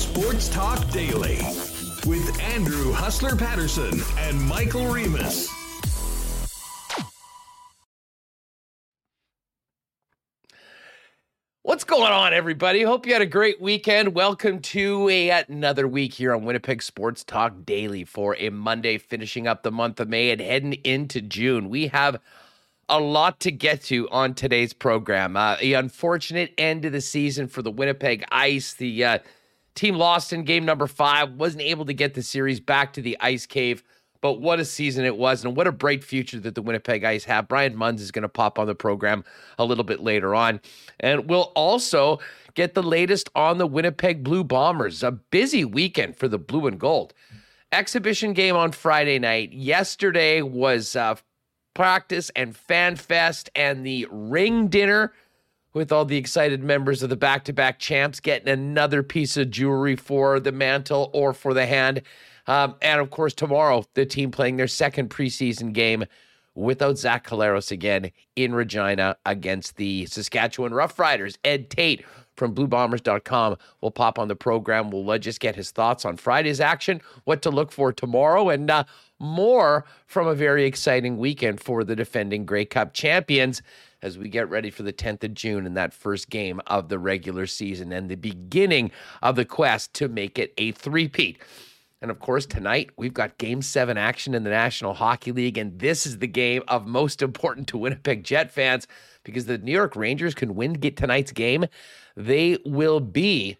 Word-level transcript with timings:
Sports 0.00 0.48
Talk 0.48 0.90
Daily 0.90 1.36
with 2.06 2.40
Andrew 2.40 2.90
Hustler 2.90 3.36
Paterson 3.36 4.00
and 4.16 4.40
Michael 4.40 4.86
Remis. 4.86 5.50
What's 11.60 11.84
going 11.84 12.10
on, 12.10 12.32
everybody? 12.32 12.82
Hope 12.82 13.04
you 13.04 13.12
had 13.12 13.20
a 13.20 13.26
great 13.26 13.60
weekend. 13.60 14.14
Welcome 14.14 14.60
to 14.60 15.06
a, 15.10 15.28
another 15.28 15.86
week 15.86 16.14
here 16.14 16.34
on 16.34 16.46
Winnipeg 16.46 16.82
Sports 16.82 17.22
Talk 17.22 17.66
Daily 17.66 18.04
for 18.04 18.34
a 18.38 18.48
Monday, 18.48 18.96
finishing 18.96 19.46
up 19.46 19.62
the 19.62 19.70
month 19.70 20.00
of 20.00 20.08
May 20.08 20.30
and 20.30 20.40
heading 20.40 20.72
into 20.82 21.20
June. 21.20 21.68
We 21.68 21.88
have 21.88 22.18
a 22.88 22.98
lot 22.98 23.38
to 23.40 23.52
get 23.52 23.82
to 23.84 24.08
on 24.08 24.32
today's 24.32 24.72
program. 24.72 25.36
Uh, 25.36 25.56
the 25.56 25.74
unfortunate 25.74 26.54
end 26.56 26.86
of 26.86 26.92
the 26.92 27.02
season 27.02 27.48
for 27.48 27.60
the 27.60 27.70
Winnipeg 27.70 28.24
Ice. 28.32 28.72
The 28.72 29.04
uh, 29.04 29.18
team 29.74 29.96
lost 29.96 30.32
in 30.32 30.44
game 30.44 30.64
number 30.64 30.86
five, 30.86 31.32
wasn't 31.32 31.62
able 31.62 31.84
to 31.86 31.94
get 31.94 32.14
the 32.14 32.22
series 32.22 32.60
back 32.60 32.92
to 32.94 33.02
the 33.02 33.16
Ice 33.20 33.46
Cave. 33.46 33.82
But 34.22 34.40
what 34.40 34.60
a 34.60 34.66
season 34.66 35.06
it 35.06 35.16
was, 35.16 35.44
and 35.44 35.56
what 35.56 35.66
a 35.66 35.72
bright 35.72 36.04
future 36.04 36.38
that 36.40 36.54
the 36.54 36.60
Winnipeg 36.60 37.04
Ice 37.04 37.24
have. 37.24 37.48
Brian 37.48 37.74
Munz 37.74 38.02
is 38.02 38.10
going 38.10 38.22
to 38.22 38.28
pop 38.28 38.58
on 38.58 38.66
the 38.66 38.74
program 38.74 39.24
a 39.58 39.64
little 39.64 39.84
bit 39.84 40.00
later 40.00 40.34
on. 40.34 40.60
And 40.98 41.28
we'll 41.28 41.52
also 41.54 42.18
get 42.54 42.74
the 42.74 42.82
latest 42.82 43.30
on 43.34 43.56
the 43.56 43.66
Winnipeg 43.66 44.22
Blue 44.22 44.44
Bombers. 44.44 45.02
A 45.02 45.10
busy 45.10 45.64
weekend 45.64 46.16
for 46.16 46.28
the 46.28 46.38
Blue 46.38 46.66
and 46.66 46.78
Gold. 46.78 47.14
Exhibition 47.72 48.34
game 48.34 48.56
on 48.56 48.72
Friday 48.72 49.18
night. 49.18 49.52
Yesterday 49.54 50.42
was 50.42 50.96
uh, 50.96 51.14
practice 51.74 52.30
and 52.36 52.54
fan 52.54 52.96
fest 52.96 53.48
and 53.54 53.86
the 53.86 54.06
ring 54.10 54.68
dinner 54.68 55.14
with 55.72 55.92
all 55.92 56.04
the 56.04 56.16
excited 56.16 56.62
members 56.62 57.02
of 57.02 57.10
the 57.10 57.16
back 57.16 57.44
to 57.44 57.52
back 57.52 57.78
champs 57.78 58.20
getting 58.20 58.48
another 58.48 59.02
piece 59.02 59.36
of 59.36 59.50
jewelry 59.50 59.96
for 59.96 60.40
the 60.40 60.52
mantle 60.52 61.10
or 61.12 61.32
for 61.32 61.54
the 61.54 61.66
hand. 61.66 62.02
Um, 62.46 62.74
and 62.82 63.00
of 63.00 63.10
course, 63.10 63.34
tomorrow, 63.34 63.84
the 63.94 64.06
team 64.06 64.30
playing 64.30 64.56
their 64.56 64.68
second 64.68 65.10
preseason 65.10 65.72
game 65.72 66.04
without 66.54 66.98
Zach 66.98 67.26
Collaros 67.26 67.70
again 67.70 68.10
in 68.34 68.54
Regina 68.54 69.16
against 69.24 69.76
the 69.76 70.06
Saskatchewan 70.06 70.72
Roughriders. 70.72 71.36
Ed 71.44 71.70
Tait 71.70 72.04
from 72.34 72.54
bluebombers.com 72.54 73.56
will 73.80 73.90
pop 73.90 74.18
on 74.18 74.28
the 74.28 74.36
program. 74.36 74.90
We'll 74.90 75.08
uh, 75.10 75.18
just 75.18 75.40
get 75.40 75.56
his 75.56 75.70
thoughts 75.70 76.04
on 76.04 76.16
Friday's 76.16 76.60
action, 76.60 77.00
what 77.24 77.42
to 77.42 77.50
look 77.50 77.70
for 77.70 77.92
tomorrow, 77.92 78.48
and 78.48 78.70
uh, 78.70 78.84
more 79.18 79.84
from 80.06 80.26
a 80.26 80.34
very 80.34 80.64
exciting 80.64 81.18
weekend 81.18 81.60
for 81.60 81.84
the 81.84 81.94
defending 81.94 82.46
Grey 82.46 82.64
Cup 82.64 82.94
champions 82.94 83.62
as 84.02 84.18
we 84.18 84.28
get 84.28 84.48
ready 84.48 84.70
for 84.70 84.82
the 84.82 84.92
10th 84.92 85.24
of 85.24 85.34
June 85.34 85.66
and 85.66 85.76
that 85.76 85.92
first 85.92 86.30
game 86.30 86.60
of 86.66 86.88
the 86.88 86.98
regular 86.98 87.46
season 87.46 87.92
and 87.92 88.08
the 88.08 88.16
beginning 88.16 88.90
of 89.22 89.36
the 89.36 89.44
quest 89.44 89.94
to 89.94 90.08
make 90.08 90.38
it 90.38 90.52
a 90.58 90.72
three-peat. 90.72 91.38
And 92.02 92.10
of 92.10 92.18
course, 92.18 92.46
tonight 92.46 92.90
we've 92.96 93.12
got 93.12 93.36
game 93.36 93.60
seven 93.60 93.98
action 93.98 94.34
in 94.34 94.42
the 94.42 94.50
National 94.50 94.94
Hockey 94.94 95.32
League. 95.32 95.58
And 95.58 95.78
this 95.78 96.06
is 96.06 96.18
the 96.18 96.26
game 96.26 96.62
of 96.66 96.86
most 96.86 97.20
important 97.20 97.68
to 97.68 97.78
Winnipeg 97.78 98.24
Jet 98.24 98.50
fans 98.50 98.86
because 99.22 99.44
the 99.44 99.58
New 99.58 99.72
York 99.72 99.94
Rangers 99.96 100.34
can 100.34 100.54
win 100.54 100.72
get 100.74 100.96
tonight's 100.96 101.32
game. 101.32 101.66
They 102.16 102.58
will 102.64 103.00
be 103.00 103.58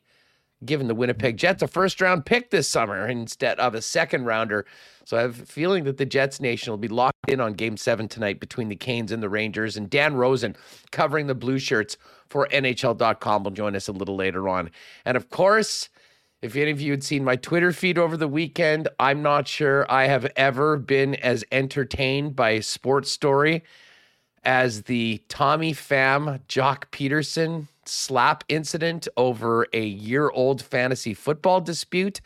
given 0.64 0.88
the 0.88 0.94
Winnipeg 0.94 1.36
mm. 1.36 1.38
Jets 1.38 1.62
a 1.62 1.68
first 1.68 2.00
round 2.00 2.26
pick 2.26 2.50
this 2.50 2.68
summer 2.68 3.06
instead 3.06 3.58
of 3.58 3.74
a 3.74 3.82
second 3.82 4.24
rounder. 4.24 4.66
So 5.04 5.16
I 5.16 5.22
have 5.22 5.40
a 5.40 5.46
feeling 5.46 5.84
that 5.84 5.96
the 5.96 6.06
Jets 6.06 6.40
Nation 6.40 6.70
will 6.70 6.78
be 6.78 6.88
locked 6.88 7.28
in 7.28 7.40
on 7.40 7.54
game 7.54 7.76
seven 7.76 8.08
tonight 8.08 8.40
between 8.40 8.68
the 8.68 8.76
Canes 8.76 9.12
and 9.12 9.22
the 9.22 9.28
Rangers. 9.28 9.76
And 9.76 9.90
Dan 9.90 10.14
Rosen 10.14 10.56
covering 10.92 11.26
the 11.26 11.34
blue 11.34 11.58
shirts 11.58 11.96
for 12.28 12.46
NHL.com 12.48 13.44
will 13.44 13.50
join 13.50 13.74
us 13.74 13.88
a 13.88 13.92
little 13.92 14.16
later 14.16 14.48
on. 14.48 14.70
And 15.04 15.16
of 15.16 15.30
course, 15.30 15.88
if 16.42 16.56
any 16.56 16.70
of 16.70 16.80
you 16.80 16.92
had 16.92 17.04
seen 17.04 17.24
my 17.24 17.36
Twitter 17.36 17.72
feed 17.72 17.98
over 17.98 18.16
the 18.16 18.28
weekend, 18.28 18.88
I'm 18.98 19.20
not 19.20 19.48
sure 19.48 19.90
I 19.90 20.06
have 20.06 20.30
ever 20.36 20.76
been 20.78 21.16
as 21.16 21.44
entertained 21.52 22.36
by 22.36 22.50
a 22.50 22.62
sports 22.62 23.10
story 23.10 23.62
as 24.42 24.84
the 24.84 25.22
Tommy 25.28 25.74
Pham 25.74 26.40
Joc 26.46 26.84
Pederson 26.92 27.68
slap 27.90 28.44
incident 28.48 29.08
over 29.16 29.66
a 29.72 29.84
year 29.84 30.30
old 30.30 30.62
fantasy 30.62 31.14
football 31.14 31.60
dispute. 31.60 32.20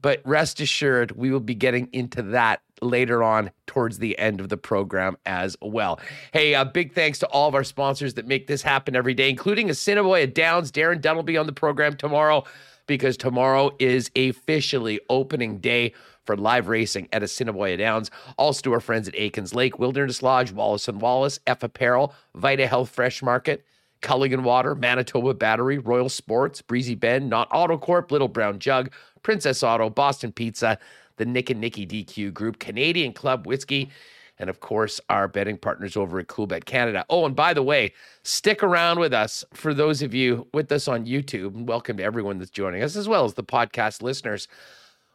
But 0.00 0.20
rest 0.24 0.60
assured, 0.60 1.12
we 1.12 1.30
will 1.30 1.40
be 1.40 1.54
getting 1.54 1.88
into 1.92 2.22
that 2.22 2.60
later 2.82 3.22
on 3.22 3.50
towards 3.66 3.98
the 3.98 4.18
end 4.18 4.40
of 4.40 4.48
the 4.48 4.56
program 4.56 5.16
as 5.24 5.56
well. 5.62 6.00
Hey, 6.32 6.54
a 6.54 6.64
big 6.64 6.92
thanks 6.92 7.18
to 7.20 7.26
all 7.28 7.48
of 7.48 7.54
our 7.54 7.64
sponsors 7.64 8.14
that 8.14 8.26
make 8.26 8.46
this 8.46 8.62
happen 8.62 8.96
every 8.96 9.14
day, 9.14 9.30
including 9.30 9.70
Assiniboia 9.70 10.26
Downs. 10.26 10.72
Darren 10.72 11.00
Dunn 11.00 11.16
will 11.16 11.22
be 11.22 11.38
on 11.38 11.46
the 11.46 11.52
program 11.52 11.96
tomorrow 11.96 12.44
because 12.86 13.16
tomorrow 13.16 13.70
is 13.78 14.10
officially 14.16 15.00
opening 15.08 15.58
day 15.58 15.92
for 16.24 16.36
live 16.36 16.68
racing 16.68 17.08
at 17.12 17.22
Assiniboia 17.22 17.76
Downs. 17.76 18.10
Also 18.36 18.62
to 18.62 18.72
our 18.72 18.80
friends 18.80 19.08
at 19.08 19.14
Aikens 19.16 19.54
Lake, 19.54 19.78
Wilderness 19.78 20.22
Lodge, 20.22 20.52
Wallace 20.52 20.88
Wallace, 20.88 21.38
F 21.46 21.62
Apparel, 21.62 22.14
Vita 22.34 22.66
Health 22.66 22.90
Fresh 22.90 23.22
Market, 23.22 23.64
Culligan 24.02 24.42
Water, 24.42 24.74
Manitoba 24.74 25.34
Battery, 25.34 25.78
Royal 25.78 26.08
Sports, 26.08 26.62
Breezy 26.62 26.94
Bend, 26.94 27.30
Not 27.30 27.48
Auto 27.50 27.78
Corp, 27.78 28.10
Little 28.10 28.28
Brown 28.28 28.58
Jug, 28.58 28.92
Princess 29.22 29.62
Auto, 29.62 29.88
Boston 29.90 30.32
Pizza, 30.32 30.78
the 31.16 31.24
Nick 31.24 31.50
and 31.50 31.60
Nicky 31.60 31.86
DQ 31.86 32.32
Group, 32.32 32.58
Canadian 32.58 33.12
Club 33.12 33.46
Whiskey, 33.46 33.90
and 34.38 34.50
of 34.50 34.60
course, 34.60 35.00
our 35.08 35.28
betting 35.28 35.56
partners 35.56 35.96
over 35.96 36.18
at 36.18 36.26
Coolbet 36.26 36.64
Canada. 36.64 37.04
Oh, 37.08 37.24
and 37.24 37.36
by 37.36 37.54
the 37.54 37.62
way, 37.62 37.92
stick 38.24 38.62
around 38.62 38.98
with 38.98 39.12
us 39.12 39.44
for 39.54 39.72
those 39.72 40.02
of 40.02 40.12
you 40.12 40.46
with 40.52 40.72
us 40.72 40.88
on 40.88 41.06
YouTube. 41.06 41.54
And 41.54 41.68
welcome 41.68 41.96
to 41.98 42.02
everyone 42.02 42.38
that's 42.38 42.50
joining 42.50 42.82
us, 42.82 42.96
as 42.96 43.08
well 43.08 43.24
as 43.24 43.34
the 43.34 43.44
podcast 43.44 44.02
listeners. 44.02 44.48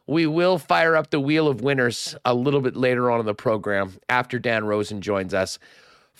We 0.06 0.26
will 0.26 0.58
fire 0.58 0.96
up 0.96 1.10
the 1.10 1.20
wheel 1.20 1.46
of 1.48 1.60
winners 1.60 2.16
a 2.24 2.34
little 2.34 2.60
bit 2.60 2.76
later 2.76 3.10
on 3.10 3.20
in 3.20 3.26
the 3.26 3.34
program 3.34 3.92
after 4.08 4.38
Dan 4.38 4.64
Rosen 4.64 5.02
joins 5.02 5.34
us 5.34 5.58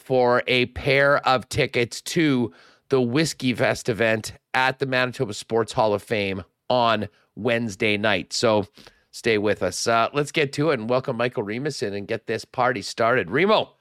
for 0.01 0.43
a 0.47 0.67
pair 0.67 1.19
of 1.27 1.49
tickets 1.49 2.01
to 2.01 2.53
the 2.89 3.01
Whiskey 3.01 3.55
Fest 3.55 3.89
event 3.89 4.33
at 4.55 4.79
the 4.79 4.87
Manitoba 4.87 5.35
Sports 5.35 5.73
Hall 5.73 5.95
of 5.95 6.03
Fame 6.03 6.43
on 6.69 7.09
Wednesday 7.37 7.97
night. 7.97 8.33
So 8.33 8.67
stay 9.11 9.39
with 9.39 9.63
us. 9.63 9.87
Uh, 9.87 10.09
let's 10.13 10.33
get 10.33 10.53
to 10.55 10.71
it 10.71 10.81
and 10.81 10.89
welcome 10.89 11.17
Michael 11.17 11.43
Remis 11.43 11.83
in 11.83 11.95
and 11.95 12.09
get 12.09 12.27
this 12.27 12.45
party 12.45 12.83
started. 12.83 13.31
Remo, 13.31 13.75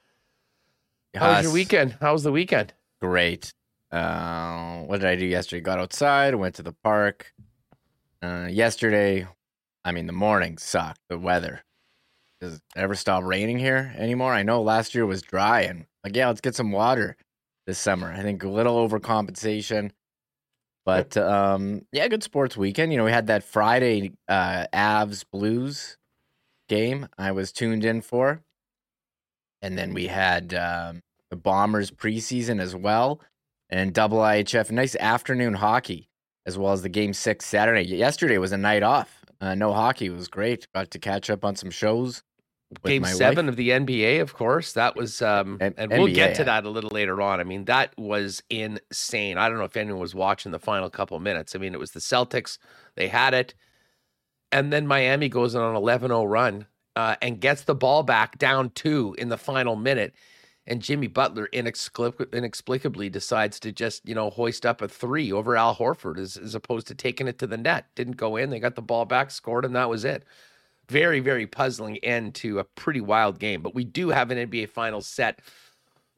how 1.15 1.35
was 1.35 1.43
your 1.43 1.53
weekend? 1.53 1.97
How 1.99 2.13
was 2.13 2.23
the 2.23 2.31
weekend? 2.31 2.73
Great. 3.01 3.53
Uh, 3.91 4.81
what 4.81 4.99
did 4.99 5.09
I 5.09 5.15
do 5.15 5.25
yesterday? 5.25 5.61
Got 5.61 5.79
outside, 5.79 6.35
went 6.35 6.55
to 6.55 6.63
the 6.63 6.73
park. 6.83 7.33
Uh, 8.21 8.47
yesterday, 8.49 9.25
I 9.83 9.91
mean, 9.91 10.05
the 10.05 10.13
morning 10.13 10.57
sucked. 10.57 10.99
The 11.07 11.17
weather. 11.17 11.63
Does 12.41 12.55
it 12.55 12.61
ever 12.75 12.95
stop 12.95 13.23
raining 13.23 13.57
here 13.57 13.93
anymore? 13.97 14.33
I 14.33 14.43
know 14.43 14.61
last 14.61 14.93
year 14.93 15.05
was 15.05 15.21
dry 15.21 15.61
and 15.61 15.85
like, 16.03 16.15
yeah, 16.15 16.27
let's 16.27 16.41
get 16.41 16.55
some 16.55 16.71
water 16.71 17.17
this 17.67 17.79
summer. 17.79 18.11
I 18.11 18.21
think 18.21 18.43
a 18.43 18.49
little 18.49 18.87
overcompensation. 18.87 19.91
But 20.85 21.17
um, 21.17 21.85
yeah, 21.91 22.07
good 22.07 22.23
sports 22.23 22.57
weekend. 22.57 22.91
You 22.91 22.97
know, 22.97 23.05
we 23.05 23.11
had 23.11 23.27
that 23.27 23.43
Friday 23.43 24.13
uh, 24.27 24.65
Avs 24.73 25.23
Blues 25.31 25.97
game 26.67 27.07
I 27.17 27.31
was 27.31 27.51
tuned 27.51 27.83
in 27.83 28.01
for. 28.01 28.41
And 29.61 29.77
then 29.77 29.93
we 29.93 30.07
had 30.07 30.53
um, 30.53 31.01
the 31.29 31.35
Bombers 31.35 31.91
preseason 31.91 32.61
as 32.61 32.75
well 32.75 33.19
and 33.69 33.93
double 33.93 34.19
IHF. 34.19 34.71
Nice 34.71 34.95
afternoon 34.95 35.55
hockey 35.55 36.07
as 36.45 36.57
well 36.57 36.71
as 36.71 36.81
the 36.81 36.89
game 36.89 37.13
six 37.13 37.45
Saturday. 37.45 37.81
Yesterday 37.81 38.37
was 38.37 38.53
a 38.53 38.57
night 38.57 38.83
off. 38.83 39.25
Uh, 39.41 39.55
no 39.55 39.73
hockey 39.73 40.07
it 40.07 40.11
was 40.11 40.27
great. 40.27 40.67
Got 40.73 40.91
to 40.91 40.99
catch 40.99 41.29
up 41.29 41.43
on 41.43 41.55
some 41.55 41.69
shows. 41.69 42.23
Game 42.85 43.03
seven 43.03 43.47
wife. 43.47 43.53
of 43.53 43.55
the 43.55 43.69
NBA, 43.69 44.21
of 44.21 44.35
course. 44.35 44.73
That 44.73 44.95
was, 44.95 45.23
um, 45.23 45.57
and, 45.59 45.73
and 45.77 45.91
we'll 45.91 46.13
get 46.13 46.35
to 46.35 46.43
that 46.43 46.65
a 46.65 46.69
little 46.69 46.91
later 46.91 47.19
on. 47.19 47.39
I 47.39 47.43
mean, 47.43 47.65
that 47.65 47.97
was 47.97 48.43
insane. 48.49 49.39
I 49.39 49.49
don't 49.49 49.57
know 49.57 49.63
if 49.63 49.75
anyone 49.75 49.99
was 49.99 50.13
watching 50.13 50.51
the 50.51 50.59
final 50.59 50.87
couple 50.89 51.19
minutes. 51.19 51.55
I 51.55 51.59
mean, 51.59 51.73
it 51.73 51.79
was 51.79 51.91
the 51.91 51.99
Celtics, 51.99 52.59
they 52.95 53.07
had 53.07 53.33
it. 53.33 53.55
And 54.51 54.71
then 54.71 54.85
Miami 54.85 55.29
goes 55.29 55.55
on 55.55 55.67
an 55.67 55.75
11 55.75 56.09
0 56.09 56.25
run 56.25 56.67
uh, 56.95 57.15
and 57.23 57.39
gets 57.39 57.63
the 57.63 57.75
ball 57.75 58.03
back 58.03 58.37
down 58.37 58.69
two 58.75 59.15
in 59.17 59.29
the 59.29 59.37
final 59.37 59.75
minute. 59.75 60.13
And 60.67 60.83
Jimmy 60.83 61.07
Butler 61.07 61.49
inexplicably 61.51 63.09
decides 63.09 63.59
to 63.61 63.71
just, 63.71 64.07
you 64.07 64.13
know, 64.13 64.29
hoist 64.29 64.67
up 64.67 64.83
a 64.83 64.87
three 64.87 65.31
over 65.31 65.57
Al 65.57 65.75
Horford 65.75 66.19
as, 66.19 66.37
as 66.37 66.53
opposed 66.53 66.85
to 66.87 66.95
taking 66.95 67.27
it 67.27 67.39
to 67.39 67.47
the 67.47 67.57
net. 67.57 67.87
Didn't 67.95 68.17
go 68.17 68.35
in. 68.35 68.51
They 68.51 68.59
got 68.59 68.75
the 68.75 68.83
ball 68.83 69.05
back, 69.05 69.31
scored, 69.31 69.65
and 69.65 69.75
that 69.75 69.89
was 69.89 70.05
it 70.05 70.23
very, 70.89 71.19
very 71.19 71.47
puzzling 71.47 71.97
end 71.99 72.35
to 72.35 72.59
a 72.59 72.63
pretty 72.63 73.01
wild 73.01 73.39
game. 73.39 73.61
But 73.61 73.75
we 73.75 73.85
do 73.85 74.09
have 74.09 74.31
an 74.31 74.49
NBA 74.49 74.69
final 74.69 75.01
set 75.01 75.39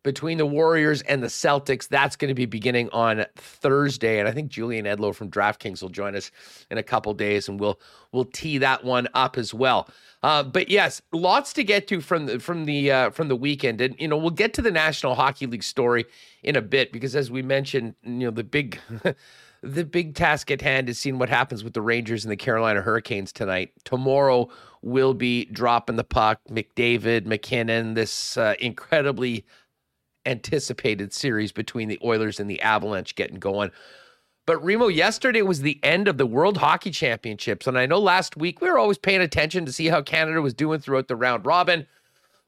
between 0.03 0.37
the 0.37 0.45
Warriors 0.45 1.01
and 1.03 1.21
the 1.21 1.27
Celtics. 1.27 1.87
That's 1.87 2.15
going 2.15 2.29
to 2.29 2.35
be 2.35 2.45
beginning 2.45 2.89
on 2.89 3.25
Thursday, 3.35 4.19
and 4.19 4.27
I 4.27 4.31
think 4.31 4.49
Julian 4.49 4.85
Edlow 4.85 5.13
from 5.13 5.29
DraftKings 5.29 5.81
will 5.81 5.89
join 5.89 6.15
us 6.15 6.31
in 6.69 6.77
a 6.77 6.83
couple 6.83 7.13
days, 7.13 7.47
and 7.47 7.59
we'll 7.59 7.79
we'll 8.11 8.25
tee 8.25 8.57
that 8.59 8.83
one 8.83 9.07
up 9.13 9.37
as 9.37 9.53
well. 9.53 9.89
Uh, 10.23 10.43
but 10.43 10.69
yes, 10.69 11.01
lots 11.11 11.53
to 11.53 11.63
get 11.63 11.87
to 11.87 12.01
from 12.01 12.25
the 12.25 12.39
from 12.39 12.65
the 12.65 12.91
uh, 12.91 13.09
from 13.11 13.27
the 13.27 13.35
weekend, 13.35 13.81
and 13.81 13.95
you 13.99 14.07
know 14.07 14.17
we'll 14.17 14.29
get 14.31 14.53
to 14.55 14.61
the 14.61 14.71
National 14.71 15.15
Hockey 15.15 15.45
League 15.45 15.63
story 15.63 16.05
in 16.43 16.55
a 16.55 16.61
bit 16.61 16.91
because 16.91 17.15
as 17.15 17.29
we 17.29 17.41
mentioned, 17.41 17.95
you 18.03 18.11
know 18.11 18.31
the 18.31 18.43
big 18.43 18.79
the 19.63 19.85
big 19.85 20.15
task 20.15 20.49
at 20.49 20.61
hand 20.61 20.89
is 20.89 20.97
seeing 20.97 21.19
what 21.19 21.29
happens 21.29 21.63
with 21.63 21.73
the 21.73 21.81
Rangers 21.81 22.25
and 22.25 22.31
the 22.31 22.37
Carolina 22.37 22.81
Hurricanes 22.81 23.31
tonight. 23.31 23.71
Tomorrow 23.83 24.49
will 24.81 25.13
be 25.13 25.45
dropping 25.45 25.97
the 25.97 26.03
puck. 26.03 26.39
McDavid, 26.49 27.25
MacKinnon, 27.25 27.93
this 27.93 28.37
uh, 28.37 28.55
incredibly 28.59 29.45
anticipated 30.25 31.13
series 31.13 31.51
between 31.51 31.87
the 31.87 31.99
Oilers 32.03 32.39
and 32.39 32.49
the 32.49 32.61
Avalanche 32.61 33.15
getting 33.15 33.39
going. 33.39 33.71
But 34.47 34.63
Remo, 34.63 34.87
yesterday 34.87 35.43
was 35.43 35.61
the 35.61 35.79
end 35.83 36.07
of 36.07 36.17
the 36.17 36.25
World 36.25 36.57
Hockey 36.57 36.89
Championships. 36.89 37.67
And 37.67 37.77
I 37.77 37.85
know 37.85 37.99
last 37.99 38.35
week 38.35 38.61
we 38.61 38.69
were 38.69 38.79
always 38.79 38.97
paying 38.97 39.21
attention 39.21 39.65
to 39.65 39.71
see 39.71 39.87
how 39.87 40.01
Canada 40.01 40.41
was 40.41 40.55
doing 40.55 40.79
throughout 40.79 41.07
the 41.07 41.15
round 41.15 41.45
robin. 41.45 41.85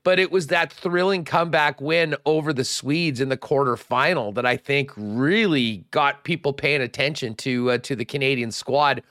But 0.04 0.20
it 0.20 0.32
was 0.32 0.48
that 0.48 0.72
thrilling 0.72 1.24
comeback 1.24 1.80
win 1.80 2.16
over 2.26 2.52
the 2.52 2.66
Swedes 2.66 3.22
in 3.22 3.30
the 3.30 3.38
quarterfinal 3.38 4.36
that 4.36 4.46
I 4.46 4.58
think 4.58 4.92
really 4.98 5.86
got 5.92 6.26
people 6.26 6.52
paying 6.52 6.82
attention 6.82 7.36
to 7.36 7.72
uh, 7.72 7.78
to 7.80 7.96
the 7.96 8.06
Canadian 8.06 8.52
squad. 8.52 9.02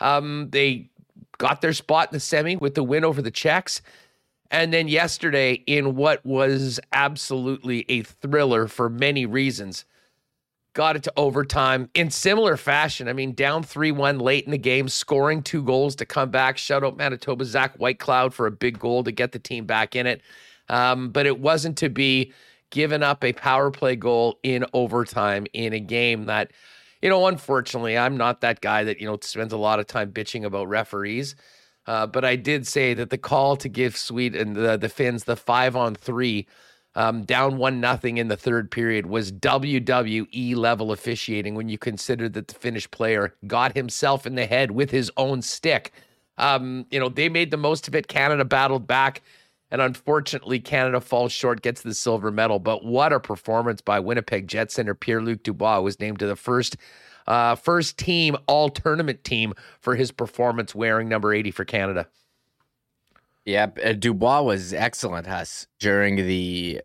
Um, 0.00 0.48
they 0.50 0.90
got 1.38 1.60
their 1.60 1.72
spot 1.72 2.08
in 2.08 2.16
the 2.16 2.20
semi 2.20 2.56
with 2.56 2.74
the 2.74 2.82
win 2.84 3.04
over 3.04 3.22
the 3.22 3.30
Czechs. 3.30 3.80
And 4.50 4.72
then 4.72 4.86
yesterday, 4.86 5.54
in 5.66 5.96
what 5.96 6.24
was 6.26 6.78
absolutely 6.92 7.86
a 7.88 8.02
thriller 8.02 8.68
for 8.68 8.90
many 8.90 9.24
reasons, 9.24 9.86
got 10.74 10.96
it 10.96 11.02
to 11.02 11.12
overtime 11.16 11.88
in 11.94 12.10
similar 12.10 12.56
fashion. 12.56 13.08
I 13.08 13.12
mean, 13.12 13.32
down 13.32 13.62
3 13.62 13.92
1 13.92 14.18
late 14.18 14.44
in 14.44 14.50
the 14.50 14.58
game, 14.58 14.88
scoring 14.88 15.42
two 15.42 15.62
goals 15.62 15.96
to 15.96 16.06
come 16.06 16.30
back. 16.30 16.58
Shout 16.58 16.84
out 16.84 16.96
Manitoba 16.96 17.44
Zach 17.44 17.76
Whitecloud 17.78 18.32
for 18.32 18.46
a 18.46 18.50
big 18.50 18.78
goal 18.78 19.04
to 19.04 19.12
get 19.12 19.32
the 19.32 19.38
team 19.38 19.66
back 19.66 19.94
in 19.94 20.06
it. 20.06 20.22
Um, 20.68 21.10
but 21.10 21.26
it 21.26 21.38
wasn't 21.38 21.76
to 21.78 21.90
be 21.90 22.32
given 22.70 23.02
up 23.02 23.22
a 23.22 23.32
power 23.34 23.70
play 23.70 23.96
goal 23.96 24.38
in 24.42 24.64
overtime 24.72 25.46
in 25.52 25.74
a 25.74 25.80
game 25.80 26.24
that, 26.26 26.50
you 27.02 27.10
know, 27.10 27.26
unfortunately, 27.26 27.98
I'm 27.98 28.16
not 28.16 28.40
that 28.40 28.60
guy 28.60 28.84
that, 28.84 29.00
you 29.00 29.06
know, 29.06 29.18
spends 29.20 29.52
a 29.52 29.58
lot 29.58 29.78
of 29.78 29.86
time 29.86 30.12
bitching 30.12 30.44
about 30.44 30.68
referees. 30.68 31.36
Uh, 31.86 32.06
but 32.06 32.24
I 32.24 32.36
did 32.36 32.66
say 32.66 32.94
that 32.94 33.10
the 33.10 33.18
call 33.18 33.56
to 33.56 33.68
give 33.68 33.96
Sweden 33.96 34.54
the, 34.54 34.76
the 34.76 34.88
Finns 34.88 35.24
the 35.24 35.36
five 35.36 35.76
on 35.76 35.94
three 35.94 36.46
um, 36.94 37.24
down 37.24 37.56
one 37.56 37.80
nothing 37.80 38.18
in 38.18 38.28
the 38.28 38.36
third 38.36 38.70
period 38.70 39.06
was 39.06 39.32
WWE 39.32 40.54
level 40.56 40.92
officiating 40.92 41.54
when 41.54 41.68
you 41.68 41.78
consider 41.78 42.28
that 42.28 42.48
the 42.48 42.54
Finnish 42.54 42.90
player 42.90 43.34
got 43.46 43.74
himself 43.74 44.26
in 44.26 44.34
the 44.34 44.46
head 44.46 44.72
with 44.72 44.90
his 44.90 45.10
own 45.16 45.40
stick. 45.40 45.92
Um, 46.38 46.86
you 46.90 47.00
know, 47.00 47.08
they 47.08 47.28
made 47.28 47.50
the 47.50 47.56
most 47.56 47.88
of 47.88 47.94
it. 47.94 48.08
Canada 48.08 48.44
battled 48.44 48.86
back. 48.86 49.22
And 49.70 49.80
unfortunately, 49.80 50.60
Canada 50.60 51.00
falls 51.00 51.32
short, 51.32 51.62
gets 51.62 51.80
the 51.80 51.94
silver 51.94 52.30
medal. 52.30 52.58
But 52.58 52.84
what 52.84 53.12
a 53.12 53.18
performance 53.18 53.80
by 53.80 54.00
Winnipeg 54.00 54.46
Jet 54.46 54.70
center 54.70 54.94
Pierre 54.94 55.22
Luc 55.22 55.42
Dubois 55.42 55.80
was 55.80 55.98
named 55.98 56.18
to 56.18 56.26
the 56.26 56.36
first 56.36 56.76
uh, 57.26 57.54
first 57.54 57.96
team 57.96 58.36
all 58.46 58.68
tournament 58.68 59.24
team 59.24 59.54
for 59.80 59.94
his 59.94 60.10
performance 60.10 60.74
wearing 60.74 61.08
number 61.08 61.32
80 61.32 61.52
for 61.52 61.64
Canada. 61.64 62.06
Yeah, 63.44 63.68
uh, 63.84 63.92
Dubois 63.94 64.42
was 64.42 64.72
excellent, 64.72 65.26
Huss, 65.26 65.66
during 65.80 66.16
the 66.16 66.80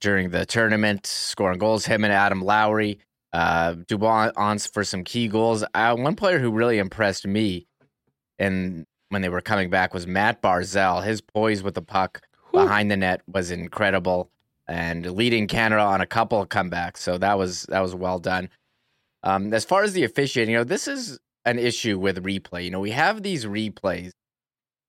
during 0.00 0.30
the 0.30 0.46
tournament, 0.46 1.06
scoring 1.06 1.58
goals. 1.58 1.84
Him 1.84 2.04
and 2.04 2.12
Adam 2.12 2.40
Lowry, 2.40 3.00
uh, 3.32 3.74
Dubois 3.86 4.30
on 4.36 4.58
for 4.58 4.82
some 4.84 5.04
key 5.04 5.28
goals. 5.28 5.64
Uh, 5.74 5.94
one 5.94 6.16
player 6.16 6.38
who 6.38 6.50
really 6.50 6.78
impressed 6.78 7.26
me, 7.26 7.66
and 8.38 8.86
when 9.10 9.20
they 9.22 9.28
were 9.28 9.42
coming 9.42 9.68
back, 9.68 9.92
was 9.92 10.06
Matt 10.06 10.40
Barzal. 10.40 11.04
His 11.04 11.20
poise 11.20 11.62
with 11.62 11.74
the 11.74 11.82
puck 11.82 12.22
Whew. 12.50 12.62
behind 12.62 12.90
the 12.90 12.96
net 12.96 13.20
was 13.26 13.50
incredible, 13.50 14.30
and 14.66 15.10
leading 15.10 15.46
Canada 15.46 15.82
on 15.82 16.00
a 16.00 16.06
couple 16.06 16.40
of 16.40 16.48
comebacks. 16.48 16.98
So 16.98 17.18
that 17.18 17.36
was 17.36 17.64
that 17.64 17.80
was 17.80 17.94
well 17.94 18.18
done. 18.18 18.48
Um, 19.22 19.52
as 19.52 19.66
far 19.66 19.82
as 19.82 19.92
the 19.92 20.04
officiating, 20.04 20.52
you 20.52 20.58
know, 20.58 20.64
this 20.64 20.88
is 20.88 21.18
an 21.44 21.58
issue 21.58 21.98
with 21.98 22.24
replay. 22.24 22.64
You 22.64 22.70
know, 22.70 22.80
we 22.80 22.92
have 22.92 23.22
these 23.22 23.44
replays 23.44 24.12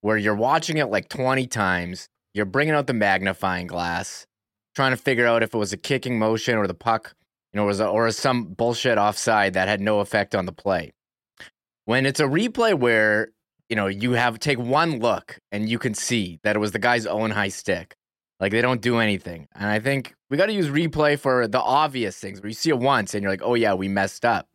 where 0.01 0.17
you're 0.17 0.35
watching 0.35 0.77
it 0.77 0.89
like 0.89 1.09
20 1.09 1.47
times, 1.47 2.07
you're 2.33 2.45
bringing 2.45 2.73
out 2.73 2.87
the 2.87 2.93
magnifying 2.93 3.67
glass, 3.67 4.25
trying 4.75 4.91
to 4.91 4.97
figure 4.97 5.25
out 5.25 5.43
if 5.43 5.53
it 5.53 5.57
was 5.57 5.73
a 5.73 5.77
kicking 5.77 6.19
motion 6.19 6.57
or 6.57 6.67
the 6.67 6.73
puck, 6.73 7.13
you 7.53 7.59
know, 7.59 7.65
was 7.65 7.79
a, 7.79 7.87
or 7.87 8.09
some 8.11 8.45
bullshit 8.45 8.97
offside 8.97 9.53
that 9.53 9.67
had 9.67 9.81
no 9.81 9.99
effect 9.99 10.35
on 10.35 10.45
the 10.45 10.51
play. 10.51 10.91
When 11.85 12.05
it's 12.05 12.19
a 12.19 12.25
replay 12.25 12.77
where 12.77 13.29
you 13.67 13.75
know 13.75 13.87
you 13.87 14.11
have 14.11 14.39
take 14.39 14.59
one 14.59 14.99
look 14.99 15.39
and 15.51 15.67
you 15.67 15.79
can 15.79 15.93
see 15.93 16.39
that 16.43 16.55
it 16.55 16.59
was 16.59 16.71
the 16.71 16.79
guy's 16.79 17.05
own 17.05 17.31
high 17.31 17.49
stick, 17.49 17.95
like 18.39 18.51
they 18.51 18.61
don't 18.61 18.81
do 18.81 18.99
anything, 18.99 19.47
and 19.55 19.69
I 19.69 19.79
think 19.79 20.13
we 20.29 20.37
got 20.37 20.45
to 20.45 20.53
use 20.53 20.67
replay 20.67 21.17
for 21.17 21.47
the 21.47 21.59
obvious 21.59 22.17
things 22.19 22.41
where 22.41 22.49
you 22.49 22.53
see 22.53 22.69
it 22.69 22.77
once 22.77 23.13
and 23.13 23.23
you're 23.23 23.31
like, 23.31 23.41
oh 23.43 23.55
yeah, 23.55 23.73
we 23.73 23.87
messed 23.87 24.23
up. 24.23 24.47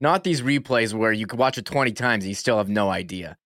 Not 0.00 0.24
these 0.24 0.42
replays 0.42 0.94
where 0.94 1.12
you 1.12 1.26
could 1.26 1.38
watch 1.38 1.58
it 1.58 1.64
20 1.64 1.92
times 1.92 2.24
and 2.24 2.28
you 2.28 2.34
still 2.34 2.58
have 2.58 2.68
no 2.68 2.90
idea. 2.90 3.36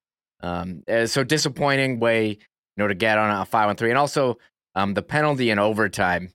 Um, 0.46 0.82
uh, 0.88 1.06
so 1.06 1.24
disappointing 1.24 1.98
way, 1.98 2.28
you 2.28 2.36
know, 2.76 2.86
to 2.86 2.94
get 2.94 3.18
on 3.18 3.30
a 3.30 3.44
five 3.44 3.68
on 3.68 3.76
three, 3.76 3.90
and 3.90 3.98
also 3.98 4.38
um, 4.74 4.94
the 4.94 5.02
penalty 5.02 5.50
in 5.50 5.58
overtime. 5.58 6.32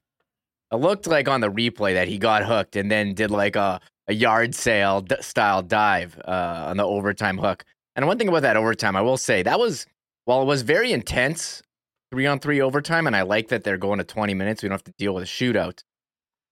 It 0.70 0.76
looked 0.76 1.06
like 1.06 1.28
on 1.28 1.40
the 1.40 1.50
replay 1.50 1.94
that 1.94 2.08
he 2.08 2.18
got 2.18 2.44
hooked 2.44 2.76
and 2.76 2.90
then 2.90 3.14
did 3.14 3.30
like 3.30 3.56
a, 3.56 3.80
a 4.08 4.14
yard 4.14 4.54
sale 4.54 5.02
d- 5.02 5.16
style 5.20 5.62
dive 5.62 6.18
uh, 6.26 6.64
on 6.68 6.76
the 6.78 6.84
overtime 6.84 7.38
hook. 7.38 7.64
And 7.94 8.06
one 8.06 8.18
thing 8.18 8.28
about 8.28 8.42
that 8.42 8.56
overtime, 8.56 8.96
I 8.96 9.02
will 9.02 9.18
say 9.18 9.42
that 9.42 9.58
was 9.58 9.86
while 10.24 10.42
it 10.42 10.46
was 10.46 10.62
very 10.62 10.92
intense, 10.92 11.62
three 12.10 12.26
on 12.26 12.38
three 12.38 12.60
overtime, 12.60 13.06
and 13.06 13.14
I 13.14 13.22
like 13.22 13.48
that 13.48 13.64
they're 13.64 13.78
going 13.78 13.98
to 13.98 14.04
20 14.04 14.34
minutes. 14.34 14.62
We 14.62 14.68
don't 14.68 14.74
have 14.74 14.84
to 14.84 14.94
deal 14.98 15.14
with 15.14 15.24
a 15.24 15.26
shootout. 15.26 15.82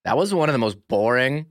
That 0.04 0.16
was 0.16 0.34
one 0.34 0.48
of 0.48 0.54
the 0.54 0.58
most 0.58 0.78
boring 0.88 1.46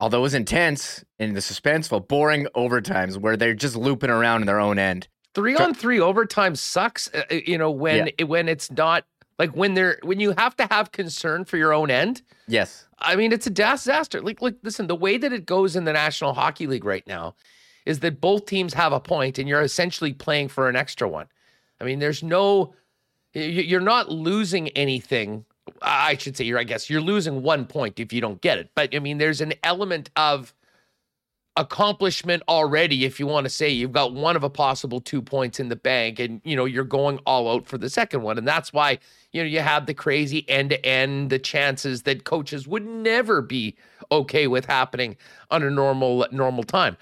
although 0.00 0.18
it 0.18 0.22
was 0.22 0.34
intense 0.34 1.04
in 1.18 1.34
the 1.34 1.40
suspenseful, 1.40 2.06
boring 2.06 2.46
overtimes 2.54 3.16
where 3.16 3.36
they're 3.36 3.54
just 3.54 3.76
looping 3.76 4.10
around 4.10 4.42
in 4.42 4.46
their 4.46 4.60
own 4.60 4.78
end. 4.78 5.08
Three 5.34 5.56
on 5.56 5.74
three 5.74 6.00
overtime 6.00 6.54
sucks. 6.54 7.10
Uh, 7.12 7.22
uh 7.30 7.34
you 7.34 7.58
know 7.58 7.70
when 7.70 8.10
yeah. 8.18 8.24
when 8.24 8.48
it's 8.48 8.70
not 8.70 9.04
like 9.38 9.50
when 9.50 9.74
they're 9.74 9.98
when 10.02 10.20
you 10.20 10.32
have 10.38 10.56
to 10.56 10.66
have 10.70 10.92
concern 10.92 11.44
for 11.44 11.56
your 11.56 11.72
own 11.72 11.90
end. 11.90 12.22
Yes, 12.46 12.86
I 12.98 13.16
mean 13.16 13.32
it's 13.32 13.46
a 13.46 13.50
disaster. 13.50 14.20
Like 14.20 14.40
like 14.40 14.56
listen, 14.62 14.86
the 14.86 14.96
way 14.96 15.18
that 15.18 15.32
it 15.32 15.46
goes 15.46 15.76
in 15.76 15.84
the 15.84 15.92
National 15.92 16.34
Hockey 16.34 16.66
League 16.66 16.84
right 16.84 17.06
now 17.06 17.34
is 17.84 18.00
that 18.00 18.20
both 18.20 18.46
teams 18.46 18.72
have 18.74 18.92
a 18.92 19.00
point, 19.00 19.38
and 19.38 19.48
you're 19.48 19.62
essentially 19.62 20.12
playing 20.12 20.48
for 20.48 20.68
an 20.68 20.76
extra 20.76 21.08
one. 21.08 21.26
I 21.80 21.84
mean, 21.84 21.98
there's 21.98 22.22
no 22.22 22.74
you're 23.34 23.80
not 23.80 24.10
losing 24.10 24.68
anything. 24.70 25.44
I 25.82 26.16
should 26.16 26.36
say 26.36 26.44
you're. 26.44 26.58
I 26.58 26.64
guess 26.64 26.88
you're 26.88 27.00
losing 27.00 27.42
one 27.42 27.66
point 27.66 27.98
if 27.98 28.12
you 28.12 28.20
don't 28.20 28.40
get 28.40 28.58
it. 28.58 28.70
But 28.74 28.94
I 28.94 29.00
mean, 29.00 29.18
there's 29.18 29.40
an 29.40 29.54
element 29.64 30.10
of 30.16 30.54
accomplishment 31.56 32.42
already 32.48 33.04
if 33.04 33.20
you 33.20 33.28
want 33.28 33.44
to 33.44 33.50
say 33.50 33.68
you've 33.68 33.92
got 33.92 34.12
one 34.12 34.34
of 34.34 34.42
a 34.42 34.50
possible 34.50 35.00
two 35.00 35.22
points 35.22 35.60
in 35.60 35.68
the 35.68 35.76
bank 35.76 36.18
and 36.18 36.40
you 36.44 36.56
know 36.56 36.64
you're 36.64 36.82
going 36.82 37.16
all 37.26 37.48
out 37.48 37.64
for 37.64 37.78
the 37.78 37.88
second 37.88 38.22
one 38.22 38.36
and 38.36 38.48
that's 38.48 38.72
why 38.72 38.98
you 39.30 39.40
know 39.40 39.46
you 39.46 39.60
have 39.60 39.86
the 39.86 39.94
crazy 39.94 40.48
end 40.48 40.70
to 40.70 40.84
end 40.84 41.30
the 41.30 41.38
chances 41.38 42.02
that 42.02 42.24
coaches 42.24 42.66
would 42.66 42.84
never 42.84 43.40
be 43.40 43.76
okay 44.10 44.48
with 44.48 44.64
happening 44.64 45.16
under 45.52 45.70
normal 45.70 46.26
normal 46.32 46.64
time 46.64 46.96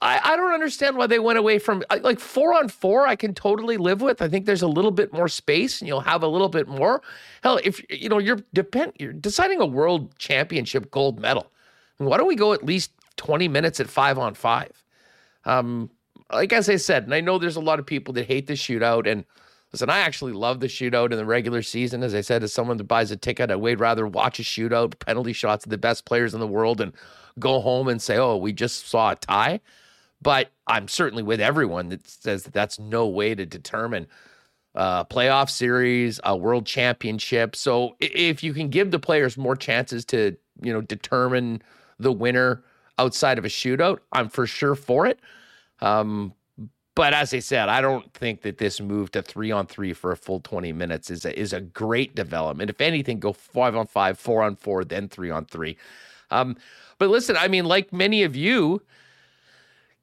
I, 0.00 0.20
I 0.22 0.36
don't 0.36 0.52
understand 0.52 0.96
why 0.98 1.06
they 1.06 1.18
went 1.18 1.38
away 1.38 1.58
from 1.58 1.82
like 2.02 2.20
four 2.20 2.54
on 2.54 2.68
four. 2.68 3.06
I 3.06 3.16
can 3.16 3.32
totally 3.32 3.78
live 3.78 4.02
with. 4.02 4.20
I 4.20 4.28
think 4.28 4.44
there's 4.44 4.60
a 4.60 4.68
little 4.68 4.90
bit 4.90 5.14
more 5.14 5.28
space, 5.28 5.80
and 5.80 5.88
you'll 5.88 6.00
have 6.00 6.22
a 6.22 6.28
little 6.28 6.50
bit 6.50 6.68
more. 6.68 7.00
Hell, 7.42 7.58
if 7.64 7.82
you 7.88 8.10
know 8.10 8.18
you're 8.18 8.40
depend, 8.52 8.92
you're 8.98 9.14
deciding 9.14 9.62
a 9.62 9.66
world 9.66 10.16
championship 10.18 10.90
gold 10.90 11.20
medal. 11.20 11.50
Why 11.98 12.16
don't 12.16 12.28
we 12.28 12.36
go 12.36 12.52
at 12.52 12.64
least 12.64 12.90
20 13.16 13.48
minutes 13.48 13.80
at 13.80 13.88
five 13.88 14.18
on 14.18 14.34
five? 14.34 14.84
Um, 15.44 15.90
like 16.32 16.52
as 16.52 16.68
I 16.68 16.76
said, 16.76 17.04
and 17.04 17.14
I 17.14 17.20
know 17.20 17.38
there's 17.38 17.56
a 17.56 17.60
lot 17.60 17.78
of 17.78 17.86
people 17.86 18.14
that 18.14 18.26
hate 18.26 18.46
the 18.46 18.54
shootout. 18.54 19.10
And 19.10 19.24
listen, 19.72 19.90
I 19.90 19.98
actually 19.98 20.32
love 20.32 20.60
the 20.60 20.66
shootout 20.66 21.12
in 21.12 21.18
the 21.18 21.24
regular 21.24 21.62
season. 21.62 22.02
As 22.02 22.14
I 22.14 22.22
said, 22.22 22.42
as 22.42 22.52
someone 22.52 22.76
that 22.78 22.84
buys 22.84 23.10
a 23.10 23.16
ticket, 23.16 23.50
I 23.50 23.56
would 23.56 23.80
rather 23.80 24.06
watch 24.06 24.40
a 24.40 24.42
shootout, 24.42 24.98
penalty 24.98 25.32
shots 25.32 25.64
of 25.64 25.70
the 25.70 25.78
best 25.78 26.04
players 26.04 26.34
in 26.34 26.40
the 26.40 26.46
world, 26.46 26.80
and 26.80 26.92
go 27.38 27.60
home 27.60 27.88
and 27.88 28.00
say, 28.00 28.16
"Oh, 28.16 28.36
we 28.36 28.52
just 28.52 28.88
saw 28.88 29.12
a 29.12 29.16
tie." 29.16 29.60
But 30.22 30.50
I'm 30.66 30.88
certainly 30.88 31.22
with 31.22 31.40
everyone 31.40 31.90
that 31.90 32.06
says 32.08 32.44
that 32.44 32.54
that's 32.54 32.78
no 32.78 33.06
way 33.06 33.34
to 33.34 33.44
determine 33.44 34.06
a 34.74 35.04
playoff 35.08 35.50
series, 35.50 36.18
a 36.24 36.36
world 36.36 36.66
championship. 36.66 37.54
So 37.54 37.96
if 38.00 38.42
you 38.42 38.54
can 38.54 38.68
give 38.70 38.90
the 38.90 38.98
players 38.98 39.36
more 39.36 39.54
chances 39.54 40.04
to, 40.06 40.36
you 40.62 40.72
know, 40.72 40.80
determine 40.80 41.62
the 41.98 42.12
winner 42.12 42.62
outside 42.98 43.38
of 43.38 43.44
a 43.44 43.48
shootout, 43.48 43.98
I'm 44.12 44.28
for 44.28 44.46
sure 44.46 44.74
for 44.74 45.06
it. 45.06 45.18
Um, 45.80 46.34
but 46.94 47.12
as 47.12 47.34
I 47.34 47.40
said, 47.40 47.68
I 47.68 47.80
don't 47.80 48.12
think 48.14 48.42
that 48.42 48.58
this 48.58 48.80
move 48.80 49.10
to 49.12 49.22
three 49.22 49.50
on 49.50 49.66
three 49.66 49.92
for 49.92 50.12
a 50.12 50.16
full 50.16 50.40
20 50.40 50.72
minutes 50.72 51.10
is 51.10 51.24
a, 51.24 51.38
is 51.38 51.52
a 51.52 51.60
great 51.60 52.14
development. 52.14 52.70
If 52.70 52.80
anything, 52.80 53.18
go 53.18 53.32
five 53.32 53.74
on 53.74 53.86
five, 53.86 54.18
four 54.18 54.42
on 54.42 54.54
four, 54.54 54.84
then 54.84 55.08
three 55.08 55.30
on 55.30 55.44
three. 55.46 55.76
Um, 56.30 56.56
but 56.98 57.10
listen, 57.10 57.36
I 57.36 57.48
mean, 57.48 57.64
like 57.64 57.92
many 57.92 58.22
of 58.22 58.36
you, 58.36 58.80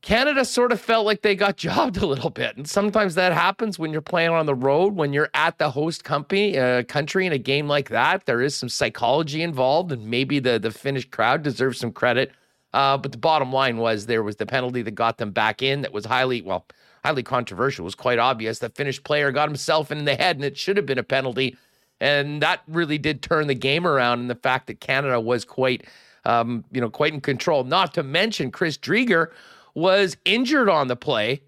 Canada 0.02 0.46
sort 0.46 0.72
of 0.72 0.82
felt 0.82 1.06
like 1.06 1.22
they 1.22 1.36
got 1.36 1.58
jobbed 1.68 1.98
a 1.98 2.06
little 2.06 2.30
bit. 2.30 2.58
And 2.58 2.68
sometimes 2.68 3.16
that 3.16 3.34
happens 3.34 3.78
when 3.80 3.92
you're 3.92 4.02
playing 4.02 4.32
on 4.32 4.46
the 4.46 4.56
road, 4.56 4.96
when 4.96 5.14
you're 5.14 5.30
at 5.34 5.58
the 5.60 5.72
host 5.72 6.04
company, 6.04 6.58
uh, 6.58 6.84
country 6.84 7.26
in 7.26 7.34
a 7.34 7.38
game 7.38 7.68
like 7.68 7.90
that. 7.90 8.26
There 8.26 8.42
is 8.42 8.56
some 8.56 8.70
psychology 8.70 9.42
involved, 9.44 9.92
and 9.92 10.06
maybe 10.08 10.40
the, 10.40 10.60
the 10.60 10.72
Finnish 10.72 11.10
crowd 11.10 11.44
deserves 11.44 11.80
some 11.80 11.92
credit 11.92 12.32
Uh, 12.74 12.98
but 12.98 13.12
the 13.12 13.18
bottom 13.18 13.52
line 13.52 13.78
was 13.78 14.06
there 14.06 14.24
was 14.24 14.38
the 14.38 14.46
penalty 14.46 14.82
that 14.82 14.92
got 14.96 15.18
them 15.18 15.32
back 15.32 15.62
in 15.62 15.82
that 15.82 15.94
was 15.94 16.06
highly, 16.06 16.42
well, 16.42 16.66
highly 17.04 17.24
controversial. 17.24 17.84
It 17.84 17.86
was 17.86 17.96
quite 17.96 18.20
obvious. 18.20 18.60
The 18.60 18.70
Finnish 18.70 19.04
player 19.04 19.32
got 19.32 19.50
himself 19.50 19.92
in 19.92 20.06
the 20.06 20.16
head, 20.16 20.38
and 20.38 20.46
it 20.46 20.58
should 20.58 20.78
have 20.78 20.86
been 20.86 20.98
a 21.00 21.04
penalty. 21.04 21.58
And 22.00 22.42
that 22.42 22.62
really 22.68 22.98
did 22.98 23.22
turn 23.22 23.48
the 23.48 23.56
game 23.56 23.86
around. 23.86 24.20
And 24.22 24.30
the 24.30 24.36
fact 24.36 24.68
that 24.68 24.80
Canada 24.80 25.20
was 25.20 25.46
quite, 25.46 25.86
um, 26.26 26.64
you 26.72 26.82
know, 26.82 26.90
quite 26.90 27.14
in 27.14 27.22
control. 27.22 27.64
Not 27.64 27.94
to 27.96 28.04
mention 28.04 28.52
Chris 28.52 28.78
Driedger 28.78 29.32
was 29.74 30.18
injured 30.26 30.70
on 30.70 30.88
the 30.88 30.96
play 30.96 31.42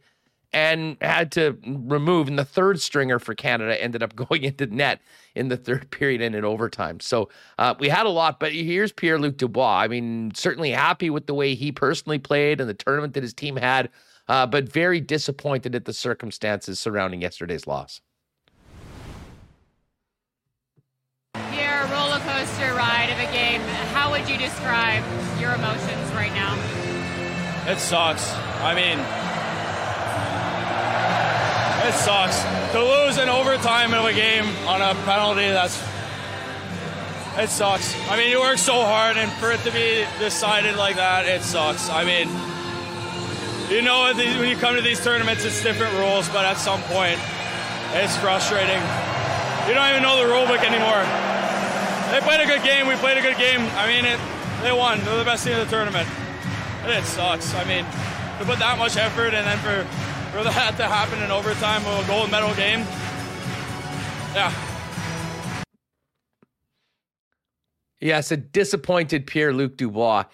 and 0.53 0.97
had 1.01 1.31
to 1.33 1.57
remove. 1.65 2.27
And 2.27 2.37
the 2.37 2.45
third 2.45 2.79
stringer 2.79 3.19
for 3.19 3.33
Canada 3.33 3.81
ended 3.81 4.03
up 4.03 4.15
going 4.27 4.43
into 4.43 4.67
net 4.67 5.01
in 5.35 5.49
the 5.49 5.57
third 5.57 5.89
period 5.89 6.21
and 6.21 6.35
in 6.35 6.45
overtime. 6.45 6.99
So 6.99 7.29
uh, 7.57 7.73
we 7.79 7.89
had 7.89 8.05
a 8.05 8.09
lot, 8.09 8.39
but 8.39 8.53
here's 8.53 8.91
Pierre 8.91 9.19
Luc 9.19 9.37
Dubois. 9.37 9.79
I 9.79 9.87
mean, 9.87 10.31
certainly 10.35 10.71
happy 10.71 11.09
with 11.09 11.25
the 11.25 11.33
way 11.33 11.55
he 11.55 11.71
personally 11.71 12.19
played 12.19 12.61
and 12.61 12.69
the 12.69 12.75
tournament 12.75 13.15
that 13.15 13.23
his 13.23 13.33
team 13.33 13.55
had, 13.55 13.89
uh, 14.27 14.45
but 14.45 14.71
very 14.71 15.01
disappointed 15.01 15.73
at 15.73 15.85
the 15.85 15.93
circumstances 15.93 16.79
surrounding 16.79 17.21
yesterday's 17.21 17.65
loss. 17.65 17.99
Pierre, 21.49 21.83
roller 21.91 22.19
coaster 22.19 22.75
ride 22.75 23.09
of 23.11 23.17
a 23.17 23.31
game. 23.31 23.61
How 23.91 24.11
would 24.11 24.29
you 24.29 24.37
describe 24.37 25.03
your 25.39 25.53
emotions 25.53 26.11
right 26.13 26.31
now? 26.33 26.92
It 27.65 27.79
sucks. 27.79 28.29
I 28.59 28.75
mean, 28.75 28.99
it 31.87 31.93
sucks 31.93 32.43
to 32.73 32.83
lose 32.83 33.17
in 33.17 33.29
overtime 33.29 33.93
of 33.93 34.05
a 34.05 34.13
game 34.13 34.45
on 34.67 34.81
a 34.81 34.93
penalty. 35.05 35.47
That's 35.47 35.81
it 37.37 37.49
sucks. 37.49 37.95
I 38.09 38.17
mean, 38.17 38.29
you 38.29 38.41
work 38.41 38.57
so 38.57 38.83
hard, 38.83 39.17
and 39.17 39.31
for 39.33 39.51
it 39.51 39.59
to 39.61 39.71
be 39.71 40.05
decided 40.19 40.75
like 40.75 40.97
that, 40.97 41.25
it 41.25 41.41
sucks. 41.41 41.89
I 41.89 42.03
mean, 42.03 42.29
you 43.71 43.81
know, 43.81 44.13
when 44.13 44.49
you 44.49 44.55
come 44.55 44.75
to 44.75 44.81
these 44.81 45.03
tournaments, 45.03 45.43
it's 45.43 45.63
different 45.63 45.93
rules, 45.97 46.29
but 46.29 46.45
at 46.45 46.57
some 46.57 46.81
point, 46.83 47.17
it's 47.93 48.15
frustrating. 48.17 48.81
You 49.67 49.73
don't 49.73 49.89
even 49.89 50.03
know 50.03 50.21
the 50.21 50.27
rule 50.27 50.45
book 50.45 50.61
anymore. 50.61 51.01
They 52.11 52.21
played 52.21 52.41
a 52.41 52.45
good 52.45 52.61
game. 52.61 52.87
We 52.87 52.95
played 52.95 53.17
a 53.17 53.21
good 53.21 53.37
game. 53.37 53.61
I 53.79 53.87
mean, 53.87 54.05
it. 54.05 54.19
They 54.61 54.71
won. 54.71 54.99
They're 55.03 55.17
the 55.17 55.25
best 55.25 55.43
team 55.43 55.53
in 55.53 55.59
the 55.59 55.65
tournament. 55.65 56.07
It 56.85 57.03
sucks. 57.05 57.53
I 57.55 57.63
mean, 57.63 57.85
to 58.39 58.45
put 58.45 58.59
that 58.59 58.77
much 58.77 58.97
effort 58.97 59.33
and 59.33 59.47
then 59.47 59.57
for 59.59 59.83
for 60.35 60.43
that 60.43 60.75
to 60.77 60.85
happen 60.85 61.21
in 61.21 61.31
overtime 61.31 61.85
of 61.85 62.03
a 62.03 62.07
gold 62.07 62.31
medal 62.31 62.53
game. 62.55 62.79
Yeah. 64.33 64.51
Yes, 68.01 68.31
a 68.31 68.37
disappointed 68.37 69.27
Pierre 69.27 69.53
Luc 69.53 69.77
Dubois. 69.77 70.25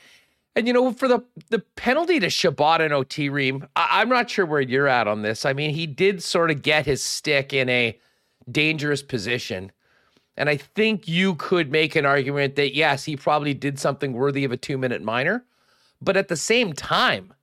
And 0.55 0.65
you 0.65 0.73
know, 0.73 0.91
for 0.91 1.07
the 1.07 1.23
the 1.49 1.59
penalty 1.75 2.19
to 2.19 2.29
Chabot 2.29 2.81
and 2.81 2.93
OT 2.93 3.29
Ream, 3.29 3.67
I'm 3.75 4.09
not 4.09 4.29
sure 4.29 4.45
where 4.45 4.61
you're 4.61 4.87
at 4.87 5.07
on 5.07 5.21
this. 5.21 5.45
I 5.45 5.53
mean, 5.53 5.75
he 5.75 5.85
did 5.85 6.23
sort 6.23 6.49
of 6.49 6.63
get 6.63 6.85
his 6.85 7.03
stick 7.03 7.53
in 7.53 7.69
a 7.69 7.99
dangerous 8.51 9.03
position. 9.03 9.71
And 10.35 10.49
I 10.49 10.57
think 10.57 11.07
you 11.07 11.35
could 11.35 11.71
make 11.71 11.95
an 11.95 12.05
argument 12.05 12.55
that 12.55 12.73
yes, 12.73 13.05
he 13.05 13.15
probably 13.15 13.53
did 13.53 13.77
something 13.77 14.13
worthy 14.13 14.43
of 14.45 14.51
a 14.51 14.57
two 14.57 14.77
minute 14.77 15.03
minor. 15.03 15.45
But 16.01 16.17
at 16.17 16.27
the 16.27 16.35
same 16.35 16.73
time, 16.73 17.33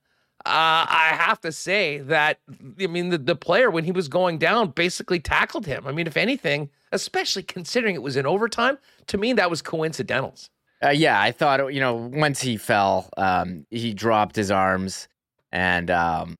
uh, 0.45 0.85
I 0.89 1.09
have 1.13 1.41
to 1.41 1.51
say 1.51 1.99
that 1.99 2.39
I 2.79 2.87
mean 2.87 3.09
the, 3.09 3.17
the 3.17 3.35
player 3.35 3.69
when 3.69 3.83
he 3.83 3.91
was 3.91 4.07
going 4.07 4.37
down 4.37 4.71
basically 4.71 5.19
tackled 5.19 5.65
him. 5.65 5.85
I 5.85 5.91
mean, 5.91 6.07
if 6.07 6.15
anything, 6.15 6.69
especially 6.91 7.43
considering 7.43 7.95
it 7.95 8.01
was 8.01 8.15
in 8.15 8.25
overtime, 8.25 8.77
to 9.07 9.17
me 9.17 9.33
that 9.33 9.49
was 9.49 9.61
coincidentals. 9.61 10.49
Uh, 10.83 10.89
yeah, 10.89 11.19
I 11.19 11.31
thought 11.31 11.73
you 11.73 11.79
know 11.79 11.95
once 11.95 12.39
he 12.41 12.55
fell, 12.55 13.09
um, 13.17 13.65
he 13.71 13.93
dropped 13.93 14.35
his 14.35 14.51
arms, 14.51 15.07
and 15.51 15.91
um, 15.91 16.35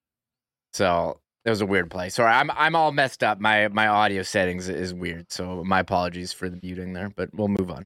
so 0.74 1.20
it 1.44 1.50
was 1.50 1.62
a 1.62 1.66
weird 1.66 1.90
play. 1.90 2.10
Sorry, 2.10 2.32
I'm 2.32 2.52
I'm 2.52 2.76
all 2.76 2.92
messed 2.92 3.24
up. 3.24 3.40
My 3.40 3.68
my 3.68 3.88
audio 3.88 4.22
settings 4.22 4.70
is 4.70 4.94
weird, 4.94 5.32
so 5.32 5.64
my 5.64 5.80
apologies 5.80 6.32
for 6.32 6.50
the 6.50 6.60
muting 6.62 6.94
there. 6.94 7.10
But 7.10 7.34
we'll 7.34 7.48
move 7.48 7.72
on. 7.72 7.86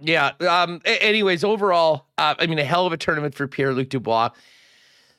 Yeah. 0.00 0.32
Um. 0.40 0.80
Anyways, 0.84 1.44
overall, 1.44 2.06
uh, 2.18 2.34
I 2.38 2.46
mean, 2.46 2.58
a 2.58 2.64
hell 2.64 2.86
of 2.86 2.92
a 2.92 2.96
tournament 2.96 3.34
for 3.34 3.46
Pierre 3.46 3.72
Luc 3.72 3.88
Dubois 3.88 4.30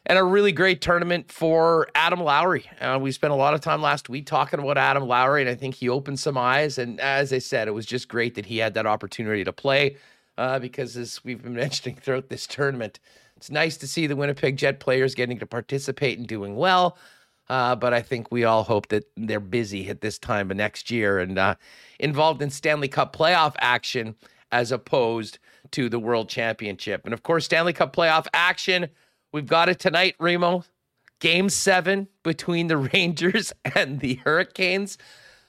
and 0.06 0.18
a 0.18 0.24
really 0.24 0.52
great 0.52 0.82
tournament 0.82 1.32
for 1.32 1.88
Adam 1.96 2.22
Lowry. 2.22 2.66
Uh, 2.82 3.00
we 3.02 3.12
spent 3.12 3.32
a 3.32 3.36
lot 3.36 3.54
of 3.54 3.62
time 3.62 3.82
last 3.82 4.10
week 4.10 4.26
talking 4.26 4.60
about 4.60 4.78
Adam 4.78 5.08
Lowry, 5.08 5.42
and 5.42 5.50
I 5.50 5.56
think 5.56 5.76
he 5.76 5.88
opened 5.88 6.20
some 6.20 6.38
eyes. 6.38 6.78
And 6.78 7.00
as 7.00 7.32
I 7.32 7.40
said, 7.40 7.68
it 7.68 7.72
was 7.72 7.86
just 7.86 8.10
great 8.10 8.36
that 8.36 8.46
he 8.46 8.58
had 8.58 8.74
that 8.74 8.86
opportunity 8.86 9.44
to 9.44 9.54
play 9.54 9.98
uh, 10.38 10.60
because, 10.60 10.98
as 10.98 11.24
we've 11.24 11.42
been 11.42 11.54
mentioning 11.56 11.96
throughout 11.96 12.30
this 12.30 12.46
tournament, 12.48 13.00
it's 13.38 13.50
nice 13.50 13.78
to 13.78 13.88
see 13.88 14.08
the 14.08 14.16
Winnipeg 14.16 14.58
Jet 14.58 14.80
players 14.80 15.16
getting 15.16 15.40
to 15.40 15.46
participate 15.46 16.18
and 16.18 16.28
doing 16.28 16.56
well. 16.56 16.98
Uh, 17.50 17.76
but 17.76 17.94
I 17.94 18.02
think 18.02 18.32
we 18.32 18.46
all 18.46 18.64
hope 18.64 18.88
that 18.88 19.04
they're 19.18 19.42
busy 19.42 19.90
at 19.90 20.02
this 20.02 20.18
time 20.18 20.50
of 20.50 20.58
next 20.58 20.90
year 20.90 21.20
and 21.20 21.38
uh, 21.38 21.56
involved 22.00 22.42
in 22.42 22.50
Stanley 22.50 22.88
Cup 22.88 23.16
playoff 23.16 23.54
action 23.60 24.16
as 24.54 24.72
opposed 24.72 25.40
to 25.72 25.90
the 25.90 26.00
World 26.00 26.30
Championship. 26.30 27.02
And 27.04 27.14
of 27.14 27.24
course, 27.24 27.44
Stanley 27.46 27.74
Cup 27.74 27.94
playoff 27.94 28.28
action 28.34 28.90
We've 29.34 29.48
got 29.48 29.68
it 29.68 29.80
tonight, 29.80 30.16
Remo. 30.20 30.64
Game 31.20 31.50
seven 31.50 32.08
between 32.22 32.68
the 32.68 32.78
Rangers 32.94 33.52
and 33.76 34.00
the 34.00 34.16
Hurricanes. 34.16 35.00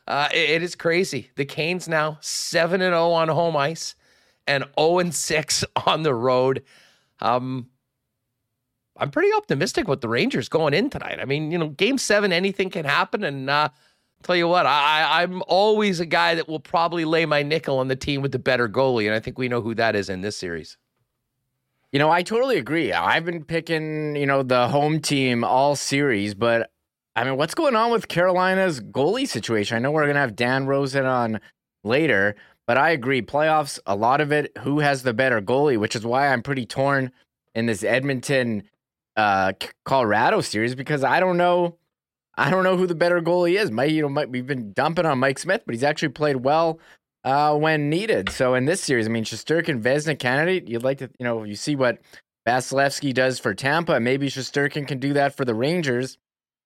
Uh, 0.09 0.29
it, 0.33 0.51
it 0.51 0.63
is 0.63 0.75
crazy. 0.75 1.31
The 1.37 1.45
Canes 1.45 1.87
now 1.87 2.19
7 2.21 2.81
and 2.81 2.95
0 2.95 3.11
on 3.11 3.29
home 3.29 3.57
ice 3.57 3.95
and 4.47 4.65
0 4.79 4.99
and 5.01 5.15
6 5.15 5.65
on 5.87 6.03
the 6.03 6.15
road. 6.15 6.65
Um, 7.21 7.69
I'm 8.97 9.11
pretty 9.11 9.33
optimistic 9.37 9.87
with 9.87 10.01
the 10.01 10.09
Rangers 10.09 10.49
going 10.49 10.73
in 10.73 10.89
tonight. 10.89 11.19
I 11.21 11.27
mean, 11.27 11.51
you 11.51 11.59
know, 11.59 11.69
game 11.69 11.99
seven, 11.99 12.33
anything 12.33 12.71
can 12.71 12.87
happen. 12.87 13.23
And 13.23 13.51
uh, 13.51 13.69
tell 14.25 14.37
you 14.37 14.49
what, 14.49 14.67
I, 14.67 15.23
I'm 15.23 15.43
always 15.47 16.01
a 16.01 16.07
guy 16.07 16.35
that 16.35 16.49
will 16.49 16.61
probably 16.61 17.05
lay 17.05 17.27
my 17.27 17.43
nickel 17.43 17.79
on 17.79 17.89
the 17.89 17.97
team 17.97 18.23
with 18.23 18.33
the 18.33 18.39
better 18.39 18.69
goalie. 18.69 19.07
And 19.07 19.15
I 19.15 19.21
think 19.21 19.39
we 19.39 19.49
know 19.49 19.61
who 19.61 19.75
that 19.77 19.95
is 19.95 20.09
in 20.09 20.23
this 20.23 20.37
series. 20.37 20.77
You 21.93 21.99
know, 21.99 22.11
I 22.11 22.23
totally 22.23 22.59
agree. 22.59 22.93
I've 22.93 23.25
been 23.25 23.45
picking, 23.45 24.17
you 24.17 24.27
know, 24.27 24.43
the 24.43 24.69
home 24.69 25.01
team 25.01 25.45
all 25.45 25.77
series, 25.77 26.35
but 26.35 26.71
I 27.15 27.23
mean, 27.23 27.37
what's 27.37 27.55
going 27.55 27.77
on 27.77 27.93
with 27.93 28.09
Carolina's 28.09 28.81
goalie 28.81 29.29
situation? 29.29 29.77
I 29.77 29.81
know 29.81 29.93
we're 29.93 30.03
going 30.03 30.15
to 30.15 30.21
have 30.21 30.35
Dan 30.35 30.67
Rosen 30.67 31.05
on 31.07 31.41
later, 31.85 32.35
but 32.67 32.77
I 32.77 32.91
agree. 32.91 33.23
Playoffs, 33.23 33.79
a 33.87 33.95
lot 33.95 34.21
of 34.21 34.33
it, 34.33 34.51
who 34.59 34.81
has 34.81 35.05
the 35.05 35.15
better 35.15 35.41
goalie, 35.41 35.79
which 35.79 35.95
is 35.95 36.05
why 36.05 36.29
I'm 36.29 36.43
pretty 36.43 36.67
torn 36.67 37.13
in 37.55 37.67
this 37.67 37.85
Edmonton 37.85 38.65
uh 39.17 39.53
Colorado 39.85 40.41
series 40.41 40.75
because 40.75 41.05
I 41.05 41.21
don't 41.21 41.37
know 41.37 41.77
I 42.37 42.51
don't 42.51 42.65
know 42.65 42.77
who 42.77 42.87
the 42.87 42.95
better 42.95 43.21
goalie 43.21 43.59
is. 43.59 43.71
You 43.93 44.09
know, 44.09 44.27
we've 44.27 44.47
been 44.47 44.73
dumping 44.73 45.07
on 45.07 45.19
Mike 45.19 45.39
Smith, 45.39 45.63
but 45.65 45.75
he's 45.75 45.85
actually 45.85 46.09
played 46.09 46.37
well 46.37 46.81
uh, 47.23 47.57
when 47.57 47.89
needed. 47.89 48.29
So 48.31 48.55
in 48.55 48.65
this 48.65 48.81
series, 48.83 49.07
I 49.07 49.11
mean, 49.11 49.25
Shesterkin, 49.25 49.81
Vezina 49.81 50.19
candidate, 50.19 50.69
you'd 50.69 50.83
like 50.83 50.99
to, 50.99 51.11
you 51.19 51.25
know, 51.25 51.45
you 51.45 51.55
see 51.55 51.77
what 51.77 51.99
Vasilevskiy 52.47 53.15
does 53.15 53.39
for 53.39 53.55
Tampa. 53.55 54.01
Maybe 54.01 54.29
Shesterkin 54.29 54.87
can 54.87 54.99
do 54.99 55.13
that 55.15 55.37
for 55.37 55.45
the 55.45 55.55
Rangers. 55.55 56.19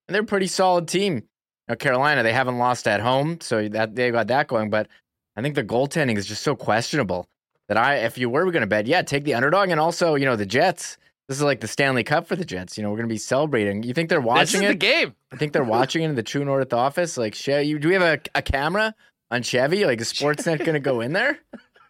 And 0.07 0.15
they're 0.15 0.23
a 0.23 0.27
pretty 0.27 0.47
solid 0.47 0.89
team. 0.89 1.25
Now, 1.69 1.75
Carolina, 1.75 2.23
they 2.23 2.33
haven't 2.33 2.59
lost 2.59 2.89
at 2.89 3.01
home, 3.01 3.41
so 3.43 3.69
that 3.69 3.95
they 3.95 4.11
got 4.11 4.29
that 4.29 4.49
going. 4.49 4.71
But 4.71 4.89
I 5.37 5.43
think 5.43 5.55
the 5.55 5.63
goaltending 5.63 6.17
is 6.17 6.27
just 6.27 6.43
so 6.43 6.57
questionable 6.57 7.27
that 7.69 7.77
I, 7.77 7.97
if 7.97 8.17
you 8.17 8.31
were 8.31 8.51
going 8.51 8.63
to 8.63 8.67
bet, 8.67 8.87
yeah, 8.87 9.03
take 9.03 9.25
the 9.25 9.35
underdog. 9.35 9.69
And 9.69 9.79
also, 9.79 10.15
you 10.15 10.25
know, 10.25 10.37
the 10.37 10.47
Jets. 10.47 10.97
This 11.29 11.37
is 11.37 11.43
like 11.43 11.61
the 11.61 11.69
Stanley 11.69 12.05
Cup 12.05 12.27
for 12.27 12.37
the 12.37 12.45
Jets. 12.45 12.79
You 12.79 12.83
know, 12.83 12.91
we're 12.91 12.97
going 12.97 13.09
to 13.09 13.15
be 13.15 13.19
celebrating. 13.19 13.83
You 13.83 13.93
think 13.93 14.09
they're 14.09 14.21
watching 14.21 14.63
it? 14.63 14.69
The 14.69 14.75
game. 14.75 15.15
I 15.31 15.37
think 15.37 15.53
they're 15.53 15.63
watching 15.63 16.03
it 16.03 16.09
in 16.09 16.15
the 16.15 16.23
True 16.23 16.45
North 16.45 16.73
office. 16.73 17.19
Like, 17.19 17.47
you 17.47 17.79
do 17.79 17.89
we 17.89 17.95
have 17.95 18.03
a, 18.03 18.19
a 18.35 18.41
camera 18.41 18.95
on 19.31 19.43
Chevy? 19.43 19.85
Like, 19.85 20.01
is 20.01 20.11
Sportsnet 20.11 20.59
going 20.59 20.73
to 20.73 20.81
go 20.81 21.03
in 21.03 21.13
there? 21.13 21.39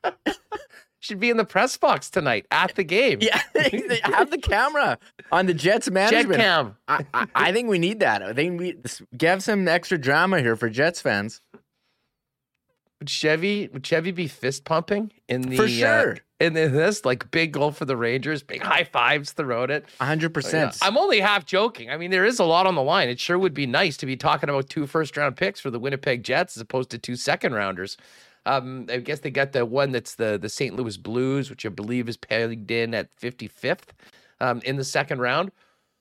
Should 1.00 1.20
be 1.20 1.30
in 1.30 1.36
the 1.36 1.44
press 1.44 1.76
box 1.76 2.10
tonight 2.10 2.46
at 2.50 2.74
the 2.74 2.82
game. 2.82 3.20
Yeah, 3.22 3.40
have 4.02 4.32
the 4.32 4.40
camera 4.42 4.98
on 5.30 5.46
the 5.46 5.54
Jets 5.54 5.88
management. 5.88 6.30
Jet 6.30 6.36
cam. 6.36 6.76
I, 6.88 7.06
I, 7.14 7.26
I, 7.36 7.52
think 7.52 7.68
we 7.68 7.78
need 7.78 8.00
that. 8.00 8.20
I 8.20 8.32
think 8.32 8.58
we 8.58 8.76
give 9.16 9.44
some 9.44 9.68
extra 9.68 9.96
drama 9.96 10.40
here 10.40 10.56
for 10.56 10.68
Jets 10.68 11.00
fans. 11.00 11.40
Would 12.98 13.08
Chevy 13.08 13.68
would 13.72 13.84
Chevy 13.84 14.10
be 14.10 14.26
fist 14.26 14.64
pumping 14.64 15.12
in 15.28 15.42
the 15.42 15.56
for 15.56 15.62
uh, 15.62 15.68
sure? 15.68 16.12
Uh, 16.12 16.16
in 16.40 16.52
this 16.52 17.04
like 17.04 17.30
big 17.30 17.52
goal 17.52 17.72
for 17.72 17.84
the 17.84 17.96
Rangers, 17.96 18.42
big 18.42 18.62
high 18.62 18.84
fives 18.84 19.32
throughout 19.32 19.70
it. 19.70 19.84
hundred 20.00 20.32
percent. 20.32 20.78
I'm 20.82 20.96
only 20.96 21.20
half 21.20 21.44
joking. 21.44 21.90
I 21.90 21.96
mean, 21.96 22.10
there 22.10 22.24
is 22.24 22.38
a 22.38 22.44
lot 22.44 22.66
on 22.66 22.74
the 22.74 22.82
line. 22.82 23.08
It 23.08 23.18
sure 23.18 23.38
would 23.38 23.54
be 23.54 23.66
nice 23.66 23.96
to 23.98 24.06
be 24.06 24.16
talking 24.16 24.48
about 24.48 24.68
two 24.68 24.86
first 24.86 25.16
round 25.16 25.36
picks 25.36 25.60
for 25.60 25.70
the 25.70 25.80
Winnipeg 25.80 26.22
Jets 26.22 26.56
as 26.56 26.60
opposed 26.60 26.90
to 26.90 26.98
two 26.98 27.16
second 27.16 27.54
rounders. 27.54 27.96
Um, 28.46 28.86
I 28.88 28.98
guess 28.98 29.20
they 29.20 29.30
got 29.30 29.52
the 29.52 29.66
one 29.66 29.90
that's 29.90 30.14
the 30.14 30.38
the 30.40 30.48
St. 30.48 30.74
Louis 30.74 30.96
Blues, 30.96 31.50
which 31.50 31.66
I 31.66 31.70
believe 31.70 32.08
is 32.08 32.16
pegged 32.16 32.70
in 32.70 32.94
at 32.94 33.14
55th 33.16 33.90
um, 34.40 34.60
in 34.64 34.76
the 34.76 34.84
second 34.84 35.20
round. 35.20 35.50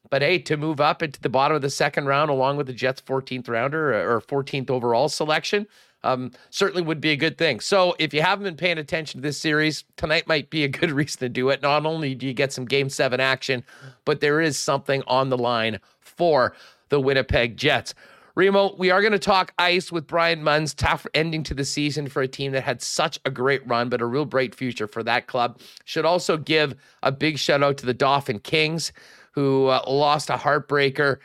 But 0.09 0.21
hey, 0.21 0.39
to 0.39 0.55
move 0.55 0.79
up 0.79 1.03
into 1.03 1.19
the 1.19 1.29
bottom 1.29 1.55
of 1.55 1.61
the 1.61 1.69
second 1.69 2.05
round 2.05 2.29
along 2.29 2.57
with 2.57 2.67
the 2.67 2.73
Jets' 2.73 3.01
14th 3.01 3.49
rounder 3.49 3.93
or 3.93 4.21
14th 4.21 4.69
overall 4.69 5.09
selection, 5.09 5.67
um, 6.03 6.31
certainly 6.49 6.81
would 6.81 7.01
be 7.01 7.11
a 7.11 7.15
good 7.15 7.37
thing. 7.37 7.59
So 7.59 7.95
if 7.99 8.13
you 8.13 8.21
haven't 8.21 8.43
been 8.43 8.55
paying 8.55 8.77
attention 8.77 9.21
to 9.21 9.27
this 9.27 9.39
series, 9.39 9.83
tonight 9.95 10.27
might 10.27 10.49
be 10.49 10.63
a 10.63 10.67
good 10.67 10.91
reason 10.99 11.19
to 11.19 11.29
do 11.29 11.49
it. 11.49 11.61
Not 11.61 11.85
only 11.85 12.15
do 12.15 12.27
you 12.27 12.33
get 12.33 12.53
some 12.53 12.65
game 12.65 12.89
seven 12.89 13.19
action, 13.19 13.63
but 14.05 14.21
there 14.21 14.41
is 14.41 14.57
something 14.57 15.03
on 15.07 15.29
the 15.29 15.37
line 15.37 15.79
for 15.99 16.55
the 16.89 16.99
Winnipeg 16.99 17.57
Jets. 17.57 17.93
Remo, 18.35 18.75
we 18.77 18.91
are 18.91 19.01
going 19.01 19.13
to 19.13 19.19
talk 19.19 19.51
ice 19.57 19.91
with 19.91 20.05
Brian 20.05 20.43
Munz. 20.43 20.75
Tough 20.75 21.07
ending 21.15 21.41
to 21.41 21.55
the 21.55 21.65
season 21.65 22.07
for 22.07 22.21
a 22.21 22.27
team 22.27 22.51
that 22.51 22.63
had 22.63 22.83
such 22.83 23.19
a 23.25 23.31
great 23.31 23.67
run, 23.67 23.89
but 23.89 23.99
a 23.99 24.05
real 24.05 24.25
bright 24.25 24.53
future 24.53 24.87
for 24.87 25.01
that 25.01 25.25
club. 25.25 25.59
Should 25.85 26.05
also 26.05 26.37
give 26.37 26.75
a 27.01 27.11
big 27.11 27.39
shout 27.39 27.63
out 27.63 27.77
to 27.79 27.87
the 27.87 27.95
Dauphin 27.95 28.37
Kings, 28.37 28.93
who 29.31 29.65
uh, 29.67 29.81
lost 29.87 30.29
a 30.29 30.33
heartbreaker 30.33 31.17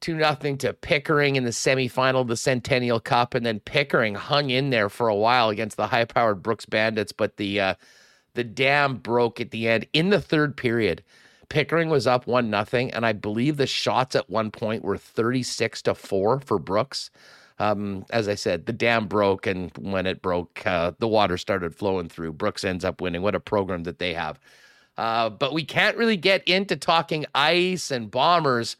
2 0.00 0.14
nothing 0.14 0.58
to 0.58 0.72
Pickering 0.72 1.36
in 1.36 1.44
the 1.44 1.50
semifinal 1.50 2.20
of 2.20 2.28
the 2.28 2.36
Centennial 2.36 3.00
Cup. 3.00 3.34
And 3.34 3.44
then 3.44 3.60
Pickering 3.60 4.14
hung 4.14 4.50
in 4.50 4.70
there 4.70 4.88
for 4.88 5.08
a 5.08 5.14
while 5.14 5.48
against 5.48 5.76
the 5.76 5.88
high 5.88 6.04
powered 6.04 6.42
Brooks 6.42 6.66
Bandits, 6.66 7.12
but 7.12 7.36
the 7.36 7.60
uh, 7.60 7.74
the 8.34 8.44
dam 8.44 8.96
broke 8.96 9.40
at 9.40 9.50
the 9.50 9.68
end 9.68 9.86
in 9.92 10.10
the 10.10 10.20
third 10.20 10.56
period. 10.56 11.02
Pickering 11.48 11.88
was 11.88 12.06
up 12.06 12.26
one 12.26 12.50
nothing, 12.50 12.92
and 12.92 13.06
I 13.06 13.12
believe 13.12 13.56
the 13.56 13.66
shots 13.66 14.14
at 14.14 14.28
one 14.28 14.50
point 14.50 14.84
were 14.84 14.98
36 14.98 15.82
to 15.82 15.94
4 15.94 16.40
for 16.40 16.58
Brooks. 16.58 17.10
Um, 17.58 18.04
as 18.10 18.28
I 18.28 18.34
said, 18.34 18.66
the 18.66 18.72
dam 18.72 19.08
broke, 19.08 19.46
and 19.46 19.72
when 19.78 20.06
it 20.06 20.22
broke, 20.22 20.64
uh, 20.66 20.92
the 20.98 21.08
water 21.08 21.36
started 21.36 21.74
flowing 21.74 22.08
through. 22.08 22.34
Brooks 22.34 22.64
ends 22.64 22.84
up 22.84 23.00
winning. 23.00 23.22
What 23.22 23.34
a 23.34 23.40
program 23.40 23.84
that 23.84 23.98
they 23.98 24.14
have. 24.14 24.38
Uh, 24.96 25.30
but 25.30 25.52
we 25.52 25.64
can't 25.64 25.96
really 25.96 26.16
get 26.16 26.46
into 26.46 26.76
talking 26.76 27.24
ice 27.34 27.90
and 27.90 28.10
bombers 28.10 28.76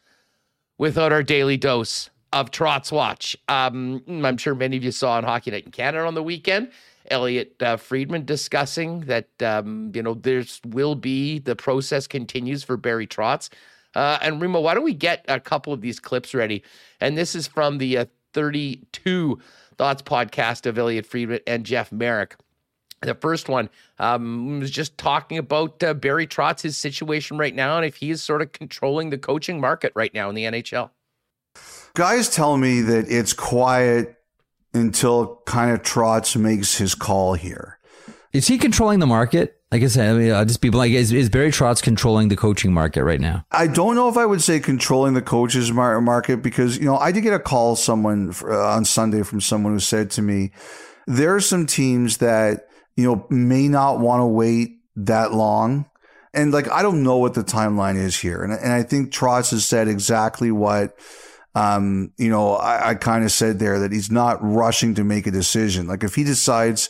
without 0.79 1.11
our 1.13 1.21
daily 1.21 1.57
dose 1.57 2.09
of 2.33 2.49
Trotz 2.49 2.91
Watch. 2.91 3.37
Um, 3.47 4.01
I'm 4.07 4.37
sure 4.37 4.55
many 4.55 4.77
of 4.77 4.83
you 4.83 4.91
saw 4.91 5.13
on 5.13 5.23
Hockey 5.23 5.51
Night 5.51 5.65
in 5.65 5.71
Canada 5.71 6.05
on 6.05 6.15
the 6.15 6.23
weekend. 6.23 6.71
Elliotte 7.11 7.61
uh, 7.61 7.77
Friedman 7.77 8.25
discussing 8.25 9.01
that 9.01 9.29
um, 9.41 9.91
you 9.93 10.01
know 10.01 10.15
there's 10.15 10.61
will 10.65 10.95
be 10.95 11.39
the 11.39 11.55
process 11.55 12.07
continues 12.07 12.63
for 12.63 12.77
Barry 12.77 13.05
Trotz. 13.05 13.49
Uh, 13.95 14.19
and 14.21 14.41
Remo, 14.41 14.61
why 14.61 14.73
don't 14.73 14.83
we 14.83 14.93
get 14.93 15.25
a 15.27 15.39
couple 15.39 15.73
of 15.73 15.81
these 15.81 15.99
clips 15.99 16.33
ready? 16.33 16.63
And 17.01 17.17
this 17.17 17.33
is 17.35 17.47
from 17.47 17.79
the 17.79 17.97
uh, 17.97 18.05
32 18.33 19.39
Thoughts 19.77 20.01
podcast 20.03 20.65
of 20.65 20.77
Elliotte 20.77 21.05
Friedman 21.05 21.39
and 21.47 21.65
Jeff 21.65 21.91
Marek. 21.91 22.35
The 23.01 23.15
first 23.15 23.47
one 23.47 23.69
um, 23.97 24.59
was 24.59 24.71
just 24.71 24.97
talking 24.97 25.37
about 25.37 25.81
uh, 25.83 25.93
Barry 25.93 26.27
Trotz, 26.27 26.61
his 26.61 26.77
situation 26.77 27.37
right 27.37 27.55
now, 27.55 27.77
and 27.77 27.85
if 27.85 27.97
he 27.97 28.11
is 28.11 28.21
sort 28.21 28.41
of 28.41 28.51
controlling 28.51 29.09
the 29.09 29.17
coaching 29.17 29.61
market 29.61 29.93
right 29.95 30.13
now 30.13 30.29
in 30.29 30.35
the 30.35 30.43
NHL. 30.43 30.89
Guys 31.93 32.29
tell 32.29 32.57
me 32.57 32.81
that 32.81 33.05
it's 33.09 33.33
quiet 33.33 34.15
until 34.73 35.41
kind 35.45 35.71
of 35.71 35.81
Trotz 35.81 36.35
makes 36.35 36.77
his 36.77 36.93
call 36.93 37.33
here. 37.33 37.79
Is 38.31 38.47
he 38.47 38.57
controlling 38.57 38.99
the 38.99 39.07
market? 39.07 39.59
Like 39.71 39.83
I 39.83 39.87
said, 39.87 40.09
I 40.09 40.17
mean, 40.17 40.31
I'll 40.31 40.45
just 40.45 40.61
be 40.61 40.69
like, 40.69 40.91
is, 40.91 41.11
is 41.11 41.29
Barry 41.29 41.51
Trotz 41.51 41.81
controlling 41.81 42.27
the 42.27 42.35
coaching 42.35 42.73
market 42.73 43.03
right 43.03 43.19
now? 43.19 43.45
I 43.51 43.67
don't 43.67 43.95
know 43.95 44.09
if 44.09 44.17
I 44.17 44.25
would 44.25 44.41
say 44.41 44.59
controlling 44.59 45.13
the 45.13 45.21
coaches 45.21 45.71
market 45.71 46.37
because, 46.37 46.77
you 46.77 46.85
know, 46.85 46.97
I 46.97 47.11
did 47.11 47.21
get 47.21 47.33
a 47.33 47.39
call 47.39 47.75
someone 47.75 48.31
for, 48.31 48.51
uh, 48.51 48.75
on 48.75 48.85
Sunday 48.85 49.23
from 49.23 49.41
someone 49.41 49.73
who 49.73 49.79
said 49.79 50.09
to 50.11 50.21
me, 50.21 50.51
there 51.05 51.35
are 51.35 51.41
some 51.41 51.65
teams 51.65 52.17
that 52.17 52.68
you 52.99 53.05
know, 53.05 53.25
may 53.29 53.69
not 53.69 53.99
want 53.99 54.19
to 54.19 54.25
wait 54.25 54.79
that 54.97 55.31
long. 55.31 55.85
And 56.33 56.51
like, 56.51 56.69
I 56.69 56.81
don't 56.81 57.01
know 57.01 57.17
what 57.17 57.33
the 57.33 57.45
timeline 57.45 57.95
is 57.95 58.19
here. 58.19 58.43
And, 58.43 58.51
and 58.51 58.73
I 58.73 58.83
think 58.83 59.13
Trotz 59.13 59.51
has 59.51 59.65
said 59.65 59.87
exactly 59.87 60.51
what, 60.51 60.99
um, 61.55 62.11
you 62.17 62.29
know, 62.29 62.55
I, 62.55 62.89
I 62.89 62.95
kind 62.95 63.23
of 63.23 63.31
said 63.31 63.57
there 63.57 63.79
that 63.79 63.93
he's 63.93 64.11
not 64.11 64.43
rushing 64.43 64.95
to 64.95 65.05
make 65.05 65.27
a 65.27 65.31
decision. 65.31 65.87
Like 65.87 66.03
if 66.03 66.15
he 66.15 66.25
decides, 66.25 66.89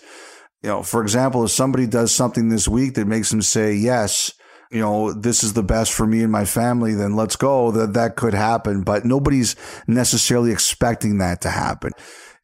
you 0.64 0.70
know, 0.70 0.82
for 0.82 1.04
example, 1.04 1.46
if 1.46 1.52
somebody 1.52 1.86
does 1.86 2.12
something 2.12 2.50
this 2.50 2.68
week 2.68 2.96
that 2.96 3.06
makes 3.06 3.32
him 3.32 3.44
say, 3.44 3.76
yes, 3.76 4.34
you 4.72 4.80
know, 4.80 5.14
this 5.14 5.44
is 5.44 5.54
the 5.54 5.64
best 5.64 5.94
for 5.94 6.08
me 6.08 6.24
and 6.24 6.32
my 6.32 6.46
family, 6.46 6.96
then 6.96 7.16
let's 7.16 7.36
go. 7.36 7.70
That 7.70 7.94
that 7.94 8.16
could 8.16 8.34
happen, 8.34 8.82
but 8.82 9.06
nobody's 9.06 9.56
necessarily 9.88 10.52
expecting 10.52 11.20
that 11.20 11.42
to 11.42 11.52
happen. 11.52 11.92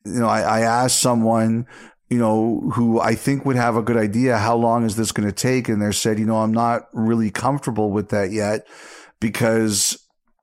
You 0.05 0.19
know, 0.19 0.27
I, 0.27 0.41
I 0.41 0.59
asked 0.61 0.99
someone 0.99 1.65
you 2.09 2.17
know, 2.19 2.69
who 2.73 2.99
I 2.99 3.15
think 3.15 3.45
would 3.45 3.55
have 3.55 3.75
a 3.75 3.81
good 3.81 3.97
idea. 3.97 4.37
How 4.37 4.55
long 4.55 4.85
is 4.85 4.95
this 4.95 5.11
going 5.11 5.27
to 5.27 5.33
take? 5.33 5.67
And 5.69 5.81
they 5.81 5.91
said, 5.91 6.19
you 6.19 6.25
know, 6.25 6.37
I'm 6.37 6.53
not 6.53 6.87
really 6.93 7.31
comfortable 7.31 7.91
with 7.91 8.09
that 8.09 8.31
yet 8.31 8.67
because 9.19 9.97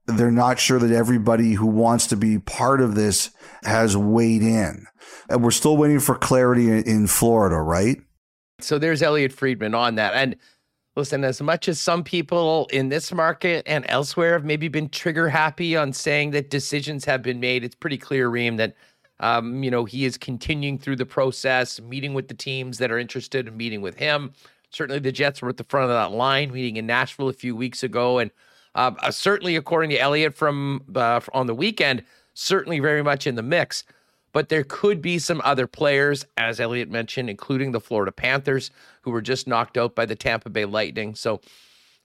they're 0.06 0.32
not 0.32 0.58
sure 0.58 0.78
that 0.80 0.90
everybody 0.90 1.52
who 1.52 1.66
wants 1.66 2.08
to 2.08 2.16
be 2.16 2.38
part 2.38 2.80
of 2.80 2.94
this 2.94 3.30
has 3.62 3.96
weighed 3.96 4.42
in. 4.42 4.86
And 5.28 5.44
we're 5.44 5.52
still 5.52 5.76
waiting 5.76 6.00
for 6.00 6.16
clarity 6.16 6.68
in 6.68 7.06
Florida, 7.06 7.56
right? 7.56 7.98
So 8.60 8.78
there's 8.78 9.02
Elliotte 9.02 9.32
Friedman 9.32 9.74
on 9.74 9.94
that. 9.96 10.14
And 10.14 10.36
listen, 10.96 11.22
as 11.22 11.40
much 11.40 11.68
as 11.68 11.80
some 11.80 12.02
people 12.02 12.68
in 12.72 12.88
this 12.88 13.12
market 13.12 13.62
and 13.66 13.84
elsewhere 13.88 14.32
have 14.32 14.44
maybe 14.44 14.68
been 14.68 14.88
trigger 14.88 15.28
happy 15.28 15.76
on 15.76 15.92
saying 15.92 16.32
that 16.32 16.50
decisions 16.50 17.04
have 17.04 17.22
been 17.22 17.40
made, 17.40 17.64
it's 17.64 17.74
pretty 17.74 17.98
clear, 17.98 18.28
Reem, 18.28 18.56
that 18.56 18.74
um, 19.22 19.62
you 19.62 19.70
know, 19.70 19.84
he 19.84 20.04
is 20.04 20.18
continuing 20.18 20.78
through 20.78 20.96
the 20.96 21.06
process, 21.06 21.80
meeting 21.80 22.12
with 22.12 22.28
the 22.28 22.34
teams 22.34 22.78
that 22.78 22.90
are 22.90 22.98
interested 22.98 23.48
in 23.48 23.56
meeting 23.56 23.80
with 23.80 23.96
him. 23.96 24.32
Certainly, 24.70 25.00
the 25.00 25.12
Jets 25.12 25.40
were 25.40 25.48
at 25.48 25.56
the 25.56 25.64
front 25.64 25.84
of 25.84 25.90
that 25.90 26.14
line, 26.14 26.52
meeting 26.52 26.76
in 26.76 26.86
Nashville 26.86 27.28
a 27.28 27.32
few 27.32 27.54
weeks 27.56 27.82
ago, 27.82 28.18
and 28.18 28.30
um, 28.74 28.96
uh, 29.00 29.10
certainly, 29.10 29.56
according 29.56 29.90
to 29.90 29.98
Elliotte 29.98 30.34
from 30.34 30.82
uh, 30.94 31.20
on 31.32 31.46
the 31.46 31.54
weekend, 31.54 32.04
certainly 32.34 32.80
very 32.80 33.02
much 33.02 33.26
in 33.26 33.34
the 33.34 33.42
mix. 33.42 33.84
But 34.32 34.48
there 34.48 34.64
could 34.64 35.02
be 35.02 35.18
some 35.18 35.42
other 35.44 35.66
players, 35.66 36.24
as 36.38 36.58
Elliotte 36.58 36.90
mentioned, 36.90 37.28
including 37.28 37.72
the 37.72 37.80
Florida 37.80 38.12
Panthers, 38.12 38.70
who 39.02 39.10
were 39.10 39.20
just 39.20 39.46
knocked 39.46 39.76
out 39.76 39.94
by 39.94 40.06
the 40.06 40.16
Tampa 40.16 40.48
Bay 40.48 40.64
Lightning. 40.64 41.14
So 41.14 41.42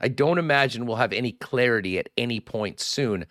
I 0.01 0.09
don't 0.09 0.37
imagine 0.37 0.85
we'll 0.85 0.97
have 0.97 1.13
any 1.13 1.31
clarity 1.31 1.97
at 1.97 2.09
any 2.17 2.41
point 2.41 2.81
soon. 2.81 3.25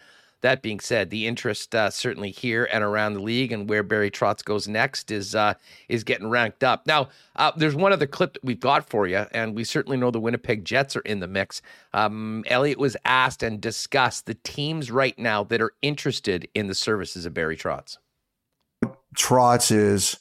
That 0.46 0.62
being 0.62 0.78
said, 0.78 1.10
the 1.10 1.26
interest 1.26 1.74
uh, 1.74 1.90
certainly 1.90 2.30
here 2.30 2.68
and 2.72 2.84
around 2.84 3.14
the 3.14 3.20
league 3.20 3.50
and 3.50 3.68
where 3.68 3.82
Barry 3.82 4.12
Trotz 4.12 4.44
goes 4.44 4.68
next 4.68 5.10
is 5.10 5.34
uh, 5.34 5.54
is 5.88 6.04
getting 6.04 6.30
ranked 6.30 6.62
up. 6.62 6.86
Now, 6.86 7.08
uh, 7.34 7.50
there's 7.56 7.74
one 7.74 7.92
other 7.92 8.06
clip 8.06 8.34
that 8.34 8.44
we've 8.44 8.60
got 8.60 8.88
for 8.88 9.08
you, 9.08 9.26
and 9.32 9.56
we 9.56 9.64
certainly 9.64 9.96
know 9.96 10.12
the 10.12 10.20
Winnipeg 10.20 10.64
Jets 10.64 10.94
are 10.94 11.00
in 11.00 11.18
the 11.18 11.26
mix. 11.26 11.62
Um, 11.92 12.44
Elliotte 12.46 12.78
was 12.78 12.96
asked 13.04 13.42
and 13.42 13.60
discussed 13.60 14.26
the 14.26 14.34
teams 14.34 14.88
right 14.88 15.18
now 15.18 15.42
that 15.42 15.60
are 15.60 15.72
interested 15.82 16.46
in 16.54 16.68
the 16.68 16.76
services 16.76 17.26
of 17.26 17.34
Barry 17.34 17.56
Trotz. 17.56 17.98
Trotz 19.16 19.72
is 19.72 20.16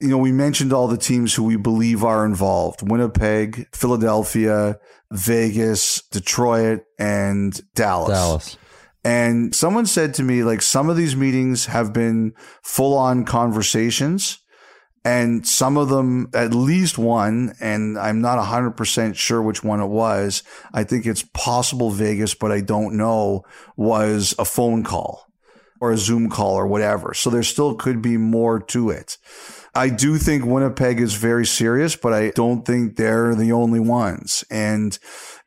you 0.00 0.08
know, 0.08 0.16
we 0.16 0.32
mentioned 0.32 0.72
all 0.72 0.88
the 0.88 0.96
teams 0.96 1.34
who 1.34 1.44
we 1.44 1.56
believe 1.56 2.02
are 2.02 2.24
involved 2.24 2.88
Winnipeg, 2.88 3.68
Philadelphia, 3.76 4.80
Vegas, 5.10 6.00
Detroit, 6.10 6.84
and 6.98 7.60
Dallas. 7.74 8.08
Dallas. 8.08 8.56
And 9.04 9.54
someone 9.54 9.86
said 9.86 10.14
to 10.14 10.22
me, 10.22 10.44
like, 10.44 10.62
some 10.62 10.88
of 10.88 10.96
these 10.96 11.16
meetings 11.16 11.66
have 11.66 11.92
been 11.92 12.34
full 12.62 12.96
on 12.96 13.24
conversations 13.24 14.38
and 15.04 15.44
some 15.44 15.76
of 15.76 15.88
them, 15.88 16.28
at 16.32 16.54
least 16.54 16.96
one, 16.96 17.54
and 17.60 17.98
I'm 17.98 18.20
not 18.20 18.38
100% 18.38 19.16
sure 19.16 19.42
which 19.42 19.64
one 19.64 19.80
it 19.80 19.88
was. 19.88 20.44
I 20.72 20.84
think 20.84 21.06
it's 21.06 21.24
possible 21.34 21.90
Vegas, 21.90 22.34
but 22.34 22.52
I 22.52 22.60
don't 22.60 22.96
know, 22.96 23.42
was 23.76 24.34
a 24.38 24.44
phone 24.44 24.84
call 24.84 25.26
or 25.80 25.90
a 25.90 25.98
Zoom 25.98 26.30
call 26.30 26.54
or 26.54 26.68
whatever. 26.68 27.14
So 27.14 27.30
there 27.30 27.42
still 27.42 27.74
could 27.74 28.00
be 28.00 28.16
more 28.16 28.60
to 28.60 28.90
it. 28.90 29.18
I 29.74 29.88
do 29.88 30.18
think 30.18 30.44
Winnipeg 30.44 31.00
is 31.00 31.14
very 31.14 31.46
serious, 31.46 31.96
but 31.96 32.12
I 32.12 32.30
don't 32.30 32.64
think 32.66 32.96
they're 32.96 33.34
the 33.34 33.52
only 33.52 33.80
ones. 33.80 34.44
And 34.50 34.98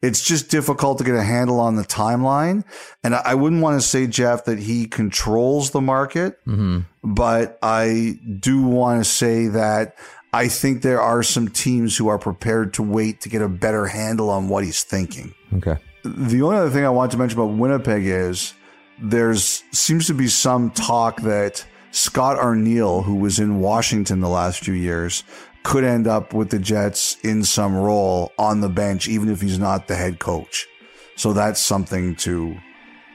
it's 0.01 0.23
just 0.23 0.49
difficult 0.49 0.97
to 0.97 1.03
get 1.03 1.15
a 1.15 1.23
handle 1.23 1.59
on 1.59 1.75
the 1.75 1.83
timeline. 1.83 2.63
And 3.03 3.13
I 3.13 3.35
wouldn't 3.35 3.61
want 3.61 3.79
to 3.79 3.87
say, 3.87 4.07
Jeff, 4.07 4.45
that 4.45 4.57
he 4.57 4.87
controls 4.87 5.71
the 5.71 5.81
market, 5.81 6.43
mm-hmm. 6.45 6.79
but 7.03 7.59
I 7.61 8.19
do 8.39 8.63
want 8.63 9.03
to 9.03 9.09
say 9.09 9.47
that 9.47 9.95
I 10.33 10.47
think 10.47 10.81
there 10.81 11.01
are 11.01 11.23
some 11.23 11.47
teams 11.47 11.95
who 11.95 12.07
are 12.07 12.19
prepared 12.19 12.73
to 12.75 12.83
wait 12.83 13.21
to 13.21 13.29
get 13.29 13.41
a 13.41 13.47
better 13.47 13.85
handle 13.85 14.29
on 14.29 14.49
what 14.49 14.63
he's 14.63 14.83
thinking. 14.83 15.33
Okay. 15.53 15.77
The 16.03 16.41
only 16.41 16.57
other 16.57 16.69
thing 16.69 16.85
I 16.85 16.89
want 16.89 17.11
to 17.11 17.17
mention 17.17 17.39
about 17.39 17.55
Winnipeg 17.57 18.05
is 18.05 18.53
there's 18.99 19.63
seems 19.71 20.07
to 20.07 20.13
be 20.13 20.27
some 20.27 20.71
talk 20.71 21.21
that 21.21 21.65
Scott 21.95 22.37
Arniel, 22.37 23.05
who 23.05 23.15
was 23.15 23.39
in 23.39 23.61
Washington 23.61 24.19
the 24.19 24.27
last 24.27 24.59
few 24.59 24.73
years, 24.73 25.23
could 25.63 25.85
end 25.85 26.07
up 26.07 26.33
with 26.33 26.49
the 26.49 26.59
Jets 26.59 27.15
in 27.23 27.41
some 27.41 27.73
role 27.73 28.33
on 28.37 28.59
the 28.59 28.67
bench, 28.67 29.07
even 29.07 29.29
if 29.29 29.39
he's 29.39 29.57
not 29.57 29.87
the 29.87 29.95
head 29.95 30.19
coach. 30.19 30.67
So 31.15 31.31
that's 31.31 31.61
something 31.61 32.17
to 32.17 32.57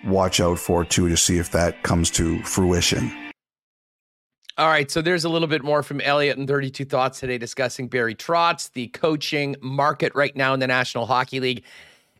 watch 0.06 0.40
out 0.40 0.58
for 0.58 0.86
too, 0.86 1.10
to 1.10 1.16
see 1.18 1.36
if 1.36 1.52
that 1.52 1.82
comes 1.82 2.10
to 2.12 2.42
fruition. 2.42 3.12
All 4.56 4.68
right, 4.68 4.90
so 4.90 5.02
there's 5.02 5.24
a 5.24 5.28
little 5.28 5.48
bit 5.48 5.62
more 5.62 5.82
from 5.82 6.00
Elliotte 6.00 6.38
and 6.38 6.48
32 6.48 6.86
Thoughts 6.86 7.20
today 7.20 7.36
discussing 7.36 7.86
Barry 7.86 8.14
Trotz, 8.14 8.72
the 8.72 8.88
coaching 8.88 9.56
market 9.60 10.14
right 10.14 10.34
now 10.34 10.54
in 10.54 10.60
the 10.60 10.66
National 10.66 11.04
Hockey 11.04 11.38
League, 11.38 11.64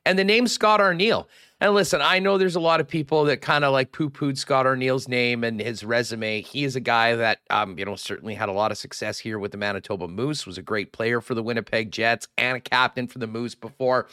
and 0.05 0.19
the 0.19 0.25
name 0.25 0.47
Scott 0.47 0.81
Arniel. 0.81 1.27
And 1.63 1.75
listen, 1.75 2.01
I 2.01 2.21
know 2.21 2.39
there's 2.39 2.57
a 2.57 2.61
lot 2.61 2.81
of 2.81 2.89
people 2.89 3.25
that 3.25 3.43
kind 3.43 3.65
of 3.65 3.73
like 3.73 3.93
poo-pooed 3.93 4.39
Scott 4.39 4.65
Arniel's 4.65 5.09
name 5.09 5.45
and 5.45 5.61
his 5.61 5.85
resume. 5.85 6.41
He 6.41 6.65
is 6.65 6.75
a 6.75 6.81
guy 6.81 7.15
that, 7.17 7.41
um, 7.51 7.79
you 7.79 7.85
know, 7.85 7.97
certainly 7.97 8.35
had 8.35 8.49
a 8.49 8.53
lot 8.53 8.71
of 8.71 8.79
success 8.79 9.19
here 9.19 9.39
with 9.39 9.53
the 9.53 9.59
Manitoba 9.59 10.09
Moose. 10.09 10.47
Was 10.47 10.57
a 10.57 10.63
great 10.63 10.93
player 10.93 11.21
for 11.21 11.35
the 11.35 11.43
Winnipeg 11.43 11.91
Jets 11.91 12.29
and 12.39 12.57
a 12.57 12.61
captain 12.61 13.07
for 13.07 13.19
the 13.19 13.27
Moose 13.27 13.55
before. 13.55 14.09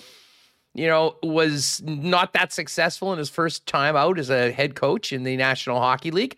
You 0.74 0.88
know, 0.88 1.16
was 1.24 1.82
not 1.86 2.34
that 2.34 2.52
successful 2.52 3.14
in 3.14 3.18
his 3.18 3.30
first 3.30 3.66
time 3.66 3.96
out 3.96 4.20
as 4.20 4.30
a 4.30 4.52
head 4.52 4.76
coach 4.76 5.14
in 5.14 5.24
the 5.24 5.38
National 5.38 5.80
Hockey 5.80 6.12
League, 6.12 6.38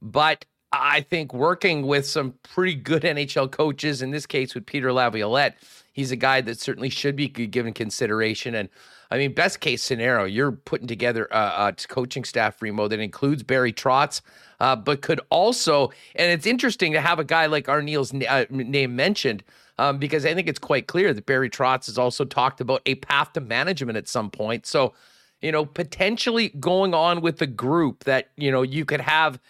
but 0.00 0.46
I 0.72 1.02
think 1.02 1.34
working 1.34 1.86
with 1.86 2.06
some 2.06 2.34
pretty 2.42 2.74
good 2.74 3.02
NHL 3.02 3.50
coaches, 3.50 4.02
in 4.02 4.10
this 4.10 4.26
case 4.26 4.54
with 4.54 4.66
Peter 4.66 4.92
Laviolette, 4.92 5.56
he's 5.92 6.10
a 6.10 6.16
guy 6.16 6.40
that 6.40 6.58
certainly 6.58 6.88
should 6.90 7.14
be 7.14 7.28
given 7.28 7.72
consideration. 7.72 8.54
And 8.54 8.68
I 9.10 9.18
mean, 9.18 9.34
best 9.34 9.60
case 9.60 9.82
scenario, 9.82 10.24
you're 10.24 10.52
putting 10.52 10.86
together 10.86 11.26
a, 11.30 11.36
a 11.36 11.74
coaching 11.88 12.24
staff, 12.24 12.60
Remo, 12.60 12.88
that 12.88 13.00
includes 13.00 13.42
Barry 13.42 13.72
Trotz, 13.72 14.20
uh, 14.60 14.76
but 14.76 15.02
could 15.02 15.20
also, 15.30 15.90
and 16.14 16.30
it's 16.30 16.46
interesting 16.46 16.92
to 16.92 17.00
have 17.00 17.18
a 17.18 17.24
guy 17.24 17.46
like 17.46 17.66
Arniel's 17.66 18.12
uh, 18.14 18.44
name 18.50 18.96
mentioned. 18.96 19.44
Um, 19.76 19.98
because 19.98 20.24
I 20.24 20.34
think 20.34 20.48
it's 20.48 20.60
quite 20.60 20.86
clear 20.86 21.12
that 21.12 21.26
Barry 21.26 21.50
Trotz 21.50 21.86
has 21.86 21.98
also 21.98 22.24
talked 22.24 22.60
about 22.60 22.80
a 22.86 22.94
path 22.94 23.32
to 23.32 23.40
management 23.40 23.98
at 23.98 24.06
some 24.06 24.30
point. 24.30 24.66
So, 24.66 24.94
you 25.40 25.50
know, 25.50 25.66
potentially 25.66 26.50
going 26.60 26.94
on 26.94 27.20
with 27.20 27.38
the 27.38 27.48
group 27.48 28.04
that, 28.04 28.30
you 28.36 28.52
know, 28.52 28.62
you 28.62 28.84
could 28.84 29.00
have 29.00 29.40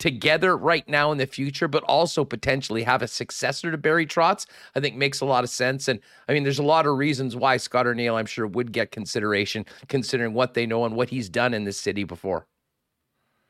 together 0.00 0.56
right 0.56 0.88
now 0.88 1.12
in 1.12 1.18
the 1.18 1.26
future, 1.26 1.68
but 1.68 1.84
also 1.84 2.24
potentially 2.24 2.82
have 2.82 3.02
a 3.02 3.06
successor 3.06 3.70
to 3.70 3.78
Barry 3.78 4.06
Trotz, 4.06 4.46
I 4.74 4.80
think 4.80 4.96
makes 4.96 5.20
a 5.20 5.26
lot 5.26 5.44
of 5.44 5.50
sense. 5.50 5.86
And 5.86 6.00
I 6.28 6.32
mean, 6.32 6.42
there's 6.42 6.58
a 6.58 6.64
lot 6.64 6.86
of 6.86 6.96
reasons 6.98 7.36
why 7.36 7.58
Scott 7.58 7.86
Arniel, 7.86 8.18
I'm 8.18 8.26
sure, 8.26 8.46
would 8.46 8.72
get 8.72 8.90
consideration 8.90 9.64
considering 9.88 10.32
what 10.34 10.54
they 10.54 10.66
know 10.66 10.84
and 10.84 10.96
what 10.96 11.10
he's 11.10 11.28
done 11.28 11.54
in 11.54 11.64
this 11.64 11.78
city 11.78 12.02
before. 12.02 12.46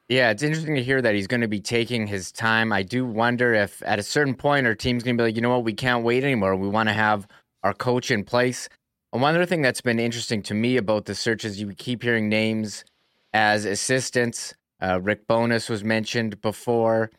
Yeah, 0.08 0.30
it's 0.30 0.42
interesting 0.42 0.74
to 0.74 0.82
hear 0.82 1.00
that 1.00 1.14
he's 1.14 1.28
going 1.28 1.40
to 1.40 1.48
be 1.48 1.60
taking 1.60 2.08
his 2.08 2.32
time. 2.32 2.72
I 2.72 2.82
do 2.82 3.06
wonder 3.06 3.54
if 3.54 3.80
at 3.86 4.00
a 4.00 4.02
certain 4.02 4.34
point 4.34 4.66
our 4.66 4.74
team's 4.74 5.04
going 5.04 5.16
to 5.16 5.22
be 5.22 5.28
like, 5.28 5.36
you 5.36 5.42
know 5.42 5.50
what, 5.50 5.64
we 5.64 5.72
can't 5.72 6.02
wait 6.02 6.24
anymore. 6.24 6.56
We 6.56 6.68
want 6.68 6.88
to 6.88 6.92
have 6.92 7.28
our 7.62 7.72
coach 7.72 8.10
in 8.10 8.24
place. 8.24 8.68
And 9.12 9.22
one 9.22 9.36
other 9.36 9.46
thing 9.46 9.62
that's 9.62 9.80
been 9.80 10.00
interesting 10.00 10.42
to 10.42 10.54
me 10.54 10.76
about 10.76 11.04
the 11.04 11.14
search 11.14 11.44
is 11.44 11.60
you 11.60 11.72
keep 11.74 12.02
hearing 12.02 12.28
names 12.28 12.84
as 13.32 13.64
assistants 13.64 14.54
uh, 14.80 15.00
Rick 15.00 15.26
Bowness 15.26 15.68
was 15.68 15.84
mentioned 15.84 16.40
before, 16.40 17.10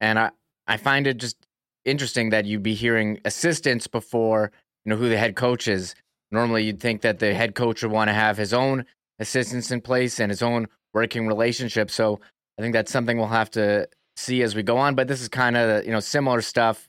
and 0.00 0.18
I 0.18 0.30
I 0.66 0.76
find 0.76 1.06
it 1.06 1.18
just 1.18 1.36
interesting 1.84 2.30
that 2.30 2.44
you'd 2.44 2.62
be 2.62 2.74
hearing 2.74 3.20
assistants 3.24 3.86
before 3.86 4.52
you 4.84 4.90
know 4.90 4.96
who 4.96 5.08
the 5.08 5.18
head 5.18 5.36
coach 5.36 5.68
is. 5.68 5.94
Normally, 6.30 6.64
you'd 6.64 6.80
think 6.80 7.02
that 7.02 7.18
the 7.18 7.34
head 7.34 7.54
coach 7.54 7.82
would 7.82 7.92
want 7.92 8.08
to 8.08 8.14
have 8.14 8.36
his 8.36 8.52
own 8.52 8.84
assistants 9.18 9.70
in 9.70 9.80
place 9.80 10.20
and 10.20 10.30
his 10.30 10.42
own 10.42 10.66
working 10.92 11.26
relationship. 11.26 11.90
So 11.90 12.20
I 12.58 12.62
think 12.62 12.72
that's 12.72 12.92
something 12.92 13.16
we'll 13.16 13.28
have 13.28 13.50
to 13.52 13.88
see 14.16 14.42
as 14.42 14.54
we 14.54 14.62
go 14.62 14.76
on. 14.78 14.94
But 14.94 15.08
this 15.08 15.20
is 15.20 15.28
kind 15.28 15.56
of 15.56 15.84
you 15.84 15.92
know 15.92 16.00
similar 16.00 16.40
stuff 16.40 16.88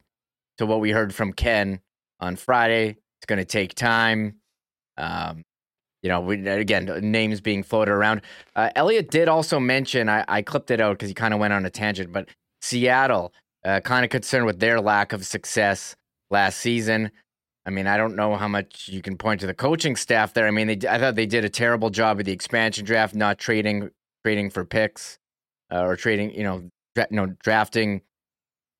to 0.57 0.65
what 0.65 0.79
we 0.79 0.91
heard 0.91 1.13
from 1.13 1.33
Ken 1.33 1.79
on 2.19 2.35
Friday. 2.35 2.97
It's 3.19 3.25
going 3.27 3.39
to 3.39 3.45
take 3.45 3.73
time. 3.75 4.35
Um, 4.97 5.43
you 6.01 6.09
know, 6.09 6.21
we, 6.21 6.47
again, 6.47 6.85
names 7.01 7.41
being 7.41 7.63
floated 7.63 7.91
around. 7.91 8.21
Uh, 8.55 8.69
Elliotte 8.75 9.09
did 9.09 9.27
also 9.27 9.59
mention, 9.59 10.09
I, 10.09 10.23
I 10.27 10.41
clipped 10.41 10.71
it 10.71 10.79
out 10.79 10.93
because 10.93 11.09
he 11.09 11.13
kind 11.13 11.33
of 11.33 11.39
went 11.39 11.53
on 11.53 11.65
a 11.65 11.69
tangent, 11.69 12.11
but 12.11 12.29
Seattle, 12.61 13.33
uh, 13.65 13.79
kind 13.81 14.05
of 14.05 14.11
concerned 14.11 14.45
with 14.45 14.59
their 14.59 14.79
lack 14.79 15.13
of 15.13 15.25
success 15.25 15.95
last 16.29 16.59
season. 16.59 17.11
I 17.65 17.69
mean, 17.69 17.85
I 17.85 17.97
don't 17.97 18.15
know 18.15 18.35
how 18.35 18.47
much 18.47 18.87
you 18.87 19.01
can 19.01 19.17
point 19.17 19.41
to 19.41 19.47
the 19.47 19.53
coaching 19.53 19.95
staff 19.95 20.33
there. 20.33 20.47
I 20.47 20.51
mean, 20.51 20.67
they, 20.67 20.87
I 20.87 20.97
thought 20.97 21.15
they 21.15 21.25
did 21.25 21.43
a 21.43 21.49
terrible 21.49 21.89
job 21.89 22.19
of 22.19 22.25
the 22.25 22.31
expansion 22.31 22.85
draft, 22.85 23.13
not 23.13 23.37
trading 23.37 23.89
trading 24.23 24.49
for 24.49 24.63
picks 24.63 25.19
uh, 25.71 25.81
or 25.81 25.95
trading, 25.95 26.33
you 26.33 26.43
know, 26.43 26.69
dra- 26.95 27.07
know, 27.11 27.25
drafting 27.43 28.01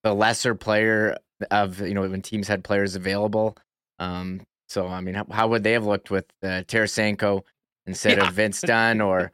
the 0.04 0.14
lesser 0.14 0.56
player 0.56 1.18
of 1.52 1.82
you 1.82 1.94
know 1.94 2.08
when 2.08 2.22
teams 2.22 2.48
had 2.48 2.64
players 2.64 2.96
available. 2.96 3.58
Um, 4.00 4.42
so 4.68 4.88
I 4.88 5.02
mean, 5.02 5.16
how, 5.16 5.26
how 5.32 5.48
would 5.48 5.64
they 5.64 5.72
have 5.72 5.86
looked 5.86 6.12
with 6.12 6.26
uh, 6.44 6.64
Tarasenko 6.68 7.44
instead 7.88 8.18
yeah. 8.18 8.28
of 8.28 8.34
Vince 8.34 8.62
Dunn 8.62 9.02
or 9.02 9.32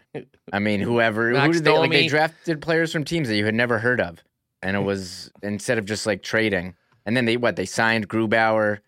I 0.52 0.60
mean 0.60 0.80
whoever 0.80 1.32
Max 1.34 1.48
who 1.48 1.54
did 1.54 1.64
they 1.64 1.78
like 1.78 1.92
they 1.92 2.08
drafted 2.08 2.62
players 2.62 2.92
from 2.94 3.04
teams 3.04 3.28
that 3.28 3.36
you 3.36 3.46
had 3.46 3.56
never 3.56 3.80
heard 3.80 4.00
of, 4.00 4.24
and 4.62 4.78
it 4.78 4.82
was 4.82 5.32
instead 5.42 5.78
of 5.78 5.86
just 5.86 6.06
like 6.06 6.22
trading, 6.22 6.76
and 7.06 7.18
then 7.18 7.26
they 7.26 7.38
what 7.38 7.56
they 7.56 7.66
signed 7.66 8.08
Grubauer 8.08 8.80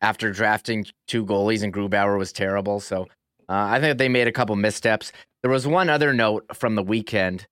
after 0.00 0.32
drafting 0.32 0.86
two 1.06 1.24
goalies, 1.24 1.62
and 1.62 1.72
Grubauer 1.72 2.18
was 2.18 2.32
terrible. 2.32 2.80
So 2.80 3.02
uh, 3.48 3.68
I 3.70 3.80
think 3.80 3.98
they 3.98 4.08
made 4.08 4.26
a 4.26 4.32
couple 4.32 4.56
missteps. 4.56 5.12
There 5.42 5.50
was 5.50 5.66
one 5.66 5.90
other 5.90 6.14
note 6.14 6.56
from 6.56 6.74
the 6.74 6.82
weekend. 6.82 7.46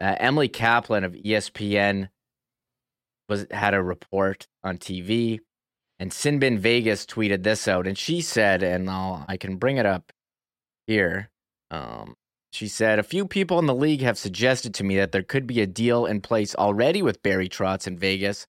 Uh, 0.00 0.16
Emily 0.18 0.48
Kaplan 0.48 1.04
of 1.04 1.12
ESPN 1.12 2.08
was 3.28 3.46
had 3.50 3.72
a 3.72 3.82
report 3.82 4.46
on 4.62 4.76
TV 4.76 5.40
and 6.04 6.12
Sinbin 6.12 6.58
Vegas 6.58 7.06
tweeted 7.06 7.44
this 7.44 7.66
out, 7.66 7.86
and 7.86 7.96
she 7.96 8.20
said, 8.20 8.62
and 8.62 8.90
I'll, 8.90 9.24
I 9.26 9.38
can 9.38 9.56
bring 9.56 9.78
it 9.78 9.86
up 9.86 10.12
here. 10.86 11.30
Um, 11.70 12.14
she 12.52 12.68
said, 12.68 12.98
A 12.98 13.02
few 13.02 13.26
people 13.26 13.58
in 13.58 13.64
the 13.64 13.74
league 13.74 14.02
have 14.02 14.18
suggested 14.18 14.74
to 14.74 14.84
me 14.84 14.96
that 14.96 15.12
there 15.12 15.22
could 15.22 15.46
be 15.46 15.62
a 15.62 15.66
deal 15.66 16.04
in 16.04 16.20
place 16.20 16.54
already 16.56 17.00
with 17.00 17.22
Barry 17.22 17.48
Trotz 17.48 17.86
in 17.86 17.96
Vegas. 17.96 18.46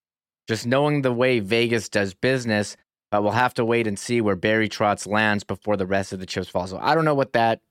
Just 0.49 0.67
knowing 0.67 1.01
the 1.01 1.13
way 1.13 1.39
Vegas 1.39 1.87
does 1.87 2.13
business, 2.13 2.75
but 3.09 3.23
we'll 3.23 3.31
have 3.31 3.53
to 3.53 3.63
wait 3.63 3.87
and 3.87 3.97
see 3.97 4.19
where 4.19 4.35
Barry 4.35 4.67
Trotz 4.67 5.07
lands 5.07 5.45
before 5.45 5.77
the 5.77 5.87
rest 5.87 6.11
of 6.11 6.19
the 6.19 6.25
chips 6.25 6.49
fall. 6.49 6.67
So 6.67 6.77
I 6.81 6.93
don't 6.93 7.05
know 7.05 7.15
what 7.15 7.31
that 7.31 7.61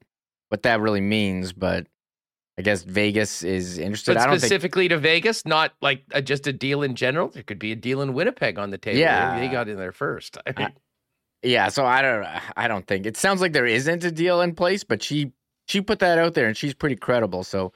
what 0.49 0.62
that 0.62 0.81
really 0.81 1.03
means, 1.03 1.53
but 1.53 1.88
I 2.57 2.62
guess 2.62 2.83
Vegas 2.83 3.43
is 3.43 3.79
interested. 3.79 4.14
But 4.14 4.38
specifically 4.38 4.85
think... 4.85 4.90
to 4.90 4.99
Vegas, 4.99 5.45
not 5.45 5.73
like 5.83 6.05
a, 6.12 6.23
just 6.23 6.47
a 6.47 6.53
deal 6.53 6.83
in 6.83 6.95
general. 6.95 7.29
There 7.29 7.43
could 7.43 7.59
be 7.59 7.73
a 7.73 7.77
deal 7.77 8.01
in 8.01 8.14
Winnipeg 8.14 8.59
on 8.59 8.71
the 8.71 8.79
table. 8.79 8.99
Yeah, 8.99 9.38
they, 9.40 9.49
got 9.49 9.69
in 9.69 9.77
there 9.77 9.93
first. 9.93 10.38
I 10.47 10.53
mean, 10.57 10.73
yeah, 11.43 11.69
so 11.69 11.85
I 11.85 12.01
don't. 12.01 12.27
I 12.57 12.69
don't 12.69 12.87
think 12.87 13.07
it 13.07 13.17
sounds 13.17 13.40
like 13.40 13.53
there 13.53 13.67
isn't 13.67 14.05
a 14.05 14.12
deal 14.12 14.40
in 14.40 14.55
place, 14.55 14.85
but 14.85 15.03
she 15.03 15.33
she 15.67 15.81
put 15.81 15.99
that 15.99 16.19
out 16.19 16.35
there, 16.35 16.47
and 16.47 16.57
she's 16.57 16.75
pretty 16.75 16.97
credible. 16.97 17.43
So 17.43 17.73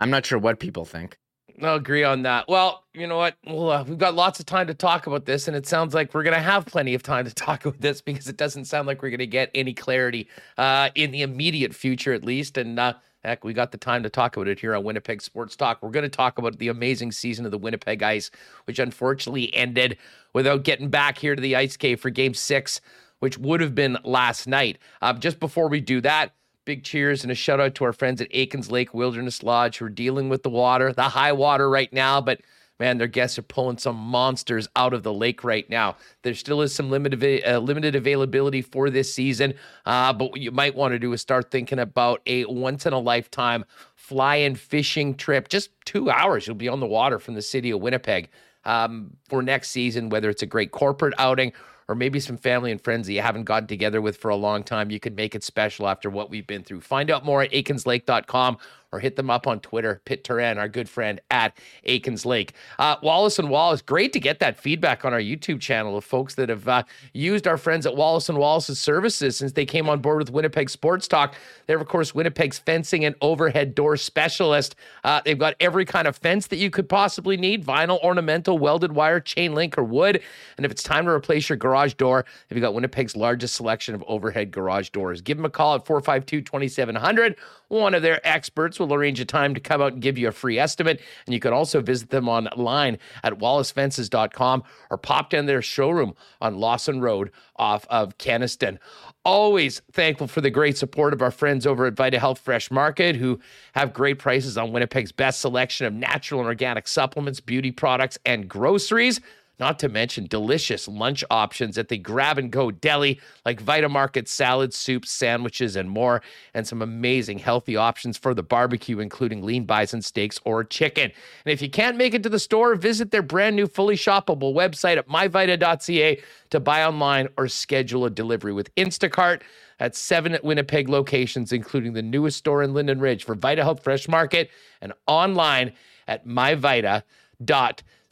I'm 0.00 0.10
not 0.10 0.24
sure 0.24 0.38
what 0.38 0.60
people 0.60 0.86
think. 0.86 1.18
I'll 1.62 1.76
agree 1.76 2.04
on 2.04 2.22
that. 2.22 2.48
Well, 2.48 2.84
you 2.92 3.06
know 3.06 3.16
what? 3.16 3.36
Well, 3.46 3.70
uh, 3.70 3.84
we've 3.84 3.98
got 3.98 4.14
lots 4.14 4.40
of 4.40 4.46
time 4.46 4.66
to 4.66 4.74
talk 4.74 5.06
about 5.06 5.24
this, 5.24 5.48
and 5.48 5.56
it 5.56 5.66
sounds 5.66 5.94
like 5.94 6.12
we're 6.12 6.22
going 6.22 6.36
to 6.36 6.42
have 6.42 6.66
plenty 6.66 6.94
of 6.94 7.02
time 7.02 7.24
to 7.24 7.34
talk 7.34 7.64
about 7.64 7.80
this 7.80 8.00
because 8.02 8.28
it 8.28 8.36
doesn't 8.36 8.66
sound 8.66 8.86
like 8.86 9.02
we're 9.02 9.10
going 9.10 9.18
to 9.18 9.26
get 9.26 9.50
any 9.54 9.72
clarity 9.72 10.28
uh, 10.58 10.90
in 10.94 11.12
the 11.12 11.22
immediate 11.22 11.74
future, 11.74 12.12
at 12.12 12.24
least. 12.24 12.58
And 12.58 12.78
uh, 12.78 12.94
Heck, 13.26 13.42
we 13.42 13.52
got 13.52 13.72
the 13.72 13.76
time 13.76 14.04
to 14.04 14.08
talk 14.08 14.36
about 14.36 14.46
it 14.46 14.60
here 14.60 14.72
on 14.76 14.84
Winnipeg 14.84 15.20
Sports 15.20 15.56
Talk. 15.56 15.82
We're 15.82 15.90
going 15.90 16.04
to 16.04 16.08
talk 16.08 16.38
about 16.38 16.60
the 16.60 16.68
amazing 16.68 17.10
season 17.10 17.44
of 17.44 17.50
the 17.50 17.58
Winnipeg 17.58 18.00
Ice, 18.00 18.30
which 18.68 18.78
unfortunately 18.78 19.52
ended 19.52 19.98
without 20.32 20.62
getting 20.62 20.90
back 20.90 21.18
here 21.18 21.34
to 21.34 21.42
the 21.42 21.56
Ice 21.56 21.76
Cave 21.76 21.98
for 21.98 22.08
game 22.08 22.34
six, 22.34 22.80
which 23.18 23.36
would 23.36 23.60
have 23.60 23.74
been 23.74 23.98
last 24.04 24.46
night. 24.46 24.78
Um, 25.02 25.18
just 25.18 25.40
before 25.40 25.66
we 25.66 25.80
do 25.80 26.00
that, 26.02 26.34
big 26.64 26.84
cheers 26.84 27.24
and 27.24 27.32
a 27.32 27.34
shout 27.34 27.58
out 27.58 27.74
to 27.74 27.84
our 27.84 27.92
friends 27.92 28.20
at 28.20 28.28
Aikens 28.30 28.70
Lake 28.70 28.94
Wilderness 28.94 29.42
Lodge 29.42 29.78
who 29.78 29.86
are 29.86 29.90
dealing 29.90 30.28
with 30.28 30.44
the 30.44 30.50
water, 30.50 30.92
the 30.92 31.02
high 31.02 31.32
water 31.32 31.68
right 31.68 31.92
now, 31.92 32.20
but 32.20 32.40
man, 32.78 32.98
their 32.98 33.06
guests 33.06 33.38
are 33.38 33.42
pulling 33.42 33.78
some 33.78 33.96
monsters 33.96 34.68
out 34.76 34.92
of 34.92 35.02
the 35.02 35.12
lake 35.12 35.44
right 35.44 35.68
now. 35.70 35.96
There 36.22 36.34
still 36.34 36.62
is 36.62 36.74
some 36.74 36.90
limited 36.90 37.46
uh, 37.46 37.58
limited 37.58 37.94
availability 37.94 38.62
for 38.62 38.90
this 38.90 39.12
season, 39.12 39.54
uh, 39.84 40.12
but 40.12 40.30
what 40.30 40.40
you 40.40 40.50
might 40.50 40.74
want 40.74 40.92
to 40.92 40.98
do 40.98 41.12
is 41.12 41.20
start 41.20 41.50
thinking 41.50 41.78
about 41.78 42.20
a 42.26 42.44
once 42.46 42.86
in 42.86 42.92
a 42.92 42.98
lifetime 42.98 43.64
fly-in 43.94 44.54
fishing 44.54 45.14
trip. 45.14 45.48
Just 45.48 45.70
two 45.84 46.10
hours, 46.10 46.46
you'll 46.46 46.56
be 46.56 46.68
on 46.68 46.80
the 46.80 46.86
water 46.86 47.18
from 47.18 47.34
the 47.34 47.42
city 47.42 47.70
of 47.70 47.80
Winnipeg 47.80 48.28
um, 48.64 49.16
for 49.28 49.42
next 49.42 49.70
season. 49.70 50.08
Whether 50.08 50.30
it's 50.30 50.42
a 50.42 50.46
great 50.46 50.70
corporate 50.70 51.14
outing 51.18 51.52
or 51.88 51.94
maybe 51.94 52.18
some 52.18 52.36
family 52.36 52.72
and 52.72 52.82
friends 52.82 53.06
that 53.06 53.12
you 53.12 53.20
haven't 53.20 53.44
gotten 53.44 53.68
together 53.68 54.00
with 54.00 54.16
for 54.16 54.28
a 54.30 54.36
long 54.36 54.62
time, 54.62 54.90
you 54.90 54.98
could 54.98 55.14
make 55.14 55.34
it 55.34 55.44
special 55.44 55.86
after 55.86 56.10
what 56.10 56.30
we've 56.30 56.46
been 56.46 56.64
through. 56.64 56.80
Find 56.80 57.10
out 57.10 57.24
more 57.24 57.42
at 57.42 57.52
aikenslake.com 57.52 58.58
or 58.96 59.00
hit 59.00 59.16
them 59.16 59.30
up 59.30 59.46
on 59.46 59.60
Twitter, 59.60 60.00
Pitt 60.04 60.24
Turan, 60.24 60.58
our 60.58 60.68
good 60.68 60.88
friend 60.88 61.20
at 61.30 61.56
Aikens 61.84 62.26
Lake. 62.26 62.52
Uh, 62.78 62.96
Wallace 63.02 63.38
and 63.38 63.48
Wallace, 63.48 63.80
great 63.80 64.12
to 64.12 64.20
get 64.20 64.40
that 64.40 64.58
feedback 64.58 65.04
on 65.04 65.12
our 65.12 65.20
YouTube 65.20 65.60
channel 65.60 65.96
of 65.96 66.04
folks 66.04 66.34
that 66.34 66.48
have 66.48 66.66
uh, 66.66 66.82
used 67.12 67.46
our 67.46 67.56
friends 67.56 67.86
at 67.86 67.96
Wallace 67.96 68.28
and 68.28 68.38
Wallace's 68.38 68.78
services 68.78 69.36
since 69.36 69.52
they 69.52 69.64
came 69.64 69.88
on 69.88 70.00
board 70.00 70.18
with 70.18 70.30
Winnipeg 70.30 70.68
Sports 70.68 71.06
Talk. 71.06 71.34
They're, 71.66 71.78
of 71.78 71.86
course, 71.86 72.14
Winnipeg's 72.14 72.58
fencing 72.58 73.04
and 73.04 73.14
overhead 73.20 73.74
door 73.74 73.96
specialist. 73.96 74.74
Uh, 75.04 75.20
they've 75.24 75.38
got 75.38 75.54
every 75.60 75.84
kind 75.84 76.08
of 76.08 76.16
fence 76.16 76.48
that 76.48 76.56
you 76.56 76.70
could 76.70 76.88
possibly 76.88 77.36
need 77.36 77.64
vinyl, 77.64 78.02
ornamental, 78.02 78.58
welded 78.58 78.92
wire, 78.92 79.20
chain 79.20 79.54
link, 79.54 79.78
or 79.78 79.84
wood. 79.84 80.20
And 80.56 80.66
if 80.66 80.72
it's 80.72 80.82
time 80.82 81.04
to 81.04 81.10
replace 81.12 81.48
your 81.48 81.56
garage, 81.56 81.86
garage 81.86 81.94
door. 81.94 82.24
They've 82.48 82.60
got 82.60 82.74
Winnipeg's 82.74 83.16
largest 83.16 83.54
selection 83.54 83.94
of 83.94 84.02
overhead 84.06 84.50
garage 84.50 84.90
doors. 84.90 85.20
Give 85.20 85.36
them 85.36 85.44
a 85.44 85.50
call 85.50 85.74
at 85.74 85.86
452 85.86 86.42
2700. 86.42 87.36
One 87.68 87.94
of 87.94 88.02
their 88.02 88.26
experts 88.26 88.78
will 88.78 88.85
arrange 88.94 89.20
a 89.20 89.24
time 89.24 89.54
to 89.54 89.60
come 89.60 89.80
out 89.80 89.92
and 89.94 90.02
give 90.02 90.18
you 90.18 90.28
a 90.28 90.32
free 90.32 90.58
estimate. 90.58 91.00
And 91.26 91.34
you 91.34 91.40
can 91.40 91.52
also 91.52 91.80
visit 91.80 92.10
them 92.10 92.28
online 92.28 92.98
at 93.22 93.34
wallacefences.com 93.34 94.62
or 94.90 94.98
pop 94.98 95.30
down 95.30 95.46
their 95.46 95.62
showroom 95.62 96.14
on 96.40 96.58
Lawson 96.58 97.00
Road 97.00 97.30
off 97.56 97.86
of 97.88 98.18
Kenaston. 98.18 98.78
Always 99.24 99.82
thankful 99.92 100.28
for 100.28 100.40
the 100.40 100.50
great 100.50 100.76
support 100.76 101.12
of 101.12 101.22
our 101.22 101.30
friends 101.30 101.66
over 101.66 101.86
at 101.86 101.94
Vita 101.94 102.18
Health 102.18 102.38
Fresh 102.38 102.70
Market, 102.70 103.16
who 103.16 103.40
have 103.74 103.92
great 103.92 104.18
prices 104.18 104.56
on 104.56 104.72
Winnipeg's 104.72 105.12
best 105.12 105.40
selection 105.40 105.86
of 105.86 105.92
natural 105.92 106.40
and 106.40 106.46
organic 106.46 106.86
supplements, 106.86 107.40
beauty 107.40 107.72
products, 107.72 108.18
and 108.24 108.48
groceries 108.48 109.20
not 109.58 109.78
to 109.78 109.88
mention 109.88 110.26
delicious 110.26 110.86
lunch 110.86 111.24
options 111.30 111.78
at 111.78 111.88
the 111.88 111.96
grab 111.96 112.38
and 112.38 112.50
go 112.50 112.70
deli 112.70 113.20
like 113.44 113.60
Vita 113.60 113.88
Market 113.88 114.28
salads, 114.28 114.76
soups, 114.76 115.10
sandwiches, 115.10 115.76
and 115.76 115.88
more, 115.88 116.22
and 116.54 116.66
some 116.66 116.82
amazing 116.82 117.38
healthy 117.38 117.76
options 117.76 118.18
for 118.18 118.34
the 118.34 118.42
barbecue, 118.42 118.98
including 118.98 119.42
lean 119.42 119.64
bison 119.64 120.02
steaks 120.02 120.38
or 120.44 120.62
chicken. 120.64 121.10
And 121.44 121.52
if 121.52 121.62
you 121.62 121.70
can't 121.70 121.96
make 121.96 122.14
it 122.14 122.22
to 122.24 122.28
the 122.28 122.38
store, 122.38 122.74
visit 122.74 123.10
their 123.10 123.22
brand 123.22 123.56
new 123.56 123.66
fully 123.66 123.96
shoppable 123.96 124.54
website 124.54 124.98
at 124.98 125.08
myvita.ca 125.08 126.20
to 126.50 126.60
buy 126.60 126.84
online 126.84 127.28
or 127.36 127.48
schedule 127.48 128.04
a 128.04 128.10
delivery 128.10 128.52
with 128.52 128.74
Instacart 128.76 129.42
at 129.78 129.94
seven 129.94 130.38
Winnipeg 130.42 130.88
locations, 130.88 131.52
including 131.52 131.92
the 131.92 132.02
newest 132.02 132.38
store 132.38 132.62
in 132.62 132.72
Linden 132.72 132.98
Ridge 132.98 133.24
for 133.24 133.34
Vita 133.34 133.62
Health 133.62 133.82
Fresh 133.82 134.08
Market 134.08 134.50
and 134.80 134.92
online 135.06 135.72
at 136.06 136.26
myvita.ca. 136.26 137.02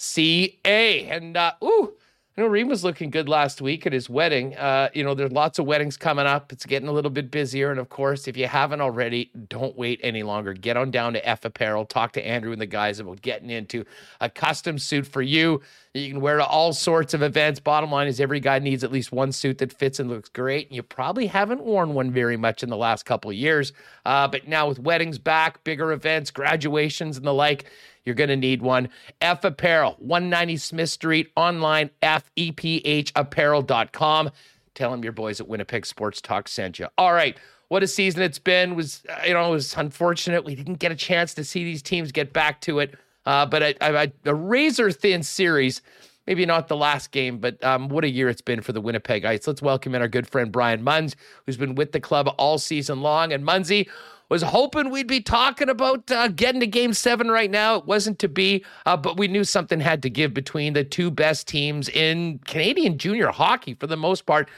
CA. 0.04 1.06
And 1.06 1.36
uh, 1.36 1.52
ooh, 1.62 1.94
I 2.36 2.40
know 2.40 2.48
Reem 2.48 2.66
was 2.66 2.82
looking 2.82 3.10
good 3.10 3.28
last 3.28 3.62
week 3.62 3.86
at 3.86 3.92
his 3.92 4.10
wedding. 4.10 4.56
Uh, 4.56 4.88
you 4.92 5.04
know, 5.04 5.14
there's 5.14 5.30
lots 5.30 5.60
of 5.60 5.66
weddings 5.66 5.96
coming 5.96 6.26
up. 6.26 6.52
It's 6.52 6.66
getting 6.66 6.88
a 6.88 6.92
little 6.92 7.10
bit 7.10 7.30
busier. 7.30 7.70
And 7.70 7.78
of 7.78 7.88
course, 7.90 8.26
if 8.26 8.36
you 8.36 8.48
haven't 8.48 8.80
already, 8.80 9.30
don't 9.48 9.76
wait 9.76 10.00
any 10.02 10.24
longer. 10.24 10.52
Get 10.52 10.76
on 10.76 10.90
down 10.90 11.12
to 11.12 11.28
F 11.28 11.44
Apparel. 11.44 11.84
Talk 11.84 12.12
to 12.14 12.26
Andrew 12.26 12.50
and 12.50 12.60
the 12.60 12.66
guys 12.66 12.98
about 12.98 13.22
getting 13.22 13.50
into 13.50 13.84
a 14.20 14.28
custom 14.28 14.78
suit 14.78 15.06
for 15.06 15.22
you. 15.22 15.62
You 15.94 16.10
can 16.10 16.20
wear 16.20 16.36
to 16.38 16.44
all 16.44 16.72
sorts 16.72 17.14
of 17.14 17.22
events. 17.22 17.60
Bottom 17.60 17.92
line 17.92 18.08
is 18.08 18.18
every 18.18 18.40
guy 18.40 18.58
needs 18.58 18.82
at 18.82 18.90
least 18.90 19.12
one 19.12 19.30
suit 19.30 19.58
that 19.58 19.72
fits 19.72 20.00
and 20.00 20.10
looks 20.10 20.28
great. 20.28 20.66
And 20.66 20.74
you 20.74 20.82
probably 20.82 21.28
haven't 21.28 21.62
worn 21.62 21.94
one 21.94 22.10
very 22.10 22.36
much 22.36 22.64
in 22.64 22.68
the 22.68 22.76
last 22.76 23.04
couple 23.04 23.30
of 23.30 23.36
years. 23.36 23.72
Uh, 24.04 24.26
but 24.26 24.48
now 24.48 24.66
with 24.66 24.80
weddings 24.80 25.18
back, 25.18 25.62
bigger 25.62 25.92
events, 25.92 26.32
graduations, 26.32 27.16
and 27.16 27.24
the 27.24 27.32
like, 27.32 27.66
you're 28.04 28.16
going 28.16 28.28
to 28.28 28.36
need 28.36 28.60
one. 28.60 28.88
F 29.20 29.44
Apparel, 29.44 29.94
190 30.00 30.56
Smith 30.56 30.90
Street, 30.90 31.30
online, 31.36 31.90
fephapparel.com. 32.02 34.30
Tell 34.74 34.90
them 34.90 35.04
your 35.04 35.12
boys 35.12 35.40
at 35.40 35.46
Winnipeg 35.46 35.86
Sports 35.86 36.20
Talk 36.20 36.48
sent 36.48 36.80
you. 36.80 36.88
All 36.98 37.12
right. 37.12 37.38
What 37.68 37.84
a 37.84 37.86
season 37.86 38.22
it's 38.22 38.40
been. 38.40 38.74
Was 38.74 39.04
you 39.24 39.32
know, 39.32 39.46
it 39.46 39.50
was 39.50 39.76
unfortunate 39.76 40.44
we 40.44 40.56
didn't 40.56 40.80
get 40.80 40.90
a 40.90 40.96
chance 40.96 41.34
to 41.34 41.44
see 41.44 41.62
these 41.62 41.82
teams 41.82 42.10
get 42.10 42.32
back 42.32 42.60
to 42.62 42.80
it. 42.80 42.96
Uh, 43.26 43.46
but 43.46 43.76
a, 43.80 44.34
razor 44.34 44.90
thin 44.90 45.22
series 45.22 45.82
maybe 46.26 46.46
not 46.46 46.68
the 46.68 46.76
last 46.76 47.10
game, 47.10 47.36
but 47.36 47.62
um, 47.62 47.88
what 47.90 48.02
a 48.02 48.08
year 48.08 48.30
it's 48.30 48.40
been 48.40 48.62
for 48.62 48.72
the 48.72 48.80
Winnipeg 48.80 49.26
Ice. 49.26 49.46
Let's 49.46 49.60
welcome 49.60 49.94
in 49.94 50.00
our 50.00 50.08
good 50.08 50.26
friend 50.26 50.50
Brian 50.50 50.82
Munz, 50.82 51.16
who's 51.44 51.58
been 51.58 51.74
with 51.74 51.92
the 51.92 52.00
club 52.00 52.32
all 52.38 52.56
season 52.56 53.02
long. 53.02 53.30
And 53.30 53.46
Munzy, 53.46 53.88
was 54.28 54.42
hoping 54.42 54.90
we'd 54.90 55.06
be 55.06 55.20
talking 55.20 55.68
about 55.68 56.10
uh, 56.10 56.28
getting 56.28 56.60
to 56.60 56.66
game 56.66 56.92
seven 56.92 57.30
right 57.30 57.50
now. 57.50 57.76
It 57.76 57.86
wasn't 57.86 58.18
to 58.20 58.28
be, 58.28 58.64
uh, 58.86 58.96
but 58.96 59.16
we 59.16 59.28
knew 59.28 59.44
something 59.44 59.80
had 59.80 60.02
to 60.02 60.10
give 60.10 60.32
between 60.32 60.72
the 60.72 60.84
two 60.84 61.10
best 61.10 61.46
teams 61.46 61.88
in 61.90 62.38
Canadian 62.40 62.98
junior 62.98 63.28
hockey 63.28 63.74
for 63.74 63.86
the 63.86 63.96
most 63.96 64.26
part. 64.26 64.48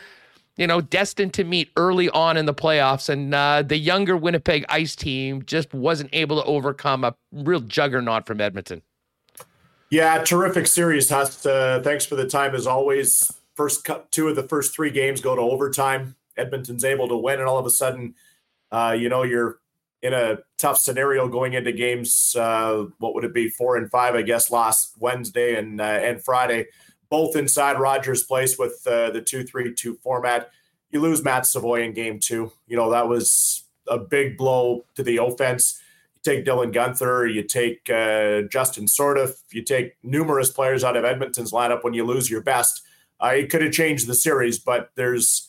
You 0.57 0.67
know, 0.67 0.81
destined 0.81 1.35
to 1.35 1.45
meet 1.45 1.71
early 1.77 2.09
on 2.11 2.37
in 2.37 2.47
the 2.47 2.55
playoffs. 2.55 3.09
And 3.09 3.35
uh, 3.35 3.63
the 3.63 3.77
younger 3.77 4.17
Winnipeg 4.17 4.65
Ice 4.69 4.97
team 4.97 5.45
just 5.45 5.75
wasn't 5.75 6.11
able 6.13 6.41
to 6.41 6.49
overcome 6.49 7.05
a 7.05 7.15
real 7.31 7.61
juggernaut 7.61 8.27
from 8.27 8.41
Edmonton. 8.41 8.83
Yeah, 9.91 10.23
terrific 10.25 10.67
series, 10.67 11.11
Huss. 11.11 11.47
Uh, 11.47 11.81
thanks 11.85 12.05
for 12.05 12.17
the 12.17 12.27
time 12.27 12.55
as 12.55 12.67
always. 12.67 13.33
First 13.55 13.89
two 14.11 14.29
of 14.29 14.37
the 14.37 14.43
first 14.43 14.75
three 14.75 14.91
games 14.91 15.21
go 15.21 15.37
to 15.37 15.43
overtime. 15.43 16.17
Edmonton's 16.37 16.85
able 16.85 17.09
to 17.09 17.17
win, 17.17 17.39
and 17.39 17.49
all 17.49 17.59
of 17.59 17.67
a 17.67 17.71
sudden, 17.71 18.15
uh, 18.71 18.97
you 18.99 19.09
know, 19.09 19.23
you're 19.23 19.61
in 20.03 20.13
a 20.13 20.39
tough 20.59 20.79
scenario 20.79 21.29
going 21.29 21.55
into 21.55 21.73
games. 21.73 22.37
Uh, 22.39 22.87
what 22.99 23.15
would 23.15 23.25
it 23.25 23.33
be? 23.33 23.49
Four 23.49 23.77
and 23.77 23.91
five, 23.91 24.15
I 24.15 24.23
guess, 24.23 24.51
last 24.51 24.95
Wednesday 24.99 25.57
and 25.57 25.81
uh, 25.81 25.85
and 25.85 26.23
Friday, 26.23 26.67
both 27.09 27.37
inside 27.37 27.81
Rogers 27.81 28.23
Place 28.23 28.59
with 28.59 28.83
uh, 28.87 29.11
the 29.11 29.21
two 29.21 29.45
three 29.45 29.73
two 29.75 29.95
format. 30.03 30.51
You 30.91 31.01
lose 31.01 31.23
Matt 31.23 31.47
Savoie 31.47 31.83
in 31.83 31.93
game 31.93 32.19
two. 32.19 32.53
You 32.67 32.77
know 32.77 32.91
that 32.91 33.09
was 33.09 33.65
a 33.89 33.99
big 33.99 34.37
blow 34.37 34.85
to 34.95 35.03
the 35.03 35.19
offense. 35.19 35.81
You 36.15 36.21
take 36.33 36.45
Dylan 36.45 36.73
Guenther, 36.73 37.33
you 37.33 37.43
take 37.43 37.89
uh, 37.91 38.43
Justin 38.49 38.87
Sourdif, 38.87 39.43
you 39.53 39.63
take 39.63 39.97
numerous 40.03 40.51
players 40.51 40.85
out 40.85 40.97
of 40.97 41.05
Edmonton's 41.05 41.53
lineup. 41.53 41.85
When 41.85 41.95
you 41.95 42.05
lose 42.05 42.31
your 42.31 42.43
best, 42.43 42.83
uh, 43.23 43.33
it 43.35 43.51
could 43.51 43.63
have 43.63 43.73
changed 43.73 44.07
the 44.07 44.15
series. 44.15 44.59
But 44.59 44.91
there's 44.97 45.49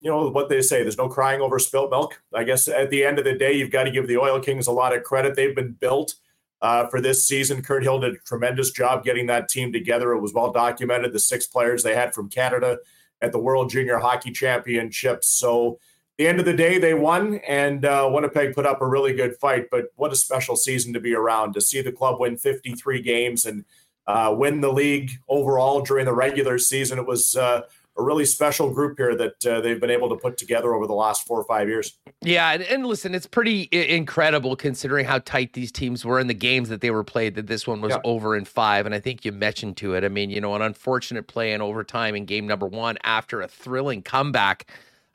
you 0.00 0.10
know 0.10 0.28
what 0.28 0.48
they 0.48 0.60
say 0.60 0.82
there's 0.82 0.98
no 0.98 1.08
crying 1.08 1.40
over 1.40 1.58
spilt 1.58 1.90
milk 1.90 2.22
i 2.34 2.44
guess 2.44 2.68
at 2.68 2.90
the 2.90 3.04
end 3.04 3.18
of 3.18 3.24
the 3.24 3.32
day 3.32 3.52
you've 3.52 3.70
got 3.70 3.84
to 3.84 3.90
give 3.90 4.06
the 4.06 4.16
oil 4.16 4.38
kings 4.38 4.66
a 4.66 4.72
lot 4.72 4.94
of 4.94 5.02
credit 5.02 5.34
they've 5.34 5.56
been 5.56 5.72
built 5.72 6.14
uh, 6.62 6.86
for 6.88 7.00
this 7.00 7.26
season 7.26 7.62
kirt 7.62 7.82
hill 7.82 8.00
did 8.00 8.14
a 8.14 8.18
tremendous 8.18 8.70
job 8.70 9.04
getting 9.04 9.26
that 9.26 9.48
team 9.48 9.72
together. 9.72 10.12
It 10.12 10.20
was 10.20 10.32
well 10.32 10.52
documented 10.52 11.12
the 11.12 11.20
six 11.20 11.46
players 11.46 11.82
they 11.82 11.94
had 11.94 12.14
from 12.14 12.28
canada 12.28 12.78
at 13.22 13.32
the 13.32 13.38
world 13.38 13.70
junior 13.70 13.98
hockey 13.98 14.30
championships. 14.30 15.28
So 15.28 15.78
the 16.18 16.26
end 16.26 16.40
of 16.40 16.46
the 16.46 16.54
day 16.54 16.78
they 16.78 16.94
won 16.94 17.40
and 17.46 17.84
uh, 17.84 18.08
winnipeg 18.10 18.54
put 18.54 18.64
up 18.64 18.80
a 18.80 18.86
really 18.86 19.12
good 19.12 19.36
fight 19.36 19.66
but 19.70 19.86
what 19.96 20.12
a 20.12 20.16
special 20.16 20.56
season 20.56 20.94
to 20.94 21.00
be 21.00 21.14
around 21.14 21.52
to 21.52 21.60
see 21.60 21.82
the 21.82 21.92
club 21.92 22.18
win 22.18 22.38
53 22.38 23.02
games 23.02 23.44
and 23.44 23.66
uh, 24.06 24.34
win 24.36 24.60
the 24.60 24.72
league 24.72 25.10
overall 25.28 25.80
during 25.82 26.04
the 26.04 26.14
regular 26.14 26.58
season. 26.58 26.98
It 26.98 27.06
was 27.06 27.36
uh, 27.36 27.62
a 27.98 28.02
really 28.02 28.24
special 28.24 28.72
group 28.72 28.98
here 28.98 29.14
that 29.16 29.46
uh, 29.46 29.60
they've 29.60 29.80
been 29.80 29.90
able 29.90 30.08
to 30.10 30.16
put 30.16 30.36
together 30.36 30.74
over 30.74 30.86
the 30.86 30.94
last 30.94 31.26
four 31.26 31.40
or 31.40 31.44
five 31.44 31.68
years. 31.68 31.98
Yeah, 32.22 32.52
and, 32.52 32.62
and, 32.62 32.86
listen, 32.86 33.14
it's 33.14 33.26
pretty 33.26 33.68
incredible 33.72 34.56
considering 34.56 35.06
how 35.06 35.18
tight 35.20 35.52
these 35.54 35.72
teams 35.72 36.04
were 36.04 36.18
in 36.18 36.26
the 36.26 36.34
games 36.34 36.68
that 36.68 36.80
they 36.80 36.90
were 36.90 37.04
played. 37.04 37.34
That 37.34 37.46
this 37.46 37.66
one 37.66 37.80
was 37.80 37.92
yeah. 37.92 38.00
over 38.04 38.36
in 38.36 38.44
five, 38.44 38.86
and 38.86 38.94
I 38.94 39.00
think 39.00 39.24
you 39.24 39.32
mentioned 39.32 39.76
to 39.78 39.94
it. 39.94 40.04
I 40.04 40.08
mean, 40.08 40.30
you 40.30 40.40
know, 40.40 40.54
an 40.54 40.62
unfortunate 40.62 41.26
play 41.26 41.52
in 41.52 41.60
overtime 41.60 42.14
in 42.14 42.24
game 42.24 42.46
number 42.46 42.66
one 42.66 42.98
after 43.04 43.40
a 43.42 43.48
thrilling 43.48 44.02
comeback. 44.02 44.66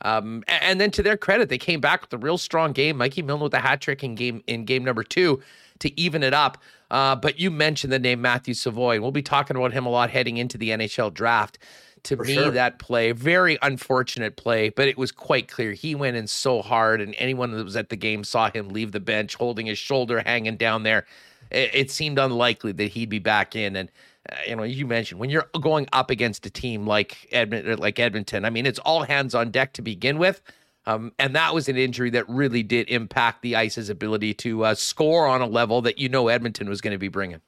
Um, 0.04 0.44
and, 0.48 0.64
and 0.64 0.82
then 0.82 0.92
to 0.92 1.04
their 1.04 1.18
credit, 1.18 1.50
they 1.50 1.58
came 1.58 1.80
back 1.80 2.02
with 2.02 2.14
a 2.14 2.18
real 2.18 2.38
strong 2.38 2.72
game. 2.72 2.98
Mikey 2.98 3.22
Milne 3.22 3.42
with 3.42 3.54
a 3.54 3.60
hat 3.60 3.82
trick 3.82 4.04
in 4.04 4.16
game 4.16 4.44
in 4.48 4.66
game 4.66 4.84
number 4.84 5.04
two 5.04 5.42
to 5.80 6.00
even 6.00 6.24
it 6.24 6.34
up. 6.34 6.58
Uh, 6.90 7.16
but 7.16 7.40
you 7.40 7.52
mentioned 7.52 7.94
the 7.94 8.00
name 8.00 8.22
Matthew 8.22 8.54
Savoie, 8.54 8.96
and 8.96 9.02
we'll 9.02 9.12
be 9.12 9.22
talking 9.22 9.56
about 9.56 9.72
him 9.72 9.86
a 9.86 9.90
lot 9.90 10.10
heading 10.10 10.38
into 10.38 10.58
the 10.58 10.70
NHL 10.70 11.14
draft 11.14 11.58
to 12.04 12.18
For 12.18 12.24
me 12.24 12.34
sure. 12.34 12.52
that 12.52 12.80
play 12.80 13.12
very 13.12 13.58
unfortunate 13.62 14.36
play 14.36 14.70
but 14.70 14.88
it 14.88 14.98
was 14.98 15.12
quite 15.12 15.48
clear 15.48 15.74
he 15.74 15.96
went 15.96 16.18
in 16.18 16.28
so 16.28 16.62
hard 16.62 17.02
and 17.02 17.16
anyone 17.18 17.52
that 17.52 17.64
was 17.64 17.76
at 17.76 17.90
the 17.90 17.96
game 17.96 18.24
saw 18.24 18.50
him 18.50 18.70
leave 18.70 18.92
the 18.92 19.00
bench 19.00 19.36
holding 19.36 19.66
his 19.66 19.78
shoulder 19.78 20.22
hanging 20.22 20.58
down 20.58 20.84
there 20.84 21.06
it, 21.52 21.70
it 21.74 21.92
seemed 21.92 22.20
unlikely 22.20 22.72
that 22.72 22.92
he'd 22.92 23.10
be 23.10 23.20
back 23.20 23.56
in 23.56 23.76
and 23.76 23.92
uh, 24.32 24.36
you 24.48 24.56
know 24.56 24.64
you 24.64 24.86
mentioned 24.86 25.20
when 25.20 25.30
you're 25.30 25.48
going 25.62 25.88
up 25.94 26.10
against 26.10 26.46
a 26.46 26.50
team 26.50 26.86
like 26.86 27.28
Edmonton 27.32 27.78
like 27.80 28.00
Edmonton 28.00 28.46
I 28.46 28.50
mean 28.50 28.66
it's 28.66 28.80
all 28.80 29.04
hands 29.04 29.34
on 29.36 29.52
deck 29.52 29.74
to 29.74 29.82
begin 29.82 30.18
with 30.18 30.42
um, 30.86 31.12
and 31.20 31.36
that 31.36 31.54
was 31.54 31.70
an 31.70 31.78
injury 31.78 32.10
that 32.12 32.28
really 32.28 32.64
did 32.64 32.90
impact 32.90 33.44
the 33.44 33.56
Ice's 33.56 33.90
ability 33.90 34.34
to 34.36 34.66
uh, 34.66 34.76
score 34.76 35.28
on 35.28 35.42
a 35.42 35.46
level 35.46 35.82
that 35.84 36.00
you 36.00 36.10
know 36.10 36.28
Edmonton 36.28 36.68
was 36.68 36.82
going 36.82 36.94
to 36.94 36.98
be 36.98 37.08
bringing. 37.08 37.42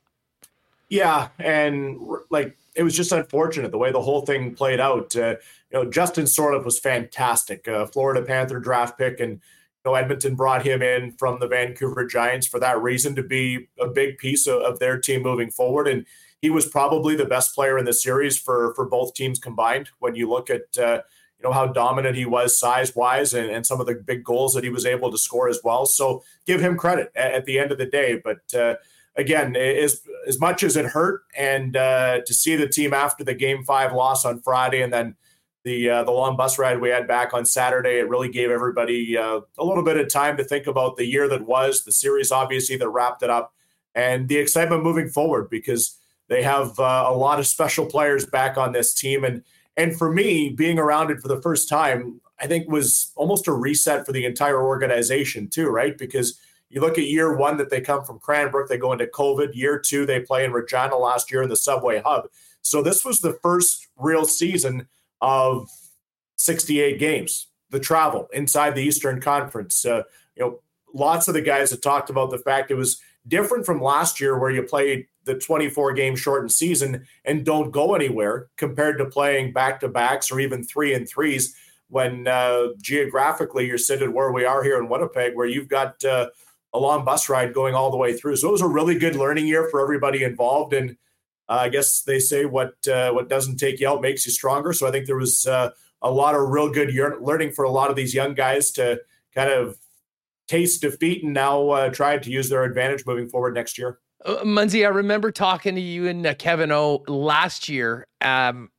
Yeah, 0.89 1.30
and 1.39 1.98
like 2.30 2.56
it 2.76 2.84
was 2.84 2.96
just 2.96 3.12
unfortunate 3.12 3.72
the 3.72 3.78
way 3.78 3.92
the 3.92 4.02
whole 4.02 4.22
thing 4.22 4.56
played 4.56 4.80
out. 4.80 5.16
Uh, 5.16 5.36
you 5.72 5.84
know, 5.84 5.90
Justin 5.90 6.26
Sourdif 6.26 6.66
was 6.66 6.80
fantastic, 6.80 7.68
uh, 7.68 7.86
Florida 7.86 8.22
Panther 8.26 8.60
draft 8.60 8.98
pick, 8.98 9.20
and 9.20 9.34
you 9.34 9.40
know 9.86 9.96
Edmonton 9.96 10.36
brought 10.36 10.66
him 10.66 10.82
in 10.82 11.12
from 11.12 11.40
the 11.40 11.48
Vancouver 11.48 12.06
Giants 12.06 12.48
for 12.48 12.60
that 12.60 12.82
reason 12.82 13.16
to 13.16 13.24
be 13.24 13.68
a 13.80 13.88
big 13.88 14.18
piece 14.18 14.48
of, 14.48 14.62
of 14.62 14.80
their 14.80 15.00
team 15.00 15.22
moving 15.22 15.52
forward. 15.52 15.88
And 15.88 16.06
he 16.42 16.50
was 16.50 16.68
probably 16.68 17.16
the 17.16 17.26
best 17.26 17.56
player 17.56 17.78
in 17.78 17.86
the 17.86 17.94
series 17.94 18.38
for 18.38 18.74
for 18.76 18.86
both 18.86 19.14
teams 19.14 19.40
combined. 19.40 19.90
When 20.00 20.16
you 20.16 20.30
look 20.30 20.50
at 20.50 20.78
uh, 20.78 21.02
you 21.38 21.44
know 21.44 21.52
how 21.52 21.68
dominant 21.68 22.16
he 22.16 22.26
was 22.26 22.58
size 22.58 22.96
wise 22.96 23.34
and, 23.34 23.50
and 23.50 23.66
some 23.66 23.80
of 23.80 23.88
the 23.88 23.96
big 23.96 24.24
goals 24.24 24.54
that 24.54 24.64
he 24.64 24.70
was 24.70 24.86
able 24.86 25.12
to 25.12 25.18
score 25.18 25.48
as 25.48 25.60
well. 25.64 25.86
So 25.86 26.24
give 26.48 26.62
him 26.62 26.78
credit 26.78 27.12
at, 27.16 27.34
at 27.34 27.46
the 27.46 27.60
end 27.60 27.72
of 27.72 27.78
the 27.78 27.86
day, 27.86 28.20
but. 28.24 28.40
Again, 29.15 29.56
as 29.56 30.02
as 30.28 30.39
much 30.39 30.63
as 30.63 30.76
it 30.76 30.86
hurt, 30.86 31.21
and 31.38 31.78
uh, 31.78 32.21
to 32.26 32.34
see 32.34 32.56
the 32.56 32.67
team 32.67 32.93
after 32.93 33.23
the 33.23 33.34
game 33.36 33.63
five 33.63 33.93
loss 33.93 34.26
on 34.26 34.41
Friday, 34.41 34.82
and 34.82 34.91
then 34.91 35.15
the 35.63 35.89
uh, 35.89 36.04
the 36.04 36.12
long 36.12 36.36
bus 36.36 36.58
ride 36.58 36.82
we 36.82 36.89
had 36.89 37.08
back 37.08 37.34
on 37.34 37.45
Saturday, 37.45 37.99
it 37.99 38.10
really 38.10 38.30
gave 38.30 38.49
everybody 38.49 39.17
uh, 39.17 39.41
a 39.58 39.63
little 39.63 39.84
bit 39.84 39.97
of 39.97 40.10
time 40.10 40.36
to 40.38 40.43
think 40.43 40.67
about 40.67 40.97
the 40.97 41.06
year 41.06 41.28
that 41.30 41.45
was, 41.45 41.84
the 41.84 41.91
series 41.91 42.32
obviously 42.32 42.76
that 42.78 42.89
wrapped 42.89 43.23
it 43.23 43.30
up, 43.30 43.54
and 43.93 44.30
the 44.30 44.38
excitement 44.38 44.84
moving 44.84 45.10
forward 45.10 45.49
because 45.49 45.97
they 46.28 46.41
have 46.41 46.80
uh, 46.80 47.06
a 47.08 47.13
lot 47.15 47.39
of 47.39 47.45
special 47.45 47.86
players 47.86 48.26
back 48.26 48.58
on 48.58 48.71
this 48.71 48.93
team, 48.93 49.23
and 49.23 49.43
And 49.76 49.97
for 49.97 50.12
me, 50.12 50.49
being 50.49 50.80
around 50.80 51.12
it 51.12 51.21
for 51.21 51.28
the 51.28 51.41
first 51.41 51.69
time, 51.69 52.21
I 52.39 52.47
think 52.47 52.69
was 52.69 53.12
almost 53.15 53.47
a 53.47 53.54
reset 53.54 54.06
for 54.06 54.12
the 54.12 54.26
entire 54.26 54.62
organization 54.62 55.49
too, 55.49 55.67
right? 55.69 55.97
Because 55.97 56.39
you 56.74 56.82
look 56.82 56.98
at 56.98 57.04
year 57.04 57.38
one 57.38 57.58
that 57.58 57.70
they 57.70 57.82
come 57.82 58.04
from 58.04 58.18
Cranbrook, 58.18 58.68
they 58.68 58.78
go 58.78 58.94
into 58.94 59.06
COVID. 59.06 59.54
Year 59.54 59.78
two, 59.78 60.08
they 60.08 60.20
play 60.20 60.44
in 60.44 60.52
Regina 60.52 60.98
last 60.98 61.32
year 61.32 61.44
in 61.44 61.50
the 61.50 61.56
Subway 61.56 62.02
Hub. 62.04 62.26
So 62.64 62.82
this 62.82 63.06
was 63.06 63.22
the 63.22 63.34
first 63.44 63.88
real 63.96 64.26
season 64.26 64.88
of 65.22 65.70
68 66.38 66.98
games, 66.98 67.48
the 67.70 67.80
travel 67.80 68.28
inside 68.34 68.74
the 68.74 68.82
Eastern 68.82 69.22
Conference. 69.22 69.86
Uh, 69.86 70.02
you 70.36 70.44
know, 70.44 70.62
lots 70.96 71.28
of 71.28 71.36
the 71.36 71.42
guys 71.42 71.70
have 71.70 71.82
talked 71.82 72.10
about 72.10 72.32
the 72.32 72.40
fact 72.40 72.72
it 72.72 72.76
was 72.76 73.00
different 73.28 73.68
from 73.68 73.80
last 73.80 74.20
year 74.20 74.40
where 74.40 74.50
you 74.50 74.64
played 74.64 75.06
the 75.26 75.36
24 75.36 75.94
game 75.94 76.16
shortened 76.16 76.52
season 76.52 77.06
and 77.24 77.46
don't 77.46 77.70
go 77.70 77.94
anywhere 77.94 78.48
compared 78.58 78.98
to 78.98 79.06
playing 79.06 79.54
back 79.54 79.80
to 79.80 79.88
backs 79.88 80.32
or 80.32 80.40
even 80.40 80.64
three 80.64 80.96
and 80.96 81.08
threes 81.08 81.56
when 81.94 82.28
uh, 82.28 82.70
geographically 82.82 83.68
you're 83.68 83.78
sitting 83.78 84.12
where 84.14 84.32
we 84.32 84.46
are 84.46 84.64
here 84.64 84.80
in 84.80 84.90
Winnipeg, 84.90 85.36
where 85.36 85.46
you've 85.46 85.68
got 85.68 86.04
uh, 86.04 86.28
a 86.74 86.80
long 86.80 87.06
bus 87.06 87.30
ride 87.30 87.54
going 87.54 87.76
all 87.76 87.92
the 87.92 87.98
way 87.98 88.14
through. 88.14 88.36
So 88.36 88.50
it 88.50 88.52
was 88.52 88.62
a 88.62 88.68
really 88.68 88.98
good 88.98 89.16
learning 89.16 89.48
year 89.48 89.68
for 89.70 89.82
everybody 89.82 90.24
involved. 90.24 90.74
And 90.74 90.98
uh, 91.50 91.60
I 91.62 91.70
guess 91.70 92.02
they 92.02 92.20
say 92.20 92.46
what 92.46 92.76
uh, 92.88 93.12
what 93.12 93.30
doesn't 93.30 93.58
take 93.58 93.80
you 93.80 93.88
out 93.88 94.02
makes 94.02 94.26
you 94.26 94.32
stronger. 94.32 94.74
So 94.74 94.88
I 94.88 94.92
think 94.92 95.06
there 95.06 95.18
was 95.18 95.46
uh, 95.46 95.72
a 96.02 96.12
lot 96.12 96.36
of 96.36 96.50
real 96.50 96.70
good 96.70 96.94
learning 97.22 97.52
for 97.52 97.64
a 97.66 97.72
lot 97.72 97.90
of 97.90 97.96
these 97.96 98.14
young 98.14 98.34
guys 98.34 98.72
to 98.72 99.02
kind 99.36 99.52
of 99.52 99.78
taste 100.48 100.82
defeat 100.82 101.24
and 101.24 101.34
now 101.34 101.70
uh, 101.70 101.90
try 101.90 102.18
to 102.18 102.30
use 102.30 102.50
their 102.50 102.64
advantage 102.64 103.06
moving 103.06 103.28
forward 103.28 103.54
next 103.54 103.78
year. 103.78 104.00
Uh, 104.26 104.38
Munzie, 104.44 104.86
I 104.86 104.90
remember 104.90 105.32
talking 105.32 105.76
to 105.76 105.82
you 105.82 106.08
and 106.08 106.26
uh, 106.26 106.34
Kevin 106.36 106.72
O 106.72 107.04
last 107.08 107.68
year 107.70 108.08
um, 108.22 108.70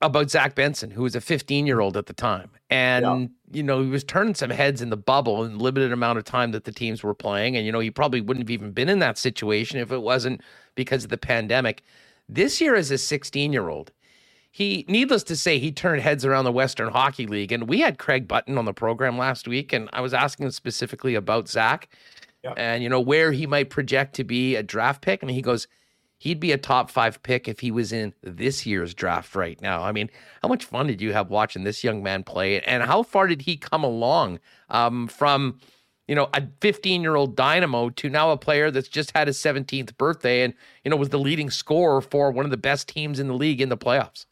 about 0.00 0.30
Zach 0.30 0.54
Benson, 0.54 0.90
who 0.90 1.02
was 1.02 1.14
a 1.14 1.20
15 1.20 1.66
year 1.66 1.80
old 1.80 1.96
at 1.96 2.06
the 2.06 2.12
time. 2.12 2.50
And, 2.70 3.04
yeah. 3.04 3.26
you 3.56 3.62
know, 3.64 3.82
he 3.82 3.88
was 3.88 4.04
turning 4.04 4.34
some 4.34 4.50
heads 4.50 4.80
in 4.80 4.90
the 4.90 4.96
bubble 4.96 5.44
in 5.44 5.58
the 5.58 5.62
limited 5.62 5.92
amount 5.92 6.18
of 6.18 6.24
time 6.24 6.52
that 6.52 6.64
the 6.64 6.72
teams 6.72 7.02
were 7.02 7.14
playing. 7.14 7.56
And, 7.56 7.66
you 7.66 7.72
know, 7.72 7.80
he 7.80 7.90
probably 7.90 8.20
wouldn't 8.20 8.44
have 8.44 8.50
even 8.50 8.70
been 8.70 8.88
in 8.88 9.00
that 9.00 9.18
situation 9.18 9.80
if 9.80 9.90
it 9.90 10.02
wasn't 10.02 10.40
because 10.76 11.02
of 11.02 11.10
the 11.10 11.18
pandemic. 11.18 11.82
This 12.28 12.60
year, 12.60 12.76
as 12.76 12.92
a 12.92 12.98
16 12.98 13.52
year 13.52 13.68
old, 13.68 13.90
he, 14.52 14.84
needless 14.88 15.24
to 15.24 15.36
say, 15.36 15.58
he 15.58 15.72
turned 15.72 16.02
heads 16.02 16.24
around 16.24 16.44
the 16.44 16.52
Western 16.52 16.92
Hockey 16.92 17.26
League. 17.26 17.50
And 17.50 17.68
we 17.68 17.80
had 17.80 17.98
Craig 17.98 18.28
Button 18.28 18.56
on 18.56 18.64
the 18.64 18.72
program 18.72 19.18
last 19.18 19.48
week, 19.48 19.72
and 19.72 19.88
I 19.92 20.00
was 20.00 20.14
asking 20.14 20.46
him 20.46 20.52
specifically 20.52 21.16
about 21.16 21.48
Zach 21.48 21.88
yeah. 22.44 22.54
and, 22.56 22.82
you 22.82 22.88
know, 22.88 23.00
where 23.00 23.32
he 23.32 23.46
might 23.46 23.70
project 23.70 24.14
to 24.16 24.24
be 24.24 24.54
a 24.54 24.62
draft 24.62 25.02
pick. 25.02 25.22
And 25.22 25.30
he 25.30 25.42
goes, 25.42 25.66
he'd 26.20 26.38
be 26.38 26.52
a 26.52 26.58
top 26.58 26.90
five 26.90 27.22
pick 27.22 27.48
if 27.48 27.60
he 27.60 27.70
was 27.70 27.92
in 27.92 28.12
this 28.22 28.66
year's 28.66 28.92
draft 28.92 29.34
right 29.34 29.60
now. 29.62 29.82
I 29.82 29.90
mean, 29.90 30.10
how 30.42 30.48
much 30.48 30.66
fun 30.66 30.86
did 30.86 31.00
you 31.00 31.14
have 31.14 31.30
watching 31.30 31.64
this 31.64 31.82
young 31.82 32.02
man 32.02 32.24
play? 32.24 32.60
And 32.60 32.82
how 32.82 33.02
far 33.02 33.26
did 33.26 33.42
he 33.42 33.56
come 33.56 33.82
along 33.82 34.38
um, 34.68 35.08
from, 35.08 35.58
you 36.06 36.14
know, 36.14 36.28
a 36.34 36.42
15 36.60 37.00
year 37.00 37.16
old 37.16 37.36
dynamo 37.36 37.88
to 37.88 38.10
now 38.10 38.30
a 38.32 38.36
player 38.36 38.70
that's 38.70 38.86
just 38.86 39.16
had 39.16 39.28
his 39.28 39.38
17th 39.38 39.96
birthday 39.96 40.42
and, 40.42 40.52
you 40.84 40.90
know, 40.90 40.96
was 40.96 41.08
the 41.08 41.18
leading 41.18 41.48
scorer 41.48 42.02
for 42.02 42.30
one 42.30 42.44
of 42.44 42.50
the 42.50 42.58
best 42.58 42.86
teams 42.86 43.18
in 43.18 43.26
the 43.26 43.34
league 43.34 43.62
in 43.62 43.70
the 43.70 43.78
playoffs? 43.78 44.26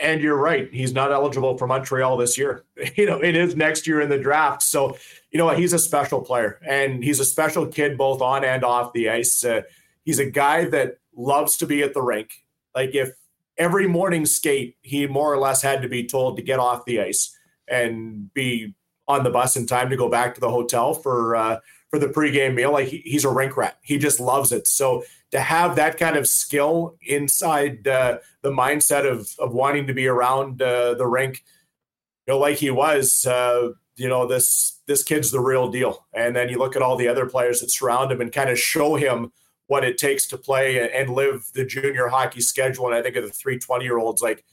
And 0.00 0.20
you're 0.20 0.36
right. 0.36 0.68
He's 0.72 0.92
not 0.92 1.12
eligible 1.12 1.56
for 1.56 1.68
Montreal 1.68 2.16
this 2.16 2.36
year. 2.36 2.64
You 2.96 3.06
know, 3.06 3.22
it 3.22 3.36
is 3.36 3.54
next 3.54 3.86
year 3.86 4.00
in 4.00 4.08
the 4.08 4.18
draft. 4.18 4.62
So, 4.62 4.96
you 5.30 5.38
know? 5.38 5.48
He's 5.50 5.72
a 5.72 5.78
special 5.78 6.20
player 6.20 6.58
and 6.66 7.04
he's 7.04 7.20
a 7.20 7.24
special 7.24 7.66
kid 7.66 7.96
both 7.96 8.20
on 8.20 8.44
and 8.44 8.64
off 8.64 8.92
the 8.92 9.10
ice. 9.10 9.44
Uh, 9.44 9.62
he's 10.04 10.18
a 10.18 10.28
guy 10.28 10.64
that 10.66 10.98
loves 11.16 11.56
to 11.58 11.66
be 11.66 11.82
at 11.82 11.94
the 11.94 12.02
rink. 12.02 12.44
Like 12.74 12.94
if 12.94 13.10
every 13.56 13.86
morning 13.86 14.26
skate, 14.26 14.76
he 14.82 15.06
more 15.06 15.32
or 15.32 15.38
less 15.38 15.62
had 15.62 15.82
to 15.82 15.88
be 15.88 16.06
told 16.06 16.36
to 16.36 16.42
get 16.42 16.58
off 16.58 16.84
the 16.84 17.00
ice 17.00 17.36
and 17.68 18.32
be 18.34 18.74
on 19.06 19.22
the 19.22 19.30
bus 19.30 19.56
in 19.56 19.66
time 19.66 19.90
to 19.90 19.96
go 19.96 20.08
back 20.08 20.34
to 20.34 20.40
the 20.40 20.50
hotel 20.50 20.94
for 20.94 21.36
uh, 21.36 21.58
for 21.90 21.98
the 21.98 22.08
pregame 22.08 22.54
meal. 22.54 22.72
Like 22.72 22.88
he, 22.88 22.98
he's 22.98 23.24
a 23.24 23.30
rink 23.30 23.56
rat. 23.56 23.78
He 23.82 23.98
just 23.98 24.20
loves 24.20 24.52
it. 24.52 24.66
So 24.66 25.04
to 25.30 25.40
have 25.40 25.76
that 25.76 25.98
kind 25.98 26.16
of 26.16 26.26
skill 26.26 26.96
inside 27.02 27.86
uh, 27.86 28.18
the 28.42 28.50
mindset 28.50 29.10
of 29.10 29.28
of 29.38 29.52
wanting 29.52 29.86
to 29.86 29.94
be 29.94 30.06
around 30.06 30.60
uh, 30.62 30.94
the 30.94 31.06
rink, 31.06 31.44
you 32.26 32.34
know, 32.34 32.38
like 32.38 32.56
he 32.56 32.70
was, 32.70 33.26
uh, 33.26 33.70
you 33.96 34.08
know, 34.08 34.26
this 34.26 34.80
this 34.86 35.02
kid's 35.02 35.30
the 35.30 35.40
real 35.40 35.70
deal. 35.70 36.06
And 36.14 36.34
then 36.34 36.48
you 36.48 36.58
look 36.58 36.76
at 36.76 36.82
all 36.82 36.96
the 36.96 37.08
other 37.08 37.26
players 37.26 37.60
that 37.60 37.70
surround 37.70 38.10
him 38.10 38.20
and 38.20 38.32
kind 38.32 38.50
of 38.50 38.58
show 38.58 38.96
him 38.96 39.32
what 39.66 39.84
it 39.84 39.98
takes 39.98 40.26
to 40.28 40.38
play 40.38 40.90
and 40.90 41.10
live 41.10 41.46
the 41.54 41.64
junior 41.64 42.08
hockey 42.08 42.40
schedule. 42.40 42.86
And 42.86 42.94
I 42.94 43.02
think 43.02 43.16
of 43.16 43.24
the 43.24 43.30
three 43.30 43.58
20 43.58 43.84
year 43.84 43.98
olds, 43.98 44.22
like 44.22 44.44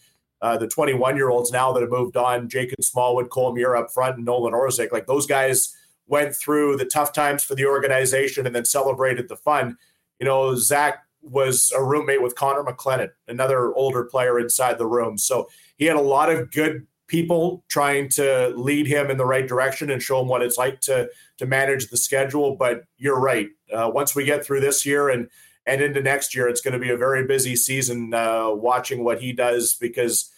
uh, 0.42 0.58
the 0.58 0.68
21 0.68 1.18
year 1.18 1.30
olds 1.30 1.52
now 1.52 1.72
that 1.74 1.82
have 1.82 1.90
moved 1.90 2.18
on, 2.18 2.50
Jacob 2.50 2.84
Smallwood, 2.84 3.30
Cole 3.30 3.54
Muir 3.54 3.76
up 3.76 3.92
front, 3.92 4.16
and 4.16 4.26
Nolan 4.26 4.54
Orzeck, 4.54 4.92
like 4.92 5.08
those 5.08 5.26
guys 5.28 5.76
went 6.08 6.36
through 6.36 6.78
the 6.78 6.86
tough 6.86 7.14
times 7.14 7.44
for 7.44 7.56
the 7.56 7.66
organization 7.66 8.46
and 8.46 8.56
then 8.56 8.66
celebrated 8.66 9.30
the 9.30 9.38
fun 9.38 9.78
you 10.22 10.26
know, 10.26 10.56
Zach 10.56 11.04
was 11.24 11.74
a 11.76 11.84
roommate 11.84 12.22
with 12.22 12.36
Connor 12.36 12.64
McClennon, 12.64 13.10
another 13.28 13.74
older 13.74 14.04
player 14.04 14.40
inside 14.40 14.78
the 14.78 14.86
room. 14.86 15.18
So 15.18 15.50
he 15.78 15.86
had 15.86 15.98
a 15.98 16.02
lot 16.02 16.32
of 16.32 16.52
good 16.52 16.86
people 17.12 17.62
trying 17.68 18.08
to 18.08 18.54
lead 18.56 18.88
him 18.88 19.12
in 19.12 19.18
the 19.18 19.26
right 19.26 19.46
direction 19.46 19.92
and 19.92 20.02
show 20.02 20.22
him 20.22 20.30
what 20.30 20.42
it's 20.42 20.58
like 20.58 20.80
to 20.80 21.10
to 21.38 21.46
manage 21.46 21.90
the 21.90 21.98
schedule. 21.98 22.56
But 22.56 22.86
you're 22.98 23.20
right. 23.20 23.50
Uh, 23.72 23.92
once 23.94 24.16
we 24.16 24.24
get 24.24 24.46
through 24.46 24.62
this 24.62 24.86
year 24.86 25.10
and 25.10 25.30
and 25.66 25.82
into 25.82 26.02
next 26.02 26.34
year, 26.34 26.48
it's 26.48 26.62
going 26.62 26.74
to 26.74 26.80
be 26.80 26.90
a 26.90 26.98
very 26.98 27.28
busy 27.28 27.58
season 27.58 28.14
uh, 28.14 28.50
watching 28.50 29.04
what 29.04 29.22
he 29.22 29.34
does 29.34 29.76
because 29.76 30.32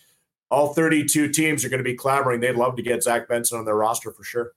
all 0.50 0.74
32 0.74 1.30
teams 1.30 1.64
are 1.64 1.70
going 1.70 1.78
to 1.78 1.84
be 1.84 1.94
clamoring. 1.94 2.42
They'd 2.42 2.56
love 2.56 2.76
to 2.76 2.82
get 2.82 3.04
Zach 3.04 3.30
Benson 3.30 3.60
on 3.60 3.66
their 3.66 3.76
roster 3.76 4.12
for 4.12 4.24
sure. 4.24 4.54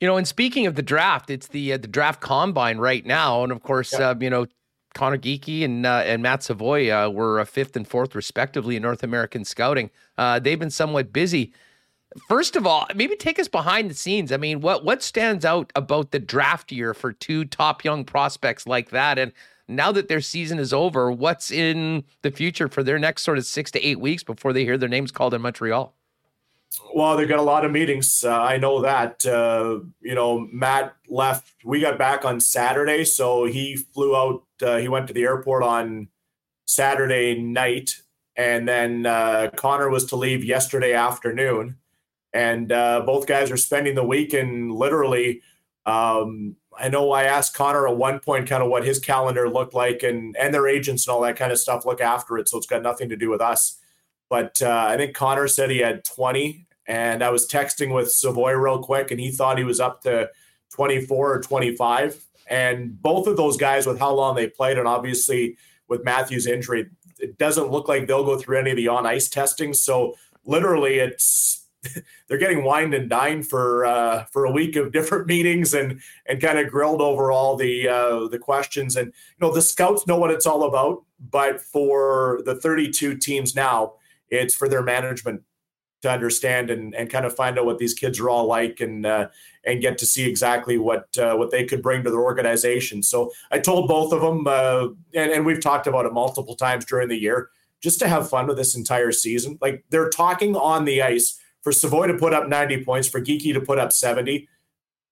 You 0.00 0.08
know, 0.08 0.16
and 0.16 0.26
speaking 0.26 0.66
of 0.66 0.76
the 0.76 0.82
draft, 0.82 1.28
it's 1.28 1.48
the 1.48 1.74
uh, 1.74 1.76
the 1.76 1.88
draft 1.88 2.22
combine 2.22 2.78
right 2.78 3.04
now, 3.04 3.42
and 3.42 3.52
of 3.52 3.62
course, 3.62 3.92
uh, 3.92 4.14
you 4.18 4.30
know, 4.30 4.46
Conor 4.94 5.18
Geekie 5.18 5.64
and 5.64 5.86
uh, 5.86 6.02
and 6.04 6.22
Matt 6.22 6.42
Savoie 6.42 6.90
uh, 6.90 7.08
were 7.08 7.44
fifth 7.44 7.76
and 7.76 7.86
fourth 7.86 8.14
respectively 8.14 8.76
in 8.76 8.82
North 8.82 9.02
American 9.02 9.44
scouting. 9.44 9.90
Uh, 10.18 10.38
they've 10.38 10.58
been 10.58 10.70
somewhat 10.70 11.12
busy. 11.12 11.52
First 12.28 12.56
of 12.56 12.66
all, 12.66 12.88
maybe 12.96 13.14
take 13.14 13.38
us 13.38 13.46
behind 13.46 13.88
the 13.88 13.94
scenes. 13.94 14.32
I 14.32 14.36
mean, 14.36 14.60
what 14.60 14.84
what 14.84 15.02
stands 15.02 15.44
out 15.44 15.72
about 15.76 16.10
the 16.10 16.18
draft 16.18 16.72
year 16.72 16.92
for 16.92 17.12
two 17.12 17.44
top 17.44 17.84
young 17.84 18.04
prospects 18.04 18.66
like 18.66 18.90
that? 18.90 19.18
And 19.18 19.32
now 19.68 19.92
that 19.92 20.08
their 20.08 20.20
season 20.20 20.58
is 20.58 20.72
over, 20.72 21.12
what's 21.12 21.50
in 21.50 22.04
the 22.22 22.30
future 22.32 22.68
for 22.68 22.82
their 22.82 22.98
next 22.98 23.22
sort 23.22 23.38
of 23.38 23.46
six 23.46 23.70
to 23.70 23.86
eight 23.86 24.00
weeks 24.00 24.24
before 24.24 24.52
they 24.52 24.64
hear 24.64 24.76
their 24.76 24.88
names 24.88 25.12
called 25.12 25.34
in 25.34 25.42
Montreal? 25.42 25.94
Well, 26.94 27.16
they've 27.16 27.28
got 27.28 27.38
a 27.38 27.42
lot 27.42 27.64
of 27.64 27.72
meetings. 27.72 28.24
Uh, 28.24 28.40
I 28.40 28.56
know 28.56 28.82
that. 28.82 29.24
Uh, 29.24 29.80
you 30.00 30.14
know, 30.14 30.48
Matt 30.52 30.96
left. 31.08 31.52
We 31.64 31.80
got 31.80 31.98
back 31.98 32.24
on 32.24 32.40
Saturday, 32.40 33.04
so 33.04 33.44
he 33.44 33.76
flew 33.76 34.16
out. 34.16 34.42
Uh, 34.62 34.76
he 34.76 34.88
went 34.88 35.06
to 35.08 35.14
the 35.14 35.22
airport 35.22 35.62
on 35.62 36.08
Saturday 36.66 37.40
night, 37.40 38.02
and 38.36 38.68
then 38.68 39.06
uh, 39.06 39.50
Conor 39.56 39.90
was 39.90 40.04
to 40.06 40.16
leave 40.16 40.44
yesterday 40.44 40.94
afternoon. 40.94 41.76
And 42.32 42.70
uh, 42.70 43.02
both 43.04 43.26
guys 43.26 43.50
are 43.50 43.56
spending 43.56 43.94
the 43.94 44.04
week 44.04 44.32
and 44.32 44.72
literally. 44.72 45.42
Um, 45.84 46.56
I 46.78 46.88
know 46.88 47.10
I 47.10 47.24
asked 47.24 47.54
Conor 47.54 47.88
at 47.88 47.96
one 47.96 48.20
point 48.20 48.48
kind 48.48 48.62
of 48.62 48.70
what 48.70 48.84
his 48.84 49.00
calendar 49.00 49.48
looked 49.48 49.74
like, 49.74 50.02
and 50.02 50.36
and 50.36 50.54
their 50.54 50.68
agents 50.68 51.06
and 51.06 51.12
all 51.12 51.20
that 51.22 51.36
kind 51.36 51.50
of 51.50 51.58
stuff 51.58 51.84
look 51.84 52.00
after 52.00 52.38
it. 52.38 52.48
So 52.48 52.56
it's 52.58 52.66
got 52.66 52.82
nothing 52.82 53.08
to 53.08 53.16
do 53.16 53.30
with 53.30 53.40
us. 53.40 53.78
But 54.28 54.62
uh, 54.62 54.86
I 54.88 54.96
think 54.96 55.14
Conor 55.14 55.48
said 55.48 55.70
he 55.70 55.78
had 55.78 56.04
20, 56.04 56.66
and 56.86 57.22
I 57.24 57.30
was 57.30 57.48
texting 57.48 57.92
with 57.92 58.12
Savoie 58.12 58.52
real 58.52 58.78
quick, 58.78 59.10
and 59.10 59.18
he 59.18 59.32
thought 59.32 59.58
he 59.58 59.64
was 59.64 59.80
up 59.80 60.02
to 60.02 60.30
24 60.70 61.34
or 61.34 61.40
25. 61.40 62.24
And 62.50 63.00
both 63.00 63.26
of 63.26 63.36
those 63.36 63.56
guys, 63.56 63.86
with 63.86 63.98
how 63.98 64.12
long 64.12 64.34
they 64.34 64.48
played, 64.48 64.76
and 64.76 64.86
obviously 64.86 65.56
with 65.88 66.04
Matthew's 66.04 66.46
injury, 66.46 66.86
it 67.18 67.38
doesn't 67.38 67.70
look 67.70 67.88
like 67.88 68.06
they'll 68.06 68.24
go 68.24 68.36
through 68.36 68.58
any 68.58 68.70
of 68.70 68.76
the 68.76 68.88
on 68.88 69.06
ice 69.06 69.28
testing. 69.28 69.72
So 69.72 70.16
literally, 70.44 70.98
it's 70.98 71.68
they're 72.28 72.38
getting 72.38 72.64
wined 72.64 72.92
and 72.92 73.08
dined 73.08 73.46
for 73.46 73.86
uh, 73.86 74.24
for 74.32 74.44
a 74.44 74.50
week 74.50 74.76
of 74.76 74.92
different 74.92 75.26
meetings 75.34 75.72
and 75.72 76.00
and 76.26 76.42
kind 76.42 76.58
of 76.58 76.70
grilled 76.70 77.00
over 77.00 77.30
all 77.32 77.56
the 77.56 77.88
uh, 77.88 78.28
the 78.28 78.38
questions. 78.38 78.96
And 78.96 79.06
you 79.08 79.46
know, 79.46 79.54
the 79.54 79.62
scouts 79.62 80.06
know 80.06 80.18
what 80.18 80.30
it's 80.30 80.46
all 80.46 80.64
about, 80.64 81.04
but 81.18 81.60
for 81.60 82.40
the 82.44 82.56
32 82.56 83.16
teams 83.16 83.54
now 83.54 83.94
it's 84.30 84.54
for 84.54 84.68
their 84.68 84.82
management 84.82 85.42
to 86.02 86.10
understand 86.10 86.70
and, 86.70 86.94
and 86.94 87.10
kind 87.10 87.26
of 87.26 87.34
find 87.34 87.58
out 87.58 87.66
what 87.66 87.78
these 87.78 87.94
kids 87.94 88.18
are 88.18 88.30
all 88.30 88.46
like 88.46 88.80
and 88.80 89.04
uh, 89.04 89.28
and 89.64 89.82
get 89.82 89.98
to 89.98 90.06
see 90.06 90.28
exactly 90.28 90.78
what 90.78 91.16
uh, 91.18 91.34
what 91.34 91.50
they 91.50 91.64
could 91.64 91.82
bring 91.82 92.02
to 92.02 92.10
their 92.10 92.20
organization. 92.20 93.02
So 93.02 93.32
I 93.50 93.58
told 93.58 93.88
both 93.88 94.12
of 94.12 94.20
them, 94.20 94.46
uh, 94.46 94.88
and, 95.14 95.30
and 95.30 95.46
we've 95.46 95.60
talked 95.60 95.86
about 95.86 96.06
it 96.06 96.12
multiple 96.12 96.56
times 96.56 96.84
during 96.84 97.08
the 97.08 97.20
year, 97.20 97.50
just 97.80 97.98
to 98.00 98.08
have 98.08 98.30
fun 98.30 98.46
with 98.46 98.56
this 98.56 98.76
entire 98.76 99.12
season. 99.12 99.58
Like 99.60 99.84
they're 99.90 100.10
talking 100.10 100.56
on 100.56 100.84
the 100.84 101.02
ice 101.02 101.38
for 101.62 101.72
Savoie 101.72 102.06
to 102.06 102.16
put 102.16 102.32
up 102.32 102.48
90 102.48 102.84
points, 102.84 103.08
for 103.08 103.20
Geekie 103.20 103.52
to 103.52 103.60
put 103.60 103.78
up 103.78 103.92
70. 103.92 104.48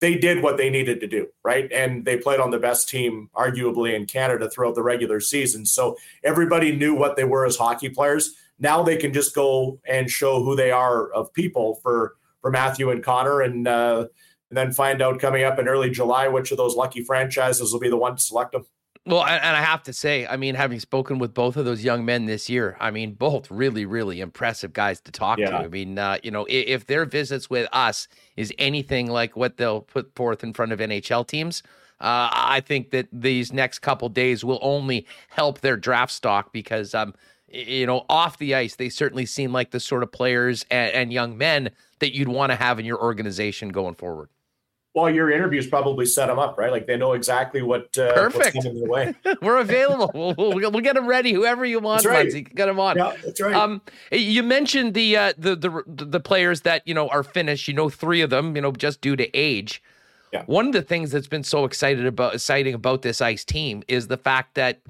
They 0.01 0.15
did 0.15 0.43
what 0.45 0.57
they 0.57 0.71
needed 0.71 1.01
to 1.01 1.09
do, 1.09 1.27
right? 1.43 1.71
And 1.73 2.05
they 2.05 2.17
played 2.17 2.39
on 2.39 2.53
the 2.53 2.59
best 2.59 2.89
team, 2.89 3.31
arguably, 3.35 3.95
in 3.95 4.07
Canada 4.07 4.49
throughout 4.49 4.77
the 4.77 4.83
regular 4.83 5.19
season. 5.19 5.67
So 5.67 5.97
everybody 6.23 6.75
knew 6.75 6.95
what 6.95 7.17
they 7.17 7.25
were 7.25 7.45
as 7.45 7.57
hockey 7.57 7.89
players 7.89 8.37
now 8.59 8.83
they 8.83 8.97
can 8.97 9.13
just 9.13 9.35
go 9.35 9.81
and 9.87 10.11
show 10.11 10.43
who 10.43 10.57
they 10.57 10.71
are 10.71 11.11
of 11.13 11.33
people 11.33 11.77
for 11.83 12.17
for 12.41 12.51
Matthew 12.51 12.91
and 12.91 13.03
Conor, 13.03 13.43
and 13.43 13.67
uh, 13.67 14.07
and 14.51 14.57
then 14.57 14.73
find 14.73 15.03
out 15.03 15.21
coming 15.21 15.45
up 15.45 15.59
in 15.59 15.69
early 15.69 15.91
July 15.91 16.29
which 16.29 16.51
of 16.51 16.57
those 16.57 16.75
lucky 16.77 17.03
franchises 17.03 17.73
will 17.73 17.81
be 17.81 17.91
the 17.91 17.97
one 17.97 18.17
to 18.17 18.23
select 18.23 18.53
them. 18.53 18.65
Well, 19.07 19.25
and, 19.25 19.57
I 19.57 19.63
have 19.63 19.83
to 19.85 19.93
say, 19.95 20.27
I 20.27 20.37
mean, 20.37 20.55
having 20.55 20.81
spoken 20.81 21.19
with 21.19 21.33
both 21.33 21.57
of 21.57 21.65
those 21.65 21.83
young 21.83 22.05
men 22.05 22.27
this 22.27 22.51
year, 22.51 22.77
I 22.79 22.91
mean, 22.91 23.15
both 23.15 23.51
really, 23.51 23.87
really 23.87 24.21
impressive 24.21 24.75
guys 24.75 25.01
to 25.03 25.13
talk 25.13 25.39
Yeah. 25.39 25.51
to. 25.51 25.57
I 25.57 25.69
mean, 25.69 25.99
uh, 25.99 26.19
you 26.23 26.31
know, 26.31 26.45
if, 26.45 26.67
if 26.67 26.87
their 26.87 27.07
visits 27.07 27.49
with 27.49 27.67
us 27.73 28.07
is 28.37 28.53
anything 28.59 29.07
like 29.07 29.35
what 29.35 29.57
they'll 29.57 29.81
put 29.81 30.15
forth 30.15 30.45
in 30.45 30.53
front 30.53 30.73
of 30.73 30.81
NHL 30.81 31.27
teams, 31.27 31.63
uh, 32.03 32.29
I 32.33 32.61
think 32.61 32.91
that 32.91 33.09
these 33.11 33.51
next 33.51 33.79
couple 33.79 34.11
days 34.11 34.45
will 34.45 34.59
only 34.61 35.07
help 35.29 35.61
their 35.61 35.79
draft 35.79 36.13
stock 36.13 36.53
because, 36.53 36.95
um, 36.95 37.15
you 37.51 37.87
know, 37.87 38.05
off 38.09 38.39
the 38.39 38.55
ice, 38.55 38.77
they 38.77 38.89
certainly 38.89 39.27
seem 39.27 39.53
like 39.53 39.71
the 39.71 39.81
sort 39.81 40.03
of 40.03 40.13
players 40.13 40.65
and, 40.71 40.93
and 40.93 41.13
young 41.13 41.39
men 41.39 41.71
that 42.01 42.15
you'd 42.15 42.29
want 42.29 42.53
to 42.53 42.57
have 42.57 42.79
in 42.79 42.85
your 42.85 43.01
organization 43.01 43.71
going 43.71 43.95
forward. 43.95 44.29
Well, 44.95 45.11
your 45.11 45.31
interviews 45.31 45.67
probably 45.67 46.07
set 46.07 46.27
them 46.27 46.39
up, 46.39 46.59
right? 46.59 46.73
Like 46.73 46.87
they 46.87 46.97
know 46.97 47.13
exactly 47.13 47.63
what 47.63 47.97
uh, 47.97 48.13
what's 48.17 48.37
Perfect. 48.37 48.57
coming 48.57 48.81
their 48.81 48.89
way. 48.89 49.15
We're 49.43 49.59
available. 49.59 50.11
we'll, 50.13 50.35
we'll, 50.37 50.71
we'll 50.73 50.81
get 50.81 50.97
them 50.97 51.07
ready. 51.07 51.33
Whoever 51.33 51.65
you 51.65 51.79
want, 51.79 52.03
That's 52.03 52.13
right. 52.13 52.27
Munzie, 52.27 52.53
get 52.55 52.67
them 52.67 52.81
on. 52.81 52.97
yeah, 52.97 53.15
that's 53.25 53.41
right. 53.41 53.55
Um, 53.55 53.81
you 54.11 54.43
mentioned 54.43 54.95
the 54.95 55.17
uh, 55.17 55.33
the 55.39 55.55
the 55.55 55.85
the 55.87 56.21
players 56.21 56.63
that 56.63 56.83
you 56.89 56.95
know 56.95 57.09
are 57.09 57.23
finished. 57.23 57.69
You 57.69 57.75
know, 57.75 57.89
three 57.89 58.23
of 58.23 58.31
them. 58.31 58.57
You 58.57 58.63
know, 58.63 58.73
just 58.73 59.01
due 59.01 59.15
to 59.15 59.31
age. 59.37 59.83
Yeah. 60.33 60.43
One 60.47 60.67
of 60.67 60.73
the 60.73 60.83
things 60.83 61.11
that's 61.13 61.29
been 61.29 61.45
so 61.45 61.65
excited 61.65 62.05
about 62.05 62.35
exciting 62.35 62.75
about 62.75 63.03
this 63.03 63.21
ice 63.21 63.45
team 63.45 63.85
is 63.89 64.09
the 64.09 64.17
fact 64.19 64.55
that 64.55 64.81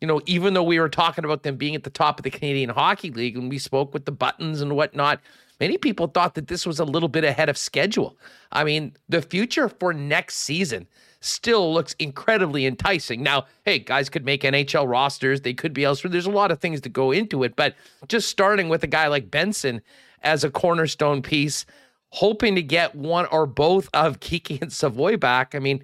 you 0.00 0.06
know 0.08 0.20
even 0.26 0.54
though 0.54 0.62
we 0.62 0.78
were 0.78 0.88
talking 0.88 1.24
about 1.24 1.42
them 1.42 1.56
being 1.56 1.74
at 1.74 1.84
the 1.84 1.90
top 1.90 2.18
of 2.18 2.24
the 2.24 2.30
Canadian 2.30 2.70
Hockey 2.70 3.10
League 3.10 3.36
and 3.36 3.50
we 3.50 3.58
spoke 3.58 3.92
with 3.92 4.04
the 4.04 4.12
buttons 4.12 4.60
and 4.60 4.76
whatnot. 4.76 5.20
Many 5.60 5.76
people 5.76 6.06
thought 6.06 6.36
that 6.36 6.46
this 6.46 6.64
was 6.64 6.78
a 6.78 6.84
little 6.84 7.08
bit 7.08 7.24
ahead 7.24 7.48
of 7.48 7.58
schedule. 7.58 8.16
I 8.52 8.62
mean, 8.62 8.96
the 9.08 9.20
future 9.20 9.68
for 9.68 9.92
next 9.92 10.36
season 10.36 10.86
still 11.20 11.72
looks 11.74 11.94
incredibly 11.98 12.64
enticing. 12.64 13.22
Now, 13.22 13.46
hey, 13.64 13.80
guys 13.80 14.08
could 14.08 14.24
make 14.24 14.42
NHL 14.42 14.88
rosters, 14.88 15.40
they 15.40 15.54
could 15.54 15.74
be 15.74 15.84
elsewhere. 15.84 16.10
There's 16.10 16.26
a 16.26 16.30
lot 16.30 16.52
of 16.52 16.60
things 16.60 16.80
to 16.82 16.88
go 16.88 17.10
into 17.10 17.42
it, 17.42 17.56
but 17.56 17.74
just 18.06 18.28
starting 18.28 18.68
with 18.68 18.84
a 18.84 18.88
guy 18.88 19.08
like 19.08 19.30
Benson 19.30 19.82
as 20.22 20.44
a 20.44 20.50
cornerstone 20.50 21.22
piece, 21.22 21.66
hoping 22.10 22.54
to 22.54 22.62
get 22.62 22.94
one 22.94 23.26
or 23.26 23.46
both 23.46 23.88
of 23.94 24.20
Geekie 24.20 24.62
and 24.62 24.72
Savoie 24.72 25.16
back. 25.16 25.54
I 25.54 25.58
mean, 25.58 25.82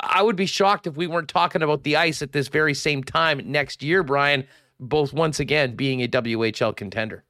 I 0.00 0.22
would 0.22 0.36
be 0.36 0.46
shocked 0.46 0.86
if 0.86 0.96
we 0.96 1.06
weren't 1.06 1.28
talking 1.28 1.62
about 1.62 1.84
the 1.84 1.96
ice 1.96 2.22
at 2.22 2.32
this 2.32 2.48
very 2.48 2.74
same 2.74 3.04
time 3.04 3.40
next 3.44 3.82
year, 3.82 4.02
Brian, 4.02 4.44
both 4.80 5.12
once 5.12 5.38
again 5.38 5.76
being 5.76 6.02
a 6.02 6.08
WHL 6.08 6.74
contender. 6.76 7.24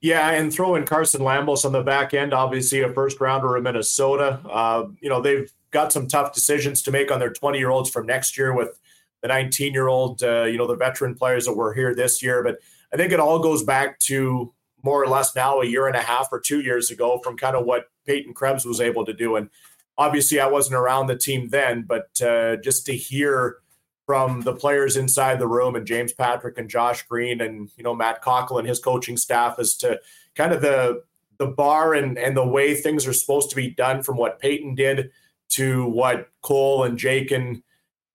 Yeah, 0.00 0.30
and 0.30 0.52
throw 0.52 0.74
in 0.74 0.84
Carson 0.84 1.22
Lambos 1.22 1.64
on 1.64 1.72
the 1.72 1.82
back 1.82 2.12
end, 2.12 2.34
obviously 2.34 2.82
a 2.82 2.92
first 2.92 3.20
rounder 3.20 3.56
in 3.56 3.62
Minnesota. 3.62 4.40
Uh, 4.48 4.84
you 5.00 5.08
know, 5.08 5.22
they've 5.22 5.50
got 5.70 5.92
some 5.92 6.06
tough 6.06 6.32
decisions 6.32 6.82
to 6.82 6.90
make 6.90 7.10
on 7.10 7.18
their 7.18 7.32
20 7.32 7.58
year 7.58 7.70
olds 7.70 7.90
from 7.90 8.06
next 8.06 8.36
year 8.36 8.54
with 8.54 8.78
the 9.22 9.28
19 9.28 9.72
year 9.72 9.88
old, 9.88 10.22
uh, 10.22 10.44
you 10.44 10.58
know, 10.58 10.66
the 10.66 10.76
veteran 10.76 11.14
players 11.14 11.46
that 11.46 11.56
were 11.56 11.72
here 11.72 11.94
this 11.94 12.22
year. 12.22 12.42
But 12.44 12.58
I 12.92 12.96
think 12.96 13.12
it 13.12 13.20
all 13.20 13.38
goes 13.38 13.62
back 13.62 13.98
to 14.00 14.52
more 14.82 15.02
or 15.02 15.08
less 15.08 15.34
now 15.34 15.60
a 15.60 15.66
year 15.66 15.86
and 15.86 15.96
a 15.96 16.02
half 16.02 16.28
or 16.30 16.40
two 16.40 16.60
years 16.60 16.90
ago 16.90 17.18
from 17.24 17.36
kind 17.36 17.56
of 17.56 17.64
what 17.64 17.86
Peyton 18.06 18.34
Krebs 18.34 18.64
was 18.64 18.80
able 18.80 19.04
to 19.06 19.12
do. 19.12 19.36
And 19.36 19.50
obviously, 19.98 20.40
I 20.40 20.46
wasn't 20.46 20.76
around 20.76 21.06
the 21.06 21.16
team 21.16 21.48
then, 21.48 21.82
but 21.82 22.20
uh, 22.20 22.56
just 22.56 22.86
to 22.86 22.96
hear 22.96 23.58
from 24.06 24.42
the 24.42 24.54
players 24.54 24.96
inside 24.96 25.38
the 25.38 25.48
room 25.48 25.74
and 25.74 25.86
James 25.86 26.12
Patrick 26.12 26.58
and 26.58 26.70
Josh 26.70 27.02
Green 27.02 27.40
and 27.40 27.68
you 27.76 27.82
know 27.82 27.94
Matt 27.94 28.22
Cockell 28.22 28.58
and 28.58 28.68
his 28.68 28.78
coaching 28.78 29.16
staff 29.16 29.58
as 29.58 29.76
to 29.78 30.00
kind 30.36 30.52
of 30.52 30.62
the 30.62 31.02
the 31.38 31.46
bar 31.46 31.92
and 31.94 32.16
and 32.16 32.36
the 32.36 32.46
way 32.46 32.74
things 32.74 33.06
are 33.06 33.12
supposed 33.12 33.50
to 33.50 33.56
be 33.56 33.70
done 33.70 34.02
from 34.02 34.16
what 34.16 34.38
Peyton 34.38 34.74
did 34.74 35.10
to 35.50 35.86
what 35.86 36.28
Cole 36.40 36.84
and 36.84 36.96
Jake 36.96 37.30
and 37.32 37.62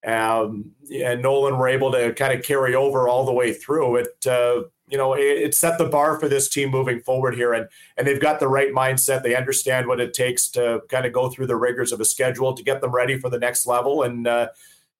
um, 0.05 0.71
and 0.91 1.21
Nolan 1.21 1.57
were 1.57 1.67
able 1.67 1.91
to 1.91 2.13
kind 2.13 2.33
of 2.33 2.43
carry 2.43 2.73
over 2.73 3.07
all 3.07 3.25
the 3.25 3.33
way 3.33 3.53
through 3.53 3.97
it. 3.97 4.25
Uh, 4.25 4.63
you 4.91 4.97
know, 4.97 5.13
it, 5.13 5.21
it 5.21 5.55
set 5.55 5.77
the 5.77 5.85
bar 5.85 6.19
for 6.19 6.27
this 6.27 6.49
team 6.49 6.69
moving 6.69 6.99
forward 6.99 7.33
here, 7.33 7.53
and 7.53 7.67
and 7.97 8.05
they've 8.05 8.19
got 8.19 8.39
the 8.39 8.47
right 8.47 8.73
mindset. 8.73 9.23
They 9.23 9.35
understand 9.35 9.87
what 9.87 10.01
it 10.01 10.13
takes 10.13 10.49
to 10.49 10.81
kind 10.89 11.05
of 11.05 11.13
go 11.13 11.29
through 11.29 11.47
the 11.47 11.55
rigors 11.55 11.91
of 11.91 12.01
a 12.01 12.05
schedule 12.05 12.53
to 12.53 12.63
get 12.63 12.81
them 12.81 12.91
ready 12.91 13.17
for 13.17 13.29
the 13.29 13.39
next 13.39 13.65
level. 13.65 14.03
And 14.03 14.27
uh, 14.27 14.49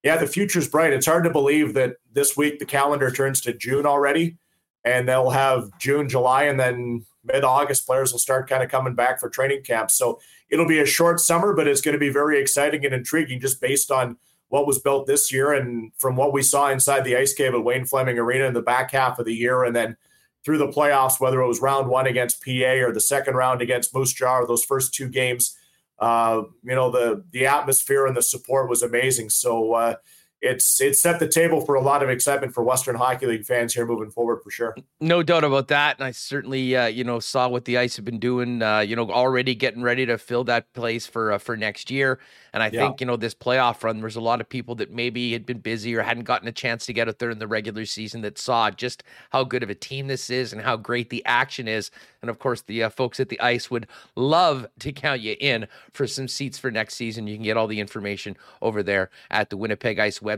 yeah, 0.01 0.17
the 0.17 0.27
future's 0.27 0.67
bright. 0.67 0.93
It's 0.93 1.05
hard 1.05 1.25
to 1.25 1.29
believe 1.29 1.73
that 1.73 1.97
this 2.13 2.35
week 2.37 2.59
the 2.59 2.65
calendar 2.65 3.11
turns 3.11 3.41
to 3.41 3.53
June 3.53 3.85
already, 3.85 4.37
and 4.85 5.07
they'll 5.07 5.29
have 5.29 5.69
June, 5.77 6.07
July, 6.07 6.43
and 6.43 6.59
then 6.59 7.05
mid 7.23 7.43
August 7.43 7.85
players 7.85 8.11
will 8.11 8.19
start 8.19 8.49
kind 8.49 8.63
of 8.63 8.69
coming 8.69 8.95
back 8.95 9.19
for 9.19 9.29
training 9.29 9.63
camps. 9.63 9.95
So 9.95 10.19
it'll 10.49 10.67
be 10.67 10.79
a 10.79 10.85
short 10.85 11.19
summer, 11.19 11.53
but 11.53 11.67
it's 11.67 11.81
going 11.81 11.93
to 11.93 11.99
be 11.99 12.09
very 12.09 12.39
exciting 12.39 12.85
and 12.85 12.93
intriguing 12.93 13.39
just 13.39 13.61
based 13.61 13.91
on 13.91 14.17
what 14.51 14.67
was 14.67 14.79
built 14.79 15.07
this 15.07 15.31
year 15.31 15.53
and 15.53 15.93
from 15.97 16.17
what 16.17 16.33
we 16.33 16.43
saw 16.43 16.69
inside 16.69 17.05
the 17.05 17.15
ice 17.15 17.33
cave 17.33 17.53
at 17.53 17.63
Wayne 17.63 17.85
Fleming 17.85 18.19
Arena 18.19 18.43
in 18.43 18.53
the 18.53 18.61
back 18.61 18.91
half 18.91 19.17
of 19.17 19.25
the 19.25 19.33
year, 19.33 19.63
and 19.63 19.73
then 19.73 19.95
through 20.43 20.57
the 20.57 20.67
playoffs, 20.67 21.21
whether 21.21 21.41
it 21.41 21.47
was 21.47 21.61
round 21.61 21.87
one 21.87 22.05
against 22.05 22.43
PA 22.43 22.83
or 22.83 22.91
the 22.91 22.99
second 22.99 23.35
round 23.35 23.61
against 23.61 23.95
Moose 23.95 24.11
Jaw, 24.11 24.39
or 24.39 24.47
those 24.47 24.65
first 24.65 24.93
two 24.93 25.07
games. 25.07 25.57
Uh, 25.99 26.43
you 26.63 26.75
know 26.75 26.91
the 26.91 27.23
the 27.31 27.45
atmosphere 27.45 28.05
and 28.05 28.17
the 28.17 28.21
support 28.21 28.69
was 28.69 28.83
amazing. 28.83 29.29
So 29.29 29.73
uh, 29.73 29.95
it's 30.41 30.81
it 30.81 30.97
set 30.97 31.19
the 31.19 31.27
table 31.27 31.61
for 31.61 31.75
a 31.75 31.81
lot 31.81 32.01
of 32.01 32.09
excitement 32.09 32.53
for 32.53 32.63
Western 32.63 32.95
Hockey 32.95 33.27
League 33.27 33.45
fans 33.45 33.73
here 33.73 33.85
moving 33.85 34.09
forward 34.09 34.41
for 34.43 34.49
sure. 34.49 34.75
No 34.99 35.21
doubt 35.21 35.43
about 35.43 35.67
that. 35.67 35.97
And 35.99 36.05
I 36.05 36.11
certainly, 36.11 36.75
uh, 36.75 36.87
you 36.87 37.03
know, 37.03 37.19
saw 37.19 37.47
what 37.47 37.65
the 37.65 37.77
Ice 37.77 37.95
have 37.95 38.05
been 38.05 38.19
doing, 38.19 38.61
uh, 38.61 38.79
you 38.79 38.95
know, 38.95 39.09
already 39.11 39.53
getting 39.53 39.83
ready 39.83 40.05
to 40.07 40.17
fill 40.17 40.43
that 40.45 40.73
place 40.73 41.05
for 41.05 41.31
uh, 41.31 41.37
for 41.37 41.55
next 41.55 41.91
year. 41.91 42.19
And 42.53 42.61
I 42.63 42.65
Yeah. 42.67 42.87
think, 42.87 43.01
you 43.01 43.05
know, 43.07 43.15
this 43.15 43.33
playoff 43.35 43.83
run, 43.83 44.01
there's 44.01 44.15
a 44.15 44.21
lot 44.21 44.41
of 44.41 44.49
people 44.49 44.75
that 44.75 44.91
maybe 44.91 45.31
had 45.31 45.45
been 45.45 45.59
busy 45.59 45.95
or 45.95 46.01
hadn't 46.01 46.23
gotten 46.23 46.47
a 46.47 46.51
chance 46.51 46.85
to 46.87 46.93
get 46.93 47.07
out 47.07 47.19
there 47.19 47.29
in 47.29 47.39
the 47.39 47.47
regular 47.47 47.85
season 47.85 48.21
that 48.21 48.37
saw 48.37 48.69
just 48.71 49.03
how 49.29 49.43
good 49.43 49.63
of 49.63 49.69
a 49.69 49.75
team 49.75 50.07
this 50.07 50.29
is 50.29 50.51
and 50.51 50.61
how 50.63 50.75
great 50.75 51.09
the 51.11 51.23
action 51.25 51.67
is. 51.67 51.91
And 52.21 52.29
of 52.29 52.39
course, 52.39 52.61
the 52.61 52.83
uh, 52.83 52.89
folks 52.89 53.19
at 53.19 53.29
the 53.29 53.39
Ice 53.39 53.71
would 53.71 53.87
love 54.15 54.67
to 54.79 54.91
count 54.91 55.21
you 55.21 55.35
in 55.39 55.67
for 55.93 56.07
some 56.07 56.27
seats 56.27 56.57
for 56.57 56.71
next 56.71 56.95
season. 56.95 57.27
You 57.27 57.35
can 57.35 57.43
get 57.43 57.57
all 57.57 57.67
the 57.67 57.79
information 57.79 58.35
over 58.61 58.83
there 58.83 59.11
at 59.29 59.49
the 59.49 59.57
Winnipeg 59.57 59.99
Ice 59.99 60.19
website. 60.19 60.30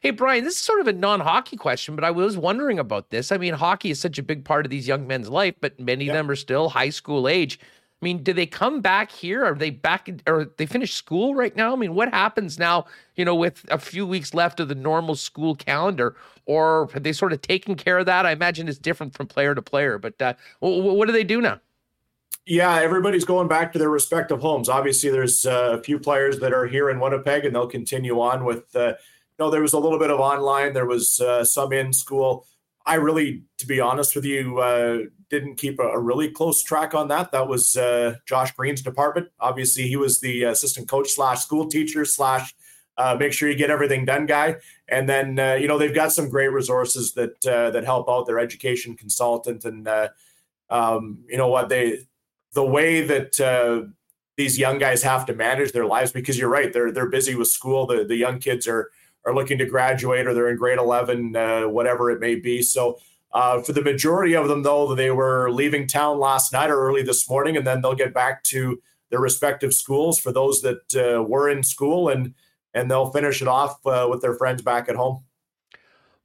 Hey, 0.00 0.10
Brian, 0.10 0.44
this 0.44 0.54
is 0.54 0.60
sort 0.60 0.80
of 0.80 0.88
a 0.88 0.92
non 0.92 1.20
hockey 1.20 1.56
question, 1.56 1.94
but 1.94 2.04
I 2.04 2.10
was 2.10 2.36
wondering 2.36 2.78
about 2.78 3.10
this. 3.10 3.32
I 3.32 3.38
mean, 3.38 3.54
hockey 3.54 3.90
is 3.90 4.00
such 4.00 4.18
a 4.18 4.22
big 4.22 4.44
part 4.44 4.66
of 4.66 4.70
these 4.70 4.88
young 4.88 5.06
men's 5.06 5.28
life, 5.28 5.54
but 5.60 5.78
many 5.78 6.08
of 6.08 6.14
them 6.14 6.30
are 6.30 6.36
still 6.36 6.70
high 6.70 6.90
school 6.90 7.28
age. 7.28 7.58
I 8.00 8.04
mean, 8.04 8.22
do 8.22 8.32
they 8.32 8.46
come 8.46 8.80
back 8.80 9.12
here? 9.12 9.44
Are 9.44 9.54
they 9.54 9.68
back 9.68 10.08
in, 10.08 10.22
or 10.26 10.46
they 10.56 10.64
finish 10.64 10.94
school 10.94 11.34
right 11.34 11.54
now? 11.54 11.74
I 11.74 11.76
mean, 11.76 11.94
what 11.94 12.08
happens 12.08 12.58
now, 12.58 12.86
you 13.14 13.26
know, 13.26 13.34
with 13.34 13.66
a 13.70 13.78
few 13.78 14.06
weeks 14.06 14.32
left 14.32 14.58
of 14.58 14.68
the 14.68 14.74
normal 14.74 15.14
school 15.16 15.54
calendar? 15.54 16.16
Or 16.46 16.88
have 16.94 17.02
they 17.02 17.12
sort 17.12 17.34
of 17.34 17.42
taken 17.42 17.74
care 17.74 17.98
of 17.98 18.06
that? 18.06 18.24
I 18.24 18.32
imagine 18.32 18.68
it's 18.68 18.78
different 18.78 19.14
from 19.14 19.26
player 19.26 19.54
to 19.54 19.60
player, 19.60 19.98
but 19.98 20.20
uh, 20.22 20.32
wh- 20.60 20.80
wh- 20.80 20.96
what 20.96 21.06
do 21.06 21.12
they 21.12 21.24
do 21.24 21.42
now? 21.42 21.60
Yeah, 22.46 22.80
everybody's 22.80 23.26
going 23.26 23.48
back 23.48 23.70
to 23.74 23.78
their 23.78 23.90
respective 23.90 24.40
homes. 24.40 24.70
Obviously, 24.70 25.10
there's 25.10 25.44
uh, 25.44 25.76
a 25.78 25.82
few 25.82 25.98
players 25.98 26.38
that 26.40 26.54
are 26.54 26.66
here 26.66 26.88
in 26.88 27.00
Winnipeg, 27.00 27.44
and 27.44 27.54
they'll 27.54 27.68
continue 27.68 28.18
on 28.20 28.44
with. 28.44 28.74
Uh, 28.74 28.94
know, 29.40 29.50
there 29.50 29.62
was 29.62 29.72
a 29.72 29.78
little 29.78 29.98
bit 29.98 30.10
of 30.10 30.20
online. 30.20 30.72
There 30.72 30.86
was 30.86 31.18
uh, 31.18 31.44
some 31.44 31.72
in 31.72 31.92
school. 31.92 32.46
I 32.86 32.94
really, 32.94 33.42
to 33.58 33.66
be 33.66 33.80
honest 33.80 34.14
with 34.14 34.24
you, 34.24 34.58
uh, 34.58 34.98
didn't 35.28 35.56
keep 35.56 35.80
a, 35.80 35.84
a 35.84 35.98
really 35.98 36.30
close 36.30 36.62
track 36.62 36.94
on 36.94 37.08
that. 37.08 37.32
That 37.32 37.48
was 37.48 37.76
uh, 37.76 38.16
Josh 38.26 38.52
Green's 38.52 38.82
department. 38.82 39.28
Obviously, 39.40 39.88
he 39.88 39.96
was 39.96 40.20
the 40.20 40.44
assistant 40.44 40.88
coach 40.88 41.10
slash 41.10 41.40
school 41.40 41.68
teacher 41.68 42.04
slash 42.04 42.54
uh, 42.96 43.16
make 43.18 43.32
sure 43.32 43.48
you 43.48 43.56
get 43.56 43.70
everything 43.70 44.04
done 44.04 44.26
guy. 44.26 44.56
And 44.88 45.08
then 45.08 45.38
uh, 45.38 45.54
you 45.54 45.68
know 45.68 45.78
they've 45.78 45.94
got 45.94 46.12
some 46.12 46.28
great 46.28 46.52
resources 46.52 47.14
that 47.14 47.46
uh, 47.46 47.70
that 47.70 47.84
help 47.84 48.08
out 48.08 48.26
their 48.26 48.38
education 48.38 48.96
consultant 48.96 49.64
and 49.64 49.88
um, 50.68 51.24
you 51.28 51.38
know 51.38 51.48
what 51.48 51.68
they 51.68 52.00
the 52.52 52.64
way 52.64 53.02
that 53.02 53.90
these 54.36 54.58
young 54.58 54.78
guys 54.78 55.02
have 55.02 55.26
to 55.26 55.34
manage 55.34 55.72
their 55.72 55.86
lives 55.86 56.12
because 56.12 56.38
you're 56.38 56.48
right 56.48 56.72
they're 56.72 56.90
they're 56.90 57.08
busy 57.08 57.34
with 57.34 57.48
school 57.48 57.86
the 57.86 58.04
the 58.04 58.16
young 58.16 58.38
kids 58.38 58.66
are 58.66 58.90
are 59.24 59.34
looking 59.34 59.58
to 59.58 59.66
graduate 59.66 60.26
or 60.26 60.34
they're 60.34 60.48
in 60.48 60.56
grade 60.56 60.78
11 60.78 61.36
uh, 61.36 61.62
whatever 61.62 62.10
it 62.10 62.20
may 62.20 62.34
be 62.34 62.62
so 62.62 62.98
uh, 63.32 63.60
for 63.60 63.72
the 63.72 63.82
majority 63.82 64.34
of 64.34 64.48
them 64.48 64.62
though 64.62 64.94
they 64.94 65.10
were 65.10 65.50
leaving 65.50 65.86
town 65.86 66.18
last 66.18 66.52
night 66.52 66.70
or 66.70 66.80
early 66.80 67.02
this 67.02 67.28
morning 67.28 67.56
and 67.56 67.66
then 67.66 67.80
they'll 67.80 67.94
get 67.94 68.14
back 68.14 68.42
to 68.44 68.80
their 69.10 69.20
respective 69.20 69.74
schools 69.74 70.18
for 70.18 70.32
those 70.32 70.62
that 70.62 70.94
uh, 70.96 71.22
were 71.22 71.48
in 71.48 71.62
school 71.62 72.08
and 72.08 72.34
and 72.72 72.90
they'll 72.90 73.10
finish 73.10 73.42
it 73.42 73.48
off 73.48 73.84
uh, 73.86 74.06
with 74.08 74.22
their 74.22 74.34
friends 74.34 74.62
back 74.62 74.88
at 74.88 74.96
home 74.96 75.24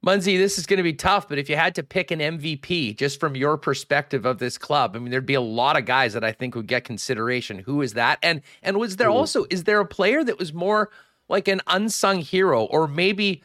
Munzie, 0.06 0.38
this 0.38 0.56
is 0.56 0.66
going 0.66 0.76
to 0.76 0.84
be 0.84 0.92
tough, 0.92 1.28
but 1.28 1.36
if 1.36 1.50
you 1.50 1.56
had 1.56 1.74
to 1.74 1.82
pick 1.82 2.12
an 2.12 2.20
MVP 2.20 2.96
just 2.96 3.18
from 3.18 3.34
your 3.34 3.56
perspective 3.56 4.24
of 4.24 4.38
this 4.38 4.56
club, 4.56 4.94
I 4.94 5.00
mean, 5.00 5.10
there'd 5.10 5.26
be 5.26 5.34
a 5.34 5.40
lot 5.40 5.76
of 5.76 5.84
guys 5.84 6.12
that 6.12 6.22
I 6.22 6.30
think 6.30 6.54
would 6.54 6.68
get 6.68 6.84
consideration. 6.84 7.58
Who 7.58 7.82
is 7.82 7.94
that? 7.94 8.20
And 8.22 8.42
and 8.62 8.76
was 8.76 8.96
there 8.96 9.08
also 9.08 9.46
is 9.50 9.64
there 9.64 9.80
a 9.80 9.86
player 9.86 10.22
that 10.22 10.38
was 10.38 10.52
more 10.52 10.90
like 11.28 11.48
an 11.48 11.60
unsung 11.66 12.20
hero, 12.20 12.64
or 12.64 12.86
maybe 12.86 13.42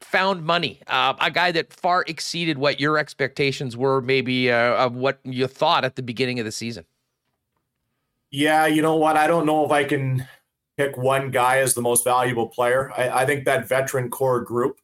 found 0.00 0.44
money, 0.44 0.80
uh, 0.86 1.14
a 1.20 1.30
guy 1.30 1.50
that 1.52 1.72
far 1.72 2.04
exceeded 2.06 2.58
what 2.58 2.80
your 2.80 2.98
expectations 2.98 3.76
were, 3.76 4.00
maybe 4.00 4.50
uh, 4.50 4.74
of 4.74 4.94
what 4.94 5.18
you 5.24 5.46
thought 5.46 5.84
at 5.84 5.96
the 5.96 6.02
beginning 6.02 6.38
of 6.38 6.44
the 6.44 6.52
season. 6.52 6.84
Yeah, 8.30 8.66
you 8.66 8.82
know 8.82 8.96
what? 8.96 9.16
I 9.16 9.26
don't 9.26 9.46
know 9.46 9.64
if 9.64 9.72
I 9.72 9.84
can 9.84 10.26
pick 10.76 10.96
one 10.96 11.30
guy 11.30 11.58
as 11.58 11.74
the 11.74 11.82
most 11.82 12.04
valuable 12.04 12.46
player. 12.46 12.92
I, 12.96 13.08
I 13.22 13.26
think 13.26 13.44
that 13.46 13.68
veteran 13.68 14.10
core 14.10 14.40
group 14.40 14.80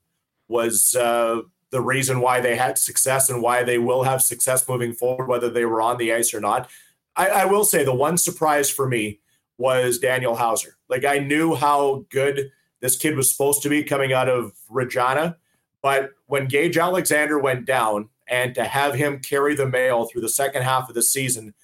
was 0.49 0.95
uh, 0.95 1.43
the 1.71 1.81
reason 1.81 2.21
why 2.21 2.41
they 2.41 2.57
had 2.57 2.79
success 2.79 3.31
and 3.31 3.43
why 3.43 3.63
they 3.63 3.79
will 3.79 4.03
have 4.03 4.23
success 4.23 4.69
moving 4.69 4.93
forward, 4.93 5.29
whether 5.29 5.51
they 5.51 5.65
were 5.65 5.81
on 5.81 5.99
the 5.99 6.13
ice 6.13 6.35
or 6.35 6.41
not. 6.41 6.69
I, 7.17 7.29
I 7.29 7.45
will 7.45 7.65
say 7.65 7.85
the 7.85 7.95
one 7.95 8.19
surprise 8.19 8.69
for 8.69 8.89
me 8.89 9.21
was 9.59 9.99
Daniel 9.99 10.35
Hauser. 10.35 10.77
Like 10.89 11.05
I 11.05 11.19
knew 11.19 11.55
how 11.55 12.07
good 12.11 12.51
this 12.81 12.97
kid 12.97 13.17
was 13.17 13.31
supposed 13.31 13.63
to 13.63 13.69
be 13.69 13.83
coming 13.83 14.13
out 14.13 14.29
of 14.29 14.53
Regina, 14.69 15.37
but 15.83 16.11
when 16.27 16.47
Gage 16.47 16.77
Alexander 16.77 17.39
went 17.39 17.67
down, 17.67 18.09
and 18.27 18.55
to 18.55 18.65
have 18.65 18.95
him 18.95 19.21
carry 19.21 19.55
the 19.55 19.69
mail 19.69 20.07
through 20.07 20.23
the 20.23 20.29
second 20.29 20.63
half 20.63 20.89
of 20.89 20.95
the 20.95 21.03
season 21.03 21.55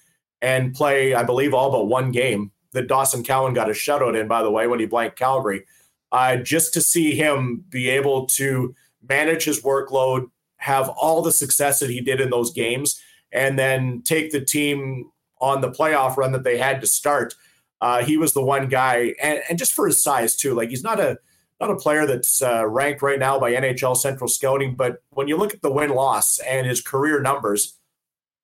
and 0.41 0.73
play, 0.73 1.13
I 1.13 1.23
believe, 1.23 1.53
all 1.53 1.71
but 1.71 1.85
one 1.85 2.11
game 2.11 2.51
that 2.73 2.87
Dawson 2.87 3.23
Cowan 3.23 3.53
got 3.53 3.69
a 3.69 3.73
shutout 3.73 4.19
in, 4.19 4.27
by 4.27 4.43
the 4.43 4.51
way, 4.51 4.67
when 4.67 4.79
he 4.79 4.85
blanked 4.85 5.17
Calgary. 5.17 5.65
Uh, 6.11 6.37
just 6.37 6.73
to 6.73 6.81
see 6.81 7.15
him 7.15 7.63
be 7.69 7.89
able 7.89 8.25
to 8.25 8.75
manage 9.07 9.43
his 9.43 9.61
workload, 9.61 10.29
have 10.57 10.89
all 10.89 11.21
the 11.21 11.31
success 11.31 11.79
that 11.79 11.89
he 11.89 12.01
did 12.01 12.21
in 12.21 12.29
those 12.29 12.51
games, 12.51 13.01
and 13.31 13.57
then 13.57 14.01
take 14.03 14.31
the 14.31 14.43
team 14.43 15.09
on 15.39 15.61
the 15.61 15.71
playoff 15.71 16.17
run 16.17 16.31
that 16.33 16.43
they 16.43 16.57
had 16.57 16.81
to 16.81 16.87
start. 16.87 17.33
Uh, 17.81 18.03
he 18.03 18.15
was 18.15 18.33
the 18.33 18.43
one 18.43 18.67
guy, 18.67 19.13
and, 19.21 19.41
and, 19.49 19.57
just 19.57 19.73
for 19.73 19.87
his 19.87 20.01
size 20.01 20.35
too. 20.35 20.53
Like 20.53 20.69
he's 20.69 20.83
not 20.83 20.99
a 20.99 21.17
not 21.59 21.71
a 21.71 21.75
player 21.75 22.05
that's 22.05 22.41
uh, 22.41 22.65
ranked 22.67 23.01
right 23.01 23.19
now 23.19 23.39
by 23.39 23.53
NHL 23.53 23.97
Central 23.97 24.27
Scouting, 24.27 24.75
but 24.75 25.01
when 25.09 25.27
you 25.27 25.37
look 25.37 25.53
at 25.53 25.61
the 25.61 25.71
win 25.71 25.89
loss 25.89 26.39
and 26.39 26.67
his 26.67 26.81
career 26.81 27.19
numbers, 27.21 27.77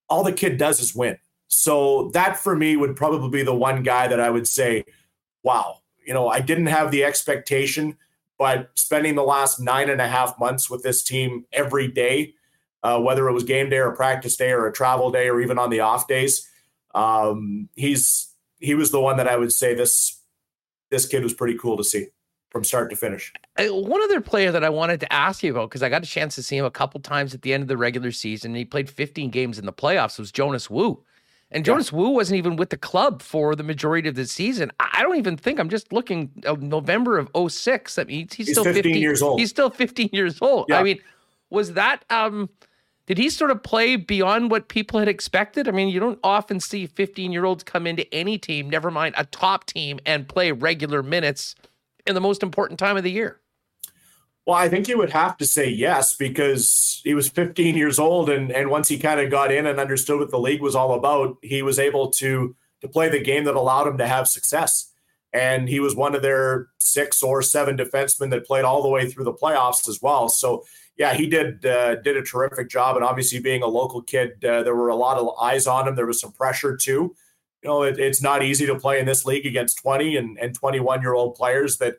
all 0.09 0.23
the 0.23 0.31
kid 0.31 0.57
does 0.57 0.79
is 0.79 0.95
win. 0.95 1.17
So 1.47 2.09
that 2.13 2.37
for 2.37 2.55
me 2.55 2.75
would 2.75 2.95
probably 2.95 3.29
be 3.29 3.43
the 3.43 3.55
one 3.55 3.83
guy 3.83 4.07
that 4.07 4.19
I 4.19 4.29
would 4.29 4.47
say, 4.47 4.85
wow, 5.43 5.79
you 6.05 6.13
know, 6.13 6.27
I 6.27 6.39
didn't 6.41 6.67
have 6.67 6.91
the 6.91 7.03
expectation, 7.03 7.97
but 8.37 8.69
spending 8.75 9.15
the 9.15 9.23
last 9.23 9.59
nine 9.59 9.89
and 9.89 10.01
a 10.01 10.07
half 10.07 10.37
months 10.39 10.69
with 10.69 10.83
this 10.83 11.03
team 11.03 11.45
every 11.51 11.87
day, 11.87 12.33
uh, 12.83 12.99
whether 12.99 13.27
it 13.27 13.33
was 13.33 13.43
game 13.43 13.69
day 13.69 13.77
or 13.77 13.91
practice 13.91 14.37
day 14.37 14.51
or 14.51 14.67
a 14.67 14.73
travel 14.73 15.11
day 15.11 15.27
or 15.27 15.41
even 15.41 15.57
on 15.57 15.69
the 15.69 15.79
off 15.79 16.07
days, 16.07 16.47
um, 16.93 17.69
he's 17.75 18.26
he 18.59 18.75
was 18.75 18.91
the 18.91 18.99
one 18.99 19.17
that 19.17 19.27
I 19.27 19.37
would 19.37 19.53
say 19.53 19.73
this 19.73 20.21
this 20.89 21.05
kid 21.05 21.23
was 21.23 21.33
pretty 21.33 21.57
cool 21.57 21.77
to 21.77 21.83
see 21.83 22.07
from 22.49 22.63
start 22.63 22.89
to 22.89 22.95
finish. 22.95 23.33
One 23.59 24.01
other 24.03 24.21
player 24.21 24.51
that 24.51 24.63
I 24.63 24.69
wanted 24.69 25.01
to 25.01 25.13
ask 25.13 25.43
you 25.43 25.51
about 25.51 25.69
because 25.69 25.83
I 25.83 25.89
got 25.89 26.03
a 26.03 26.07
chance 26.07 26.35
to 26.35 26.43
see 26.43 26.57
him 26.57 26.65
a 26.65 26.71
couple 26.71 26.99
times 27.01 27.33
at 27.33 27.41
the 27.41 27.53
end 27.53 27.61
of 27.61 27.67
the 27.67 27.77
regular 27.77 28.11
season. 28.11 28.55
He 28.55 28.63
played 28.63 28.89
15 28.89 29.29
games 29.29 29.59
in 29.59 29.65
the 29.65 29.73
playoffs. 29.73 30.17
Was 30.17 30.31
Jonas 30.31 30.69
Woo, 30.69 31.03
And 31.51 31.65
Jonas 31.65 31.91
yeah. 31.91 31.97
Woo 31.97 32.09
wasn't 32.09 32.37
even 32.37 32.55
with 32.55 32.69
the 32.69 32.77
club 32.77 33.21
for 33.21 33.53
the 33.53 33.63
majority 33.63 34.07
of 34.07 34.15
the 34.15 34.25
season. 34.25 34.71
I 34.79 35.01
don't 35.01 35.17
even 35.17 35.35
think 35.35 35.59
I'm 35.59 35.69
just 35.69 35.91
looking 35.91 36.31
uh, 36.45 36.55
November 36.59 37.17
of 37.17 37.29
06. 37.51 37.97
I 37.97 38.05
mean, 38.05 38.27
he's, 38.31 38.47
he's 38.47 38.51
still 38.51 38.63
15 38.63 38.83
50, 38.83 38.99
years 38.99 39.21
old. 39.21 39.39
He's 39.39 39.49
still 39.49 39.69
15 39.69 40.09
years 40.13 40.41
old. 40.41 40.67
Yeah. 40.69 40.79
I 40.79 40.83
mean, 40.83 40.99
was 41.49 41.73
that 41.73 42.05
um 42.09 42.49
did 43.07 43.17
he 43.17 43.29
sort 43.29 43.51
of 43.51 43.63
play 43.63 43.95
beyond 43.95 44.51
what 44.51 44.67
people 44.67 44.99
had 44.99 45.07
expected? 45.07 45.67
I 45.67 45.71
mean, 45.71 45.89
you 45.89 45.99
don't 45.99 46.19
often 46.23 46.59
see 46.59 46.85
15 46.85 47.31
year 47.31 47.45
olds 47.45 47.63
come 47.63 47.87
into 47.87 48.13
any 48.13 48.37
team, 48.37 48.69
never 48.69 48.91
mind 48.91 49.15
a 49.17 49.25
top 49.25 49.65
team, 49.65 49.99
and 50.05 50.27
play 50.27 50.51
regular 50.51 51.01
minutes 51.01 51.55
in 52.05 52.13
the 52.13 52.21
most 52.21 52.43
important 52.43 52.79
time 52.79 52.97
of 52.97 53.03
the 53.03 53.11
year. 53.11 53.39
Well, 54.45 54.57
I 54.57 54.69
think 54.69 54.87
you 54.87 54.97
would 54.97 55.09
have 55.09 55.35
to 55.37 55.45
say 55.45 55.69
yes 55.69 56.15
because 56.15 57.01
he 57.03 57.13
was 57.13 57.29
15 57.29 57.75
years 57.75 57.97
old, 57.99 58.29
and 58.29 58.51
and 58.51 58.69
once 58.69 58.87
he 58.87 58.97
kind 58.97 59.19
of 59.19 59.31
got 59.31 59.51
in 59.51 59.65
and 59.65 59.79
understood 59.79 60.19
what 60.19 60.31
the 60.31 60.39
league 60.39 60.61
was 60.61 60.75
all 60.75 60.93
about, 60.93 61.37
he 61.41 61.61
was 61.61 61.79
able 61.79 62.11
to 62.11 62.55
to 62.81 62.87
play 62.87 63.09
the 63.09 63.21
game 63.21 63.45
that 63.45 63.55
allowed 63.55 63.87
him 63.87 63.97
to 63.97 64.07
have 64.07 64.27
success. 64.27 64.91
And 65.33 65.67
he 65.67 65.79
was 65.79 65.95
one 65.95 66.15
of 66.15 66.21
their 66.21 66.69
six 66.77 67.21
or 67.21 67.41
seven 67.41 67.75
defensemen 67.75 68.29
that 68.31 68.45
played 68.45 68.63
all 68.63 68.81
the 68.81 68.89
way 68.89 69.09
through 69.09 69.25
the 69.25 69.33
playoffs 69.33 69.87
as 69.89 70.01
well. 70.01 70.29
So 70.29 70.63
yeah, 70.97 71.13
he 71.13 71.27
did 71.27 71.65
uh, 71.65 71.95
did 71.95 72.17
a 72.17 72.23
terrific 72.23 72.69
job. 72.69 72.95
And 72.95 73.05
obviously, 73.05 73.39
being 73.39 73.61
a 73.61 73.67
local 73.67 74.01
kid, 74.01 74.43
uh, 74.43 74.63
there 74.63 74.75
were 74.75 74.89
a 74.89 74.95
lot 74.95 75.17
of 75.17 75.29
eyes 75.39 75.67
on 75.67 75.87
him. 75.87 75.95
There 75.95 76.07
was 76.07 76.19
some 76.19 76.31
pressure 76.31 76.75
too. 76.75 77.15
You 77.63 77.69
know, 77.69 77.83
it, 77.83 77.99
it's 77.99 78.21
not 78.21 78.43
easy 78.43 78.65
to 78.65 78.79
play 78.79 78.99
in 78.99 79.05
this 79.05 79.25
league 79.25 79.45
against 79.45 79.81
20 79.81 80.15
and, 80.17 80.37
and 80.39 80.53
21 80.55 81.01
year 81.01 81.13
old 81.13 81.35
players 81.35 81.77
that 81.77 81.95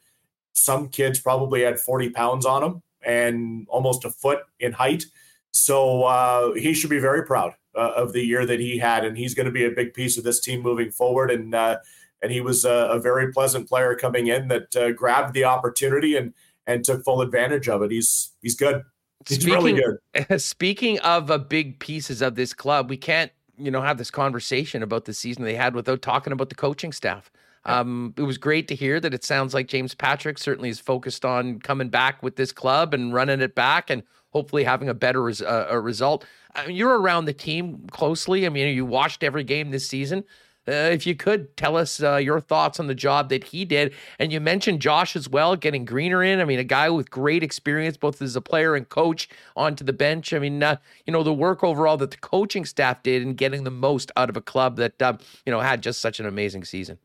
some 0.53 0.89
kids 0.89 1.21
probably 1.21 1.63
had 1.63 1.79
40 1.81 2.11
pounds 2.11 2.45
on 2.47 2.63
them 2.63 2.83
and 3.03 3.67
almost 3.69 4.05
a 4.05 4.11
foot 4.11 4.41
in 4.59 4.73
height. 4.73 5.05
So 5.51 6.05
uh, 6.05 6.55
he 6.55 6.75
should 6.75 6.91
be 6.91 6.99
very 6.99 7.25
proud 7.25 7.55
uh, 7.75 7.93
of 7.97 8.13
the 8.13 8.25
year 8.25 8.45
that 8.47 8.61
he 8.61 8.79
had, 8.79 9.05
and 9.05 9.17
he's 9.17 9.35
going 9.35 9.47
to 9.47 9.53
be 9.53 9.65
a 9.65 9.71
big 9.71 9.95
piece 9.95 10.19
of 10.19 10.25
this 10.25 10.41
team 10.41 10.63
moving 10.63 10.91
forward. 10.91 11.31
And 11.31 11.55
uh, 11.55 11.79
and 12.21 12.33
he 12.33 12.41
was 12.41 12.65
a, 12.65 12.89
a, 12.91 12.99
very 12.99 13.33
pleasant 13.33 13.69
player 13.69 13.95
coming 13.95 14.27
in 14.27 14.49
that 14.49 14.75
uh, 14.75 14.91
grabbed 14.91 15.35
the 15.35 15.45
opportunity 15.45 16.17
and 16.17 16.35
and 16.69 16.85
took 16.85 17.03
full 17.03 17.23
advantage 17.23 17.69
of 17.69 17.83
it. 17.83 17.91
He's 17.91 18.31
he's 18.43 18.55
good. 18.55 18.85
He's 19.27 19.41
speaking, 19.41 19.55
really 19.55 19.83
good. 20.15 20.41
Speaking 20.41 21.01
of 21.01 21.31
uh, 21.31 21.39
big 21.39 21.81
pieces 21.81 22.23
of 22.23 22.37
this 22.37 22.55
club, 22.55 22.89
we 22.89 22.97
can't 22.97 23.33
you 23.57 23.73
know 23.73 23.83
have 23.83 23.99
this 23.99 24.13
conversation 24.13 24.85
about 24.85 25.07
the 25.07 25.15
season 25.15 25.43
they 25.43 25.57
had 25.57 25.75
without 25.75 26.03
talking 26.03 26.33
about 26.33 26.51
the 26.51 26.55
coaching 26.55 26.93
staff. 26.93 27.33
Um, 27.65 28.15
it 28.17 28.23
was 28.23 28.39
great 28.39 28.69
to 28.69 28.75
hear 28.75 29.01
that 29.01 29.13
it 29.13 29.25
sounds 29.25 29.53
like 29.53 29.67
James 29.67 29.95
Patrick 29.95 30.39
certainly 30.39 30.69
is 30.69 30.79
focused 30.79 31.25
on 31.25 31.59
coming 31.59 31.89
back 31.89 32.23
with 32.23 32.37
this 32.37 32.53
club 32.53 32.95
and 32.95 33.13
running 33.13 33.41
it 33.41 33.55
back 33.55 33.91
and 33.91 34.03
hopefully 34.31 34.63
having 34.63 34.89
a 34.89 34.95
better 34.95 35.23
res- 35.23 35.43
uh, 35.43 35.67
a 35.69 35.81
result. 35.81 36.25
I 36.55 36.67
mean, 36.67 36.77
you're 36.77 36.99
around 36.99 37.25
the 37.25 37.33
team 37.33 37.87
closely. 37.91 38.47
I 38.47 38.49
mean, 38.49 38.75
you 38.75 38.87
watched 38.87 39.23
every 39.23 39.45
game 39.45 39.71
this 39.71 39.87
season. 39.87 40.25
Uh, 40.69 40.91
if 40.93 41.07
you 41.07 41.15
could 41.15 41.57
tell 41.57 41.77
us 41.77 42.03
uh, 42.03 42.17
your 42.17 42.41
thoughts 42.41 42.79
on 42.79 42.89
the 42.89 42.95
job 42.95 43.31
that 43.31 43.43
he 43.45 43.65
did. 43.65 43.95
And 44.19 44.31
you 44.31 44.39
mentioned 44.39 44.81
Josh 44.81 45.17
as 45.17 45.27
well, 45.27 45.57
getting 45.57 45.87
Greener 45.87 46.23
in. 46.23 46.41
I 46.41 46.45
mean, 46.45 46.59
a 46.59 46.65
guy 46.65 46.91
with 46.91 47.11
great 47.11 47.43
experience, 47.43 47.97
both 47.97 48.21
as 48.21 48.37
a 48.37 48.43
player 48.43 48.75
and 48.75 48.87
coach, 48.89 49.31
onto 49.57 49.83
the 49.83 49.95
bench. 49.95 50.35
I 50.35 50.39
mean, 50.39 50.63
uh, 50.63 50.77
you 51.07 51.13
know, 51.13 51.23
the 51.23 51.33
work 51.33 51.65
overall 51.65 51.97
that 51.97 52.11
the 52.11 52.19
coaching 52.19 52.67
staff 52.67 53.03
did 53.03 53.23
in 53.23 53.35
getting 53.35 53.65
the 53.65 53.71
most 53.71 54.13
out 54.15 54.29
of 54.29 54.37
a 54.37 54.43
club 54.43 54.77
that, 54.77 55.01
uh, 55.01 55.17
you 55.47 55.53
know, 55.53 55.61
had 55.61 55.83
just 55.83 56.01
such 56.01 56.21
an 56.21 56.27
amazing 56.27 56.65
season. 56.65 56.99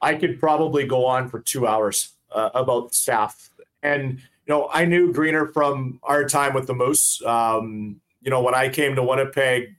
I 0.00 0.14
could 0.14 0.38
probably 0.38 0.86
go 0.86 1.04
on 1.04 1.28
for 1.28 1.40
two 1.40 1.66
hours 1.66 2.12
uh, 2.30 2.50
about 2.54 2.94
staff. 2.94 3.50
And, 3.82 4.18
you 4.46 4.54
know, 4.54 4.68
I 4.72 4.84
knew 4.84 5.12
Greener 5.12 5.46
from 5.48 5.98
our 6.04 6.24
time 6.24 6.54
with 6.54 6.66
the 6.68 6.74
Moose. 6.74 7.20
Um, 7.24 8.00
you 8.20 8.30
know, 8.30 8.40
when 8.40 8.54
I 8.54 8.68
came 8.68 8.94
to 8.94 9.02
Winnipeg, 9.02 9.74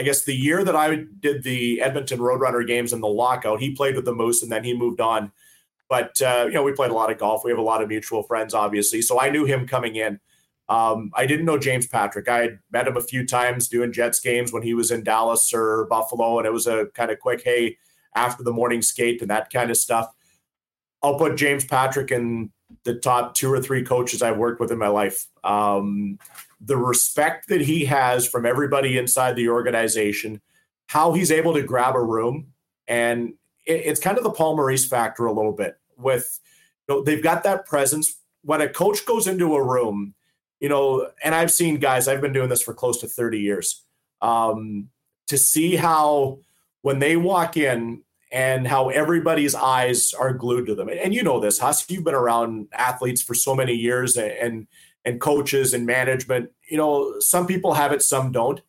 I 0.00 0.02
guess 0.02 0.24
the 0.24 0.34
year 0.34 0.64
that 0.64 0.74
I 0.74 1.04
did 1.20 1.42
the 1.42 1.82
Edmonton 1.82 2.20
Roadrunner 2.20 2.66
games 2.66 2.94
in 2.94 3.02
the 3.02 3.06
lockout, 3.06 3.60
he 3.60 3.74
played 3.74 3.96
with 3.96 4.06
the 4.06 4.14
Moose 4.14 4.42
and 4.42 4.50
then 4.50 4.64
he 4.64 4.72
moved 4.72 4.98
on. 4.98 5.30
But, 5.90 6.22
uh, 6.22 6.44
you 6.46 6.54
know, 6.54 6.62
we 6.62 6.72
played 6.72 6.90
a 6.90 6.94
lot 6.94 7.12
of 7.12 7.18
golf. 7.18 7.44
We 7.44 7.50
have 7.50 7.58
a 7.58 7.62
lot 7.62 7.82
of 7.82 7.88
mutual 7.88 8.22
friends, 8.22 8.54
obviously. 8.54 9.02
So 9.02 9.20
I 9.20 9.28
knew 9.28 9.44
him 9.44 9.66
coming 9.66 9.96
in. 9.96 10.18
Um, 10.70 11.10
I 11.14 11.26
didn't 11.26 11.44
know 11.44 11.58
James 11.58 11.86
Patrick. 11.86 12.30
I 12.30 12.38
had 12.38 12.58
met 12.72 12.88
him 12.88 12.96
a 12.96 13.02
few 13.02 13.26
times 13.26 13.68
doing 13.68 13.92
Jets 13.92 14.20
games 14.20 14.54
when 14.54 14.62
he 14.62 14.72
was 14.72 14.90
in 14.90 15.04
Dallas 15.04 15.52
or 15.52 15.84
Buffalo, 15.90 16.38
and 16.38 16.46
it 16.46 16.52
was 16.52 16.66
a 16.66 16.86
kind 16.94 17.10
of 17.10 17.18
quick, 17.18 17.42
hey, 17.44 17.76
after 18.14 18.42
the 18.42 18.52
morning 18.52 18.80
skate 18.80 19.20
and 19.20 19.30
that 19.30 19.52
kind 19.52 19.70
of 19.70 19.76
stuff. 19.76 20.10
I'll 21.02 21.18
put 21.18 21.36
James 21.36 21.66
Patrick 21.66 22.10
in 22.10 22.52
the 22.84 22.94
top 22.94 23.34
two 23.34 23.52
or 23.52 23.60
three 23.60 23.82
coaches 23.82 24.22
I've 24.22 24.38
worked 24.38 24.60
with 24.60 24.72
in 24.72 24.78
my 24.78 24.88
life. 24.88 25.26
Um, 25.44 26.18
the 26.60 26.76
respect 26.76 27.48
that 27.48 27.60
he 27.60 27.84
has 27.86 28.28
from 28.28 28.44
everybody 28.44 28.98
inside 28.98 29.36
the 29.36 29.48
organization, 29.48 30.40
how 30.86 31.12
he's 31.12 31.30
able 31.30 31.54
to 31.54 31.62
grab 31.62 31.94
a 31.96 32.02
room, 32.02 32.48
and 32.86 33.34
it, 33.66 33.82
it's 33.86 34.00
kind 34.00 34.18
of 34.18 34.24
the 34.24 34.30
Paul 34.30 34.56
Maurice 34.56 34.86
factor 34.86 35.26
a 35.26 35.32
little 35.32 35.52
bit. 35.52 35.78
With 35.96 36.40
you 36.88 36.96
know, 36.96 37.02
they've 37.02 37.22
got 37.22 37.42
that 37.44 37.66
presence 37.66 38.16
when 38.42 38.60
a 38.60 38.68
coach 38.68 39.04
goes 39.06 39.26
into 39.26 39.54
a 39.54 39.62
room, 39.62 40.14
you 40.60 40.68
know, 40.68 41.10
and 41.22 41.34
I've 41.34 41.52
seen 41.52 41.76
guys. 41.76 42.08
I've 42.08 42.20
been 42.20 42.32
doing 42.32 42.48
this 42.48 42.62
for 42.62 42.74
close 42.74 43.00
to 43.00 43.06
thirty 43.06 43.40
years. 43.40 43.82
Um, 44.22 44.90
to 45.28 45.38
see 45.38 45.76
how 45.76 46.40
when 46.82 46.98
they 46.98 47.16
walk 47.16 47.56
in 47.56 48.02
and 48.32 48.66
how 48.66 48.88
everybody's 48.88 49.54
eyes 49.54 50.12
are 50.12 50.32
glued 50.32 50.66
to 50.66 50.74
them. 50.74 50.88
And 50.88 51.14
you 51.14 51.22
know 51.22 51.40
this, 51.40 51.58
Huss, 51.58 51.88
you've 51.90 52.04
been 52.04 52.14
around 52.14 52.68
athletes 52.72 53.22
for 53.22 53.34
so 53.34 53.54
many 53.54 53.74
years 53.74 54.16
and 54.16 54.32
and 54.32 54.66
coaches 55.20 55.74
and 55.74 55.86
management. 55.86 56.50
You 56.68 56.76
know, 56.76 57.20
some 57.20 57.46
people 57.46 57.74
have 57.74 57.92
it, 57.92 58.02
some 58.02 58.32
don't. 58.32 58.60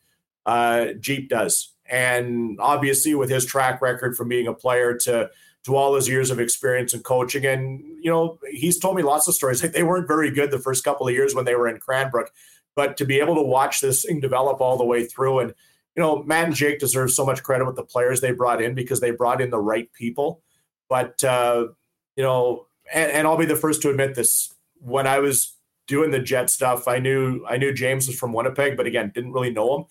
Uh, 0.46 0.94
Jeep 1.00 1.30
does. 1.30 1.74
And 1.90 2.58
obviously 2.60 3.16
with 3.16 3.30
his 3.30 3.46
track 3.46 3.82
record 3.82 4.16
from 4.16 4.30
being 4.30 4.48
a 4.48 4.54
player 4.54 4.96
to 5.00 5.30
to 5.64 5.76
all 5.76 5.94
his 5.94 6.08
years 6.08 6.32
of 6.32 6.40
experience 6.40 6.92
in 6.92 7.02
coaching. 7.02 7.46
And, 7.46 7.82
you 8.04 8.10
know, 8.10 8.40
he's 8.50 8.80
told 8.80 8.96
me 8.96 9.04
lots 9.04 9.28
of 9.28 9.36
stories. 9.36 9.62
Like 9.62 9.74
they 9.74 9.84
weren't 9.84 10.08
very 10.08 10.32
good 10.32 10.50
the 10.50 10.58
first 10.58 10.84
couple 10.84 11.08
of 11.08 11.14
years 11.14 11.36
when 11.36 11.46
they 11.46 11.54
were 11.54 11.68
in 11.68 11.78
Cranbrook. 11.78 12.32
But 12.76 12.98
to 12.98 13.06
be 13.06 13.20
able 13.20 13.36
to 13.36 13.44
watch 13.44 13.80
this 13.80 14.04
thing 14.04 14.20
develop 14.20 14.60
all 14.60 14.76
the 14.76 14.86
way 14.86 15.06
through 15.06 15.40
and 15.40 15.54
you 15.96 16.02
know, 16.02 16.24
Matt 16.24 16.46
and 16.46 16.56
Jake 16.56 16.80
deserve 16.80 17.12
so 17.12 17.26
much 17.26 17.44
credit 17.44 17.66
with 17.66 17.76
the 17.76 17.84
players 17.84 18.22
they 18.22 18.32
brought 18.32 18.62
in 18.62 18.74
because 18.74 19.02
they 19.02 19.12
brought 19.12 19.42
in 19.42 19.50
the 19.50 19.60
right 19.60 19.92
people. 19.94 20.42
But 20.90 21.24
uh, 21.24 21.68
you 22.16 22.24
know, 22.24 22.68
and, 22.94 23.12
and 23.12 23.28
I'll 23.28 23.38
be 23.38 23.46
the 23.46 23.56
first 23.56 23.82
to 23.82 23.90
admit 23.90 24.16
this: 24.16 24.54
when 24.80 25.06
I 25.06 25.20
was 25.20 25.54
doing 25.88 26.12
the 26.12 26.20
jet 26.20 26.50
stuff. 26.50 26.88
I 26.88 27.00
knew 27.00 27.46
I 27.48 27.58
knew 27.58 27.74
James 27.74 28.08
was 28.08 28.18
from 28.18 28.34
Winnipeg, 28.34 28.78
but 28.78 28.88
again, 28.88 29.12
didn't 29.14 29.34
really 29.34 29.52
know 29.52 29.78
him. 29.78 29.86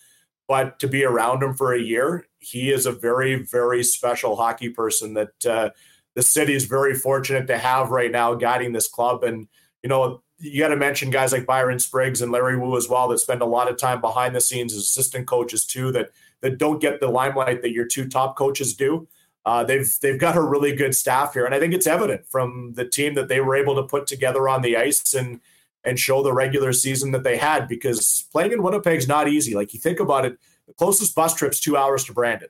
But 0.49 0.79
to 0.81 0.89
be 0.89 1.05
around 1.05 1.43
him 1.43 1.55
for 1.55 1.73
a 1.73 1.81
year, 1.81 2.27
he 2.39 2.71
is 2.71 2.87
a 2.87 2.93
very 2.93 3.37
very 3.37 3.83
special 3.83 4.37
hockey 4.37 4.71
person 4.71 5.15
that 5.15 5.47
uh, 5.47 5.71
the 6.15 6.23
city 6.23 6.55
is 6.55 6.65
very 6.65 6.95
fortunate 6.95 7.47
to 7.47 7.59
have 7.59 7.91
right 7.91 8.11
now 8.11 8.35
guiding 8.35 8.73
this 8.73 8.89
club. 8.89 9.23
And 9.25 9.49
you 9.83 9.89
know, 9.89 10.23
you 10.39 10.61
got 10.61 10.69
to 10.69 10.77
mention 10.77 11.11
guys 11.11 11.33
like 11.33 11.47
Byron 11.47 11.79
Spriggs 11.79 12.23
and 12.23 12.33
Larry 12.33 12.57
Woo 12.57 12.77
as 12.77 12.89
well 12.89 13.09
that 13.09 13.19
spend 13.19 13.43
a 13.43 13.47
lot 13.47 13.71
of 13.71 13.77
time 13.77 14.01
behind 14.01 14.35
the 14.35 14.41
scenes 14.41 14.73
as 14.73 14.83
assistant 14.83 15.27
coaches 15.27 15.65
too 15.65 15.93
that 15.93 16.11
that 16.41 16.59
don't 16.59 16.81
get 16.81 17.01
the 17.01 17.09
limelight 17.09 17.63
that 17.63 17.73
your 17.73 17.87
two 17.87 18.09
top 18.09 18.37
coaches 18.37 18.75
do. 18.75 19.07
Uh, 19.45 19.65
they've 19.65 19.99
they've 20.03 20.19
got 20.19 20.37
a 20.37 20.43
really 20.43 20.75
good 20.75 20.95
staff 20.95 21.35
here, 21.35 21.47
and 21.47 21.55
I 21.55 21.59
think 21.59 21.73
it's 21.73 21.87
evident 21.87 22.27
from 22.29 22.75
the 22.75 22.85
team 22.85 23.15
that 23.15 23.29
they 23.29 23.41
were 23.41 23.57
able 23.57 23.75
to 23.77 23.83
put 23.83 24.07
together 24.07 24.49
on 24.49 24.63
the 24.63 24.77
ice 24.77 25.15
and 25.15 25.41
and 25.85 25.99
show 25.99 26.23
the 26.23 26.33
regular 26.33 26.73
season 26.73 27.11
that 27.13 27.25
they 27.25 27.37
had. 27.37 27.69
Because 27.69 28.27
playing 28.33 28.53
in 28.53 28.63
Winnipeg's 28.63 29.09
not 29.09 29.29
easy. 29.29 29.55
Like 29.55 29.73
you 29.73 29.81
think 29.81 30.01
about 30.01 30.25
it, 30.25 30.39
the 30.67 30.75
closest 30.75 31.15
bus 31.15 31.35
trip's 31.35 31.61
two 31.61 31.77
hours 31.77 32.05
to 32.05 32.13
Brandon, 32.13 32.49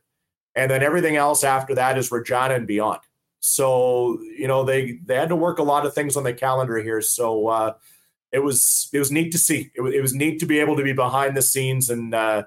and 0.55 0.70
then 0.70 0.83
everything 0.83 1.16
else 1.16 1.45
after 1.45 1.74
that 1.74 1.99
is 1.99 2.11
Regina 2.11 2.55
and 2.55 2.66
beyond. 2.66 3.01
So 3.41 4.20
you 4.22 4.49
know 4.49 4.64
they 4.64 4.99
they 5.05 5.16
had 5.16 5.31
to 5.31 5.37
work 5.37 5.59
a 5.59 5.62
lot 5.62 5.87
of 5.87 5.95
things 5.95 6.16
on 6.16 6.24
the 6.24 6.35
calendar 6.35 6.78
here. 6.78 7.01
So 7.01 7.49
uh, 7.49 7.74
it 8.33 8.41
was 8.41 8.89
it 8.93 8.99
was 8.99 9.11
neat 9.11 9.33
to 9.33 9.39
see. 9.39 9.70
It 9.74 9.81
was, 9.81 9.95
it 9.95 10.03
was 10.03 10.14
neat 10.14 10.41
to 10.41 10.47
be 10.47 10.59
able 10.61 10.76
to 10.76 10.83
be 10.83 10.93
behind 10.93 11.37
the 11.37 11.43
scenes 11.43 11.91
and 11.91 12.14
uh, 12.14 12.45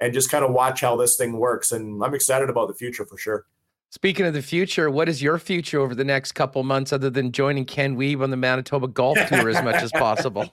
and 0.00 0.12
just 0.12 0.30
kind 0.30 0.44
of 0.44 0.52
watch 0.52 0.80
how 0.80 0.96
this 0.96 1.16
thing 1.16 1.32
works. 1.32 1.72
And 1.72 2.02
I'm 2.04 2.14
excited 2.14 2.50
about 2.50 2.68
the 2.68 2.74
future 2.74 3.06
for 3.06 3.16
sure. 3.16 3.46
Speaking 3.94 4.26
of 4.26 4.34
the 4.34 4.42
future, 4.42 4.90
what 4.90 5.08
is 5.08 5.22
your 5.22 5.38
future 5.38 5.78
over 5.78 5.94
the 5.94 6.02
next 6.02 6.32
couple 6.32 6.64
months 6.64 6.92
other 6.92 7.10
than 7.10 7.30
joining 7.30 7.64
Ken 7.64 7.96
Wiebe 7.96 8.20
on 8.22 8.30
the 8.30 8.36
Manitoba 8.36 8.88
Golf 8.88 9.16
Tour 9.28 9.48
as 9.48 9.62
much 9.62 9.80
as 9.84 9.92
possible? 9.94 10.52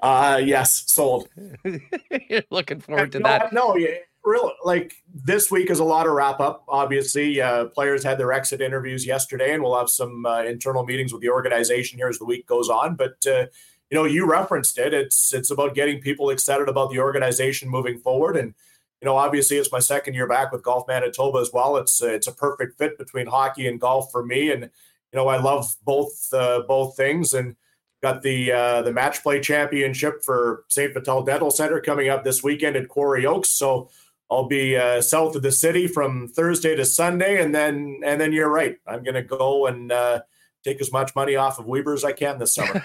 uh 0.00 0.38
yes, 0.44 0.84
sold. 0.86 1.30
You're 2.28 2.42
looking 2.50 2.80
forward 2.80 3.12
to 3.12 3.20
no, 3.20 3.28
that. 3.30 3.54
No, 3.54 3.74
yeah, 3.74 3.94
really 4.22 4.52
like 4.66 4.92
this 5.14 5.50
week 5.50 5.70
is 5.70 5.78
a 5.78 5.84
lot 5.84 6.06
of 6.06 6.12
wrap 6.12 6.38
up. 6.38 6.62
Obviously, 6.68 7.40
uh, 7.40 7.68
players 7.68 8.04
had 8.04 8.18
their 8.18 8.34
exit 8.34 8.60
interviews 8.60 9.06
yesterday, 9.06 9.54
and 9.54 9.62
we'll 9.62 9.78
have 9.78 9.88
some 9.88 10.26
uh, 10.26 10.42
internal 10.42 10.84
meetings 10.84 11.14
with 11.14 11.22
the 11.22 11.30
organization 11.30 11.98
here 11.98 12.08
as 12.08 12.18
the 12.18 12.26
week 12.26 12.46
goes 12.46 12.68
on. 12.68 12.96
But 12.96 13.16
uh, 13.26 13.46
you 13.90 13.94
know, 13.94 14.04
you 14.04 14.26
referenced 14.30 14.76
it. 14.76 14.92
It's 14.92 15.32
it's 15.32 15.50
about 15.50 15.74
getting 15.74 16.02
people 16.02 16.28
excited 16.28 16.68
about 16.68 16.90
the 16.90 16.98
organization 16.98 17.70
moving 17.70 17.98
forward 17.98 18.36
and 18.36 18.52
you 19.00 19.06
know, 19.06 19.16
obviously 19.16 19.56
it's 19.58 19.72
my 19.72 19.78
second 19.78 20.14
year 20.14 20.26
back 20.26 20.52
with 20.52 20.62
Golf 20.62 20.88
Manitoba 20.88 21.38
as 21.38 21.50
well. 21.52 21.76
It's 21.76 22.02
uh, 22.02 22.08
it's 22.08 22.26
a 22.26 22.32
perfect 22.32 22.78
fit 22.78 22.98
between 22.98 23.26
hockey 23.26 23.66
and 23.66 23.80
golf 23.80 24.10
for 24.10 24.24
me, 24.24 24.50
and 24.50 24.62
you 24.62 25.16
know, 25.16 25.28
I 25.28 25.38
love 25.40 25.74
both 25.84 26.32
uh, 26.32 26.62
both 26.66 26.96
things. 26.96 27.34
And 27.34 27.56
got 28.02 28.22
the 28.22 28.52
uh, 28.52 28.82
the 28.82 28.92
match 28.92 29.22
play 29.22 29.40
championship 29.40 30.22
for 30.22 30.64
St. 30.68 30.94
Vital 30.94 31.22
Dental 31.22 31.50
Center 31.50 31.80
coming 31.80 32.08
up 32.08 32.24
this 32.24 32.42
weekend 32.42 32.76
at 32.76 32.88
Quarry 32.88 33.26
Oaks. 33.26 33.50
So 33.50 33.90
I'll 34.30 34.48
be 34.48 34.76
uh, 34.76 35.00
south 35.00 35.36
of 35.36 35.42
the 35.42 35.52
city 35.52 35.86
from 35.86 36.28
Thursday 36.28 36.74
to 36.76 36.84
Sunday, 36.84 37.42
and 37.42 37.54
then 37.54 38.00
and 38.04 38.20
then 38.20 38.32
you're 38.32 38.50
right. 38.50 38.78
I'm 38.86 39.04
to 39.04 39.22
go 39.22 39.66
and 39.66 39.92
uh, 39.92 40.20
take 40.66 40.80
as 40.80 40.92
much 40.92 41.14
money 41.14 41.36
off 41.36 41.58
of 41.58 41.66
Weber 41.66 41.94
as 41.94 42.04
I 42.04 42.12
can 42.12 42.38
this 42.38 42.54
summer. 42.54 42.84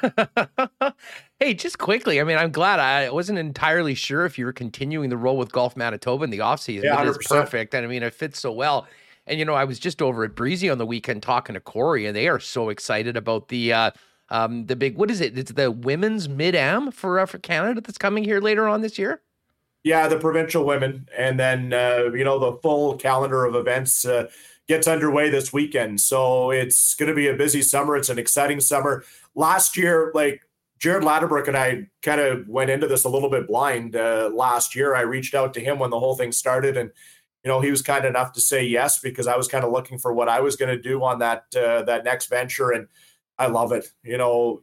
hey, 1.39 1.53
just 1.53 1.79
quickly, 1.79 2.21
I 2.21 2.23
mean, 2.23 2.37
I'm 2.37 2.51
glad 2.51 2.79
I 2.79 3.09
wasn't 3.09 3.39
entirely 3.39 3.95
sure 3.95 4.25
if 4.25 4.37
you 4.37 4.45
were 4.45 4.53
continuing 4.53 5.09
the 5.09 5.17
role 5.17 5.37
with 5.37 5.51
Golf 5.51 5.75
Manitoba 5.75 6.23
in 6.23 6.29
the 6.29 6.39
offseason. 6.39 6.83
Yeah, 6.83 7.01
it 7.01 7.07
is 7.07 7.17
perfect. 7.27 7.73
And 7.73 7.85
I 7.85 7.89
mean, 7.89 8.03
it 8.03 8.13
fits 8.13 8.39
so 8.39 8.51
well. 8.51 8.87
And, 9.25 9.39
you 9.39 9.45
know, 9.45 9.55
I 9.55 9.63
was 9.63 9.79
just 9.79 10.01
over 10.01 10.23
at 10.23 10.35
Breezy 10.35 10.69
on 10.69 10.77
the 10.77 10.85
weekend 10.85 11.23
talking 11.23 11.53
to 11.53 11.59
Corey, 11.59 12.05
and 12.05 12.15
they 12.15 12.27
are 12.27 12.39
so 12.39 12.69
excited 12.69 13.17
about 13.17 13.49
the, 13.49 13.73
uh, 13.73 13.91
um, 14.29 14.65
the 14.67 14.75
big, 14.75 14.97
what 14.97 15.11
is 15.11 15.21
it? 15.21 15.37
It's 15.37 15.51
the 15.51 15.71
women's 15.71 16.29
mid 16.29 16.55
am 16.55 16.91
for, 16.91 17.19
uh, 17.19 17.25
for 17.25 17.39
Canada 17.39 17.81
that's 17.81 17.97
coming 17.97 18.23
here 18.23 18.39
later 18.39 18.67
on 18.67 18.81
this 18.81 18.97
year. 18.97 19.21
Yeah, 19.83 20.07
the 20.07 20.19
provincial 20.19 20.63
women, 20.63 21.07
and 21.17 21.39
then 21.39 21.73
uh, 21.73 22.11
you 22.13 22.23
know 22.23 22.37
the 22.37 22.59
full 22.61 22.97
calendar 22.97 23.45
of 23.45 23.55
events 23.55 24.05
uh, 24.05 24.27
gets 24.71 24.87
underway 24.87 25.29
this 25.29 25.51
weekend. 25.51 25.99
So 25.99 26.49
it's 26.49 26.95
going 26.95 27.09
to 27.09 27.13
be 27.13 27.27
a 27.27 27.33
busy 27.33 27.61
summer. 27.61 27.97
It's 27.97 28.07
an 28.07 28.17
exciting 28.17 28.61
summer. 28.61 29.03
Last 29.35 29.75
year, 29.75 30.13
like 30.15 30.47
Jared 30.79 31.03
Ladobruk 31.03 31.49
and 31.49 31.57
I 31.57 31.89
kind 32.01 32.21
of 32.21 32.47
went 32.47 32.69
into 32.69 32.87
this 32.87 33.03
a 33.03 33.09
little 33.09 33.29
bit 33.29 33.47
blind. 33.47 33.97
Uh, 33.97 34.29
last 34.33 34.73
year, 34.73 34.95
I 34.95 35.01
reached 35.01 35.35
out 35.35 35.53
to 35.55 35.59
him 35.59 35.77
when 35.77 35.89
the 35.89 35.99
whole 35.99 36.15
thing 36.15 36.31
started, 36.31 36.77
and 36.77 36.89
you 37.43 37.49
know 37.51 37.59
he 37.59 37.69
was 37.69 37.81
kind 37.81 38.05
enough 38.05 38.31
to 38.31 38.39
say 38.39 38.63
yes 38.63 38.97
because 38.97 39.27
I 39.27 39.35
was 39.35 39.49
kind 39.49 39.65
of 39.65 39.73
looking 39.73 39.99
for 39.99 40.13
what 40.13 40.29
I 40.29 40.39
was 40.39 40.55
going 40.55 40.73
to 40.73 40.81
do 40.81 41.03
on 41.03 41.19
that 41.19 41.43
uh, 41.53 41.81
that 41.83 42.05
next 42.05 42.27
venture, 42.27 42.71
and 42.71 42.87
I 43.37 43.47
love 43.47 43.73
it. 43.73 43.91
You 44.03 44.17
know, 44.17 44.61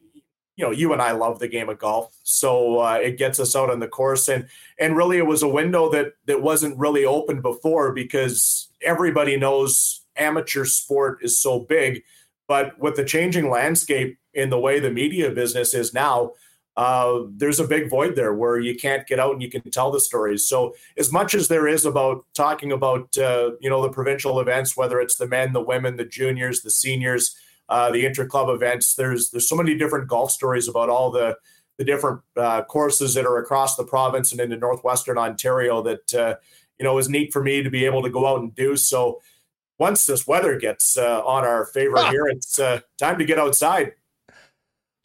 you 0.58 0.64
know, 0.64 0.72
you 0.72 0.92
and 0.92 1.00
I 1.00 1.12
love 1.12 1.38
the 1.38 1.46
game 1.46 1.68
of 1.68 1.78
golf, 1.78 2.12
so 2.24 2.80
uh, 2.80 2.94
it 2.94 3.16
gets 3.16 3.38
us 3.38 3.54
out 3.54 3.70
on 3.70 3.78
the 3.78 3.86
course, 3.86 4.28
and 4.28 4.48
and 4.80 4.96
really 4.96 5.16
it 5.16 5.26
was 5.26 5.44
a 5.44 5.48
window 5.48 5.88
that 5.90 6.14
that 6.26 6.42
wasn't 6.42 6.76
really 6.76 7.04
open 7.04 7.40
before 7.40 7.92
because 7.92 8.68
everybody 8.82 9.36
knows 9.36 10.04
amateur 10.16 10.64
sport 10.64 11.20
is 11.22 11.40
so 11.40 11.60
big, 11.60 12.02
but 12.48 12.76
with 12.80 12.96
the 12.96 13.04
changing 13.04 13.48
landscape 13.48 14.18
in 14.34 14.50
the 14.50 14.58
way 14.58 14.80
the 14.80 14.90
media 14.90 15.30
business 15.30 15.72
is 15.74 15.94
now. 15.94 16.32
Uh, 16.76 17.24
there's 17.32 17.58
a 17.58 17.66
big 17.66 17.90
void 17.90 18.14
there 18.14 18.32
where 18.32 18.60
you 18.60 18.72
can't 18.72 19.04
get 19.08 19.18
out 19.18 19.32
and 19.32 19.42
you 19.42 19.50
can 19.50 19.68
tell 19.72 19.90
the 19.90 19.98
stories. 19.98 20.48
So, 20.48 20.76
as 20.96 21.10
much 21.10 21.34
as 21.34 21.48
there 21.48 21.66
is 21.66 21.84
about 21.84 22.24
talking 22.34 22.70
about, 22.70 23.18
uh, 23.18 23.50
you 23.60 23.68
know, 23.68 23.82
the 23.82 23.90
provincial 23.90 24.38
events, 24.38 24.76
whether 24.76 25.00
it's 25.00 25.16
the 25.16 25.26
men, 25.26 25.52
the 25.52 25.60
women, 25.60 25.96
the 25.96 26.04
juniors, 26.04 26.62
the 26.62 26.70
seniors, 26.70 27.34
uh, 27.68 27.90
the 27.90 28.04
interclub 28.04 28.54
events. 28.54 28.94
There's 28.94 29.30
there's 29.30 29.48
so 29.48 29.56
many 29.56 29.76
different 29.76 30.08
golf 30.08 30.30
stories 30.30 30.68
about 30.68 30.88
all 30.88 31.10
the 31.10 31.36
the 31.78 31.84
different 31.84 32.20
uh, 32.36 32.62
courses 32.64 33.14
that 33.14 33.24
are 33.24 33.38
across 33.38 33.76
the 33.76 33.84
province 33.84 34.32
and 34.32 34.40
into 34.40 34.56
northwestern 34.56 35.16
Ontario 35.16 35.82
that 35.82 36.14
uh, 36.14 36.34
you 36.78 36.84
know 36.84 36.98
is 36.98 37.08
neat 37.08 37.32
for 37.32 37.42
me 37.42 37.62
to 37.62 37.70
be 37.70 37.84
able 37.84 38.02
to 38.02 38.10
go 38.10 38.26
out 38.26 38.40
and 38.40 38.54
do. 38.54 38.76
So 38.76 39.20
once 39.78 40.06
this 40.06 40.26
weather 40.26 40.58
gets 40.58 40.98
uh, 40.98 41.22
on 41.24 41.44
our 41.44 41.66
favor 41.66 41.96
here, 42.10 42.26
it's 42.26 42.58
uh, 42.58 42.80
time 42.98 43.18
to 43.18 43.24
get 43.24 43.38
outside. 43.38 43.92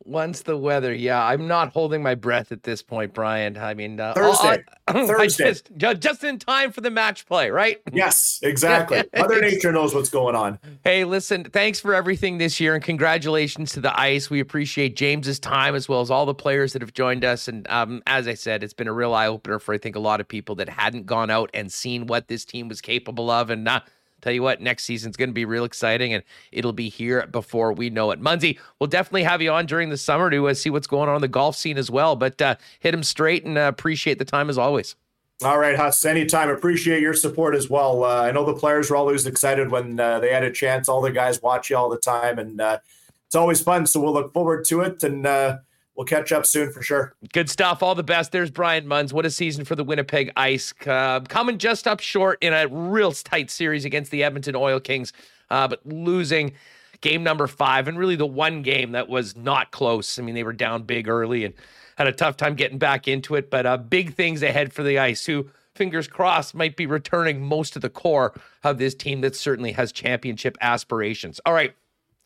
Once 0.05 0.41
the 0.41 0.57
weather, 0.57 0.93
yeah, 0.93 1.23
I'm 1.23 1.47
not 1.47 1.71
holding 1.71 2.03
my 2.03 2.15
breath 2.15 2.51
at 2.51 2.63
this 2.63 2.81
point, 2.81 3.13
Brian. 3.13 3.57
I 3.57 3.73
mean, 3.73 3.99
uh, 3.99 4.13
Thursday. 4.13 4.63
I, 4.87 4.91
I 5.01 5.07
Thursday. 5.07 5.45
just, 5.45 5.71
just 5.77 6.23
in 6.23 6.39
time 6.39 6.71
for 6.71 6.81
the 6.81 6.91
match 6.91 7.25
play, 7.25 7.49
right? 7.49 7.81
Yes, 7.91 8.39
exactly. 8.43 9.03
Mother 9.17 9.39
Nature 9.39 9.71
knows 9.71 9.95
what's 9.95 10.09
going 10.09 10.35
on. 10.35 10.59
Hey, 10.83 11.05
listen, 11.05 11.45
thanks 11.45 11.79
for 11.79 11.93
everything 11.93 12.37
this 12.37 12.59
year 12.59 12.75
and 12.75 12.83
congratulations 12.83 13.71
to 13.73 13.81
the 13.81 13.97
ice. 13.97 14.29
We 14.29 14.39
appreciate 14.41 14.95
James's 14.95 15.39
time 15.39 15.73
as 15.73 15.87
well 15.87 16.01
as 16.01 16.11
all 16.11 16.25
the 16.25 16.33
players 16.33 16.73
that 16.73 16.81
have 16.81 16.93
joined 16.93 17.23
us. 17.23 17.47
And 17.47 17.65
um, 17.69 18.03
as 18.05 18.27
I 18.27 18.33
said, 18.33 18.63
it's 18.63 18.73
been 18.73 18.87
a 18.89 18.93
real 18.93 19.13
eye 19.13 19.27
opener 19.27 19.59
for 19.59 19.73
I 19.73 19.77
think 19.77 19.95
a 19.95 19.99
lot 19.99 20.19
of 20.19 20.27
people 20.27 20.55
that 20.55 20.67
hadn't 20.67 21.05
gone 21.05 21.29
out 21.29 21.49
and 21.53 21.71
seen 21.71 22.07
what 22.07 22.27
this 22.27 22.43
team 22.43 22.67
was 22.67 22.81
capable 22.81 23.29
of. 23.29 23.49
And 23.49 23.67
uh, 23.67 23.79
tell 24.23 24.33
you 24.33 24.41
what, 24.41 24.61
next 24.61 24.85
season's 24.85 25.17
going 25.17 25.29
to 25.29 25.33
be 25.33 25.45
real 25.45 25.63
exciting 25.63 26.13
and 26.13 26.23
it'll 26.51 26.73
be 26.73 26.89
here 26.89 27.27
before 27.27 27.73
we 27.73 27.89
know 27.89 28.11
it. 28.11 28.21
Munzie, 28.21 28.57
we'll 28.79 28.87
definitely 28.87 29.23
have 29.23 29.41
you 29.41 29.51
on 29.51 29.65
during 29.65 29.89
the 29.89 29.97
summer 29.97 30.29
to 30.29 30.47
uh, 30.47 30.53
see 30.53 30.69
what's 30.69 30.87
going 30.87 31.09
on 31.09 31.15
in 31.15 31.21
the 31.21 31.27
golf 31.27 31.55
scene 31.55 31.77
as 31.77 31.91
well. 31.91 32.15
But 32.15 32.41
uh, 32.41 32.55
hit 32.79 32.93
him 32.93 33.03
straight 33.03 33.45
and 33.45 33.57
uh, 33.57 33.61
appreciate 33.61 34.19
the 34.19 34.25
time 34.25 34.49
as 34.49 34.57
always. 34.57 34.95
All 35.43 35.57
right, 35.57 35.75
Huss. 35.75 36.05
Anytime. 36.05 36.49
Appreciate 36.49 37.01
your 37.01 37.13
support 37.13 37.53
as 37.53 37.69
well. 37.69 38.05
Uh, 38.05 38.21
I 38.21 38.31
know 38.31 38.45
the 38.45 38.53
players 38.53 38.89
were 38.89 38.95
always 38.95 39.25
excited 39.25 39.69
when 39.69 39.99
uh, 39.99 40.19
they 40.19 40.31
had 40.31 40.43
a 40.43 40.51
chance. 40.51 40.87
All 40.87 41.01
the 41.01 41.11
guys 41.11 41.41
watch 41.41 41.69
you 41.69 41.75
all 41.75 41.89
the 41.89 41.97
time, 41.97 42.39
and 42.39 42.61
uh, 42.61 42.77
it's 43.25 43.35
always 43.35 43.61
fun. 43.61 43.85
So 43.85 43.99
we'll 43.99 44.13
look 44.13 44.31
forward 44.31 44.63
to 44.65 44.81
it, 44.81 45.03
and 45.03 45.25
uh, 45.25 45.57
we'll 45.95 46.05
catch 46.05 46.31
up 46.31 46.45
soon 46.45 46.71
for 46.71 46.81
sure. 46.81 47.13
Good 47.31 47.49
stuff. 47.49 47.83
All 47.83 47.95
the 47.95 48.03
best. 48.03 48.31
There's 48.31 48.51
Brian 48.51 48.87
Munz. 48.87 49.13
What 49.13 49.25
a 49.25 49.31
season 49.31 49.65
for 49.65 49.75
the 49.75 49.83
Winnipeg 49.83 50.31
Ice. 50.35 50.73
Uh, 50.85 51.21
coming 51.21 51.57
just 51.57 51.87
up 51.87 51.99
short 51.99 52.37
in 52.41 52.53
a 52.53 52.67
real 52.67 53.11
tight 53.11 53.51
series 53.51 53.85
against 53.85 54.11
the 54.11 54.23
Edmonton 54.23 54.55
Oil 54.55 54.79
Kings, 54.79 55.13
uh, 55.49 55.67
but 55.67 55.85
losing 55.85 56.53
game 57.01 57.23
number 57.23 57.47
five 57.47 57.87
and 57.87 57.99
really 57.99 58.15
the 58.15 58.25
one 58.25 58.61
game 58.61 58.93
that 58.93 59.09
was 59.09 59.35
not 59.35 59.71
close. 59.71 60.17
I 60.17 60.21
mean, 60.21 60.35
they 60.35 60.43
were 60.43 60.53
down 60.53 60.83
big 60.83 61.07
early 61.07 61.43
and 61.43 61.53
had 61.97 62.07
a 62.07 62.13
tough 62.13 62.37
time 62.37 62.55
getting 62.55 62.77
back 62.77 63.07
into 63.07 63.35
it, 63.35 63.49
but 63.49 63.65
uh, 63.65 63.77
big 63.77 64.13
things 64.15 64.41
ahead 64.41 64.73
for 64.73 64.83
the 64.83 64.97
Ice, 64.97 65.25
who, 65.25 65.49
fingers 65.75 66.07
crossed, 66.07 66.55
might 66.55 66.75
be 66.75 66.85
returning 66.85 67.41
most 67.41 67.75
of 67.75 67.81
the 67.81 67.89
core 67.89 68.33
of 68.63 68.77
this 68.77 68.95
team 68.95 69.21
that 69.21 69.35
certainly 69.35 69.73
has 69.73 69.91
championship 69.91 70.57
aspirations. 70.61 71.39
All 71.45 71.53
right. 71.53 71.75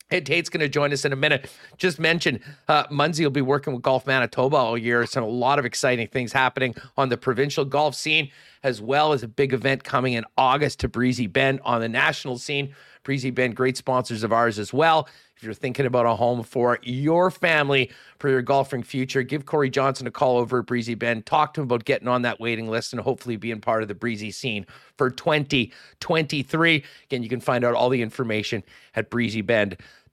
Ed 0.10 0.26
Tait's 0.26 0.50
going 0.50 0.62
to 0.62 0.70
join 0.70 0.94
us 0.94 1.04
in 1.04 1.12
a 1.12 1.18
minute. 1.18 1.52
Just 1.78 2.00
mentioned 2.00 2.40
uh, 2.68 2.86
Munzie 2.88 3.24
will 3.24 3.30
be 3.30 3.42
working 3.42 3.74
with 3.74 3.82
Golf 3.82 4.08
Manitoba 4.08 4.56
all 4.56 4.78
year. 4.78 5.06
So 5.06 5.24
a 5.24 5.26
lot 5.26 5.60
of 5.60 5.66
exciting 5.66 6.08
things 6.08 6.32
happening 6.32 6.76
on 6.96 7.10
the 7.10 7.18
provincial 7.18 7.66
golf 7.66 7.94
scene, 7.94 8.32
as 8.64 8.82
well 8.82 9.12
as 9.12 9.24
a 9.24 9.28
big 9.28 9.54
event 9.54 9.84
coming 9.84 10.14
in 10.14 10.24
August 10.38 10.80
to 10.82 10.88
Breezy 10.88 11.28
Bend 11.28 11.60
on 11.66 11.82
the 11.82 11.90
national 11.90 12.38
scene. 12.38 12.74
Breezy 13.04 13.32
Bend, 13.32 13.56
great 13.56 13.78
sponsors 13.78 14.24
of 14.24 14.34
ours 14.34 14.60
as 14.60 14.74
well. 14.74 15.08
If 15.38 15.44
you're 15.44 15.54
thinking 15.54 15.86
about 15.86 16.08
a 16.08 16.16
home 16.16 16.42
for 16.42 16.80
your 16.82 17.30
family 17.30 17.92
for 18.18 18.28
your 18.28 18.42
golfing 18.42 18.82
future, 18.82 19.22
give 19.22 19.46
Corey 19.46 19.70
Johnson 19.70 20.08
a 20.08 20.12
call 20.12 20.38
over 20.38 20.60
at 20.60 20.66
Breezy 20.66 20.96
Bend. 20.96 21.28
Talk 21.28 21.54
to 21.54 21.62
him 21.62 21.66
about 21.66 21.86
getting 21.86 22.08
on 22.08 22.24
that 22.24 22.40
waiting 22.40 22.68
list 22.68 22.92
and 22.92 23.02
hopefully 23.02 23.36
being 23.36 23.62
part 23.62 23.84
of 23.84 23.88
the 23.88 23.94
breezy 23.94 24.32
scene 24.32 24.66
for 24.98 25.12
2023. 25.12 26.84
Again, 27.06 27.22
you 27.22 27.30
can 27.30 27.40
find 27.40 27.64
out 27.64 27.76
all 27.76 27.90
the 27.90 28.02
information 28.02 28.64
at 28.96 29.12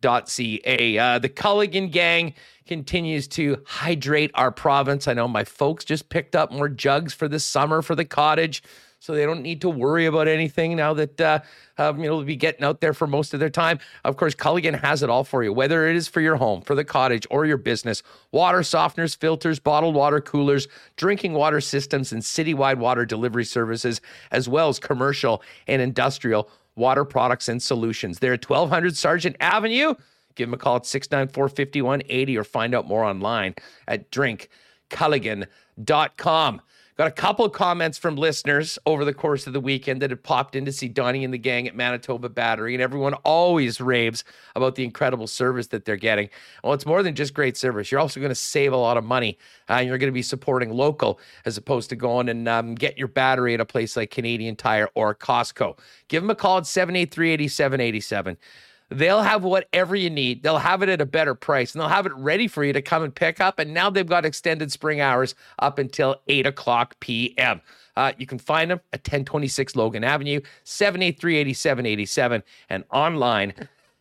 breezybend.ca. 0.01 0.99
Uh, 0.99 1.19
the 1.19 1.29
Culligan 1.29 1.91
gang 1.91 2.35
continues 2.67 3.29
to 3.29 3.63
hydrate 3.67 4.31
our 4.35 4.51
province. 4.51 5.07
I 5.07 5.15
know 5.15 5.29
my 5.29 5.45
folks 5.45 5.85
just 5.85 6.09
picked 6.09 6.35
up 6.35 6.51
more 6.51 6.69
jugs 6.69 7.13
for 7.13 7.29
the 7.29 7.41
summer 7.41 7.83
for 7.83 7.95
the 7.95 8.05
cottage 8.05 8.63
so 9.05 9.15
they 9.15 9.27
don't 9.27 9.43
need 9.43 9.61
to 9.61 9.69
worry 9.69 10.07
about 10.07 10.29
anything 10.29 10.77
now 10.77 10.95
that 10.95 11.21
uh, 11.21 11.39
um, 11.77 11.99
you 11.99 12.07
know 12.07 12.17
they'll 12.17 12.25
be 12.25 12.37
getting 12.37 12.65
out 12.65 12.81
there 12.81 12.95
for 12.95 13.07
most 13.07 13.35
of 13.35 13.41
their 13.41 13.51
time. 13.51 13.79
Of 14.03 14.17
course, 14.17 14.35
Culligan 14.35 14.81
has 14.81 15.03
it 15.03 15.11
all 15.11 15.25
for 15.25 15.45
you, 15.45 15.53
whether 15.53 15.87
it 15.87 15.95
is 15.95 16.09
for 16.09 16.23
your 16.23 16.37
home, 16.37 16.63
for 16.63 16.75
the 16.75 16.85
cottage, 16.85 17.27
or 17.31 17.45
your 17.45 17.59
business. 17.59 18.03
Water 18.33 18.61
softeners, 18.61 19.15
filters, 19.15 19.59
bottled 19.59 19.95
water 19.95 20.23
coolers, 20.23 20.69
drinking 20.97 21.35
water 21.35 21.61
systems, 21.61 22.13
and 22.13 22.23
citywide 22.23 22.79
water 22.79 23.05
delivery 23.05 23.45
services, 23.45 24.01
as 24.31 24.49
well 24.49 24.71
as 24.71 24.79
commercial 24.79 25.43
and 25.67 25.83
industrial 25.83 26.49
water 26.77 27.05
products 27.05 27.49
and 27.49 27.63
solutions. 27.63 28.19
They're 28.19 28.33
at 28.35 28.49
1200 28.49 28.97
Sargent 28.97 29.37
Avenue. 29.41 29.95
Give 30.35 30.49
them 30.49 30.55
a 30.55 30.59
call 30.59 30.77
at 30.77 30.87
694 30.87 31.49
5180 31.49 32.39
or 32.39 32.45
find 32.45 32.75
out 32.75 32.89
more 32.89 33.05
online 33.05 33.55
at 33.87 34.11
drinkculligan.com. 34.11 36.61
Got 36.97 37.09
a 37.09 37.11
couple 37.11 37.45
of 37.45 37.51
comments 37.51 37.99
from 37.99 38.15
listeners 38.15 38.79
over 38.87 39.05
the 39.05 39.13
course 39.13 39.49
of 39.49 39.53
the 39.53 39.59
weekend 39.59 40.01
that 40.01 40.11
had 40.11 40.23
popped 40.23 40.55
in 40.55 40.65
to 40.65 40.71
see 40.71 40.87
Donnie 40.87 41.25
and 41.25 41.35
the 41.35 41.39
gang 41.39 41.67
at 41.67 41.75
Manitoba 41.75 42.29
Battery, 42.29 42.73
and 42.73 42.81
everyone 42.81 43.15
always 43.25 43.81
raves 43.81 44.23
about 44.55 44.77
the 44.77 44.85
incredible 44.85 45.27
service 45.27 45.67
that 45.69 45.87
they're 45.87 45.97
getting. 45.97 46.31
Well, 46.63 46.73
it's 46.73 46.87
more 46.87 47.03
than 47.03 47.17
just 47.17 47.35
great 47.35 47.57
service. 47.57 47.91
You're 47.91 47.99
also 47.99 48.21
going 48.21 48.31
to 48.31 48.37
save 48.37 48.73
a 48.73 48.77
lot 48.77 48.97
of 48.97 49.03
money, 49.03 49.39
uh, 49.69 49.73
and 49.73 49.89
you're 49.89 49.99
going 49.99 50.13
to 50.13 50.15
be 50.15 50.23
supporting 50.23 50.71
local 50.71 51.19
as 51.45 51.57
opposed 51.57 51.91
to 51.91 51.97
going 51.97 52.29
and 52.29 52.49
um, 52.49 52.77
get 52.77 52.97
your 52.97 53.09
battery 53.09 53.55
at 53.55 53.61
a 53.61 53.65
place 53.65 53.97
like 53.97 54.13
Canadian 54.13 54.55
Tire 54.55 54.89
or 54.95 55.17
Costco. 55.17 55.77
Give 56.07 56.23
them 56.23 56.31
a 56.31 56.37
call 56.37 56.59
at 56.59 56.67
783 56.67 57.33
8787. 57.33 58.37
They'll 58.91 59.23
have 59.23 59.43
whatever 59.43 59.97
you 59.97 60.11
need. 60.11 60.43
They'll 60.43 60.59
have 60.59 60.83
it 60.83 60.89
at 60.89 61.01
a 61.01 61.07
better 61.07 61.35
price 61.35 61.73
and 61.73 61.81
they'll 61.81 61.89
have 61.89 62.07
it 62.07 62.15
ready 62.17 62.47
for 62.47 62.65
you 62.65 62.73
to 62.73 62.83
come 62.83 63.03
and 63.03 63.15
pick 63.15 63.41
up. 63.41 63.59
And 63.59 63.75
now 63.75 63.91
they've 63.91 64.07
got 64.07 64.25
extended 64.25 64.71
spring 64.71 65.01
hours 65.01 65.35
up 65.59 65.79
until 65.79 66.21
8 66.29 66.47
o'clock 66.47 67.01
p.m. 67.01 67.61
Uh, 67.97 68.13
you 68.19 68.27
can 68.27 68.39
find 68.39 68.71
them 68.71 68.81
at 68.93 69.01
1026 69.01 69.77
Logan 69.77 70.05
Avenue, 70.05 70.41
783 70.65 71.39
8787, 71.39 72.43
and 72.69 72.85
online 72.91 73.55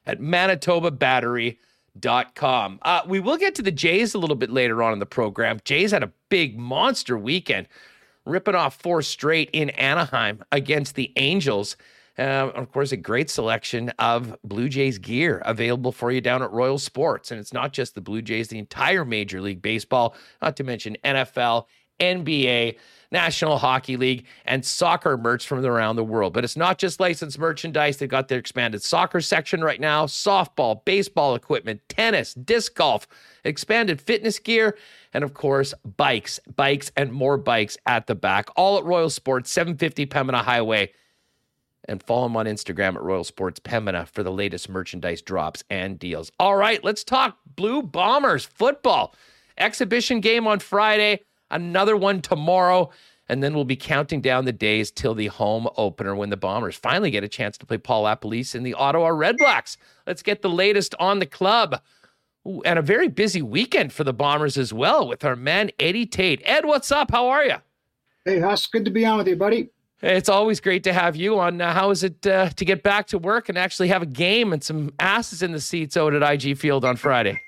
at 0.06 0.20
manitobabattery.com. 0.20 2.80
Uh, 2.82 3.02
we 3.08 3.20
will 3.20 3.38
get 3.38 3.56
to 3.56 3.62
the 3.62 3.72
Jays 3.72 4.14
a 4.14 4.20
little 4.20 4.36
bit 4.36 4.50
later 4.50 4.84
on 4.84 4.94
in 4.94 5.00
the 5.00 5.06
program. 5.06 5.60
Jays 5.64 5.92
had 5.92 6.04
a 6.04 6.12
big 6.30 6.58
monster 6.58 7.18
weekend, 7.18 7.68
ripping 8.26 8.56
off 8.56 8.82
four 8.82 9.02
straight 9.02 9.50
in 9.54 9.70
Anaheim 9.72 10.44
against 10.52 10.96
the 10.96 11.12
Angels. 11.16 11.78
Uh, 12.18 12.52
of 12.54 12.72
course, 12.72 12.92
a 12.92 12.98
great 12.98 13.30
selection 13.30 13.90
of 13.98 14.36
Blue 14.44 14.70
Jays 14.70 15.00
gear 15.00 15.42
available 15.46 15.92
for 15.92 16.12
you 16.12 16.22
down 16.22 16.44
at 16.44 16.52
Royal 16.52 16.78
Sports. 16.78 17.32
And 17.32 17.40
it's 17.40 17.54
not 17.54 17.74
just 17.74 17.96
the 17.96 18.02
Blue 18.02 18.22
Jays, 18.22 18.50
the 18.50 18.60
entire 18.60 19.04
Major 19.04 19.42
League 19.42 19.62
Baseball, 19.62 20.16
not 20.42 20.56
to 20.58 20.64
mention 20.64 20.96
NFL, 21.04 21.66
NBA, 22.00 22.78
National 23.12 23.58
Hockey 23.58 23.98
League, 23.98 24.26
and 24.46 24.64
soccer 24.64 25.18
merch 25.18 25.48
from 25.48 25.66
around 25.66 25.96
the 25.96 26.04
world. 26.04 26.34
But 26.34 26.44
it's 26.44 26.58
not 26.58 26.78
just 26.78 27.00
licensed 27.00 27.40
merchandise. 27.40 27.98
They've 27.98 28.10
got 28.10 28.28
their 28.28 28.40
expanded 28.40 28.84
soccer 28.84 29.22
section 29.22 29.64
right 29.64 29.80
now 29.80 30.06
softball, 30.06 30.86
baseball 30.86 31.34
equipment, 31.34 31.82
tennis, 31.90 32.36
disc 32.36 32.76
golf, 32.76 33.08
expanded 33.44 34.02
fitness 34.02 34.38
gear, 34.38 34.78
and 35.14 35.24
of 35.24 35.34
course, 35.34 35.74
bikes, 35.98 36.40
bikes, 36.56 36.92
and 36.96 37.12
more 37.12 37.38
bikes 37.38 37.78
at 37.88 38.06
the 38.06 38.16
back. 38.16 38.50
All 38.56 38.78
at 38.78 38.84
Royal 38.84 39.10
Sports, 39.10 39.50
750 39.52 40.06
Pembina 40.08 40.44
Highway 40.44 40.92
and 41.86 42.02
follow 42.02 42.26
him 42.26 42.38
on 42.38 42.46
Instagram 42.46 42.96
at 42.96 43.02
Royal 43.02 43.24
Sports 43.24 43.60
Pembina 43.60 44.08
for 44.08 44.24
the 44.24 44.32
latest 44.32 44.70
merchandise 44.70 45.22
drops 45.22 45.64
and 45.70 46.00
deals. 46.00 46.32
All 46.40 46.56
right, 46.56 46.84
let's 46.84 47.04
talk 47.04 47.38
Blue 47.56 47.82
Bombers 47.82 48.46
football. 48.46 49.16
Exhibition 49.58 50.20
game 50.20 50.48
on 50.48 50.60
Friday, 50.60 51.22
another 51.52 51.96
one 51.96 52.22
tomorrow, 52.22 52.90
and 53.30 53.44
then 53.44 53.54
we'll 53.54 53.66
be 53.66 53.76
counting 53.76 54.22
down 54.22 54.46
the 54.46 54.52
days 54.52 54.92
till 54.92 55.14
the 55.14 55.28
home 55.28 55.68
opener 55.78 56.16
when 56.16 56.30
the 56.30 56.38
Bombers 56.38 56.76
finally 56.76 57.12
get 57.12 57.24
a 57.24 57.30
chance 57.30 57.58
to 57.58 57.66
play 57.66 57.78
Paul 57.78 58.04
LaPolice 58.04 58.56
in 58.56 58.64
the 58.64 58.74
Ottawa 58.74 59.10
Redblacks. 59.10 59.78
Let's 60.08 60.24
get 60.24 60.42
the 60.42 60.50
latest 60.50 60.96
on 61.00 61.20
the 61.20 61.26
club. 61.26 61.82
Ooh, 62.48 62.62
and 62.66 62.78
a 62.78 62.82
very 62.82 63.08
busy 63.08 63.42
weekend 63.42 63.94
for 63.94 64.04
the 64.04 64.14
Bombers 64.14 64.58
as 64.58 64.74
well 64.74 65.08
with 65.08 65.24
our 65.24 65.36
man 65.36 65.72
Eddie 65.80 66.06
Tait. 66.06 66.42
Ed, 66.44 66.66
what's 66.66 66.92
up? 66.92 67.12
How 67.12 67.30
are 67.30 67.46
you? 67.46 67.56
Hey, 68.26 68.40
Huss, 68.40 68.68
good 68.68 68.86
to 68.86 68.92
be 68.92 69.06
on 69.06 69.18
with 69.18 69.28
you, 69.28 69.36
buddy. 69.36 69.70
It's 70.04 70.28
always 70.28 70.60
great 70.60 70.84
to 70.84 70.92
have 70.92 71.16
you 71.16 71.40
on. 71.40 71.62
Uh, 71.62 71.74
how 71.74 71.90
is 71.90 72.04
it 72.04 72.28
uh, 72.28 72.50
to 72.50 72.66
get 72.66 72.84
back 72.84 73.08
to 73.08 73.18
work 73.18 73.48
and 73.48 73.58
actually 73.58 73.88
have 73.88 74.02
a 74.02 74.06
game 74.06 74.52
and 74.52 74.62
some 74.62 74.92
asses 75.00 75.42
in 75.42 75.54
the 75.54 75.62
seats 75.62 75.96
out 75.96 76.14
at 76.14 76.22
IG 76.22 76.58
Field 76.58 76.84
on 76.84 76.98
Friday? 76.98 77.40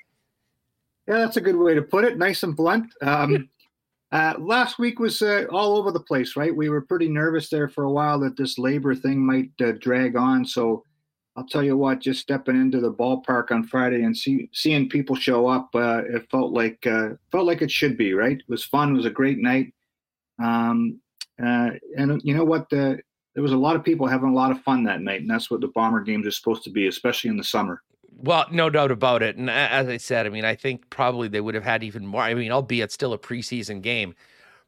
Yeah, 1.06 1.18
that's 1.18 1.36
a 1.36 1.42
good 1.42 1.56
way 1.56 1.74
to 1.74 1.82
put 1.82 2.06
it. 2.06 2.16
Nice 2.16 2.42
and 2.44 2.56
blunt. 2.56 2.90
Um, 3.02 3.50
uh, 4.10 4.34
last 4.38 4.78
week 4.78 4.98
was 4.98 5.20
uh, 5.20 5.44
all 5.52 5.76
over 5.76 5.92
the 5.92 6.00
place, 6.00 6.34
right? 6.34 6.56
We 6.56 6.70
were 6.70 6.80
pretty 6.80 7.10
nervous 7.10 7.50
there 7.50 7.68
for 7.68 7.84
a 7.84 7.92
while 7.92 8.18
that 8.20 8.38
this 8.38 8.56
labor 8.56 8.94
thing 8.94 9.18
might 9.18 9.50
uh, 9.62 9.72
drag 9.72 10.16
on. 10.16 10.46
So 10.46 10.82
I'll 11.36 11.46
tell 11.46 11.62
you 11.62 11.76
what, 11.76 12.00
just 12.00 12.22
stepping 12.22 12.58
into 12.58 12.80
the 12.80 12.92
ballpark 12.92 13.50
on 13.50 13.64
Friday 13.64 14.02
and 14.04 14.16
see, 14.16 14.48
seeing 14.54 14.88
people 14.88 15.14
show 15.14 15.46
up, 15.46 15.68
uh, 15.74 16.04
it 16.08 16.26
felt 16.30 16.52
like 16.54 16.82
felt 16.82 17.44
like 17.44 17.60
it 17.60 17.70
should 17.70 17.98
be, 17.98 18.14
right? 18.14 18.38
It 18.38 18.48
was 18.48 18.64
fun. 18.64 18.92
It 18.92 18.96
was 18.96 19.04
a 19.04 19.10
great 19.10 19.40
night. 19.40 19.74
Um, 20.42 21.00
uh, 21.42 21.70
and 21.96 22.20
you 22.24 22.34
know 22.34 22.44
what? 22.44 22.68
The, 22.70 22.98
there 23.34 23.42
was 23.42 23.52
a 23.52 23.56
lot 23.56 23.76
of 23.76 23.84
people 23.84 24.06
having 24.06 24.30
a 24.30 24.34
lot 24.34 24.50
of 24.50 24.60
fun 24.62 24.84
that 24.84 25.02
night, 25.02 25.20
and 25.20 25.30
that's 25.30 25.50
what 25.50 25.60
the 25.60 25.68
Bomber 25.68 26.00
games 26.00 26.26
are 26.26 26.30
supposed 26.30 26.64
to 26.64 26.70
be, 26.70 26.86
especially 26.86 27.30
in 27.30 27.36
the 27.36 27.44
summer. 27.44 27.82
Well, 28.18 28.46
no 28.50 28.70
doubt 28.70 28.90
about 28.90 29.22
it. 29.22 29.36
And 29.36 29.50
as 29.50 29.88
I 29.88 29.98
said, 29.98 30.26
I 30.26 30.30
mean, 30.30 30.46
I 30.46 30.54
think 30.54 30.88
probably 30.88 31.28
they 31.28 31.42
would 31.42 31.54
have 31.54 31.64
had 31.64 31.82
even 31.82 32.06
more. 32.06 32.22
I 32.22 32.32
mean, 32.32 32.50
albeit 32.50 32.90
still 32.90 33.12
a 33.12 33.18
preseason 33.18 33.82
game, 33.82 34.14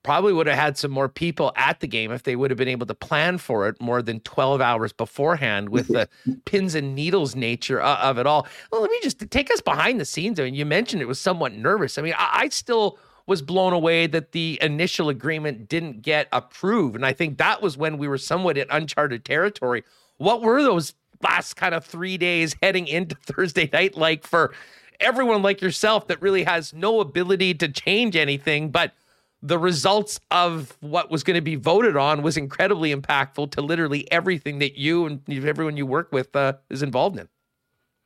probably 0.02 0.34
would 0.34 0.46
have 0.46 0.58
had 0.58 0.76
some 0.76 0.90
more 0.90 1.08
people 1.08 1.52
at 1.56 1.80
the 1.80 1.86
game 1.86 2.12
if 2.12 2.22
they 2.22 2.36
would 2.36 2.50
have 2.50 2.58
been 2.58 2.68
able 2.68 2.86
to 2.86 2.94
plan 2.94 3.38
for 3.38 3.66
it 3.68 3.80
more 3.80 4.02
than 4.02 4.20
12 4.20 4.60
hours 4.60 4.92
beforehand 4.92 5.70
with 5.70 5.88
the 5.88 6.08
pins 6.44 6.74
and 6.74 6.94
needles 6.94 7.34
nature 7.34 7.80
of 7.80 8.18
it 8.18 8.26
all. 8.26 8.46
Well, 8.70 8.82
let 8.82 8.90
me 8.90 8.98
just 9.02 9.18
take 9.30 9.50
us 9.50 9.60
behind 9.60 9.98
the 9.98 10.04
scenes. 10.04 10.38
I 10.38 10.44
mean, 10.44 10.54
you 10.54 10.66
mentioned 10.66 11.00
it 11.00 11.08
was 11.08 11.20
somewhat 11.20 11.52
nervous. 11.52 11.96
I 11.96 12.02
mean, 12.02 12.14
I, 12.18 12.42
I 12.42 12.48
still 12.50 12.98
was 13.28 13.42
blown 13.42 13.74
away 13.74 14.06
that 14.06 14.32
the 14.32 14.58
initial 14.62 15.10
agreement 15.10 15.68
didn't 15.68 16.00
get 16.02 16.28
approved. 16.32 16.96
And 16.96 17.04
I 17.04 17.12
think 17.12 17.36
that 17.38 17.60
was 17.60 17.76
when 17.76 17.98
we 17.98 18.08
were 18.08 18.18
somewhat 18.18 18.56
in 18.56 18.66
uncharted 18.70 19.24
territory. 19.24 19.84
What 20.16 20.40
were 20.40 20.62
those 20.62 20.94
last 21.22 21.54
kind 21.54 21.74
of 21.74 21.84
three 21.84 22.16
days 22.16 22.56
heading 22.62 22.88
into 22.88 23.14
Thursday 23.26 23.68
night 23.72 23.96
like 23.96 24.26
for 24.26 24.54
everyone 24.98 25.42
like 25.42 25.60
yourself 25.60 26.08
that 26.08 26.20
really 26.22 26.42
has 26.42 26.72
no 26.72 27.00
ability 27.00 27.54
to 27.54 27.68
change 27.68 28.16
anything, 28.16 28.70
but 28.70 28.94
the 29.42 29.58
results 29.58 30.18
of 30.30 30.76
what 30.80 31.10
was 31.10 31.22
going 31.22 31.36
to 31.36 31.40
be 31.40 31.54
voted 31.54 31.96
on 31.96 32.22
was 32.22 32.36
incredibly 32.36 32.94
impactful 32.94 33.50
to 33.52 33.60
literally 33.60 34.10
everything 34.10 34.58
that 34.58 34.76
you 34.76 35.06
and 35.06 35.22
everyone 35.28 35.76
you 35.76 35.86
work 35.86 36.10
with 36.12 36.34
uh, 36.34 36.54
is 36.70 36.82
involved 36.82 37.18
in. 37.18 37.28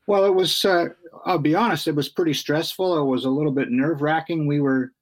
Well, 0.06 0.24
it 0.24 0.34
was, 0.34 0.64
uh, 0.64 0.88
I'll 1.24 1.38
be 1.38 1.54
honest, 1.54 1.86
it 1.86 1.94
was 1.94 2.08
pretty 2.08 2.34
stressful. 2.34 2.98
It 2.98 3.04
was 3.04 3.24
a 3.24 3.30
little 3.30 3.52
bit 3.52 3.70
nerve 3.70 4.02
wracking. 4.02 4.46
We 4.46 4.60
were, 4.60 4.92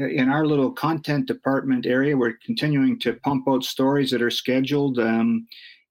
in 0.00 0.28
our 0.28 0.46
little 0.46 0.72
content 0.72 1.26
department 1.26 1.86
area, 1.86 2.16
we're 2.16 2.38
continuing 2.44 2.98
to 3.00 3.14
pump 3.24 3.46
out 3.48 3.64
stories 3.64 4.10
that 4.10 4.22
are 4.22 4.30
scheduled. 4.30 4.98
Um, 4.98 5.46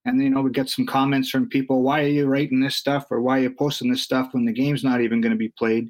and 0.05 0.21
you 0.21 0.29
know, 0.29 0.41
we 0.41 0.51
get 0.51 0.69
some 0.69 0.85
comments 0.85 1.29
from 1.29 1.49
people, 1.49 1.83
why 1.83 2.01
are 2.01 2.07
you 2.07 2.25
writing 2.25 2.59
this 2.59 2.75
stuff 2.75 3.05
or 3.11 3.21
why 3.21 3.39
are 3.39 3.43
you 3.43 3.51
posting 3.51 3.91
this 3.91 4.01
stuff 4.01 4.29
when 4.31 4.45
the 4.45 4.53
game's 4.53 4.83
not 4.83 5.01
even 5.01 5.21
going 5.21 5.31
to 5.31 5.37
be 5.37 5.53
played? 5.57 5.89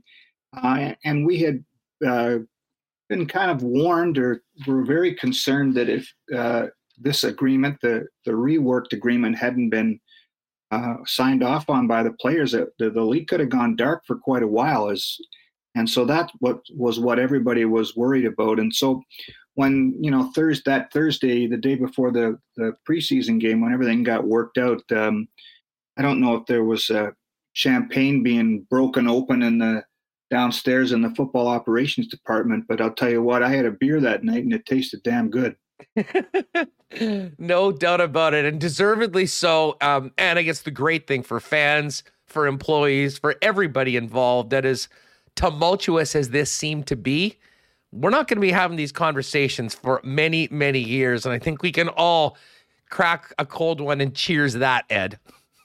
Uh, 0.62 0.94
and 1.06 1.26
we 1.26 1.40
had 1.40 1.64
uh, 2.06 2.38
been 3.08 3.26
kind 3.26 3.52
of 3.52 3.64
warned 3.64 4.18
or 4.18 4.44
were 4.68 4.84
very 4.84 5.14
concerned 5.14 5.76
that 5.76 5.90
if 5.90 6.12
uh, 6.36 6.68
this 7.00 7.24
agreement, 7.24 7.78
the, 7.82 8.06
the 8.26 8.32
reworked 8.32 8.94
agreement, 8.94 9.38
hadn't 9.38 9.70
been 9.70 10.00
uh, 10.72 10.96
signed 11.06 11.44
off 11.44 11.70
on 11.70 11.88
by 11.88 12.04
the 12.04 12.14
players, 12.14 12.52
that 12.52 12.70
the, 12.80 12.90
the 12.90 13.02
league 13.02 13.28
could 13.28 13.40
have 13.40 13.50
gone 13.50 13.76
dark 13.76 14.04
for 14.06 14.18
quite 14.18 14.44
a 14.44 14.48
while 14.48 14.90
as 14.90 15.18
and 15.80 15.90
so 15.90 16.06
that 16.06 16.30
what 16.40 16.62
was 16.76 17.00
what 17.00 17.20
everybody 17.20 17.66
was 17.66 17.96
worried 17.96 18.26
about. 18.26 18.60
And 18.60 18.74
so 18.74 19.02
when 19.56 19.94
you 20.00 20.10
know 20.10 20.32
thursday 20.34 20.72
that 20.72 20.94
thursday 20.94 21.46
the 21.46 21.58
day 21.58 21.76
before 21.76 22.12
the 22.12 22.40
the 22.56 22.72
preseason 22.88 23.42
game 23.42 23.60
when 23.60 23.74
everything 23.74 24.04
got 24.04 24.26
worked 24.26 24.58
out 24.58 24.82
um, 24.94 25.28
i 25.98 26.02
don't 26.02 26.22
know 26.22 26.36
if 26.36 26.46
there 26.46 26.64
was 26.64 26.90
uh, 26.90 27.10
champagne 27.52 28.24
being 28.24 28.66
broken 28.70 29.06
open 29.06 29.44
in 29.44 29.58
the 29.58 29.84
downstairs 30.32 30.94
in 30.94 31.02
the 31.02 31.10
football 31.10 31.48
operations 31.48 32.08
department 32.08 32.64
but 32.70 32.80
i'll 32.80 32.94
tell 32.94 33.10
you 33.10 33.22
what 33.22 33.44
i 33.44 33.50
had 33.50 33.66
a 33.66 33.72
beer 33.72 34.00
that 34.00 34.24
night 34.24 34.44
and 34.44 34.54
it 34.54 34.66
tasted 34.66 35.04
damn 35.04 35.30
good. 35.30 35.56
No 37.38 37.72
doubt 37.72 38.02
about 38.02 38.34
it 38.34 38.46
and 38.46 38.60
deservedly 38.60 39.28
so 39.28 39.78
um, 39.82 40.12
and 40.18 40.40
i 40.40 40.42
guess 40.42 40.62
the 40.62 40.72
great 40.72 41.06
thing 41.06 41.22
for 41.22 41.40
fans 41.40 42.04
for 42.30 42.48
employees, 42.48 43.18
for 43.18 43.36
everybody 43.42 43.96
involved, 43.96 44.52
that 44.52 44.66
as 44.66 44.88
tumultuous 45.40 46.18
as 46.18 46.32
this 46.32 46.52
seemed 46.52 46.86
to 46.88 46.98
be, 46.98 47.38
we're 47.94 48.10
not 48.10 48.28
going 48.28 48.36
to 48.36 48.42
be 48.42 48.52
having 48.52 48.76
these 48.76 48.92
conversations 48.92 49.74
for 49.74 50.02
many, 50.04 50.50
many 50.52 50.80
years. 50.80 51.26
And 51.26 51.32
I 51.34 51.40
think 51.40 51.64
we 51.64 51.72
can 51.72 51.88
all 51.88 52.36
crack 52.90 53.34
a 53.40 53.46
cold 53.46 53.80
one 53.80 54.02
and 54.02 54.14
cheers 54.14 54.54
that, 54.56 54.84
Ed. 54.90 55.18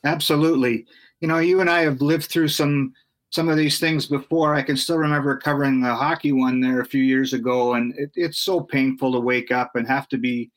Absolutely. 0.05 0.87
You 1.21 1.27
know, 1.27 1.39
you 1.39 1.61
and 1.61 1.69
I 1.69 1.81
have 1.81 2.01
lived 2.01 2.27
through 2.27 2.49
some 2.49 2.93
some 3.31 3.49
of 3.49 3.57
these 3.57 3.81
things 3.81 4.07
before. 4.07 4.55
I 4.55 4.63
can 4.63 4.77
still 4.77 4.97
remember 4.97 5.37
covering 5.37 5.81
the 5.81 5.93
hockey 5.93 6.31
one 6.31 6.61
there 6.61 6.81
a 6.81 6.87
few 6.87 7.03
years 7.03 7.33
ago, 7.33 7.75
and 7.75 7.93
it, 7.99 8.13
it's 8.15 8.39
so 8.39 8.61
painful 8.61 9.13
to 9.13 9.19
wake 9.19 9.51
up 9.51 9.75
and 9.75 9.89
have 9.89 10.09
to 10.11 10.19
be, 10.19 10.53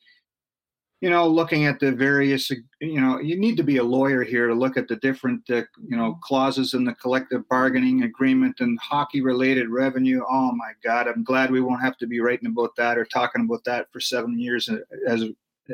you 1.00 1.10
know, 1.10 1.26
looking 1.28 1.66
at 1.66 1.78
the 1.78 1.92
various. 1.92 2.50
You 2.80 3.00
know, 3.00 3.20
you 3.20 3.38
need 3.38 3.56
to 3.56 3.62
be 3.62 3.76
a 3.76 3.84
lawyer 3.84 4.22
here 4.22 4.48
to 4.48 4.54
look 4.54 4.76
at 4.76 4.88
the 4.88 4.96
different, 4.96 5.48
uh, 5.50 5.62
you 5.86 5.96
know, 5.96 6.18
clauses 6.22 6.74
in 6.74 6.84
the 6.84 6.94
collective 6.94 7.48
bargaining 7.48 8.02
agreement 8.02 8.60
and 8.60 8.78
hockey-related 8.80 9.68
revenue. 9.68 10.22
Oh 10.28 10.52
my 10.52 10.72
God, 10.82 11.06
I'm 11.06 11.24
glad 11.24 11.50
we 11.50 11.60
won't 11.60 11.82
have 11.82 11.96
to 11.98 12.06
be 12.06 12.20
writing 12.20 12.48
about 12.48 12.74
that 12.76 12.98
or 12.98 13.04
talking 13.04 13.44
about 13.44 13.64
that 13.64 13.86
for 13.92 14.00
seven 14.00 14.38
years 14.38 14.68
uh, 14.68 14.78
as 15.06 15.24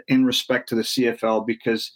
in 0.08 0.24
respect 0.24 0.68
to 0.68 0.74
the 0.74 0.82
CFL 0.82 1.46
because, 1.46 1.92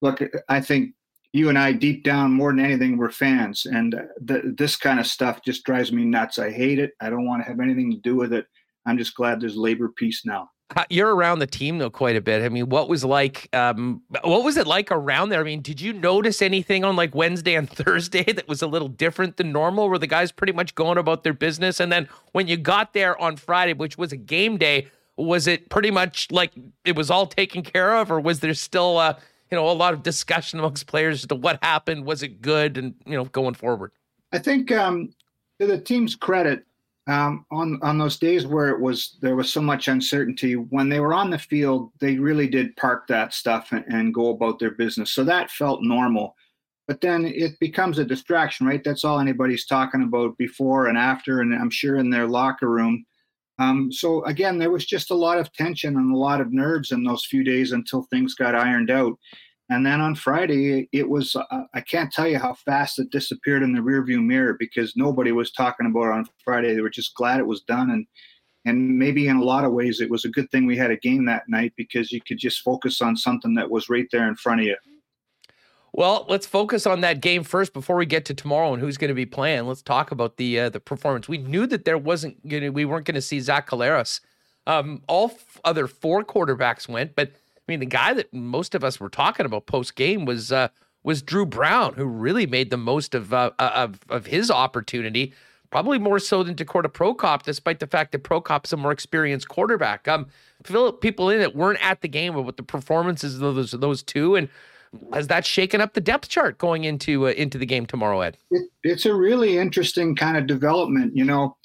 look, 0.00 0.22
I 0.48 0.60
think 0.60 0.94
you 1.32 1.48
and 1.48 1.58
I, 1.58 1.72
deep 1.72 2.04
down, 2.04 2.30
more 2.30 2.52
than 2.52 2.64
anything, 2.64 2.96
we're 2.96 3.10
fans, 3.10 3.66
and 3.66 3.92
the, 4.20 4.54
this 4.56 4.76
kind 4.76 5.00
of 5.00 5.06
stuff 5.06 5.42
just 5.44 5.64
drives 5.64 5.90
me 5.90 6.04
nuts. 6.04 6.38
I 6.38 6.50
hate 6.50 6.78
it. 6.78 6.92
I 7.00 7.10
don't 7.10 7.26
want 7.26 7.42
to 7.42 7.48
have 7.48 7.58
anything 7.58 7.90
to 7.90 7.98
do 7.98 8.14
with 8.14 8.32
it. 8.32 8.46
I'm 8.86 8.96
just 8.96 9.16
glad 9.16 9.40
there's 9.40 9.56
labor 9.56 9.88
peace 9.88 10.24
now. 10.24 10.50
You're 10.88 11.14
around 11.14 11.38
the 11.38 11.46
team 11.46 11.78
though 11.78 11.90
quite 11.90 12.16
a 12.16 12.20
bit. 12.20 12.42
I 12.42 12.48
mean, 12.48 12.68
what 12.68 12.88
was 12.88 13.04
like? 13.04 13.48
Um, 13.54 14.02
what 14.22 14.44
was 14.44 14.56
it 14.56 14.66
like 14.66 14.90
around 14.90 15.28
there? 15.28 15.40
I 15.40 15.44
mean, 15.44 15.60
did 15.60 15.80
you 15.80 15.92
notice 15.92 16.40
anything 16.42 16.84
on 16.84 16.96
like 16.96 17.14
Wednesday 17.14 17.54
and 17.54 17.68
Thursday 17.84 18.24
that 18.24 18.48
was 18.48 18.62
a 18.62 18.66
little 18.66 18.88
different 18.88 19.36
than 19.36 19.52
normal? 19.52 19.88
Were 19.88 19.98
the 19.98 20.06
guys 20.06 20.32
pretty 20.32 20.52
much 20.52 20.74
going 20.74 20.98
about 20.98 21.22
their 21.22 21.34
business? 21.34 21.80
And 21.80 21.92
then 21.92 22.08
when 22.32 22.48
you 22.48 22.56
got 22.56 22.92
there 22.92 23.20
on 23.20 23.36
Friday, 23.36 23.74
which 23.74 23.98
was 23.98 24.12
a 24.12 24.16
game 24.16 24.56
day, 24.56 24.88
was 25.16 25.46
it 25.46 25.68
pretty 25.68 25.90
much 25.90 26.28
like 26.32 26.52
it 26.84 26.96
was 26.96 27.10
all 27.10 27.26
taken 27.26 27.62
care 27.62 27.96
of, 27.96 28.10
or 28.10 28.18
was 28.18 28.40
there 28.40 28.54
still? 28.54 28.98
Uh, 28.98 29.14
you 29.50 29.56
know, 29.60 29.70
a 29.70 29.72
lot 29.72 29.94
of 29.94 30.02
discussion 30.02 30.58
amongst 30.58 30.86
players 30.86 31.22
as 31.22 31.28
to 31.28 31.34
what 31.34 31.62
happened. 31.62 32.04
Was 32.04 32.22
it 32.22 32.40
good? 32.40 32.76
And, 32.76 32.94
you 33.06 33.16
know, 33.16 33.24
going 33.26 33.54
forward. 33.54 33.92
I 34.32 34.38
think 34.38 34.72
um, 34.72 35.10
to 35.60 35.66
the 35.66 35.78
team's 35.78 36.16
credit, 36.16 36.66
um, 37.06 37.44
on 37.50 37.78
on 37.82 37.98
those 37.98 38.16
days 38.16 38.46
where 38.46 38.68
it 38.68 38.80
was 38.80 39.18
there 39.20 39.36
was 39.36 39.52
so 39.52 39.60
much 39.60 39.88
uncertainty, 39.88 40.54
when 40.54 40.88
they 40.88 41.00
were 41.00 41.12
on 41.12 41.30
the 41.30 41.38
field, 41.38 41.92
they 42.00 42.16
really 42.16 42.48
did 42.48 42.76
park 42.76 43.06
that 43.08 43.34
stuff 43.34 43.72
and, 43.72 43.84
and 43.88 44.14
go 44.14 44.30
about 44.30 44.58
their 44.58 44.70
business. 44.70 45.12
So 45.12 45.24
that 45.24 45.50
felt 45.50 45.82
normal. 45.82 46.34
But 46.86 47.00
then 47.00 47.24
it 47.24 47.58
becomes 47.60 47.98
a 47.98 48.04
distraction, 48.04 48.66
right? 48.66 48.82
That's 48.84 49.04
all 49.04 49.18
anybody's 49.18 49.66
talking 49.66 50.02
about 50.02 50.36
before 50.38 50.86
and 50.88 50.98
after, 50.98 51.40
and 51.40 51.54
I'm 51.54 51.70
sure 51.70 51.96
in 51.96 52.10
their 52.10 52.26
locker 52.26 52.68
room. 52.68 53.04
Um, 53.58 53.92
so 53.92 54.24
again, 54.24 54.58
there 54.58 54.70
was 54.70 54.84
just 54.84 55.10
a 55.10 55.14
lot 55.14 55.38
of 55.38 55.52
tension 55.52 55.96
and 55.96 56.12
a 56.12 56.18
lot 56.18 56.40
of 56.40 56.52
nerves 56.52 56.90
in 56.92 57.04
those 57.04 57.26
few 57.26 57.44
days 57.44 57.72
until 57.72 58.02
things 58.02 58.34
got 58.34 58.54
ironed 58.54 58.90
out. 58.90 59.16
And 59.70 59.84
then 59.84 60.00
on 60.00 60.14
Friday, 60.14 60.88
it 60.92 61.08
was, 61.08 61.34
uh, 61.34 61.62
I 61.72 61.80
can't 61.80 62.12
tell 62.12 62.28
you 62.28 62.38
how 62.38 62.52
fast 62.52 62.98
it 62.98 63.10
disappeared 63.10 63.62
in 63.62 63.72
the 63.72 63.80
rearview 63.80 64.22
mirror 64.22 64.56
because 64.58 64.94
nobody 64.94 65.32
was 65.32 65.52
talking 65.52 65.86
about 65.86 66.08
it 66.08 66.12
on 66.12 66.28
Friday. 66.44 66.74
They 66.74 66.82
were 66.82 66.90
just 66.90 67.14
glad 67.14 67.40
it 67.40 67.46
was 67.46 67.62
done. 67.62 67.90
And, 67.90 68.06
and 68.66 68.98
maybe 68.98 69.28
in 69.28 69.36
a 69.36 69.42
lot 69.42 69.64
of 69.64 69.72
ways, 69.72 70.00
it 70.00 70.10
was 70.10 70.26
a 70.26 70.30
good 70.30 70.50
thing 70.50 70.66
we 70.66 70.76
had 70.76 70.90
a 70.90 70.98
game 70.98 71.24
that 71.26 71.48
night 71.48 71.72
because 71.76 72.12
you 72.12 72.20
could 72.20 72.38
just 72.38 72.60
focus 72.60 73.00
on 73.00 73.16
something 73.16 73.54
that 73.54 73.70
was 73.70 73.88
right 73.88 74.06
there 74.12 74.28
in 74.28 74.36
front 74.36 74.60
of 74.60 74.66
you. 74.66 74.76
Well, 75.94 76.26
let's 76.28 76.46
focus 76.46 76.86
on 76.86 77.02
that 77.02 77.20
game 77.20 77.44
first 77.44 77.72
before 77.72 77.96
we 77.96 78.04
get 78.04 78.24
to 78.24 78.34
tomorrow 78.34 78.72
and 78.72 78.82
who's 78.82 78.98
going 78.98 79.08
to 79.10 79.14
be 79.14 79.26
playing. 79.26 79.66
Let's 79.66 79.80
talk 79.80 80.10
about 80.10 80.38
the 80.38 80.58
uh, 80.58 80.68
the 80.68 80.80
performance. 80.80 81.28
We 81.28 81.38
knew 81.38 81.68
that 81.68 81.84
there 81.84 81.96
wasn't 81.96 82.46
going 82.48 82.64
to, 82.64 82.70
we 82.70 82.84
weren't 82.84 83.06
going 83.06 83.14
to 83.14 83.22
see 83.22 83.38
Zach 83.38 83.70
Collaros. 83.70 84.20
Um, 84.66 85.02
all 85.06 85.30
f- 85.30 85.60
other 85.64 85.86
four 85.86 86.24
quarterbacks 86.24 86.88
went, 86.88 87.14
but 87.14 87.30
I 87.66 87.72
mean 87.72 87.80
the 87.80 87.86
guy 87.86 88.12
that 88.14 88.32
most 88.32 88.74
of 88.74 88.84
us 88.84 89.00
were 89.00 89.08
talking 89.08 89.46
about 89.46 89.66
post 89.66 89.94
game 89.96 90.24
was 90.24 90.52
uh, 90.52 90.68
was 91.02 91.22
Dru 91.22 91.46
Brown, 91.46 91.94
who 91.94 92.04
really 92.04 92.46
made 92.46 92.70
the 92.70 92.76
most 92.76 93.14
of 93.14 93.32
uh, 93.32 93.50
uh, 93.58 93.70
of 93.74 94.00
of 94.08 94.26
his 94.26 94.50
opportunity, 94.50 95.32
probably 95.70 95.98
more 95.98 96.18
so 96.18 96.42
than 96.42 96.54
Dakota 96.54 96.88
Prukop, 96.88 97.42
despite 97.42 97.80
the 97.80 97.86
fact 97.86 98.12
that 98.12 98.22
Prukop's 98.22 98.72
a 98.72 98.76
more 98.76 98.92
experienced 98.92 99.48
quarterback. 99.48 100.06
Um, 100.08 100.26
fill 100.62 100.92
people 100.92 101.30
in 101.30 101.40
that 101.40 101.56
weren't 101.56 101.84
at 101.84 102.00
the 102.00 102.08
game 102.08 102.36
about 102.36 102.56
the 102.56 102.62
performances 102.62 103.40
of 103.40 103.54
those 103.54 103.70
those 103.72 104.02
two 104.02 104.34
and 104.34 104.48
has 105.12 105.26
that 105.28 105.44
shaken 105.44 105.80
up 105.80 105.94
the 105.94 106.00
depth 106.00 106.28
chart 106.28 106.58
going 106.58 106.84
into 106.84 107.26
uh, 107.26 107.30
into 107.30 107.58
the 107.58 107.66
game 107.66 107.86
tomorrow, 107.86 108.20
Ed? 108.20 108.36
It, 108.50 108.68
it's 108.82 109.06
a 109.06 109.14
really 109.14 109.58
interesting 109.58 110.14
kind 110.14 110.36
of 110.36 110.46
development. 110.46 111.16
You 111.16 111.24
know, 111.24 111.56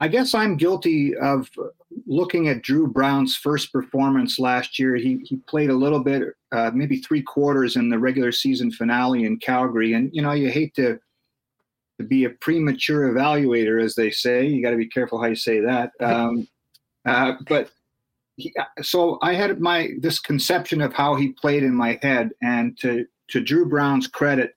I 0.00 0.08
guess 0.08 0.34
I'm 0.34 0.56
guilty 0.56 1.16
of 1.16 1.50
looking 2.06 2.48
at 2.48 2.62
Dru 2.62 2.86
Brown's 2.86 3.36
first 3.36 3.72
performance 3.72 4.38
last 4.38 4.78
year. 4.78 4.96
He 4.96 5.20
he 5.24 5.36
played 5.48 5.70
a 5.70 5.74
little 5.74 6.00
bit, 6.00 6.34
uh, 6.52 6.70
maybe 6.74 6.98
three 6.98 7.22
quarters 7.22 7.76
in 7.76 7.88
the 7.88 7.98
regular 7.98 8.32
season 8.32 8.70
finale 8.70 9.24
in 9.24 9.38
Calgary, 9.38 9.94
and 9.94 10.10
you 10.12 10.20
know 10.20 10.32
you 10.32 10.50
hate 10.50 10.74
to 10.74 10.98
to 11.98 12.04
be 12.04 12.24
a 12.24 12.30
premature 12.30 13.12
evaluator, 13.12 13.82
as 13.82 13.94
they 13.94 14.10
say. 14.10 14.46
You 14.46 14.62
got 14.62 14.72
to 14.72 14.76
be 14.76 14.88
careful 14.88 15.18
how 15.18 15.26
you 15.26 15.36
say 15.36 15.60
that. 15.60 15.92
Um, 16.00 16.48
uh, 17.06 17.34
but 17.48 17.70
he, 18.36 18.52
so 18.82 19.18
I 19.22 19.34
had 19.34 19.60
my 19.60 19.90
this 20.00 20.18
conception 20.18 20.80
of 20.80 20.92
how 20.92 21.14
he 21.14 21.28
played 21.28 21.62
in 21.62 21.74
my 21.74 21.98
head, 22.02 22.30
and 22.42 22.76
to 22.80 23.06
to 23.28 23.40
Dru 23.40 23.66
Brown's 23.66 24.08
credit, 24.08 24.56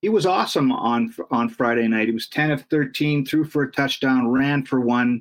he 0.00 0.08
was 0.08 0.26
awesome 0.26 0.72
on 0.72 1.14
on 1.30 1.48
Friday 1.48 1.88
night. 1.88 2.08
He 2.08 2.14
was 2.14 2.28
ten 2.28 2.50
of 2.50 2.62
thirteen, 2.70 3.24
threw 3.24 3.44
for 3.44 3.64
a 3.64 3.72
touchdown, 3.72 4.28
ran 4.28 4.64
for 4.64 4.80
one, 4.80 5.20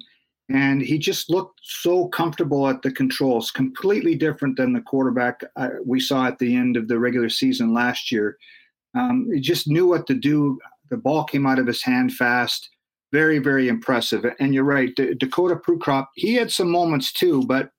and 0.50 0.82
he 0.82 0.98
just 0.98 1.30
looked 1.30 1.60
so 1.64 2.08
comfortable 2.08 2.68
at 2.68 2.82
the 2.82 2.92
controls. 2.92 3.52
Completely 3.52 4.16
different 4.16 4.58
than 4.58 4.74
the 4.74 4.82
quarterback 4.82 5.42
uh, 5.56 5.70
we 5.86 6.00
saw 6.00 6.28
at 6.28 6.40
the 6.40 6.56
end 6.56 6.78
of 6.78 6.88
the 6.88 7.00
regular 7.00 7.30
season 7.30 7.74
last 7.74 8.12
year. 8.12 8.38
Um, 8.96 9.30
he 9.34 9.40
just 9.40 9.68
knew 9.68 9.88
what 9.88 10.08
to 10.08 10.14
do. 10.14 10.60
The 10.90 10.98
ball 10.98 11.24
came 11.24 11.46
out 11.46 11.60
of 11.60 11.68
his 11.68 11.84
hand 11.84 12.14
fast 12.14 12.70
very, 13.12 13.40
very 13.40 13.68
impressive. 13.68 14.26
And 14.40 14.54
you're 14.54 14.64
right, 14.64 14.94
D- 14.96 15.14
Dakota 15.14 15.56
Prukop, 15.56 16.08
he 16.16 16.34
had 16.34 16.52
some 16.52 16.70
moments 16.70 17.12
too, 17.12 17.44
but 17.46 17.72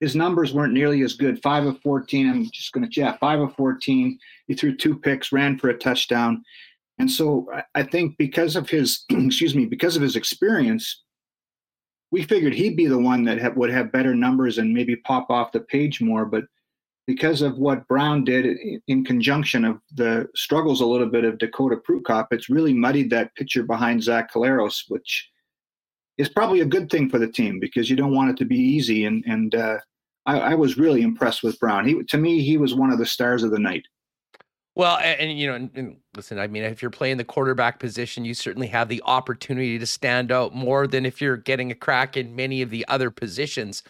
his 0.00 0.16
numbers 0.16 0.54
weren't 0.54 0.72
nearly 0.72 1.02
as 1.02 1.14
good. 1.14 1.42
Five 1.42 1.66
of 1.66 1.80
14. 1.82 2.28
I'm 2.28 2.50
just 2.50 2.72
going 2.72 2.84
to 2.84 2.90
chat. 2.90 3.20
Five 3.20 3.40
of 3.40 3.54
14. 3.54 4.18
He 4.46 4.54
threw 4.54 4.74
two 4.74 4.98
picks, 4.98 5.30
ran 5.30 5.58
for 5.58 5.68
a 5.68 5.78
touchdown. 5.78 6.42
And 6.98 7.10
so 7.10 7.46
I 7.74 7.82
think 7.82 8.16
because 8.18 8.56
of 8.56 8.68
his, 8.68 9.04
excuse 9.10 9.54
me, 9.54 9.66
because 9.66 9.96
of 9.96 10.02
his 10.02 10.16
experience, 10.16 11.02
we 12.10 12.24
figured 12.24 12.54
he'd 12.54 12.76
be 12.76 12.86
the 12.86 12.98
one 12.98 13.24
that 13.24 13.38
have, 13.38 13.56
would 13.56 13.70
have 13.70 13.92
better 13.92 14.14
numbers 14.14 14.58
and 14.58 14.72
maybe 14.72 14.96
pop 14.96 15.30
off 15.30 15.52
the 15.52 15.60
page 15.60 16.00
more. 16.00 16.24
But 16.24 16.44
because 17.06 17.42
of 17.42 17.58
what 17.58 17.86
Brown 17.86 18.24
did 18.24 18.56
in 18.88 19.04
conjunction 19.04 19.64
of 19.64 19.80
the 19.94 20.28
struggles 20.34 20.80
a 20.80 20.86
little 20.86 21.08
bit 21.08 21.24
of 21.24 21.38
Dakota 21.38 21.76
Prukop, 21.76 22.28
it's 22.30 22.48
really 22.48 22.72
muddied 22.72 23.10
that 23.10 23.34
picture 23.34 23.62
behind 23.62 24.02
Zach 24.02 24.32
Collaros, 24.32 24.84
which 24.88 25.28
is 26.18 26.28
probably 26.28 26.60
a 26.60 26.66
good 26.66 26.90
thing 26.90 27.08
for 27.08 27.18
the 27.18 27.30
team 27.30 27.60
because 27.60 27.88
you 27.88 27.96
don't 27.96 28.14
want 28.14 28.30
it 28.30 28.36
to 28.38 28.44
be 28.44 28.58
easy. 28.58 29.04
And 29.04 29.24
and 29.26 29.54
uh, 29.54 29.78
I, 30.26 30.40
I, 30.40 30.54
was 30.54 30.76
really 30.76 31.02
impressed 31.02 31.42
with 31.42 31.58
Brown. 31.58 31.86
He 31.86 32.02
to 32.02 32.18
me 32.18 32.42
he 32.42 32.56
was 32.56 32.74
one 32.74 32.92
of 32.92 32.98
the 32.98 33.06
stars 33.06 33.42
of 33.42 33.50
the 33.50 33.58
night. 33.58 33.86
Well, 34.74 34.98
and, 34.98 35.20
and 35.20 35.38
you 35.38 35.46
know, 35.46 35.54
and, 35.54 35.70
and 35.74 35.96
listen, 36.16 36.38
I 36.38 36.46
mean, 36.46 36.62
if 36.62 36.80
you're 36.82 36.90
playing 36.90 37.16
the 37.16 37.24
quarterback 37.24 37.78
position, 37.80 38.24
you 38.24 38.34
certainly 38.34 38.68
have 38.68 38.88
the 38.88 39.02
opportunity 39.04 39.78
to 39.78 39.86
stand 39.86 40.30
out 40.30 40.54
more 40.54 40.86
than 40.86 41.04
if 41.04 41.20
you're 41.20 41.36
getting 41.36 41.70
a 41.70 41.74
crack 41.74 42.16
in 42.16 42.36
many 42.36 42.62
of 42.62 42.70
the 42.70 42.86
other 42.88 43.10
positions. 43.10 43.82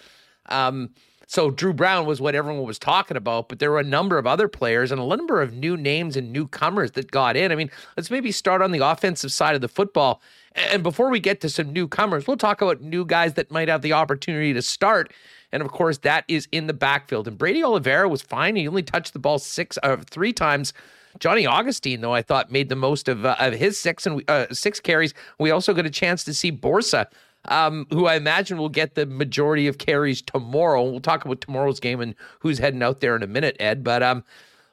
Um, 0.46 0.90
so 1.30 1.48
Dru 1.48 1.72
Brown 1.72 2.06
was 2.06 2.20
what 2.20 2.34
everyone 2.34 2.64
was 2.64 2.76
talking 2.76 3.16
about, 3.16 3.48
but 3.48 3.60
there 3.60 3.70
were 3.70 3.78
a 3.78 3.84
number 3.84 4.18
of 4.18 4.26
other 4.26 4.48
players 4.48 4.90
and 4.90 5.00
a 5.00 5.06
number 5.06 5.40
of 5.40 5.52
new 5.52 5.76
names 5.76 6.16
and 6.16 6.32
newcomers 6.32 6.90
that 6.92 7.12
got 7.12 7.36
in. 7.36 7.52
I 7.52 7.54
mean, 7.54 7.70
let's 7.96 8.10
maybe 8.10 8.32
start 8.32 8.62
on 8.62 8.72
the 8.72 8.84
offensive 8.84 9.30
side 9.30 9.54
of 9.54 9.60
the 9.60 9.68
football. 9.68 10.20
And 10.56 10.82
before 10.82 11.08
we 11.08 11.20
get 11.20 11.40
to 11.42 11.48
some 11.48 11.72
newcomers, 11.72 12.26
we'll 12.26 12.36
talk 12.36 12.62
about 12.62 12.80
new 12.80 13.04
guys 13.04 13.34
that 13.34 13.48
might 13.48 13.68
have 13.68 13.80
the 13.80 13.92
opportunity 13.92 14.52
to 14.54 14.60
start. 14.60 15.12
And 15.52 15.62
of 15.62 15.70
course, 15.70 15.98
that 15.98 16.24
is 16.26 16.48
in 16.50 16.66
the 16.66 16.74
backfield. 16.74 17.28
And 17.28 17.38
Brady 17.38 17.62
Oliveira 17.62 18.08
was 18.08 18.22
fine. 18.22 18.56
He 18.56 18.66
only 18.66 18.82
touched 18.82 19.12
the 19.12 19.20
ball 19.20 19.38
six 19.38 19.78
uh, 19.84 19.98
three 20.10 20.32
times. 20.32 20.72
Johnny 21.20 21.46
Augustine, 21.46 22.00
though, 22.00 22.14
I 22.14 22.22
thought 22.22 22.50
made 22.50 22.68
the 22.68 22.76
most 22.76 23.08
of, 23.08 23.24
uh, 23.24 23.36
of 23.38 23.54
his 23.54 23.78
six 23.78 24.04
and 24.04 24.28
uh, 24.28 24.46
six 24.52 24.80
carries. 24.80 25.14
We 25.38 25.52
also 25.52 25.74
got 25.74 25.86
a 25.86 25.90
chance 25.90 26.24
to 26.24 26.34
see 26.34 26.50
Boursa 26.50 27.06
um, 27.46 27.86
who 27.90 28.06
I 28.06 28.16
imagine 28.16 28.58
will 28.58 28.68
get 28.68 28.94
the 28.94 29.06
majority 29.06 29.66
of 29.66 29.78
carries 29.78 30.22
tomorrow. 30.22 30.82
We'll 30.82 31.00
talk 31.00 31.24
about 31.24 31.40
tomorrow's 31.40 31.80
game 31.80 32.00
and 32.00 32.14
who's 32.40 32.58
heading 32.58 32.82
out 32.82 33.00
there 33.00 33.16
in 33.16 33.22
a 33.22 33.26
minute, 33.26 33.56
Ed. 33.58 33.82
But 33.82 34.02
um, 34.02 34.24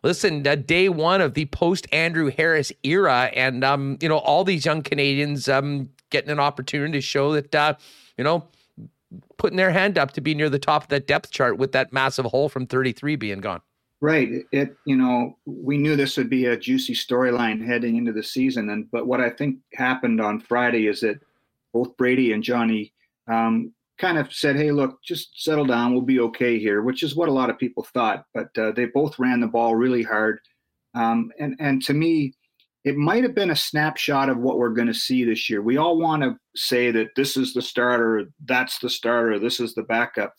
listen, 0.04 0.46
uh, 0.46 0.56
day 0.56 0.90
one 0.90 1.22
of 1.22 1.34
the 1.34 1.46
post 1.46 1.88
Andrew 1.92 2.30
Harris 2.30 2.72
era, 2.84 3.32
and 3.34 3.64
um, 3.64 3.98
you 4.02 4.10
know 4.10 4.18
all 4.18 4.44
these 4.44 4.66
young 4.66 4.82
Canadians 4.82 5.48
um 5.48 5.90
getting 6.10 6.30
an 6.30 6.40
opportunity 6.40 6.94
to 6.94 7.02
show 7.02 7.34
that 7.34 7.54
uh, 7.54 7.74
you 8.18 8.24
know 8.24 8.48
putting 9.38 9.58
their 9.58 9.72
hand 9.72 9.98
up 9.98 10.12
to 10.12 10.22
be 10.22 10.34
near 10.34 10.50
the 10.50 10.60
top 10.60 10.84
of 10.84 10.90
that 10.90 11.08
depth 11.08 11.32
chart 11.32 11.58
with 11.58 11.72
that 11.72 11.94
massive 11.94 12.26
hole 12.26 12.50
from 12.50 12.68
33 12.68 13.16
being 13.16 13.40
gone. 13.40 13.62
Right. 14.02 14.44
It 14.52 14.76
you 14.86 14.96
know 14.96 15.38
we 15.46 15.78
knew 15.78 15.96
this 15.96 16.18
would 16.18 16.30
be 16.30 16.46
a 16.46 16.58
juicy 16.58 16.94
storyline 16.94 17.66
heading 17.66 17.96
into 17.96 18.12
the 18.12 18.24
season, 18.24 18.70
and 18.70 18.90
but 18.92 19.08
what 19.08 19.22
I 19.22 19.30
think 19.30 19.58
happened 19.74 20.22
on 20.22 20.40
Friday 20.40 20.88
is 20.88 21.02
that 21.02 21.20
both 21.78 21.98
Brady 21.98 22.32
and 22.32 22.44
Johnny 22.44 22.94
um, 23.30 23.74
kind 23.98 24.18
of 24.18 24.34
said, 24.34 24.56
"Hey, 24.56 24.72
look, 24.72 25.02
just 25.04 25.44
settle 25.44 25.66
down. 25.66 25.94
We'll 25.94 26.02
be 26.02 26.20
okay 26.22 26.60
here," 26.60 26.82
which 26.82 27.04
is 27.04 27.16
what 27.16 27.30
a 27.30 27.34
lot 27.34 27.50
of 27.50 27.60
people 27.60 27.84
thought. 27.94 28.26
But 28.34 28.58
uh, 28.58 28.72
they 28.72 28.86
both 28.86 29.20
ran 29.20 29.40
the 29.40 29.48
ball 29.48 29.76
really 29.76 30.04
hard, 30.04 30.40
um, 30.96 31.32
and 31.40 31.56
and 31.60 31.82
to 31.84 31.94
me, 31.94 32.34
it 32.84 32.96
might 32.96 33.24
have 33.24 33.36
been 33.36 33.52
a 33.52 33.56
snapshot 33.56 34.30
of 34.30 34.38
what 34.38 34.58
we're 34.58 34.70
going 34.70 34.88
to 34.88 34.94
see 34.94 35.24
this 35.24 35.50
year. 35.50 35.62
We 35.62 35.78
all 35.78 36.00
want 36.00 36.24
to 36.24 36.38
say 36.56 36.90
that 36.92 37.10
this 37.16 37.38
is 37.38 37.54
the 37.54 37.62
starter, 37.62 38.26
that's 38.46 38.80
the 38.80 38.90
starter, 38.90 39.40
this 39.40 39.60
is 39.60 39.76
the 39.76 39.84
backup. 39.84 40.34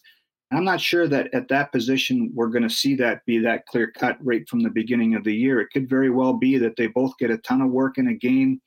I'm 0.51 0.65
not 0.65 0.81
sure 0.81 1.07
that 1.09 1.29
at 1.35 1.49
that 1.49 1.73
position 1.73 2.33
we're 2.35 2.49
going 2.49 2.67
to 2.67 2.75
see 2.75 2.95
that 2.97 3.25
be 3.27 3.39
that 3.41 3.67
clear 3.67 3.91
cut 3.91 4.17
right 4.23 4.49
from 4.49 4.63
the 4.63 4.71
beginning 4.71 5.15
of 5.15 5.25
the 5.25 5.35
year. 5.35 5.61
It 5.61 5.69
could 5.73 5.91
very 5.91 6.11
well 6.11 6.33
be 6.33 6.57
that 6.57 6.77
they 6.77 6.87
both 6.87 7.13
get 7.19 7.31
a 7.31 7.39
ton 7.39 7.61
of 7.61 7.71
work 7.71 7.99
in 7.99 8.09
a 8.09 8.15
game, 8.15 8.63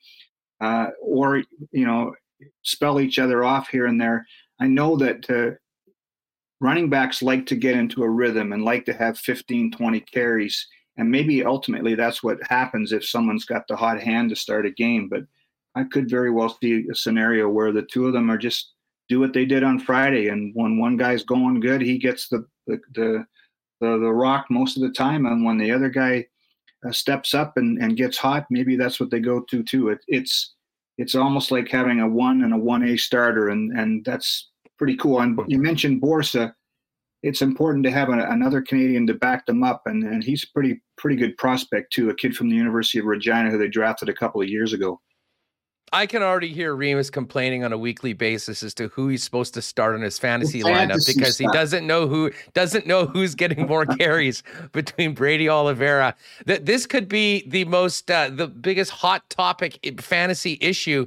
uh, 0.60 0.88
or 1.02 1.42
you 1.72 1.84
know, 1.84 2.14
spell 2.62 3.00
each 3.00 3.18
other 3.18 3.44
off 3.44 3.68
here 3.68 3.86
and 3.86 4.00
there. 4.00 4.26
I 4.60 4.66
know 4.66 4.96
that 4.96 5.28
uh, 5.30 5.56
running 6.60 6.88
backs 6.88 7.22
like 7.22 7.46
to 7.46 7.56
get 7.56 7.76
into 7.76 8.02
a 8.02 8.10
rhythm 8.10 8.52
and 8.52 8.64
like 8.64 8.84
to 8.86 8.92
have 8.92 9.18
15, 9.18 9.72
20 9.72 10.00
carries, 10.00 10.66
and 10.96 11.10
maybe 11.10 11.44
ultimately 11.44 11.94
that's 11.94 12.22
what 12.22 12.38
happens 12.48 12.92
if 12.92 13.04
someone's 13.04 13.44
got 13.44 13.66
the 13.68 13.76
hot 13.76 14.00
hand 14.00 14.30
to 14.30 14.36
start 14.36 14.66
a 14.66 14.70
game. 14.70 15.08
But 15.08 15.22
I 15.74 15.84
could 15.84 16.08
very 16.08 16.30
well 16.30 16.56
see 16.62 16.86
a 16.90 16.94
scenario 16.94 17.48
where 17.48 17.72
the 17.72 17.82
two 17.82 18.06
of 18.06 18.12
them 18.12 18.30
are 18.30 18.38
just 18.38 18.72
do 19.08 19.18
what 19.20 19.32
they 19.32 19.44
did 19.44 19.64
on 19.64 19.78
Friday. 19.78 20.28
And 20.28 20.52
when 20.54 20.78
one 20.78 20.96
guy's 20.96 21.24
going 21.24 21.60
good, 21.60 21.80
he 21.80 21.98
gets 21.98 22.28
the 22.28 22.46
the 22.66 22.78
the, 22.94 23.26
the, 23.80 23.98
the 23.98 24.12
rock 24.12 24.46
most 24.50 24.76
of 24.76 24.82
the 24.82 24.92
time, 24.92 25.26
and 25.26 25.44
when 25.44 25.58
the 25.58 25.72
other 25.72 25.88
guy 25.88 26.26
uh, 26.86 26.92
steps 26.92 27.34
up 27.34 27.56
and, 27.56 27.82
and 27.82 27.96
gets 27.96 28.16
hot, 28.16 28.46
maybe 28.50 28.76
that's 28.76 29.00
what 29.00 29.10
they 29.10 29.20
go 29.20 29.40
to 29.40 29.62
too. 29.62 29.88
It, 29.88 29.98
it's 30.08 30.54
it's 30.98 31.14
almost 31.14 31.50
like 31.50 31.68
having 31.68 32.00
a 32.00 32.08
one 32.08 32.42
and 32.42 32.52
a 32.52 32.58
one 32.58 32.82
A 32.84 32.96
starter, 32.96 33.48
and 33.48 33.76
and 33.78 34.04
that's 34.04 34.50
pretty 34.78 34.96
cool. 34.96 35.20
And 35.20 35.38
you 35.46 35.58
mentioned 35.58 36.02
Borsa. 36.02 36.54
It's 37.22 37.40
important 37.40 37.84
to 37.84 37.90
have 37.92 38.08
a, 38.08 38.18
another 38.30 38.60
Canadian 38.60 39.06
to 39.06 39.14
back 39.14 39.46
them 39.46 39.62
up, 39.62 39.82
and, 39.86 40.02
and 40.02 40.24
he's 40.24 40.44
pretty 40.44 40.82
pretty 40.96 41.16
good 41.16 41.36
prospect 41.36 41.92
too. 41.92 42.10
A 42.10 42.14
kid 42.14 42.36
from 42.36 42.48
the 42.48 42.56
University 42.56 42.98
of 42.98 43.04
Regina 43.04 43.50
who 43.50 43.58
they 43.58 43.68
drafted 43.68 44.08
a 44.08 44.14
couple 44.14 44.42
of 44.42 44.48
years 44.48 44.72
ago. 44.72 45.00
I 45.92 46.06
can 46.06 46.22
already 46.22 46.52
hear 46.52 46.74
Remis 46.74 47.10
complaining 47.10 47.64
on 47.64 47.72
a 47.72 47.78
weekly 47.78 48.14
basis 48.14 48.62
as 48.62 48.72
to 48.74 48.88
who 48.88 49.08
he's 49.08 49.22
supposed 49.22 49.52
to 49.54 49.62
start 49.62 49.94
in 49.94 50.00
his 50.00 50.18
fantasy, 50.18 50.62
lineup 50.62 51.06
because 51.06 51.36
he 51.36 51.46
doesn't 51.52 51.86
know 51.86 52.06
who 52.08 52.30
doesn't 52.54 52.86
know 52.86 53.04
who's 53.04 53.34
getting 53.34 53.66
more 53.66 53.84
carries 53.98 54.42
between 54.72 55.12
Brady 55.12 55.50
Oliveira. 55.50 56.14
That 56.46 56.64
this 56.64 56.86
could 56.86 57.08
be 57.08 57.44
the 57.46 57.66
most 57.66 58.10
uh, 58.10 58.30
the 58.30 58.48
biggest 58.48 58.90
hot 58.90 59.28
topic 59.28 59.78
fantasy 60.00 60.56
issue 60.62 61.06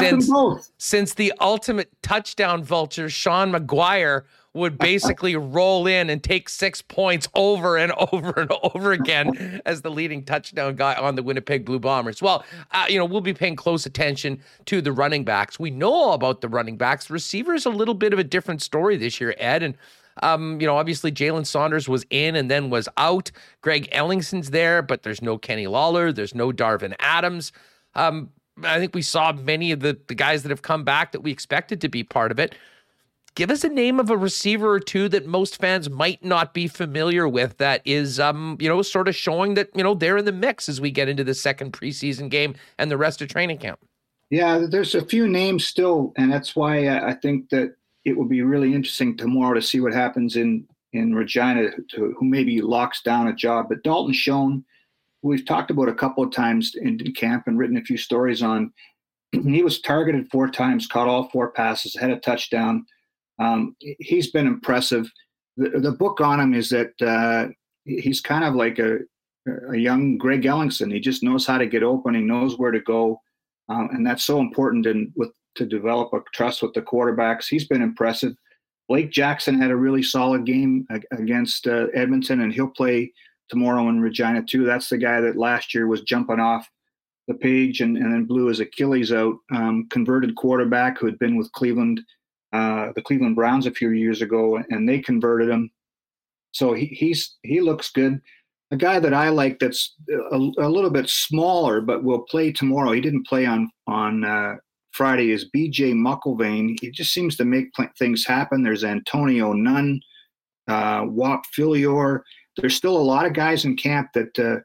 since, 0.00 0.30
since 0.78 1.14
the 1.14 1.32
ultimate 1.40 1.90
touchdown 2.02 2.64
vulture 2.64 3.08
Sean 3.08 3.52
McGuire 3.52 4.24
would 4.56 4.78
basically 4.78 5.36
roll 5.36 5.86
in 5.86 6.10
and 6.10 6.22
take 6.22 6.48
six 6.48 6.82
points 6.82 7.28
over 7.34 7.76
and 7.76 7.92
over 8.12 8.32
and 8.40 8.50
over 8.62 8.92
again 8.92 9.60
as 9.66 9.82
the 9.82 9.90
leading 9.90 10.24
touchdown 10.24 10.74
guy 10.74 10.94
on 10.94 11.14
the 11.14 11.22
Winnipeg 11.22 11.64
Blue 11.64 11.78
Bombers. 11.78 12.20
Well, 12.20 12.44
uh, 12.72 12.86
you 12.88 12.98
know, 12.98 13.04
we'll 13.04 13.20
be 13.20 13.34
paying 13.34 13.56
close 13.56 13.86
attention 13.86 14.42
to 14.66 14.80
the 14.80 14.92
running 14.92 15.24
backs. 15.24 15.60
We 15.60 15.70
know 15.70 16.12
about 16.12 16.40
the 16.40 16.48
running 16.48 16.76
backs. 16.76 17.10
Receivers, 17.10 17.66
a 17.66 17.70
little 17.70 17.94
bit 17.94 18.12
of 18.12 18.18
a 18.18 18.24
different 18.24 18.62
story 18.62 18.96
this 18.96 19.20
year, 19.20 19.34
Ed. 19.38 19.62
And 19.62 19.76
um, 20.22 20.60
you 20.60 20.66
know, 20.66 20.76
obviously 20.76 21.12
Jalen 21.12 21.46
Saunders 21.46 21.88
was 21.88 22.06
in 22.10 22.36
and 22.36 22.50
then 22.50 22.70
was 22.70 22.88
out. 22.96 23.30
Greg 23.60 23.88
Ellingson's 23.92 24.50
there, 24.50 24.80
but 24.80 25.02
there's 25.02 25.20
no 25.20 25.36
Kenny 25.36 25.66
Lawler. 25.66 26.10
There's 26.10 26.34
no 26.34 26.52
Darvin 26.52 26.94
Adams. 26.98 27.52
Um, 27.94 28.30
I 28.64 28.78
think 28.78 28.94
we 28.94 29.02
saw 29.02 29.32
many 29.32 29.72
of 29.72 29.80
the, 29.80 29.98
the 30.06 30.14
guys 30.14 30.42
that 30.42 30.48
have 30.48 30.62
come 30.62 30.84
back 30.84 31.12
that 31.12 31.20
we 31.20 31.30
expected 31.30 31.82
to 31.82 31.88
be 31.90 32.02
part 32.02 32.30
of 32.30 32.38
it 32.38 32.54
give 33.36 33.50
us 33.50 33.62
a 33.62 33.68
name 33.68 34.00
of 34.00 34.10
a 34.10 34.16
receiver 34.16 34.72
or 34.72 34.80
two 34.80 35.08
that 35.10 35.26
most 35.26 35.58
fans 35.58 35.88
might 35.88 36.24
not 36.24 36.52
be 36.52 36.66
familiar 36.66 37.28
with 37.28 37.58
that 37.58 37.80
is 37.84 38.18
um 38.18 38.56
you 38.58 38.68
know 38.68 38.82
sort 38.82 39.06
of 39.06 39.14
showing 39.14 39.54
that 39.54 39.68
you 39.76 39.84
know 39.84 39.94
they're 39.94 40.16
in 40.16 40.24
the 40.24 40.32
mix 40.32 40.68
as 40.68 40.80
we 40.80 40.90
get 40.90 41.08
into 41.08 41.22
the 41.22 41.34
second 41.34 41.72
preseason 41.72 42.28
game 42.28 42.56
and 42.78 42.90
the 42.90 42.96
rest 42.96 43.22
of 43.22 43.28
training 43.28 43.58
camp. 43.58 43.78
Yeah 44.30 44.66
there's 44.68 44.96
a 44.96 45.04
few 45.04 45.28
names 45.28 45.64
still 45.64 46.12
and 46.16 46.32
that's 46.32 46.56
why 46.56 46.88
i 46.88 47.14
think 47.14 47.48
that 47.50 47.76
it 48.04 48.16
will 48.16 48.24
be 48.24 48.42
really 48.42 48.74
interesting 48.74 49.16
tomorrow 49.16 49.54
to 49.54 49.62
see 49.62 49.78
what 49.80 49.94
happens 49.94 50.34
in 50.36 50.66
in 50.92 51.14
regina 51.14 51.70
to, 51.90 52.14
who 52.18 52.24
maybe 52.24 52.62
locks 52.62 53.02
down 53.02 53.28
a 53.28 53.34
job. 53.34 53.66
But 53.68 53.84
dalton 53.84 54.14
schoen 54.14 54.64
we've 55.22 55.44
talked 55.44 55.70
about 55.70 55.88
a 55.88 55.94
couple 55.94 56.24
of 56.24 56.32
times 56.32 56.74
in 56.74 56.98
camp 57.14 57.44
and 57.46 57.58
written 57.58 57.76
a 57.76 57.82
few 57.82 57.96
stories 57.96 58.42
on. 58.42 58.72
He 59.32 59.62
was 59.62 59.80
targeted 59.80 60.30
four 60.30 60.48
times 60.48 60.86
caught 60.86 61.08
all 61.08 61.28
four 61.28 61.50
passes 61.50 61.94
had 61.94 62.10
a 62.10 62.18
touchdown 62.20 62.86
um, 63.38 63.76
he's 63.80 64.30
been 64.30 64.46
impressive. 64.46 65.10
The, 65.56 65.80
the, 65.80 65.92
book 65.92 66.20
on 66.20 66.40
him 66.40 66.54
is 66.54 66.68
that 66.70 66.92
uh, 67.00 67.48
he's 67.84 68.20
kind 68.20 68.44
of 68.44 68.54
like 68.54 68.78
a, 68.78 68.98
a 69.72 69.76
young 69.76 70.18
Greg 70.18 70.42
Ellingson. 70.42 70.92
He 70.92 71.00
just 71.00 71.22
knows 71.22 71.46
how 71.46 71.58
to 71.58 71.66
get 71.66 71.82
open. 71.82 72.14
He 72.14 72.20
knows 72.20 72.58
where 72.58 72.70
to 72.70 72.80
go, 72.80 73.20
um, 73.68 73.88
and 73.92 74.06
that's 74.06 74.24
so 74.24 74.40
important 74.40 74.86
in 74.86 75.12
with 75.16 75.30
to 75.56 75.66
develop 75.66 76.12
a 76.12 76.20
trust 76.34 76.62
with 76.62 76.74
the 76.74 76.82
quarterbacks. 76.82 77.46
He's 77.48 77.66
been 77.66 77.82
impressive. 77.82 78.34
Blake 78.88 79.10
Jackson 79.10 79.60
had 79.60 79.70
a 79.70 79.76
really 79.76 80.02
solid 80.02 80.46
game 80.46 80.86
against 81.10 81.66
uh, 81.66 81.86
Edmonton, 81.94 82.42
and 82.42 82.52
he'll 82.52 82.68
play 82.68 83.12
tomorrow 83.48 83.88
in 83.88 84.00
Regina 84.00 84.42
too. 84.42 84.64
That's 84.64 84.88
the 84.88 84.98
guy 84.98 85.20
that 85.20 85.36
last 85.36 85.74
year 85.74 85.86
was 85.86 86.02
jumping 86.02 86.40
off 86.40 86.68
the 87.26 87.34
page 87.34 87.80
and, 87.80 87.96
and 87.96 88.12
then 88.12 88.24
blew 88.24 88.46
his 88.46 88.60
Achilles 88.60 89.12
out. 89.12 89.36
Um, 89.52 89.88
converted 89.90 90.36
quarterback 90.36 90.98
who 90.98 91.06
had 91.06 91.18
been 91.18 91.36
with 91.36 91.50
Cleveland 91.52 92.00
uh, 92.56 92.92
the 92.94 93.02
Cleveland 93.02 93.36
Browns 93.36 93.66
a 93.66 93.70
few 93.70 93.90
years 93.90 94.22
ago, 94.22 94.62
and 94.70 94.88
they 94.88 94.98
converted 94.98 95.48
him. 95.50 95.70
So 96.52 96.72
he, 96.72 96.86
he's 96.86 97.36
he 97.42 97.60
looks 97.60 97.90
good. 97.90 98.20
A 98.70 98.76
guy 98.76 98.98
that 98.98 99.14
I 99.14 99.28
like 99.28 99.58
that's 99.58 99.94
a, 100.10 100.36
a, 100.36 100.68
little 100.68 100.90
bit 100.90 101.08
smaller, 101.08 101.80
but 101.80 102.02
will 102.02 102.22
play 102.22 102.50
tomorrow. 102.50 102.92
He 102.92 103.00
didn't 103.00 103.26
play 103.26 103.44
on 103.44 103.70
on 103.86 104.24
uh, 104.24 104.56
Friday. 104.92 105.32
Is 105.32 105.50
B.J. 105.50 105.92
McIlvaine? 105.92 106.76
He 106.80 106.90
just 106.90 107.12
seems 107.12 107.36
to 107.36 107.44
make 107.44 107.68
things 107.98 108.24
happen. 108.24 108.62
There's 108.62 108.84
Antonio 108.84 109.52
Nunn, 109.52 110.00
uh, 110.66 111.02
Whop 111.02 111.42
Philyor. 111.56 112.22
There's 112.56 112.74
still 112.74 112.96
a 112.96 113.10
lot 113.12 113.26
of 113.26 113.34
guys 113.34 113.66
in 113.66 113.76
camp 113.76 114.08
that 114.14 114.38
uh, 114.38 114.60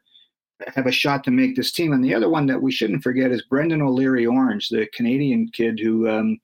have 0.73 0.87
a 0.87 0.91
shot 0.91 1.23
to 1.25 1.31
make 1.31 1.55
this 1.55 1.73
team. 1.73 1.91
And 1.91 2.03
the 2.03 2.15
other 2.15 2.29
one 2.29 2.45
that 2.47 2.61
we 2.61 2.71
shouldn't 2.71 3.03
forget 3.03 3.31
is 3.31 3.43
Brendan 3.49 3.81
O'Leary 3.81 4.25
Orange, 4.25 4.69
the 4.69 4.87
Canadian 4.95 5.49
kid 5.53 5.79
who 5.79 6.07
um, 6.07 6.39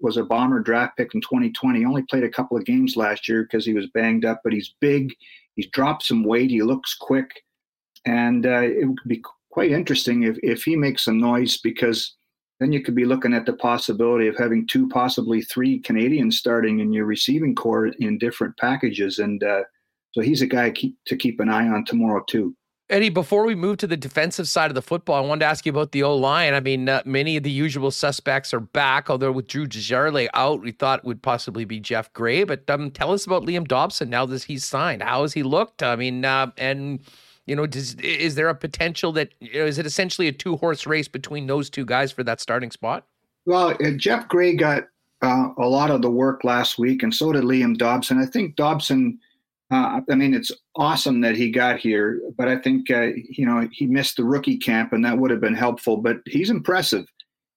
was 0.00 0.16
a 0.16 0.24
bomber 0.24 0.60
draft 0.60 0.96
pick 0.96 1.14
in 1.14 1.20
2020. 1.20 1.78
He 1.78 1.84
only 1.84 2.02
played 2.02 2.24
a 2.24 2.30
couple 2.30 2.56
of 2.56 2.64
games 2.64 2.96
last 2.96 3.28
year 3.28 3.42
because 3.42 3.66
he 3.66 3.74
was 3.74 3.86
banged 3.88 4.24
up, 4.24 4.40
but 4.42 4.52
he's 4.52 4.74
big. 4.80 5.14
He's 5.56 5.68
dropped 5.68 6.04
some 6.04 6.24
weight. 6.24 6.50
He 6.50 6.62
looks 6.62 6.94
quick. 6.94 7.30
And 8.06 8.46
uh, 8.46 8.62
it 8.62 8.86
would 8.86 8.98
be 9.06 9.22
quite 9.50 9.70
interesting 9.70 10.24
if, 10.24 10.36
if 10.42 10.64
he 10.64 10.76
makes 10.76 11.04
some 11.04 11.18
noise 11.18 11.58
because 11.58 12.16
then 12.60 12.72
you 12.72 12.82
could 12.82 12.94
be 12.94 13.04
looking 13.04 13.34
at 13.34 13.46
the 13.46 13.54
possibility 13.54 14.26
of 14.26 14.36
having 14.36 14.66
two, 14.66 14.88
possibly 14.88 15.42
three 15.42 15.80
Canadians 15.80 16.38
starting 16.38 16.80
in 16.80 16.92
your 16.92 17.06
receiving 17.06 17.54
corps 17.54 17.88
in 17.98 18.18
different 18.18 18.56
packages. 18.58 19.18
And 19.18 19.42
uh, 19.42 19.62
so 20.12 20.20
he's 20.20 20.42
a 20.42 20.46
guy 20.46 20.70
keep, 20.70 20.96
to 21.06 21.16
keep 21.16 21.40
an 21.40 21.48
eye 21.48 21.68
on 21.68 21.84
tomorrow, 21.84 22.24
too. 22.28 22.54
Eddie, 22.90 23.08
before 23.08 23.46
we 23.46 23.54
move 23.54 23.78
to 23.78 23.86
the 23.86 23.96
defensive 23.96 24.46
side 24.46 24.70
of 24.70 24.74
the 24.74 24.82
football, 24.82 25.16
I 25.16 25.26
wanted 25.26 25.40
to 25.40 25.46
ask 25.46 25.64
you 25.64 25.70
about 25.72 25.92
the 25.92 26.02
O 26.02 26.14
line. 26.14 26.52
I 26.52 26.60
mean, 26.60 26.86
uh, 26.86 27.02
many 27.06 27.38
of 27.38 27.42
the 27.42 27.50
usual 27.50 27.90
suspects 27.90 28.52
are 28.52 28.60
back, 28.60 29.08
although 29.08 29.32
with 29.32 29.48
Drew 29.48 29.66
Desjardins 29.66 30.28
out, 30.34 30.60
we 30.60 30.70
thought 30.70 31.02
would 31.02 31.22
possibly 31.22 31.64
be 31.64 31.80
Geoff 31.80 32.12
Gray. 32.12 32.44
But 32.44 32.68
um, 32.68 32.90
tell 32.90 33.12
us 33.12 33.24
about 33.24 33.44
Liam 33.44 33.66
Dobson 33.66 34.10
now 34.10 34.26
that 34.26 34.42
he's 34.42 34.66
signed. 34.66 35.02
How 35.02 35.22
has 35.22 35.32
he 35.32 35.42
looked? 35.42 35.82
I 35.82 35.96
mean, 35.96 36.26
uh, 36.26 36.50
and 36.58 37.00
you 37.46 37.56
know, 37.56 37.66
does, 37.66 37.94
is 37.94 38.34
there 38.34 38.50
a 38.50 38.54
potential 38.54 39.12
that 39.12 39.30
you 39.40 39.60
know, 39.60 39.64
is 39.64 39.78
it 39.78 39.86
essentially 39.86 40.28
a 40.28 40.32
two 40.32 40.56
horse 40.56 40.86
race 40.86 41.08
between 41.08 41.46
those 41.46 41.70
two 41.70 41.86
guys 41.86 42.12
for 42.12 42.22
that 42.24 42.38
starting 42.38 42.70
spot? 42.70 43.06
Well, 43.46 43.70
uh, 43.82 43.92
Geoff 43.96 44.28
Gray 44.28 44.56
got 44.56 44.84
uh, 45.22 45.48
a 45.56 45.66
lot 45.66 45.90
of 45.90 46.02
the 46.02 46.10
work 46.10 46.44
last 46.44 46.78
week, 46.78 47.02
and 47.02 47.14
so 47.14 47.32
did 47.32 47.44
Liam 47.44 47.78
Dobson. 47.78 48.18
I 48.18 48.26
think 48.26 48.56
Dobson 48.56 49.18
uh, 49.70 50.00
I 50.08 50.14
mean, 50.14 50.34
it's 50.34 50.52
awesome 50.76 51.20
that 51.22 51.36
he 51.36 51.50
got 51.50 51.78
here, 51.78 52.20
but 52.36 52.48
I 52.48 52.56
think 52.58 52.90
uh, 52.90 53.12
you 53.28 53.46
know 53.46 53.68
he 53.72 53.86
missed 53.86 54.16
the 54.16 54.24
rookie 54.24 54.58
camp, 54.58 54.92
and 54.92 55.04
that 55.04 55.18
would 55.18 55.30
have 55.30 55.40
been 55.40 55.54
helpful. 55.54 55.96
But 55.96 56.18
he's 56.26 56.50
impressive, 56.50 57.06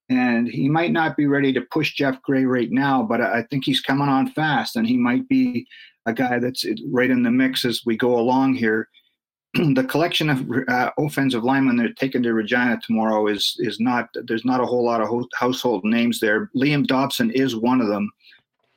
and 0.10 0.48
he 0.48 0.70
might 0.70 0.94
not 0.94 1.18
be 1.18 1.28
ready 1.28 1.52
to 1.54 1.62
push 1.72 1.94
Geoff 1.94 2.22
Gray 2.22 2.46
right 2.46 2.72
now, 2.72 3.04
but 3.04 3.20
I 3.20 3.44
think 3.44 3.66
he's 3.66 3.82
coming 3.82 4.08
on 4.08 4.32
fast, 4.32 4.78
and 4.78 4.88
he 4.88 4.98
might 4.98 5.28
be 5.28 5.68
a 6.06 6.14
guy 6.14 6.40
that's 6.40 6.66
right 6.90 7.10
in 7.10 7.24
the 7.24 7.32
mix 7.32 7.66
as 7.66 7.82
we 7.86 7.98
go 7.98 8.18
along 8.18 8.54
here. 8.54 8.88
the 9.54 9.84
collection 9.84 10.30
of 10.30 10.50
uh, 10.70 10.92
offensive 10.98 11.44
linemen 11.44 11.76
that 11.76 11.88
are 11.88 11.94
taken 11.94 12.24
to 12.24 12.34
Regina 12.34 12.80
tomorrow 12.86 13.28
is 13.28 13.56
is 13.60 13.82
not. 13.82 14.08
There's 14.14 14.46
not 14.46 14.62
a 14.62 14.66
whole 14.66 14.86
lot 14.86 15.02
of 15.02 15.10
ho- 15.10 15.28
household 15.36 15.84
names 15.84 16.22
there. 16.22 16.50
Liam 16.56 16.88
Dobson 16.88 17.32
is 17.32 17.56
one 17.56 17.82
of 17.82 17.88
them. 17.88 18.10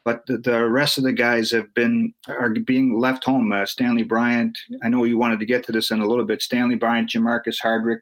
But 0.04 0.24
the, 0.26 0.38
the 0.38 0.66
rest 0.66 0.96
of 0.96 1.04
the 1.04 1.12
guys 1.12 1.50
have 1.50 1.72
been 1.74 2.14
are 2.28 2.48
being 2.48 2.98
left 2.98 3.24
home. 3.24 3.52
Uh, 3.52 3.66
Stanley 3.66 4.02
Bryant, 4.02 4.58
I 4.82 4.88
know 4.88 5.04
you 5.04 5.18
wanted 5.18 5.40
to 5.40 5.46
get 5.46 5.62
to 5.66 5.72
this 5.72 5.90
in 5.90 6.00
a 6.00 6.06
little 6.06 6.24
bit. 6.24 6.40
Stanley 6.40 6.76
Bryant, 6.76 7.10
Jermarcus 7.10 7.60
Hardrick, 7.62 8.00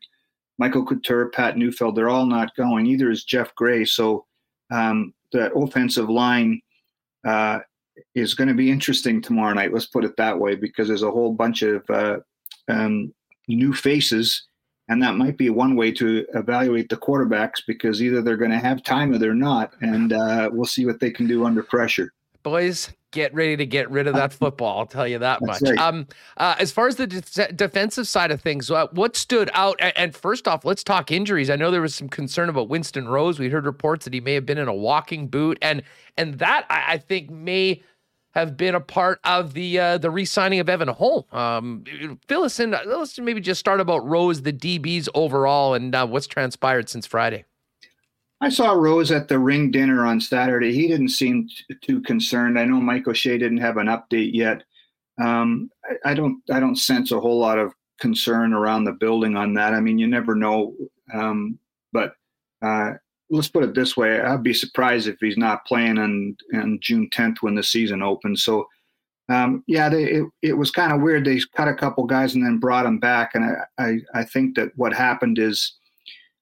Michael 0.59 0.87
Couture, 0.87 1.31
Pat 1.31 1.57
Neufeld, 1.57 1.97
they're 1.97 2.09
all 2.09 2.27
not 2.27 2.55
going. 2.57 2.87
Either 2.87 3.11
is 3.11 3.25
Geoff 3.25 3.53
Gray. 3.57 3.85
So 3.85 4.27
um, 4.71 5.13
the 5.33 5.53
offensive 5.55 6.09
line 6.09 6.61
uh, 7.27 7.61
is 8.15 8.35
going 8.35 8.49
to 8.49 8.55
be 8.55 8.71
interesting 8.71 9.21
tomorrow 9.21 9.55
night. 9.55 9.73
Let's 9.73 9.87
put 9.87 10.05
it 10.05 10.17
that 10.19 10.39
way, 10.39 10.55
because 10.55 10.87
there's 10.87 11.03
a 11.03 11.11
whole 11.11 11.33
bunch 11.33 11.63
of 11.63 11.83
uh, 11.91 12.19
um, 12.69 13.13
new 13.49 13.73
faces, 13.73 14.47
and 14.89 15.03
that 15.03 15.17
might 15.17 15.37
be 15.37 15.51
one 15.51 15.77
way 15.77 15.93
to 15.93 16.27
evaluate 16.35 16.89
the 16.89 16.97
quarterbacks 16.97 17.61
because 17.67 18.03
either 18.03 18.23
they're 18.23 18.37
going 18.37 18.51
to 18.51 18.59
have 18.59 18.83
time 18.83 19.13
or 19.13 19.19
they're 19.19 19.35
not, 19.35 19.73
and 19.81 20.13
uh, 20.13 20.49
we'll 20.53 20.67
see 20.67 20.87
what 20.87 21.01
they 21.01 21.11
can 21.11 21.27
do 21.27 21.45
under 21.45 21.63
pressure. 21.63 22.13
Boys, 22.43 22.91
get 23.11 23.35
ready 23.35 23.57
to 23.57 23.67
get 23.67 23.91
rid 23.91 24.07
of 24.07 24.15
that 24.15 24.33
football. 24.33 24.79
I'll 24.79 24.87
tell 24.87 25.07
you 25.07 25.19
that 25.19 25.41
That's 25.43 25.61
much. 25.61 25.71
right. 25.71 25.79
Um, 25.79 26.07
uh, 26.37 26.55
as 26.59 26.71
far 26.71 26.89
as 26.89 26.97
the 26.97 27.07
de- 27.07 27.53
defensive 27.53 28.07
side 28.07 28.31
of 28.31 28.41
things, 28.41 28.71
uh, 28.71 28.87
what 28.93 29.17
stood 29.17 29.51
out? 29.55 29.79
And, 29.81 30.15
first 30.15 30.47
off, 30.47 30.65
let's 30.65 30.85
talk 30.85 31.11
injuries. 31.11 31.51
I 31.51 31.57
know 31.57 31.71
there 31.71 31.83
was 31.83 31.95
some 31.95 32.09
concern 32.09 32.49
about 32.49 32.69
Winston 32.69 33.09
Rose. 33.09 33.39
We 33.39 33.49
heard 33.49 33.67
reports 33.67 34.05
that 34.05 34.15
he 34.15 34.21
may 34.21 34.35
have 34.35 34.47
been 34.47 34.59
in 34.59 34.69
a 34.69 34.75
walking 34.75 35.27
boot, 35.29 35.59
and 35.61 35.83
and 36.17 36.39
that 36.39 36.67
I, 36.71 36.95
I 36.95 36.99
think 36.99 37.31
may 37.31 37.83
have 38.33 38.57
been 38.57 38.75
a 38.75 38.81
part 38.81 39.21
of 39.25 39.55
the 39.55 39.79
uh, 39.79 39.99
the 39.99 40.11
re-signing 40.11 40.61
of 40.61 40.69
Evan 40.69 40.89
Holm. 40.89 41.25
Um, 41.33 42.19
fill 42.29 42.43
us 42.43 42.61
in. 42.61 42.71
Let's 42.71 43.19
maybe 43.19 43.41
just 43.41 43.61
start 43.61 43.81
about 43.81 44.07
Rose, 44.07 44.43
the 44.43 44.53
DBs 44.53 45.09
overall, 45.15 45.75
and 45.75 45.95
uh, 45.95 46.07
what's 46.07 46.27
transpired 46.27 46.89
since 46.89 47.07
Friday. 47.07 47.45
I 48.41 48.51
saw 48.51 48.73
Rose 48.73 49.11
at 49.11 49.29
the 49.29 49.39
ring 49.39 49.71
dinner 49.71 50.07
on 50.07 50.21
Saturday. 50.21 50.73
He 50.73 50.87
didn't 50.87 51.09
seem 51.09 51.49
t- 51.49 51.75
too 51.83 52.01
concerned. 52.03 52.59
I 52.59 52.65
know 52.65 52.81
Mike 52.81 53.09
O'Shea 53.09 53.37
didn't 53.37 53.59
have 53.59 53.79
an 53.79 53.89
update 53.89 54.31
yet. 54.33 54.63
Um, 55.21 55.71
I, 55.85 56.11
I 56.11 56.15
don't. 56.15 56.41
I 56.53 56.61
don't 56.61 56.77
sense 56.77 57.11
a 57.11 57.21
whole 57.21 57.39
lot 57.39 57.59
of 57.59 57.73
concern 57.99 58.53
around 58.53 58.85
the 58.85 58.93
building 58.93 59.37
on 59.37 59.55
that. 59.55 59.75
I 59.75 59.81
mean, 59.81 59.99
you 59.99 60.07
never 60.07 60.35
know. 60.35 60.75
Um, 61.13 61.59
but 61.93 62.15
uh, 62.63 62.93
let's 63.31 63.49
put 63.49 63.65
it 63.65 63.75
this 63.75 63.97
way: 63.97 64.21
I'd 64.21 64.43
be 64.43 64.55
surprised 64.55 65.09
if 65.09 65.19
he's 65.21 65.37
not 65.37 65.67
playing 65.67 65.99
on 65.99 66.37
on 66.55 66.79
June 66.81 67.09
10th 67.11 67.39
when 67.41 67.55
the 67.55 67.63
season 67.63 68.03
opens. 68.03 68.45
So. 68.45 68.67
Um, 69.31 69.63
yeah, 69.67 69.91
they, 69.91 70.05
it, 70.05 70.25
it 70.41 70.53
was 70.55 70.71
kind 70.71 70.91
of 70.91 71.03
weird. 71.03 71.27
They 71.27 71.39
cut 71.55 71.69
a 71.69 71.75
couple 71.75 72.07
guys 72.07 72.35
and 72.35 72.43
then 72.43 72.57
brought 72.57 72.85
them 72.85 72.99
back, 72.99 73.35
and 73.35 73.45
I, 73.45 73.85
I, 73.85 74.21
I 74.21 74.25
think 74.25 74.57
that 74.57 74.71
what 74.77 74.95
happened 74.95 75.39
is 75.39 75.75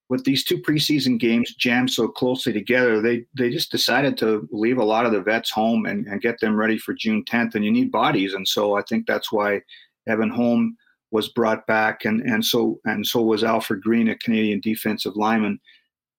with 0.09 0.25
these 0.25 0.45
two 0.45 0.59
preseason 0.59 1.19
games 1.19 1.55
jammed 1.55 1.91
so 1.91 2.07
closely 2.07 2.53
together, 2.53 3.01
they 3.01 3.25
they 3.35 3.51
just 3.51 3.73
decided 3.73 4.17
to 4.19 4.49
leave 4.53 4.79
a 4.79 4.85
lot 4.85 5.07
of 5.07 5.13
the 5.13 5.21
vets 5.21 5.51
home 5.51 5.87
and, 5.87 6.07
and 6.07 6.21
get 6.21 6.39
them 6.41 6.55
ready 6.55 6.79
for 6.79 6.95
June 6.95 7.25
10th. 7.25 7.55
And 7.55 7.65
you 7.65 7.73
need 7.73 7.91
bodies, 7.91 8.35
and 8.35 8.47
so 8.47 8.77
I 8.77 8.83
think 8.83 9.07
that's 9.07 9.33
why 9.33 9.63
Evan 10.07 10.31
Holm 10.31 10.77
was 11.11 11.29
brought 11.31 11.67
back, 11.67 12.05
and 12.05 12.21
and 12.23 12.45
so 12.45 12.81
and 12.85 13.05
so 13.07 13.23
was 13.23 13.43
Alfred 13.43 13.83
Green, 13.83 14.09
a 14.09 14.19
Canadian 14.19 14.61
defensive 14.61 15.17
lineman. 15.17 15.59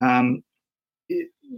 Um, 0.00 0.42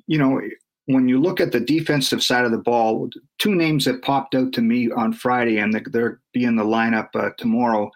you 0.06 0.18
know, 0.18 0.40
when 0.86 1.08
you 1.08 1.20
look 1.20 1.40
at 1.40 1.52
the 1.52 1.60
defensive 1.60 2.22
side 2.22 2.44
of 2.44 2.50
the 2.50 2.58
ball, 2.58 3.08
two 3.38 3.54
names 3.54 3.84
that 3.84 4.02
popped 4.02 4.34
out 4.34 4.52
to 4.54 4.62
me 4.62 4.90
on 4.90 5.12
Friday, 5.12 5.58
and 5.58 5.72
they're- 5.72 6.20
be 6.32 6.44
in 6.44 6.56
the 6.56 6.64
lineup 6.64 7.08
uh, 7.14 7.30
tomorrow 7.38 7.90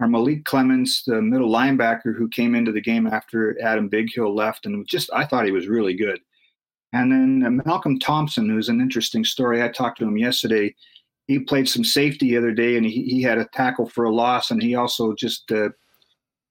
are 0.00 0.08
Malik 0.08 0.44
Clements, 0.44 1.04
the 1.04 1.20
middle 1.20 1.50
linebacker 1.50 2.16
who 2.16 2.28
came 2.28 2.54
into 2.54 2.72
the 2.72 2.80
game 2.80 3.06
after 3.06 3.60
Adam 3.62 3.88
Bighill 3.88 4.34
left, 4.34 4.66
and 4.66 4.86
just 4.88 5.10
I 5.12 5.26
thought 5.26 5.44
he 5.44 5.52
was 5.52 5.68
really 5.68 5.94
good. 5.94 6.20
And 6.92 7.12
then 7.12 7.42
uh, 7.46 7.62
Malcolm 7.64 7.98
Thompson, 7.98 8.48
who's 8.48 8.68
an 8.68 8.80
interesting 8.80 9.24
story. 9.24 9.62
I 9.62 9.68
talked 9.68 9.98
to 9.98 10.06
him 10.06 10.16
yesterday. 10.16 10.74
He 11.28 11.38
played 11.38 11.68
some 11.68 11.84
safety 11.84 12.30
the 12.30 12.38
other 12.38 12.52
day, 12.52 12.76
and 12.76 12.84
he, 12.84 13.04
he 13.04 13.22
had 13.22 13.38
a 13.38 13.48
tackle 13.52 13.88
for 13.88 14.04
a 14.04 14.12
loss, 14.12 14.50
and 14.50 14.62
he 14.62 14.74
also 14.74 15.14
just 15.14 15.52
uh, 15.52 15.68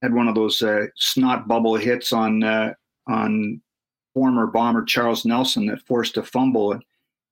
had 0.02 0.14
one 0.14 0.28
of 0.28 0.36
those 0.36 0.62
uh, 0.62 0.86
snot 0.95 1.47
bubble 1.47 1.76
hits 1.76 2.14
on 2.14 2.43
uh, 2.43 2.74
on 3.08 3.62
former 4.14 4.47
bomber 4.47 4.84
Charles 4.84 5.26
Nelson 5.26 5.68
that 5.68 5.86
forced 5.86 6.18
a 6.18 6.24
fumble. 6.24 6.74
And 6.74 6.84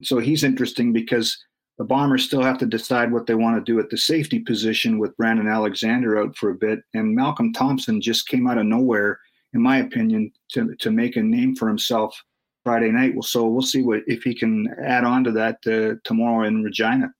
so 0.03 0.19
he's 0.19 0.43
interesting 0.43 0.93
because 0.93 1.37
the 1.77 1.83
Bombers 1.83 2.25
still 2.25 2.41
have 2.41 2.57
to 2.59 2.65
decide 2.65 3.11
what 3.11 3.27
they 3.27 3.35
want 3.35 3.55
to 3.57 3.71
do 3.71 3.79
at 3.79 3.89
the 3.89 3.97
safety 3.97 4.39
position 4.39 4.97
with 4.97 5.15
Brandon 5.15 5.47
Alexander 5.47 6.19
out 6.19 6.35
for 6.35 6.49
a 6.49 6.55
bit. 6.55 6.79
And 6.93 7.15
Malcolm 7.15 7.53
Thompson 7.53 8.01
just 8.01 8.27
came 8.27 8.47
out 8.47 8.57
of 8.57 8.65
nowhere, 8.65 9.19
in 9.53 9.61
my 9.61 9.77
opinion, 9.77 10.31
to, 10.53 10.75
to 10.75 10.91
make 10.91 11.17
a 11.17 11.21
name 11.21 11.55
for 11.55 11.67
himself 11.67 12.19
Friday 12.63 12.91
night. 12.91 13.13
Well, 13.13 13.21
so 13.21 13.47
we'll 13.47 13.61
see 13.61 13.83
what 13.83 14.01
if 14.07 14.23
he 14.23 14.33
can 14.33 14.67
add 14.83 15.03
on 15.03 15.23
to 15.25 15.31
that 15.33 15.57
uh, 15.67 15.99
tomorrow 16.03 16.47
in 16.47 16.63
Regina. 16.63 17.13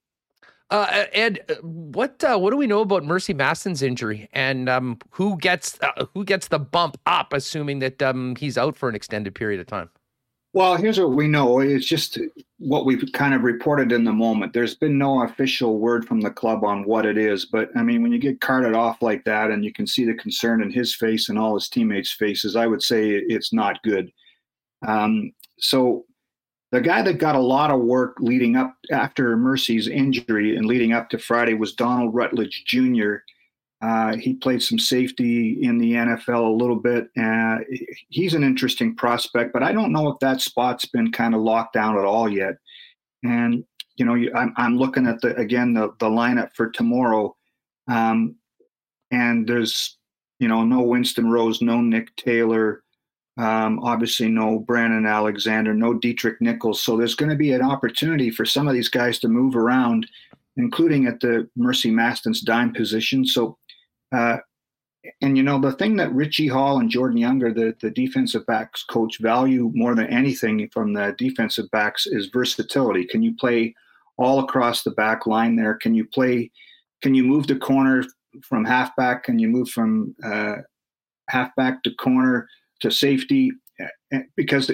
Uh, 0.70 1.04
Ed, 1.12 1.40
uh, 1.48 1.54
what 1.62 2.22
uh, 2.22 2.36
what 2.38 2.50
do 2.50 2.56
we 2.58 2.66
know 2.66 2.80
about 2.80 3.02
Mercy 3.02 3.32
Maston's 3.32 3.82
injury, 3.82 4.28
and 4.32 4.68
um, 4.68 4.98
who 5.10 5.38
gets 5.38 5.78
uh, 5.80 6.04
who 6.12 6.24
gets 6.24 6.48
the 6.48 6.58
bump 6.58 6.98
up, 7.06 7.32
assuming 7.32 7.78
that 7.78 8.02
um, 8.02 8.36
he's 8.36 8.58
out 8.58 8.76
for 8.76 8.88
an 8.88 8.94
extended 8.94 9.34
period 9.34 9.60
of 9.60 9.66
time? 9.66 9.88
Well, 10.54 10.76
here's 10.76 10.98
what 10.98 11.12
we 11.12 11.28
know. 11.28 11.60
It's 11.60 11.86
just 11.86 12.18
what 12.58 12.86
we've 12.86 13.04
kind 13.12 13.34
of 13.34 13.42
reported 13.42 13.92
in 13.92 14.04
the 14.04 14.12
moment. 14.12 14.52
There's 14.52 14.74
been 14.74 14.98
no 14.98 15.22
official 15.22 15.78
word 15.78 16.06
from 16.06 16.20
the 16.20 16.30
club 16.30 16.64
on 16.64 16.84
what 16.84 17.06
it 17.06 17.18
is. 17.18 17.44
But 17.44 17.70
I 17.76 17.82
mean, 17.82 18.02
when 18.02 18.12
you 18.12 18.18
get 18.18 18.40
carted 18.40 18.74
off 18.74 19.00
like 19.02 19.24
that 19.24 19.50
and 19.50 19.64
you 19.64 19.72
can 19.72 19.86
see 19.86 20.04
the 20.04 20.14
concern 20.14 20.62
in 20.62 20.70
his 20.70 20.94
face 20.94 21.28
and 21.28 21.38
all 21.38 21.54
his 21.54 21.68
teammates' 21.68 22.12
faces, 22.12 22.56
I 22.56 22.66
would 22.66 22.82
say 22.82 23.10
it's 23.10 23.52
not 23.52 23.82
good. 23.82 24.10
Um, 24.86 25.32
so 25.58 26.06
the 26.72 26.80
guy 26.80 27.02
that 27.02 27.14
got 27.18 27.34
a 27.34 27.40
lot 27.40 27.70
of 27.70 27.80
work 27.80 28.16
leading 28.20 28.56
up 28.56 28.74
after 28.92 29.36
Mercy's 29.36 29.88
injury 29.88 30.56
and 30.56 30.66
leading 30.66 30.92
up 30.92 31.08
to 31.10 31.18
Friday 31.18 31.54
was 31.54 31.74
Donald 31.74 32.14
Rutledge 32.14 32.64
Jr. 32.66 33.16
Uh, 33.80 34.16
he 34.16 34.34
played 34.34 34.62
some 34.62 34.78
safety 34.78 35.58
in 35.62 35.78
the 35.78 35.92
NFL 35.92 36.44
a 36.46 36.56
little 36.56 36.76
bit. 36.76 37.08
Uh, 37.18 37.58
he's 38.08 38.34
an 38.34 38.42
interesting 38.42 38.94
prospect, 38.96 39.52
but 39.52 39.62
I 39.62 39.72
don't 39.72 39.92
know 39.92 40.08
if 40.08 40.18
that 40.20 40.40
spot's 40.40 40.84
been 40.86 41.12
kind 41.12 41.34
of 41.34 41.40
locked 41.42 41.74
down 41.74 41.96
at 41.96 42.04
all 42.04 42.28
yet. 42.28 42.54
And 43.22 43.64
you 43.96 44.04
know, 44.04 44.14
you- 44.14 44.32
I'm, 44.34 44.52
I'm 44.56 44.76
looking 44.78 45.06
at 45.06 45.20
the 45.20 45.34
again 45.36 45.74
the 45.74 45.92
the 46.00 46.08
lineup 46.08 46.50
for 46.54 46.70
tomorrow, 46.70 47.36
um, 47.88 48.34
and 49.10 49.46
there's 49.48 49.96
you 50.38 50.48
know 50.48 50.64
no 50.64 50.80
Winston 50.82 51.30
Rose, 51.30 51.62
no 51.62 51.80
Nick 51.80 52.14
Taylor, 52.16 52.82
um, 53.38 53.78
obviously 53.80 54.28
no 54.28 54.58
Brandon 54.58 55.06
Alexander, 55.06 55.72
no 55.72 55.94
Deatrick 55.94 56.40
Nichols. 56.40 56.82
So 56.82 56.96
there's 56.96 57.14
going 57.14 57.30
to 57.30 57.36
be 57.36 57.52
an 57.52 57.62
opportunity 57.62 58.30
for 58.30 58.44
some 58.44 58.66
of 58.66 58.74
these 58.74 58.88
guys 58.88 59.18
to 59.20 59.28
move 59.28 59.56
around, 59.56 60.06
including 60.56 61.06
at 61.06 61.20
the 61.20 61.48
Mercy 61.56 61.90
Maston's 61.90 62.40
dime 62.40 62.72
position. 62.72 63.24
So 63.24 63.56
uh, 64.12 64.38
and 65.20 65.36
you 65.36 65.42
know 65.42 65.60
the 65.60 65.72
thing 65.72 65.96
that 65.96 66.12
Richie 66.12 66.48
Hall 66.48 66.80
and 66.80 66.90
Jordan 66.90 67.18
Younger, 67.18 67.52
the 67.52 67.76
the 67.80 67.90
defensive 67.90 68.44
backs 68.46 68.82
coach, 68.82 69.18
value 69.18 69.70
more 69.74 69.94
than 69.94 70.06
anything 70.06 70.68
from 70.72 70.92
the 70.92 71.14
defensive 71.16 71.70
backs 71.70 72.06
is 72.06 72.26
versatility. 72.26 73.04
Can 73.04 73.22
you 73.22 73.34
play 73.36 73.74
all 74.16 74.40
across 74.40 74.82
the 74.82 74.90
back 74.90 75.26
line 75.26 75.56
there? 75.56 75.74
Can 75.74 75.94
you 75.94 76.04
play? 76.04 76.50
Can 77.02 77.14
you 77.14 77.22
move 77.22 77.46
the 77.46 77.56
corner 77.56 78.04
from 78.42 78.64
halfback? 78.64 79.24
Can 79.24 79.38
you 79.38 79.48
move 79.48 79.68
from 79.70 80.14
uh, 80.24 80.56
halfback 81.28 81.82
to 81.84 81.94
corner 81.94 82.48
to 82.80 82.90
safety? 82.90 83.52
Uh, 84.12 84.18
Because 84.36 84.70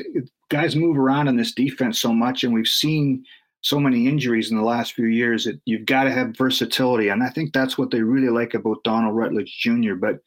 guys 0.51 0.77
move 0.77 0.99
around 0.99 1.29
in 1.29 1.37
this 1.37 1.53
defense 1.53 2.01
so 2.01 2.13
much, 2.13 2.45
and 2.45 2.53
we've 2.53 2.67
seen 2.67 3.25
so 3.65 3.81
many 3.81 4.07
injuries 4.07 4.51
in 4.51 4.59
the 4.59 4.63
last 4.63 4.93
few 4.93 5.07
years 5.07 5.45
that 5.45 5.59
you've 5.65 5.87
got 5.87 6.05
to 6.05 6.13
have 6.13 6.37
versatility. 6.37 7.09
And 7.09 7.23
I 7.23 7.31
think 7.31 7.53
that's 7.53 7.79
what 7.79 7.91
they 7.91 8.03
really 8.03 8.29
like 8.29 8.53
about 8.53 8.85
Donald 8.85 9.17
Rutledge 9.17 9.59
Jr. 9.59 9.95
But, 9.95 10.19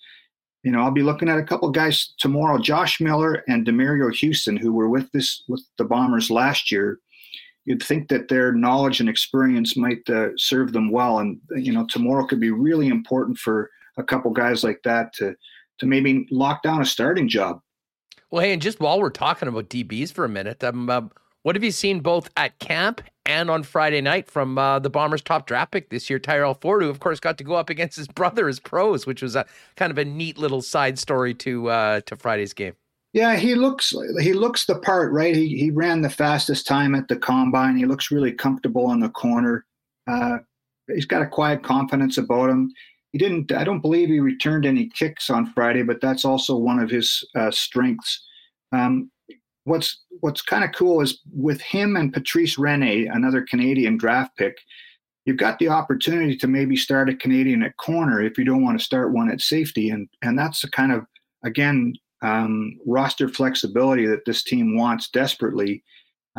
you 0.63 0.71
know, 0.71 0.81
I'll 0.81 0.91
be 0.91 1.03
looking 1.03 1.29
at 1.29 1.37
a 1.37 1.43
couple 1.43 1.69
guys 1.69 2.15
tomorrow, 2.17 2.57
Josh 2.57 2.99
Miller 2.99 3.43
and 3.47 3.65
Demerio 3.65 4.11
Houston, 4.11 4.57
who 4.57 4.73
were 4.73 4.89
with 4.89 5.11
this 5.11 5.43
with 5.47 5.63
the 5.77 5.85
Bombers 5.85 6.31
last 6.31 6.71
year. 6.71 6.97
You'd 7.65 7.83
think 7.83 8.07
that 8.09 8.27
their 8.27 8.53
knowledge 8.53 9.01
and 9.01 9.09
experience 9.09 9.77
might 9.77 10.09
uh, 10.09 10.29
serve 10.37 10.73
them 10.73 10.89
well. 10.89 11.19
And, 11.19 11.39
you 11.55 11.71
know, 11.71 11.85
tomorrow 11.85 12.25
could 12.25 12.39
be 12.39 12.51
really 12.51 12.87
important 12.87 13.37
for 13.37 13.69
a 13.97 14.03
couple 14.03 14.31
guys 14.31 14.63
like 14.63 14.81
that 14.83 15.13
to 15.13 15.35
to 15.79 15.85
maybe 15.85 16.25
lock 16.31 16.63
down 16.63 16.81
a 16.81 16.85
starting 16.85 17.29
job. 17.29 17.61
Well, 18.29 18.43
hey, 18.43 18.51
and 18.51 18.61
just 18.61 18.79
while 18.81 18.99
we're 18.99 19.09
talking 19.09 19.47
about 19.47 19.69
DBs 19.69 20.11
for 20.11 20.25
a 20.25 20.29
minute, 20.29 20.61
um, 20.61 20.89
uh, 20.89 21.01
what 21.43 21.55
have 21.55 21.63
you 21.63 21.71
seen 21.71 22.01
both 22.01 22.29
at 22.35 22.59
camp 22.59 23.01
and 23.25 23.49
on 23.49 23.63
Friday 23.63 24.01
night 24.01 24.29
from 24.29 24.57
uh, 24.57 24.79
the 24.79 24.89
Bombers' 24.89 25.21
top 25.21 25.47
draft 25.47 25.71
pick 25.71 25.89
this 25.89 26.09
year, 26.09 26.19
Tyrell 26.19 26.53
Ford, 26.53 26.81
who 26.81 26.89
of 26.89 26.99
course 26.99 27.21
got 27.21 27.37
to 27.37 27.45
go 27.45 27.53
up 27.53 27.69
against 27.69 27.95
his 27.95 28.07
brother 28.15 28.49
as 28.49 28.59
pros, 28.59 29.05
which 29.05 29.21
was 29.21 29.37
a 29.37 29.45
kind 29.77 29.91
of 29.91 29.97
a 29.97 30.03
neat 30.03 30.37
little 30.37 30.61
side 30.61 30.99
story 30.99 31.33
to 31.35 31.69
uh, 31.69 32.01
to 32.01 32.17
Friday's 32.17 32.53
game. 32.53 32.73
Yeah, 33.13 33.37
he 33.37 33.55
looks 33.55 33.93
he 34.19 34.33
looks 34.33 34.65
the 34.65 34.75
part, 34.79 35.13
right? 35.13 35.33
He 35.33 35.57
he 35.57 35.71
ran 35.71 36.01
the 36.01 36.09
fastest 36.09 36.67
time 36.67 36.95
at 36.95 37.07
the 37.07 37.15
combine. 37.15 37.77
He 37.77 37.85
looks 37.85 38.11
really 38.11 38.33
comfortable 38.33 38.91
in 38.91 38.99
the 38.99 39.09
corner. 39.09 39.65
Uh, 40.05 40.39
he's 40.93 41.05
got 41.05 41.21
a 41.21 41.27
quiet 41.27 41.63
confidence 41.63 42.17
about 42.17 42.49
him. 42.49 42.73
He 43.17 43.23
didn't. 43.23 43.51
I 43.51 43.63
don't 43.63 43.81
believe 43.81 44.09
he 44.09 44.19
returned 44.19 44.63
any 44.63 44.89
kicks 44.89 45.31
on 45.31 45.51
Friday, 45.53 45.81
but 45.81 45.99
that's 45.99 46.23
also 46.23 46.55
one 46.55 46.77
of 46.77 46.91
his 46.91 47.27
uh, 47.35 47.49
strengths. 47.49 48.23
Um, 48.71 49.09
what's 49.63 50.03
what's 50.19 50.43
kind 50.43 50.63
of 50.63 50.71
cool 50.71 51.01
is 51.01 51.19
with 51.33 51.59
him 51.59 51.95
and 51.95 52.13
Patrice 52.13 52.59
Rene, 52.59 53.07
another 53.07 53.41
Canadian 53.41 53.97
draft 53.97 54.37
pick, 54.37 54.59
you've 55.25 55.37
got 55.37 55.57
the 55.57 55.67
opportunity 55.67 56.37
to 56.37 56.45
maybe 56.45 56.75
start 56.75 57.09
a 57.09 57.15
Canadian 57.15 57.63
at 57.63 57.75
corner 57.77 58.21
if 58.21 58.37
you 58.37 58.43
don't 58.43 58.63
want 58.63 58.77
to 58.77 58.85
start 58.85 59.13
one 59.13 59.31
at 59.31 59.41
safety, 59.41 59.89
and 59.89 60.07
and 60.21 60.37
that's 60.37 60.61
the 60.61 60.69
kind 60.69 60.91
of 60.91 61.03
again 61.43 61.93
um, 62.21 62.77
roster 62.85 63.27
flexibility 63.27 64.05
that 64.05 64.25
this 64.25 64.43
team 64.43 64.77
wants 64.77 65.09
desperately, 65.09 65.83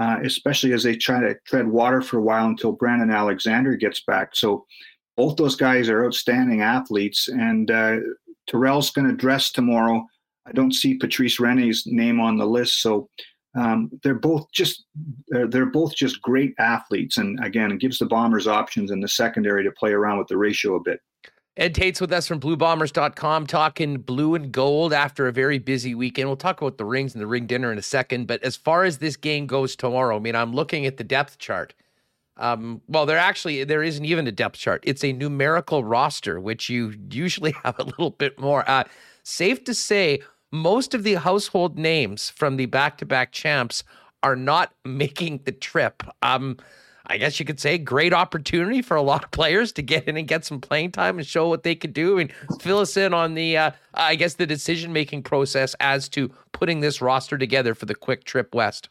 uh, 0.00 0.18
especially 0.22 0.72
as 0.72 0.84
they 0.84 0.94
try 0.94 1.18
to 1.18 1.34
tread 1.44 1.66
water 1.66 2.00
for 2.02 2.18
a 2.18 2.22
while 2.22 2.46
until 2.46 2.70
Brandon 2.70 3.10
Alexander 3.10 3.74
gets 3.74 4.00
back. 4.04 4.36
So 4.36 4.64
both 5.18 5.36
those 5.36 5.56
guys 5.56 5.88
are 5.88 6.06
outstanding 6.06 6.62
athletes, 6.62 7.26
and 7.26 7.72
uh, 7.72 7.96
Tyrell's 8.48 8.90
going 8.90 9.08
to 9.08 9.16
dress 9.16 9.50
tomorrow. 9.50 10.06
I 10.46 10.52
don't 10.52 10.72
see 10.72 10.94
Patrice 10.94 11.40
Rene's 11.40 11.82
name 11.86 12.20
on 12.20 12.38
the 12.38 12.46
list, 12.46 12.80
so 12.80 13.10
um, 13.56 13.90
they're 14.04 14.14
both 14.14 14.46
just 14.54 14.84
they're, 15.26 15.48
they're 15.48 15.66
both 15.66 15.92
just 15.96 16.22
great 16.22 16.54
athletes, 16.60 17.18
and 17.18 17.44
again, 17.44 17.72
it 17.72 17.80
gives 17.80 17.98
the 17.98 18.06
Bombers 18.06 18.46
options 18.46 18.92
in 18.92 19.00
the 19.00 19.08
secondary 19.08 19.64
to 19.64 19.72
play 19.72 19.90
around 19.90 20.18
with 20.18 20.28
the 20.28 20.36
ratio 20.36 20.76
a 20.76 20.80
bit. 20.80 21.00
Ed 21.56 21.74
Tait's 21.74 22.00
with 22.00 22.12
us 22.12 22.28
from 22.28 22.38
bluebombers.com 22.38 23.48
talking 23.48 23.96
blue 23.96 24.36
and 24.36 24.52
gold 24.52 24.92
after 24.92 25.26
a 25.26 25.32
very 25.32 25.58
busy 25.58 25.96
weekend. 25.96 26.28
We'll 26.28 26.36
talk 26.36 26.62
about 26.62 26.78
the 26.78 26.84
rings 26.84 27.14
and 27.14 27.20
the 27.20 27.26
ring 27.26 27.48
dinner 27.48 27.72
in 27.72 27.78
a 27.78 27.82
second. 27.82 28.28
But 28.28 28.40
as 28.44 28.54
far 28.54 28.84
as 28.84 28.98
this 28.98 29.16
game 29.16 29.48
goes 29.48 29.74
tomorrow, 29.74 30.14
I 30.14 30.20
mean, 30.20 30.36
I'm 30.36 30.52
looking 30.52 30.86
at 30.86 30.96
the 30.96 31.02
depth 31.02 31.38
chart. 31.38 31.74
Um, 32.38 32.80
well, 32.88 33.06
there 33.06 33.18
actually 33.18 33.64
there 33.64 33.82
isn't 33.82 34.04
even 34.04 34.26
a 34.26 34.32
depth 34.32 34.58
chart. 34.58 34.82
It's 34.84 35.04
a 35.04 35.12
numerical 35.12 35.84
roster, 35.84 36.40
which 36.40 36.68
you 36.68 36.94
usually 37.10 37.52
have 37.64 37.78
a 37.78 37.84
little 37.84 38.10
bit 38.10 38.38
more. 38.38 38.68
Uh, 38.68 38.84
safe 39.22 39.64
to 39.64 39.74
say, 39.74 40.20
most 40.50 40.94
of 40.94 41.02
the 41.02 41.14
household 41.14 41.78
names 41.78 42.30
from 42.30 42.56
the 42.56 42.66
back-to-back 42.66 43.32
champs 43.32 43.84
are 44.22 44.36
not 44.36 44.72
making 44.84 45.40
the 45.44 45.52
trip. 45.52 46.02
Um, 46.22 46.56
I 47.10 47.16
guess 47.16 47.40
you 47.40 47.46
could 47.46 47.58
say, 47.58 47.78
great 47.78 48.12
opportunity 48.12 48.82
for 48.82 48.94
a 48.94 49.02
lot 49.02 49.24
of 49.24 49.30
players 49.30 49.72
to 49.72 49.82
get 49.82 50.06
in 50.06 50.18
and 50.18 50.28
get 50.28 50.44
some 50.44 50.60
playing 50.60 50.92
time 50.92 51.18
and 51.18 51.26
show 51.26 51.48
what 51.48 51.62
they 51.62 51.74
could 51.74 51.94
do. 51.94 52.18
And 52.18 52.30
fill 52.60 52.80
us 52.80 52.98
in 52.98 53.14
on 53.14 53.32
the, 53.32 53.56
uh, 53.56 53.70
I 53.94 54.14
guess, 54.14 54.34
the 54.34 54.46
decision 54.46 54.92
making 54.92 55.22
process 55.22 55.74
as 55.80 56.08
to 56.10 56.30
putting 56.52 56.80
this 56.80 57.00
roster 57.00 57.38
together 57.38 57.74
for 57.74 57.86
the 57.86 57.94
quick 57.94 58.24
trip 58.24 58.54
west. 58.54 58.90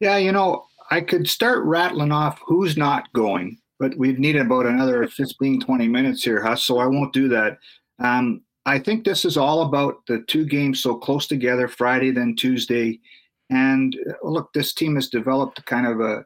Yeah, 0.00 0.16
you 0.16 0.32
know, 0.32 0.64
I 0.90 1.00
could 1.00 1.28
start 1.28 1.64
rattling 1.64 2.12
off 2.12 2.40
who's 2.44 2.76
not 2.76 3.12
going, 3.12 3.58
but 3.78 3.96
we'd 3.96 4.18
need 4.18 4.36
about 4.36 4.66
another 4.66 5.06
15, 5.06 5.60
20 5.60 5.88
minutes 5.88 6.24
here, 6.24 6.42
Huss, 6.42 6.62
so 6.62 6.78
I 6.78 6.86
won't 6.86 7.12
do 7.12 7.28
that. 7.28 7.58
Um, 8.00 8.42
I 8.66 8.78
think 8.78 9.04
this 9.04 9.24
is 9.24 9.36
all 9.36 9.62
about 9.62 10.04
the 10.06 10.24
two 10.26 10.44
games 10.44 10.82
so 10.82 10.94
close 10.94 11.26
together, 11.26 11.68
Friday, 11.68 12.10
then 12.10 12.36
Tuesday. 12.36 13.00
And 13.50 13.96
uh, 14.08 14.28
look, 14.28 14.52
this 14.52 14.74
team 14.74 14.96
has 14.96 15.08
developed 15.08 15.64
kind 15.66 15.86
of 15.86 16.00
a 16.00 16.24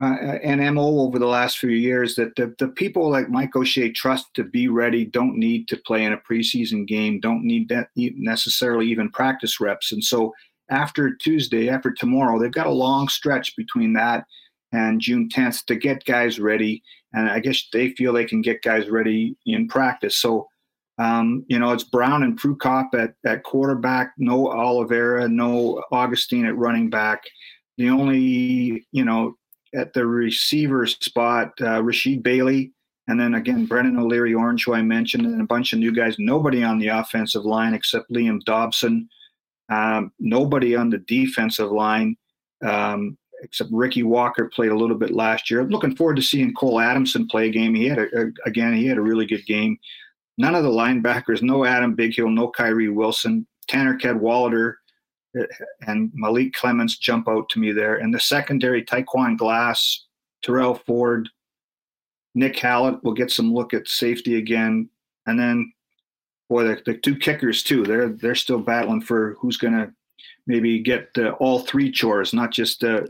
uh, 0.00 0.38
an 0.42 0.74
MO 0.74 1.00
over 1.00 1.18
the 1.18 1.26
last 1.26 1.58
few 1.58 1.70
years 1.70 2.16
that 2.16 2.34
the, 2.36 2.54
the 2.58 2.68
people 2.68 3.08
like 3.08 3.30
Mike 3.30 3.54
O'Shea 3.54 3.90
trust 3.90 4.26
to 4.34 4.44
be 4.44 4.68
ready 4.68 5.04
don't 5.04 5.38
need 5.38 5.68
to 5.68 5.76
play 5.76 6.04
in 6.04 6.12
a 6.12 6.18
preseason 6.18 6.86
game, 6.86 7.20
don't 7.20 7.44
need 7.44 7.68
that 7.68 7.88
necessarily 7.96 8.86
even 8.86 9.08
practice 9.08 9.60
reps. 9.60 9.92
And 9.92 10.04
so 10.04 10.34
after 10.70 11.14
Tuesday, 11.14 11.68
after 11.68 11.92
tomorrow, 11.92 12.38
they've 12.38 12.50
got 12.50 12.66
a 12.66 12.70
long 12.70 13.08
stretch 13.08 13.56
between 13.56 13.92
that 13.94 14.24
and 14.72 15.00
June 15.00 15.28
10th 15.28 15.64
to 15.66 15.76
get 15.76 16.04
guys 16.04 16.40
ready. 16.40 16.82
And 17.12 17.28
I 17.28 17.38
guess 17.38 17.68
they 17.72 17.90
feel 17.90 18.12
they 18.12 18.24
can 18.24 18.42
get 18.42 18.62
guys 18.62 18.88
ready 18.88 19.36
in 19.46 19.68
practice. 19.68 20.16
So, 20.16 20.48
um, 20.98 21.44
you 21.48 21.58
know, 21.58 21.72
it's 21.72 21.84
Brown 21.84 22.22
and 22.22 22.38
Prukop 22.38 22.94
at, 22.94 23.14
at 23.24 23.44
quarterback, 23.44 24.12
no 24.18 24.50
Oliveira, 24.50 25.28
no 25.28 25.82
Augustine 25.92 26.46
at 26.46 26.56
running 26.56 26.90
back. 26.90 27.22
The 27.78 27.88
only, 27.88 28.86
you 28.92 29.04
know, 29.04 29.36
at 29.74 29.92
the 29.92 30.06
receiver 30.06 30.86
spot, 30.86 31.52
uh, 31.60 31.82
Rasheed 31.82 32.22
Bailey, 32.22 32.72
and 33.08 33.20
then 33.20 33.34
again 33.34 33.66
Brendan 33.66 33.98
O'Leary 33.98 34.34
Orange, 34.34 34.64
who 34.64 34.74
I 34.74 34.82
mentioned, 34.82 35.26
and 35.26 35.40
a 35.40 35.46
bunch 35.46 35.72
of 35.72 35.78
new 35.78 35.92
guys. 35.92 36.16
Nobody 36.18 36.62
on 36.62 36.78
the 36.78 36.88
offensive 36.88 37.44
line 37.44 37.74
except 37.74 38.10
Liam 38.10 38.40
Dobson. 38.44 39.08
Um, 39.70 40.12
nobody 40.18 40.76
on 40.76 40.90
the 40.90 40.98
defensive 40.98 41.70
line 41.70 42.16
um, 42.64 43.16
except 43.42 43.70
Ricky 43.72 44.02
Walker 44.02 44.50
played 44.54 44.70
a 44.70 44.76
little 44.76 44.96
bit 44.96 45.10
last 45.12 45.50
year. 45.50 45.60
I'm 45.60 45.68
looking 45.68 45.94
forward 45.94 46.16
to 46.16 46.22
seeing 46.22 46.54
Cole 46.54 46.80
Adamson 46.80 47.26
play 47.28 47.48
a 47.48 47.52
game. 47.52 47.74
He 47.74 47.86
had 47.86 47.98
a, 47.98 48.06
a, 48.18 48.26
again, 48.46 48.74
he 48.74 48.86
had 48.86 48.98
a 48.98 49.02
really 49.02 49.26
good 49.26 49.44
game. 49.46 49.78
None 50.38 50.54
of 50.54 50.64
the 50.64 50.70
linebackers, 50.70 51.42
no 51.42 51.64
Adam 51.64 51.96
Bighill, 51.96 52.32
no 52.32 52.48
Kyrie 52.48 52.88
Wilson, 52.88 53.46
Tanner 53.68 53.96
Cadwallader, 53.96 54.78
and 55.86 56.10
Malik 56.14 56.54
Clements 56.54 56.98
jump 56.98 57.28
out 57.28 57.48
to 57.50 57.60
me 57.60 57.72
there. 57.72 57.96
And 57.96 58.12
the 58.12 58.20
secondary, 58.20 58.84
Tyquan 58.84 59.36
Glass, 59.36 60.06
Tyrell 60.42 60.74
Ford, 60.74 61.28
Nick 62.34 62.58
Hallett 62.58 63.02
will 63.04 63.12
get 63.12 63.30
some 63.30 63.52
look 63.52 63.74
at 63.74 63.86
safety 63.86 64.36
again. 64.38 64.88
And 65.26 65.38
then, 65.38 65.72
boy, 66.54 66.64
the, 66.64 66.80
the 66.86 66.94
two 66.98 67.16
kickers 67.16 67.62
too. 67.62 67.82
They're 67.82 68.10
they're 68.10 68.34
still 68.36 68.60
battling 68.60 69.00
for 69.00 69.36
who's 69.40 69.56
going 69.56 69.74
to 69.74 69.92
maybe 70.46 70.78
get 70.78 71.08
uh, 71.18 71.30
all 71.40 71.60
three 71.60 71.90
chores, 71.90 72.32
not 72.32 72.52
just 72.52 72.84
uh, 72.84 73.02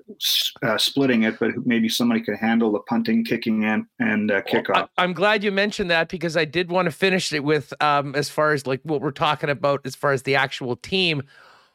uh, 0.63 0.79
splitting 0.79 1.25
it, 1.25 1.39
but 1.39 1.51
maybe 1.67 1.89
somebody 1.89 2.23
could 2.23 2.37
handle 2.37 2.73
the 2.73 2.79
punting, 2.81 3.23
kicking, 3.25 3.65
and 3.65 3.85
and 3.99 4.31
uh, 4.31 4.41
kickoff. 4.43 4.75
Well, 4.75 4.91
I, 4.97 5.05
am 5.05 5.13
glad 5.13 5.45
you 5.45 5.53
mentioned 5.53 5.91
that 5.91 6.09
because 6.09 6.39
I 6.39 6.47
did 6.47 6.71
want 6.71 6.87
to 6.87 6.93
finish 6.93 7.33
it 7.35 7.45
with 7.45 7.75
um, 7.83 8.15
as 8.15 8.31
far 8.31 8.53
as 8.53 8.67
like 8.67 8.81
what 8.83 9.03
we're 9.03 9.11
talking 9.11 9.51
about 9.51 9.83
as 9.85 9.95
far 9.95 10.13
as 10.13 10.23
the 10.23 10.37
actual 10.37 10.77
team 10.77 11.23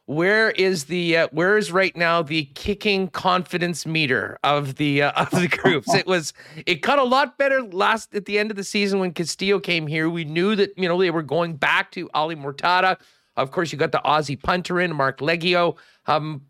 where 0.10 0.50
is 0.52 0.86
the 0.86 1.18
uh, 1.18 1.28
where 1.32 1.56
is 1.56 1.72
right 1.72 1.96
now 1.96 2.24
the 2.24 2.46
kicking 2.56 3.10
confidence 3.10 3.86
meter 3.86 4.40
of 4.44 4.78
the 4.78 5.04
uh, 5.04 5.12
of 5.16 5.30
the 5.30 5.48
groups? 5.48 5.94
It 5.94 6.08
was 6.08 6.34
it 6.66 6.82
got 6.82 6.98
a 6.98 7.04
lot 7.04 7.38
better 7.38 7.62
last 7.62 8.16
at 8.16 8.26
the 8.26 8.40
end 8.40 8.50
of 8.50 8.58
the 8.58 8.64
season 8.64 9.00
when 9.00 9.14
castillo 9.14 9.60
came 9.60 9.86
here. 9.86 10.10
We 10.10 10.26
knew 10.26 10.56
that 10.56 10.76
you 10.76 10.88
know 10.88 11.00
they 11.00 11.12
were 11.12 11.22
going 11.22 11.58
back 11.58 11.92
to 11.92 12.10
ali 12.16 12.36
mourtada. 12.36 12.98
Of 13.38 13.52
course 13.52 13.72
you 13.72 13.78
got 13.78 13.92
the 13.92 14.02
aussie 14.04 14.42
punter 14.42 14.82
in 14.82 14.96
marc 14.96 15.20
liegghio. 15.20 15.78
Um, 16.08 16.42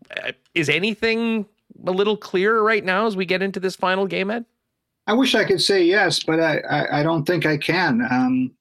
is 0.54 0.70
anything 0.70 1.44
a 1.86 1.92
little 1.92 2.16
clearer 2.16 2.62
right 2.62 2.84
now 2.84 3.06
as 3.06 3.14
we 3.14 3.26
get 3.26 3.42
into 3.42 3.60
this 3.60 3.76
final 3.76 4.06
game 4.06 4.30
ed? 4.30 4.46
I 5.06 5.12
wish 5.12 5.34
i 5.34 5.44
could 5.44 5.60
say 5.60 5.84
yes 5.84 6.22
but 6.22 6.40
i 6.40 6.60
i, 6.60 7.00
I 7.00 7.02
don't 7.02 7.26
think 7.26 7.44
i 7.44 7.58
can. 7.58 8.00
Um, 8.10 8.52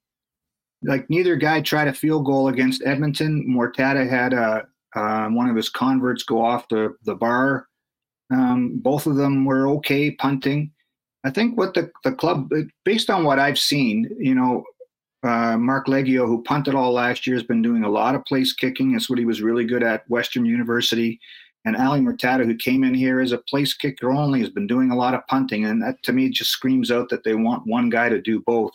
like 0.84 1.10
neither 1.10 1.38
guy 1.38 1.62
tried 1.62 1.88
a 1.88 1.94
field 1.94 2.26
goal 2.26 2.50
against 2.50 2.86
edmonton. 2.86 3.46
Mourtada 3.48 4.10
had 4.10 4.34
a 4.34 4.68
um, 4.96 5.36
one 5.36 5.50
of 5.50 5.56
his 5.56 5.70
converts 5.70 6.24
go 6.24 6.44
off 6.44 6.68
the, 6.70 6.96
the 7.04 7.16
bar. 7.16 7.68
Um, 8.32 8.78
both 8.78 9.08
of 9.08 9.16
them 9.16 9.46
were 9.46 9.68
okay 9.70 10.12
punting. 10.12 10.72
I 11.24 11.30
think 11.30 11.58
what 11.58 11.74
the, 11.74 11.92
the 12.04 12.14
club, 12.14 12.52
based 12.86 13.10
on 13.10 13.24
what 13.24 13.40
I've 13.40 13.60
seen, 13.60 14.10
you 14.20 14.36
know, 14.36 14.64
uh, 15.24 15.58
Marc 15.58 15.88
Liegghio, 15.88 16.26
who 16.26 16.44
punted 16.44 16.76
all 16.76 16.94
last 16.94 17.28
year, 17.28 17.36
has 17.36 17.46
been 17.46 17.62
doing 17.62 17.84
a 17.84 17.90
lot 17.90 18.16
of 18.16 18.24
place 18.26 18.54
kicking. 18.54 18.94
That's 18.94 19.10
what 19.10 19.20
he 19.20 19.26
was 19.26 19.42
really 19.42 19.66
good 19.66 19.84
at 19.84 20.10
Western 20.10 20.46
University. 20.46 21.20
And 21.66 21.76
Ali 21.76 22.00
Mourtada, 22.00 22.46
who 22.46 22.56
came 22.56 22.86
in 22.86 22.94
here 22.94 23.20
as 23.20 23.34
a 23.34 23.40
place 23.40 23.74
kicker 23.74 24.12
only, 24.12 24.40
has 24.40 24.50
been 24.50 24.68
doing 24.68 24.92
a 24.92 24.96
lot 24.96 25.14
of 25.14 25.28
punting. 25.28 25.66
And 25.66 25.82
that 25.82 26.02
to 26.04 26.14
me 26.14 26.30
just 26.30 26.52
screams 26.52 26.90
out 26.90 27.10
that 27.10 27.26
they 27.26 27.36
want 27.36 27.68
one 27.68 27.90
guy 27.90 28.08
to 28.08 28.22
do 28.22 28.42
both. 28.46 28.72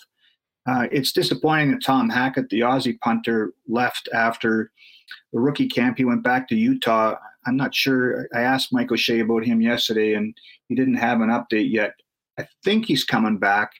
Uh, 0.67 0.87
it's 0.93 1.13
disappointing 1.13 1.71
that 1.71 1.83
Tom 1.83 2.11
Hackett, 2.11 2.51
the 2.51 2.61
Aussie 2.61 3.01
punter, 3.01 3.53
left 3.67 4.09
after 4.13 4.71
the 5.33 5.41
rookie 5.41 5.69
camp. 5.69 5.99
He 5.99 6.05
went 6.05 6.23
back 6.23 6.49
to 6.49 6.57
Utah. 6.57 7.17
I'm 7.47 7.57
not 7.57 7.75
sure. 7.75 8.29
I 8.35 8.41
asked 8.41 8.73
Mike 8.73 8.91
O'Shea 8.91 9.21
about 9.21 9.45
him 9.45 9.61
yesterday, 9.61 10.15
and 10.15 10.35
he 10.69 10.75
didn't 10.75 10.95
have 10.95 11.21
an 11.21 11.29
update 11.29 11.71
yet. 11.71 11.95
I 12.39 12.47
think 12.65 12.87
he's 12.87 13.05
coming 13.05 13.39
back. 13.39 13.73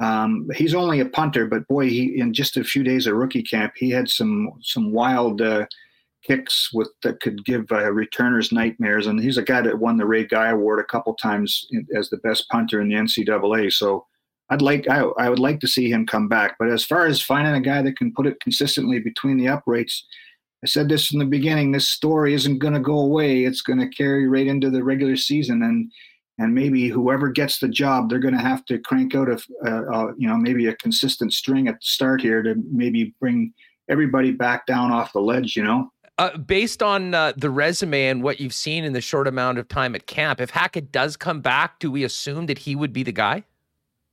Um, 0.00 0.48
he's 0.56 0.74
only 0.74 1.00
a 1.00 1.06
punter, 1.06 1.46
but 1.46 1.68
boy, 1.68 1.88
he 1.88 2.18
in 2.18 2.32
just 2.32 2.56
a 2.56 2.64
few 2.64 2.82
days 2.82 3.06
of 3.06 3.14
rookie 3.14 3.42
camp, 3.42 3.74
he 3.76 3.90
had 3.90 4.08
some 4.08 4.50
some 4.60 4.92
wild 4.92 5.40
uh, 5.40 5.66
kicks 6.24 6.70
with 6.72 6.90
that 7.02 7.20
could 7.20 7.44
give 7.44 7.70
uh, 7.70 7.92
returners 7.92 8.50
nightmares. 8.50 9.06
And 9.06 9.20
he's 9.20 9.36
a 9.36 9.42
guy 9.42 9.60
that 9.60 9.78
won 9.78 9.96
the 9.96 10.06
Ray 10.06 10.26
Guy 10.26 10.48
Award 10.48 10.80
a 10.80 10.84
couple 10.84 11.14
times 11.14 11.66
as 11.96 12.10
the 12.10 12.16
best 12.18 12.48
punter 12.48 12.80
in 12.80 12.88
the 12.88 12.94
NCAA. 12.94 13.72
So 13.72 14.06
I'd 14.50 14.62
like 14.62 14.88
I, 14.88 15.00
I 15.18 15.28
would 15.28 15.38
like 15.38 15.60
to 15.60 15.68
see 15.68 15.90
him 15.90 16.06
come 16.06 16.28
back. 16.28 16.56
But 16.58 16.70
as 16.70 16.84
far 16.84 17.06
as 17.06 17.20
finding 17.20 17.54
a 17.54 17.60
guy 17.60 17.82
that 17.82 17.96
can 17.96 18.12
put 18.12 18.26
it 18.26 18.40
consistently 18.40 18.98
between 18.98 19.36
the 19.36 19.48
uprights, 19.48 20.06
I 20.64 20.66
said 20.66 20.88
this 20.88 21.12
in 21.12 21.18
the 21.18 21.26
beginning. 21.26 21.72
This 21.72 21.90
story 21.90 22.32
isn't 22.32 22.58
going 22.58 22.72
to 22.72 22.80
go 22.80 22.98
away. 22.98 23.44
It's 23.44 23.60
going 23.60 23.78
to 23.80 23.88
carry 23.88 24.26
right 24.26 24.46
into 24.46 24.70
the 24.70 24.82
regular 24.82 25.14
season, 25.14 25.62
and 25.62 25.92
and 26.38 26.54
maybe 26.54 26.88
whoever 26.88 27.28
gets 27.28 27.58
the 27.58 27.68
job, 27.68 28.08
they're 28.08 28.18
going 28.18 28.34
to 28.34 28.40
have 28.40 28.64
to 28.64 28.78
crank 28.78 29.14
out 29.14 29.28
a, 29.28 29.38
a, 29.66 29.92
a 29.92 30.14
you 30.16 30.26
know 30.26 30.38
maybe 30.38 30.66
a 30.68 30.76
consistent 30.76 31.34
string 31.34 31.68
at 31.68 31.74
the 31.74 31.84
start 31.84 32.22
here 32.22 32.42
to 32.42 32.54
maybe 32.72 33.14
bring 33.20 33.52
everybody 33.90 34.32
back 34.32 34.64
down 34.64 34.90
off 34.90 35.12
the 35.12 35.20
ledge. 35.20 35.54
You 35.54 35.64
know. 35.64 35.90
Uh, 36.16 36.38
based 36.38 36.82
on 36.82 37.12
uh, 37.12 37.32
the 37.36 37.50
resume 37.50 38.06
and 38.06 38.22
what 38.22 38.40
you've 38.40 38.54
seen 38.54 38.84
in 38.84 38.94
the 38.94 39.00
short 39.00 39.26
amount 39.26 39.58
of 39.58 39.68
time 39.68 39.94
at 39.94 40.06
camp, 40.06 40.40
if 40.40 40.48
Hackett 40.48 40.92
does 40.92 41.16
come 41.16 41.40
back, 41.40 41.78
do 41.80 41.90
we 41.90 42.04
assume 42.04 42.46
that 42.46 42.56
he 42.56 42.74
would 42.74 42.92
be 42.92 43.02
the 43.02 43.12
guy? 43.12 43.42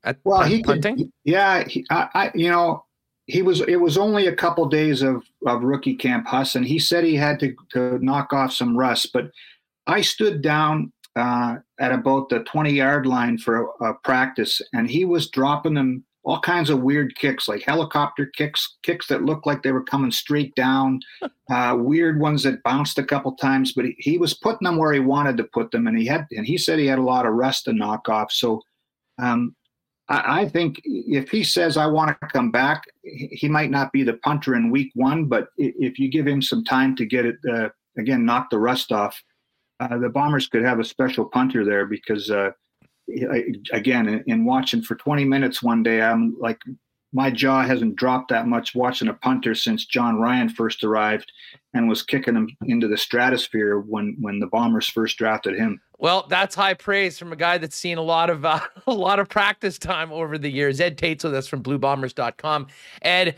At 0.03 0.17
well, 0.25 0.41
he 0.41 0.63
punting? 0.63 0.97
Could, 0.97 1.11
yeah, 1.23 1.63
he, 1.65 1.85
I, 1.91 2.09
I, 2.13 2.31
you 2.33 2.49
know, 2.49 2.83
he 3.27 3.41
was 3.41 3.61
it 3.61 3.77
was 3.77 3.97
only 3.97 4.27
a 4.27 4.35
couple 4.35 4.65
days 4.67 5.01
of, 5.01 5.23
of 5.45 5.63
rookie 5.63 5.95
camp 5.95 6.27
Huss, 6.27 6.55
and 6.55 6.65
he 6.65 6.79
said 6.79 7.03
he 7.03 7.15
had 7.15 7.39
to, 7.39 7.55
to 7.71 8.03
knock 8.03 8.33
off 8.33 8.53
some 8.53 8.77
rust. 8.77 9.11
But 9.13 9.31
I 9.87 10.01
stood 10.01 10.41
down 10.41 10.91
uh, 11.15 11.57
at 11.79 11.91
about 11.91 12.29
the 12.29 12.39
20 12.39 12.71
yard 12.71 13.05
line 13.05 13.37
for 13.37 13.67
a, 13.81 13.89
a, 13.89 13.93
practice, 14.03 14.61
and 14.73 14.89
he 14.89 15.05
was 15.05 15.29
dropping 15.29 15.73
them 15.73 16.03
all 16.23 16.39
kinds 16.39 16.69
of 16.69 16.81
weird 16.81 17.15
kicks, 17.15 17.47
like 17.47 17.63
helicopter 17.63 18.27
kicks, 18.27 18.77
kicks 18.83 19.07
that 19.07 19.23
looked 19.23 19.47
like 19.47 19.63
they 19.63 19.71
were 19.71 19.83
coming 19.83 20.11
straight 20.11 20.53
down, 20.55 20.99
uh, 21.51 21.75
weird 21.77 22.19
ones 22.19 22.43
that 22.43 22.61
bounced 22.63 22.99
a 22.99 23.03
couple 23.03 23.33
times. 23.35 23.73
But 23.73 23.85
he, 23.85 23.95
he, 23.97 24.17
was 24.17 24.33
putting 24.33 24.65
them 24.65 24.77
where 24.77 24.93
he 24.93 24.99
wanted 24.99 25.37
to 25.37 25.43
put 25.45 25.71
them, 25.71 25.87
and 25.87 25.97
he 25.97 26.05
had 26.05 26.27
and 26.31 26.45
he 26.45 26.57
said 26.57 26.79
he 26.79 26.87
had 26.87 26.99
a 26.99 27.03
lot 27.03 27.25
of 27.25 27.33
rust 27.33 27.65
to 27.65 27.73
knock 27.73 28.07
off. 28.07 28.31
So 28.31 28.61
um, 29.19 29.55
I, 30.11 30.41
I, 30.41 30.49
think 30.49 30.81
if 30.83 31.29
he 31.29 31.43
says 31.43 31.77
I 31.77 31.87
want 31.87 32.09
to 32.09 32.27
come 32.27 32.51
back, 32.51 32.83
he 33.03 33.47
might 33.47 33.71
not 33.71 33.91
be 33.91 34.03
the 34.03 34.15
punter 34.15 34.55
in 34.55 34.69
week 34.69 34.91
one, 34.93 35.25
but 35.25 35.47
if 35.57 35.97
you 35.97 36.09
give 36.09 36.27
him 36.27 36.41
some 36.41 36.63
time 36.63 36.95
to 36.97 37.05
get 37.05 37.25
it 37.25 37.37
uh, 37.51 37.69
again, 37.97 38.25
knock 38.25 38.49
the 38.49 38.59
rust 38.59 38.91
off, 38.91 39.21
uh, 39.79 39.97
the 39.97 40.09
Bombers 40.09 40.47
could 40.47 40.63
have 40.63 40.79
a 40.79 40.83
special 40.83 41.25
punter 41.25 41.65
there 41.65 41.85
because 41.85 42.29
uh, 42.29 42.51
again, 43.71 44.07
in, 44.07 44.23
in, 44.27 44.45
watching 44.45 44.81
for 44.81 44.95
20 44.95 45.25
minutes 45.25 45.63
one 45.63 45.81
day, 45.81 46.01
I'm 46.01 46.35
like, 46.39 46.59
my 47.13 47.29
jaw 47.29 47.63
hasn't 47.63 47.95
dropped 47.95 48.29
that 48.29 48.47
much 48.47 48.73
watching 48.73 49.07
a 49.07 49.13
punter 49.13 49.53
since 49.53 49.85
Jon 49.85 50.19
Ryan 50.19 50.49
first 50.49 50.83
arrived 50.83 51.31
and 51.73 51.89
was 51.89 52.03
kicking 52.03 52.35
him 52.35 52.49
into 52.65 52.87
the 52.87 52.97
stratosphere 52.97 53.79
when 53.79 54.15
when 54.19 54.39
the 54.39 54.47
Bombers 54.47 54.89
first 54.89 55.17
drafted 55.17 55.57
him. 55.57 55.81
Well, 55.97 56.25
that's 56.29 56.55
high 56.55 56.73
praise 56.73 57.19
from 57.19 57.31
a 57.31 57.35
guy 57.35 57.57
that's 57.57 57.75
seen 57.75 57.97
a 57.97 58.03
lot 58.03 58.29
of 58.29 58.45
uh, 58.45 58.61
a 58.87 58.93
lot 58.93 59.19
of 59.19 59.29
practice 59.29 59.77
time 59.77 60.11
over 60.11 60.37
the 60.37 60.49
years. 60.49 60.79
Ed 60.79 60.97
Tait's 60.97 61.23
with 61.23 61.35
us 61.35 61.47
from 61.47 61.63
BlueBombers.com. 61.63 62.67
Ed, 63.01 63.35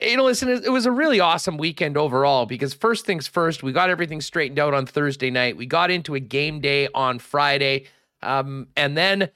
you 0.00 0.16
know, 0.16 0.24
listen, 0.24 0.48
it 0.48 0.70
was 0.70 0.86
a 0.86 0.90
really 0.90 1.20
awesome 1.20 1.58
weekend 1.58 1.96
overall 1.96 2.46
because 2.46 2.74
first 2.74 3.06
things 3.06 3.26
first, 3.26 3.62
we 3.62 3.72
got 3.72 3.90
everything 3.90 4.20
straightened 4.20 4.58
out 4.58 4.74
on 4.74 4.86
Thursday 4.86 5.30
night. 5.30 5.56
We 5.56 5.66
got 5.66 5.90
into 5.90 6.14
a 6.14 6.20
game 6.20 6.60
day 6.60 6.88
on 6.94 7.18
Friday. 7.18 7.86
Um, 8.22 8.68
and 8.76 8.96
then 8.96 9.30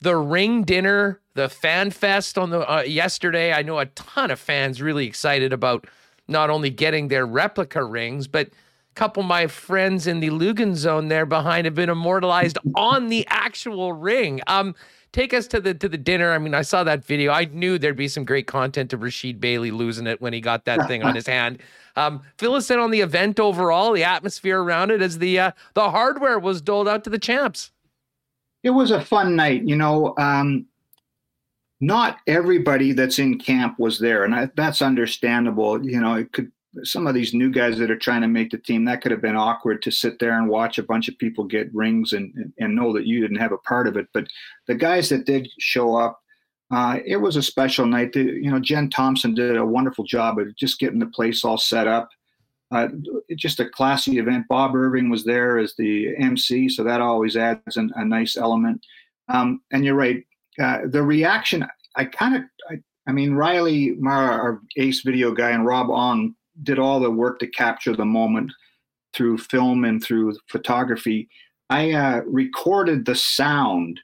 the 0.00 0.16
ring 0.16 0.62
dinner, 0.62 1.20
the 1.34 1.48
fan 1.48 1.90
fest 1.90 2.36
on 2.38 2.50
the 2.50 2.70
uh, 2.70 2.82
yesterday. 2.82 3.52
I 3.52 3.62
know 3.62 3.78
a 3.78 3.86
ton 3.86 4.30
of 4.30 4.38
fans 4.38 4.82
really 4.82 5.06
excited 5.06 5.52
about 5.52 5.86
not 6.28 6.50
only 6.50 6.70
getting 6.70 7.08
their 7.08 7.26
replica 7.26 7.84
rings, 7.84 8.26
but 8.26 8.48
a 8.48 8.94
couple 8.94 9.22
of 9.22 9.28
my 9.28 9.46
friends 9.46 10.06
in 10.06 10.20
the 10.20 10.30
Lugan 10.30 10.74
zone 10.74 11.08
there 11.08 11.26
behind 11.26 11.64
have 11.64 11.74
been 11.74 11.90
immortalized 11.90 12.58
on 12.74 13.08
the 13.08 13.26
actual 13.28 13.92
ring. 13.92 14.40
Um, 14.46 14.74
take 15.12 15.32
us 15.32 15.46
to 15.48 15.60
the 15.60 15.72
to 15.74 15.88
the 15.88 15.98
dinner. 15.98 16.32
I 16.32 16.38
mean, 16.38 16.54
I 16.54 16.62
saw 16.62 16.84
that 16.84 17.04
video. 17.04 17.32
I 17.32 17.46
knew 17.46 17.78
there'd 17.78 17.96
be 17.96 18.08
some 18.08 18.24
great 18.24 18.46
content 18.46 18.92
of 18.92 19.00
Rasheed 19.00 19.40
Bailey 19.40 19.70
losing 19.70 20.06
it 20.06 20.20
when 20.20 20.32
he 20.32 20.40
got 20.40 20.66
that 20.66 20.86
thing 20.88 21.02
on 21.02 21.14
his 21.14 21.26
hand. 21.26 21.62
Um, 21.96 22.22
fill 22.36 22.54
us 22.54 22.70
in 22.70 22.78
on 22.78 22.90
the 22.90 23.00
event 23.00 23.40
overall, 23.40 23.92
the 23.92 24.04
atmosphere 24.04 24.60
around 24.60 24.90
it 24.90 25.00
as 25.00 25.18
the 25.18 25.38
uh, 25.40 25.50
the 25.74 25.90
hardware 25.90 26.38
was 26.38 26.60
doled 26.60 26.88
out 26.88 27.02
to 27.04 27.10
the 27.10 27.18
champs 27.18 27.70
it 28.66 28.70
was 28.70 28.90
a 28.90 29.00
fun 29.00 29.36
night. 29.36 29.62
You 29.62 29.76
know, 29.76 30.12
um, 30.18 30.66
not 31.80 32.18
everybody 32.26 32.92
that's 32.92 33.20
in 33.20 33.38
camp 33.38 33.78
was 33.78 34.00
there, 34.00 34.24
and 34.24 34.34
I, 34.34 34.50
that's 34.56 34.82
understandable. 34.82 35.86
You 35.86 36.00
know, 36.00 36.14
it 36.14 36.32
could 36.32 36.50
some 36.82 37.06
of 37.06 37.14
these 37.14 37.32
new 37.32 37.48
guys 37.48 37.78
that 37.78 37.92
are 37.92 37.96
trying 37.96 38.22
to 38.22 38.28
make 38.28 38.50
the 38.50 38.58
team 38.58 38.84
that 38.84 39.00
could 39.00 39.12
have 39.12 39.22
been 39.22 39.36
awkward 39.36 39.82
to 39.82 39.90
sit 39.92 40.18
there 40.18 40.36
and 40.36 40.48
watch 40.48 40.78
a 40.78 40.82
bunch 40.82 41.08
of 41.08 41.16
people 41.16 41.44
get 41.44 41.72
rings 41.72 42.12
and 42.12 42.52
and 42.58 42.74
know 42.74 42.92
that 42.92 43.06
you 43.06 43.20
didn't 43.20 43.38
have 43.38 43.52
a 43.52 43.58
part 43.58 43.86
of 43.86 43.96
it. 43.96 44.08
But 44.12 44.26
the 44.66 44.74
guys 44.74 45.10
that 45.10 45.26
did 45.26 45.48
show 45.60 45.94
up, 45.94 46.20
uh, 46.72 46.98
it 47.06 47.18
was 47.18 47.36
a 47.36 47.42
special 47.42 47.86
night. 47.86 48.14
The, 48.14 48.24
you 48.24 48.50
know, 48.50 48.58
Jen 48.58 48.90
Thompson 48.90 49.32
did 49.32 49.56
a 49.56 49.64
wonderful 49.64 50.04
job 50.04 50.40
of 50.40 50.56
just 50.56 50.80
getting 50.80 50.98
the 50.98 51.06
place 51.06 51.44
all 51.44 51.56
set 51.56 51.86
up 51.86 52.08
uh, 52.70 52.88
just 53.36 53.60
a 53.60 53.68
classy 53.68 54.18
event. 54.18 54.46
Bob 54.48 54.74
Irving 54.74 55.08
was 55.08 55.24
there 55.24 55.58
as 55.58 55.74
the 55.76 56.16
MC, 56.16 56.68
so 56.68 56.82
that 56.84 57.00
always 57.00 57.36
adds 57.36 57.76
an, 57.76 57.92
a 57.94 58.04
nice 58.04 58.36
element. 58.36 58.84
Um, 59.28 59.60
and 59.72 59.84
you're 59.84 59.94
right, 59.94 60.24
uh, 60.60 60.80
the 60.86 61.02
reaction. 61.02 61.66
I 61.96 62.04
kind 62.04 62.36
of, 62.36 62.42
I, 62.70 62.78
I, 63.06 63.12
mean, 63.12 63.34
Riley 63.34 63.92
Mara, 63.98 64.34
our 64.36 64.60
ace 64.76 65.02
video 65.02 65.32
guy, 65.32 65.50
and 65.50 65.64
Rob 65.64 65.90
Ong 65.90 66.34
did 66.62 66.78
all 66.78 67.00
the 67.00 67.10
work 67.10 67.38
to 67.40 67.46
capture 67.46 67.94
the 67.94 68.04
moment 68.04 68.52
through 69.14 69.38
film 69.38 69.84
and 69.84 70.02
through 70.02 70.36
photography. 70.48 71.28
I 71.70 71.92
uh, 71.92 72.20
recorded 72.26 73.04
the 73.04 73.14
sound 73.14 74.00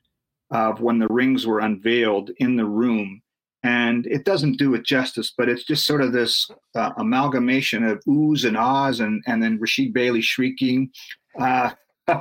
of 0.50 0.80
when 0.80 0.98
the 0.98 1.08
rings 1.08 1.46
were 1.46 1.60
unveiled 1.60 2.30
in 2.38 2.56
the 2.56 2.66
room 2.66 3.21
and 3.62 4.06
it 4.06 4.24
doesn't 4.24 4.58
do 4.58 4.74
it 4.74 4.84
justice, 4.84 5.32
but 5.36 5.48
it's 5.48 5.64
just 5.64 5.86
sort 5.86 6.02
of 6.02 6.12
this 6.12 6.50
uh, 6.74 6.90
amalgamation 6.96 7.84
of 7.84 8.02
oohs 8.04 8.44
and 8.44 8.56
ahs, 8.56 9.00
and 9.00 9.22
and 9.26 9.42
then 9.42 9.58
Rasheed 9.58 9.92
Bailey 9.92 10.20
shrieking, 10.20 10.90
uh, 11.38 11.70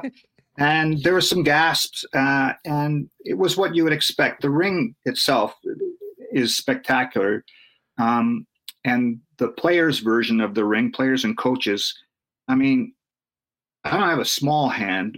and 0.57 1.01
there 1.03 1.13
were 1.13 1.22
some 1.22 1.43
gasps, 1.43 2.05
uh, 2.13 2.53
and 2.65 3.09
it 3.26 3.38
was 3.38 3.57
what 3.57 3.76
you 3.76 3.84
would 3.84 3.93
expect. 3.93 4.41
The 4.41 4.49
ring 4.49 4.95
itself 5.05 5.55
is 6.31 6.55
spectacular, 6.55 7.43
um, 7.97 8.45
and 8.85 9.19
the 9.38 9.49
players' 9.49 9.99
version 9.99 10.41
of 10.41 10.53
the 10.53 10.65
ring, 10.65 10.91
players 10.91 11.23
and 11.23 11.38
coaches. 11.38 11.97
I 12.47 12.55
mean, 12.55 12.93
I 13.84 13.91
don't 13.91 14.09
have 14.09 14.19
a 14.19 14.26
small 14.26 14.69
hand, 14.69 15.18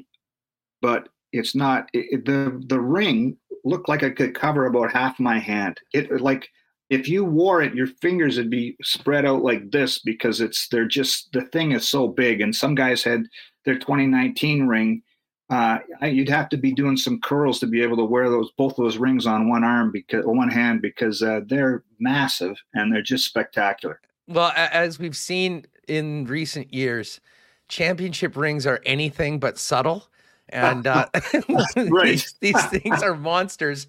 but 0.82 1.10
it's 1.34 1.56
not 1.56 1.90
it, 1.94 2.26
the 2.26 2.64
the 2.68 2.80
ring 2.80 3.38
looked 3.64 3.90
like 3.90 4.04
it 4.04 4.16
could 4.16 4.36
cover 4.36 4.66
about 4.66 4.92
half 4.92 5.20
my 5.20 5.40
hand. 5.40 5.80
It 5.94 6.22
like 6.22 6.50
if 6.90 7.08
you 7.08 7.26
wore 7.26 7.62
it, 7.62 7.74
your 7.74 7.88
fingers 7.88 8.38
would 8.38 8.50
be 8.50 8.76
spread 8.84 9.26
out 9.26 9.44
like 9.44 9.72
this 9.72 10.00
because 10.00 10.42
it's 10.42 10.68
they're 10.68 10.88
just 10.88 11.32
the 11.34 11.42
thing 11.42 11.72
is 11.72 11.88
so 11.88 12.08
big. 12.08 12.42
And 12.42 12.56
some 12.56 12.76
guys 12.76 13.04
had 13.04 13.24
their 13.66 13.76
2019 13.80 14.68
ring. 14.68 15.02
Uh, 15.50 15.80
you'd 16.04 16.30
have 16.30 16.50
to 16.50 16.58
be 16.58 16.74
doing 16.74 16.98
some 16.98 17.20
curls 17.20 17.60
to 17.60 17.68
be 17.68 17.82
able 17.82 17.98
to 17.98 18.06
wear 18.06 18.30
those 18.30 18.52
both 18.58 18.76
those 18.76 18.98
rings 18.98 19.26
on 19.26 19.50
one 19.50 19.64
arm 19.64 19.92
because 19.92 20.26
one 20.26 20.50
hand 20.50 20.82
because 20.82 21.22
uh, 21.22 21.42
they're 21.48 21.84
massive 22.00 22.58
and 22.74 22.94
they're 22.94 23.02
just 23.02 23.26
spectacular. 23.26 24.00
Well, 24.28 24.54
as 24.56 25.00
we've 25.00 25.18
seen 25.18 25.66
in 25.88 26.26
recent 26.26 26.74
years, 26.74 27.20
championship 27.68 28.38
rings 28.38 28.66
are 28.66 28.82
anything 28.86 29.40
but 29.40 29.58
subtle 29.58 30.08
and 30.50 30.88
uh, 30.88 31.08
right. 31.76 32.06
these, 32.12 32.36
these 32.40 32.66
things 32.68 33.02
are 33.02 33.16
monsters. 33.16 33.88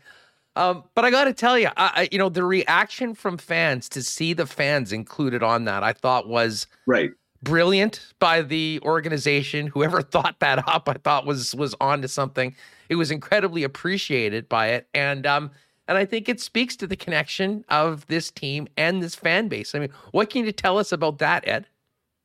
Um, 0.57 0.85
but 0.95 1.05
I 1.05 1.11
got 1.11 1.25
to 1.25 1.33
tell 1.33 1.59
you, 1.59 1.69
I, 1.77 1.91
I, 1.95 2.09
you 2.13 2.19
know, 2.19 2.29
the 2.29 2.45
reaction 2.45 3.15
from 3.15 3.39
fans 3.39 3.89
to 3.91 4.03
see 4.03 4.33
the 4.33 4.47
fans 4.47 4.93
included 4.93 5.43
on 5.43 5.65
that, 5.65 5.83
I 5.83 5.93
thought 5.93 6.29
was 6.29 6.67
right 6.87 7.11
brilliant 7.45 8.15
by 8.19 8.43
the 8.43 8.81
organization. 8.83 9.69
Whoever 9.69 10.03
thought 10.03 10.37
that 10.41 10.67
up, 10.67 10.89
I 10.89 10.95
thought 10.95 11.27
was 11.27 11.55
was 11.55 11.75
onto 11.81 12.09
something. 12.09 12.57
It 12.89 12.97
was 12.97 13.11
incredibly 13.11 13.63
appreciated 13.63 14.49
by 14.49 14.69
it, 14.69 14.89
and 14.95 15.27
um, 15.27 15.51
and 15.87 15.97
I 15.97 16.05
think 16.05 16.29
it 16.29 16.41
speaks 16.41 16.75
to 16.77 16.87
the 16.87 16.97
connection 16.97 17.65
of 17.69 18.07
this 18.07 18.31
team 18.31 18.67
and 18.77 19.03
this 19.03 19.15
fan 19.15 19.49
base. 19.49 19.75
I 19.75 19.79
mean, 19.79 19.91
what 20.11 20.31
can 20.31 20.45
you 20.45 20.53
tell 20.53 20.79
us 20.79 20.91
about 20.91 21.19
that, 21.19 21.47
Ed? 21.47 21.67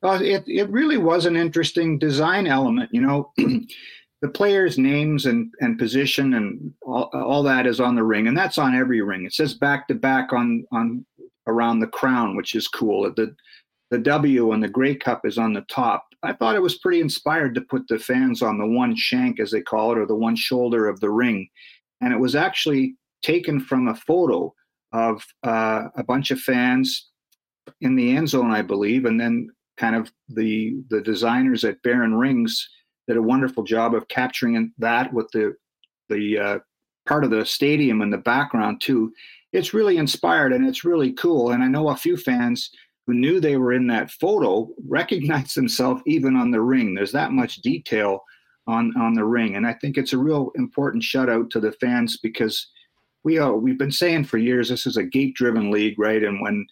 Well, 0.02 0.22
it 0.22 0.44
it 0.48 0.70
really 0.70 0.98
was 0.98 1.26
an 1.26 1.36
interesting 1.36 2.00
design 2.00 2.48
element. 2.48 2.90
You 2.94 3.02
know. 3.02 3.34
the 4.22 4.30
players' 4.30 4.78
names 4.78 5.26
and, 5.26 5.54
and 5.62 5.80
position 5.80 6.34
and 6.34 6.74
all, 6.82 7.10
all 7.14 7.44
that 7.44 7.66
is 7.66 7.80
on 7.80 7.96
the 7.96 8.04
ring, 8.04 8.28
and 8.28 8.38
that's 8.38 8.58
on 8.58 8.76
every 8.76 9.02
ring. 9.02 9.26
It 9.26 9.34
says 9.34 9.54
back 9.54 9.88
to 9.88 9.96
back 9.96 10.34
on 10.34 10.66
on 10.72 11.06
around 11.48 11.80
the 11.80 11.88
crown, 11.88 12.36
which 12.36 12.56
is 12.56 12.68
cool. 12.68 13.12
The 13.16 13.36
the 13.92 14.00
W 14.00 14.52
and 14.52 14.62
the 14.62 14.68
Grey 14.68 14.96
Cup 14.96 15.26
is 15.26 15.38
on 15.38 15.54
the 15.54 15.66
top. 15.70 16.06
I 16.22 16.34
thought 16.34 16.56
it 16.56 16.62
was 16.62 16.78
pretty 16.78 17.00
inspired 17.00 17.56
to 17.56 17.62
put 17.62 17.88
the 17.88 17.98
fans 17.98 18.42
on 18.42 18.58
the 18.58 18.68
one 18.68 18.96
shank, 18.96 19.40
as 19.40 19.52
they 19.52 19.62
call 19.62 19.94
it, 19.94 19.98
or 19.98 20.06
the 20.06 20.16
one 20.16 20.36
shoulder 20.36 20.88
of 20.88 21.00
the 21.00 21.10
ring, 21.10 21.48
and 22.02 22.14
it 22.14 22.20
was 22.20 22.36
actually 22.36 22.96
taken 23.22 23.60
from 23.60 23.88
a 23.88 23.96
photo 23.96 24.54
of 24.92 25.24
uh, 25.44 25.84
a 25.96 26.04
bunch 26.04 26.32
of 26.32 26.40
fans 26.40 27.10
in 27.82 27.96
the 27.96 28.16
end 28.16 28.28
zone, 28.28 28.52
I 28.52 28.64
believe, 28.64 29.06
and 29.06 29.20
then 29.20 29.50
kind 29.78 29.96
of 29.96 30.12
the 30.28 30.76
the 30.90 31.02
designers 31.02 31.64
at 31.64 31.82
Baron 31.84 32.16
Rings 32.16 32.68
did 33.10 33.18
a 33.18 33.22
wonderful 33.22 33.64
job 33.64 33.96
of 33.96 34.08
capturing 34.08 34.72
that 34.78 35.12
with 35.12 35.30
the 35.32 35.56
the 36.10 36.38
uh, 36.38 36.60
part 37.08 37.24
of 37.24 37.32
the 37.32 37.44
stadium 37.44 38.04
in 38.04 38.12
the 38.12 38.20
background 38.20 38.82
too. 38.82 39.12
It's 39.52 39.74
really 39.74 39.98
inspired 39.98 40.54
and 40.54 40.68
it's 40.68 40.86
really 40.86 41.12
cool. 41.14 41.52
And 41.52 41.64
I 41.64 41.68
know 41.68 41.90
a 41.90 41.96
few 41.96 42.16
fans 42.16 42.70
who 43.08 43.16
knew 43.16 43.40
they 43.40 43.58
were 43.58 43.74
in 43.74 43.88
that 43.88 44.12
photo 44.12 44.70
recognized 44.88 45.56
themselves 45.58 46.04
even 46.06 46.36
on 46.36 46.52
the 46.52 46.62
ring. 46.62 46.94
There's 46.94 47.12
that 47.14 47.32
much 47.32 47.58
detail 47.58 48.24
on 48.68 48.94
on 48.96 49.16
the 49.16 49.26
ring, 49.26 49.56
and 49.56 49.66
I 49.66 49.74
think 49.74 49.98
it's 49.98 50.14
a 50.14 50.18
real 50.18 50.52
important 50.56 51.02
shout 51.04 51.30
out 51.30 51.50
to 51.50 51.60
the 51.60 51.72
fans 51.74 52.20
because 52.22 52.68
we 53.24 53.40
uh, 53.40 53.50
we've 53.50 53.80
been 53.80 53.92
saying 53.92 54.26
for 54.26 54.38
years 54.38 54.70
this 54.70 54.86
is 54.86 54.98
a 54.98 55.04
gate 55.04 55.34
driven 55.34 55.72
league, 55.72 55.98
right? 55.98 56.24
And 56.24 56.40
when 56.42 56.68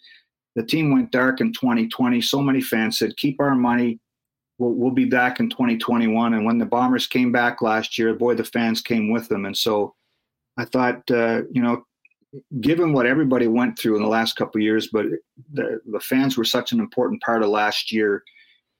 the 0.54 0.62
team 0.62 0.92
went 0.92 1.10
dark 1.10 1.40
in 1.40 1.52
2020, 1.52 2.20
so 2.20 2.40
many 2.40 2.60
fans 2.60 2.96
said, 2.96 3.16
"Keep 3.16 3.40
our 3.40 3.56
money." 3.56 3.98
We'll, 4.58 4.72
we'll 4.72 4.90
be 4.90 5.04
back 5.04 5.40
in 5.40 5.48
2021. 5.48 6.34
And 6.34 6.44
when 6.44 6.58
the 6.58 6.66
Bombers 6.66 7.06
came 7.06 7.32
back 7.32 7.62
last 7.62 7.98
year, 7.98 8.14
boy, 8.14 8.34
the 8.34 8.44
fans 8.44 8.80
came 8.80 9.10
with 9.10 9.28
them. 9.28 9.46
And 9.46 9.56
so 9.56 9.94
I 10.56 10.64
thought, 10.64 11.08
uh, 11.10 11.42
you 11.50 11.62
know, 11.62 11.84
given 12.60 12.92
what 12.92 13.06
everybody 13.06 13.46
went 13.46 13.78
through 13.78 13.96
in 13.96 14.02
the 14.02 14.08
last 14.08 14.36
couple 14.36 14.60
years, 14.60 14.88
but 14.92 15.06
the, 15.52 15.80
the 15.90 16.00
fans 16.00 16.36
were 16.36 16.44
such 16.44 16.72
an 16.72 16.80
important 16.80 17.22
part 17.22 17.42
of 17.42 17.48
last 17.48 17.90
year. 17.90 18.22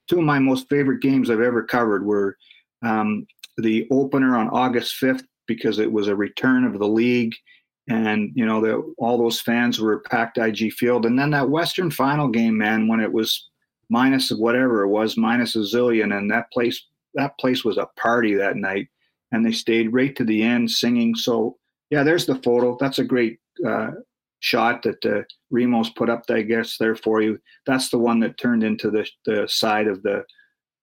Two 0.07 0.19
of 0.19 0.25
my 0.25 0.39
most 0.39 0.69
favorite 0.69 1.01
games 1.01 1.29
I've 1.29 1.41
ever 1.41 1.63
covered 1.63 2.05
were 2.05 2.37
um, 2.83 3.25
the 3.57 3.87
opener 3.91 4.37
on 4.37 4.49
August 4.49 4.95
5th 5.01 5.23
because 5.47 5.79
it 5.79 5.91
was 5.91 6.07
a 6.07 6.15
return 6.15 6.63
of 6.63 6.77
the 6.77 6.87
league 6.87 7.33
and 7.89 8.31
you 8.35 8.45
know 8.45 8.93
all 8.99 9.17
those 9.17 9.41
fans 9.41 9.79
were 9.79 10.01
packed 10.01 10.37
IG 10.37 10.71
Field 10.73 11.05
and 11.05 11.17
then 11.17 11.31
that 11.31 11.49
Western 11.49 11.89
final 11.89 12.27
game 12.27 12.55
man 12.55 12.87
when 12.87 12.99
it 12.99 13.11
was 13.11 13.48
minus 13.89 14.29
whatever 14.31 14.83
it 14.83 14.89
was 14.89 15.17
minus 15.17 15.55
a 15.55 15.59
zillion 15.59 16.17
and 16.17 16.29
that 16.29 16.51
place 16.51 16.85
that 17.15 17.37
place 17.39 17.63
was 17.63 17.77
a 17.77 17.89
party 17.99 18.35
that 18.35 18.55
night 18.55 18.87
and 19.31 19.45
they 19.45 19.51
stayed 19.51 19.93
right 19.93 20.15
to 20.15 20.23
the 20.23 20.43
end 20.43 20.69
singing 20.69 21.15
so 21.15 21.57
yeah, 21.89 22.03
there's 22.03 22.25
the 22.25 22.35
photo. 22.35 22.77
That's 22.79 22.99
a 22.99 23.03
great 23.03 23.39
uh, 23.67 23.91
shot 24.39 24.83
that 24.83 25.03
uh, 25.05 25.23
Remis 25.49 25.89
put 25.89 26.09
up, 26.09 26.23
I 26.29 26.43
guess, 26.43 26.77
there 26.77 26.95
for 26.95 27.21
you. 27.21 27.39
That's 27.65 27.89
the 27.89 27.97
one 27.97 28.19
that 28.21 28.37
turned 28.37 28.63
into 28.63 28.91
the 28.91 29.07
the 29.25 29.47
side 29.47 29.87
of 29.87 30.03
the 30.03 30.23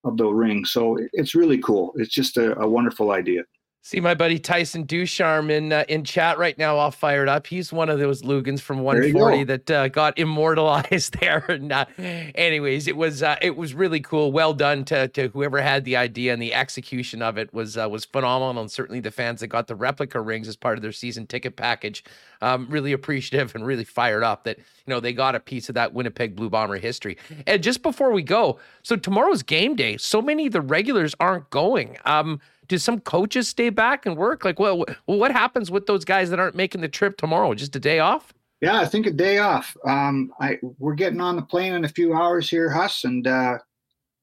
of 0.05 0.17
the 0.17 0.27
ring. 0.27 0.65
So 0.65 0.99
it's 1.13 1.35
really 1.35 1.59
cool. 1.59 1.93
It's 1.97 2.13
just 2.13 2.37
a, 2.37 2.59
a 2.59 2.69
wonderful 2.69 3.13
idea. 3.13 3.43
See 3.87 4.01
my 4.01 4.15
buddy 4.15 4.41
Tyson 4.41 4.83
Ducharme 4.83 5.49
in 5.49 5.73
uh, 5.73 5.85
in 5.89 6.03
chat 6.03 6.39
right 6.39 6.59
now, 6.59 6.75
all 6.75 6.91
fired 6.91 7.29
up. 7.29 7.47
He's 7.47 7.73
one 7.73 7.89
of 7.89 8.01
those 8.01 8.23
Lugans 8.23 8.59
from 8.59 8.81
140 8.81 9.45
that 9.45 9.71
uh, 9.71 9.87
got 9.87 10.19
immortalized 10.19 11.17
there. 11.21 11.45
And 11.49 11.71
uh, 11.71 11.85
anyways, 11.97 12.89
it 12.89 12.97
was 12.97 13.23
uh, 13.23 13.37
it 13.41 13.57
was 13.57 13.75
really 13.75 14.01
cool. 14.01 14.33
Well 14.33 14.55
done 14.55 14.85
to, 14.87 15.07
to 15.07 15.29
whoever 15.29 15.61
had 15.61 15.85
the 15.85 15.95
idea 15.95 16.33
and 16.33 16.43
the 16.43 16.53
execution 16.53 17.23
of 17.23 17.39
it 17.39 17.55
was 17.55 17.79
uh, 17.79 17.89
was 17.89 18.05
phenomenal. 18.05 18.61
And 18.61 18.73
certainly 18.73 18.99
the 18.99 19.13
fans 19.13 19.39
that 19.39 19.47
got 19.47 19.69
the 19.69 19.77
replica 19.77 20.21
rings 20.21 20.49
as 20.49 20.57
part 20.57 20.77
of 20.77 20.83
their 20.83 20.91
season 20.91 21.25
ticket 21.29 21.55
package, 21.55 22.03
um, 22.43 22.67
really 22.69 22.93
appreciative 22.93 23.55
and 23.55 23.65
really 23.65 23.85
fired 23.85 24.25
up 24.25 24.43
that 24.43 24.59
you 24.59 24.65
know 24.89 24.99
they 24.99 25.13
got 25.13 25.37
a 25.37 25.41
piece 25.41 25.69
of 25.69 25.77
that 25.77 25.95
Winnipeg 25.95 26.35
Blue 26.35 26.51
Bomber 26.51 26.79
history. 26.79 27.19
And 27.47 27.63
just 27.63 27.85
before 27.85 28.11
we 28.11 28.25
go, 28.25 28.59
so 28.83 28.97
tomorrow's 28.97 29.45
game 29.45 29.77
day. 29.77 29.97
So 29.97 30.21
many 30.21 30.47
of 30.47 30.53
the 30.53 30.61
regulars 30.61 31.15
aren't 31.21 31.51
going. 31.51 31.99
Um, 32.05 32.41
do 32.69 32.79
some 32.79 33.01
coaches 33.01 33.49
stay 33.49 33.71
back 33.71 34.07
and 34.07 34.17
work? 34.17 34.45
Like, 34.45 34.59
well, 34.59 34.85
what 35.07 35.33
happens 35.33 35.71
with 35.71 35.87
those 35.87 36.05
guys 36.05 36.31
that 36.31 36.39
aren't 36.39 36.57
making 36.57 36.81
the 36.81 36.89
trip 36.89 37.17
tomorrow? 37.17 37.55
Just 37.55 37.77
a 37.77 37.81
day 37.81 37.99
off? 37.99 38.33
Yeah, 38.61 38.79
I 38.81 38.87
think 38.87 39.07
a 39.07 39.11
day 39.11 39.39
off. 39.39 39.77
Um, 39.85 40.33
I 40.41 40.59
we're 40.79 40.95
getting 40.95 41.21
on 41.21 41.37
the 41.37 41.43
plane 41.43 41.75
in 41.75 41.85
a 41.85 41.89
few 41.89 42.15
hours 42.15 42.49
here, 42.49 42.71
Huss, 42.71 43.05
and 43.05 43.27
uh, 43.27 43.59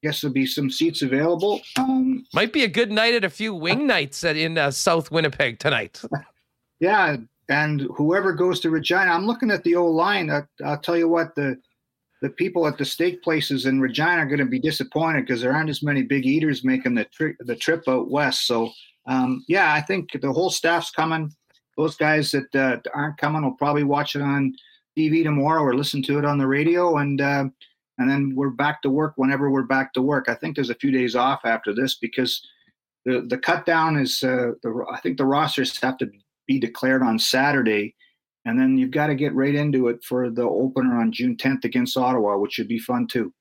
guess 0.03 0.21
there'll 0.21 0.33
be 0.33 0.45
some 0.45 0.69
seats 0.69 1.01
available. 1.01 1.61
Um, 1.77 2.25
Might 2.33 2.51
be 2.51 2.63
a 2.63 2.67
good 2.67 2.91
night 2.91 3.13
at 3.13 3.23
a 3.23 3.29
few 3.29 3.53
wing 3.53 3.87
nights 3.87 4.23
at, 4.23 4.35
in 4.35 4.57
uh, 4.57 4.71
South 4.71 5.11
Winnipeg 5.11 5.59
tonight. 5.59 6.01
yeah, 6.79 7.17
and 7.49 7.81
whoever 7.95 8.33
goes 8.33 8.59
to 8.61 8.69
Regina, 8.69 9.11
I'm 9.11 9.25
looking 9.25 9.51
at 9.51 9.63
the 9.63 9.75
old 9.75 9.95
line. 9.95 10.29
I, 10.29 10.41
I'll 10.63 10.79
tell 10.79 10.97
you 10.97 11.07
what 11.07 11.35
the 11.35 11.57
the 12.23 12.29
people 12.29 12.65
at 12.65 12.77
the 12.77 12.85
steak 12.85 13.21
places 13.21 13.65
in 13.65 13.81
Regina 13.81 14.19
are 14.19 14.25
going 14.25 14.39
to 14.39 14.45
be 14.45 14.57
disappointed 14.57 15.25
because 15.25 15.41
there 15.41 15.51
aren't 15.53 15.69
as 15.69 15.83
many 15.83 16.03
big 16.03 16.25
eaters 16.25 16.63
making 16.63 16.95
the 16.95 17.03
trip 17.03 17.35
the 17.41 17.55
trip 17.55 17.83
out 17.89 18.09
west. 18.09 18.47
So 18.47 18.71
um, 19.05 19.43
yeah, 19.49 19.73
I 19.73 19.81
think 19.81 20.09
the 20.13 20.31
whole 20.31 20.49
staff's 20.49 20.89
coming. 20.89 21.29
Those 21.75 21.97
guys 21.97 22.31
that 22.31 22.55
uh, 22.55 22.77
aren't 22.95 23.17
coming 23.17 23.43
will 23.43 23.57
probably 23.57 23.83
watch 23.83 24.15
it 24.15 24.21
on 24.21 24.55
TV 24.97 25.21
tomorrow 25.21 25.61
or 25.61 25.75
listen 25.75 26.01
to 26.03 26.17
it 26.17 26.23
on 26.23 26.37
the 26.37 26.47
radio, 26.47 26.95
and 26.97 27.19
uh, 27.19 27.43
and 27.97 28.09
then 28.09 28.31
we're 28.37 28.51
back 28.51 28.81
to 28.83 28.89
work 28.89 29.15
whenever 29.17 29.51
we're 29.51 29.63
back 29.63 29.91
to 29.93 30.01
work. 30.01 30.29
I 30.29 30.35
think 30.35 30.55
there's 30.55 30.69
a 30.69 30.75
few 30.75 30.91
days 30.91 31.17
off 31.17 31.41
after 31.43 31.75
this 31.75 31.95
because 31.95 32.41
the 33.03 33.25
the 33.27 33.37
cut 33.37 33.65
down 33.65 33.97
is 33.97 34.23
uh, 34.23 34.51
the 34.63 34.85
I 34.89 35.01
think 35.01 35.17
the 35.17 35.25
rosters 35.25 35.77
have 35.81 35.97
to 35.97 36.09
be 36.47 36.57
declared 36.57 37.03
on 37.03 37.19
Saturday 37.19 37.95
and 38.45 38.59
then 38.59 38.77
you've 38.77 38.91
got 38.91 39.07
to 39.07 39.15
get 39.15 39.33
right 39.33 39.55
into 39.55 39.87
it 39.87 40.03
for 40.03 40.29
the 40.29 40.43
opener 40.43 40.99
on 40.99 41.11
June 41.11 41.35
10th 41.35 41.63
against 41.65 41.97
Ottawa, 41.97 42.37
which 42.37 42.53
should 42.53 42.67
be 42.67 42.79
fun 42.79 43.07
too. 43.07 43.33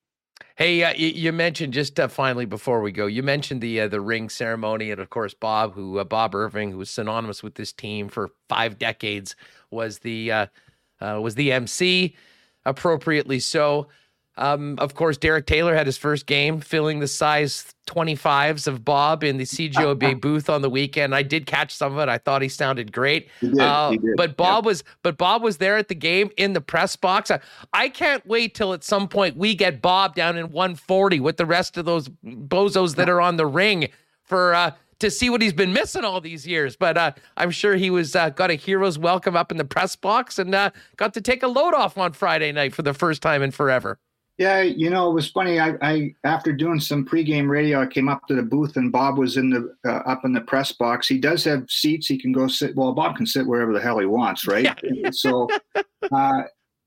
Hey, 0.56 0.84
uh, 0.84 0.92
you, 0.94 1.32
mentioned 1.32 1.72
just 1.72 1.98
uh, 1.98 2.08
finally 2.08 2.44
before 2.44 2.82
we 2.82 2.92
go, 2.92 3.06
you 3.06 3.22
mentioned 3.22 3.62
the 3.62 3.80
uh, 3.80 3.88
the 3.88 4.00
ring 4.00 4.28
ceremony, 4.28 4.90
and 4.90 5.00
of 5.00 5.08
course 5.08 5.32
Bob, 5.32 5.74
who 5.74 5.98
uh, 5.98 6.04
Bob 6.04 6.34
Irving, 6.34 6.70
who 6.72 6.78
was 6.78 6.90
synonymous 6.90 7.42
with 7.42 7.54
this 7.54 7.72
team 7.72 8.08
for 8.08 8.30
five 8.48 8.78
decades, 8.78 9.34
was 9.70 10.00
the 10.00 10.30
uh, 10.30 10.46
uh, 11.00 11.18
was 11.22 11.36
the 11.36 11.52
MC, 11.52 12.14
appropriately 12.66 13.40
so. 13.40 13.88
Um, 14.36 14.76
of 14.78 14.94
course, 14.94 15.18
Derek 15.18 15.46
Taylor 15.46 15.74
had 15.74 15.86
his 15.86 15.98
first 15.98 16.26
game 16.26 16.60
filling 16.60 17.00
the 17.00 17.06
size 17.06 17.74
25s 17.86 18.66
of 18.66 18.82
Bob 18.82 19.22
in 19.22 19.36
the 19.36 19.44
CJOB 19.44 20.20
booth 20.22 20.48
on 20.48 20.62
the 20.62 20.70
weekend. 20.70 21.14
I 21.14 21.22
did 21.22 21.44
catch 21.44 21.74
some 21.74 21.92
of 21.92 21.98
it. 21.98 22.08
I 22.08 22.16
thought 22.16 22.40
he 22.40 22.48
sounded 22.48 22.92
great. 22.92 23.28
He 23.40 23.48
did, 23.48 23.60
uh, 23.60 23.90
he 23.90 23.98
did. 23.98 24.16
But 24.16 24.38
Bob 24.38 24.64
was 24.64 24.84
but 25.02 25.18
Bob 25.18 25.42
was 25.42 25.58
there 25.58 25.76
at 25.76 25.88
the 25.88 25.94
game 25.94 26.30
in 26.38 26.54
the 26.54 26.62
press 26.62 26.96
box. 26.96 27.30
I, 27.30 27.40
I, 27.74 27.88
can't 27.90 28.26
wait 28.26 28.54
till 28.54 28.72
at 28.72 28.84
some 28.84 29.06
point 29.06 29.36
we 29.36 29.54
get 29.54 29.82
Bob 29.82 30.14
down 30.14 30.38
in 30.38 30.50
140 30.50 31.20
with 31.20 31.36
the 31.36 31.46
rest 31.46 31.76
of 31.76 31.84
those 31.84 32.08
bozos 32.24 32.96
that 32.96 33.10
are 33.10 33.20
on 33.20 33.36
the 33.36 33.46
ring 33.46 33.88
for 34.22 34.54
uh, 34.54 34.70
to 35.00 35.10
see 35.10 35.28
what 35.28 35.42
he's 35.42 35.52
been 35.52 35.74
missing 35.74 36.04
all 36.04 36.22
these 36.22 36.46
years. 36.46 36.74
But 36.74 36.96
uh, 36.96 37.12
I'm 37.36 37.50
sure 37.50 37.74
he 37.74 37.90
was 37.90 38.16
uh, 38.16 38.30
got 38.30 38.50
a 38.50 38.54
hero's 38.54 38.98
welcome 38.98 39.36
up 39.36 39.50
in 39.50 39.58
the 39.58 39.64
press 39.64 39.94
box 39.94 40.38
and 40.38 40.54
uh, 40.54 40.70
got 40.96 41.12
to 41.14 41.20
take 41.20 41.42
a 41.42 41.48
load 41.48 41.74
off 41.74 41.98
on 41.98 42.12
Friday 42.12 42.50
night 42.52 42.74
for 42.74 42.82
the 42.82 42.94
first 42.94 43.20
time 43.20 43.42
in 43.42 43.50
forever. 43.50 43.98
Yeah, 44.38 44.62
you 44.62 44.88
know, 44.88 45.10
it 45.10 45.14
was 45.14 45.30
funny. 45.30 45.60
I, 45.60 45.74
I 45.82 46.14
after 46.24 46.52
doing 46.52 46.80
some 46.80 47.04
pregame 47.04 47.48
radio, 47.48 47.82
I 47.82 47.86
came 47.86 48.08
up 48.08 48.26
to 48.28 48.34
the 48.34 48.42
booth 48.42 48.76
and 48.76 48.90
Bob 48.90 49.18
was 49.18 49.36
in 49.36 49.50
the 49.50 49.74
uh, 49.86 50.02
up 50.08 50.24
in 50.24 50.32
the 50.32 50.40
press 50.40 50.72
box. 50.72 51.06
He 51.06 51.18
does 51.18 51.44
have 51.44 51.64
seats. 51.68 52.06
He 52.06 52.18
can 52.18 52.32
go 52.32 52.48
sit. 52.48 52.74
Well, 52.74 52.92
Bob 52.92 53.16
can 53.16 53.26
sit 53.26 53.46
wherever 53.46 53.72
the 53.72 53.80
hell 53.80 53.98
he 53.98 54.06
wants, 54.06 54.46
right? 54.46 54.64
Yeah. 54.82 55.10
So 55.12 55.48
uh, 56.10 56.42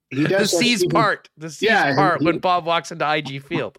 he 0.09 0.23
does 0.23 0.51
the 0.51 0.57
C's 0.57 0.85
part. 0.87 1.29
The 1.37 1.49
C's 1.49 1.61
yeah, 1.61 1.95
part 1.95 2.19
he, 2.19 2.25
when 2.25 2.39
Bob 2.39 2.65
walks 2.65 2.91
into 2.91 3.09
IG 3.09 3.43
Field. 3.43 3.77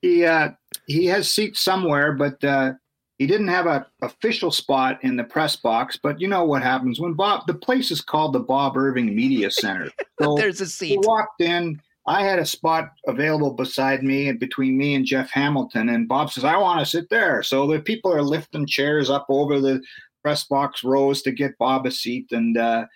He 0.00 0.24
uh, 0.24 0.50
he 0.86 1.06
has 1.06 1.28
seats 1.28 1.60
somewhere, 1.60 2.12
but 2.12 2.42
uh, 2.44 2.72
he 3.18 3.26
didn't 3.26 3.48
have 3.48 3.66
a 3.66 3.86
official 4.02 4.50
spot 4.50 4.98
in 5.02 5.16
the 5.16 5.24
press 5.24 5.56
box. 5.56 5.98
But 6.00 6.20
you 6.20 6.28
know 6.28 6.44
what 6.44 6.62
happens 6.62 7.00
when 7.00 7.14
Bob? 7.14 7.46
The 7.46 7.54
place 7.54 7.90
is 7.90 8.00
called 8.00 8.32
the 8.32 8.40
Bob 8.40 8.76
Irving 8.76 9.14
Media 9.14 9.50
Center. 9.50 9.90
So 10.20 10.36
There's 10.36 10.60
a 10.60 10.66
seat. 10.66 10.88
He 10.88 10.98
walked 10.98 11.40
in 11.40 11.80
I 12.06 12.24
had 12.24 12.38
a 12.38 12.46
spot 12.46 12.90
available 13.06 13.52
beside 13.52 14.02
me 14.02 14.28
and 14.28 14.40
between 14.40 14.76
me 14.76 14.94
and 14.94 15.04
Jeff 15.04 15.30
Hamilton. 15.30 15.88
And 15.88 16.08
Bob 16.08 16.30
says, 16.30 16.44
I 16.44 16.56
want 16.56 16.80
to 16.80 16.86
sit 16.86 17.08
there. 17.10 17.42
So 17.42 17.66
the 17.66 17.80
people 17.80 18.12
are 18.12 18.22
lifting 18.22 18.66
chairs 18.66 19.08
up 19.08 19.26
over 19.28 19.60
the 19.60 19.80
press 20.22 20.44
box 20.44 20.82
rows 20.82 21.22
to 21.22 21.30
get 21.30 21.58
Bob 21.58 21.86
a 21.86 21.90
seat. 21.90 22.26
And 22.32 22.58
uh, 22.58 22.86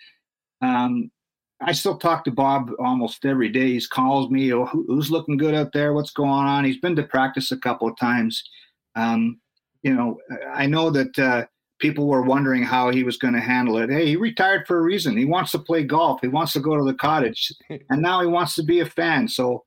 um, 0.61 1.09
I 1.61 1.71
still 1.71 1.97
talk 1.97 2.25
to 2.25 2.31
Bob 2.31 2.71
almost 2.79 3.23
every 3.25 3.49
day. 3.49 3.71
He 3.71 3.81
calls 3.89 4.29
me, 4.29 4.53
oh, 4.53 4.65
who's 4.65 5.09
looking 5.09 5.37
good 5.37 5.55
out 5.55 5.71
there? 5.71 5.93
What's 5.93 6.11
going 6.11 6.29
on? 6.29 6.65
He's 6.65 6.79
been 6.79 6.95
to 6.97 7.03
practice 7.03 7.51
a 7.51 7.57
couple 7.57 7.87
of 7.87 7.97
times. 7.97 8.43
Um, 8.95 9.39
you 9.83 9.93
know, 9.93 10.17
I 10.53 10.65
know 10.65 10.89
that 10.89 11.17
uh, 11.17 11.45
people 11.79 12.07
were 12.07 12.21
wondering 12.21 12.63
how 12.63 12.89
he 12.89 13.03
was 13.03 13.17
going 13.17 13.33
to 13.33 13.39
handle 13.39 13.77
it. 13.77 13.89
Hey, 13.89 14.07
he 14.07 14.15
retired 14.15 14.65
for 14.67 14.79
a 14.79 14.81
reason. 14.81 15.17
He 15.17 15.25
wants 15.25 15.51
to 15.51 15.59
play 15.59 15.83
golf. 15.83 16.19
He 16.21 16.27
wants 16.27 16.53
to 16.53 16.59
go 16.59 16.75
to 16.75 16.83
the 16.83 16.93
cottage, 16.93 17.51
and 17.89 18.01
now 18.01 18.21
he 18.21 18.27
wants 18.27 18.55
to 18.55 18.63
be 18.63 18.79
a 18.79 18.85
fan. 18.85 19.27
So 19.27 19.63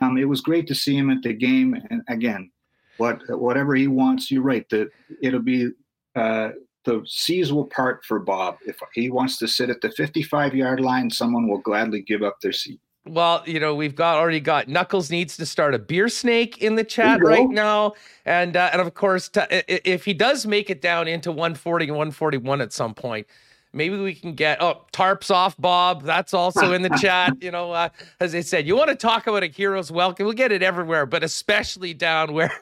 um, 0.00 0.16
it 0.16 0.28
was 0.28 0.40
great 0.40 0.66
to 0.68 0.74
see 0.74 0.96
him 0.96 1.10
at 1.10 1.22
the 1.22 1.32
game. 1.32 1.76
And 1.90 2.02
again, 2.08 2.50
what 2.96 3.20
whatever 3.28 3.74
he 3.74 3.88
wants, 3.88 4.30
you're 4.30 4.42
right. 4.42 4.68
That 4.70 4.90
it'll 5.22 5.40
be 5.40 5.70
uh, 6.14 6.50
the 6.84 7.02
seas 7.06 7.52
will 7.52 7.66
part 7.66 8.04
for 8.04 8.18
Bob. 8.18 8.56
If 8.66 8.78
he 8.94 9.10
wants 9.10 9.38
to 9.38 9.48
sit 9.48 9.70
at 9.70 9.80
the 9.80 9.90
55 9.90 10.54
yard 10.54 10.80
line, 10.80 11.10
someone 11.10 11.48
will 11.48 11.58
gladly 11.58 12.02
give 12.02 12.22
up 12.22 12.40
their 12.40 12.52
seat. 12.52 12.80
Well, 13.04 13.42
you 13.46 13.58
know, 13.58 13.74
we've 13.74 13.96
got 13.96 14.16
already 14.18 14.38
got 14.38 14.68
Knuckles 14.68 15.10
needs 15.10 15.36
to 15.38 15.46
start 15.46 15.74
a 15.74 15.78
beer 15.78 16.08
snake 16.08 16.58
in 16.58 16.76
the 16.76 16.84
chat 16.84 17.20
right 17.20 17.48
now, 17.48 17.94
and 18.24 18.56
uh, 18.56 18.70
and 18.72 18.80
of 18.80 18.94
course, 18.94 19.28
t- 19.28 19.40
if 19.50 20.04
he 20.04 20.14
does 20.14 20.46
make 20.46 20.70
it 20.70 20.80
down 20.80 21.08
into 21.08 21.32
140 21.32 21.86
and 21.86 21.96
141 21.96 22.60
at 22.60 22.72
some 22.72 22.94
point, 22.94 23.26
maybe 23.72 23.98
we 23.98 24.14
can 24.14 24.34
get 24.34 24.62
oh 24.62 24.82
tarps 24.92 25.32
off 25.32 25.56
Bob. 25.58 26.04
That's 26.04 26.32
also 26.32 26.72
in 26.74 26.82
the 26.82 26.90
chat. 27.00 27.42
You 27.42 27.50
know, 27.50 27.72
uh, 27.72 27.88
as 28.20 28.36
I 28.36 28.40
said, 28.40 28.68
you 28.68 28.76
want 28.76 28.90
to 28.90 28.96
talk 28.96 29.26
about 29.26 29.42
a 29.42 29.48
hero's 29.48 29.90
welcome, 29.90 30.24
we'll 30.24 30.34
get 30.34 30.52
it 30.52 30.62
everywhere, 30.62 31.04
but 31.04 31.24
especially 31.24 31.94
down 31.94 32.32
where 32.34 32.52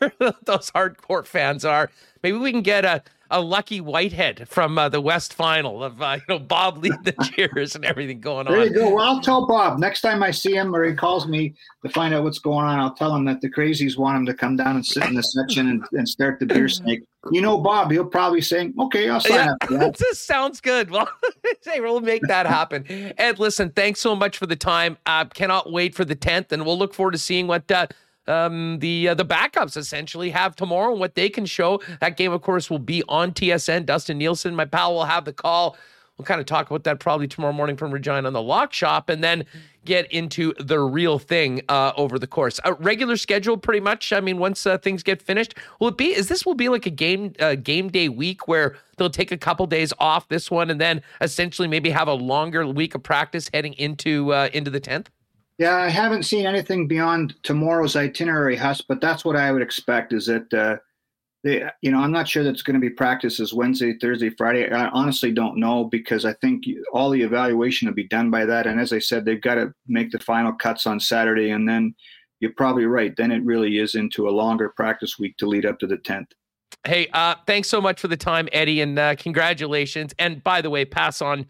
those 0.44 0.70
hardcore 0.70 1.26
fans 1.26 1.66
are. 1.66 1.90
Maybe 2.22 2.38
we 2.38 2.50
can 2.50 2.62
get 2.62 2.86
a 2.86 3.02
a 3.30 3.40
lucky 3.40 3.80
Whitehead 3.80 4.48
from 4.48 4.76
uh, 4.76 4.88
the 4.88 5.00
West 5.00 5.34
Final 5.34 5.84
of 5.84 6.02
uh, 6.02 6.18
you 6.18 6.22
know 6.28 6.38
Bob 6.38 6.78
lead 6.78 6.94
the 7.04 7.12
cheers 7.32 7.76
and 7.76 7.84
everything 7.84 8.20
going 8.20 8.46
on. 8.46 8.52
There 8.52 8.66
you 8.66 8.74
go. 8.74 8.94
Well, 8.94 9.04
I'll 9.04 9.20
tell 9.20 9.46
Bob 9.46 9.78
next 9.78 10.00
time 10.00 10.22
I 10.22 10.30
see 10.30 10.54
him 10.54 10.74
or 10.74 10.84
he 10.84 10.94
calls 10.94 11.26
me 11.26 11.54
to 11.84 11.90
find 11.90 12.12
out 12.12 12.24
what's 12.24 12.38
going 12.38 12.66
on. 12.66 12.78
I'll 12.78 12.94
tell 12.94 13.14
him 13.14 13.24
that 13.26 13.40
the 13.40 13.50
crazies 13.50 13.96
want 13.96 14.16
him 14.16 14.26
to 14.26 14.34
come 14.34 14.56
down 14.56 14.76
and 14.76 14.84
sit 14.84 15.04
in 15.04 15.14
the 15.14 15.22
section 15.22 15.68
and, 15.68 15.84
and 15.92 16.08
start 16.08 16.40
the 16.40 16.46
beer 16.46 16.68
snake. 16.68 17.02
You 17.30 17.42
know, 17.42 17.58
Bob, 17.58 17.90
he'll 17.90 18.06
probably 18.06 18.40
say, 18.40 18.72
"Okay, 18.78 19.08
I'll 19.08 19.20
sign 19.20 19.32
yeah, 19.34 19.52
up." 19.52 19.68
That. 19.68 19.96
This 20.10 20.18
sounds 20.18 20.60
good. 20.60 20.90
Well, 20.90 21.08
hey, 21.64 21.80
we'll 21.80 22.00
make 22.00 22.22
that 22.22 22.46
happen. 22.46 22.84
Ed, 23.18 23.38
listen, 23.38 23.70
thanks 23.70 24.00
so 24.00 24.16
much 24.16 24.38
for 24.38 24.46
the 24.46 24.56
time. 24.56 24.96
Uh, 25.04 25.26
cannot 25.26 25.70
wait 25.70 25.94
for 25.94 26.04
the 26.04 26.14
tenth, 26.14 26.50
and 26.52 26.64
we'll 26.64 26.78
look 26.78 26.94
forward 26.94 27.12
to 27.12 27.18
seeing 27.18 27.46
what. 27.46 27.70
Um, 28.30 28.78
the 28.78 29.08
uh, 29.08 29.14
the 29.14 29.24
backups 29.24 29.76
essentially 29.76 30.30
have 30.30 30.54
tomorrow 30.54 30.92
and 30.92 31.00
what 31.00 31.14
they 31.14 31.28
can 31.28 31.46
show. 31.46 31.80
That 32.00 32.16
game, 32.16 32.32
of 32.32 32.42
course, 32.42 32.70
will 32.70 32.78
be 32.78 33.02
on 33.08 33.32
TSN. 33.32 33.86
Dustin 33.86 34.18
Nielsen, 34.18 34.54
my 34.54 34.64
pal, 34.64 34.94
will 34.94 35.04
have 35.04 35.24
the 35.24 35.32
call. 35.32 35.76
We'll 36.16 36.26
kind 36.26 36.40
of 36.40 36.46
talk 36.46 36.70
about 36.70 36.84
that 36.84 37.00
probably 37.00 37.26
tomorrow 37.26 37.54
morning 37.54 37.78
from 37.78 37.90
Regina 37.90 38.26
on 38.26 38.34
the 38.34 38.42
Lock 38.42 38.74
Shop, 38.74 39.08
and 39.08 39.24
then 39.24 39.46
get 39.86 40.10
into 40.12 40.52
the 40.60 40.78
real 40.78 41.18
thing 41.18 41.62
uh, 41.70 41.92
over 41.96 42.18
the 42.18 42.26
course. 42.26 42.60
A 42.64 42.74
regular 42.74 43.16
schedule, 43.16 43.56
pretty 43.56 43.80
much. 43.80 44.12
I 44.12 44.20
mean, 44.20 44.36
once 44.36 44.66
uh, 44.66 44.76
things 44.76 45.02
get 45.02 45.22
finished, 45.22 45.54
will 45.78 45.88
it 45.88 45.96
be? 45.96 46.14
Is 46.14 46.28
this 46.28 46.44
will 46.44 46.54
be 46.54 46.68
like 46.68 46.84
a 46.84 46.90
game 46.90 47.32
uh, 47.40 47.54
game 47.54 47.88
day 47.88 48.08
week 48.10 48.46
where 48.46 48.76
they'll 48.98 49.10
take 49.10 49.32
a 49.32 49.38
couple 49.38 49.66
days 49.66 49.92
off 49.98 50.28
this 50.28 50.50
one, 50.50 50.70
and 50.70 50.80
then 50.80 51.02
essentially 51.20 51.66
maybe 51.66 51.90
have 51.90 52.06
a 52.06 52.14
longer 52.14 52.66
week 52.66 52.94
of 52.94 53.02
practice 53.02 53.50
heading 53.52 53.72
into 53.74 54.32
uh, 54.32 54.50
into 54.52 54.70
the 54.70 54.80
tenth? 54.80 55.10
Yeah, 55.60 55.76
I 55.76 55.90
haven't 55.90 56.22
seen 56.22 56.46
anything 56.46 56.88
beyond 56.88 57.34
tomorrow's 57.42 57.94
itinerary, 57.94 58.56
Huss, 58.56 58.80
but 58.80 59.02
that's 59.02 59.26
what 59.26 59.36
I 59.36 59.52
would 59.52 59.60
expect. 59.60 60.14
Is 60.14 60.24
that 60.24 60.54
uh, 60.54 60.78
they, 61.44 61.68
you 61.82 61.90
know, 61.90 61.98
I'm 61.98 62.12
not 62.12 62.26
sure 62.26 62.42
that's 62.42 62.62
going 62.62 62.76
to 62.76 62.80
be 62.80 62.88
practices 62.88 63.52
Wednesday, 63.52 63.98
Thursday, 63.98 64.30
Friday. 64.30 64.70
I 64.72 64.88
honestly 64.88 65.32
don't 65.32 65.60
know 65.60 65.84
because 65.84 66.24
I 66.24 66.32
think 66.40 66.64
all 66.94 67.10
the 67.10 67.20
evaluation 67.20 67.88
will 67.88 67.94
be 67.94 68.08
done 68.08 68.30
by 68.30 68.46
that. 68.46 68.66
And 68.66 68.80
as 68.80 68.94
I 68.94 69.00
said, 69.00 69.26
they've 69.26 69.38
got 69.38 69.56
to 69.56 69.74
make 69.86 70.10
the 70.12 70.18
final 70.18 70.54
cuts 70.54 70.86
on 70.86 70.98
Saturday, 70.98 71.50
and 71.50 71.68
then 71.68 71.94
you're 72.40 72.54
probably 72.56 72.86
right. 72.86 73.14
Then 73.14 73.30
it 73.30 73.44
really 73.44 73.76
is 73.76 73.96
into 73.96 74.30
a 74.30 74.32
longer 74.32 74.70
practice 74.70 75.18
week 75.18 75.36
to 75.36 75.46
lead 75.46 75.66
up 75.66 75.78
to 75.80 75.86
the 75.86 75.98
10th. 75.98 76.28
Hey, 76.86 77.08
uh, 77.12 77.34
thanks 77.46 77.68
so 77.68 77.82
much 77.82 78.00
for 78.00 78.08
the 78.08 78.16
time, 78.16 78.48
Eddie, 78.52 78.80
and 78.80 78.98
uh, 78.98 79.14
congratulations. 79.14 80.14
And 80.18 80.42
by 80.42 80.62
the 80.62 80.70
way, 80.70 80.86
pass 80.86 81.20
on 81.20 81.44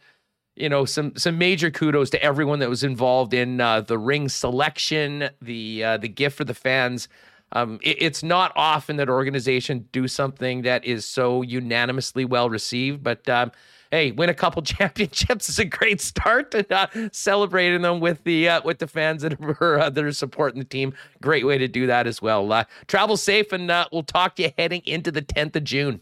you 0.57 0.69
know 0.69 0.85
some 0.85 1.17
some 1.17 1.39
major 1.39 1.71
kudos 1.71 2.11
to 2.11 2.23
everyone 2.23 2.59
that 2.59 2.69
was 2.69 2.85
involved 2.85 3.35
in 3.35 3.61
uh, 3.61 3.81
the 3.81 3.99
ring 3.99 4.29
selection, 4.29 5.31
the 5.41 5.85
uh, 5.85 5.97
the 5.97 6.09
gift 6.09 6.37
for 6.37 6.45
the 6.45 6.55
fans. 6.55 7.09
Um, 7.53 7.81
it, 7.83 8.01
it's 8.01 8.23
not 8.23 8.53
often 8.55 8.97
that 8.97 9.09
organizations 9.09 9.85
do 9.91 10.07
something 10.07 10.63
that 10.63 10.85
is 10.85 11.05
so 11.05 11.43
unanimously 11.43 12.25
well 12.25 12.49
received, 12.49 13.03
but 13.03 13.29
um, 13.29 13.51
hey, 13.91 14.13
win 14.13 14.29
a 14.29 14.35
couple 14.35 14.63
championships 14.63 15.49
is 15.49 15.59
a 15.59 15.65
great 15.65 16.01
start, 16.01 16.55
and 16.55 16.71
uh, 16.71 16.87
celebrating 17.13 17.83
them 17.83 18.01
with 18.01 18.23
the 18.25 18.49
uh, 18.49 18.61
with 18.65 18.79
the 18.79 18.87
fans 18.87 19.23
that 19.23 19.41
are 19.61 19.79
uh, 19.81 19.91
that 19.91 20.05
are 20.05 20.13
supporting 20.13 20.61
the 20.61 20.65
team, 20.67 20.95
great 21.21 21.47
way 21.47 21.59
to 21.59 21.69
do 21.69 21.87
that 21.87 22.07
as 22.07 22.23
well. 22.23 22.53
Uh, 22.53 22.65
travel 22.87 23.17
safe, 23.17 23.53
and 23.53 23.71
uh, 23.71 23.87
we'll 23.93 24.03
talk 24.03 24.37
to 24.37 24.43
you 24.43 24.53
heading 24.57 24.83
into 24.85 25.11
the 25.11 25.23
10th 25.23 25.57
of 25.57 25.65
June. 25.65 26.01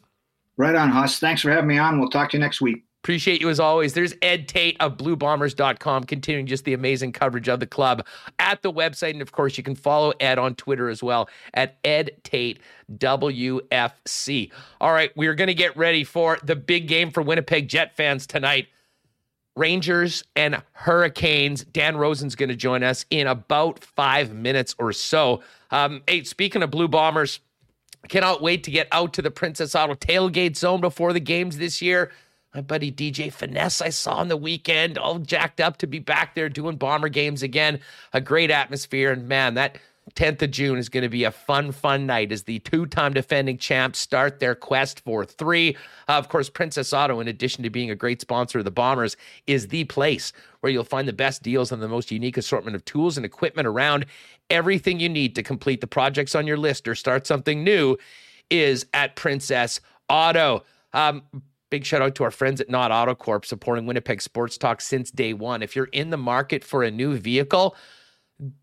Right 0.56 0.74
on, 0.74 0.90
Huss. 0.90 1.18
Thanks 1.18 1.42
for 1.42 1.50
having 1.50 1.68
me 1.68 1.78
on. 1.78 2.00
We'll 2.00 2.10
talk 2.10 2.30
to 2.30 2.36
you 2.36 2.40
next 2.40 2.60
week. 2.60 2.87
Appreciate 3.02 3.40
you 3.40 3.48
as 3.48 3.60
always. 3.60 3.94
There's 3.94 4.12
Ed 4.22 4.48
Tait 4.48 4.76
of 4.80 4.96
BlueBombers.com, 4.96 6.04
continuing 6.04 6.46
just 6.46 6.64
the 6.64 6.74
amazing 6.74 7.12
coverage 7.12 7.48
of 7.48 7.60
the 7.60 7.66
club 7.66 8.04
at 8.38 8.60
the 8.62 8.72
website. 8.72 9.12
And 9.12 9.22
of 9.22 9.30
course, 9.30 9.56
you 9.56 9.62
can 9.62 9.76
follow 9.76 10.12
Ed 10.18 10.38
on 10.38 10.56
Twitter 10.56 10.88
as 10.88 11.02
well 11.02 11.28
at 11.54 11.78
Ed 11.84 12.10
Tait 12.24 12.58
WFC. 12.96 14.50
All 14.80 14.92
right, 14.92 15.16
we 15.16 15.28
are 15.28 15.34
going 15.34 15.48
to 15.48 15.54
get 15.54 15.76
ready 15.76 16.02
for 16.02 16.38
the 16.42 16.56
big 16.56 16.88
game 16.88 17.10
for 17.10 17.22
Winnipeg 17.22 17.68
Jet 17.68 17.96
fans 17.96 18.26
tonight. 18.26 18.66
Rangers 19.56 20.24
and 20.36 20.62
Hurricanes. 20.72 21.64
Dan 21.64 21.96
Rosen's 21.96 22.34
going 22.34 22.48
to 22.48 22.56
join 22.56 22.82
us 22.82 23.04
in 23.10 23.26
about 23.26 23.82
five 23.82 24.32
minutes 24.32 24.74
or 24.78 24.92
so. 24.92 25.42
Um, 25.70 26.02
hey, 26.06 26.24
speaking 26.24 26.62
of 26.62 26.70
Blue 26.70 26.88
Bombers, 26.88 27.40
cannot 28.08 28.40
wait 28.40 28.64
to 28.64 28.70
get 28.70 28.88
out 28.92 29.12
to 29.14 29.22
the 29.22 29.30
Princess 29.30 29.74
Auto 29.74 29.94
tailgate 29.94 30.56
zone 30.56 30.80
before 30.80 31.12
the 31.12 31.20
games 31.20 31.58
this 31.58 31.82
year. 31.82 32.10
My 32.54 32.62
buddy 32.62 32.90
DJ 32.90 33.30
Finesse, 33.30 33.82
I 33.82 33.90
saw 33.90 34.14
on 34.14 34.28
the 34.28 34.36
weekend, 34.36 34.96
all 34.96 35.18
jacked 35.18 35.60
up 35.60 35.76
to 35.78 35.86
be 35.86 35.98
back 35.98 36.34
there 36.34 36.48
doing 36.48 36.76
bomber 36.76 37.10
games 37.10 37.42
again. 37.42 37.80
A 38.14 38.20
great 38.22 38.50
atmosphere. 38.50 39.12
And 39.12 39.28
man, 39.28 39.54
that 39.54 39.78
10th 40.14 40.40
of 40.42 40.50
June 40.50 40.78
is 40.78 40.88
going 40.88 41.02
to 41.02 41.10
be 41.10 41.24
a 41.24 41.30
fun, 41.30 41.72
fun 41.72 42.06
night 42.06 42.32
as 42.32 42.44
the 42.44 42.58
two 42.60 42.86
time 42.86 43.12
defending 43.12 43.58
champs 43.58 43.98
start 43.98 44.40
their 44.40 44.54
quest 44.54 45.00
for 45.00 45.26
three. 45.26 45.76
Uh, 46.08 46.12
of 46.12 46.30
course, 46.30 46.48
Princess 46.48 46.92
Auto, 46.94 47.20
in 47.20 47.28
addition 47.28 47.62
to 47.64 47.70
being 47.70 47.90
a 47.90 47.94
great 47.94 48.20
sponsor 48.20 48.60
of 48.60 48.64
the 48.64 48.70
Bombers, 48.70 49.16
is 49.46 49.68
the 49.68 49.84
place 49.84 50.32
where 50.60 50.72
you'll 50.72 50.84
find 50.84 51.06
the 51.06 51.12
best 51.12 51.42
deals 51.42 51.70
on 51.70 51.80
the 51.80 51.88
most 51.88 52.10
unique 52.10 52.38
assortment 52.38 52.74
of 52.74 52.84
tools 52.86 53.16
and 53.18 53.26
equipment 53.26 53.68
around. 53.68 54.06
Everything 54.48 54.98
you 54.98 55.08
need 55.08 55.34
to 55.34 55.42
complete 55.42 55.82
the 55.82 55.86
projects 55.86 56.34
on 56.34 56.46
your 56.46 56.56
list 56.56 56.88
or 56.88 56.94
start 56.94 57.26
something 57.26 57.62
new 57.62 57.98
is 58.50 58.86
at 58.94 59.16
Princess 59.16 59.80
Auto. 60.08 60.64
Um, 60.94 61.22
Big 61.70 61.84
shout 61.84 62.00
out 62.00 62.14
to 62.14 62.24
our 62.24 62.30
friends 62.30 62.60
at 62.60 62.70
Nott 62.70 62.90
Auto 62.90 63.14
Corp 63.14 63.44
supporting 63.44 63.86
Winnipeg 63.86 64.22
Sports 64.22 64.56
Talk 64.56 64.80
since 64.80 65.10
day 65.10 65.34
one. 65.34 65.62
If 65.62 65.76
you're 65.76 65.86
in 65.86 66.10
the 66.10 66.16
market 66.16 66.64
for 66.64 66.82
a 66.82 66.90
new 66.90 67.16
vehicle, 67.16 67.76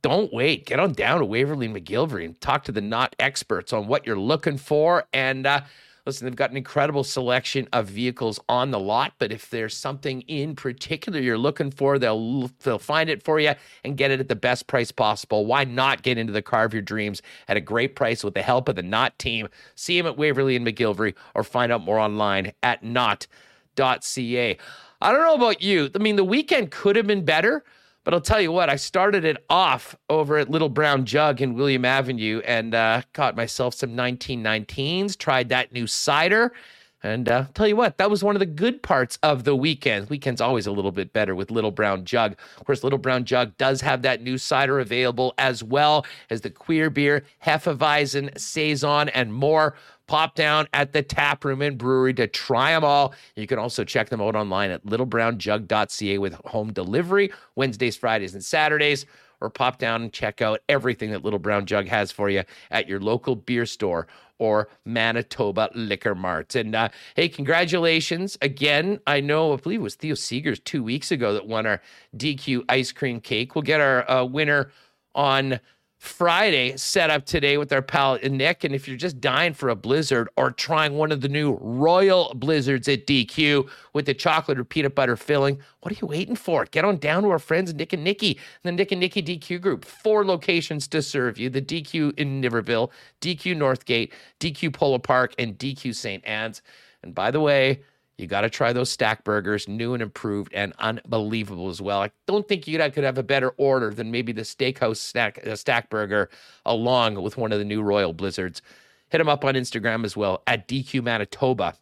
don't 0.01 0.33
wait. 0.33 0.65
Get 0.65 0.79
on 0.79 0.93
down 0.93 1.19
to 1.19 1.25
Waverley 1.25 1.67
McGillivray 1.67 2.25
and 2.25 2.39
talk 2.41 2.63
to 2.63 2.71
the 2.71 2.81
Nott 2.81 3.15
experts 3.19 3.73
on 3.73 3.87
what 3.87 4.07
you're 4.07 4.17
looking 4.17 4.57
for. 4.57 5.05
And 5.13 5.45
uh, 5.45 5.61
listen, 6.05 6.25
they've 6.25 6.35
got 6.35 6.51
an 6.51 6.57
incredible 6.57 7.03
selection 7.03 7.67
of 7.73 7.87
vehicles 7.87 8.39
on 8.47 8.71
the 8.71 8.79
lot. 8.79 9.13
But 9.19 9.31
if 9.31 9.49
there's 9.49 9.75
something 9.75 10.21
in 10.21 10.55
particular 10.55 11.19
you're 11.19 11.37
looking 11.37 11.71
for, 11.71 11.97
they'll 11.97 12.49
they'll 12.63 12.79
find 12.79 13.09
it 13.09 13.23
for 13.23 13.39
you 13.39 13.53
and 13.83 13.97
get 13.97 14.11
it 14.11 14.19
at 14.19 14.29
the 14.29 14.35
best 14.35 14.67
price 14.67 14.91
possible. 14.91 15.45
Why 15.45 15.63
not 15.63 16.03
get 16.03 16.17
into 16.17 16.33
the 16.33 16.41
car 16.41 16.65
of 16.65 16.73
your 16.73 16.81
dreams 16.81 17.21
at 17.47 17.57
a 17.57 17.61
great 17.61 17.95
price 17.95 18.23
with 18.23 18.33
the 18.33 18.41
help 18.41 18.69
of 18.69 18.75
the 18.75 18.83
Nott 18.83 19.17
team? 19.19 19.47
See 19.75 19.97
them 19.97 20.07
at 20.07 20.17
Waverley 20.17 20.55
and 20.55 20.65
McGillivray, 20.65 21.15
or 21.33 21.43
find 21.43 21.71
out 21.71 21.81
more 21.81 21.99
online 21.99 22.53
at 22.63 22.83
knot.ca. 22.83 24.57
I 25.01 25.11
don't 25.11 25.21
know 25.21 25.35
about 25.35 25.61
you. 25.61 25.89
I 25.93 25.97
mean, 25.97 26.15
the 26.15 26.23
weekend 26.23 26.71
could 26.71 26.95
have 26.95 27.07
been 27.07 27.25
better. 27.25 27.63
But 28.05 28.13
I'll 28.13 28.21
tell 28.21 28.39
you 28.39 28.51
what, 28.51 28.69
I 28.69 28.75
started 28.75 29.25
it 29.25 29.43
off 29.49 29.95
over 30.09 30.37
at 30.37 30.47
Little 30.47 30.69
Brown 30.69 31.05
Jug 31.05 31.41
in 31.41 31.55
William 31.55 31.83
Avenue 31.83 32.39
and 32.45 32.75
uh, 32.75 33.01
got 33.13 33.35
myself 33.35 33.73
some 33.73 33.97
1919s, 33.97 35.17
tried 35.17 35.49
that 35.49 35.73
new 35.73 35.87
cider. 35.87 36.53
And 37.01 37.27
uh, 37.27 37.45
tell 37.55 37.67
you 37.67 37.75
what, 37.75 37.97
that 37.97 38.09
was 38.11 38.23
one 38.23 38.35
of 38.35 38.39
the 38.39 38.45
good 38.45 38.83
parts 38.83 39.17
of 39.23 39.43
the 39.43 39.55
weekend. 39.55 40.09
Weekend's 40.09 40.39
always 40.39 40.67
a 40.67 40.71
little 40.71 40.91
bit 40.91 41.13
better 41.13 41.33
with 41.33 41.49
Little 41.49 41.71
Brown 41.71 42.05
Jug. 42.05 42.35
Of 42.57 42.65
course, 42.65 42.83
Little 42.83 42.99
Brown 42.99 43.25
Jug 43.25 43.57
does 43.57 43.81
have 43.81 44.03
that 44.03 44.21
new 44.21 44.37
cider 44.37 44.79
available 44.79 45.33
as 45.39 45.63
well 45.63 46.05
as 46.29 46.41
the 46.41 46.51
queer 46.51 46.91
beer, 46.91 47.23
Hefeweizen, 47.43 48.37
Saison, 48.39 49.09
and 49.09 49.33
more 49.33 49.75
pop 50.07 50.35
down 50.35 50.67
at 50.73 50.93
the 50.93 51.01
tap 51.01 51.45
room 51.45 51.61
and 51.61 51.77
brewery 51.77 52.13
to 52.15 52.27
try 52.27 52.71
them 52.71 52.83
all. 52.83 53.13
You 53.35 53.47
can 53.47 53.59
also 53.59 53.83
check 53.83 54.09
them 54.09 54.21
out 54.21 54.35
online 54.35 54.71
at 54.71 54.85
littlebrownjug.ca 54.85 56.17
with 56.17 56.33
home 56.45 56.73
delivery 56.73 57.31
Wednesdays, 57.55 57.95
Fridays, 57.95 58.33
and 58.33 58.43
Saturdays. 58.43 59.05
Or 59.41 59.49
pop 59.49 59.79
down 59.79 60.01
and 60.01 60.13
check 60.13 60.41
out 60.41 60.61
everything 60.69 61.11
that 61.11 61.25
Little 61.25 61.39
Brown 61.39 61.65
Jug 61.65 61.87
has 61.89 62.09
for 62.09 62.29
you 62.29 62.43
at 62.71 62.87
your 62.87 63.01
local 63.01 63.35
beer 63.35 63.65
store 63.65 64.07
or 64.37 64.69
Manitoba 64.85 65.69
Liquor 65.75 66.15
Mart. 66.15 66.55
And 66.55 66.75
uh, 66.75 66.89
hey, 67.15 67.29
congratulations 67.29 68.37
again. 68.41 68.99
I 69.07 69.19
know, 69.19 69.53
I 69.53 69.57
believe 69.57 69.81
it 69.81 69.83
was 69.83 69.95
Theo 69.95 70.15
Seegers 70.15 70.63
two 70.63 70.83
weeks 70.83 71.11
ago 71.11 71.33
that 71.33 71.47
won 71.47 71.65
our 71.65 71.81
DQ 72.17 72.63
ice 72.69 72.91
cream 72.91 73.19
cake. 73.19 73.55
We'll 73.55 73.61
get 73.61 73.81
our 73.81 74.09
uh, 74.09 74.23
winner 74.25 74.71
on 75.13 75.59
Friday 76.05 76.77
set 76.77 77.09
up 77.09 77.25
today 77.25 77.57
with 77.57 77.73
our 77.73 77.81
pal 77.81 78.17
Nick. 78.23 78.63
And 78.63 78.73
if 78.75 78.87
you're 78.87 78.97
just 78.97 79.19
dying 79.19 79.53
for 79.53 79.69
a 79.69 79.75
blizzard 79.75 80.29
or 80.37 80.51
trying 80.51 80.93
one 80.93 81.11
of 81.11 81.21
the 81.21 81.27
new 81.27 81.57
Royal 81.61 82.33
Blizzards 82.35 82.87
at 82.87 83.07
DQ 83.07 83.67
with 83.93 84.05
the 84.05 84.13
chocolate 84.13 84.59
or 84.59 84.63
peanut 84.63 84.95
butter 84.95 85.17
filling, 85.17 85.59
what 85.81 85.91
are 85.91 85.97
you 86.01 86.07
waiting 86.07 86.35
for? 86.35 86.65
Get 86.65 86.85
on 86.85 86.97
down 86.97 87.23
to 87.23 87.29
our 87.29 87.39
friends 87.39 87.73
Nick 87.73 87.93
and 87.93 88.03
Nikki, 88.03 88.39
the 88.63 88.71
Nick 88.71 88.91
and 88.91 89.01
Nikki 89.01 89.21
DQ 89.21 89.59
group. 89.59 89.83
Four 89.83 90.25
locations 90.25 90.87
to 90.89 91.01
serve 91.01 91.37
you 91.37 91.49
the 91.49 91.61
DQ 91.61 92.17
in 92.17 92.41
Niverville, 92.41 92.91
DQ 93.21 93.55
Northgate, 93.57 94.11
DQ 94.39 94.73
Polo 94.73 94.99
Park, 94.99 95.33
and 95.39 95.57
DQ 95.57 95.95
St. 95.95 96.23
Anne's. 96.25 96.61
And 97.03 97.13
by 97.13 97.31
the 97.31 97.41
way, 97.41 97.81
you 98.17 98.27
got 98.27 98.41
to 98.41 98.49
try 98.49 98.71
those 98.71 98.89
stack 98.89 99.23
burgers, 99.23 99.67
new 99.67 99.93
and 99.93 100.01
improved 100.01 100.53
and 100.53 100.73
unbelievable 100.79 101.69
as 101.69 101.81
well. 101.81 102.01
I 102.01 102.11
don't 102.27 102.47
think 102.47 102.67
you 102.67 102.77
could 102.77 103.03
have 103.03 103.17
a 103.17 103.23
better 103.23 103.49
order 103.57 103.93
than 103.93 104.09
maybe 104.09 104.31
the 104.31 104.43
steakhouse 104.43 104.97
stack, 104.97 105.45
uh, 105.45 105.55
stack 105.55 105.89
burger 105.89 106.29
along 106.65 107.21
with 107.21 107.37
one 107.37 107.51
of 107.51 107.59
the 107.59 107.65
new 107.65 107.81
Royal 107.81 108.13
Blizzards. 108.13 108.61
Hit 109.09 109.17
them 109.17 109.27
up 109.27 109.43
on 109.43 109.55
Instagram 109.55 110.05
as 110.05 110.15
well 110.15 110.43
at 110.47 110.67
DQ 110.67 111.03
Manitoba. 111.03 111.75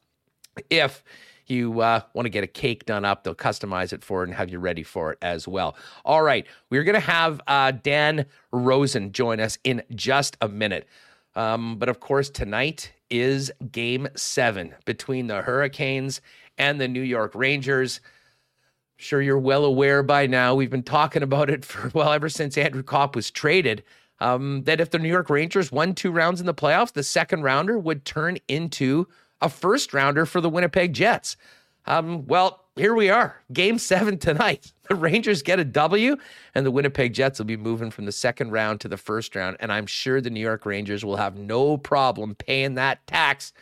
If 0.70 1.04
you 1.46 1.82
uh, 1.82 2.02
want 2.14 2.26
to 2.26 2.30
get 2.30 2.44
a 2.44 2.48
cake 2.48 2.86
done 2.86 3.06
up, 3.06 3.24
they'll 3.24 3.36
customize 3.36 3.94
it 3.94 4.04
for 4.04 4.24
it 4.24 4.30
and 4.30 4.36
have 4.36 4.50
you 4.50 4.60
ready 4.60 4.84
for 4.84 5.12
it 5.12 5.20
as 5.22 5.48
well. 5.48 5.76
All 6.04 6.24
right, 6.24 6.48
we're 6.70 6.84
going 6.84 6.96
to 6.96 7.00
have 7.00 7.42
uh, 7.48 7.72
Dan 7.72 8.26
Rosen 8.52 9.12
join 9.12 9.40
us 9.40 9.58
in 9.64 9.84
just 9.94 10.36
a 10.42 10.48
minute. 10.48 10.88
Um, 11.36 11.78
but 11.78 11.90
of 11.90 12.00
course, 12.00 12.30
tonight 12.30 12.92
is 13.14 13.52
game 13.72 14.08
seven 14.16 14.74
between 14.86 15.28
the 15.28 15.44
Hurricanes 15.44 16.20
and 16.58 16.82
the 16.82 16.88
New 16.88 17.02
York 17.02 17.36
Rangers. 17.36 18.02
Sure, 18.98 19.22
you're 19.22 19.38
well 19.38 19.66
aware 19.66 20.02
by 20.02 20.26
now. 20.26 20.56
We've 20.56 20.72
been 20.72 20.82
talking 20.82 21.22
about 21.22 21.52
it 21.52 21.64
for, 21.64 21.92
well, 21.94 22.12
ever 22.12 22.28
since 22.28 22.58
Andrew 22.58 22.82
Copp 22.82 23.16
was 23.16 23.30
traded. 23.30 23.84
Um, 24.20 24.64
that 24.64 24.82
if 24.82 24.90
the 24.90 25.00
New 25.00 25.10
York 25.10 25.30
Rangers 25.30 25.72
won 25.72 25.94
two 25.94 26.12
rounds 26.12 26.40
in 26.40 26.46
the 26.46 26.54
playoffs, 26.54 26.94
the 26.94 27.04
second 27.04 27.44
rounder 27.44 27.78
would 27.78 28.04
turn 28.04 28.38
into 28.48 29.08
a 29.42 29.50
first 29.50 29.94
rounder 29.94 30.26
for 30.26 30.42
the 30.42 30.50
Winnipeg 30.50 30.94
Jets. 30.94 31.36
Um, 31.86 32.26
well, 32.26 32.66
here 32.76 32.96
we 32.96 33.10
are, 33.10 33.44
game 33.52 33.78
seven 33.78 34.18
tonight. 34.18 34.72
The 34.90 34.96
Rangers 34.96 35.42
get 35.42 35.60
a 35.60 35.64
W, 35.64 36.18
and 36.54 36.66
the 36.66 36.72
Winnipeg 36.72 37.14
Jets 37.14 37.40
will 37.40 37.46
be 37.46 37.56
moving 37.56 37.90
from 37.90 38.06
the 38.06 38.12
second 38.12 38.52
round 38.52 38.82
to 38.82 38.90
the 38.90 38.98
first 38.98 39.34
round. 39.34 39.56
And 39.62 39.72
I'm 39.72 39.86
sure 39.86 40.20
the 40.20 40.30
New 40.30 40.42
York 40.42 40.66
Rangers 40.66 41.06
will 41.06 41.16
have 41.16 41.38
no 41.38 41.78
problem 41.78 42.36
paying 42.36 42.76
that 42.76 43.06
tax 43.08 43.54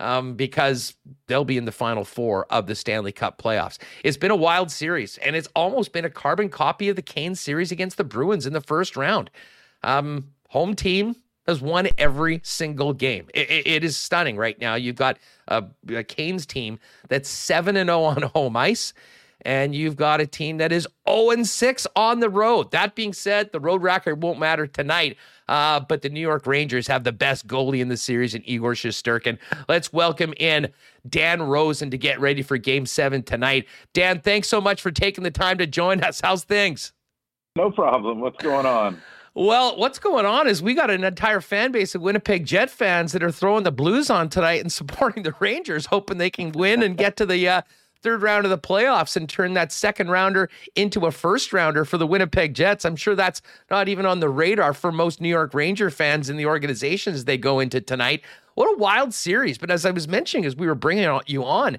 um, 0.00 0.34
because 0.34 0.94
they'll 1.26 1.44
be 1.44 1.58
in 1.58 1.66
the 1.66 1.72
final 1.72 2.04
four 2.04 2.46
of 2.50 2.66
the 2.66 2.74
Stanley 2.74 3.12
Cup 3.12 3.40
playoffs. 3.40 3.78
It's 4.02 4.16
been 4.16 4.30
a 4.30 4.36
wild 4.36 4.70
series, 4.70 5.18
and 5.18 5.36
it's 5.36 5.48
almost 5.54 5.92
been 5.92 6.04
a 6.04 6.10
carbon 6.10 6.48
copy 6.48 6.88
of 6.88 6.96
the 6.96 7.02
Canes 7.02 7.40
series 7.40 7.70
against 7.70 7.96
the 7.96 8.04
Bruins 8.04 8.46
in 8.46 8.54
the 8.54 8.60
first 8.60 8.96
round. 8.96 9.30
Um, 9.82 10.30
home 10.48 10.74
team 10.74 11.14
has 11.46 11.60
won 11.60 11.88
every 11.98 12.40
single 12.42 12.92
game. 12.92 13.28
It, 13.34 13.50
it, 13.50 13.66
it 13.66 13.84
is 13.84 13.96
stunning 13.96 14.36
right 14.36 14.58
now. 14.58 14.76
You've 14.76 14.96
got 14.96 15.18
a, 15.46 15.64
a 15.94 16.02
Canes 16.02 16.46
team 16.46 16.78
that's 17.08 17.28
7 17.28 17.76
and 17.76 17.88
0 17.88 18.02
on 18.02 18.22
home 18.22 18.56
ice 18.56 18.94
and 19.44 19.74
you've 19.74 19.96
got 19.96 20.20
a 20.20 20.26
team 20.26 20.58
that 20.58 20.72
is 20.72 20.86
0 21.08 21.42
6 21.42 21.86
on 21.96 22.20
the 22.20 22.30
road. 22.30 22.70
That 22.70 22.94
being 22.94 23.12
said, 23.12 23.52
the 23.52 23.60
road 23.60 23.82
record 23.82 24.22
won't 24.22 24.38
matter 24.38 24.66
tonight. 24.66 25.16
Uh, 25.46 25.80
but 25.80 26.00
the 26.00 26.08
New 26.08 26.20
York 26.20 26.46
Rangers 26.46 26.86
have 26.86 27.04
the 27.04 27.12
best 27.12 27.46
goalie 27.46 27.80
in 27.80 27.88
the 27.88 27.96
series 27.96 28.34
in 28.34 28.42
Igor 28.46 28.72
Shesterkin. 28.72 29.38
Let's 29.68 29.92
welcome 29.92 30.32
in 30.38 30.72
Dan 31.08 31.42
Rosen 31.42 31.90
to 31.90 31.98
get 31.98 32.18
ready 32.18 32.42
for 32.42 32.56
game 32.56 32.86
seven 32.86 33.22
tonight. 33.22 33.66
Dan, 33.92 34.20
thanks 34.20 34.48
so 34.48 34.60
much 34.60 34.80
for 34.80 34.90
taking 34.90 35.22
the 35.22 35.30
time 35.30 35.58
to 35.58 35.66
join 35.66 36.02
us. 36.02 36.20
How's 36.22 36.44
things? 36.44 36.92
No 37.56 37.70
problem. 37.70 38.20
What's 38.20 38.42
going 38.42 38.64
on? 38.64 39.02
Well, 39.34 39.76
what's 39.76 39.98
going 39.98 40.26
on 40.26 40.46
is 40.46 40.62
we 40.62 40.74
got 40.74 40.90
an 40.90 41.02
entire 41.02 41.40
fan 41.40 41.72
base 41.72 41.94
of 41.94 42.02
Winnipeg 42.02 42.46
Jet 42.46 42.70
fans 42.70 43.12
that 43.12 43.22
are 43.22 43.32
throwing 43.32 43.64
the 43.64 43.72
Blues 43.72 44.08
on 44.08 44.28
tonight 44.28 44.60
and 44.60 44.72
supporting 44.72 45.24
the 45.24 45.34
Rangers, 45.40 45.86
hoping 45.86 46.18
they 46.18 46.30
can 46.30 46.52
win 46.52 46.82
and 46.82 46.96
get 46.96 47.16
to 47.18 47.26
the 47.26 47.48
uh, 47.48 47.62
third 48.04 48.22
round 48.22 48.44
of 48.44 48.50
the 48.50 48.58
playoffs 48.58 49.16
and 49.16 49.28
turn 49.28 49.54
that 49.54 49.72
second 49.72 50.10
rounder 50.10 50.50
into 50.76 51.06
a 51.06 51.10
first 51.10 51.54
rounder 51.54 51.86
for 51.86 51.96
the 51.96 52.06
Winnipeg 52.06 52.54
Jets. 52.54 52.84
I'm 52.84 52.96
sure 52.96 53.16
that's 53.16 53.40
not 53.70 53.88
even 53.88 54.04
on 54.04 54.20
the 54.20 54.28
radar 54.28 54.74
for 54.74 54.92
most 54.92 55.22
New 55.22 55.28
York 55.28 55.54
Ranger 55.54 55.90
fans 55.90 56.28
in 56.28 56.36
the 56.36 56.44
organizations 56.44 57.24
they 57.24 57.38
go 57.38 57.60
into 57.60 57.80
tonight. 57.80 58.22
What 58.56 58.72
a 58.72 58.78
wild 58.78 59.14
series. 59.14 59.56
But 59.56 59.70
as 59.70 59.86
I 59.86 59.90
was 59.90 60.06
mentioning, 60.06 60.44
as 60.44 60.54
we 60.54 60.66
were 60.66 60.74
bringing 60.74 61.18
you 61.26 61.44
on, 61.44 61.78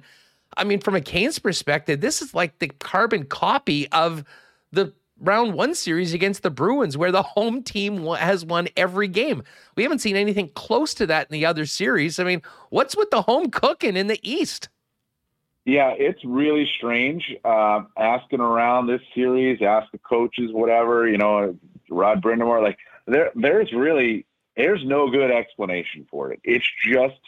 I 0.56 0.64
mean, 0.64 0.80
from 0.80 0.96
a 0.96 1.00
Canes 1.00 1.38
perspective, 1.38 2.00
this 2.00 2.20
is 2.20 2.34
like 2.34 2.58
the 2.58 2.68
carbon 2.80 3.24
copy 3.24 3.90
of 3.92 4.24
the 4.72 4.92
round 5.20 5.54
one 5.54 5.76
series 5.76 6.12
against 6.12 6.42
the 6.42 6.50
Bruins, 6.50 6.96
where 6.96 7.12
the 7.12 7.22
home 7.22 7.62
team 7.62 8.04
has 8.04 8.44
won 8.44 8.68
every 8.76 9.08
game. 9.08 9.44
We 9.76 9.84
haven't 9.84 10.00
seen 10.00 10.16
anything 10.16 10.50
close 10.54 10.92
to 10.94 11.06
that 11.06 11.28
in 11.30 11.32
the 11.32 11.46
other 11.46 11.66
series. 11.66 12.18
I 12.18 12.24
mean, 12.24 12.42
what's 12.70 12.96
with 12.96 13.10
the 13.10 13.22
home 13.22 13.50
cooking 13.50 13.96
in 13.96 14.08
the 14.08 14.20
East? 14.28 14.68
Yeah, 15.66 15.94
it's 15.98 16.24
really 16.24 16.70
strange. 16.78 17.34
Uh, 17.44 17.82
asking 17.98 18.38
around 18.38 18.86
this 18.86 19.00
series, 19.16 19.60
ask 19.60 19.90
the 19.90 19.98
coaches, 19.98 20.52
whatever, 20.52 21.08
you 21.08 21.18
know, 21.18 21.58
Rod 21.90 22.22
Brind'Amour, 22.22 22.62
like 22.62 22.78
there, 23.08 23.32
there's 23.34 23.72
really, 23.72 24.26
there's 24.56 24.84
no 24.84 25.10
good 25.10 25.32
explanation 25.32 26.06
for 26.08 26.32
it. 26.32 26.40
It's 26.44 26.64
just, 26.84 27.18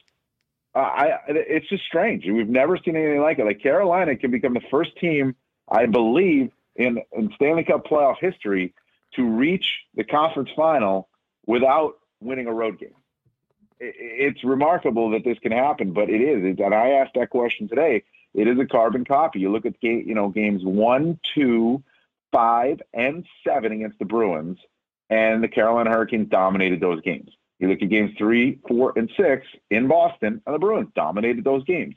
uh, 0.72 0.78
I, 0.78 1.18
it's 1.26 1.68
just 1.68 1.82
strange. 1.82 2.26
We've 2.26 2.48
never 2.48 2.78
seen 2.78 2.94
anything 2.94 3.20
like 3.20 3.40
it. 3.40 3.44
Like 3.44 3.60
Carolina 3.60 4.14
can 4.14 4.30
become 4.30 4.54
the 4.54 4.62
first 4.70 4.96
team, 4.98 5.34
I 5.68 5.86
believe, 5.86 6.52
in, 6.76 7.02
in 7.10 7.32
Stanley 7.34 7.64
Cup 7.64 7.86
playoff 7.86 8.18
history 8.20 8.72
to 9.14 9.24
reach 9.24 9.66
the 9.96 10.04
conference 10.04 10.50
final 10.54 11.08
without 11.44 11.94
winning 12.20 12.46
a 12.46 12.52
road 12.54 12.78
game. 12.78 12.94
It's 13.80 14.44
remarkable 14.44 15.10
that 15.10 15.24
this 15.24 15.38
can 15.40 15.50
happen, 15.50 15.92
but 15.92 16.08
it 16.08 16.20
is. 16.20 16.56
And 16.60 16.72
I 16.72 16.90
asked 16.90 17.14
that 17.16 17.30
question 17.30 17.66
today 17.66 18.04
it 18.38 18.48
is 18.48 18.58
a 18.58 18.66
carbon 18.66 19.04
copy. 19.04 19.40
You 19.40 19.50
look 19.50 19.66
at 19.66 19.80
game, 19.80 20.04
you 20.06 20.14
know, 20.14 20.28
games 20.28 20.64
one, 20.64 21.18
two, 21.34 21.82
five, 22.32 22.80
and 22.94 23.26
seven 23.46 23.72
against 23.72 23.98
the 23.98 24.04
Bruins, 24.04 24.58
and 25.10 25.42
the 25.42 25.48
Carolina 25.48 25.90
Hurricanes 25.90 26.28
dominated 26.28 26.80
those 26.80 27.00
games. 27.02 27.30
You 27.58 27.68
look 27.68 27.82
at 27.82 27.88
games 27.88 28.12
three, 28.16 28.60
four, 28.68 28.92
and 28.96 29.10
six 29.16 29.46
in 29.70 29.88
Boston, 29.88 30.40
and 30.46 30.54
the 30.54 30.58
Bruins 30.58 30.90
dominated 30.94 31.42
those 31.44 31.64
games. 31.64 31.96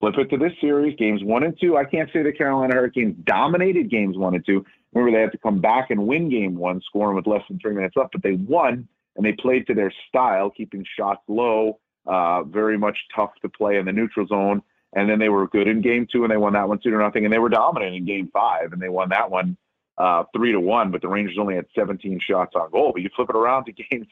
Flip 0.00 0.18
it 0.18 0.30
to 0.30 0.36
this 0.36 0.52
series, 0.60 0.96
games 0.96 1.22
one 1.24 1.44
and 1.44 1.58
two. 1.58 1.76
I 1.76 1.84
can't 1.84 2.10
say 2.12 2.22
the 2.22 2.32
Carolina 2.32 2.74
Hurricanes 2.74 3.16
dominated 3.24 3.88
games 3.88 4.18
one 4.18 4.34
and 4.34 4.44
two. 4.44 4.66
Remember, 4.92 5.16
they 5.16 5.22
had 5.22 5.32
to 5.32 5.38
come 5.38 5.60
back 5.60 5.90
and 5.90 6.06
win 6.06 6.28
game 6.28 6.56
one, 6.56 6.82
scoring 6.82 7.16
with 7.16 7.26
less 7.26 7.42
than 7.48 7.58
three 7.58 7.72
minutes 7.72 7.96
left, 7.96 8.12
but 8.12 8.22
they 8.22 8.32
won 8.32 8.88
and 9.16 9.24
they 9.24 9.32
played 9.32 9.66
to 9.66 9.74
their 9.74 9.92
style, 10.08 10.50
keeping 10.50 10.84
shots 10.96 11.22
low, 11.28 11.78
uh, 12.06 12.42
very 12.42 12.76
much 12.76 12.98
tough 13.14 13.30
to 13.42 13.48
play 13.48 13.78
in 13.78 13.86
the 13.86 13.92
neutral 13.92 14.26
zone. 14.26 14.62
And 14.94 15.08
then 15.08 15.18
they 15.18 15.28
were 15.28 15.48
good 15.48 15.68
in 15.68 15.80
game 15.80 16.06
two, 16.10 16.22
and 16.22 16.30
they 16.30 16.36
won 16.36 16.52
that 16.52 16.68
one 16.68 16.78
two 16.78 16.90
to 16.90 16.98
nothing. 16.98 17.24
And 17.24 17.32
they 17.32 17.38
were 17.38 17.48
dominant 17.48 17.94
in 17.94 18.04
game 18.04 18.28
five, 18.32 18.72
and 18.72 18.80
they 18.80 18.88
won 18.88 19.08
that 19.08 19.30
one 19.30 19.56
uh, 19.96 20.24
three 20.34 20.52
to 20.52 20.60
one. 20.60 20.90
But 20.90 21.00
the 21.00 21.08
Rangers 21.08 21.38
only 21.38 21.54
had 21.54 21.66
17 21.74 22.20
shots 22.20 22.52
on 22.54 22.70
goal. 22.70 22.92
But 22.92 23.02
you 23.02 23.10
flip 23.14 23.30
it 23.30 23.36
around 23.36 23.64
to 23.66 23.72
games 23.90 24.06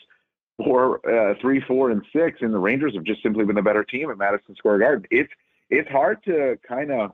four, 0.57 1.01
uh, 1.07 1.35
three, 1.41 1.61
four, 1.67 1.91
and 1.91 2.03
six, 2.15 2.39
and 2.41 2.55
the 2.55 2.59
Rangers 2.59 2.95
have 2.95 3.05
just 3.05 3.23
simply 3.23 3.45
been 3.45 3.57
the 3.57 3.63
better 3.63 3.85
team 3.85 4.11
at 4.11 4.19
Madison 4.19 4.55
Square 4.57 4.79
Garden. 4.79 5.07
It's 5.11 5.33
it's 5.69 5.89
hard 5.91 6.23
to 6.25 6.59
kind 6.67 6.91
of 6.91 7.13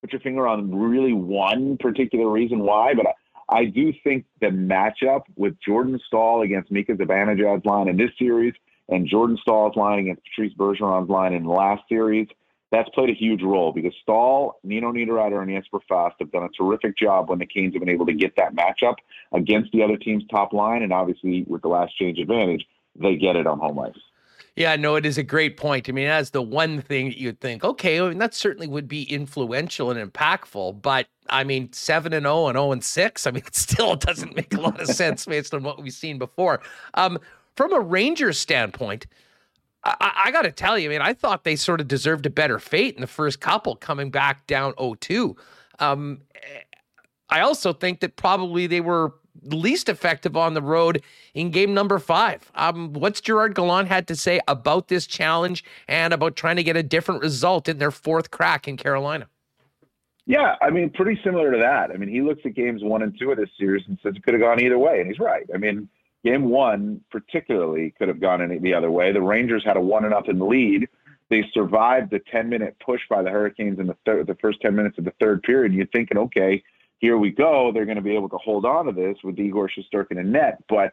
put 0.00 0.12
your 0.12 0.20
finger 0.20 0.48
on 0.48 0.74
really 0.74 1.12
one 1.12 1.76
particular 1.76 2.28
reason 2.28 2.60
why, 2.60 2.94
but 2.94 3.06
I, 3.06 3.60
I 3.60 3.64
do 3.66 3.92
think 4.04 4.24
the 4.40 4.48
matchup 4.48 5.22
with 5.36 5.54
Jordan 5.60 5.98
Staal 6.06 6.42
against 6.42 6.70
Mika 6.70 6.92
Zibanejad's 6.94 7.64
line 7.64 7.88
in 7.88 7.96
this 7.96 8.10
series 8.18 8.54
and 8.88 9.06
Jordan 9.06 9.38
Staal's 9.40 9.76
line 9.76 10.00
against 10.00 10.22
Patrice 10.24 10.52
Bergeron's 10.54 11.08
line 11.08 11.32
in 11.32 11.44
the 11.44 11.50
last 11.50 11.82
series– 11.88 12.26
that's 12.70 12.88
played 12.90 13.10
a 13.10 13.14
huge 13.14 13.42
role 13.42 13.72
because 13.72 13.92
Staal, 14.02 14.58
Nino 14.62 14.92
Niederreiter, 14.92 15.42
and 15.42 15.50
Jesper 15.50 15.80
Fast 15.88 16.16
have 16.20 16.30
done 16.30 16.44
a 16.44 16.48
terrific 16.50 16.96
job 16.96 17.28
when 17.28 17.38
the 17.38 17.46
Canes 17.46 17.74
have 17.74 17.80
been 17.80 17.88
able 17.88 18.06
to 18.06 18.12
get 18.12 18.36
that 18.36 18.54
matchup 18.54 18.96
against 19.32 19.72
the 19.72 19.82
other 19.82 19.96
team's 19.96 20.24
top 20.30 20.52
line. 20.52 20.82
And 20.82 20.92
obviously, 20.92 21.44
with 21.48 21.62
the 21.62 21.68
last 21.68 21.96
change 21.96 22.18
advantage, 22.18 22.66
they 22.96 23.16
get 23.16 23.36
it 23.36 23.46
on 23.46 23.58
home 23.58 23.78
ice. 23.80 23.94
Yeah, 24.56 24.76
no, 24.76 24.96
it 24.96 25.06
is 25.06 25.16
a 25.16 25.22
great 25.22 25.56
point. 25.56 25.88
I 25.88 25.92
mean, 25.92 26.06
that's 26.06 26.30
the 26.30 26.42
one 26.42 26.82
thing 26.82 27.06
that 27.06 27.18
you'd 27.18 27.40
think, 27.40 27.64
okay, 27.64 28.00
I 28.00 28.08
mean, 28.08 28.18
that 28.18 28.34
certainly 28.34 28.66
would 28.66 28.88
be 28.88 29.04
influential 29.04 29.90
and 29.90 30.12
impactful. 30.12 30.82
But 30.82 31.06
I 31.28 31.44
mean, 31.44 31.72
7 31.72 32.12
and 32.12 32.24
0 32.24 32.48
and 32.48 32.56
0 32.56 32.72
and 32.72 32.84
6, 32.84 33.26
I 33.26 33.30
mean, 33.30 33.42
it 33.46 33.56
still 33.56 33.96
doesn't 33.96 34.36
make 34.36 34.54
a 34.54 34.60
lot 34.60 34.80
of 34.80 34.88
sense 34.88 35.26
based 35.26 35.54
on 35.54 35.62
what 35.62 35.82
we've 35.82 35.92
seen 35.92 36.18
before. 36.18 36.60
Um, 36.94 37.18
from 37.56 37.72
a 37.72 37.80
Rangers 37.80 38.38
standpoint, 38.38 39.06
I, 39.82 40.12
I 40.26 40.30
got 40.30 40.42
to 40.42 40.52
tell 40.52 40.78
you, 40.78 40.88
I 40.88 40.92
mean, 40.92 41.00
I 41.00 41.14
thought 41.14 41.44
they 41.44 41.56
sort 41.56 41.80
of 41.80 41.88
deserved 41.88 42.26
a 42.26 42.30
better 42.30 42.58
fate 42.58 42.94
in 42.94 43.00
the 43.00 43.06
first 43.06 43.40
couple 43.40 43.76
coming 43.76 44.10
back 44.10 44.46
down 44.46 44.72
0-2. 44.74 45.36
Um, 45.78 46.22
I 47.30 47.40
also 47.40 47.72
think 47.72 48.00
that 48.00 48.16
probably 48.16 48.66
they 48.66 48.80
were 48.80 49.14
least 49.42 49.88
effective 49.88 50.36
on 50.36 50.54
the 50.54 50.62
road 50.62 51.02
in 51.34 51.50
game 51.50 51.72
number 51.72 51.98
five. 51.98 52.50
Um, 52.54 52.92
what's 52.92 53.20
Gerard 53.20 53.54
Gallant 53.54 53.88
had 53.88 54.08
to 54.08 54.16
say 54.16 54.40
about 54.48 54.88
this 54.88 55.06
challenge 55.06 55.64
and 55.88 56.12
about 56.12 56.36
trying 56.36 56.56
to 56.56 56.62
get 56.62 56.76
a 56.76 56.82
different 56.82 57.22
result 57.22 57.68
in 57.68 57.78
their 57.78 57.90
fourth 57.90 58.30
crack 58.30 58.68
in 58.68 58.76
Carolina? 58.76 59.28
Yeah, 60.26 60.56
I 60.60 60.70
mean, 60.70 60.90
pretty 60.90 61.20
similar 61.24 61.50
to 61.50 61.58
that. 61.58 61.90
I 61.90 61.96
mean, 61.96 62.08
he 62.08 62.20
looks 62.20 62.42
at 62.44 62.54
games 62.54 62.82
one 62.84 63.02
and 63.02 63.16
two 63.18 63.30
of 63.30 63.38
this 63.38 63.48
series 63.58 63.84
and 63.88 63.98
says 64.02 64.14
it 64.14 64.22
could 64.22 64.34
have 64.34 64.42
gone 64.42 64.60
either 64.60 64.78
way, 64.78 65.00
and 65.00 65.08
he's 65.08 65.18
right. 65.18 65.46
I 65.54 65.56
mean, 65.56 65.88
Game 66.24 66.50
one, 66.50 67.00
particularly, 67.10 67.94
could 67.98 68.08
have 68.08 68.20
gone 68.20 68.42
any 68.42 68.58
the 68.58 68.74
other 68.74 68.90
way. 68.90 69.12
The 69.12 69.22
Rangers 69.22 69.64
had 69.64 69.76
a 69.76 69.80
one 69.80 70.04
and 70.04 70.12
nothing 70.12 70.38
lead. 70.38 70.88
They 71.30 71.44
survived 71.54 72.10
the 72.10 72.20
10 72.30 72.48
minute 72.48 72.76
push 72.84 73.00
by 73.08 73.22
the 73.22 73.30
Hurricanes 73.30 73.78
in 73.78 73.86
the 73.86 73.96
third, 74.04 74.26
the 74.26 74.34
first 74.36 74.60
10 74.60 74.74
minutes 74.74 74.98
of 74.98 75.04
the 75.04 75.14
third 75.20 75.42
period. 75.42 75.72
You're 75.72 75.86
thinking, 75.86 76.18
okay, 76.18 76.62
here 76.98 77.16
we 77.16 77.30
go. 77.30 77.70
They're 77.72 77.86
going 77.86 77.96
to 77.96 78.02
be 78.02 78.14
able 78.14 78.28
to 78.30 78.38
hold 78.38 78.66
on 78.66 78.86
to 78.86 78.92
this 78.92 79.16
with 79.24 79.38
Igor 79.38 79.70
Shesterkin 79.70 80.18
in 80.18 80.32
net, 80.32 80.62
but 80.68 80.92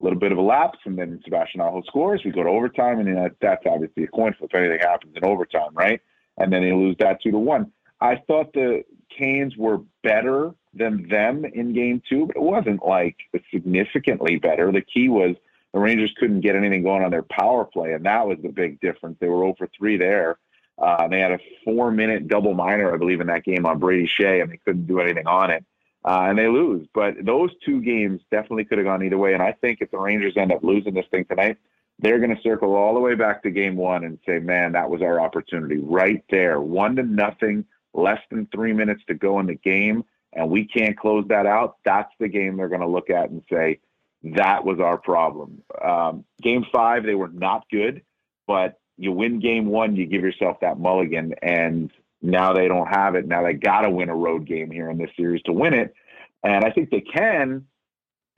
a 0.00 0.04
little 0.04 0.18
bit 0.18 0.32
of 0.32 0.38
a 0.38 0.42
lapse, 0.42 0.78
and 0.84 0.98
then 0.98 1.20
Sebastian 1.24 1.60
Aho 1.60 1.82
scores. 1.82 2.22
We 2.24 2.32
go 2.32 2.42
to 2.42 2.48
overtime, 2.48 2.98
and 2.98 3.16
that, 3.16 3.36
that's 3.40 3.64
obviously 3.66 4.04
a 4.04 4.08
coin 4.08 4.34
flip. 4.36 4.50
If 4.52 4.58
anything 4.58 4.80
happens 4.80 5.14
in 5.16 5.24
overtime, 5.24 5.72
right? 5.74 6.00
And 6.38 6.52
then 6.52 6.62
they 6.62 6.72
lose 6.72 6.96
that 6.98 7.22
two 7.22 7.30
to 7.30 7.38
one. 7.38 7.70
I 8.00 8.16
thought 8.26 8.52
the 8.52 8.82
Canes 9.16 9.56
were 9.56 9.78
better 10.02 10.52
than 10.76 11.08
them 11.08 11.44
in 11.44 11.72
game 11.72 12.02
two, 12.08 12.26
but 12.26 12.36
it 12.36 12.42
wasn't 12.42 12.84
like 12.84 13.16
significantly 13.50 14.36
better. 14.36 14.72
The 14.72 14.82
key 14.82 15.08
was 15.08 15.36
the 15.72 15.80
Rangers 15.80 16.14
couldn't 16.18 16.40
get 16.40 16.56
anything 16.56 16.82
going 16.82 17.02
on 17.02 17.10
their 17.10 17.22
power 17.22 17.64
play, 17.64 17.92
and 17.92 18.04
that 18.06 18.26
was 18.26 18.38
the 18.42 18.48
big 18.48 18.80
difference. 18.80 19.16
They 19.20 19.28
were 19.28 19.44
over 19.44 19.68
3 19.76 19.96
there. 19.96 20.38
Uh, 20.78 21.08
they 21.08 21.20
had 21.20 21.32
a 21.32 21.38
four 21.64 21.90
minute 21.90 22.28
double 22.28 22.54
minor, 22.54 22.92
I 22.92 22.96
believe, 22.96 23.20
in 23.20 23.28
that 23.28 23.44
game 23.44 23.66
on 23.66 23.78
Brady 23.78 24.08
Skjei, 24.08 24.42
and 24.42 24.50
they 24.50 24.58
couldn't 24.58 24.86
do 24.86 25.00
anything 25.00 25.26
on 25.26 25.50
it. 25.50 25.64
Uh, 26.04 26.26
and 26.28 26.38
they 26.38 26.48
lose. 26.48 26.86
But 26.92 27.24
those 27.24 27.50
two 27.64 27.80
games 27.80 28.20
definitely 28.30 28.64
could 28.64 28.78
have 28.78 28.86
gone 28.86 29.02
either 29.02 29.16
way. 29.16 29.34
And 29.34 29.42
I 29.42 29.52
think 29.52 29.78
if 29.80 29.90
the 29.90 29.98
Rangers 29.98 30.36
end 30.36 30.52
up 30.52 30.62
losing 30.62 30.94
this 30.94 31.06
thing 31.10 31.24
tonight, 31.24 31.58
they're 31.98 32.18
going 32.18 32.34
to 32.34 32.42
circle 32.42 32.74
all 32.74 32.92
the 32.92 33.00
way 33.00 33.14
back 33.14 33.42
to 33.44 33.50
game 33.50 33.76
one 33.76 34.04
and 34.04 34.18
say, 34.26 34.38
man, 34.38 34.72
that 34.72 34.90
was 34.90 35.00
our 35.00 35.20
opportunity 35.20 35.78
right 35.78 36.22
there. 36.28 36.60
One 36.60 36.96
to 36.96 37.02
nothing, 37.02 37.64
less 37.94 38.20
than 38.30 38.46
three 38.52 38.72
minutes 38.72 39.02
to 39.06 39.14
go 39.14 39.40
in 39.40 39.46
the 39.46 39.54
game 39.54 40.04
and 40.34 40.50
we 40.50 40.66
can't 40.66 40.98
close 40.98 41.24
that 41.28 41.46
out, 41.46 41.76
that's 41.84 42.12
the 42.18 42.28
game 42.28 42.56
they're 42.56 42.68
going 42.68 42.80
to 42.80 42.88
look 42.88 43.10
at 43.10 43.30
and 43.30 43.42
say, 43.50 43.80
that 44.22 44.64
was 44.64 44.80
our 44.80 44.96
problem. 44.96 45.62
Um, 45.82 46.24
game 46.42 46.64
five, 46.72 47.04
they 47.04 47.14
were 47.14 47.28
not 47.28 47.64
good, 47.70 48.02
but 48.46 48.80
you 48.96 49.12
win 49.12 49.38
game 49.38 49.66
one, 49.66 49.96
you 49.96 50.06
give 50.06 50.22
yourself 50.22 50.58
that 50.60 50.78
mulligan, 50.78 51.34
and 51.42 51.90
now 52.22 52.52
they 52.52 52.68
don't 52.68 52.86
have 52.86 53.16
it. 53.16 53.26
Now 53.26 53.42
they 53.42 53.52
got 53.52 53.82
to 53.82 53.90
win 53.90 54.08
a 54.08 54.14
road 54.14 54.46
game 54.46 54.70
here 54.70 54.88
in 54.90 54.98
this 54.98 55.10
series 55.16 55.42
to 55.42 55.52
win 55.52 55.74
it. 55.74 55.94
And 56.42 56.64
I 56.64 56.70
think 56.70 56.90
they 56.90 57.00
can, 57.00 57.66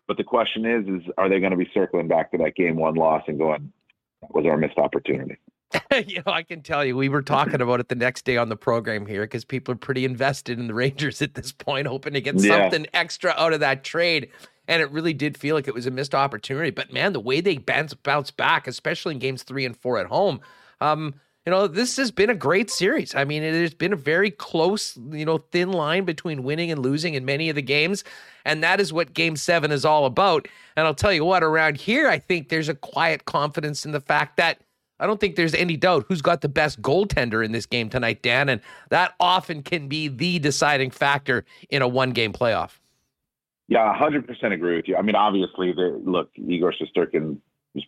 but 0.08 0.16
the 0.16 0.24
question 0.24 0.64
is, 0.64 0.86
is 0.88 1.10
are 1.16 1.28
they 1.28 1.40
going 1.40 1.52
to 1.52 1.56
be 1.56 1.70
circling 1.72 2.08
back 2.08 2.32
to 2.32 2.38
that 2.38 2.56
game 2.56 2.76
one 2.76 2.94
loss 2.94 3.22
and 3.28 3.38
going, 3.38 3.72
that 4.22 4.34
was 4.34 4.46
our 4.46 4.56
missed 4.56 4.78
opportunity? 4.78 5.36
you 6.06 6.22
know, 6.24 6.32
I 6.32 6.42
can 6.42 6.62
tell 6.62 6.84
you, 6.84 6.96
we 6.96 7.08
were 7.08 7.22
talking 7.22 7.60
about 7.60 7.80
it 7.80 7.88
the 7.88 7.94
next 7.94 8.24
day 8.24 8.36
on 8.36 8.48
the 8.48 8.56
program 8.56 9.06
here 9.06 9.22
because 9.22 9.44
people 9.44 9.72
are 9.72 9.78
pretty 9.78 10.04
invested 10.04 10.58
in 10.58 10.68
the 10.68 10.74
Rangers 10.84 11.20
at 11.22 11.34
this 11.34 11.52
point, 11.52 11.86
hoping 11.86 12.12
to 12.14 12.20
get 12.20 12.36
Yeah. 12.36 12.62
something 12.62 12.86
extra 12.94 13.34
out 13.36 13.52
of 13.52 13.60
that 13.60 13.84
trade. 13.84 14.30
And 14.68 14.82
it 14.82 14.90
really 14.90 15.12
did 15.12 15.36
feel 15.36 15.54
like 15.54 15.68
it 15.68 15.74
was 15.74 15.86
a 15.86 15.90
missed 15.90 16.14
opportunity. 16.14 16.70
But 16.70 16.92
man, 16.92 17.12
the 17.12 17.20
way 17.20 17.40
they 17.40 17.58
bounce, 17.58 17.94
bounce 17.94 18.30
back, 18.30 18.66
especially 18.66 19.14
in 19.14 19.20
games 19.20 19.42
three 19.44 19.64
and 19.64 19.76
four 19.76 19.98
at 19.98 20.06
home, 20.06 20.40
um, 20.80 21.14
you 21.44 21.50
know, 21.50 21.68
this 21.68 21.96
has 21.96 22.10
been 22.10 22.28
a 22.30 22.34
great 22.34 22.70
series. 22.70 23.14
I 23.14 23.22
mean, 23.24 23.44
it 23.44 23.54
has 23.54 23.72
been 23.72 23.92
a 23.92 23.96
very 23.96 24.32
close, 24.32 24.98
you 25.12 25.24
know, 25.24 25.38
thin 25.52 25.70
line 25.70 26.04
between 26.04 26.42
winning 26.42 26.72
and 26.72 26.82
losing 26.82 27.14
in 27.14 27.24
many 27.24 27.48
of 27.48 27.54
the 27.54 27.62
games. 27.62 28.02
And 28.44 28.64
that 28.64 28.80
is 28.80 28.92
what 28.92 29.14
game 29.14 29.36
seven 29.36 29.70
is 29.70 29.84
all 29.84 30.06
about. 30.06 30.48
And 30.76 30.84
I'll 30.88 30.94
tell 30.94 31.12
you 31.12 31.24
what, 31.24 31.44
around 31.44 31.76
here, 31.76 32.08
I 32.08 32.18
think 32.18 32.48
there's 32.48 32.68
a 32.68 32.74
quiet 32.74 33.26
confidence 33.26 33.86
in 33.86 33.92
the 33.92 34.00
fact 34.00 34.36
that 34.38 34.58
I 34.98 35.06
don't 35.06 35.20
think 35.20 35.36
there's 35.36 35.54
any 35.54 35.76
doubt 35.76 36.06
who's 36.08 36.22
got 36.22 36.40
the 36.40 36.48
best 36.48 36.80
goaltender 36.80 37.44
in 37.44 37.52
this 37.52 37.66
game 37.66 37.88
tonight, 37.88 38.22
Dan. 38.22 38.48
And 38.48 38.60
that 38.90 39.14
often 39.20 39.62
can 39.62 39.88
be 39.88 40.08
the 40.08 40.38
deciding 40.38 40.90
factor 40.90 41.44
in 41.68 41.82
a 41.82 41.88
one 41.88 42.10
game 42.10 42.32
playoff. 42.32 42.78
Yeah, 43.68 43.92
hundred 43.94 44.26
percent 44.26 44.52
agree 44.52 44.76
with 44.76 44.86
you. 44.86 44.96
I 44.96 45.02
mean, 45.02 45.16
obviously, 45.16 45.72
the 45.72 46.00
look, 46.04 46.30
Igor 46.36 46.72
Shesterkin 46.72 47.38
is 47.74 47.82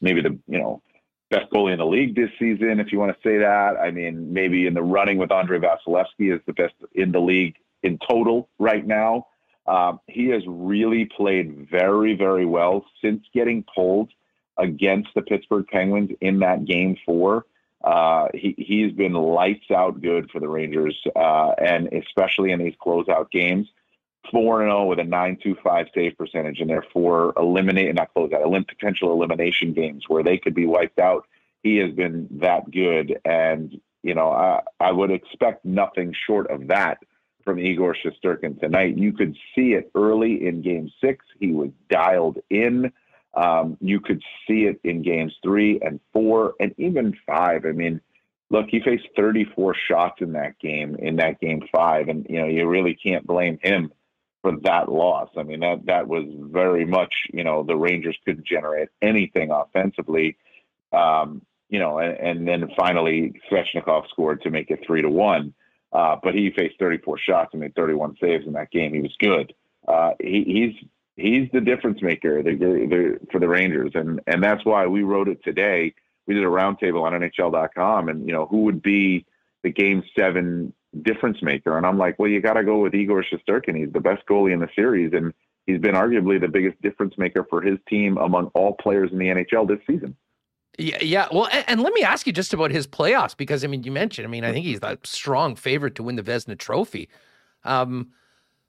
maybe 0.00 0.20
the 0.20 0.38
you 0.46 0.58
know 0.58 0.82
best 1.30 1.50
goalie 1.50 1.72
in 1.72 1.78
the 1.78 1.86
league 1.86 2.14
this 2.14 2.28
season, 2.38 2.78
if 2.78 2.92
you 2.92 2.98
want 2.98 3.10
to 3.10 3.28
say 3.28 3.38
that. 3.38 3.76
I 3.82 3.90
mean, 3.90 4.32
maybe 4.32 4.66
in 4.66 4.74
the 4.74 4.82
running 4.82 5.16
with 5.16 5.32
Andrei 5.32 5.58
Vasilevskiy 5.58 6.34
is 6.34 6.40
the 6.46 6.52
best 6.52 6.74
in 6.92 7.12
the 7.12 7.20
league 7.20 7.56
in 7.82 7.98
total 8.06 8.50
right 8.58 8.86
now. 8.86 9.26
Um, 9.66 10.00
he 10.08 10.28
has 10.28 10.42
really 10.46 11.08
played 11.16 11.68
very, 11.70 12.14
very 12.14 12.44
well 12.44 12.84
since 13.02 13.24
getting 13.32 13.64
pulled 13.74 14.10
against 14.58 15.10
the 15.14 15.22
Pittsburgh 15.22 15.66
Penguins 15.66 16.10
in 16.20 16.40
that 16.40 16.64
game 16.64 16.96
four. 17.04 17.46
Uh, 17.82 18.28
he, 18.32 18.54
he's 18.58 18.92
been 18.92 19.14
lights 19.14 19.70
out 19.70 20.00
good 20.00 20.30
for 20.30 20.40
the 20.40 20.48
Rangers, 20.48 20.96
uh, 21.16 21.50
and 21.58 21.92
especially 21.92 22.52
in 22.52 22.60
these 22.60 22.74
closeout 22.84 23.30
games. 23.30 23.68
4 24.30 24.60
0 24.60 24.84
with 24.86 25.00
a 25.00 25.04
925 25.04 25.86
save 25.94 26.16
percentage, 26.16 26.60
and 26.60 26.70
therefore 26.70 27.32
eliminate, 27.36 27.92
not 27.94 28.14
closeout, 28.14 28.44
elim- 28.44 28.64
potential 28.64 29.12
elimination 29.12 29.72
games 29.72 30.04
where 30.06 30.22
they 30.22 30.38
could 30.38 30.54
be 30.54 30.66
wiped 30.66 31.00
out. 31.00 31.26
He 31.62 31.76
has 31.78 31.92
been 31.92 32.28
that 32.40 32.70
good. 32.70 33.18
And, 33.24 33.80
you 34.02 34.14
know, 34.14 34.30
I, 34.30 34.62
I 34.80 34.92
would 34.92 35.10
expect 35.10 35.64
nothing 35.64 36.14
short 36.26 36.50
of 36.50 36.68
that 36.68 36.98
from 37.44 37.58
Igor 37.58 37.96
Shesterkin 37.96 38.60
tonight. 38.60 38.96
You 38.96 39.12
could 39.12 39.36
see 39.54 39.72
it 39.72 39.90
early 39.94 40.46
in 40.46 40.62
game 40.62 40.90
six. 41.00 41.24
He 41.40 41.52
was 41.52 41.70
dialed 41.90 42.38
in. 42.50 42.92
Um, 43.34 43.78
you 43.80 44.00
could 44.00 44.22
see 44.46 44.64
it 44.64 44.80
in 44.84 45.02
games 45.02 45.34
three 45.42 45.80
and 45.80 46.00
four 46.12 46.54
and 46.60 46.74
even 46.76 47.16
five. 47.26 47.64
I 47.64 47.72
mean, 47.72 48.00
look, 48.50 48.66
he 48.68 48.80
faced 48.80 49.08
34 49.16 49.74
shots 49.88 50.20
in 50.20 50.32
that 50.32 50.58
game, 50.58 50.96
in 50.96 51.16
that 51.16 51.40
game 51.40 51.62
five. 51.72 52.08
And, 52.08 52.26
you 52.28 52.40
know, 52.40 52.46
you 52.46 52.68
really 52.68 52.94
can't 52.94 53.26
blame 53.26 53.58
him 53.62 53.90
for 54.42 54.52
that 54.64 54.90
loss. 54.90 55.30
I 55.36 55.44
mean, 55.44 55.60
that, 55.60 55.86
that 55.86 56.08
was 56.08 56.24
very 56.28 56.84
much, 56.84 57.12
you 57.32 57.44
know, 57.44 57.62
the 57.62 57.76
Rangers 57.76 58.18
couldn't 58.24 58.46
generate 58.46 58.88
anything 59.00 59.50
offensively. 59.50 60.36
Um, 60.92 61.42
you 61.70 61.78
know, 61.78 61.98
and, 61.98 62.18
and 62.18 62.48
then 62.48 62.68
finally 62.76 63.40
Svechnikov 63.50 64.08
scored 64.10 64.42
to 64.42 64.50
make 64.50 64.70
it 64.70 64.80
three 64.86 65.00
to 65.00 65.08
one. 65.08 65.54
Uh, 65.90 66.16
but 66.22 66.34
he 66.34 66.50
faced 66.50 66.78
34 66.78 67.18
shots 67.18 67.50
and 67.52 67.60
made 67.60 67.74
31 67.74 68.16
saves 68.20 68.46
in 68.46 68.54
that 68.54 68.70
game. 68.70 68.92
He 68.92 69.00
was 69.00 69.14
good. 69.18 69.54
Uh, 69.86 70.12
he, 70.20 70.44
he's 70.46 70.88
he's 71.22 71.48
the 71.52 71.60
difference 71.60 72.02
maker 72.02 72.42
the, 72.42 72.54
the, 72.54 73.18
for 73.30 73.38
the 73.38 73.48
Rangers, 73.48 73.92
and 73.94 74.20
and 74.26 74.42
that's 74.42 74.64
why 74.64 74.86
we 74.86 75.02
wrote 75.02 75.28
it 75.28 75.42
today. 75.44 75.94
We 76.26 76.34
did 76.34 76.44
a 76.44 76.48
roundtable 76.48 77.02
on 77.02 77.12
NHL.com, 77.12 78.08
and 78.08 78.26
you 78.26 78.34
know 78.34 78.46
who 78.46 78.62
would 78.62 78.82
be 78.82 79.24
the 79.62 79.70
Game 79.70 80.02
Seven 80.18 80.72
difference 81.02 81.42
maker, 81.42 81.76
and 81.76 81.86
I'm 81.86 81.98
like, 81.98 82.18
well, 82.18 82.28
you 82.28 82.40
got 82.40 82.54
to 82.54 82.64
go 82.64 82.78
with 82.78 82.94
Igor 82.94 83.24
Shesterkin. 83.24 83.76
He's 83.76 83.92
the 83.92 84.00
best 84.00 84.22
goalie 84.28 84.52
in 84.52 84.60
the 84.60 84.68
series, 84.74 85.12
and 85.14 85.32
he's 85.66 85.78
been 85.78 85.94
arguably 85.94 86.40
the 86.40 86.48
biggest 86.48 86.80
difference 86.82 87.14
maker 87.16 87.46
for 87.48 87.62
his 87.62 87.78
team 87.88 88.18
among 88.18 88.46
all 88.54 88.74
players 88.74 89.10
in 89.12 89.18
the 89.18 89.26
NHL 89.26 89.66
this 89.66 89.78
season. 89.86 90.16
Yeah, 90.78 90.98
yeah. 91.02 91.28
Well, 91.30 91.48
and, 91.52 91.64
and, 91.68 91.82
let 91.82 91.92
me 91.92 92.02
ask 92.02 92.26
you 92.26 92.32
just 92.32 92.54
about 92.54 92.70
his 92.70 92.86
playoffs 92.86 93.36
because 93.36 93.62
I 93.62 93.66
mean, 93.66 93.82
you 93.82 93.92
mentioned. 93.92 94.26
I 94.26 94.30
mean, 94.30 94.44
I 94.44 94.52
think 94.52 94.64
he's 94.64 94.80
a 94.82 94.98
strong 95.04 95.54
favorite 95.54 95.94
to 95.96 96.02
win 96.02 96.16
the 96.16 96.22
Vezina 96.22 96.58
Trophy, 96.58 97.08
um, 97.64 98.10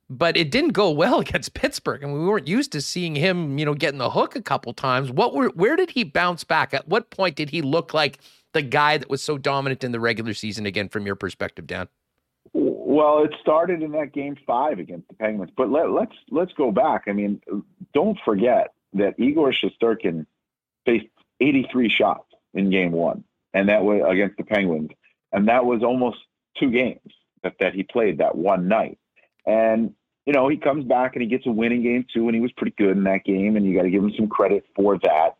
but 0.09 0.37
it 0.37 0.51
didn't 0.51 0.71
go 0.71 0.89
well 1.03 1.19
against 1.19 1.53
Pittsburgh, 1.53 2.03
and 2.03 2.13
we 2.13 2.19
weren't 2.25 2.47
used 2.47 2.71
to 2.73 2.81
seeing 2.81 3.15
him, 3.15 3.57
you 3.57 3.65
know, 3.65 3.73
getting 3.73 3.99
the 3.99 4.09
hook 4.09 4.35
a 4.35 4.41
couple 4.41 4.73
times. 4.73 5.11
What 5.11 5.33
were? 5.33 5.49
Where 5.49 5.75
did 5.75 5.91
he 5.91 6.03
bounce 6.03 6.43
back? 6.43 6.73
At 6.73 6.87
what 6.87 7.09
point 7.09 7.35
did 7.35 7.49
he 7.49 7.61
look 7.61 7.93
like 7.93 8.19
the 8.53 8.61
guy 8.61 8.97
that 8.97 9.09
was 9.09 9.23
so 9.23 9.37
dominant 9.37 9.83
in 9.83 9.91
the 9.91 9.99
regular 9.99 10.33
season 10.33 10.65
again, 10.65 10.89
from 10.89 11.05
your 11.05 11.15
perspective, 11.15 11.67
Dan? 11.67 11.87
Well, 12.53 13.23
it 13.23 13.33
started 13.41 13.81
in 13.81 13.91
that 13.93 14.13
game 14.13 14.37
five 14.45 14.77
against 14.77 15.07
the 15.07 15.15
Penguins, 15.15 15.51
but 15.55 15.69
let, 15.69 15.89
let's 15.89 16.15
let's 16.29 16.53
go 16.53 16.71
back. 16.71 17.03
I 17.07 17.13
mean, 17.13 17.41
don't 17.93 18.19
forget 18.23 18.73
that 18.93 19.19
Igor 19.19 19.51
Shesterkin 19.51 20.25
faced 20.85 21.07
83 21.39 21.89
shots 21.89 22.27
in 22.53 22.69
game 22.69 22.91
one, 22.91 23.23
and 23.53 23.69
that 23.69 23.83
was 23.83 24.01
against 24.07 24.37
the 24.37 24.43
Penguins. 24.43 24.91
And 25.31 25.47
that 25.47 25.65
was 25.65 25.83
almost 25.83 26.19
two 26.59 26.71
games 26.71 27.11
that, 27.41 27.55
that 27.59 27.73
he 27.73 27.83
played 27.83 28.19
that 28.19 28.35
one 28.35 28.67
night. 28.67 28.99
And, 29.45 29.93
you 30.25 30.33
know, 30.33 30.47
he 30.47 30.57
comes 30.57 30.85
back 30.85 31.15
and 31.15 31.21
he 31.21 31.27
gets 31.27 31.45
a 31.45 31.51
win 31.51 31.71
in 31.71 31.83
game 31.83 32.05
two, 32.13 32.27
and 32.27 32.35
he 32.35 32.41
was 32.41 32.51
pretty 32.53 32.75
good 32.77 32.97
in 32.97 33.03
that 33.03 33.25
game, 33.25 33.55
and 33.55 33.65
you 33.65 33.75
got 33.75 33.83
to 33.83 33.89
give 33.89 34.03
him 34.03 34.13
some 34.15 34.27
credit 34.27 34.65
for 34.75 34.97
that. 34.99 35.35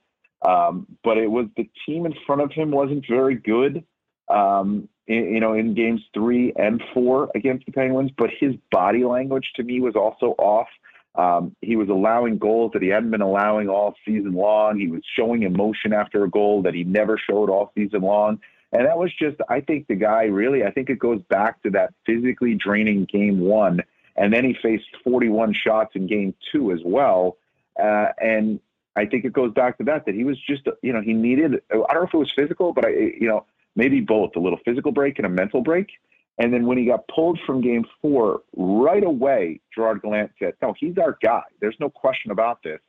Um, 0.48 0.88
but 1.04 1.18
it 1.18 1.32
was 1.32 1.48
the 1.56 1.70
team 1.86 2.06
in 2.06 2.14
front 2.26 2.42
of 2.42 2.52
him 2.52 2.72
wasn't 2.72 3.06
very 3.10 3.36
good, 3.36 3.86
um, 4.30 4.90
in, 5.08 5.34
you 5.36 5.40
know, 5.40 5.54
in 5.54 5.74
games 5.74 6.02
three 6.14 6.52
and 6.58 6.84
four 6.94 7.30
against 7.34 7.66
the 7.66 7.72
Penguins. 7.72 8.12
But 8.18 8.30
his 8.38 8.56
body 8.72 9.06
language 9.06 9.52
to 9.56 9.64
me 9.64 9.80
was 9.80 9.96
also 9.96 10.36
off. 10.38 10.68
Um, 11.16 11.56
he 11.62 11.76
was 11.76 11.90
allowing 11.90 12.40
goals 12.40 12.72
that 12.74 12.82
he 12.82 12.90
hadn't 12.90 13.12
been 13.12 13.22
allowing 13.22 13.70
all 13.70 13.94
season 14.04 14.34
long. 14.34 14.80
He 14.80 14.88
was 14.88 15.02
showing 15.16 15.44
emotion 15.44 15.94
after 15.94 16.24
a 16.24 16.30
goal 16.30 16.64
that 16.64 16.74
he 16.74 16.84
never 16.84 17.18
showed 17.18 17.50
all 17.50 17.72
season 17.76 18.02
long. 18.02 18.40
And 18.72 18.88
that 18.88 18.98
was 18.98 19.12
just, 19.18 19.38
I 19.48 19.62
think 19.62 19.88
the 19.88 19.96
guy 19.96 20.24
really, 20.24 20.64
I 20.64 20.72
think 20.72 20.90
it 20.90 20.98
goes 20.98 21.22
back 21.30 21.62
to 21.62 21.70
that 21.70 21.94
physically 22.06 22.56
draining 22.56 23.06
game 23.06 23.40
one. 23.40 23.82
And 24.16 24.34
then 24.34 24.44
he 24.44 24.56
faced 24.62 24.86
41 25.04 25.54
shots 25.54 25.96
in 25.96 26.08
game 26.08 26.36
two 26.52 26.72
as 26.72 26.80
well. 26.86 27.38
Uh, 27.82 28.08
and 28.20 28.60
I 28.96 29.06
think 29.06 29.26
it 29.26 29.34
goes 29.34 29.54
back 29.54 29.78
to 29.80 29.84
that, 29.86 30.06
that 30.06 30.14
he 30.14 30.24
was 30.24 30.38
just, 30.40 30.68
you 30.82 30.94
know, 30.94 31.02
he 31.02 31.14
needed, 31.14 31.62
I 31.72 31.76
don't 31.76 31.94
know 31.94 32.04
if 32.04 32.14
it 32.14 32.18
was 32.18 32.32
physical, 32.36 32.74
but 32.74 32.86
I, 32.86 32.90
you 32.90 33.28
know, 33.28 33.46
maybe 33.76 34.02
both 34.02 34.36
a 34.36 34.40
little 34.40 34.60
physical 34.64 34.92
break 34.92 35.18
and 35.18 35.26
a 35.26 35.30
mental 35.30 35.62
break. 35.62 35.90
And 36.38 36.54
then 36.54 36.66
when 36.66 36.78
he 36.78 36.86
got 36.86 37.08
pulled 37.08 37.40
from 37.46 37.62
game 37.62 37.86
four, 38.02 38.42
right 38.56 39.04
away, 39.04 39.62
Gerard 39.74 40.02
Gallant 40.02 40.32
said, 40.40 40.54
No, 40.62 40.74
he's 40.80 40.98
our 40.98 41.18
guy. 41.22 41.44
There's 41.60 41.76
no 41.80 41.90
question 41.90 42.32
about 42.32 42.64
this. 42.64 42.80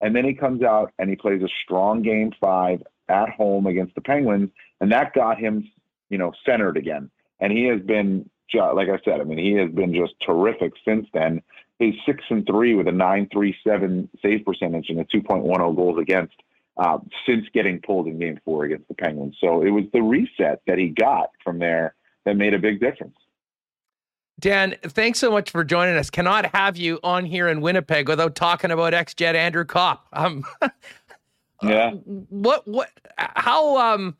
And 0.00 0.14
then 0.14 0.24
he 0.24 0.34
comes 0.34 0.62
out 0.62 0.92
and 0.98 1.08
he 1.08 1.16
plays 1.16 1.42
a 1.42 1.48
strong 1.64 2.02
game 2.02 2.32
five 2.40 2.82
at 3.08 3.30
home 3.30 3.66
against 3.66 3.94
the 3.94 4.00
Penguins. 4.00 4.50
And 4.80 4.90
that 4.92 5.14
got 5.14 5.38
him, 5.38 5.70
you 6.08 6.18
know, 6.18 6.32
centered 6.46 6.76
again. 6.76 7.10
And 7.40 7.52
he 7.52 7.64
has 7.64 7.80
been, 7.80 8.28
like 8.52 8.88
I 8.88 8.98
said, 9.04 9.20
I 9.20 9.24
mean, 9.24 9.38
he 9.38 9.52
has 9.54 9.70
been 9.70 9.94
just 9.94 10.14
terrific 10.20 10.72
since 10.84 11.06
then. 11.12 11.42
He's 11.78 11.94
six 12.06 12.22
and 12.30 12.46
three 12.46 12.74
with 12.74 12.86
a 12.86 12.92
937 12.92 14.08
save 14.22 14.44
percentage 14.44 14.90
and 14.90 15.00
a 15.00 15.04
2.10 15.04 15.76
goals 15.76 15.98
against 15.98 16.34
uh, 16.76 16.98
since 17.26 17.46
getting 17.52 17.80
pulled 17.80 18.06
in 18.06 18.18
game 18.18 18.38
four 18.44 18.64
against 18.64 18.88
the 18.88 18.94
Penguins. 18.94 19.36
So 19.40 19.62
it 19.62 19.70
was 19.70 19.84
the 19.92 20.02
reset 20.02 20.62
that 20.66 20.78
he 20.78 20.88
got 20.88 21.30
from 21.42 21.58
there 21.58 21.94
that 22.24 22.36
made 22.36 22.54
a 22.54 22.58
big 22.58 22.80
difference. 22.80 23.16
Dan, 24.40 24.74
thanks 24.82 25.20
so 25.20 25.30
much 25.30 25.50
for 25.50 25.62
joining 25.62 25.96
us. 25.96 26.10
Cannot 26.10 26.54
have 26.54 26.76
you 26.76 26.98
on 27.04 27.24
here 27.24 27.48
in 27.48 27.60
Winnipeg 27.60 28.08
without 28.08 28.34
talking 28.34 28.72
about 28.72 28.92
ex-Jet 28.92 29.36
Andrew 29.36 29.64
Copp. 29.64 30.08
Um, 30.12 30.44
yeah. 31.62 31.92
What? 31.92 32.66
What? 32.66 32.90
How? 33.16 33.94
Um, 33.94 34.16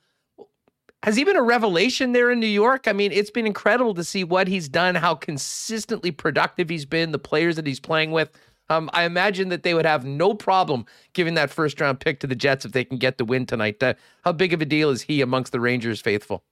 has 1.04 1.16
he 1.16 1.24
been 1.24 1.36
a 1.36 1.42
revelation 1.42 2.12
there 2.12 2.30
in 2.30 2.40
New 2.40 2.46
York? 2.46 2.88
I 2.88 2.94
mean, 2.94 3.12
it's 3.12 3.30
been 3.30 3.46
incredible 3.46 3.92
to 3.92 4.02
see 4.02 4.24
what 4.24 4.48
he's 4.48 4.70
done, 4.70 4.94
how 4.94 5.14
consistently 5.14 6.10
productive 6.10 6.70
he's 6.70 6.86
been, 6.86 7.12
the 7.12 7.18
players 7.18 7.56
that 7.56 7.66
he's 7.66 7.78
playing 7.78 8.10
with. 8.10 8.30
Um, 8.70 8.88
I 8.94 9.04
imagine 9.04 9.50
that 9.50 9.64
they 9.64 9.74
would 9.74 9.84
have 9.84 10.06
no 10.06 10.32
problem 10.32 10.86
giving 11.12 11.34
that 11.34 11.50
first 11.50 11.78
round 11.78 12.00
pick 12.00 12.20
to 12.20 12.26
the 12.26 12.34
Jets 12.34 12.64
if 12.64 12.72
they 12.72 12.84
can 12.84 12.96
get 12.96 13.18
the 13.18 13.24
win 13.26 13.44
tonight. 13.44 13.82
Uh, 13.82 13.92
how 14.24 14.32
big 14.32 14.54
of 14.54 14.62
a 14.62 14.64
deal 14.64 14.88
is 14.88 15.02
he 15.02 15.20
amongst 15.20 15.52
the 15.52 15.60
Rangers 15.60 16.00
faithful? 16.00 16.42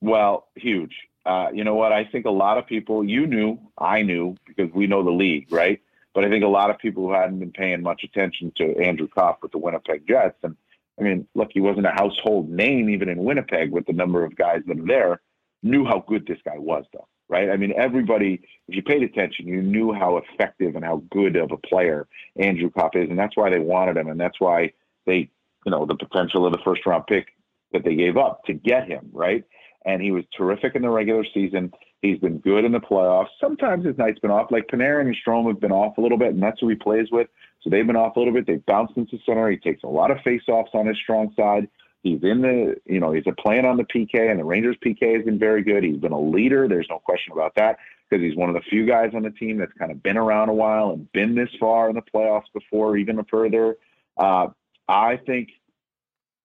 Well, 0.00 0.46
huge. 0.54 0.94
Uh, 1.24 1.48
you 1.52 1.64
know 1.64 1.74
what? 1.74 1.92
I 1.92 2.04
think 2.04 2.24
a 2.24 2.30
lot 2.30 2.58
of 2.58 2.66
people, 2.68 3.02
you 3.02 3.26
knew, 3.26 3.58
I 3.78 4.02
knew, 4.02 4.36
because 4.46 4.72
we 4.72 4.86
know 4.86 5.02
the 5.02 5.10
league, 5.10 5.50
right? 5.50 5.80
But 6.14 6.24
I 6.24 6.30
think 6.30 6.44
a 6.44 6.48
lot 6.48 6.70
of 6.70 6.78
people 6.78 7.08
who 7.08 7.12
hadn't 7.12 7.40
been 7.40 7.50
paying 7.50 7.82
much 7.82 8.04
attention 8.04 8.52
to 8.58 8.78
Andrew 8.78 9.08
Copp 9.08 9.42
with 9.42 9.50
the 9.50 9.58
Winnipeg 9.58 10.06
Jets, 10.06 10.38
and 10.44 10.56
I 10.98 11.02
mean, 11.02 11.26
look, 11.34 11.50
he 11.52 11.60
wasn't 11.60 11.86
a 11.86 11.90
household 11.90 12.48
name 12.48 12.88
even 12.88 13.08
in 13.08 13.24
Winnipeg 13.24 13.70
with 13.70 13.86
the 13.86 13.92
number 13.92 14.24
of 14.24 14.36
guys 14.36 14.62
that 14.66 14.78
are 14.78 14.86
there, 14.86 15.20
knew 15.62 15.84
how 15.84 16.04
good 16.06 16.26
this 16.26 16.38
guy 16.44 16.58
was, 16.58 16.84
though, 16.92 17.06
right? 17.28 17.50
I 17.50 17.56
mean, 17.56 17.74
everybody, 17.76 18.40
if 18.68 18.74
you 18.76 18.82
paid 18.82 19.02
attention, 19.02 19.46
you 19.46 19.62
knew 19.62 19.92
how 19.92 20.16
effective 20.18 20.74
and 20.74 20.84
how 20.84 21.02
good 21.10 21.36
of 21.36 21.52
a 21.52 21.56
player 21.56 22.06
Andrew 22.36 22.70
Copp 22.70 22.96
is, 22.96 23.10
and 23.10 23.18
that's 23.18 23.36
why 23.36 23.50
they 23.50 23.58
wanted 23.58 23.96
him, 23.96 24.08
and 24.08 24.18
that's 24.18 24.40
why 24.40 24.72
they, 25.06 25.30
you 25.64 25.70
know, 25.70 25.84
the 25.84 25.96
potential 25.96 26.46
of 26.46 26.52
the 26.52 26.62
first 26.64 26.86
round 26.86 27.06
pick 27.06 27.28
that 27.72 27.84
they 27.84 27.94
gave 27.94 28.16
up 28.16 28.44
to 28.44 28.54
get 28.54 28.86
him, 28.86 29.10
right? 29.12 29.44
And 29.84 30.00
he 30.00 30.12
was 30.12 30.24
terrific 30.36 30.74
in 30.74 30.82
the 30.82 30.88
regular 30.88 31.24
season. 31.34 31.72
He's 32.02 32.18
been 32.18 32.38
good 32.38 32.64
in 32.64 32.72
the 32.72 32.80
playoffs. 32.80 33.28
Sometimes 33.40 33.84
his 33.84 33.96
night's 33.98 34.20
been 34.20 34.30
off. 34.30 34.50
Like 34.50 34.68
Panarin 34.68 35.06
and 35.06 35.16
Strome 35.16 35.48
have 35.48 35.60
been 35.60 35.72
off 35.72 35.98
a 35.98 36.00
little 36.00 36.18
bit, 36.18 36.34
and 36.34 36.42
that's 36.42 36.60
who 36.60 36.68
he 36.68 36.74
plays 36.74 37.08
with. 37.10 37.28
So 37.62 37.70
they've 37.70 37.86
been 37.86 37.96
off 37.96 38.16
a 38.16 38.18
little 38.18 38.34
bit. 38.34 38.46
They've 38.46 38.64
bounced 38.64 38.96
into 38.96 39.18
center. 39.26 39.50
He 39.50 39.56
takes 39.56 39.82
a 39.82 39.88
lot 39.88 40.10
of 40.10 40.18
faceoffs 40.18 40.74
on 40.74 40.86
his 40.86 40.96
strong 40.98 41.32
side. 41.36 41.68
He's 42.02 42.22
in 42.22 42.42
the, 42.42 42.76
you 42.84 43.00
know, 43.00 43.10
he's 43.10 43.26
a 43.26 43.32
playing 43.32 43.64
on 43.64 43.76
the 43.76 43.84
PK, 43.84 44.30
and 44.30 44.38
the 44.38 44.44
Rangers 44.44 44.76
PK 44.84 45.16
has 45.16 45.24
been 45.24 45.38
very 45.38 45.64
good. 45.64 45.82
He's 45.82 45.96
been 45.96 46.12
a 46.12 46.20
leader. 46.20 46.68
There's 46.68 46.86
no 46.88 47.00
question 47.00 47.32
about 47.32 47.54
that 47.56 47.78
because 48.08 48.22
he's 48.22 48.36
one 48.36 48.48
of 48.48 48.54
the 48.54 48.60
few 48.60 48.86
guys 48.86 49.10
on 49.14 49.22
the 49.22 49.30
team 49.30 49.58
that's 49.58 49.72
kind 49.72 49.90
of 49.90 50.02
been 50.02 50.16
around 50.16 50.48
a 50.48 50.54
while 50.54 50.90
and 50.90 51.10
been 51.12 51.34
this 51.34 51.48
far 51.58 51.88
in 51.88 51.96
the 51.96 52.02
playoffs 52.02 52.52
before, 52.54 52.96
even 52.96 53.24
further. 53.24 53.76
Uh, 54.16 54.48
I 54.88 55.16
think, 55.16 55.48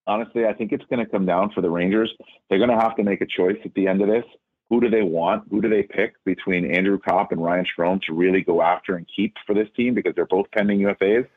honestly, 0.07 0.45
I 0.45 0.53
think 0.53 0.71
it's 0.71 0.85
going 0.89 1.05
to 1.05 1.11
come 1.11 1.27
down 1.27 1.51
for 1.51 1.61
the 1.61 1.69
Rangers. 1.69 2.11
They're 2.49 2.57
going 2.57 2.71
to 2.71 2.79
have 2.79 2.95
to 2.95 3.03
make 3.03 3.21
a 3.21 3.27
choice 3.27 3.59
at 3.63 3.73
the 3.75 3.87
end 3.87 4.01
of 4.01 4.07
this. 4.07 4.25
Who 4.71 4.79
do 4.79 4.89
they 4.89 5.01
want? 5.01 5.43
Who 5.51 5.61
do 5.61 5.67
they 5.67 5.83
pick 5.83 6.13
between 6.23 6.73
Andrew 6.73 6.97
Copp 6.97 7.33
and 7.33 7.43
Ryan 7.43 7.65
Strome 7.65 8.01
to 8.03 8.13
really 8.13 8.41
go 8.41 8.61
after 8.61 8.95
and 8.95 9.05
keep 9.13 9.35
for 9.45 9.53
this 9.53 9.67
team 9.75 9.93
because 9.93 10.15
they're 10.15 10.25
both 10.25 10.49
pending 10.51 10.79
UFAs? 10.79 11.27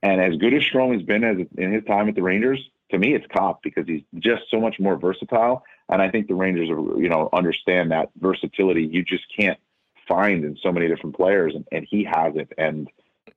And 0.00 0.20
as 0.20 0.36
good 0.36 0.54
as 0.54 0.62
Strome 0.62 0.92
has 0.92 1.02
been 1.02 1.24
as 1.24 1.38
in 1.56 1.72
his 1.72 1.82
time 1.86 2.08
at 2.08 2.14
the 2.14 2.22
Rangers, 2.22 2.70
to 2.92 2.98
me, 2.98 3.16
it's 3.16 3.26
Copp 3.36 3.64
because 3.64 3.88
he's 3.88 4.04
just 4.20 4.42
so 4.48 4.60
much 4.60 4.78
more 4.78 4.96
versatile. 4.96 5.64
And 5.88 6.00
I 6.00 6.08
think 6.08 6.28
the 6.28 6.36
Rangers, 6.36 6.70
are, 6.70 6.78
you 7.00 7.08
know, 7.08 7.28
understand 7.32 7.90
that 7.90 8.10
versatility 8.16 8.84
you 8.84 9.02
just 9.02 9.24
can't 9.36 9.58
find 10.06 10.44
in 10.44 10.56
so 10.62 10.70
many 10.70 10.86
different 10.86 11.16
players, 11.16 11.56
and, 11.56 11.66
and 11.72 11.84
he 11.90 12.04
has 12.04 12.36
it. 12.36 12.52
And 12.56 12.88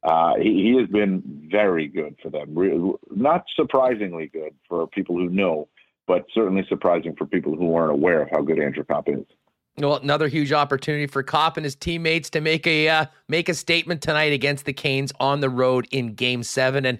uh, 0.03 0.35
he, 0.35 0.71
he, 0.71 0.77
has 0.79 0.87
been 0.87 1.23
very 1.51 1.87
good 1.87 2.15
for 2.21 2.29
them. 2.29 2.53
Re- 2.53 2.93
not 3.09 3.45
surprisingly 3.55 4.27
good 4.27 4.53
for 4.69 4.85
people 4.85 5.17
who 5.17 5.29
know, 5.29 5.67
but 6.07 6.25
certainly 6.33 6.65
surprising 6.67 7.15
for 7.15 7.25
people 7.25 7.55
who 7.55 7.73
aren't 7.73 7.91
aware 7.91 8.21
of 8.23 8.29
how 8.31 8.41
good 8.41 8.59
Andrew 8.59 8.83
Copp 8.83 9.09
is. 9.09 9.25
Well, 9.77 9.95
another 9.95 10.27
huge 10.27 10.51
opportunity 10.51 11.07
for 11.07 11.23
Copp 11.23 11.57
and 11.57 11.63
his 11.63 11.75
teammates 11.75 12.29
to 12.31 12.41
make 12.41 12.67
a 12.67 12.89
uh, 12.89 13.05
make 13.29 13.47
a 13.47 13.53
statement 13.53 14.01
tonight 14.01 14.33
against 14.33 14.65
the 14.65 14.73
Canes 14.73 15.13
on 15.19 15.39
the 15.39 15.49
road 15.49 15.87
in 15.91 16.13
Game 16.13 16.43
Seven. 16.43 16.85
And 16.85 16.99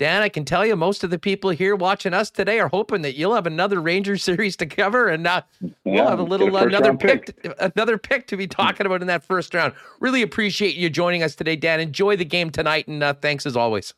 Dan, 0.00 0.22
I 0.22 0.30
can 0.30 0.46
tell 0.46 0.64
you, 0.64 0.76
most 0.76 1.04
of 1.04 1.10
the 1.10 1.18
people 1.18 1.50
here 1.50 1.76
watching 1.76 2.14
us 2.14 2.30
today 2.30 2.58
are 2.58 2.68
hoping 2.68 3.02
that 3.02 3.16
you'll 3.16 3.34
have 3.34 3.46
another 3.46 3.82
Ranger 3.82 4.16
series 4.18 4.56
to 4.56 4.66
cover, 4.66 5.08
and 5.08 5.26
uh, 5.26 5.42
yeah, 5.60 5.70
we'll 5.84 6.08
have 6.08 6.18
a 6.18 6.22
little 6.22 6.56
a 6.56 6.66
another 6.66 6.96
pick, 6.96 7.42
pick, 7.42 7.54
another 7.58 7.98
pick 7.98 8.26
to 8.28 8.36
be 8.38 8.46
talking 8.46 8.86
about 8.86 9.02
in 9.02 9.08
that 9.08 9.22
first 9.22 9.52
round. 9.52 9.74
Really 10.00 10.22
appreciate 10.22 10.74
you 10.74 10.88
joining 10.88 11.22
us 11.22 11.34
today, 11.34 11.54
Dan. 11.54 11.80
Enjoy 11.80 12.16
the 12.16 12.24
game 12.24 12.48
tonight, 12.48 12.88
and 12.88 13.02
uh, 13.02 13.12
thanks 13.12 13.44
as 13.44 13.56
always. 13.56 13.92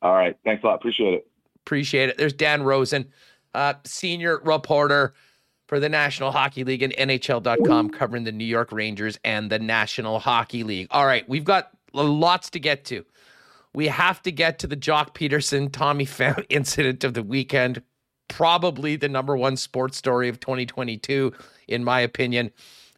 All 0.00 0.14
right, 0.14 0.36
thanks 0.44 0.62
a 0.62 0.66
lot. 0.68 0.76
Appreciate 0.76 1.14
it. 1.14 1.26
Appreciate 1.66 2.08
it. 2.08 2.16
There's 2.16 2.32
Dan 2.32 2.62
Rosen, 2.62 3.10
uh, 3.54 3.74
senior 3.84 4.40
reporter 4.44 5.14
for 5.66 5.78
the 5.80 5.88
National 5.88 6.32
Hockey 6.32 6.64
League 6.64 6.82
and 6.82 6.92
NHL.com, 6.94 7.90
covering 7.90 8.24
the 8.24 8.32
New 8.32 8.44
York 8.44 8.72
Rangers 8.72 9.18
and 9.24 9.50
the 9.50 9.58
National 9.58 10.18
Hockey 10.18 10.64
League. 10.64 10.88
All 10.90 11.06
right, 11.06 11.28
we've 11.28 11.44
got 11.44 11.70
lots 11.92 12.50
to 12.50 12.60
get 12.60 12.84
to 12.86 13.04
we 13.72 13.86
have 13.88 14.22
to 14.22 14.32
get 14.32 14.58
to 14.60 14.66
the 14.66 14.76
Joc 14.76 15.14
Pederson 15.14 15.70
Tommy 15.72 16.06
Pham 16.06 16.44
incident 16.48 17.04
of 17.04 17.14
the 17.14 17.22
weekend. 17.22 17.82
Probably 18.28 18.96
the 18.96 19.08
number 19.08 19.36
one 19.36 19.56
sports 19.56 19.96
story 19.96 20.28
of 20.28 20.40
2022, 20.40 21.32
in 21.68 21.84
my 21.84 22.00
opinion. 22.00 22.50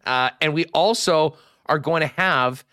Uh, 0.04 0.30
and 0.40 0.52
we 0.52 0.66
also 0.66 1.36
are 1.66 1.78
going 1.78 2.00
to 2.00 2.06
have 2.06 2.64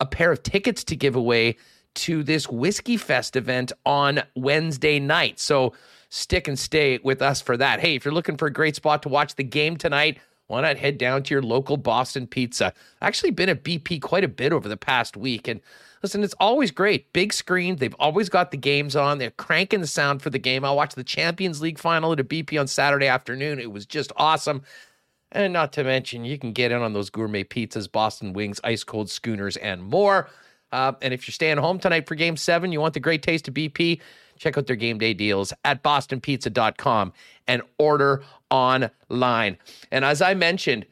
a 0.00 0.06
pair 0.06 0.32
of 0.32 0.42
tickets 0.42 0.84
to 0.84 0.96
give 0.96 1.16
away 1.16 1.56
to 1.94 2.22
this 2.22 2.48
Whiskey 2.48 2.96
Fest 2.96 3.36
event 3.36 3.72
on 3.86 4.22
Wednesday 4.34 4.98
night. 4.98 5.38
So 5.38 5.74
stick 6.12 6.46
and 6.46 6.58
stay 6.58 6.98
with 7.02 7.22
us 7.22 7.40
for 7.40 7.56
that. 7.56 7.80
Hey, 7.80 7.94
if 7.94 8.04
you're 8.04 8.12
looking 8.12 8.36
for 8.36 8.46
a 8.46 8.52
great 8.52 8.76
spot 8.76 9.02
to 9.02 9.08
watch 9.08 9.34
the 9.34 9.44
game 9.44 9.76
tonight, 9.76 10.18
why 10.46 10.60
not 10.60 10.76
head 10.76 10.98
down 10.98 11.22
to 11.22 11.34
your 11.34 11.42
local 11.42 11.76
Boston 11.78 12.26
Pizza? 12.26 12.66
I've 12.66 13.08
actually, 13.08 13.30
been 13.30 13.48
at 13.48 13.64
BP 13.64 14.02
quite 14.02 14.24
a 14.24 14.28
bit 14.28 14.52
over 14.52 14.68
the 14.68 14.76
past 14.76 15.16
week, 15.16 15.48
and 15.48 15.60
Listen, 16.02 16.24
it's 16.24 16.34
always 16.40 16.72
great. 16.72 17.12
Big 17.12 17.32
screen. 17.32 17.76
They've 17.76 17.94
always 17.98 18.28
got 18.28 18.50
the 18.50 18.56
games 18.56 18.96
on. 18.96 19.18
They're 19.18 19.30
cranking 19.30 19.80
the 19.80 19.86
sound 19.86 20.20
for 20.20 20.30
the 20.30 20.38
game. 20.38 20.64
I 20.64 20.72
watched 20.72 20.96
the 20.96 21.04
Champions 21.04 21.62
League 21.62 21.78
final 21.78 22.12
at 22.12 22.18
a 22.18 22.24
BP 22.24 22.58
on 22.58 22.66
Saturday 22.66 23.06
afternoon. 23.06 23.60
It 23.60 23.70
was 23.70 23.86
just 23.86 24.10
awesome. 24.16 24.62
And 25.30 25.52
not 25.52 25.72
to 25.74 25.84
mention, 25.84 26.24
you 26.24 26.38
can 26.38 26.52
get 26.52 26.72
in 26.72 26.82
on 26.82 26.92
those 26.92 27.08
gourmet 27.08 27.44
pizzas, 27.44 27.90
Boston 27.90 28.32
wings, 28.32 28.60
ice 28.64 28.82
cold 28.82 29.10
schooners, 29.10 29.56
and 29.56 29.82
more. 29.82 30.28
Uh, 30.72 30.92
and 31.00 31.14
if 31.14 31.28
you're 31.28 31.32
staying 31.32 31.58
home 31.58 31.78
tonight 31.78 32.08
for 32.08 32.16
game 32.16 32.36
seven, 32.36 32.72
you 32.72 32.80
want 32.80 32.94
the 32.94 33.00
great 33.00 33.22
taste 33.22 33.46
of 33.46 33.54
BP, 33.54 34.00
check 34.42 34.58
out 34.58 34.66
their 34.66 34.76
game 34.76 34.98
day 34.98 35.14
deals 35.14 35.52
at 35.64 35.82
bostonpizza.com 35.82 37.12
and 37.46 37.62
order 37.78 38.24
online. 38.50 39.56
And 39.90 40.04
as 40.04 40.20
I 40.20 40.34
mentioned, 40.34 40.84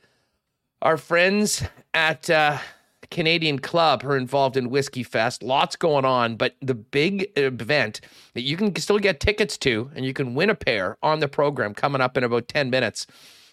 our 0.83 0.97
friends 0.97 1.65
at 1.93 2.31
uh, 2.31 2.59
Canadian 3.11 3.59
club 3.59 4.05
are 4.05 4.17
involved 4.17 4.57
in 4.57 4.71
Whiskey 4.71 5.03
Fest. 5.03 5.43
Lots 5.43 5.75
going 5.75 6.05
on, 6.05 6.37
but 6.37 6.55
the 6.63 6.75
big 6.75 7.29
event 7.37 8.01
that 8.35 8.43
you 8.43 8.57
can 8.57 8.75
still 8.77 9.01
get 9.01 9.19
tickets 9.19 9.59
to 9.59 9.91
and 9.97 10.05
you 10.05 10.13
can 10.13 10.35
win 10.35 10.49
a 10.49 10.55
pair 10.55 10.97
on 11.03 11.19
the 11.19 11.29
program 11.29 11.75
coming 11.75 12.01
up 12.01 12.17
in 12.17 12.23
about 12.23 12.47
10 12.47 12.71
minutes 12.71 13.09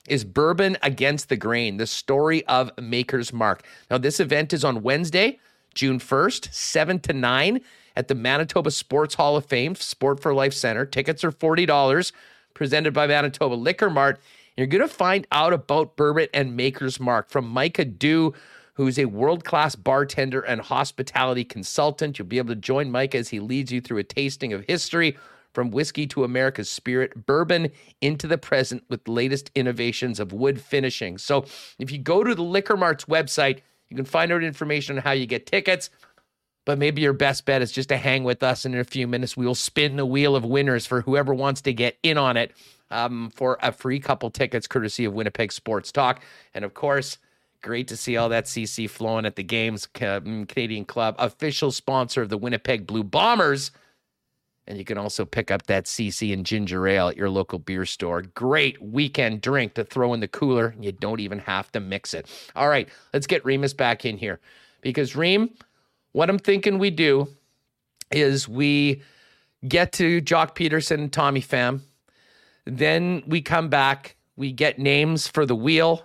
is 0.07 0.23
Bourbon 0.23 0.77
Against 0.83 1.27
the 1.27 1.35
Grain, 1.35 1.77
the 1.77 1.87
story 1.87 2.45
of 2.45 2.71
Maker's 2.79 3.33
Mark. 3.33 3.65
Now, 3.89 3.97
this 3.97 4.19
event 4.19 4.53
is 4.53 4.63
on 4.63 4.83
Wednesday, 4.83 5.39
June 5.73 5.99
1st, 5.99 6.53
7 6.53 6.99
to 6.99 7.13
9 7.13 7.59
at 7.97 8.07
the 8.07 8.15
Manitoba 8.15 8.71
Sports 8.71 9.15
Hall 9.15 9.35
of 9.35 9.45
Fame, 9.45 9.75
Sport 9.75 10.21
for 10.21 10.33
Life 10.33 10.53
Center. 10.53 10.85
Tickets 10.85 11.23
are 11.23 11.31
$40, 11.31 12.11
presented 12.53 12.93
by 12.93 13.07
Manitoba 13.07 13.55
Liquor 13.55 13.89
Mart. 13.89 14.21
You're 14.55 14.67
going 14.67 14.87
to 14.87 14.87
find 14.87 15.27
out 15.31 15.51
about 15.51 15.97
Bourbon 15.97 16.27
and 16.33 16.55
Maker's 16.55 16.99
Mark 16.99 17.29
from 17.29 17.47
Micah 17.47 17.85
Dew 17.85 18.33
who's 18.77 18.99
a 18.99 19.05
world 19.05 19.43
class 19.43 19.75
bartender 19.75 20.39
and 20.39 20.61
hospitality 20.61 21.43
consultant. 21.43 22.19
You'll 22.19 22.27
be 22.27 22.37
able 22.37 22.53
to 22.53 22.55
join 22.55 22.91
Mike 22.91 23.15
as 23.15 23.29
he 23.29 23.39
leads 23.39 23.71
you 23.71 23.81
through 23.81 23.97
a 23.97 24.03
tasting 24.03 24.53
of 24.53 24.63
history 24.65 25.17
from 25.51 25.71
whiskey 25.71 26.05
to 26.05 26.23
America's 26.23 26.69
spirit, 26.69 27.25
bourbon 27.25 27.71
into 28.01 28.27
the 28.27 28.37
present 28.37 28.83
with 28.87 29.07
latest 29.07 29.49
innovations 29.55 30.19
of 30.19 30.31
wood 30.31 30.61
finishing. 30.61 31.17
So 31.17 31.45
if 31.79 31.91
you 31.91 31.97
go 31.97 32.23
to 32.23 32.35
the 32.35 32.43
Liquor 32.43 32.77
Mart's 32.77 33.05
website, 33.05 33.61
you 33.89 33.95
can 33.95 34.05
find 34.05 34.31
out 34.31 34.43
information 34.43 34.97
on 34.97 35.03
how 35.03 35.13
you 35.13 35.25
get 35.25 35.47
tickets. 35.47 35.89
But 36.67 36.77
maybe 36.77 37.01
your 37.01 37.13
best 37.13 37.45
bet 37.45 37.61
is 37.61 37.71
just 37.71 37.87
to 37.89 37.97
hang 37.97 38.25
with 38.25 38.43
us. 38.43 38.65
And 38.65 38.75
in 38.75 38.81
a 38.81 38.83
few 38.83 39.07
minutes, 39.07 39.37
we 39.37 39.45
will 39.45 39.55
spin 39.55 39.95
the 39.95 40.05
wheel 40.05 40.35
of 40.35 40.43
winners 40.43 40.85
for 40.85 40.99
whoever 41.01 41.33
wants 41.33 41.61
to 41.61 41.71
get 41.73 41.97
in 42.03 42.17
on 42.17 42.35
it 42.35 42.51
um, 42.91 43.31
for 43.33 43.57
a 43.63 43.71
free 43.71 44.01
couple 44.01 44.29
tickets, 44.29 44.67
courtesy 44.67 45.05
of 45.05 45.13
Winnipeg 45.13 45.53
Sports 45.53 45.93
Talk. 45.93 46.21
And 46.53 46.65
of 46.65 46.73
course, 46.73 47.17
Great 47.63 47.87
to 47.87 47.97
see 47.97 48.17
all 48.17 48.29
that 48.29 48.45
CC 48.45 48.89
flowing 48.89 49.25
at 49.25 49.35
the 49.35 49.43
games. 49.43 49.87
Mm, 49.95 50.47
Canadian 50.47 50.85
Club, 50.85 51.15
official 51.17 51.71
sponsor 51.71 52.21
of 52.21 52.29
the 52.29 52.37
Winnipeg 52.37 52.85
Blue 52.85 53.03
Bombers. 53.03 53.71
And 54.67 54.77
you 54.77 54.85
can 54.85 54.97
also 54.97 55.25
pick 55.25 55.49
up 55.49 55.65
that 55.67 55.85
CC 55.85 56.33
and 56.33 56.45
ginger 56.45 56.87
ale 56.87 57.07
at 57.07 57.17
your 57.17 57.29
local 57.29 57.57
beer 57.57 57.85
store. 57.85 58.21
Great 58.21 58.81
weekend 58.81 59.41
drink 59.41 59.73
to 59.75 59.83
throw 59.83 60.13
in 60.13 60.19
the 60.19 60.27
cooler. 60.27 60.67
And 60.67 60.85
you 60.85 60.91
don't 60.91 61.19
even 61.19 61.39
have 61.39 61.71
to 61.71 61.79
mix 61.79 62.13
it. 62.13 62.27
All 62.55 62.67
right, 62.67 62.87
let's 63.13 63.27
get 63.27 63.43
Remis 63.43 63.73
back 63.73 64.05
in 64.05 64.17
here. 64.17 64.39
Because, 64.81 65.15
Reem, 65.15 65.49
what 66.17 66.31
I'm 66.31 66.39
thinking 66.39 66.79
we 66.79 66.89
do 66.89 67.27
is 68.09 68.49
we 68.49 69.03
get 69.67 69.91
to 69.93 70.19
Joc 70.19 70.55
Pederson, 70.55 71.11
Tommy 71.11 71.41
Pham. 71.41 71.81
Then 72.65 73.21
we 73.27 73.39
come 73.39 73.69
back, 73.69 74.15
we 74.35 74.51
get 74.51 74.79
names 74.79 75.27
for 75.27 75.45
the 75.45 75.55
wheel 75.55 76.03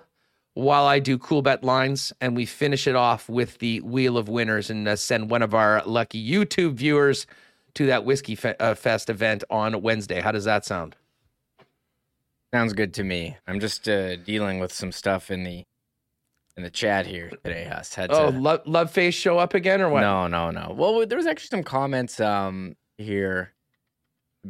while 0.52 0.84
I 0.84 0.98
do 0.98 1.16
Coolbet 1.16 1.62
lines, 1.62 2.12
and 2.20 2.36
we 2.36 2.44
finish 2.44 2.86
it 2.86 2.94
off 2.94 3.26
with 3.30 3.56
the 3.56 3.80
wheel 3.80 4.18
of 4.18 4.28
winners 4.28 4.68
and 4.68 4.86
uh, 4.86 4.96
send 4.96 5.30
one 5.30 5.40
of 5.40 5.54
our 5.54 5.82
lucky 5.86 6.22
YouTube 6.22 6.74
viewers 6.74 7.26
to 7.72 7.86
that 7.86 8.04
whiskey 8.04 8.34
fe- 8.34 8.56
uh, 8.60 8.74
fest 8.74 9.08
event 9.08 9.44
on 9.48 9.80
Wednesday. 9.80 10.20
How 10.20 10.32
does 10.32 10.44
that 10.44 10.66
sound? 10.66 10.94
Sounds 12.52 12.74
good 12.74 12.92
to 12.94 13.02
me. 13.02 13.38
I'm 13.48 13.60
just 13.60 13.88
uh, 13.88 14.16
dealing 14.16 14.60
with 14.60 14.74
some 14.74 14.92
stuff 14.92 15.30
in 15.30 15.44
the 15.44 15.64
in 16.56 16.62
the 16.62 16.70
chat 16.70 17.06
here 17.06 17.30
today. 17.30 17.64
Huss 17.64 17.94
had 17.94 18.10
oh, 18.12 18.30
to... 18.30 18.38
love, 18.38 18.60
love 18.66 18.90
face 18.90 19.14
show 19.14 19.38
up 19.38 19.54
again 19.54 19.80
or 19.80 19.88
what? 19.88 20.00
No, 20.00 20.26
no, 20.26 20.50
no. 20.50 20.74
Well, 20.76 21.06
there 21.06 21.16
was 21.18 21.26
actually 21.26 21.48
some 21.48 21.62
comments 21.62 22.20
um 22.20 22.76
here 22.98 23.52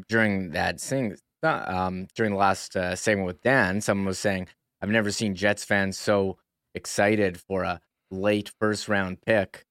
during 0.09 0.51
that 0.51 0.81
thing 0.81 1.17
um 1.43 2.07
during 2.15 2.33
the 2.33 2.39
last 2.39 2.77
uh, 2.77 2.97
segment 2.97 3.27
with 3.27 3.41
Dan. 3.43 3.81
Someone 3.81 4.07
was 4.07 4.19
saying 4.19 4.49
I've 4.81 4.91
never 4.91 5.11
seen 5.11 5.35
Jets 5.35 5.65
fans 5.65 5.99
so 5.99 6.39
excited 6.75 7.39
for 7.39 7.63
a 7.63 7.81
late 8.11 8.51
first 8.61 8.89
round 8.89 9.21
pick. 9.25 9.65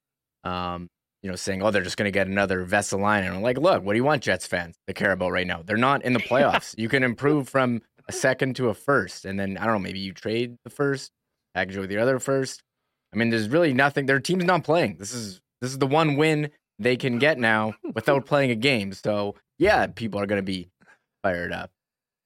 Um, 0.44 0.88
you 1.22 1.30
know, 1.30 1.36
saying, 1.36 1.62
"Oh, 1.62 1.70
they're 1.70 1.82
just 1.82 1.96
going 1.96 2.08
to 2.08 2.12
get 2.12 2.26
another 2.26 2.66
Vesalainen." 2.66 3.26
And 3.26 3.36
I'm 3.36 3.42
like, 3.42 3.58
"Look, 3.58 3.84
what 3.84 3.92
do 3.92 3.96
you 3.96 4.04
want 4.04 4.24
Jets 4.24 4.46
fans 4.46 4.76
to 4.88 4.94
care 4.94 5.12
about 5.12 5.30
right 5.30 5.46
now? 5.46 5.62
They're 5.64 5.76
not 5.76 6.04
in 6.04 6.14
the 6.14 6.20
playoffs. 6.30 6.74
you 6.76 6.88
can 6.88 7.04
improve 7.04 7.48
from 7.48 7.82
a 8.08 8.12
second 8.12 8.56
to 8.56 8.68
a 8.68 8.74
first, 8.74 9.24
and 9.24 9.38
then 9.38 9.56
I 9.56 9.64
don't 9.64 9.74
know, 9.74 9.78
maybe 9.78 10.00
you 10.00 10.12
trade 10.12 10.56
the 10.64 10.70
first, 10.70 11.12
package 11.54 11.76
it 11.76 11.80
with 11.80 11.90
your 11.90 12.00
other 12.00 12.18
first. 12.18 12.62
I 13.12 13.16
mean, 13.16 13.30
there's 13.30 13.48
really 13.48 13.74
nothing. 13.74 14.06
Their 14.06 14.20
team's 14.20 14.44
not 14.44 14.64
playing. 14.64 14.96
This 14.98 15.12
is 15.12 15.40
this 15.60 15.70
is 15.70 15.78
the 15.78 15.86
one 15.86 16.16
win 16.16 16.50
they 16.78 16.96
can 16.96 17.18
get 17.18 17.38
now 17.38 17.74
without 17.94 18.26
playing 18.26 18.50
a 18.50 18.56
game. 18.56 18.92
So 18.92 19.34
yeah, 19.58 19.86
people 19.86 20.20
are 20.20 20.26
going 20.26 20.38
to 20.38 20.42
be 20.42 20.68
fired 21.22 21.52
up. 21.52 21.70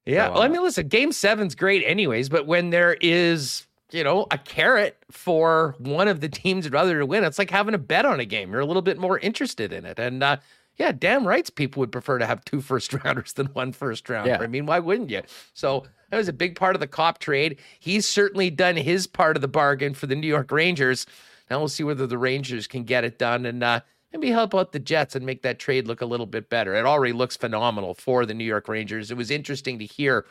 Yeah. 0.07 0.29
So, 0.29 0.33
well, 0.35 0.43
I 0.43 0.47
uh, 0.47 0.49
mean, 0.51 0.63
listen, 0.63 0.89
game 0.89 1.13
seven's 1.13 1.55
great 1.55 1.83
anyways, 1.85 2.29
but 2.29 2.47
when 2.47 2.71
there 2.71 2.97
is, 3.01 3.67
you 3.91 4.05
know, 4.05 4.27
a 4.31 4.39
carrot 4.39 4.97
for 5.11 5.75
one 5.79 6.09
of 6.09 6.21
the 6.21 6.29
teams 6.29 6.71
rather 6.71 6.99
to 6.99 7.07
win, 7.07 7.25
it's 7.25 7.39
like 7.39 7.51
having 7.51 7.75
a 7.75 7.79
bet 7.79 8.07
on 8.07 8.21
a 8.21 8.25
game. 8.25 8.53
You're 8.53 8.61
a 8.61 8.67
little 8.67 8.83
bit 8.83 8.99
more 8.99 9.19
interested 9.19 9.73
in 9.73 9.85
it. 9.85 9.99
And 9.99 10.23
uh, 10.23 10.37
yeah, 10.77 10.93
damn 10.93 11.27
rights 11.27 11.51
people 11.51 11.81
would 11.81 11.93
prefer 11.93 12.19
to 12.19 12.27
have 12.27 12.45
two 12.45 12.61
first 12.61 12.93
rounders 13.05 13.33
than 13.33 13.47
one 13.47 13.73
first 13.73 14.09
rounder. 14.09 14.31
Yeah. 14.31 14.41
I 14.41 14.47
mean, 14.47 14.67
why 14.67 14.79
wouldn't 14.79 15.11
you? 15.11 15.23
So 15.55 15.85
that 16.11 16.17
was 16.17 16.29
a 16.29 16.33
big 16.33 16.57
part 16.57 16.77
of 16.77 16.81
the 16.81 16.87
Copp 16.87 17.19
trade. 17.19 17.59
He's 17.81 18.07
certainly 18.07 18.51
done 18.51 18.77
his 18.77 19.07
part 19.07 19.37
of 19.37 19.41
the 19.41 19.49
bargain 19.49 19.95
for 19.95 20.07
the 20.07 20.17
New 20.17 20.27
York 20.27 20.51
Rangers. 20.51 21.07
Now 21.51 21.59
we'll 21.59 21.69
see 21.69 21.85
whether 21.85 22.07
the 22.07 22.19
Rangers 22.19 22.67
can 22.67 22.85
get 22.85 23.05
it 23.05 23.19
done 23.19 23.47
and 23.47 23.63
uh, 23.63 23.81
maybe 24.13 24.31
help 24.31 24.55
out 24.55 24.73
the 24.73 24.79
Jets 24.79 25.15
and 25.15 25.25
make 25.25 25.43
that 25.43 25.59
trade 25.59 25.87
look 25.87 26.01
a 26.01 26.07
little 26.07 26.27
bit 26.27 26.51
better. 26.51 26.75
It 26.75 26.87
already 26.87 27.13
looks 27.13 27.37
phenomenal 27.37 27.95
for 27.95 28.27
the 28.27 28.35
New 28.35 28.45
York 28.45 28.69
Rangers. 28.69 29.11
It 29.11 29.17
was 29.17 29.31
interesting 29.31 29.79
to 29.79 29.85
hear 29.85 30.27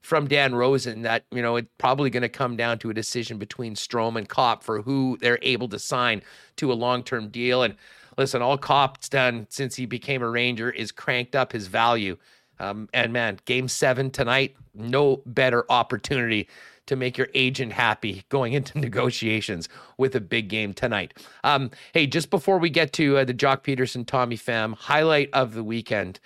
from 0.00 0.28
Dan 0.28 0.54
Rosen 0.54 1.02
that, 1.02 1.24
you 1.30 1.42
know, 1.42 1.56
it's 1.56 1.68
probably 1.78 2.10
going 2.10 2.22
to 2.22 2.28
come 2.28 2.56
down 2.56 2.78
to 2.78 2.90
a 2.90 2.94
decision 2.94 3.38
between 3.38 3.74
Strome 3.74 4.16
and 4.16 4.28
Copp 4.28 4.62
for 4.62 4.82
who 4.82 5.18
they're 5.20 5.40
able 5.42 5.68
to 5.68 5.78
sign 5.78 6.22
to 6.56 6.72
a 6.72 6.74
long 6.74 7.02
term 7.02 7.28
deal. 7.28 7.62
And 7.62 7.74
listen, 8.18 8.42
all 8.42 8.58
Copp's 8.58 9.08
done 9.08 9.46
since 9.48 9.76
he 9.76 9.86
became 9.86 10.22
a 10.22 10.28
Ranger 10.28 10.70
is 10.70 10.92
cranked 10.92 11.34
up 11.34 11.52
his 11.52 11.68
value. 11.68 12.18
Um, 12.58 12.88
and 12.92 13.12
man, 13.12 13.38
game 13.44 13.68
seven 13.68 14.10
tonight, 14.10 14.56
no 14.74 15.22
better 15.24 15.64
opportunity 15.70 16.48
to 16.86 16.96
make 16.96 17.16
your 17.16 17.28
agent 17.34 17.72
happy 17.72 18.24
going 18.28 18.54
into 18.54 18.78
negotiations 18.80 19.68
with 19.96 20.16
a 20.16 20.20
big 20.20 20.48
game 20.48 20.74
tonight. 20.74 21.14
Um, 21.44 21.70
hey, 21.94 22.06
just 22.06 22.30
before 22.30 22.58
we 22.58 22.68
get 22.68 22.92
to 22.94 23.18
uh, 23.18 23.24
the 23.24 23.34
Joc 23.34 23.62
Pederson, 23.62 24.06
Tommy 24.06 24.36
Pham 24.36 24.74
highlight 24.74 25.30
of 25.32 25.54
the 25.54 25.62
weekend. 25.62 26.18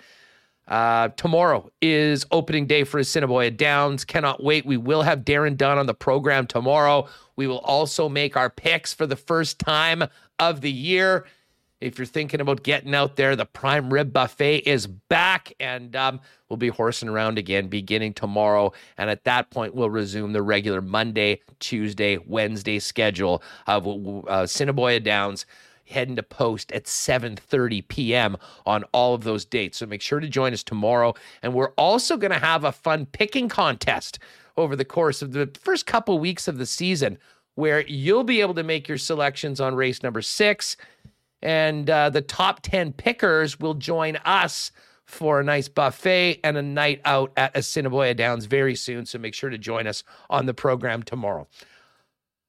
Uh, 0.65 1.09
tomorrow 1.09 1.69
is 1.81 2.25
opening 2.31 2.65
day 2.65 2.85
for 2.85 2.97
Assiniboia 2.97 3.51
Downs. 3.51 4.05
Cannot 4.05 4.41
wait. 4.41 4.65
We 4.65 4.77
will 4.77 5.01
have 5.01 5.19
Darren 5.19 5.57
Dunn 5.57 5.77
on 5.77 5.87
the 5.87 5.93
program 5.93 6.47
tomorrow. 6.47 7.07
We 7.35 7.47
will 7.47 7.59
also 7.59 8.07
make 8.07 8.37
our 8.37 8.49
picks 8.49 8.93
for 8.93 9.05
the 9.05 9.17
first 9.17 9.59
time 9.59 10.05
of 10.39 10.61
the 10.61 10.71
year. 10.71 11.25
If 11.83 11.99
you're 11.99 12.05
thinking 12.05 12.39
about 12.39 12.63
getting 12.63 12.95
out 12.95 13.17
there, 13.17 13.35
the 13.35 13.45
prime 13.45 13.91
rib 13.91 14.13
buffet 14.13 14.59
is 14.59 14.87
back, 14.87 15.51
and 15.59 15.93
um, 15.97 16.21
we'll 16.47 16.55
be 16.55 16.69
horsing 16.69 17.09
around 17.09 17.37
again 17.37 17.67
beginning 17.67 18.13
tomorrow. 18.13 18.71
And 18.97 19.09
at 19.09 19.25
that 19.25 19.51
point, 19.51 19.75
we'll 19.75 19.89
resume 19.89 20.31
the 20.31 20.41
regular 20.41 20.81
Monday, 20.81 21.41
Tuesday, 21.59 22.17
Wednesday 22.17 22.79
schedule 22.79 23.43
of 23.67 23.85
uh, 24.27 24.99
Downs 24.99 25.45
heading 25.85 26.15
to 26.15 26.23
post 26.23 26.71
at 26.71 26.85
7:30 26.85 27.85
p.m. 27.89 28.37
on 28.65 28.85
all 28.93 29.13
of 29.13 29.25
those 29.25 29.43
dates. 29.43 29.79
So 29.79 29.85
make 29.85 30.01
sure 30.01 30.21
to 30.21 30.29
join 30.29 30.53
us 30.53 30.63
tomorrow 30.63 31.13
and 31.41 31.53
we're 31.53 31.71
also 31.71 32.15
going 32.15 32.31
to 32.31 32.39
have 32.39 32.63
a 32.63 32.71
fun 32.71 33.05
picking 33.07 33.49
contest 33.49 34.17
over 34.55 34.77
the 34.77 34.85
course 34.85 35.21
of 35.21 35.33
the 35.33 35.51
first 35.59 35.85
couple 35.85 36.17
weeks 36.17 36.47
of 36.47 36.57
the 36.57 36.65
season 36.65 37.17
where 37.55 37.81
you'll 37.81 38.23
be 38.23 38.41
able 38.41 38.53
to 38.53 38.63
make 38.63 38.87
your 38.87 38.97
selections 38.97 39.59
on 39.59 39.75
race 39.75 40.01
number 40.01 40.21
6 40.21 40.77
and 41.43 41.89
uh, 41.89 42.09
the 42.09 42.21
top 42.21 42.61
10 42.63 42.93
pickers 42.93 43.59
will 43.59 43.73
join 43.75 44.15
us 44.25 44.71
for 45.05 45.41
a 45.41 45.43
nice 45.43 45.67
buffet 45.67 46.39
and 46.43 46.57
a 46.57 46.61
night 46.61 47.01
out 47.05 47.31
at 47.37 47.55
Assiniboia 47.55 48.13
Downs 48.15 48.45
very 48.45 48.75
soon. 48.75 49.05
So 49.05 49.19
make 49.19 49.33
sure 49.35 49.49
to 49.49 49.57
join 49.57 49.85
us 49.85 50.03
on 50.29 50.45
the 50.45 50.53
program 50.53 51.03
tomorrow. 51.03 51.47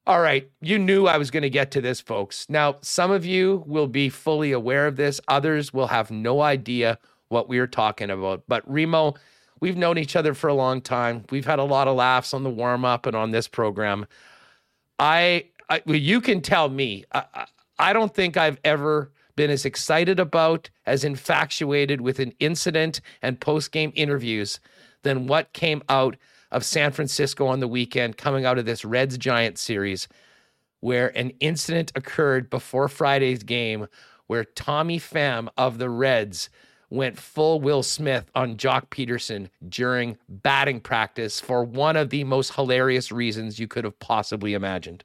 All 0.06 0.20
right, 0.20 0.48
you 0.60 0.78
knew 0.78 1.06
I 1.06 1.16
was 1.16 1.30
going 1.30 1.42
to 1.42 1.50
get 1.50 1.70
to 1.72 1.80
this, 1.80 2.00
folks. 2.00 2.46
Now, 2.48 2.76
some 2.82 3.10
of 3.10 3.24
you 3.24 3.64
will 3.66 3.86
be 3.86 4.10
fully 4.10 4.52
aware 4.52 4.86
of 4.86 4.96
this, 4.96 5.20
others 5.28 5.72
will 5.72 5.86
have 5.86 6.10
no 6.10 6.42
idea 6.42 6.98
what 7.28 7.48
we 7.48 7.58
are 7.58 7.66
talking 7.66 8.10
about. 8.10 8.44
But 8.46 8.70
Remo, 8.70 9.14
we've 9.60 9.78
known 9.78 9.96
each 9.96 10.14
other 10.14 10.34
for 10.34 10.48
a 10.48 10.54
long 10.54 10.82
time. 10.82 11.24
We've 11.30 11.46
had 11.46 11.58
a 11.58 11.64
lot 11.64 11.88
of 11.88 11.96
laughs 11.96 12.34
on 12.34 12.42
the 12.42 12.50
warm 12.50 12.84
up 12.84 13.06
and 13.06 13.16
on 13.16 13.30
this 13.30 13.48
program. 13.48 14.06
I, 14.98 15.46
I 15.70 15.82
well, 15.86 15.96
you 15.96 16.20
can 16.20 16.42
tell 16.42 16.68
me. 16.68 17.04
I, 17.10 17.46
I, 17.78 17.92
don't 17.92 18.14
think 18.14 18.36
I've 18.36 18.58
ever 18.64 19.10
been 19.36 19.50
as 19.50 19.64
excited 19.64 20.20
about, 20.20 20.70
as 20.86 21.04
infatuated 21.04 22.00
with 22.00 22.18
an 22.18 22.32
incident 22.38 23.00
and 23.22 23.40
post 23.40 23.72
game 23.72 23.92
interviews 23.94 24.60
than 25.02 25.26
what 25.26 25.52
came 25.52 25.82
out 25.88 26.16
of 26.50 26.64
San 26.64 26.92
Francisco 26.92 27.46
on 27.46 27.60
the 27.60 27.68
weekend, 27.68 28.16
coming 28.16 28.44
out 28.44 28.58
of 28.58 28.64
this 28.64 28.84
Reds 28.84 29.18
Giants 29.18 29.60
series, 29.60 30.08
where 30.80 31.16
an 31.18 31.32
incident 31.40 31.90
occurred 31.94 32.48
before 32.48 32.88
Friday's 32.88 33.42
game 33.42 33.88
where 34.26 34.44
Tommy 34.44 34.98
Pham 34.98 35.48
of 35.56 35.78
the 35.78 35.90
Reds 35.90 36.48
went 36.90 37.18
full 37.18 37.60
Will 37.60 37.82
Smith 37.82 38.30
on 38.34 38.56
Joc 38.56 38.88
Pederson 38.88 39.48
during 39.68 40.16
batting 40.28 40.80
practice 40.80 41.40
for 41.40 41.64
one 41.64 41.96
of 41.96 42.10
the 42.10 42.24
most 42.24 42.54
hilarious 42.54 43.10
reasons 43.10 43.58
you 43.58 43.66
could 43.66 43.84
have 43.84 43.98
possibly 43.98 44.54
imagined. 44.54 45.04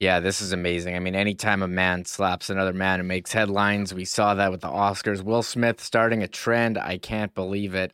Yeah, 0.00 0.20
this 0.20 0.40
is 0.40 0.52
amazing. 0.52 0.96
I 0.96 0.98
mean, 0.98 1.14
anytime 1.14 1.62
a 1.62 1.68
man 1.68 2.06
slaps 2.06 2.48
another 2.48 2.72
man, 2.72 3.00
it 3.00 3.04
makes 3.04 3.32
headlines. 3.32 3.92
We 3.92 4.06
saw 4.06 4.32
that 4.34 4.50
with 4.50 4.62
the 4.62 4.68
Oscars. 4.68 5.22
Will 5.22 5.42
Smith 5.42 5.78
starting 5.78 6.22
a 6.22 6.28
trend. 6.28 6.78
I 6.78 6.96
can't 6.96 7.34
believe 7.34 7.74
it. 7.74 7.92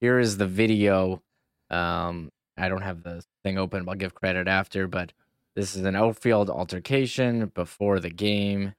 Here 0.00 0.20
is 0.20 0.36
the 0.36 0.46
video. 0.46 1.20
Um, 1.68 2.30
I 2.56 2.68
don't 2.68 2.82
have 2.82 3.02
the 3.02 3.24
thing 3.42 3.58
open, 3.58 3.84
but 3.84 3.90
I'll 3.90 3.98
give 3.98 4.14
credit 4.14 4.46
after. 4.46 4.86
But 4.86 5.12
this 5.56 5.74
is 5.74 5.84
an 5.84 5.96
outfield 5.96 6.48
altercation 6.48 7.50
before 7.52 7.98
the 7.98 8.10
game. 8.10 8.74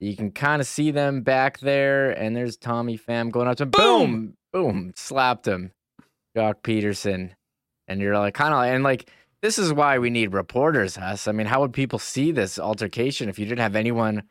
You 0.00 0.16
can 0.16 0.32
kind 0.32 0.60
of 0.60 0.66
see 0.66 0.90
them 0.90 1.22
back 1.22 1.60
there, 1.60 2.10
and 2.10 2.34
there's 2.34 2.56
Tommy 2.56 2.98
Pham 2.98 3.30
going 3.30 3.46
up 3.46 3.56
to 3.58 3.64
him. 3.64 3.70
Boom, 3.70 4.36
boom, 4.52 4.92
slapped 4.96 5.46
him. 5.46 5.70
Joc 6.36 6.56
Pederson, 6.62 7.30
and 7.86 8.00
you're 8.00 8.18
like, 8.18 8.34
kind 8.34 8.52
of, 8.52 8.64
and 8.64 8.82
like 8.82 9.08
this 9.42 9.58
is 9.58 9.72
why 9.72 9.98
we 9.98 10.10
need 10.10 10.32
reporters, 10.32 10.96
Huss. 10.96 11.28
I 11.28 11.32
mean, 11.32 11.46
how 11.46 11.60
would 11.60 11.72
people 11.72 11.98
see 11.98 12.32
this 12.32 12.58
altercation 12.58 13.28
if 13.28 13.38
you 13.38 13.46
didn't 13.46 13.60
have 13.60 13.76
anyone 13.76 14.22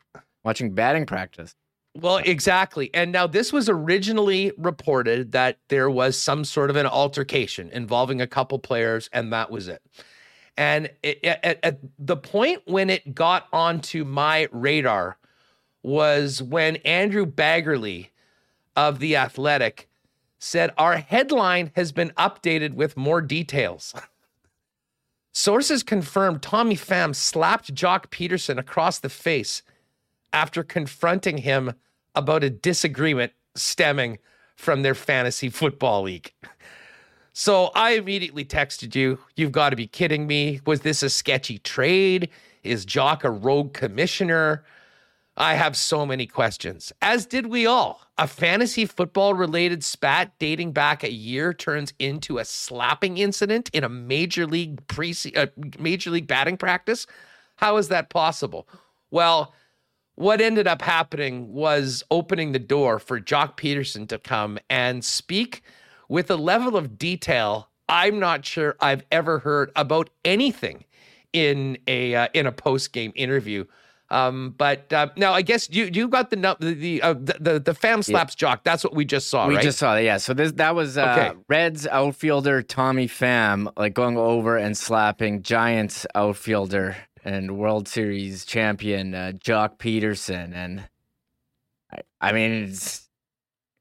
watching 0.44 0.74
batting 0.74 1.06
practice? 1.06 1.54
Well, 1.94 2.18
exactly. 2.18 2.90
And 2.92 3.10
now 3.10 3.26
this 3.26 3.52
was 3.52 3.68
originally 3.68 4.52
reported 4.58 5.32
that 5.32 5.58
there 5.68 5.88
was 5.88 6.18
some 6.18 6.44
sort 6.44 6.68
of 6.68 6.76
an 6.76 6.86
altercation 6.86 7.70
involving 7.70 8.20
a 8.20 8.26
couple 8.26 8.58
players, 8.58 9.08
and 9.12 9.32
that 9.32 9.50
was 9.50 9.68
it. 9.68 9.82
And 10.58 10.90
it, 11.02 11.24
at, 11.24 11.58
at 11.62 11.78
the 11.98 12.16
point 12.16 12.62
when 12.66 12.90
it 12.90 13.14
got 13.14 13.46
onto 13.52 14.04
my 14.04 14.48
radar 14.52 15.18
was 15.82 16.42
when 16.42 16.76
Andrew 16.76 17.24
Baggarly 17.24 18.08
of 18.74 18.98
The 18.98 19.16
Athletic 19.16 19.88
said, 20.38 20.72
Our 20.76 20.96
headline 20.98 21.72
has 21.76 21.92
been 21.92 22.10
updated 22.10 22.74
with 22.74 22.96
more 22.96 23.22
details. 23.22 23.94
Sources 25.38 25.82
confirmed 25.82 26.40
Tommy 26.40 26.76
Pham 26.76 27.14
slapped 27.14 27.74
Joc 27.74 28.06
Pederson 28.06 28.56
across 28.56 28.98
the 28.98 29.10
face 29.10 29.60
after 30.32 30.64
confronting 30.64 31.36
him 31.36 31.74
about 32.14 32.42
a 32.42 32.48
disagreement 32.48 33.32
stemming 33.54 34.16
from 34.56 34.80
their 34.80 34.94
fantasy 34.94 35.50
football 35.50 36.00
league. 36.04 36.32
So 37.34 37.66
I 37.74 37.96
immediately 37.96 38.46
texted 38.46 38.94
you, 38.94 39.18
You've 39.36 39.52
got 39.52 39.70
to 39.70 39.76
be 39.76 39.86
kidding 39.86 40.26
me. 40.26 40.62
Was 40.64 40.80
this 40.80 41.02
a 41.02 41.10
sketchy 41.10 41.58
trade? 41.58 42.30
Is 42.62 42.86
Joc 42.86 43.22
a 43.22 43.30
rogue 43.30 43.74
commissioner? 43.74 44.64
I 45.36 45.54
have 45.54 45.76
so 45.76 46.06
many 46.06 46.26
questions, 46.26 46.92
as 47.02 47.26
did 47.26 47.46
we 47.46 47.66
all. 47.66 48.00
A 48.16 48.26
fantasy 48.26 48.86
football 48.86 49.34
related 49.34 49.84
spat 49.84 50.32
dating 50.38 50.72
back 50.72 51.04
a 51.04 51.12
year 51.12 51.52
turns 51.52 51.92
into 51.98 52.38
a 52.38 52.44
slapping 52.44 53.18
incident 53.18 53.68
in 53.74 53.84
a 53.84 53.88
major 53.88 54.46
league 54.46 54.86
pre 54.88 55.14
uh, 55.34 55.46
major 55.78 56.10
league 56.10 56.26
batting 56.26 56.56
practice. 56.56 57.06
How 57.56 57.76
is 57.76 57.88
that 57.88 58.08
possible? 58.08 58.66
Well, 59.10 59.54
what 60.14 60.40
ended 60.40 60.66
up 60.66 60.80
happening 60.80 61.52
was 61.52 62.02
opening 62.10 62.52
the 62.52 62.58
door 62.58 62.98
for 62.98 63.20
Joc 63.20 63.58
Pederson 63.58 64.08
to 64.08 64.18
come 64.18 64.58
and 64.70 65.04
speak 65.04 65.62
with 66.08 66.30
a 66.30 66.36
level 66.36 66.76
of 66.76 66.96
detail 66.96 67.68
I'm 67.88 68.18
not 68.18 68.44
sure 68.44 68.76
I've 68.80 69.04
ever 69.12 69.38
heard 69.38 69.70
about 69.76 70.10
anything 70.24 70.84
in 71.32 71.78
a 71.86 72.14
uh, 72.14 72.28
in 72.34 72.46
a 72.46 72.52
post 72.52 72.92
game 72.92 73.12
interview. 73.14 73.64
Um, 74.08 74.54
but 74.56 74.92
uh, 74.92 75.08
now 75.16 75.32
I 75.32 75.42
guess 75.42 75.68
you 75.70 75.90
you 75.92 76.06
got 76.06 76.30
the 76.30 76.36
the 76.60 76.74
the 76.74 77.02
uh, 77.02 77.14
the, 77.14 77.60
the, 77.64 77.72
Pham 77.72 78.04
slaps 78.04 78.36
Joc. 78.36 78.60
That's 78.62 78.84
what 78.84 78.94
we 78.94 79.04
just 79.04 79.28
saw, 79.28 79.48
we 79.48 79.56
right? 79.56 79.62
just 79.62 79.78
saw 79.78 79.94
that. 79.94 80.04
Yeah. 80.04 80.18
So 80.18 80.32
this 80.32 80.52
that 80.52 80.76
was 80.76 80.96
uh, 80.96 81.16
Okay. 81.16 81.38
Reds 81.48 81.86
outfielder 81.88 82.62
Tommy 82.62 83.08
Pham 83.08 83.72
like 83.76 83.94
going 83.94 84.16
over 84.16 84.56
and 84.56 84.76
slapping 84.76 85.42
Giants 85.42 86.06
outfielder 86.14 86.96
and 87.24 87.58
World 87.58 87.88
Series 87.88 88.44
champion 88.44 89.14
uh, 89.14 89.32
Joc 89.34 89.78
Pederson, 89.78 90.54
and 90.54 90.84
I, 91.92 92.02
I 92.20 92.32
mean 92.32 92.52
it's 92.52 93.08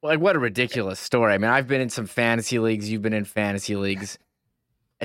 like 0.02 0.20
what 0.20 0.36
a 0.36 0.40
ridiculous 0.40 1.00
story. 1.00 1.34
I 1.34 1.38
mean 1.38 1.52
I've 1.52 1.68
been 1.68 1.82
in 1.82 1.90
some 1.90 2.08
fantasy 2.08 2.58
leagues. 2.58 2.90
You've 2.90 3.04
been 3.04 3.14
in 3.14 3.26
fantasy 3.26 3.76
leagues. 3.76 4.18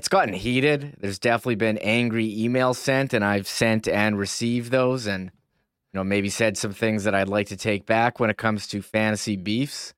It's 0.01 0.09
gotten 0.09 0.35
heated. 0.35 0.97
There's 0.99 1.19
definitely 1.19 1.57
been 1.57 1.79
angry 1.79 2.29
emails 2.29 2.77
sent, 2.77 3.13
and 3.13 3.25
I've 3.25 3.47
sent 3.47 3.87
and 3.87 4.19
received 4.19 4.71
those, 4.71 5.07
and 5.07 5.25
you 5.25 5.99
know 5.99 6.05
maybe 6.05 6.31
said 6.31 6.57
some 6.57 6.73
things 6.73 7.05
that 7.05 7.15
I'd 7.15 7.29
like 7.29 7.49
to 7.49 7.57
take 7.57 7.87
back 7.87 8.19
when 8.19 8.31
it 8.31 8.37
comes 8.39 8.67
to 8.69 8.83
fantasy 8.83 9.37
beefs 9.37 9.95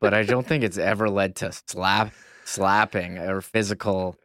but 0.00 0.14
I 0.14 0.22
don't 0.22 0.46
think 0.46 0.64
it's 0.64 0.78
ever 0.78 1.08
led 1.08 1.36
to 1.36 1.52
slap 1.66 2.12
slapping 2.44 3.18
or 3.18 3.40
physical 3.40 4.16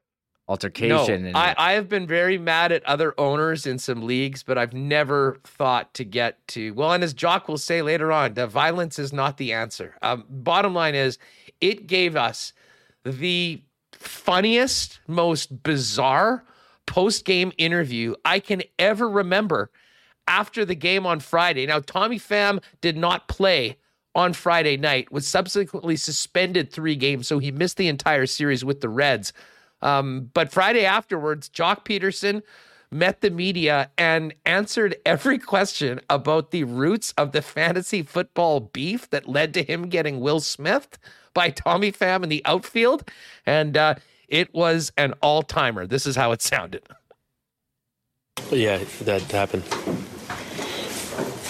altercation. 0.48 1.32
No, 1.32 1.40
I, 1.40 1.56
I 1.58 1.72
have 1.74 1.90
been 1.90 2.06
very 2.06 2.38
mad 2.38 2.72
at 2.72 2.84
other 2.86 3.14
owners 3.18 3.66
in 3.66 3.80
some 3.80 4.04
leagues, 4.04 4.44
but 4.44 4.58
I've 4.58 4.74
never 4.74 5.40
thought 5.44 5.94
to 5.96 6.04
get 6.04 6.46
to 6.50 6.74
well. 6.74 6.94
And 6.94 7.04
as 7.04 7.14
Joc 7.14 7.48
will 7.48 7.58
say 7.58 7.82
later 7.82 8.12
on, 8.12 8.34
the 8.34 8.48
violence 8.48 9.00
is 9.00 9.12
not 9.14 9.38
the 9.38 9.54
answer. 9.54 9.96
Um, 10.02 10.26
bottom 10.30 10.74
line 10.74 10.96
is, 10.96 11.18
it 11.60 11.88
gave 11.88 12.16
us 12.16 12.54
the 13.04 13.62
funniest, 14.02 15.00
most 15.08 15.64
bizarre 15.64 16.44
post 16.86 17.26
game 17.26 17.52
interview 17.58 18.16
I 18.26 18.40
can 18.40 18.64
ever 18.78 19.08
remember 19.10 19.72
after 20.28 20.66
the 20.66 20.76
game 20.76 21.06
on 21.06 21.20
Friday. 21.20 21.66
Now, 21.66 21.80
Tommy 21.80 22.20
Pham 22.20 22.62
did 22.82 22.98
not 22.98 23.28
play 23.28 23.78
on 24.14 24.34
Friday 24.34 24.76
night, 24.78 25.12
was 25.12 25.26
subsequently 25.26 25.96
suspended 25.96 26.72
three 26.72 26.96
games, 26.96 27.28
so 27.28 27.40
he 27.40 27.52
missed 27.52 27.78
the 27.78 27.88
entire 27.88 28.26
series 28.26 28.66
with 28.66 28.82
the 28.82 28.90
Reds. 28.90 29.32
Um, 29.82 30.30
but 30.34 30.52
Friday 30.52 30.86
afterwards, 30.86 31.50
Joc 31.50 31.86
Pederson 31.86 32.42
met 32.92 33.22
the 33.22 33.30
media 33.30 33.90
and 33.98 34.34
answered 34.46 34.96
every 35.06 35.40
question 35.40 36.02
about 36.10 36.52
the 36.52 36.64
roots 36.66 37.14
of 37.18 37.32
the 37.32 37.42
fantasy 37.42 38.04
football 38.04 38.60
beef 38.60 39.10
that 39.10 39.28
led 39.28 39.54
to 39.54 39.64
him 39.64 39.88
getting 39.88 40.20
Will 40.20 40.42
Smith 40.42 40.98
by 41.34 41.50
Tommy 41.50 41.92
Pham 41.92 42.24
in 42.24 42.30
the 42.30 42.42
outfield. 42.46 43.10
And 43.46 43.78
uh, 43.78 43.96
it 44.28 44.54
was 44.54 44.92
an 44.98 45.14
all 45.22 45.42
timer. 45.42 45.88
This 45.88 46.06
is 46.06 46.16
how 46.16 46.32
it 46.32 46.42
sounded. 46.42 46.84
Yeah, 48.52 48.84
that 49.02 49.22
happened. 49.24 49.64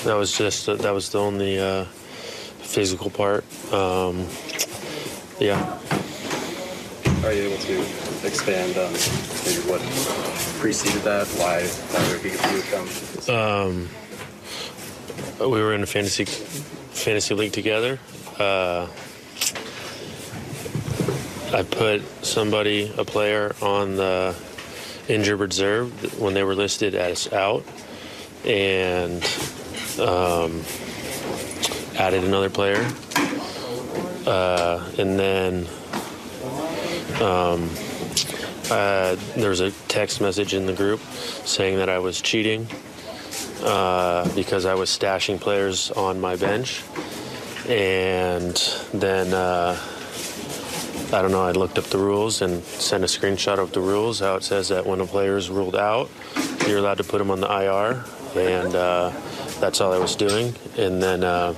That 0.04 0.16
was 0.16 0.36
just 0.38 0.66
that 0.66 0.92
was 0.92 1.10
the 1.10 1.20
only 1.20 1.60
uh, 1.60 1.86
physical 1.86 3.10
part. 3.10 3.44
Um, 3.72 4.28
yeah. 5.40 5.80
Are 7.24 7.32
you 7.32 7.44
able 7.44 7.58
to 7.58 7.80
expand 8.26 8.78
on 8.78 8.92
maybe 9.46 9.62
what 9.70 9.80
preceded 10.60 11.04
that? 11.04 11.28
Why 11.38 11.62
why 11.62 12.12
would 12.12 12.24
with 12.24 13.28
them? 13.28 13.36
Um, 13.36 13.90
we 15.40 15.62
were 15.62 15.76
in 15.76 15.84
a 15.84 15.86
fantasy 15.86 16.26
fantasy 16.26 17.36
league 17.36 17.52
together. 17.52 18.00
Uh, 18.40 18.88
I 21.54 21.62
put 21.62 22.02
somebody, 22.26 22.92
a 22.98 23.06
player, 23.06 23.54
on 23.62 23.98
the 23.98 24.36
injured 25.08 25.40
reserve 25.40 26.20
when 26.20 26.34
they 26.34 26.44
were 26.44 26.56
listed 26.56 26.96
as 26.96 27.32
out, 27.32 27.64
and 28.46 29.24
um, 30.00 30.64
added 32.00 32.24
another 32.24 32.50
player, 32.50 32.84
uh, 34.26 34.90
and 34.98 35.20
then 35.20 35.68
um, 37.22 37.70
uh, 38.70 39.16
there 39.36 39.50
was 39.50 39.60
a 39.60 39.72
text 39.88 40.22
message 40.22 40.54
in 40.54 40.66
the 40.66 40.74
group 40.74 41.00
saying 41.46 41.78
that 41.78 41.90
I 41.90 42.00
was 42.00 42.22
cheating 42.22 42.68
uh, 43.64 44.34
because 44.34 44.66
I 44.66 44.74
was 44.74 44.90
stashing 44.90 45.40
players 45.40 45.92
on 45.92 46.20
my 46.20 46.36
bench, 46.36 46.84
and 47.68 48.56
then. 48.94 49.34
Uh, 49.34 49.78
I 51.14 51.22
don't 51.22 51.32
know, 51.32 51.44
I 51.44 51.52
looked 51.52 51.78
up 51.78 51.84
the 51.86 51.98
rules 51.98 52.42
and 52.42 52.64
sent 52.64 53.04
a 53.04 53.08
screenshot 53.08 53.60
of 53.60 53.74
the 53.74 53.82
rules, 53.82 54.22
how 54.22 54.36
it 54.36 54.44
says 54.44 54.70
that 54.70 54.86
when 54.86 55.02
a 55.02 55.06
player 55.06 55.36
is 55.36 55.50
ruled 55.50 55.76
out, 55.76 56.10
you're 56.66 56.78
allowed 56.78 57.00
to 57.00 57.04
put 57.04 57.20
him 57.20 57.30
on 57.30 57.42
the 57.42 57.48
IR. 57.48 58.06
And 58.40 58.74
uh, 58.74 59.12
that's 59.60 59.82
all 59.82 59.92
I 59.92 59.98
was 59.98 60.16
doing. 60.16 60.56
And 60.78 61.04
then 61.04 61.26
uh, 61.26 61.54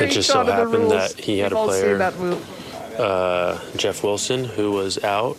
it 0.00 0.10
just 0.10 0.30
so 0.30 0.44
happened 0.44 0.90
that 0.92 1.12
he 1.18 1.40
had 1.40 1.52
a 1.52 1.56
player, 1.56 1.98
uh, 2.98 3.60
Jeff 3.76 4.02
Wilson, 4.02 4.44
who 4.44 4.72
was 4.72 5.02
out. 5.04 5.36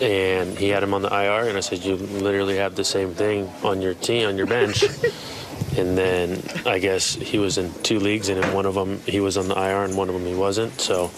And 0.00 0.58
he 0.58 0.70
had 0.70 0.82
him 0.82 0.94
on 0.94 1.02
the 1.02 1.08
IR, 1.08 1.48
and 1.48 1.56
I 1.56 1.60
said, 1.60 1.84
"You 1.84 1.94
literally 1.94 2.56
have 2.56 2.74
the 2.74 2.84
same 2.84 3.14
thing 3.14 3.48
on 3.62 3.80
your 3.80 3.94
team, 3.94 4.28
on 4.28 4.36
your 4.36 4.46
bench." 4.46 4.82
and 5.76 5.96
then 5.96 6.42
I 6.66 6.80
guess 6.80 7.14
he 7.14 7.38
was 7.38 7.56
in 7.56 7.72
two 7.82 8.00
leagues, 8.00 8.28
and 8.28 8.42
in 8.42 8.52
one 8.52 8.66
of 8.66 8.74
them 8.74 9.00
he 9.06 9.20
was 9.20 9.36
on 9.36 9.48
the 9.48 9.54
IR, 9.54 9.84
and 9.84 9.96
one 9.96 10.08
of 10.08 10.14
them 10.14 10.26
he 10.26 10.34
wasn't. 10.34 10.80
So 10.80 11.10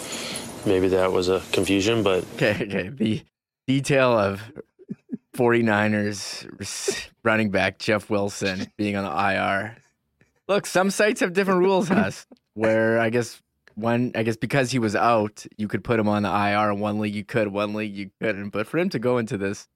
maybe 0.67 0.89
that 0.89 1.13
was 1.13 1.29
a 1.29 1.41
confusion, 1.53 2.03
but 2.03 2.25
Okay, 2.35 2.65
okay. 2.65 2.89
The 2.89 3.23
detail 3.67 4.19
of 4.19 4.43
49ers 5.37 7.09
running 7.23 7.51
back 7.51 7.79
Jeff 7.79 8.11
Wilson 8.11 8.71
being 8.77 8.97
on 8.97 9.05
the 9.05 9.35
IR. 9.35 9.77
Look, 10.47 10.67
some 10.67 10.91
sites 10.91 11.21
have 11.21 11.33
different 11.33 11.61
rules, 11.61 11.89
Huss, 11.89 12.27
where 12.55 12.99
I 12.99 13.11
guess 13.11 13.41
one, 13.75 14.13
I 14.15 14.23
guess 14.23 14.37
because 14.37 14.71
he 14.71 14.79
was 14.79 14.95
out, 14.97 15.47
you 15.57 15.69
could 15.69 15.85
put 15.85 15.99
him 15.99 16.09
on 16.09 16.23
the 16.23 16.29
IR. 16.29 16.73
In 16.73 16.81
one 16.81 16.99
league 16.99 17.15
you 17.15 17.25
could, 17.25 17.49
one 17.49 17.75
league 17.75 17.95
you 17.95 18.11
couldn't. 18.21 18.51
But 18.51 18.67
for 18.67 18.79
him 18.79 18.89
to 18.91 18.99
go 18.99 19.19
into 19.19 19.37
this 19.37 19.69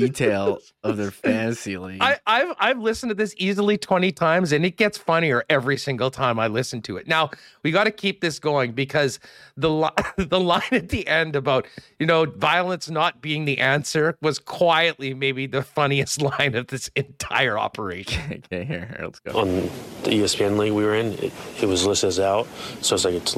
detail 0.00 0.58
of 0.82 0.96
their 0.96 1.10
fantasy 1.10 1.76
league, 1.76 2.00
I, 2.00 2.18
I've 2.26 2.54
I've 2.58 2.78
listened 2.78 3.10
to 3.10 3.14
this 3.14 3.34
easily 3.38 3.78
20 3.78 4.12
times 4.12 4.52
and 4.52 4.64
it 4.64 4.76
gets 4.76 4.98
funnier 4.98 5.44
every 5.48 5.76
single 5.76 6.10
time 6.10 6.38
I 6.38 6.48
listen 6.48 6.82
to 6.82 6.96
it. 6.96 7.06
Now 7.06 7.30
we 7.62 7.70
got 7.70 7.84
to 7.84 7.90
keep 7.90 8.20
this 8.20 8.38
going 8.38 8.72
because 8.72 9.18
the 9.56 9.70
li- 9.70 9.88
the 10.16 10.40
line 10.40 10.62
at 10.72 10.88
the 10.88 11.06
end 11.06 11.36
about 11.36 11.66
you 11.98 12.06
know 12.06 12.26
violence 12.26 12.90
not 12.90 13.20
being 13.20 13.44
the 13.44 13.58
answer 13.58 14.16
was 14.20 14.38
quietly 14.38 15.14
maybe 15.14 15.46
the 15.46 15.62
funniest 15.62 16.22
line 16.38 16.54
of 16.54 16.68
this 16.68 16.90
entire 16.96 17.58
operation. 17.58 18.42
okay, 18.44 18.64
here, 18.64 18.86
here, 18.86 19.00
let's 19.02 19.20
go. 19.20 19.38
on 19.40 19.54
the 20.02 20.10
ESPN 20.10 20.58
league 20.58 20.72
we 20.72 20.84
were 20.84 20.94
in, 20.94 21.12
it, 21.14 21.32
it 21.60 21.66
was 21.66 21.86
listed 21.86 22.08
as 22.08 22.20
out. 22.20 22.46
So 22.80 22.94
it's 22.94 23.04
like 23.04 23.14
it 23.14 23.28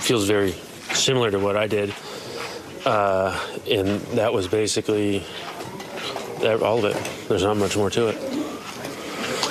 feels 0.00 0.26
very 0.26 0.52
similar 0.92 1.30
to 1.30 1.38
what 1.38 1.56
I 1.56 1.66
did. 1.66 1.94
Uh, 2.84 3.38
and 3.68 4.00
that 4.12 4.32
was 4.32 4.46
basically 4.46 5.18
that, 5.18 5.55
all 6.44 6.84
of 6.84 6.84
it. 6.96 7.28
There's 7.28 7.42
not 7.42 7.56
much 7.56 7.76
more 7.76 7.90
to 7.90 8.08
it. 8.08 8.16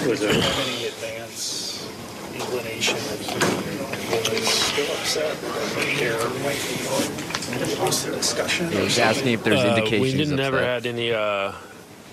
Was 0.08 0.20
there 0.20 0.30
any 0.32 0.86
advance 0.86 1.88
inclination 2.34 2.96
that 2.98 3.20
he 3.20 4.40
was 4.40 4.50
still 4.50 4.92
upset? 4.98 5.42
That 5.42 5.96
there 6.00 6.30
might 6.44 6.62
be 6.68 7.82
was 7.86 8.04
there 8.06 8.14
discussion? 8.14 8.72
He 8.72 8.80
was 8.80 9.00
asking 9.00 9.34
if 9.34 9.44
there's 9.44 9.60
Uh, 9.62 9.68
indications. 9.76 10.02
we 10.02 10.12
didn't 10.18 10.36
never 10.36 10.62
had 10.62 10.86
any 10.86 11.12
uh, 11.14 11.54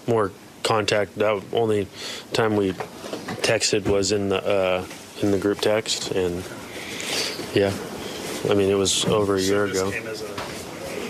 more 0.07 0.31
contact. 0.63 1.19
That 1.19 1.43
only 1.53 1.87
time 2.33 2.57
we 2.57 2.73
texted 3.43 3.87
was 3.87 4.13
in 4.13 4.29
the 4.29 4.43
uh, 4.45 4.87
in 5.21 5.31
the 5.33 5.39
group 5.39 5.61
text, 5.61 6.13
and 6.13 6.43
yeah, 7.55 7.73
I 8.49 8.55
mean 8.55 8.71
it 8.71 8.75
was 8.79 9.05
over 9.07 9.37
a 9.37 9.41
year 9.41 9.73
So 9.75 9.89
ago. 9.89 10.13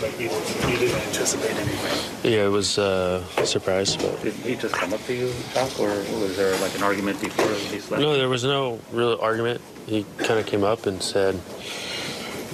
This 0.03 0.16
came 0.16 0.29
as 0.29 0.33
a, 0.33 0.66
like 0.66 0.66
you, 0.66 0.73
you 0.73 0.79
didn't 0.79 1.01
anticipate 1.07 1.57
anything. 1.57 2.31
Yeah, 2.33 2.47
it 2.47 2.51
was 2.51 2.79
uh, 2.79 3.24
a 3.39 3.47
surprise, 3.47 3.97
but 3.97 4.20
Did 4.23 4.35
he 4.35 4.55
just 4.57 4.74
come 4.74 4.93
up 4.93 5.05
to 5.07 5.15
you, 5.15 5.33
talk, 5.55 5.79
or 5.81 5.89
was 6.20 6.37
there 6.37 6.57
like 6.61 6.74
an 6.77 6.83
argument 6.83 7.20
before 7.20 7.47
he 7.55 7.77
left? 7.77 7.91
no, 7.91 8.15
there 8.16 8.29
was 8.29 8.45
no 8.45 8.81
real 8.93 9.19
argument. 9.20 9.61
He 9.87 10.05
kind 10.19 10.39
of 10.39 10.47
came 10.47 10.62
up 10.65 10.87
and 10.87 11.03
said, 11.03 11.39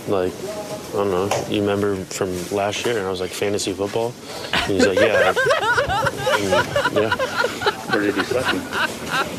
like, 0.09 0.33
I 0.91 0.93
don't 0.93 1.11
know, 1.11 1.29
you 1.51 1.61
remember 1.61 1.97
from 2.05 2.31
last 2.51 2.87
year? 2.87 2.97
And 2.97 3.07
I 3.07 3.11
was 3.11 3.21
like, 3.21 3.31
fantasy 3.31 3.73
football. 3.75 4.15
And 4.55 4.73
he's 4.73 4.87
like, 4.87 4.99
yeah, 4.99 5.35
And, 6.39 6.49
yeah. 6.97 7.17
Where 7.93 8.03
did 8.03 8.15
he 8.15 8.25
select 8.25 8.53
you? 8.55 8.61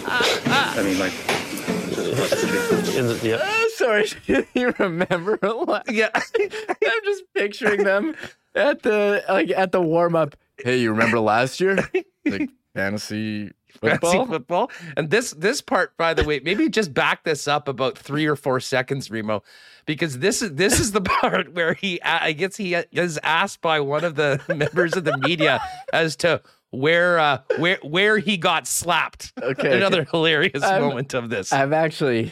I 0.05 0.81
mean, 0.83 0.99
like, 0.99 1.13
In 1.48 1.48
the, 1.89 3.19
yeah. 3.23 3.39
Oh, 3.51 3.69
sorry, 3.75 4.07
you 4.53 4.73
remember 4.77 5.39
a 5.41 5.49
lot. 5.49 5.91
Yeah, 5.91 6.09
I'm 6.15 7.03
just 7.03 7.23
picturing 7.33 7.83
them 7.83 8.15
at 8.55 8.83
the 8.83 9.23
like 9.29 9.49
at 9.51 9.71
the 9.71 9.81
warm 9.81 10.15
up. 10.15 10.35
Hey, 10.57 10.77
you 10.77 10.91
remember 10.91 11.19
last 11.19 11.59
year? 11.59 11.77
Like 12.25 12.49
fantasy 12.75 13.51
football. 13.69 14.11
Fantasy 14.11 14.31
football. 14.31 14.71
And 14.97 15.09
this 15.09 15.31
this 15.31 15.61
part, 15.61 15.95
by 15.97 16.13
the 16.13 16.23
way, 16.23 16.39
maybe 16.39 16.69
just 16.69 16.93
back 16.93 17.23
this 17.23 17.47
up 17.47 17.67
about 17.67 17.97
three 17.97 18.25
or 18.25 18.35
four 18.35 18.59
seconds, 18.59 19.09
Remo, 19.09 19.43
because 19.85 20.19
this 20.19 20.41
is 20.41 20.53
this 20.53 20.79
is 20.79 20.91
the 20.91 21.01
part 21.01 21.53
where 21.53 21.73
he 21.73 22.01
I 22.01 22.33
guess 22.33 22.57
he 22.57 22.75
is 22.75 23.19
asked 23.23 23.61
by 23.61 23.79
one 23.79 24.03
of 24.03 24.15
the 24.15 24.41
members 24.49 24.95
of 24.95 25.05
the 25.05 25.17
media 25.17 25.61
as 25.93 26.15
to 26.17 26.41
where 26.71 27.19
uh 27.19 27.39
where 27.57 27.79
where 27.81 28.17
he 28.17 28.37
got 28.37 28.67
slapped. 28.67 29.33
Okay, 29.41 29.77
Another 29.77 30.01
okay. 30.01 30.09
hilarious 30.11 30.63
I'm- 30.63 30.81
moment 30.81 31.13
of 31.13 31.29
this. 31.29 31.51
I'm 31.53 31.73
actually 31.73 32.31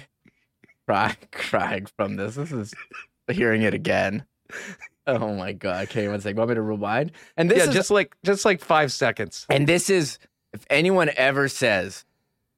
crying, 0.87 1.15
crying 1.31 1.87
from 1.97 2.15
this. 2.15 2.35
This 2.35 2.51
is 2.51 2.73
hearing 3.31 3.61
it 3.63 3.73
again. 3.73 4.25
Oh 5.05 5.33
my 5.35 5.53
god! 5.53 5.85
Okay, 5.85 6.07
one 6.07 6.19
second. 6.19 6.37
Want 6.37 6.49
me 6.49 6.55
to 6.55 6.61
rewind? 6.61 7.11
And 7.37 7.49
this 7.49 7.59
yeah, 7.59 7.69
is 7.69 7.73
just 7.75 7.91
like 7.91 8.15
just 8.25 8.43
like 8.45 8.61
five 8.61 8.91
seconds. 8.91 9.45
And 9.49 9.65
this 9.67 9.89
is 9.89 10.19
if 10.53 10.65
anyone 10.69 11.09
ever 11.15 11.47
says, 11.47 12.03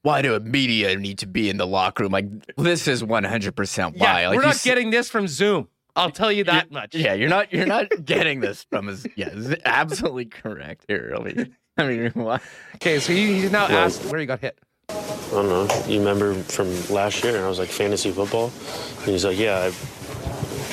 "Why 0.01 0.21
do 0.23 0.39
media 0.39 0.95
need 0.95 1.19
to 1.19 1.27
be 1.27 1.49
in 1.49 1.57
the 1.57 1.67
locker 1.67 2.03
room?" 2.03 2.11
Like 2.11 2.25
this 2.57 2.87
is 2.87 3.03
one 3.03 3.23
hundred 3.23 3.55
percent 3.55 3.97
why. 3.97 4.21
Yeah, 4.21 4.29
like 4.29 4.37
we're 4.37 4.43
not 4.43 4.55
s- 4.55 4.63
getting 4.63 4.89
this 4.89 5.09
from 5.09 5.27
Zoom. 5.27 5.67
I'll 5.95 6.11
tell 6.11 6.31
you 6.31 6.43
that 6.45 6.71
much. 6.71 6.95
Yeah, 6.95 7.13
you're 7.13 7.29
not. 7.29 7.51
You're 7.53 7.65
not 7.67 7.87
getting 8.05 8.39
this 8.39 8.63
from 8.69 8.87
us. 8.89 9.05
Yeah, 9.15 9.29
absolutely 9.65 10.25
correct. 10.25 10.85
Here, 10.87 11.15
me. 11.23 11.51
I 11.83 11.87
mean, 11.87 12.11
what? 12.11 12.41
Okay, 12.75 12.99
so 12.99 13.13
he, 13.13 13.39
he's 13.41 13.51
now 13.51 13.67
Well- 13.69 13.77
asked 13.85 14.03
where 14.05 14.19
he 14.19 14.25
got 14.25 14.39
hit. 14.39 14.57
I 14.89 15.31
don't 15.31 15.47
know. 15.47 15.67
You 15.87 15.99
remember 15.99 16.33
from 16.43 16.67
last 16.89 17.23
year? 17.23 17.35
And 17.35 17.45
I 17.45 17.47
was 17.47 17.59
like, 17.59 17.69
fantasy 17.69 18.11
football? 18.11 18.51
And 18.99 19.07
he's 19.07 19.23
like, 19.23 19.37
yeah, 19.37 19.57
I, 19.59 19.65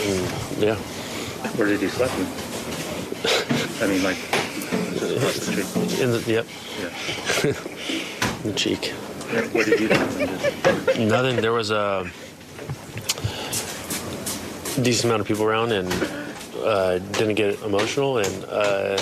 And, 0.03 0.59
yeah. 0.63 0.75
Where 1.57 1.69
did 1.69 1.81
he 1.81 1.89
slap 1.89 2.11
you? 2.19 2.27
I 3.85 3.87
mean, 3.89 4.03
like, 4.03 4.17
across 4.17 5.37
the 5.37 5.63
street. 5.65 6.01
In 6.01 6.11
the, 6.13 6.25
yep. 6.27 6.47
Yeah. 6.81 8.41
In 8.45 8.53
the 8.53 8.59
cheek. 8.59 8.93
What 9.53 9.67
did 9.67 9.81
you 9.81 9.89
do? 9.89 11.07
Nothing. 11.07 11.37
There 11.37 11.53
was 11.53 11.71
a 11.71 12.11
decent 14.83 15.05
amount 15.07 15.21
of 15.21 15.27
people 15.27 15.45
around, 15.45 15.73
and 15.73 15.93
uh, 16.65 16.99
didn't 16.99 17.35
get 17.35 17.61
emotional, 17.63 18.19
and 18.19 18.45
uh, 18.47 18.97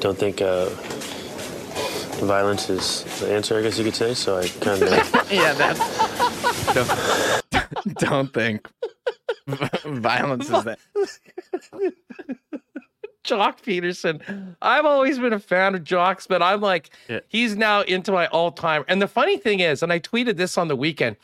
don't 0.00 0.18
think 0.18 0.40
uh, 0.42 0.68
violence 2.24 2.68
is 2.70 3.04
the 3.20 3.32
answer. 3.32 3.58
I 3.58 3.62
guess 3.62 3.78
you 3.78 3.84
could 3.84 3.94
say. 3.94 4.14
So 4.14 4.38
I 4.38 4.48
kind 4.48 4.82
of 4.82 4.90
yeah, 5.32 5.52
that's 5.54 6.72
don't, 6.74 7.94
don't 7.98 8.32
think 8.34 8.68
violence 9.84 10.50
is 10.50 10.64
that. 10.64 10.78
Joc 13.24 13.60
Pederson. 13.62 14.54
I've 14.62 14.84
always 14.84 15.18
been 15.18 15.32
a 15.32 15.40
fan 15.40 15.74
of 15.74 15.82
Jocks, 15.82 16.28
but 16.28 16.42
I'm 16.42 16.60
like, 16.60 16.90
Yeah. 17.08 17.20
he's 17.26 17.56
now 17.56 17.80
into 17.82 18.12
my 18.12 18.28
all 18.28 18.52
time. 18.52 18.84
And 18.86 19.02
the 19.02 19.08
funny 19.08 19.36
thing 19.36 19.58
is, 19.60 19.82
and 19.82 19.92
I 19.92 19.98
tweeted 19.98 20.36
this 20.36 20.56
on 20.56 20.68
the 20.68 20.76
weekend 20.76 21.16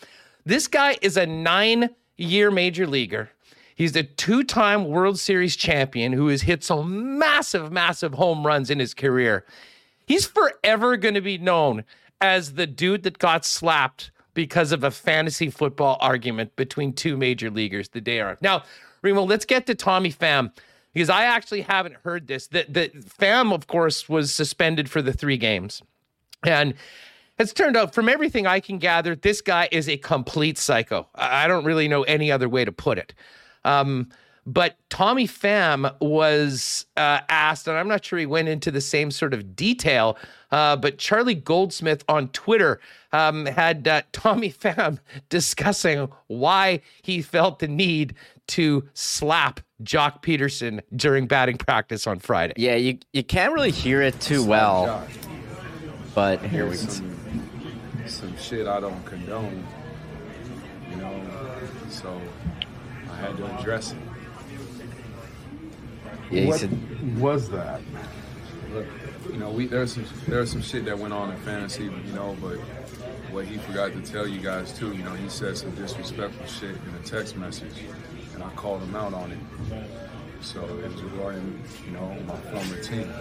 this 0.44 0.66
guy 0.66 0.96
is 1.00 1.16
a 1.16 1.24
nine 1.26 1.90
year 2.16 2.50
major 2.50 2.86
leaguer. 2.88 3.30
He's 3.74 3.92
the 3.92 4.02
two 4.02 4.44
time 4.44 4.84
World 4.84 5.18
Series 5.18 5.56
champion 5.56 6.12
who 6.12 6.28
has 6.28 6.42
hit 6.42 6.62
some 6.62 7.18
massive, 7.18 7.72
massive 7.72 8.14
home 8.14 8.46
runs 8.46 8.70
in 8.70 8.78
his 8.78 8.94
career. 8.94 9.44
He's 10.06 10.26
forever 10.26 10.96
going 10.96 11.14
to 11.14 11.20
be 11.20 11.38
known 11.38 11.84
as 12.20 12.54
the 12.54 12.66
dude 12.66 13.02
that 13.02 13.18
got 13.18 13.44
slapped 13.44 14.10
because 14.34 14.72
of 14.72 14.84
a 14.84 14.90
fantasy 14.90 15.50
football 15.50 15.96
argument 16.00 16.54
between 16.56 16.92
two 16.92 17.16
major 17.16 17.50
leaguers 17.50 17.88
the 17.90 18.00
day 18.00 18.20
of. 18.20 18.40
Now, 18.40 18.62
Remo, 19.02 19.22
let's 19.22 19.44
get 19.44 19.66
to 19.66 19.74
Tommy 19.74 20.12
Pham 20.12 20.52
because 20.92 21.10
I 21.10 21.24
actually 21.24 21.62
haven't 21.62 21.96
heard 22.04 22.26
this. 22.26 22.46
The, 22.46 22.64
the 22.68 22.88
Pham, 23.18 23.52
of 23.52 23.66
course, 23.66 24.08
was 24.08 24.32
suspended 24.34 24.90
for 24.90 25.02
the 25.02 25.12
three 25.12 25.36
games. 25.36 25.82
And 26.44 26.74
it's 27.38 27.52
turned 27.52 27.76
out, 27.76 27.94
from 27.94 28.08
everything 28.08 28.46
I 28.46 28.60
can 28.60 28.78
gather, 28.78 29.16
this 29.16 29.40
guy 29.40 29.68
is 29.72 29.88
a 29.88 29.96
complete 29.96 30.58
psycho. 30.58 31.08
I 31.14 31.48
don't 31.48 31.64
really 31.64 31.88
know 31.88 32.02
any 32.02 32.30
other 32.30 32.48
way 32.48 32.64
to 32.64 32.72
put 32.72 32.98
it. 32.98 33.14
Um, 33.64 34.08
but 34.44 34.76
Tommy 34.90 35.28
Pham 35.28 35.94
was 36.00 36.86
uh, 36.96 37.20
asked, 37.28 37.68
and 37.68 37.76
I'm 37.76 37.86
not 37.86 38.04
sure 38.04 38.18
he 38.18 38.26
went 38.26 38.48
into 38.48 38.70
the 38.72 38.80
same 38.80 39.10
sort 39.12 39.34
of 39.34 39.54
detail, 39.54 40.18
uh, 40.50 40.74
but 40.76 40.98
Charlie 40.98 41.36
Goldsmith 41.36 42.04
on 42.08 42.28
Twitter 42.28 42.80
um, 43.12 43.46
had 43.46 43.86
uh, 43.86 44.02
Tommy 44.12 44.50
Pham 44.50 44.98
discussing 45.28 46.08
why 46.26 46.80
he 47.02 47.22
felt 47.22 47.60
the 47.60 47.68
need 47.68 48.14
to 48.48 48.88
slap 48.94 49.60
Joc 49.84 50.22
Pederson 50.22 50.80
during 50.94 51.26
batting 51.26 51.56
practice 51.56 52.06
on 52.06 52.18
Friday. 52.18 52.54
Yeah, 52.56 52.74
you 52.74 52.98
you 53.12 53.22
can't 53.22 53.52
really 53.52 53.70
hear 53.70 54.02
it 54.02 54.20
too 54.20 54.44
well, 54.44 55.06
but 56.14 56.42
here 56.42 56.64
we 56.64 56.72
go. 56.72 56.82
some, 56.82 57.16
some 58.06 58.36
shit 58.36 58.66
I 58.66 58.80
don't 58.80 59.04
condone, 59.04 59.64
you 60.90 60.96
know. 60.96 61.20
So 61.88 62.20
I 62.41 62.41
had 63.22 63.36
to 63.36 63.58
address 63.58 63.92
it. 63.92 63.98
Yeah, 66.30 66.46
what 66.46 66.60
said- 66.60 67.18
was 67.20 67.48
that? 67.50 67.80
Look, 68.72 68.86
you 69.30 69.38
know, 69.38 69.50
we 69.50 69.66
there's 69.66 69.92
some 69.94 70.04
there's 70.26 70.50
some 70.50 70.62
shit 70.62 70.84
that 70.86 70.98
went 70.98 71.12
on 71.12 71.30
in 71.30 71.36
fantasy, 71.38 71.84
you 71.84 72.12
know, 72.14 72.36
but 72.40 72.56
what 73.30 73.44
he 73.46 73.58
forgot 73.58 73.92
to 73.92 74.00
tell 74.02 74.26
you 74.26 74.40
guys 74.40 74.72
too, 74.72 74.92
you 74.92 75.02
know, 75.02 75.14
he 75.14 75.28
said 75.28 75.56
some 75.56 75.70
disrespectful 75.72 76.46
shit 76.46 76.70
in 76.70 76.94
a 77.00 77.04
text 77.04 77.36
message, 77.36 77.84
and 78.34 78.42
I 78.42 78.50
called 78.50 78.82
him 78.82 78.94
out 78.94 79.14
on 79.14 79.32
it. 79.32 79.38
So 80.40 80.64
it 80.64 80.90
was 80.90 81.02
regarding, 81.02 81.62
you 81.86 81.92
know, 81.92 82.16
my 82.26 82.36
former 82.36 82.82
team. 82.82 83.12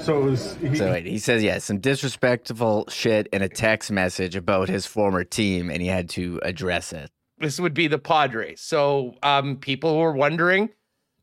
So 0.00 0.20
it 0.22 0.24
was 0.30 0.54
he, 0.56 0.76
So 0.76 0.90
wait, 0.90 1.04
he 1.06 1.18
says 1.18 1.42
yeah, 1.42 1.58
some 1.58 1.78
disrespectful 1.80 2.86
shit 2.88 3.26
in 3.32 3.42
a 3.42 3.48
text 3.48 3.90
message 3.90 4.36
about 4.36 4.68
his 4.68 4.86
former 4.86 5.24
team, 5.24 5.68
and 5.70 5.82
he 5.82 5.88
had 5.88 6.08
to 6.10 6.40
address 6.42 6.92
it. 6.92 7.10
This 7.40 7.60
would 7.60 7.74
be 7.74 7.86
the 7.86 7.98
Padres. 7.98 8.60
So 8.60 9.14
um, 9.22 9.56
people 9.56 9.98
were 9.98 10.12
wondering, 10.12 10.70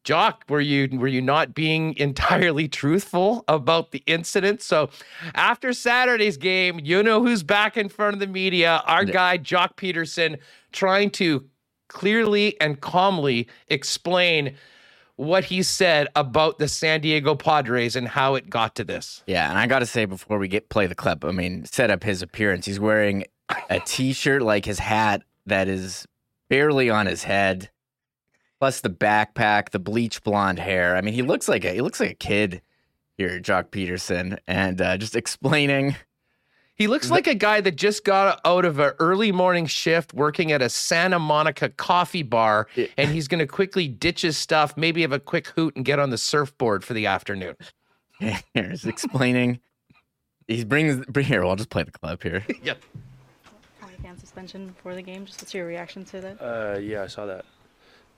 Joc, 0.05 0.35
were 0.47 0.61
you 0.61 0.87
were 0.97 1.07
you 1.07 1.21
not 1.21 1.53
being 1.53 1.95
entirely 1.97 2.67
truthful 2.67 3.43
about 3.47 3.91
the 3.91 4.03
incident? 4.05 4.61
So 4.61 4.89
after 5.33 5.73
Saturday's 5.73 6.37
game, 6.37 6.79
you 6.83 7.03
know 7.03 7.23
who's 7.23 7.43
back 7.43 7.75
in 7.75 7.89
front 7.89 8.13
of 8.13 8.19
the 8.19 8.27
media? 8.27 8.83
Our 8.85 9.03
guy 9.03 9.37
Joc 9.37 9.75
Pederson, 9.75 10.37
trying 10.71 11.09
to 11.11 11.45
clearly 11.87 12.59
and 12.61 12.79
calmly 12.79 13.47
explain 13.67 14.55
what 15.17 15.45
he 15.45 15.63
said 15.63 16.07
about 16.15 16.59
the 16.59 16.67
San 16.67 17.01
Diego 17.01 17.35
Padres 17.35 17.95
and 17.95 18.07
how 18.07 18.35
it 18.35 18.49
got 18.49 18.75
to 18.75 18.83
this. 18.83 19.23
Yeah, 19.27 19.49
and 19.49 19.57
I 19.57 19.65
got 19.65 19.79
to 19.79 19.85
say 19.85 20.05
before 20.05 20.37
we 20.37 20.47
get 20.47 20.69
play 20.69 20.87
the 20.87 20.95
clip, 20.95 21.23
I 21.23 21.31
mean, 21.31 21.65
set 21.65 21.89
up 21.89 22.03
his 22.03 22.21
appearance. 22.21 22.65
He's 22.65 22.79
wearing 22.79 23.23
a 23.69 23.79
t-shirt 23.79 24.41
like 24.41 24.65
his 24.65 24.79
hat 24.79 25.23
that 25.45 25.67
is 25.67 26.07
barely 26.49 26.89
on 26.89 27.05
his 27.05 27.23
head, 27.23 27.69
plus 28.59 28.81
the 28.81 28.89
backpack, 28.89 29.71
the 29.71 29.79
bleach 29.79 30.23
blonde 30.23 30.59
hair. 30.59 30.95
I 30.95 31.01
mean, 31.01 31.13
he 31.13 31.21
looks 31.21 31.47
like 31.47 31.65
a 31.65 31.71
he 31.73 31.81
looks 31.81 31.99
like 31.99 32.11
a 32.11 32.15
kid 32.15 32.61
here, 33.17 33.39
Joc 33.39 33.69
Pederson, 33.69 34.37
and 34.47 34.81
uh, 34.81 34.97
just 34.97 35.15
explaining. 35.15 35.95
He 36.75 36.87
looks 36.87 37.09
like 37.09 37.25
a 37.25 37.35
guy 37.35 37.61
that 37.61 37.77
just 37.77 38.03
got 38.03 38.41
out 38.43 38.65
of 38.65 38.79
an 38.79 38.91
early 38.99 39.31
morning 39.31 39.65
shift 39.65 40.13
working 40.13 40.51
at 40.51 40.61
a 40.61 40.67
Santa 40.67 41.19
Monica 41.19 41.69
coffee 41.69 42.21
bar, 42.21 42.67
and 42.97 43.11
he's 43.11 43.29
going 43.29 43.39
to 43.39 43.47
quickly 43.47 43.87
ditch 43.87 44.23
his 44.23 44.37
stuff, 44.37 44.75
maybe 44.75 45.01
have 45.01 45.13
a 45.13 45.19
quick 45.19 45.47
hoot, 45.47 45.73
and 45.77 45.85
get 45.85 45.99
on 45.99 46.09
the 46.09 46.17
surfboard 46.17 46.83
for 46.83 46.93
the 46.93 47.05
afternoon. 47.05 47.55
Here's 48.53 48.85
explaining. 48.85 49.61
He's 50.47 50.65
brings 50.65 51.05
bring 51.05 51.25
here. 51.25 51.45
I'll 51.45 51.55
just 51.55 51.69
play 51.69 51.83
the 51.83 51.91
clip 51.91 52.21
here. 52.21 52.45
yep. 52.63 52.81
Five 54.35 54.41
game 54.41 54.47
suspension 54.47 54.75
for 54.81 54.95
the 54.95 55.01
game. 55.01 55.25
Just 55.25 55.41
what's 55.41 55.53
your 55.53 55.65
reaction 55.65 56.03
to 56.05 56.21
that? 56.21 56.41
Uh, 56.41 56.77
yeah, 56.79 57.03
I 57.03 57.07
saw 57.07 57.25
that, 57.25 57.45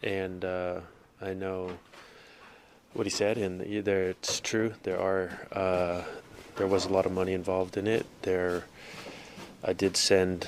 and 0.02 0.44
uh, 0.44 0.80
I 1.22 1.34
know 1.34 1.72
what 2.94 3.06
he 3.06 3.10
said, 3.10 3.38
and 3.38 3.66
yeah, 3.66 3.82
there 3.82 4.10
it's 4.10 4.40
true. 4.40 4.74
There 4.84 5.00
are 5.00 5.38
uh, 5.52 6.04
there 6.56 6.68
was 6.68 6.86
a 6.86 6.90
lot 6.90 7.06
of 7.06 7.12
money 7.12 7.34
involved 7.34 7.78
in 7.78 7.88
it. 7.88 8.06
There, 8.24 8.64
I 9.64 9.74
did 9.74 9.96
send 9.96 10.48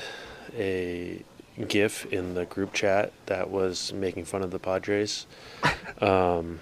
a 0.57 1.23
GIF 1.67 2.05
in 2.11 2.33
the 2.33 2.45
group 2.45 2.73
chat 2.73 3.13
that 3.27 3.49
was 3.49 3.93
making 3.93 4.25
fun 4.25 4.41
of 4.41 4.51
the 4.51 4.59
Padres. 4.59 5.27
Um, 6.01 6.61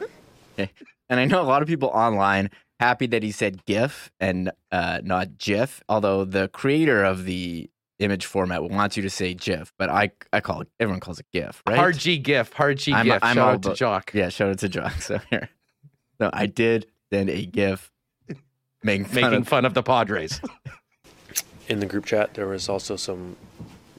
and 0.57 1.19
I 1.19 1.25
know 1.25 1.39
a 1.39 1.43
lot 1.43 1.61
of 1.61 1.67
people 1.67 1.89
online 1.89 2.49
happy 2.79 3.05
that 3.05 3.21
he 3.21 3.31
said 3.31 3.63
GIF 3.65 4.09
and 4.19 4.51
uh, 4.71 5.01
not 5.03 5.37
GIF, 5.37 5.83
although 5.87 6.25
the 6.25 6.47
creator 6.47 7.03
of 7.03 7.25
the 7.25 7.69
image 7.99 8.25
format 8.25 8.63
wants 8.63 8.95
you 8.95 9.03
to 9.03 9.09
say 9.09 9.33
GIF, 9.33 9.73
but 9.77 9.89
I 9.89 10.11
I 10.31 10.39
call 10.39 10.61
it 10.61 10.67
everyone 10.79 10.99
calls 10.99 11.19
it 11.19 11.25
GIF, 11.33 11.63
right? 11.67 11.77
Hard 11.77 11.97
G 11.97 12.17
GIF, 12.17 12.53
hard 12.53 12.77
G 12.77 12.91
GIF. 12.91 13.21
Shout 13.21 13.37
all 13.37 13.49
out 13.49 13.63
to 13.63 13.69
Joc. 13.69 14.13
Yeah, 14.13 14.29
shout 14.29 14.49
out 14.49 14.59
to 14.59 14.69
Joc. 14.69 15.01
So 15.01 15.19
here, 15.29 15.49
no, 16.19 16.29
I 16.33 16.45
did 16.45 16.87
send 17.11 17.29
a 17.29 17.45
GIF 17.45 17.91
making 18.83 19.05
fun 19.05 19.21
Making 19.21 19.41
of 19.41 19.47
fun 19.47 19.65
of 19.65 19.73
the 19.73 19.83
Padres. 19.83 20.41
in 21.67 21.79
the 21.79 21.85
group 21.85 22.05
chat, 22.05 22.33
there 22.33 22.47
was 22.47 22.69
also 22.69 22.95
some. 22.95 23.35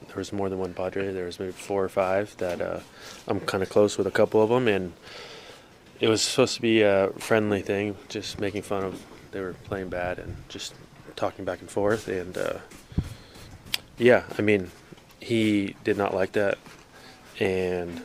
There 0.07 0.17
was 0.17 0.33
more 0.33 0.49
than 0.49 0.57
one 0.57 0.73
Padre. 0.73 1.13
There 1.13 1.25
was 1.25 1.39
maybe 1.39 1.51
four 1.51 1.83
or 1.83 1.89
five 1.89 2.35
that 2.37 2.61
uh, 2.61 2.79
I'm 3.27 3.39
kind 3.41 3.61
of 3.61 3.69
close 3.69 3.97
with 3.97 4.07
a 4.07 4.11
couple 4.11 4.41
of 4.41 4.49
them, 4.49 4.67
and 4.67 4.93
it 5.99 6.07
was 6.07 6.21
supposed 6.21 6.55
to 6.55 6.61
be 6.61 6.81
a 6.81 7.09
friendly 7.17 7.61
thing, 7.61 7.95
just 8.07 8.39
making 8.39 8.63
fun 8.63 8.83
of 8.83 9.05
they 9.31 9.39
were 9.41 9.53
playing 9.65 9.89
bad 9.89 10.17
and 10.17 10.35
just 10.49 10.73
talking 11.15 11.45
back 11.45 11.61
and 11.61 11.69
forth. 11.69 12.07
And 12.07 12.35
uh, 12.37 12.57
yeah, 13.99 14.23
I 14.37 14.41
mean, 14.41 14.71
he 15.19 15.75
did 15.83 15.97
not 15.97 16.15
like 16.15 16.31
that, 16.31 16.57
and 17.39 18.03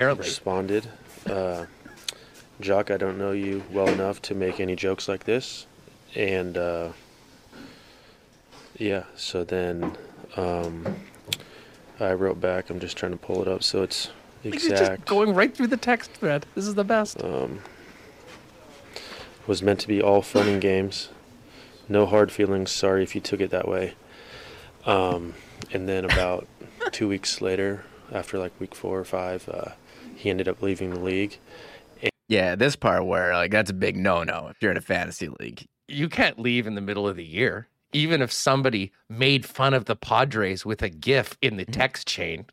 responded. 0.00 0.88
Uh, 1.24 1.66
Joc, 2.60 2.90
I 2.90 2.96
don't 2.96 3.18
know 3.18 3.30
you 3.30 3.62
well 3.70 3.88
enough 3.88 4.20
to 4.22 4.34
make 4.34 4.58
any 4.58 4.74
jokes 4.74 5.06
like 5.08 5.24
this, 5.24 5.66
and. 6.16 6.56
Uh, 6.56 6.92
yeah, 8.78 9.04
so 9.16 9.42
then 9.42 9.96
um, 10.36 10.96
I 11.98 12.12
wrote 12.12 12.40
back. 12.40 12.70
I'm 12.70 12.78
just 12.78 12.96
trying 12.96 13.12
to 13.12 13.18
pull 13.18 13.42
it 13.42 13.48
up 13.48 13.62
so 13.62 13.82
it's 13.82 14.10
He's 14.42 14.52
just 14.52 14.66
exact. 14.70 15.04
going 15.04 15.34
right 15.34 15.54
through 15.54 15.66
the 15.66 15.76
text 15.76 16.12
thread. 16.12 16.46
This 16.54 16.66
is 16.66 16.76
the 16.76 16.84
best. 16.84 17.22
Um, 17.24 17.60
was 19.48 19.62
meant 19.62 19.80
to 19.80 19.88
be 19.88 20.00
all 20.00 20.22
fun 20.22 20.46
and 20.46 20.60
games. 20.60 21.08
No 21.88 22.06
hard 22.06 22.30
feelings. 22.30 22.70
Sorry 22.70 23.02
if 23.02 23.16
you 23.16 23.20
took 23.20 23.40
it 23.40 23.50
that 23.50 23.66
way. 23.66 23.94
Um, 24.88 25.34
and 25.72 25.88
then 25.88 26.04
about 26.04 26.48
two 26.92 27.06
weeks 27.06 27.40
later, 27.40 27.84
after 28.10 28.38
like 28.38 28.58
week 28.58 28.74
four 28.74 28.98
or 28.98 29.04
five, 29.04 29.48
uh, 29.48 29.72
he 30.16 30.30
ended 30.30 30.48
up 30.48 30.62
leaving 30.62 30.90
the 30.90 31.00
league. 31.00 31.38
Yeah, 32.26 32.56
this 32.56 32.76
part 32.76 33.06
where 33.06 33.32
like 33.34 33.50
that's 33.50 33.70
a 33.70 33.74
big 33.74 33.96
no 33.96 34.22
no 34.22 34.48
if 34.50 34.60
you're 34.60 34.70
in 34.70 34.76
a 34.76 34.82
fantasy 34.82 35.28
league. 35.40 35.66
You 35.86 36.08
can't 36.08 36.38
leave 36.38 36.66
in 36.66 36.74
the 36.74 36.80
middle 36.80 37.08
of 37.08 37.16
the 37.16 37.24
year, 37.24 37.68
even 37.92 38.20
if 38.20 38.32
somebody 38.32 38.92
made 39.08 39.46
fun 39.46 39.72
of 39.72 39.86
the 39.86 39.96
Padres 39.96 40.66
with 40.66 40.82
a 40.82 40.90
GIF 40.90 41.38
in 41.40 41.56
the 41.56 41.64
text 41.64 42.06
chain. 42.06 42.44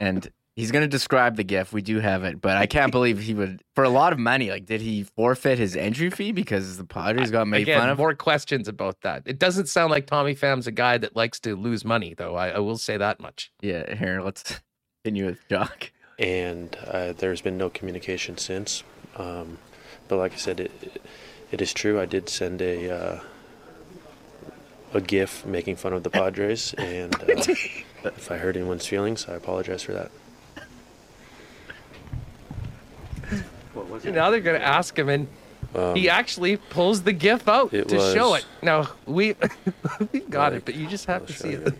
And 0.00 0.30
He's 0.58 0.72
gonna 0.72 0.88
describe 0.88 1.36
the 1.36 1.44
GIF. 1.44 1.72
We 1.72 1.82
do 1.82 2.00
have 2.00 2.24
it, 2.24 2.40
but 2.40 2.56
I 2.56 2.66
can't 2.66 2.90
believe 2.90 3.20
he 3.20 3.32
would 3.32 3.62
for 3.76 3.84
a 3.84 3.88
lot 3.88 4.12
of 4.12 4.18
money. 4.18 4.50
Like, 4.50 4.66
did 4.66 4.80
he 4.80 5.04
forfeit 5.04 5.56
his 5.56 5.76
entry 5.76 6.10
fee 6.10 6.32
because 6.32 6.76
the 6.76 6.84
Padres 6.84 7.30
got 7.30 7.46
made 7.46 7.62
Again, 7.62 7.78
fun 7.78 7.90
of? 7.90 7.98
more 7.98 8.12
questions 8.16 8.66
about 8.66 9.00
that. 9.02 9.22
It 9.24 9.38
doesn't 9.38 9.68
sound 9.68 9.92
like 9.92 10.06
Tommy 10.08 10.34
Pham's 10.34 10.66
a 10.66 10.72
guy 10.72 10.98
that 10.98 11.14
likes 11.14 11.38
to 11.40 11.54
lose 11.54 11.84
money, 11.84 12.12
though. 12.18 12.34
I, 12.34 12.48
I 12.48 12.58
will 12.58 12.76
say 12.76 12.96
that 12.96 13.20
much. 13.20 13.52
Yeah, 13.60 13.94
here, 13.94 14.20
let's 14.20 14.60
continue 15.04 15.26
with 15.26 15.38
Joc. 15.48 15.90
and 16.18 16.76
uh, 16.88 17.12
there's 17.12 17.40
been 17.40 17.56
no 17.56 17.70
communication 17.70 18.36
since. 18.36 18.82
Um, 19.14 19.58
but 20.08 20.16
like 20.16 20.32
I 20.32 20.38
said, 20.38 20.58
it 20.58 21.00
it 21.52 21.62
is 21.62 21.72
true. 21.72 22.00
I 22.00 22.04
did 22.04 22.28
send 22.28 22.60
a 22.62 22.90
uh, 22.90 23.20
a 24.92 25.00
GIF 25.00 25.46
making 25.46 25.76
fun 25.76 25.92
of 25.92 26.02
the 26.02 26.10
Padres, 26.10 26.74
and 26.76 27.14
uh, 27.14 27.26
if 27.28 28.28
I 28.32 28.38
hurt 28.38 28.56
anyone's 28.56 28.86
feelings, 28.86 29.28
I 29.28 29.34
apologize 29.34 29.84
for 29.84 29.92
that. 29.92 30.10
Now 34.04 34.30
they're 34.30 34.40
going 34.40 34.60
to 34.60 34.66
ask 34.66 34.98
him, 34.98 35.08
and 35.08 35.28
Um, 35.74 35.94
he 35.96 36.08
actually 36.08 36.56
pulls 36.56 37.02
the 37.02 37.12
GIF 37.12 37.46
out 37.48 37.74
it 37.74 37.88
to 37.88 37.98
show 38.14 38.30
was- 38.30 38.40
it. 38.42 38.46
Now 38.62 38.88
we 39.06 39.34
we 40.12 40.20
got 40.20 40.52
it, 40.54 40.64
but 40.64 40.74
you 40.74 40.86
just 40.86 41.06
have 41.06 41.26
to 41.26 41.32
see 41.32 41.50
it. 41.50 41.74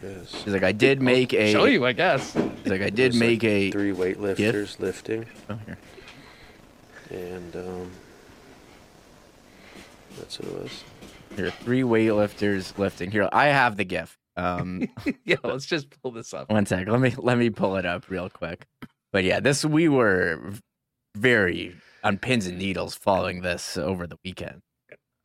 He's 0.45 0.53
like, 0.53 0.62
I 0.65 0.73
did 0.73 1.01
make 1.01 1.33
a. 1.33 1.53
Show 1.53 1.65
you, 1.65 1.87
I 1.87 1.93
guess. 1.93 2.33
He's 2.35 2.66
like, 2.73 2.83
I 2.83 2.91
did 2.91 3.15
make 3.15 3.43
like 3.43 3.51
a 3.51 3.70
three 3.70 3.93
weightlifters 3.93 4.37
GIF. 4.37 4.81
lifting, 4.81 5.27
Oh, 5.49 5.59
here. 5.66 5.79
and 7.11 7.57
um, 7.57 7.91
that's 10.19 10.39
what 10.39 10.49
it 10.49 10.62
was. 10.62 10.85
Here, 11.37 11.51
three 11.51 11.83
weightlifters 11.83 12.77
lifting. 12.79 13.11
Here, 13.11 13.29
I 13.33 13.47
have 13.47 13.77
the 13.77 13.85
GIF. 13.85 14.19
Um, 14.37 14.89
yeah, 15.25 15.37
let's 15.45 15.66
just 15.66 15.89
pull 16.03 16.11
this 16.11 16.35
up. 16.35 16.51
one 16.51 16.66
sec. 16.66 16.89
Let 16.89 17.01
me 17.01 17.15
let 17.16 17.39
me 17.39 17.51
pull 17.51 17.77
it 17.77 17.87
up 17.87 18.11
real 18.11 18.29
quick. 18.29 18.66
But 19.12 19.25
yeah, 19.25 19.41
this 19.41 19.65
we 19.65 19.89
were 19.89 20.41
very 21.16 21.75
on 22.03 22.19
pins 22.19 22.47
and 22.47 22.59
needles 22.59 22.95
following 22.95 23.43
this 23.43 23.77
over 23.77 24.07
the 24.07 24.16
weekend. 24.25 24.62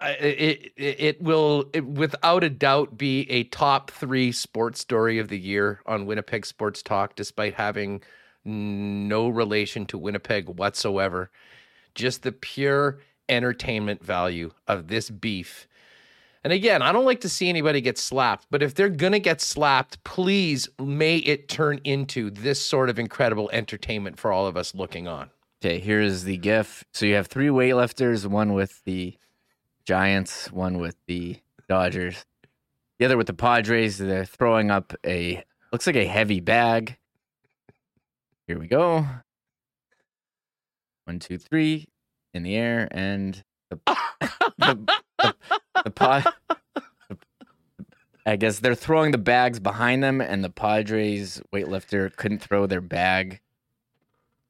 It, 0.01 0.73
it 0.75 0.99
it 0.99 1.21
will 1.21 1.69
it, 1.73 1.85
without 1.85 2.43
a 2.43 2.49
doubt 2.49 2.97
be 2.97 3.29
a 3.31 3.45
top 3.45 3.89
three 3.89 4.31
sports 4.33 4.81
story 4.81 5.17
of 5.17 5.29
the 5.29 5.39
year 5.39 5.81
on 5.85 6.05
Winnipeg 6.05 6.45
Sports 6.45 6.83
Talk, 6.83 7.15
despite 7.15 7.53
having 7.53 8.01
no 8.43 9.29
relation 9.29 9.85
to 9.87 9.97
Winnipeg 9.97 10.49
whatsoever. 10.49 11.31
Just 11.95 12.23
the 12.23 12.33
pure 12.33 12.99
entertainment 13.29 14.03
value 14.03 14.51
of 14.67 14.87
this 14.87 15.09
beef. 15.09 15.67
And 16.43 16.51
again, 16.51 16.81
I 16.81 16.91
don't 16.91 17.05
like 17.05 17.21
to 17.21 17.29
see 17.29 17.47
anybody 17.47 17.79
get 17.79 17.97
slapped, 17.97 18.47
but 18.51 18.61
if 18.61 18.75
they're 18.75 18.89
gonna 18.89 19.19
get 19.19 19.39
slapped, 19.39 20.03
please 20.03 20.67
may 20.77 21.17
it 21.17 21.47
turn 21.47 21.79
into 21.85 22.29
this 22.29 22.63
sort 22.65 22.89
of 22.89 22.99
incredible 22.99 23.49
entertainment 23.53 24.19
for 24.19 24.33
all 24.33 24.45
of 24.45 24.57
us 24.57 24.75
looking 24.75 25.07
on. 25.07 25.29
Okay, 25.65 25.79
here's 25.79 26.25
the 26.25 26.35
GIF. 26.35 26.83
So 26.91 27.05
you 27.05 27.15
have 27.15 27.27
three 27.27 27.47
weightlifters, 27.47 28.25
one 28.25 28.51
with 28.51 28.83
the 28.83 29.17
Giants, 29.85 30.51
one 30.51 30.77
with 30.77 30.97
the 31.07 31.37
Dodgers, 31.69 32.25
the 32.99 33.05
other 33.05 33.15
with 33.15 33.27
the 33.27 33.33
Padres. 33.33 33.97
They're 33.97 34.25
throwing 34.25 34.71
up 34.71 34.93
a 35.05 35.41
looks 35.71 35.87
like 35.87 35.95
a 35.95 36.05
heavy 36.05 36.41
bag. 36.41 36.97
Here 38.45 38.59
we 38.59 38.67
go. 38.67 39.07
One, 41.05 41.19
two, 41.19 41.37
three, 41.37 41.87
in 42.33 42.43
the 42.43 42.57
air, 42.57 42.89
and 42.91 43.41
the 43.69 43.79
the, 44.57 44.93
the, 45.17 45.35
the 45.85 45.91
pod. 45.91 46.25
I 48.25 48.35
guess 48.35 48.59
they're 48.59 48.75
throwing 48.75 49.13
the 49.13 49.17
bags 49.17 49.61
behind 49.61 50.03
them, 50.03 50.19
and 50.19 50.43
the 50.43 50.49
Padres 50.49 51.41
weightlifter 51.55 52.13
couldn't 52.13 52.39
throw 52.39 52.67
their 52.67 52.81
bag 52.81 53.39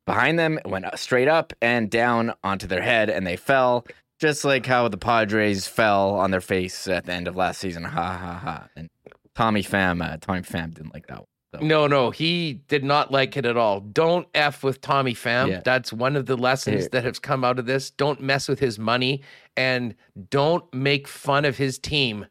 behind 0.06 0.38
them, 0.40 0.58
it 0.58 0.68
went 0.68 0.86
straight 0.98 1.28
up 1.28 1.54
and 1.62 1.90
down 1.90 2.34
onto 2.44 2.68
their 2.68 2.82
head, 2.82 3.10
and 3.10 3.26
they 3.26 3.36
fell, 3.36 3.86
just 4.20 4.46
like 4.46 4.66
how 4.66 4.88
the 4.88 4.98
Padres 4.98 5.68
fell 5.68 6.16
on 6.16 6.32
their 6.32 6.42
face 6.42 6.88
at 6.88 7.06
the 7.06 7.14
end 7.14 7.28
of 7.28 7.36
last 7.36 7.60
season. 7.60 7.84
Ha 7.84 8.18
ha 8.18 8.34
ha! 8.34 8.68
And 8.76 8.90
Tommy 9.36 9.64
Pham, 9.64 10.04
uh, 10.04 10.18
Tommy 10.20 10.42
Pham 10.42 10.74
didn't 10.74 10.94
like 10.94 11.08
that 11.08 11.20
one. 11.20 11.28
No, 11.62 11.86
no, 11.86 12.10
he 12.10 12.54
did 12.68 12.84
not 12.84 13.12
like 13.12 13.38
it 13.38 13.46
at 13.46 13.58
all. 13.58 13.80
Don't 13.80 14.28
F 14.34 14.64
with 14.64 14.82
Tommy 14.82 15.14
Pham. 15.14 15.50
Yeah. 15.50 15.62
That's 15.64 15.94
one 15.94 16.16
of 16.16 16.26
the 16.26 16.36
lessons 16.36 16.90
that 16.90 17.04
has 17.04 17.20
come 17.20 17.44
out 17.44 17.60
of 17.60 17.68
this. 17.68 17.92
Don't 17.92 18.20
mess 18.22 18.48
with 18.48 18.60
his 18.60 18.80
money 18.80 19.22
and 19.56 19.94
don't 20.32 20.72
make 20.74 21.08
fun 21.08 21.46
of 21.46 21.58
his 21.58 21.78
team 21.78 22.26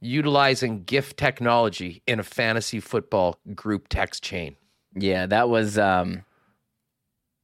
utilizing 0.00 0.84
GIF 0.84 1.16
technology 1.16 2.02
in 2.06 2.20
a 2.20 2.22
fantasy 2.22 2.80
football 2.80 3.38
group 3.54 3.88
text 3.88 4.22
chain. 4.22 4.56
Yeah, 4.94 5.24
that 5.26 5.48
was 5.48 5.78
um 5.78 6.22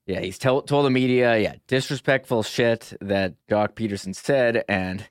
yeah, 0.06 0.20
he's 0.20 0.38
told 0.38 0.66
told 0.66 0.86
the 0.86 0.90
media, 0.90 1.38
yeah, 1.38 1.54
disrespectful 1.66 2.42
shit 2.42 2.92
that 3.00 3.34
Joc 3.48 3.74
Pederson 3.74 4.14
said 4.14 4.64
and 4.68 5.06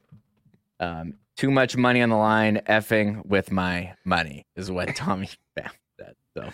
um 0.80 1.15
too 1.38 1.51
much 1.51 1.77
money 1.77 2.01
on 2.01 2.09
the 2.09 2.15
line 2.18 2.61
effing 2.68 3.26
with 3.26 3.51
my 3.51 3.93
money 4.03 4.45
is 4.55 4.69
what 4.69 4.95
Tommy 4.95 5.30
Pham 5.57 5.72
said. 5.99 6.15
So 6.35 6.53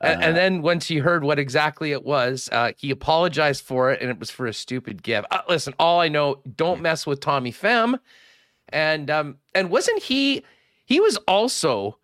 And, 0.00 0.22
uh, 0.22 0.26
and 0.26 0.36
then 0.36 0.62
once 0.62 0.86
he 0.86 0.98
heard 0.98 1.24
what 1.24 1.38
exactly 1.38 1.92
it 1.92 2.04
was, 2.04 2.48
uh, 2.52 2.72
he 2.76 2.90
apologized 2.90 3.64
for 3.64 3.90
it, 3.92 4.00
and 4.00 4.10
it 4.10 4.18
was 4.18 4.30
for 4.30 4.46
a 4.46 4.52
stupid 4.52 5.02
GIF. 5.02 5.24
Uh, 5.30 5.40
listen, 5.48 5.74
all 5.78 6.00
I 6.00 6.08
know, 6.08 6.40
don't 6.56 6.80
mess 6.82 7.06
with 7.06 7.20
Tommy 7.20 7.52
Pham, 7.52 7.98
and 8.68 9.10
um, 9.10 9.38
and 9.54 9.70
wasn't 9.70 10.02
he? 10.02 10.44
He 10.84 11.00
was 11.00 11.16
also 11.28 11.98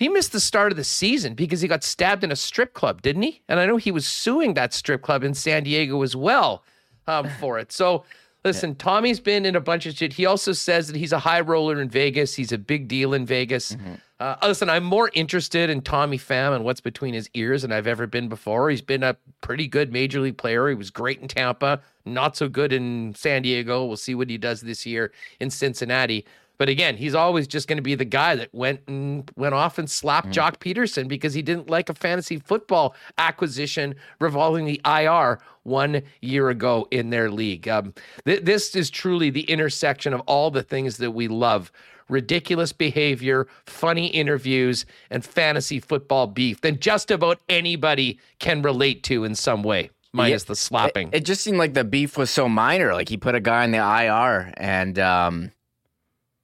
he 0.00 0.08
missed 0.08 0.32
the 0.32 0.40
start 0.40 0.72
of 0.72 0.76
the 0.76 0.84
season 0.84 1.34
because 1.34 1.60
he 1.60 1.68
got 1.68 1.84
stabbed 1.84 2.24
in 2.24 2.32
a 2.32 2.36
strip 2.36 2.72
club, 2.72 3.02
didn't 3.02 3.22
he? 3.22 3.42
And 3.48 3.60
I 3.60 3.66
know 3.66 3.76
he 3.76 3.92
was 3.92 4.06
suing 4.06 4.54
that 4.54 4.72
strip 4.72 5.02
club 5.02 5.22
in 5.22 5.34
San 5.34 5.62
Diego 5.62 6.02
as 6.02 6.16
well 6.16 6.64
um, 7.06 7.28
for 7.40 7.58
it. 7.60 7.70
So. 7.70 8.04
Listen, 8.42 8.74
Tommy's 8.74 9.20
been 9.20 9.44
in 9.44 9.54
a 9.54 9.60
bunch 9.60 9.84
of 9.84 9.94
shit. 9.94 10.14
He 10.14 10.24
also 10.24 10.52
says 10.52 10.86
that 10.86 10.96
he's 10.96 11.12
a 11.12 11.18
high 11.18 11.42
roller 11.42 11.78
in 11.78 11.90
Vegas. 11.90 12.34
He's 12.34 12.52
a 12.52 12.56
big 12.56 12.88
deal 12.88 13.12
in 13.12 13.26
Vegas. 13.26 13.76
Uh, 14.20 14.36
listen, 14.42 14.68
I'm 14.68 14.84
more 14.84 15.10
interested 15.14 15.70
in 15.70 15.80
Tommy 15.80 16.18
Pham 16.18 16.54
and 16.54 16.62
what's 16.62 16.80
between 16.82 17.14
his 17.14 17.28
ears 17.32 17.62
than 17.62 17.72
I've 17.72 17.86
ever 17.86 18.06
been 18.06 18.28
before. 18.28 18.68
He's 18.68 18.82
been 18.82 19.02
a 19.02 19.16
pretty 19.40 19.66
good 19.66 19.92
major 19.92 20.20
league 20.20 20.36
player. 20.36 20.68
He 20.68 20.74
was 20.74 20.90
great 20.90 21.20
in 21.20 21.28
Tampa, 21.28 21.80
not 22.04 22.36
so 22.36 22.46
good 22.46 22.72
in 22.72 23.14
San 23.14 23.42
Diego. 23.42 23.86
We'll 23.86 23.96
see 23.96 24.14
what 24.14 24.28
he 24.28 24.36
does 24.36 24.60
this 24.60 24.84
year 24.84 25.12
in 25.40 25.48
Cincinnati. 25.48 26.26
But 26.60 26.68
again, 26.68 26.98
he's 26.98 27.14
always 27.14 27.46
just 27.46 27.68
going 27.68 27.78
to 27.78 27.82
be 27.82 27.94
the 27.94 28.04
guy 28.04 28.36
that 28.36 28.50
went 28.52 28.82
and 28.86 29.30
went 29.34 29.54
off 29.54 29.78
and 29.78 29.90
slapped 29.90 30.28
Joc 30.28 30.58
Pederson 30.58 31.08
because 31.08 31.32
he 31.32 31.40
didn't 31.40 31.70
like 31.70 31.88
a 31.88 31.94
fantasy 31.94 32.38
football 32.38 32.94
acquisition 33.16 33.94
revolving 34.18 34.66
the 34.66 34.78
IR 34.84 35.38
one 35.62 36.02
year 36.20 36.50
ago 36.50 36.86
in 36.90 37.08
their 37.08 37.30
league. 37.30 37.66
Um, 37.66 37.94
th- 38.26 38.42
this 38.42 38.76
is 38.76 38.90
truly 38.90 39.30
the 39.30 39.44
intersection 39.44 40.12
of 40.12 40.20
all 40.26 40.50
the 40.50 40.62
things 40.62 40.98
that 40.98 41.12
we 41.12 41.28
love 41.28 41.72
ridiculous 42.10 42.74
behavior, 42.74 43.48
funny 43.64 44.08
interviews, 44.08 44.84
and 45.08 45.24
fantasy 45.24 45.80
football 45.80 46.26
beef 46.26 46.60
that 46.60 46.78
just 46.78 47.10
about 47.10 47.40
anybody 47.48 48.18
can 48.38 48.60
relate 48.60 49.02
to 49.04 49.24
in 49.24 49.34
some 49.34 49.62
way, 49.62 49.88
minus 50.12 50.42
Yeah, 50.42 50.48
the 50.48 50.56
slapping. 50.56 51.08
It, 51.08 51.22
it 51.22 51.24
just 51.24 51.42
seemed 51.42 51.56
like 51.56 51.72
the 51.72 51.84
beef 51.84 52.18
was 52.18 52.28
so 52.28 52.50
minor. 52.50 52.92
Like 52.92 53.08
he 53.08 53.16
put 53.16 53.34
a 53.34 53.40
guy 53.40 53.64
in 53.64 53.70
the 53.70 53.78
IR 53.78 54.52
and 54.58 54.98
um, 54.98 55.52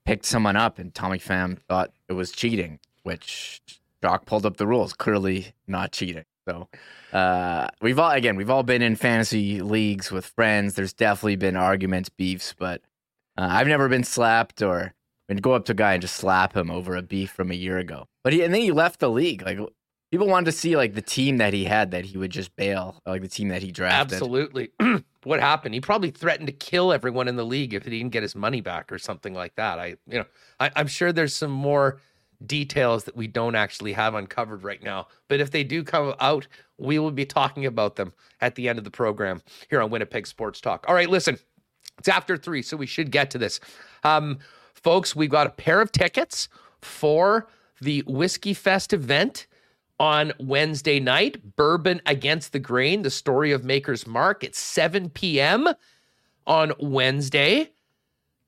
picked 0.07 0.25
someone 0.25 0.57
up, 0.57 0.79
and 0.79 0.95
Tommy 0.95 1.19
Pham 1.19 1.59
thought 1.69 1.91
it 2.09 2.15
was 2.15 2.33
cheating, 2.33 2.79
which 3.03 3.61
Joc 4.03 4.25
pulled 4.25 4.47
up 4.47 4.57
the 4.57 4.67
rules. 4.67 4.95
Clearly 4.95 5.53
not 5.67 5.93
cheating. 5.93 6.25
So 6.49 6.69
uh, 7.13 7.69
we've 7.83 7.99
all 7.99 8.13
again 8.13 8.37
we've 8.37 8.51
all 8.51 8.63
been 8.63 8.81
in 8.81 8.97
fantasy 8.97 9.61
leagues 9.61 10.11
with 10.11 10.25
friends. 10.25 10.75
There's 10.75 10.93
definitely 10.93 11.37
been 11.37 11.57
arguments, 11.57 12.09
beefs, 12.09 12.55
but 12.57 12.83
uh, 13.37 13.49
I've 13.51 13.67
never 13.67 13.89
been 13.89 14.05
slapped 14.05 14.63
or 14.63 14.95
go 15.41 15.55
up 15.55 15.65
to 15.65 15.73
a 15.73 15.75
guy 15.75 15.95
and 15.95 16.01
just 16.01 16.15
slap 16.15 16.57
him 16.57 16.71
over 16.71 16.95
a 16.95 17.03
beef 17.03 17.33
from 17.33 17.51
a 17.51 17.55
year 17.55 17.79
ago. 17.79 18.07
But 18.23 18.33
he 18.33 18.43
and 18.43 18.55
then 18.55 18.61
he 18.61 18.71
left 18.71 19.01
the 19.01 19.11
league. 19.11 19.43
Like 19.43 19.59
people 20.13 20.29
wanted 20.29 20.47
to 20.47 20.53
see 20.53 20.77
like 20.77 20.95
the 20.95 21.03
team 21.03 21.39
that 21.39 21.53
he 21.53 21.65
had 21.65 21.91
that 21.91 22.05
he 22.05 22.17
would 22.17 22.31
just 22.31 22.55
bail, 22.55 23.03
like 23.05 23.23
the 23.23 23.29
team 23.29 23.49
that 23.49 23.63
he 23.63 23.73
drafted. 23.73 24.15
Absolutely. 24.15 24.71
what 25.27 25.41
happened? 25.41 25.75
He 25.75 25.81
probably 25.81 26.13
threatened 26.13 26.47
to 26.47 26.53
kill 26.53 26.93
everyone 26.93 27.27
in 27.27 27.35
the 27.35 27.45
league 27.45 27.75
if 27.75 27.85
he 27.85 27.91
didn't 27.91 28.13
get 28.13 28.23
his 28.23 28.37
money 28.37 28.61
back 28.61 28.93
or 28.93 28.99
something 28.99 29.35
like 29.35 29.57
that. 29.57 29.81
I, 29.81 29.97
you 30.07 30.19
know, 30.21 30.25
I, 30.61 30.71
I'm 30.77 30.87
sure 30.87 31.13
there's 31.13 31.35
some 31.35 31.51
more 31.51 31.99
details 32.47 33.03
that 33.05 33.17
we 33.17 33.27
don't 33.27 33.57
actually 33.57 33.93
have 33.95 34.15
uncovered 34.15 34.63
right 34.63 34.81
now. 34.81 35.09
But 35.27 35.41
if 35.41 35.51
they 35.51 35.65
do 35.65 35.83
come 35.83 36.15
out, 36.21 36.47
we 36.79 37.01
will 37.01 37.11
be 37.11 37.27
talking 37.27 37.67
about 37.67 37.97
them 37.97 38.13
at 38.41 38.55
the 38.55 38.69
end 38.69 38.79
of 38.79 38.85
the 38.85 38.91
program 38.91 39.43
here 39.69 39.83
on 39.83 39.91
Winnipeg 39.91 40.29
Sports 40.29 40.61
Talk. 40.61 40.85
All 40.87 40.95
right, 40.95 41.11
listen, 41.11 41.41
it's 41.99 42.07
after 42.07 42.37
three, 42.37 42.63
so 42.63 42.77
we 42.77 42.87
should 42.87 43.11
get 43.11 43.33
to 43.33 43.39
this. 43.39 43.59
Um, 44.05 44.39
folks, 44.75 45.17
we've 45.17 45.29
got 45.29 45.49
a 45.49 45.51
pair 45.51 45.81
of 45.81 45.91
tickets 45.91 46.49
for 46.83 47.49
the 47.81 48.05
Whiskey 48.07 48.55
Fest 48.55 48.93
event 48.93 49.49
on 50.01 50.33
Wednesday 50.41 51.01
night. 51.01 51.57
Bourbon 51.57 52.03
Against 52.07 52.53
the 52.53 52.59
Grain, 52.59 53.03
the 53.03 53.11
story 53.11 53.53
of 53.53 53.65
Maker's 53.65 54.07
Mark 54.07 54.45
at 54.45 54.55
7 54.55 55.11
p.m. 55.11 55.69
on 56.47 56.73
Wednesday. 56.81 57.71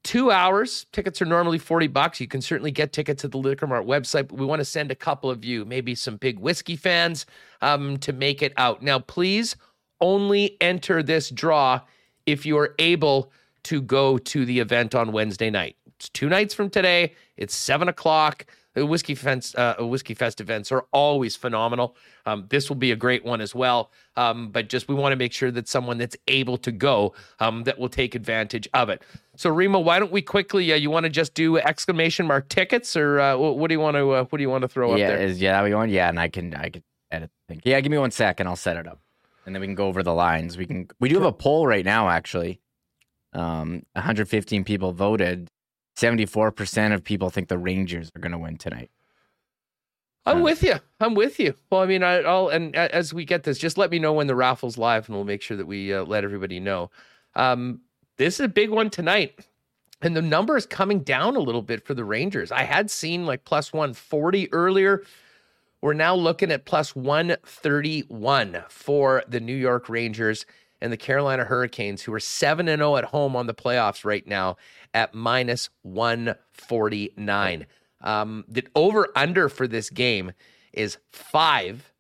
two 0.04 0.30
hours. 0.30 0.86
Tickets 0.92 1.20
are 1.20 1.26
normally 1.26 1.58
40 1.58 1.88
bucks. 1.88 2.20
You 2.20 2.28
can 2.28 2.40
certainly 2.40 2.70
get 2.70 2.92
tickets 2.92 3.24
at 3.24 3.32
the 3.32 3.38
Liquor 3.38 3.66
Mart 3.66 3.86
website, 3.86 4.28
but 4.28 4.38
we 4.38 4.46
want 4.46 4.60
to 4.60 4.64
send 4.64 4.90
a 4.90 4.94
couple 4.94 5.30
of 5.30 5.44
you, 5.44 5.64
maybe 5.64 5.94
some 5.94 6.16
big 6.16 6.38
whiskey 6.38 6.76
fans, 6.76 7.26
um, 7.60 7.98
to 7.98 8.12
make 8.12 8.42
it 8.42 8.52
out. 8.56 8.82
Now, 8.82 8.98
please 9.00 9.56
only 10.00 10.56
enter 10.60 11.02
this 11.02 11.30
draw 11.30 11.80
if 12.26 12.46
you 12.46 12.56
are 12.58 12.74
able 12.78 13.32
to 13.64 13.82
go 13.82 14.18
to 14.18 14.44
the 14.46 14.60
event 14.60 14.94
on 14.94 15.12
Wednesday 15.12 15.50
night. 15.50 15.76
It's 15.96 16.08
two 16.10 16.28
nights 16.28 16.54
from 16.54 16.70
today. 16.70 17.14
It's 17.36 17.54
seven 17.54 17.88
o'clock. 17.88 18.46
Whiskey 18.86 19.14
fence, 19.14 19.54
uh, 19.54 19.76
whiskey 19.80 20.14
fest 20.14 20.40
events 20.40 20.70
are 20.72 20.84
always 20.92 21.36
phenomenal. 21.36 21.96
Um, 22.26 22.46
this 22.48 22.68
will 22.68 22.76
be 22.76 22.92
a 22.92 22.96
great 22.96 23.24
one 23.24 23.40
as 23.40 23.54
well. 23.54 23.90
Um, 24.16 24.50
but 24.50 24.68
just 24.68 24.88
we 24.88 24.94
want 24.94 25.12
to 25.12 25.16
make 25.16 25.32
sure 25.32 25.50
that 25.50 25.68
someone 25.68 25.98
that's 25.98 26.16
able 26.26 26.58
to 26.58 26.72
go 26.72 27.14
um, 27.40 27.64
that 27.64 27.78
will 27.78 27.88
take 27.88 28.14
advantage 28.14 28.68
of 28.74 28.88
it. 28.88 29.02
So 29.36 29.50
Remo, 29.50 29.78
why 29.78 29.98
don't 29.98 30.12
we 30.12 30.22
quickly? 30.22 30.72
Uh, 30.72 30.76
you 30.76 30.90
want 30.90 31.04
to 31.04 31.10
just 31.10 31.34
do 31.34 31.58
exclamation 31.58 32.26
mark 32.26 32.48
tickets, 32.48 32.96
or 32.96 33.20
uh, 33.20 33.36
what 33.36 33.68
do 33.68 33.74
you 33.74 33.80
want 33.80 33.96
to? 33.96 34.10
Uh, 34.10 34.24
what 34.24 34.38
do 34.38 34.42
you 34.42 34.50
want 34.50 34.62
to 34.62 34.68
throw 34.68 34.96
yeah, 34.96 35.04
up 35.04 35.10
there? 35.10 35.26
Is, 35.26 35.40
yeah, 35.40 35.62
we 35.62 35.74
want. 35.74 35.90
Yeah, 35.90 36.08
and 36.08 36.18
I 36.18 36.28
can 36.28 36.54
I 36.54 36.70
can 36.70 36.82
edit. 37.10 37.30
The 37.46 37.54
thing. 37.54 37.62
Yeah, 37.64 37.80
give 37.80 37.90
me 37.90 37.98
one 37.98 38.10
second. 38.10 38.46
I'll 38.46 38.56
set 38.56 38.76
it 38.76 38.86
up, 38.86 39.00
and 39.46 39.54
then 39.54 39.60
we 39.60 39.66
can 39.66 39.74
go 39.74 39.86
over 39.86 40.02
the 40.02 40.14
lines. 40.14 40.58
We 40.58 40.66
can. 40.66 40.88
We 40.98 41.08
do 41.08 41.14
have 41.16 41.24
a 41.24 41.32
poll 41.32 41.66
right 41.66 41.84
now, 41.84 42.08
actually. 42.08 42.60
Um, 43.32 43.82
115 43.92 44.64
people 44.64 44.92
voted. 44.92 45.48
74% 45.98 46.94
of 46.94 47.02
people 47.02 47.28
think 47.28 47.48
the 47.48 47.58
Rangers 47.58 48.10
are 48.14 48.20
going 48.20 48.32
to 48.32 48.38
win 48.38 48.56
tonight. 48.56 48.90
I'm 50.26 50.42
with 50.42 50.62
you. 50.62 50.74
I'm 51.00 51.14
with 51.14 51.40
you. 51.40 51.54
Well, 51.70 51.80
I 51.80 51.86
mean, 51.86 52.02
I, 52.02 52.20
will 52.20 52.50
and 52.50 52.76
as 52.76 53.14
we 53.14 53.24
get 53.24 53.44
this, 53.44 53.58
just 53.58 53.78
let 53.78 53.90
me 53.90 53.98
know 53.98 54.12
when 54.12 54.26
the 54.26 54.34
raffle's 54.34 54.76
live, 54.76 55.08
and 55.08 55.16
we'll 55.16 55.24
make 55.24 55.40
sure 55.40 55.56
that 55.56 55.66
we 55.66 55.92
uh, 55.92 56.04
let 56.04 56.22
everybody 56.22 56.60
know. 56.60 56.90
Um, 57.34 57.80
this 58.18 58.34
is 58.34 58.40
a 58.40 58.48
big 58.48 58.68
one 58.68 58.90
tonight, 58.90 59.46
and 60.02 60.14
the 60.14 60.22
number 60.22 60.56
is 60.56 60.66
coming 60.66 61.00
down 61.00 61.34
a 61.34 61.40
little 61.40 61.62
bit 61.62 61.86
for 61.86 61.94
the 61.94 62.04
Rangers. 62.04 62.52
I 62.52 62.64
had 62.64 62.90
seen 62.90 63.24
like 63.24 63.44
plus 63.44 63.72
140 63.72 64.52
earlier. 64.52 65.02
We're 65.80 65.94
now 65.94 66.14
looking 66.14 66.50
at 66.50 66.66
plus 66.66 66.94
131 66.94 68.64
for 68.68 69.22
the 69.28 69.40
New 69.40 69.56
York 69.56 69.88
Rangers 69.88 70.44
and 70.80 70.92
the 70.92 70.96
Carolina 70.96 71.44
Hurricanes, 71.44 72.02
who 72.02 72.12
are 72.12 72.20
7 72.20 72.68
and 72.68 72.80
0 72.80 72.96
at 72.96 73.04
home 73.04 73.36
on 73.36 73.46
the 73.46 73.54
playoffs 73.54 74.04
right 74.04 74.26
now 74.26 74.56
at 74.94 75.14
minus 75.14 75.70
149. 75.82 77.66
Um, 78.00 78.44
the 78.48 78.66
over 78.74 79.08
under 79.16 79.48
for 79.48 79.66
this 79.66 79.90
game 79.90 80.32
is 80.72 80.98
five. 81.12 81.92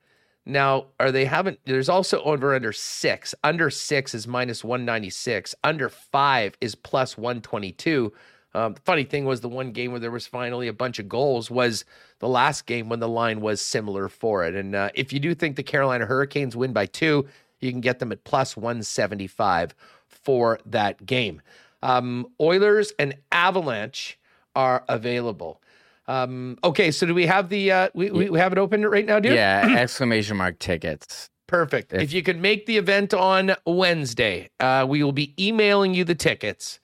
Now, 0.46 0.86
are 0.98 1.12
they 1.12 1.26
haven't? 1.26 1.60
There's 1.64 1.88
also 1.88 2.22
over 2.22 2.54
under 2.54 2.72
six. 2.72 3.34
Under 3.44 3.68
six 3.68 4.14
is 4.14 4.26
minus 4.26 4.64
196. 4.64 5.54
Under 5.62 5.88
five 5.88 6.56
is 6.60 6.74
plus 6.74 7.18
122. 7.18 8.12
Um, 8.54 8.72
the 8.72 8.80
funny 8.80 9.04
thing 9.04 9.26
was 9.26 9.42
the 9.42 9.48
one 9.48 9.72
game 9.72 9.90
where 9.90 10.00
there 10.00 10.10
was 10.10 10.26
finally 10.26 10.68
a 10.68 10.72
bunch 10.72 10.98
of 10.98 11.08
goals 11.08 11.50
was 11.50 11.84
the 12.20 12.28
last 12.28 12.64
game 12.64 12.88
when 12.88 12.98
the 12.98 13.08
line 13.08 13.40
was 13.42 13.60
similar 13.60 14.08
for 14.08 14.44
it. 14.44 14.54
And 14.54 14.74
uh, 14.74 14.88
if 14.94 15.12
you 15.12 15.20
do 15.20 15.34
think 15.34 15.56
the 15.56 15.62
Carolina 15.62 16.06
Hurricanes 16.06 16.56
win 16.56 16.72
by 16.72 16.86
two, 16.86 17.28
you 17.60 17.70
can 17.70 17.80
get 17.80 17.98
them 17.98 18.12
at 18.12 18.24
plus 18.24 18.56
175 18.56 19.74
for 20.06 20.58
that 20.66 21.04
game. 21.06 21.42
Um, 21.82 22.26
Oilers 22.40 22.92
and 22.98 23.16
Avalanche 23.32 24.18
are 24.54 24.84
available. 24.88 25.62
Um, 26.06 26.58
okay, 26.64 26.90
so 26.90 27.06
do 27.06 27.14
we 27.14 27.26
have 27.26 27.50
the 27.50 27.70
uh, 27.70 27.88
we, 27.94 28.10
we 28.10 28.38
have 28.38 28.52
it 28.52 28.58
open 28.58 28.84
right 28.86 29.04
now, 29.04 29.20
dude? 29.20 29.34
Yeah, 29.34 29.74
exclamation 29.78 30.36
mark 30.36 30.58
tickets. 30.58 31.28
Perfect. 31.46 31.92
If, 31.92 32.02
if 32.02 32.12
you 32.12 32.22
can 32.22 32.40
make 32.40 32.66
the 32.66 32.78
event 32.78 33.14
on 33.14 33.54
Wednesday, 33.66 34.50
uh, 34.58 34.86
we 34.88 35.02
will 35.02 35.12
be 35.12 35.34
emailing 35.38 35.94
you 35.94 36.04
the 36.04 36.14
tickets. 36.14 36.80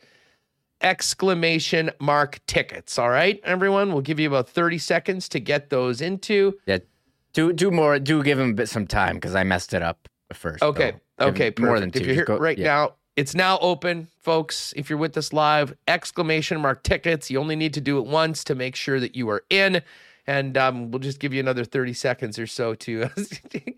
Exclamation 0.81 1.91
mark 2.01 2.41
tickets. 2.47 2.99
All 2.99 3.09
right, 3.09 3.41
everyone. 3.45 3.93
We'll 3.93 4.03
give 4.03 4.21
you 4.21 4.29
about 4.29 4.49
thirty 4.49 4.79
seconds 4.79 5.29
to 5.31 5.41
get 5.41 5.71
those 5.71 6.03
into. 6.03 6.59
Yeah, 6.67 6.79
do 7.33 7.53
do 7.55 7.71
more. 7.71 7.99
Do 7.99 8.23
give 8.23 8.37
them 8.37 8.51
a 8.51 8.55
bit 8.55 8.69
some 8.69 8.87
time 8.87 9.17
because 9.17 9.35
I 9.35 9.43
messed 9.43 9.73
it 9.73 9.83
up 9.83 10.07
first. 10.33 10.63
Okay. 10.63 10.95
So 11.19 11.27
okay. 11.27 11.51
Perfect. 11.51 11.61
More 11.61 11.81
than 11.81 11.91
two. 11.91 12.01
If 12.01 12.07
you're 12.07 12.15
here 12.15 12.25
go, 12.25 12.39
right 12.39 12.59
yeah. 12.59 12.67
now, 12.67 12.95
it's 13.17 13.35
now 13.35 13.59
open, 13.61 14.09
folks. 14.21 14.75
If 14.77 14.91
you're 14.91 14.99
with 14.99 15.17
us 15.17 15.33
live, 15.33 15.75
exclamation 15.87 16.61
mark 16.61 16.83
tickets. 16.83 17.31
You 17.31 17.39
only 17.39 17.57
need 17.57 17.75
to 17.75 17.81
do 17.81 17.99
it 17.99 18.07
once 18.07 18.43
to 18.45 18.55
make 18.55 18.75
sure 18.75 18.99
that 18.99 19.15
you 19.15 19.29
are 19.31 19.45
in. 19.51 19.83
And 20.27 20.57
um, 20.57 20.91
we'll 20.91 21.01
just 21.01 21.21
give 21.21 21.33
you 21.33 21.41
another 21.41 21.65
30 21.65 21.93
seconds 21.93 22.39
or 22.39 22.47
so 22.47 22.75
to 22.75 23.01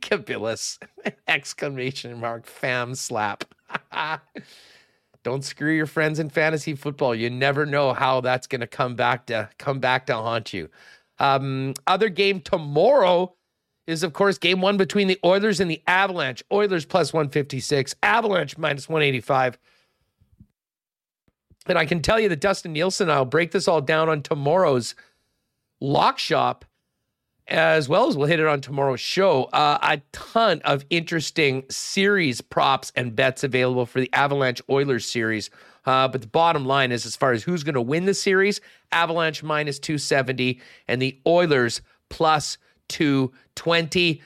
Cabillas, 0.00 0.78
exclamation 1.28 2.18
mark 2.20 2.46
fam 2.46 2.94
slap. 2.94 3.44
Don't 5.22 5.44
screw 5.44 5.72
your 5.72 5.86
friends 5.86 6.20
in 6.20 6.30
fantasy 6.30 6.74
football. 6.74 7.14
You 7.14 7.28
never 7.28 7.66
know 7.66 7.92
how 7.92 8.20
that's 8.20 8.46
going 8.46 8.60
to 8.60 8.66
come 8.68 8.94
back 8.94 9.26
to 9.26 9.50
come 9.58 9.80
back 9.80 10.06
to 10.06 10.14
haunt 10.14 10.54
you. 10.54 10.70
Um, 11.18 11.74
other 11.86 12.08
game 12.08 12.40
tomorrow 12.40 13.34
is, 13.86 14.02
of 14.02 14.12
course, 14.12 14.38
game 14.38 14.60
one 14.60 14.76
between 14.76 15.08
the 15.08 15.18
Oilers 15.24 15.60
and 15.60 15.70
the 15.70 15.82
Avalanche. 15.86 16.42
Oilers 16.52 16.84
plus 16.84 17.12
156, 17.12 17.94
Avalanche 18.02 18.58
minus 18.58 18.88
185. 18.88 19.58
And 21.66 21.78
I 21.78 21.84
can 21.84 22.02
tell 22.02 22.20
you 22.20 22.28
that 22.28 22.40
Dustin 22.40 22.72
Nielsen, 22.72 23.10
I'll 23.10 23.24
break 23.24 23.50
this 23.52 23.68
all 23.68 23.80
down 23.80 24.08
on 24.08 24.22
tomorrow's 24.22 24.94
lock 25.80 26.18
shop, 26.18 26.64
as 27.48 27.88
well 27.88 28.08
as 28.08 28.16
we'll 28.16 28.28
hit 28.28 28.40
it 28.40 28.46
on 28.46 28.60
tomorrow's 28.60 29.00
show. 29.00 29.44
Uh, 29.44 29.78
a 29.82 30.00
ton 30.12 30.60
of 30.64 30.84
interesting 30.90 31.64
series 31.70 32.40
props 32.40 32.92
and 32.96 33.14
bets 33.14 33.44
available 33.44 33.86
for 33.86 34.00
the 34.00 34.12
Avalanche 34.12 34.60
Oilers 34.68 35.06
series. 35.06 35.50
Uh, 35.84 36.08
but 36.08 36.20
the 36.20 36.26
bottom 36.26 36.64
line 36.64 36.90
is, 36.90 37.06
as 37.06 37.14
far 37.14 37.32
as 37.32 37.44
who's 37.44 37.62
going 37.62 37.74
to 37.74 37.82
win 37.82 38.06
the 38.06 38.14
series, 38.14 38.60
Avalanche 38.90 39.42
minus 39.44 39.78
270 39.78 40.60
and 40.88 41.00
the 41.00 41.20
Oilers 41.26 41.80
plus 42.08 42.58
220. 42.88 44.22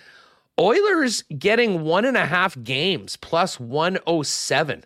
Oilers 0.59 1.23
getting 1.39 1.83
one 1.83 2.05
and 2.05 2.17
a 2.17 2.27
half 2.27 2.61
games 2.63 3.17
plus 3.17 3.59
107. 3.59 4.85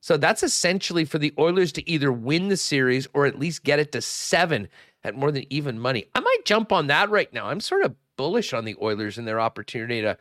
So 0.00 0.18
that's 0.18 0.42
essentially 0.42 1.06
for 1.06 1.18
the 1.18 1.32
Oilers 1.38 1.72
to 1.72 1.88
either 1.88 2.12
win 2.12 2.48
the 2.48 2.58
series 2.58 3.06
or 3.14 3.24
at 3.24 3.38
least 3.38 3.64
get 3.64 3.78
it 3.78 3.92
to 3.92 4.02
seven 4.02 4.68
at 5.02 5.16
more 5.16 5.32
than 5.32 5.50
even 5.50 5.78
money. 5.78 6.04
I 6.14 6.20
might 6.20 6.44
jump 6.44 6.72
on 6.72 6.88
that 6.88 7.08
right 7.08 7.32
now. 7.32 7.46
I'm 7.46 7.60
sort 7.60 7.84
of 7.84 7.94
bullish 8.16 8.52
on 8.52 8.64
the 8.66 8.76
Oilers 8.82 9.16
and 9.16 9.26
their 9.26 9.40
opportunity 9.40 10.02
to. 10.02 10.18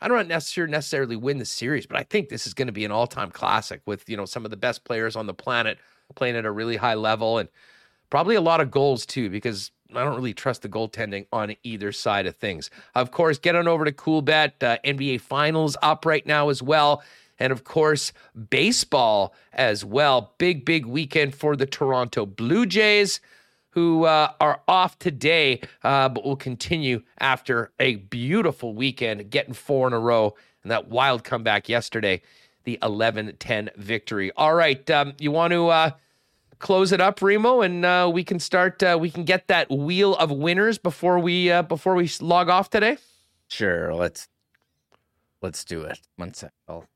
I 0.00 0.08
don't 0.08 0.28
necessarily 0.28 0.70
necessarily 0.70 1.16
win 1.16 1.38
the 1.38 1.44
series, 1.44 1.86
but 1.86 1.98
I 1.98 2.02
think 2.02 2.28
this 2.28 2.46
is 2.46 2.54
going 2.54 2.66
to 2.66 2.72
be 2.72 2.84
an 2.84 2.90
all-time 2.90 3.30
classic 3.30 3.80
with 3.86 4.08
you 4.08 4.16
know 4.16 4.26
some 4.26 4.44
of 4.44 4.50
the 4.50 4.56
best 4.56 4.84
players 4.84 5.16
on 5.16 5.26
the 5.26 5.34
planet 5.34 5.78
playing 6.14 6.36
at 6.36 6.46
a 6.46 6.50
really 6.50 6.76
high 6.76 6.94
level 6.94 7.38
and 7.38 7.48
probably 8.10 8.36
a 8.36 8.40
lot 8.40 8.60
of 8.60 8.70
goals 8.70 9.04
too 9.04 9.28
because 9.28 9.70
I 9.94 10.04
don't 10.04 10.16
really 10.16 10.34
trust 10.34 10.62
the 10.62 10.68
goaltending 10.68 11.26
on 11.32 11.54
either 11.62 11.92
side 11.92 12.26
of 12.26 12.36
things. 12.36 12.70
Of 12.94 13.10
course, 13.10 13.38
get 13.38 13.54
on 13.54 13.68
over 13.68 13.84
to 13.84 13.92
CoolBet. 13.92 14.62
Uh, 14.62 14.78
NBA 14.84 15.20
Finals 15.20 15.76
up 15.82 16.04
right 16.04 16.26
now 16.26 16.48
as 16.48 16.62
well. 16.62 17.02
And 17.38 17.52
of 17.52 17.64
course, 17.64 18.12
baseball 18.50 19.34
as 19.52 19.84
well. 19.84 20.34
Big, 20.38 20.64
big 20.64 20.86
weekend 20.86 21.34
for 21.34 21.54
the 21.54 21.66
Toronto 21.66 22.24
Blue 22.26 22.66
Jays, 22.66 23.20
who 23.70 24.04
uh, 24.04 24.32
are 24.40 24.62
off 24.66 24.98
today, 24.98 25.60
uh, 25.84 26.08
but 26.08 26.24
will 26.24 26.36
continue 26.36 27.02
after 27.20 27.72
a 27.78 27.96
beautiful 27.96 28.74
weekend, 28.74 29.30
getting 29.30 29.54
four 29.54 29.86
in 29.86 29.92
a 29.92 30.00
row. 30.00 30.34
And 30.62 30.70
that 30.70 30.88
wild 30.88 31.24
comeback 31.24 31.68
yesterday, 31.68 32.22
the 32.64 32.78
11 32.82 33.36
10 33.38 33.70
victory. 33.76 34.32
All 34.36 34.54
right. 34.54 34.90
Um, 34.90 35.12
you 35.18 35.30
want 35.30 35.52
to 35.52 35.68
uh, 35.68 35.90
close 36.58 36.92
it 36.92 37.00
up, 37.00 37.20
Remo, 37.22 37.62
and 37.62 37.84
uh, 37.84 38.10
we 38.12 38.24
can 38.24 38.38
start. 38.38 38.82
Uh, 38.82 38.96
we 39.00 39.10
can 39.10 39.24
get 39.24 39.48
that 39.48 39.70
wheel 39.70 40.14
of 40.16 40.30
winners 40.30 40.78
before 40.78 41.18
we 41.18 41.50
uh, 41.50 41.62
before 41.62 41.94
we 41.94 42.10
log 42.20 42.48
off 42.48 42.70
today. 42.70 42.98
Sure, 43.48 43.94
let's 43.94 44.28
let's 45.42 45.64
do 45.64 45.82
it. 45.82 45.98
One 46.16 46.34
sec, 46.34 46.52
I'll 46.68 46.86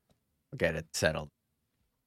get 0.57 0.75
it 0.75 0.85
settled. 0.93 1.29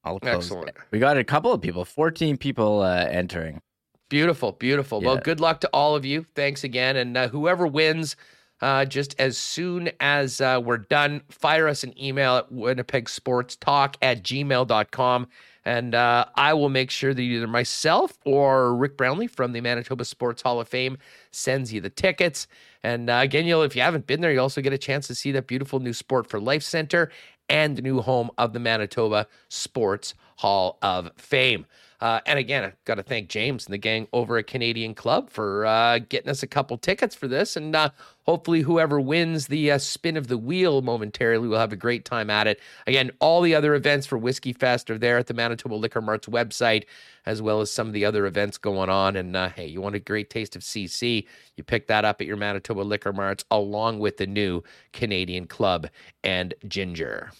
I'll 0.03 0.19
close 0.19 0.45
Excellent. 0.45 0.69
it. 0.69 0.75
We 0.91 0.99
got 0.99 1.17
a 1.17 1.23
couple 1.23 1.51
of 1.51 1.61
people, 1.61 1.85
fourteen 1.85 2.37
people 2.37 2.81
uh, 2.81 3.05
entering. 3.09 3.61
Beautiful, 4.09 4.51
beautiful. 4.51 5.01
Well, 5.01 5.17
good 5.17 5.39
luck 5.39 5.61
to 5.61 5.69
all 5.69 5.95
of 5.95 6.05
you. 6.05 6.25
Thanks 6.35 6.63
again, 6.63 6.95
and 6.95 7.17
uh, 7.17 7.27
whoever 7.27 7.65
wins. 7.65 8.15
Uh, 8.61 8.85
just 8.85 9.15
as 9.19 9.37
soon 9.37 9.89
as 9.99 10.39
uh, 10.39 10.61
we're 10.63 10.77
done, 10.77 11.21
fire 11.29 11.67
us 11.67 11.83
an 11.83 11.93
email 12.01 12.37
at 12.37 12.49
Winnipeg 12.51 13.09
Sports 13.09 13.57
Talk 13.57 13.97
at 14.01 14.23
gmail.com. 14.23 15.27
And 15.65 15.95
uh, 15.95 16.25
I 16.35 16.53
will 16.53 16.69
make 16.69 16.91
sure 16.91 17.13
that 17.13 17.21
either 17.21 17.47
myself 17.47 18.17
or 18.23 18.75
Rick 18.75 18.97
Brownlee 18.97 19.27
from 19.27 19.51
the 19.51 19.61
Manitoba 19.61 20.05
Sports 20.05 20.43
Hall 20.43 20.59
of 20.59 20.67
Fame 20.67 20.97
sends 21.31 21.73
you 21.73 21.81
the 21.81 21.89
tickets. 21.89 22.47
And 22.83 23.09
uh, 23.09 23.19
again, 23.23 23.45
you'll 23.45 23.63
if 23.63 23.75
you 23.75 23.81
haven't 23.81 24.05
been 24.05 24.21
there, 24.21 24.31
you 24.31 24.39
also 24.39 24.61
get 24.61 24.73
a 24.73 24.77
chance 24.77 25.07
to 25.07 25.15
see 25.15 25.31
that 25.31 25.47
beautiful 25.47 25.79
new 25.79 25.93
Sport 25.93 26.27
for 26.27 26.39
Life 26.39 26.61
Center 26.61 27.11
and 27.49 27.75
the 27.75 27.81
new 27.81 27.99
home 28.01 28.29
of 28.37 28.53
the 28.53 28.59
Manitoba 28.59 29.27
Sports 29.49 30.13
Hall 30.37 30.77
of 30.81 31.11
Fame. 31.17 31.65
Uh, 32.05 32.19
and 32.27 32.37
again, 32.37 32.63
I've 32.63 32.85
got 32.85 32.95
to 32.95 33.03
thank 33.03 33.29
James 33.29 33.65
and 33.65 33.73
the 33.73 33.79
gang 33.79 34.07
over 34.13 34.37
at 34.37 34.45
Canadian 34.45 34.93
Club 34.93 35.27
for 35.31 35.65
uh, 35.65 35.97
getting 35.97 36.29
us 36.29 36.43
a 36.43 36.47
couple 36.47 36.77
tickets 36.77 37.15
for 37.15 37.27
this. 37.27 37.55
And 37.55 37.75
uh, 37.75 37.89
hopefully, 38.27 38.61
whoever 38.61 39.01
wins 39.01 39.47
the 39.47 39.71
uh, 39.71 39.79
spin 39.79 40.15
of 40.15 40.27
the 40.27 40.37
wheel 40.37 40.83
momentarily 40.83 41.47
will 41.47 41.57
have 41.57 41.73
a 41.73 41.75
great 41.75 42.05
time 42.05 42.29
at 42.29 42.45
it. 42.45 42.59
Again, 42.85 43.09
all 43.19 43.41
the 43.41 43.55
other 43.55 43.73
events 43.73 44.05
for 44.05 44.19
Whiskey 44.19 44.53
Fest 44.53 44.91
are 44.91 44.99
there 44.99 45.17
at 45.17 45.25
the 45.25 45.33
Manitoba 45.33 45.73
Liquor 45.73 45.99
Mart's 45.99 46.27
website, 46.27 46.83
as 47.25 47.41
well 47.41 47.59
as 47.59 47.71
some 47.71 47.87
of 47.87 47.93
the 47.93 48.05
other 48.05 48.27
events 48.27 48.59
going 48.59 48.91
on. 48.91 49.15
And 49.15 49.35
uh, 49.35 49.49
hey, 49.49 49.65
you 49.65 49.81
want 49.81 49.95
a 49.95 49.99
great 49.99 50.29
taste 50.29 50.55
of 50.55 50.61
CC? 50.61 51.25
You 51.55 51.63
pick 51.63 51.87
that 51.87 52.05
up 52.05 52.21
at 52.21 52.27
your 52.27 52.37
Manitoba 52.37 52.81
Liquor 52.81 53.13
Marts 53.13 53.45
along 53.49 53.97
with 53.97 54.17
the 54.17 54.27
new 54.27 54.61
Canadian 54.93 55.47
Club 55.47 55.87
and 56.23 56.53
Ginger. 56.67 57.31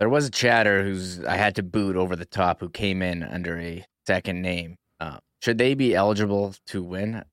There 0.00 0.08
was 0.08 0.26
a 0.26 0.30
chatter 0.32 0.82
who's 0.82 1.24
I 1.24 1.36
had 1.36 1.54
to 1.54 1.62
boot 1.62 1.94
over 1.94 2.16
the 2.16 2.24
top 2.24 2.58
who 2.58 2.68
came 2.68 3.02
in 3.02 3.22
under 3.22 3.56
a 3.60 3.84
second 4.06 4.42
name. 4.42 4.76
Uh, 5.00 5.18
should 5.42 5.58
they 5.58 5.74
be 5.74 5.94
eligible 5.94 6.54
to 6.66 6.82
win? 6.82 7.24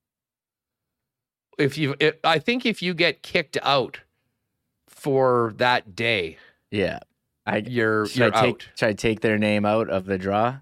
If 1.57 1.77
you, 1.77 1.95
I 2.23 2.39
think 2.39 2.65
if 2.65 2.81
you 2.81 2.93
get 2.93 3.21
kicked 3.21 3.57
out 3.63 3.99
for 4.87 5.53
that 5.57 5.95
day, 5.95 6.37
Yeah, 6.71 6.99
I 7.45 7.57
you're 7.57 8.05
should 8.07 8.17
you're 8.17 8.35
I 8.35 8.41
take 8.41 8.55
out. 8.55 8.67
should 8.75 8.89
I 8.89 8.93
take 8.93 9.19
their 9.21 9.37
name 9.37 9.65
out 9.65 9.89
of 9.89 10.05
the 10.05 10.17
draw? 10.17 10.59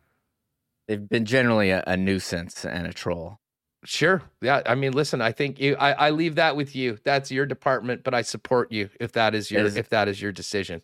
They've 0.88 1.07
been 1.07 1.25
generally 1.25 1.69
a, 1.69 1.84
a 1.85 1.97
nuisance 1.97 2.65
and 2.65 2.88
a 2.88 2.93
troll. 2.93 3.39
Sure. 3.84 4.23
Yeah. 4.41 4.63
I 4.65 4.73
mean, 4.75 4.93
listen. 4.93 5.21
I 5.21 5.31
think 5.31 5.59
you. 5.59 5.75
I, 5.75 6.07
I 6.07 6.09
leave 6.09 6.35
that 6.35 6.55
with 6.55 6.75
you. 6.75 6.97
That's 7.03 7.29
your 7.31 7.45
department, 7.45 8.03
but 8.03 8.13
I 8.13 8.21
support 8.23 8.71
you 8.71 8.89
if 8.99 9.11
that 9.11 9.35
is 9.35 9.51
your 9.51 9.65
Is- 9.65 9.75
if 9.75 9.89
that 9.89 10.07
is 10.07 10.21
your 10.21 10.31
decision. 10.31 10.81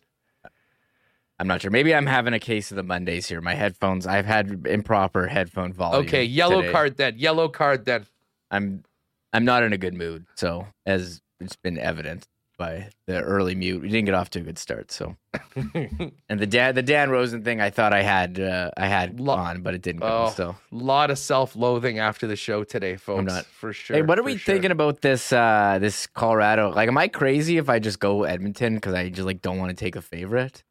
I'm 1.44 1.48
not 1.48 1.60
sure. 1.60 1.70
Maybe 1.70 1.94
I'm 1.94 2.06
having 2.06 2.32
a 2.32 2.38
case 2.38 2.70
of 2.70 2.76
the 2.76 2.82
Mondays 2.82 3.28
here. 3.28 3.42
My 3.42 3.52
headphones. 3.52 4.06
I've 4.06 4.24
had 4.24 4.66
improper 4.66 5.26
headphone 5.26 5.74
volume. 5.74 6.06
Okay. 6.06 6.24
Yellow 6.24 6.62
today. 6.62 6.72
card 6.72 6.96
then. 6.96 7.18
Yellow 7.18 7.48
card 7.48 7.84
then. 7.84 8.06
I'm 8.50 8.82
I'm 9.30 9.44
not 9.44 9.62
in 9.62 9.74
a 9.74 9.76
good 9.76 9.92
mood. 9.92 10.24
So 10.36 10.66
as 10.86 11.20
it's 11.40 11.56
been 11.56 11.78
evident 11.78 12.26
by 12.56 12.88
the 13.06 13.20
early 13.20 13.54
mute, 13.54 13.82
we 13.82 13.90
didn't 13.90 14.06
get 14.06 14.14
off 14.14 14.30
to 14.30 14.38
a 14.38 14.42
good 14.42 14.56
start. 14.56 14.90
So 14.90 15.16
and 15.54 16.40
the 16.40 16.46
Dan 16.46 16.76
the 16.76 16.82
Dan 16.82 17.10
Rosen 17.10 17.44
thing, 17.44 17.60
I 17.60 17.68
thought 17.68 17.92
I 17.92 18.00
had 18.00 18.40
uh, 18.40 18.70
I 18.78 18.86
had 18.86 19.20
on, 19.20 19.60
but 19.60 19.74
it 19.74 19.82
didn't 19.82 20.00
go. 20.00 20.28
Oh, 20.28 20.30
So 20.34 20.56
lot 20.70 21.10
of 21.10 21.18
self-loathing 21.18 21.98
after 21.98 22.26
the 22.26 22.36
show 22.36 22.64
today, 22.64 22.96
folks. 22.96 23.30
not- 23.30 23.44
for 23.44 23.74
sure. 23.74 23.96
Hey, 23.96 24.02
what 24.02 24.18
are 24.18 24.22
we 24.22 24.38
sure. 24.38 24.54
thinking 24.54 24.70
about 24.70 25.02
this 25.02 25.30
uh 25.30 25.76
this 25.78 26.06
Colorado? 26.06 26.70
Like, 26.70 26.88
am 26.88 26.96
I 26.96 27.08
crazy 27.08 27.58
if 27.58 27.68
I 27.68 27.80
just 27.80 28.00
go 28.00 28.22
Edmonton 28.22 28.76
because 28.76 28.94
I 28.94 29.10
just 29.10 29.26
like 29.26 29.42
don't 29.42 29.58
want 29.58 29.68
to 29.68 29.76
take 29.76 29.94
a 29.94 30.00
favorite? 30.00 30.64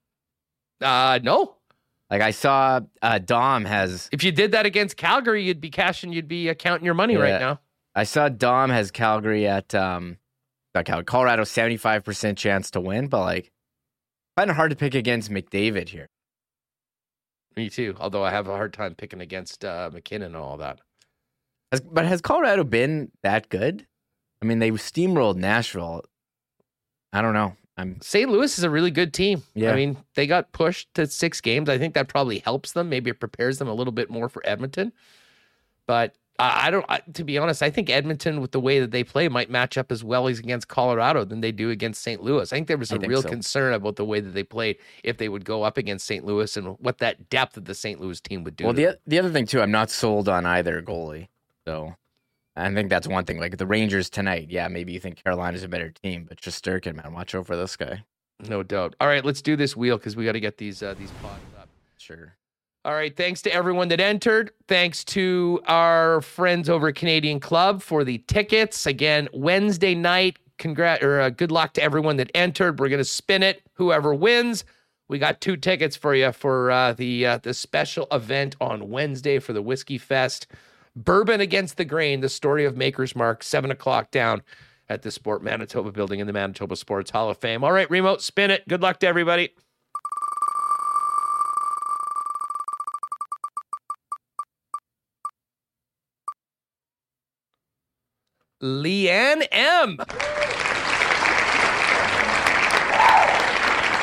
Uh, 0.84 1.20
no. 1.24 1.56
Like 2.10 2.22
I 2.22 2.32
saw 2.32 2.82
uh 3.02 3.18
Dom 3.20 3.66
has 3.66 4.10
If 4.12 4.24
you 4.24 4.32
did 4.32 4.52
that 4.52 4.66
against 4.66 4.98
Calgary, 4.98 5.44
you'd 5.44 5.62
be 5.62 5.70
cashing. 5.72 6.14
You'd 6.14 6.28
be 6.28 6.50
uh, 6.50 6.54
counting 6.54 6.86
your 6.86 6.94
money 6.94 7.14
Yeah. 7.14 7.20
right 7.20 7.40
now. 7.42 7.60
I 7.96 8.04
saw 8.04 8.30
Dom 8.30 8.70
has 8.70 8.92
Calgary 8.92 9.48
at 9.48 9.74
um 9.74 10.18
Colorado 11.06 11.44
seventy 11.44 11.78
five 11.78 12.04
percent 12.04 12.38
chance 12.38 12.70
to 12.72 12.82
win, 12.82 13.08
but 13.08 13.22
like 13.22 13.52
finding 14.36 14.54
it 14.54 14.58
hard 14.58 14.72
to 14.72 14.76
pick 14.76 14.94
against 14.96 15.32
McDavid 15.32 15.90
here. 15.90 16.10
Me 17.56 17.70
too. 17.70 17.96
Although 18.00 18.24
I 18.24 18.32
have 18.32 18.48
a 18.48 18.56
hard 18.56 18.74
time 18.74 18.96
picking 18.96 19.22
against 19.22 19.64
uh, 19.64 19.90
MacKinnon 19.94 20.34
and 20.34 20.36
all 20.36 20.58
that. 20.58 20.82
Has, 21.72 21.82
but 21.82 22.06
has 22.06 22.20
Colorado 22.22 22.64
been 22.64 23.12
that 23.22 23.50
good? 23.50 23.86
I 24.42 24.46
mean, 24.46 24.60
they 24.60 24.72
steamrolled 24.72 25.36
Nashville. 25.38 26.04
I 27.12 27.22
don't 27.22 27.34
know. 27.34 27.56
Um, 27.78 27.96
I'm 27.96 28.02
St. 28.02 28.30
Louis 28.30 28.58
is 28.58 28.64
a 28.64 28.70
really 28.70 28.92
good 28.92 29.14
team. 29.14 29.44
Yeah. 29.54 29.72
I 29.72 29.76
mean, 29.76 29.98
they 30.16 30.28
got 30.28 30.52
pushed 30.52 30.94
to 30.96 31.08
six 31.08 31.42
games. 31.42 31.70
I 31.70 31.78
think 31.78 31.94
that 31.96 32.08
probably 32.08 32.40
helps 32.40 32.74
them. 32.74 32.90
Maybe 32.90 33.10
it 33.10 33.20
prepares 33.20 33.58
them 33.58 33.68
a 33.68 33.74
little 33.74 33.94
bit 33.94 34.10
more 34.10 34.30
for 34.30 34.42
Edmonton. 34.46 34.94
But 35.88 36.16
I 36.40 36.68
I 36.68 36.72
don't, 36.72 36.86
I, 36.90 37.02
to 37.14 37.24
be 37.24 37.38
honest, 37.38 37.62
I 37.62 37.70
think 37.70 37.90
Edmonton, 37.90 38.42
with 38.42 38.52
the 38.52 38.60
way 38.60 38.80
that 38.80 38.92
they 38.92 39.04
play, 39.04 39.28
might 39.28 39.50
match 39.50 39.78
up 39.78 39.92
as 39.92 40.04
well 40.04 40.28
as 40.28 40.40
against 40.40 40.68
Colorado 40.68 41.26
than 41.26 41.42
they 41.42 41.52
do 41.52 41.70
against 41.70 42.02
St. 42.02 42.22
Louis. 42.22 42.52
I 42.52 42.56
think 42.56 42.68
there 42.68 42.78
was 42.78 42.92
a 42.92 43.00
real 43.00 43.22
so. 43.22 43.30
concern 43.30 43.74
about 43.74 43.96
the 43.96 44.06
way 44.06 44.20
that 44.20 44.32
they 44.32 44.44
played 44.44 44.78
if 45.04 45.18
they 45.18 45.30
would 45.30 45.46
go 45.46 45.64
up 45.64 45.78
against 45.78 46.06
St. 46.06 46.26
Louis 46.26 46.56
and 46.58 46.78
what 46.80 47.00
that 47.00 47.30
depth 47.30 47.58
of 47.58 47.66
the 47.66 47.76
St. 47.76 48.00
Louis 48.00 48.20
team 48.22 48.44
would 48.44 48.56
do. 48.56 48.66
well. 48.66 48.74
them. 48.74 48.84
The 48.84 49.00
the 49.08 49.20
other 49.20 49.32
thing 49.32 49.46
too, 49.46 49.62
I'm 49.62 49.72
not 49.72 49.90
sold 49.90 50.30
on 50.30 50.46
either 50.46 50.82
goalie. 50.82 51.28
So 51.66 51.96
I 52.56 52.72
think 52.74 52.90
that's 52.90 53.08
one 53.08 53.26
thing. 53.26 53.40
Like 53.40 53.58
the 53.58 53.66
Rangers 53.66 54.10
tonight, 54.10 54.48
yeah, 54.50 54.68
maybe 54.68 54.94
you 54.94 55.00
think 55.00 55.24
Carolina's 55.24 55.64
a 55.64 55.68
better 55.68 55.90
team, 55.90 56.26
but 56.28 56.40
Shesterkin, 56.40 56.96
man, 56.96 57.14
watch 57.14 57.34
out 57.34 57.48
for 57.48 57.58
this 57.58 57.76
guy. 57.76 58.04
No 58.48 58.62
doubt. 58.64 58.96
All 59.00 59.08
right, 59.08 59.26
let's 59.26 59.42
do 59.42 59.56
this 59.56 59.76
wheel 59.76 59.98
because 59.98 60.16
we 60.16 60.26
got 60.26 60.34
to 60.34 60.40
get 60.40 60.58
these 60.58 60.84
uh, 60.84 60.94
these 60.96 61.12
pods 61.22 61.42
up. 61.60 61.70
Sure. 61.98 62.36
All 62.86 62.94
right. 62.94 63.16
Thanks 63.16 63.42
to 63.44 63.54
everyone 63.54 63.88
that 63.88 64.02
entered. 64.02 64.52
Thanks 64.68 65.06
to 65.06 65.62
our 65.68 66.20
friends 66.20 66.70
over 66.70 66.90
at 66.90 66.96
Canadian 66.96 67.40
Club 67.40 67.82
for 67.82 68.04
the 68.04 68.18
tickets. 68.28 68.86
Again, 68.86 69.30
Wednesday 69.34 69.96
night. 69.96 70.38
Congrat 70.60 71.02
or 71.02 71.20
uh, 71.20 71.30
good 71.30 71.52
luck 71.52 71.74
to 71.74 71.84
everyone 71.84 72.18
that 72.18 72.30
entered. 72.36 72.80
We're 72.80 72.90
gonna 72.90 73.04
spin 73.04 73.42
it. 73.42 73.64
Whoever 73.74 74.14
wins, 74.14 74.66
we 75.08 75.18
got 75.18 75.42
two 75.42 75.58
tickets 75.58 75.96
for 75.96 76.14
you 76.14 76.32
for 76.32 76.72
uh, 76.72 76.94
the 76.94 77.26
uh, 77.26 77.38
the 77.40 77.54
special 77.54 78.08
event 78.12 78.56
on 78.62 78.90
Wednesday 78.90 79.40
for 79.40 79.54
the 79.54 79.62
Whiskey 79.62 79.98
Fest. 79.98 80.48
Bourbon 80.96 81.42
against 81.42 81.78
the 81.78 81.86
grain. 81.86 82.22
The 82.22 82.30
story 82.30 82.66
of 82.66 82.78
Maker's 82.78 83.16
Mark. 83.16 83.44
Seven 83.44 83.72
o'clock 83.72 84.12
down 84.12 84.42
at 84.90 85.02
the 85.02 85.12
Sport 85.12 85.44
Manitoba 85.44 85.92
building 85.92 86.20
in 86.20 86.28
the 86.28 86.34
Manitoba 86.34 86.76
Sports 86.76 87.12
Hall 87.12 87.30
of 87.30 87.38
Fame. 87.38 87.64
All 87.64 87.72
right, 87.72 87.90
remote, 87.90 88.22
spin 88.22 88.52
it. 88.52 88.68
Good 88.68 88.82
luck 88.82 89.00
to 89.00 89.08
everybody. 89.08 89.54
Leanne 98.62 99.46
M. 99.52 99.98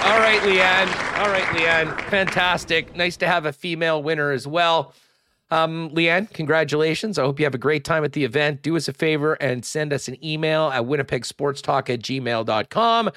All 0.02 0.18
right, 0.18 0.40
Leanne. 0.42 1.18
All 1.18 1.30
right, 1.30 1.44
Leanne. 1.54 1.98
Fantastic. 2.10 2.94
Nice 2.94 3.16
to 3.18 3.26
have 3.26 3.46
a 3.46 3.52
female 3.52 4.02
winner 4.02 4.32
as 4.32 4.46
well. 4.46 4.92
Um, 5.50 5.90
Leanne, 5.90 6.32
congratulations. 6.32 7.18
I 7.18 7.22
hope 7.22 7.40
you 7.40 7.46
have 7.46 7.54
a 7.54 7.58
great 7.58 7.84
time 7.84 8.04
at 8.04 8.12
the 8.12 8.24
event. 8.24 8.62
Do 8.62 8.76
us 8.76 8.88
a 8.88 8.92
favor 8.92 9.34
and 9.34 9.64
send 9.64 9.92
us 9.92 10.06
an 10.06 10.24
email 10.24 10.68
at 10.68 10.82
winnipegsportstalk 10.82 11.90
at 11.90 12.00
gmail.com 12.00 13.10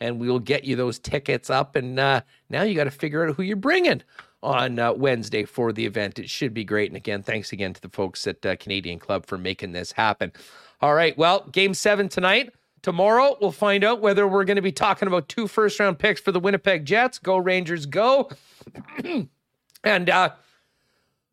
and 0.00 0.18
we'll 0.18 0.38
get 0.38 0.64
you 0.64 0.76
those 0.76 0.98
tickets 0.98 1.50
up. 1.50 1.76
And 1.76 1.98
uh, 1.98 2.22
now 2.48 2.62
you 2.62 2.74
got 2.74 2.84
to 2.84 2.90
figure 2.90 3.26
out 3.26 3.34
who 3.34 3.42
you're 3.42 3.56
bringing 3.56 4.02
on 4.42 4.78
uh, 4.78 4.92
Wednesday 4.92 5.44
for 5.44 5.72
the 5.72 5.84
event. 5.84 6.18
It 6.18 6.30
should 6.30 6.54
be 6.54 6.64
great. 6.64 6.90
And 6.90 6.96
again, 6.96 7.22
thanks 7.22 7.52
again 7.52 7.74
to 7.74 7.80
the 7.80 7.90
folks 7.90 8.26
at 8.26 8.44
uh, 8.44 8.56
Canadian 8.56 8.98
Club 8.98 9.26
for 9.26 9.36
making 9.36 9.72
this 9.72 9.92
happen. 9.92 10.32
All 10.80 10.94
right. 10.94 11.16
Well, 11.18 11.46
game 11.52 11.74
seven 11.74 12.08
tonight. 12.08 12.54
Tomorrow, 12.82 13.36
we'll 13.42 13.52
find 13.52 13.84
out 13.84 14.00
whether 14.00 14.26
we're 14.26 14.44
going 14.44 14.56
to 14.56 14.62
be 14.62 14.72
talking 14.72 15.06
about 15.06 15.28
two 15.28 15.46
first 15.46 15.78
round 15.78 15.98
picks 15.98 16.18
for 16.18 16.32
the 16.32 16.40
Winnipeg 16.40 16.86
Jets. 16.86 17.18
Go, 17.18 17.36
Rangers, 17.36 17.84
go. 17.84 18.30
and 19.84 20.08
uh, 20.08 20.30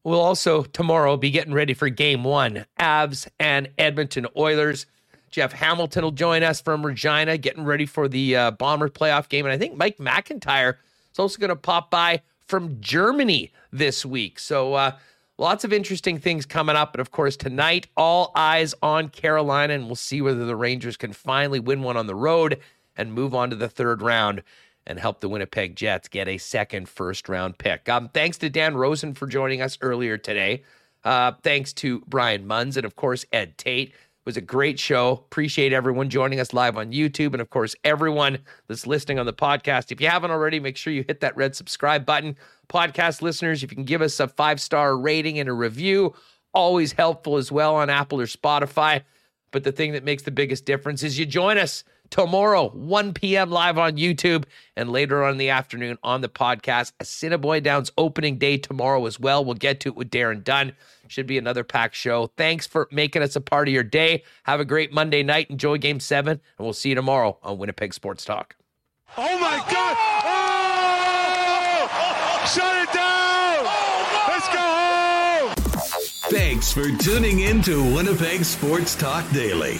we'll 0.07 0.21
also 0.21 0.63
tomorrow 0.63 1.17
be 1.17 1.29
getting 1.29 1.53
ready 1.53 1.73
for 1.73 1.89
game 1.89 2.23
one 2.23 2.65
Avs 2.79 3.27
and 3.41 3.69
Edmonton 3.77 4.25
Oilers. 4.37 4.85
Jeff 5.31 5.51
Hamilton 5.51 6.03
will 6.03 6.11
join 6.11 6.43
us 6.43 6.61
from 6.61 6.85
Regina, 6.85 7.37
getting 7.37 7.65
ready 7.65 7.85
for 7.85 8.07
the 8.07 8.33
uh, 8.33 8.51
Bomber 8.51 8.87
playoff 8.87 9.27
game. 9.27 9.45
And 9.45 9.51
I 9.51 9.57
think 9.57 9.75
Mike 9.75 9.97
McIntyre 9.97 10.75
is 11.11 11.19
also 11.19 11.37
going 11.37 11.49
to 11.49 11.57
pop 11.57 11.91
by 11.91 12.21
from 12.47 12.79
Germany 12.79 13.51
this 13.73 14.05
week. 14.05 14.39
So, 14.39 14.75
uh, 14.75 14.91
lots 15.37 15.65
of 15.65 15.73
interesting 15.73 16.19
things 16.19 16.45
coming 16.45 16.77
up. 16.77 16.93
But 16.93 17.01
of 17.01 17.11
course, 17.11 17.35
tonight, 17.35 17.87
all 17.97 18.31
eyes 18.33 18.73
on 18.81 19.09
Carolina, 19.09 19.73
and 19.73 19.87
we'll 19.87 19.95
see 19.95 20.21
whether 20.21 20.45
the 20.45 20.55
Rangers 20.55 20.95
can 20.95 21.11
finally 21.11 21.59
win 21.59 21.83
one 21.83 21.97
on 21.97 22.07
the 22.07 22.15
road 22.15 22.61
and 22.95 23.11
move 23.11 23.35
on 23.35 23.49
to 23.49 23.57
the 23.57 23.67
third 23.67 24.01
round 24.01 24.41
and 24.87 24.97
help 24.97 25.19
the 25.19 25.29
Winnipeg 25.29 25.75
Jets 25.75 26.07
get 26.07 26.27
a 26.27 26.37
second 26.37 26.89
first 26.89 27.29
round 27.29 27.57
pick. 27.57 27.87
Um, 27.87 28.09
thanks 28.13 28.37
to 28.39 28.49
Dan 28.49 28.75
Rosen 28.75 29.13
for 29.13 29.27
joining 29.27 29.61
us 29.61 29.77
earlier 29.81 30.17
today. 30.17 30.63
Uh, 31.03 31.33
thanks 31.43 31.73
to 31.73 32.01
Brian 32.07 32.47
Munz 32.47 32.77
and, 32.77 32.85
of 32.85 32.95
course, 32.95 33.25
Ed 33.31 33.57
Tait. 33.57 33.89
It 33.89 33.95
was 34.25 34.37
a 34.37 34.41
great 34.41 34.79
show. 34.79 35.11
Appreciate 35.11 35.71
everyone 35.71 36.09
joining 36.09 36.39
us 36.39 36.53
live 36.53 36.77
on 36.77 36.91
YouTube. 36.91 37.33
And, 37.33 37.41
of 37.41 37.49
course, 37.49 37.75
everyone 37.83 38.39
that's 38.67 38.87
listening 38.87 39.19
on 39.19 39.25
the 39.25 39.33
podcast. 39.33 39.91
If 39.91 40.01
you 40.01 40.07
haven't 40.07 40.31
already, 40.31 40.59
make 40.59 40.77
sure 40.77 40.91
you 40.91 41.05
hit 41.07 41.19
that 41.19 41.37
red 41.37 41.55
subscribe 41.55 42.05
button. 42.05 42.35
Podcast 42.67 43.21
listeners, 43.21 43.63
if 43.63 43.71
you 43.71 43.75
can 43.75 43.85
give 43.85 44.01
us 44.01 44.19
a 44.19 44.27
five 44.27 44.59
star 44.59 44.97
rating 44.97 45.39
and 45.39 45.47
a 45.47 45.53
review, 45.53 46.13
always 46.53 46.93
helpful 46.93 47.37
as 47.37 47.51
well 47.51 47.75
on 47.75 47.89
Apple 47.89 48.19
or 48.19 48.25
Spotify. 48.25 49.03
But 49.51 49.63
the 49.63 49.71
thing 49.71 49.93
that 49.93 50.03
makes 50.03 50.23
the 50.23 50.31
biggest 50.31 50.65
difference 50.65 51.03
is 51.03 51.17
you 51.17 51.25
join 51.25 51.57
us 51.57 51.83
tomorrow, 52.09 52.69
1 52.69 53.13
p.m. 53.13 53.49
live 53.49 53.77
on 53.77 53.97
YouTube, 53.97 54.45
and 54.75 54.91
later 54.91 55.23
on 55.23 55.31
in 55.33 55.37
the 55.37 55.49
afternoon 55.49 55.97
on 56.03 56.21
the 56.21 56.29
podcast. 56.29 56.91
Assiniboine 56.99 57.63
Downs 57.63 57.91
opening 57.97 58.37
day 58.37 58.57
tomorrow 58.57 59.05
as 59.05 59.19
well. 59.19 59.43
We'll 59.43 59.55
get 59.55 59.79
to 59.81 59.89
it 59.89 59.95
with 59.95 60.09
Darren 60.09 60.43
Dunn. 60.43 60.73
Should 61.07 61.27
be 61.27 61.37
another 61.37 61.63
packed 61.63 61.95
show. 61.95 62.27
Thanks 62.37 62.67
for 62.67 62.87
making 62.91 63.21
us 63.21 63.35
a 63.35 63.41
part 63.41 63.67
of 63.67 63.73
your 63.73 63.83
day. 63.83 64.23
Have 64.43 64.59
a 64.59 64.65
great 64.65 64.91
Monday 64.91 65.23
night. 65.23 65.49
Enjoy 65.49 65.77
game 65.77 65.99
seven, 65.99 66.31
and 66.57 66.65
we'll 66.65 66.73
see 66.73 66.89
you 66.89 66.95
tomorrow 66.95 67.37
on 67.43 67.57
Winnipeg 67.57 67.93
Sports 67.93 68.25
Talk. 68.25 68.55
Oh 69.17 69.39
my 69.39 69.57
God! 69.71 69.97
Oh! 70.25 70.57
Shut 72.53 72.75
it 72.83 72.93
down! 72.93 73.65
Oh, 73.65 74.35
it's 74.35 74.49
go! 74.49 74.67
Thanks 76.29 76.71
for 76.73 76.91
tuning 76.97 77.39
in 77.39 77.61
to 77.63 77.81
Winnipeg 77.95 78.43
Sports 78.43 78.95
Talk 78.95 79.29
Daily. 79.31 79.79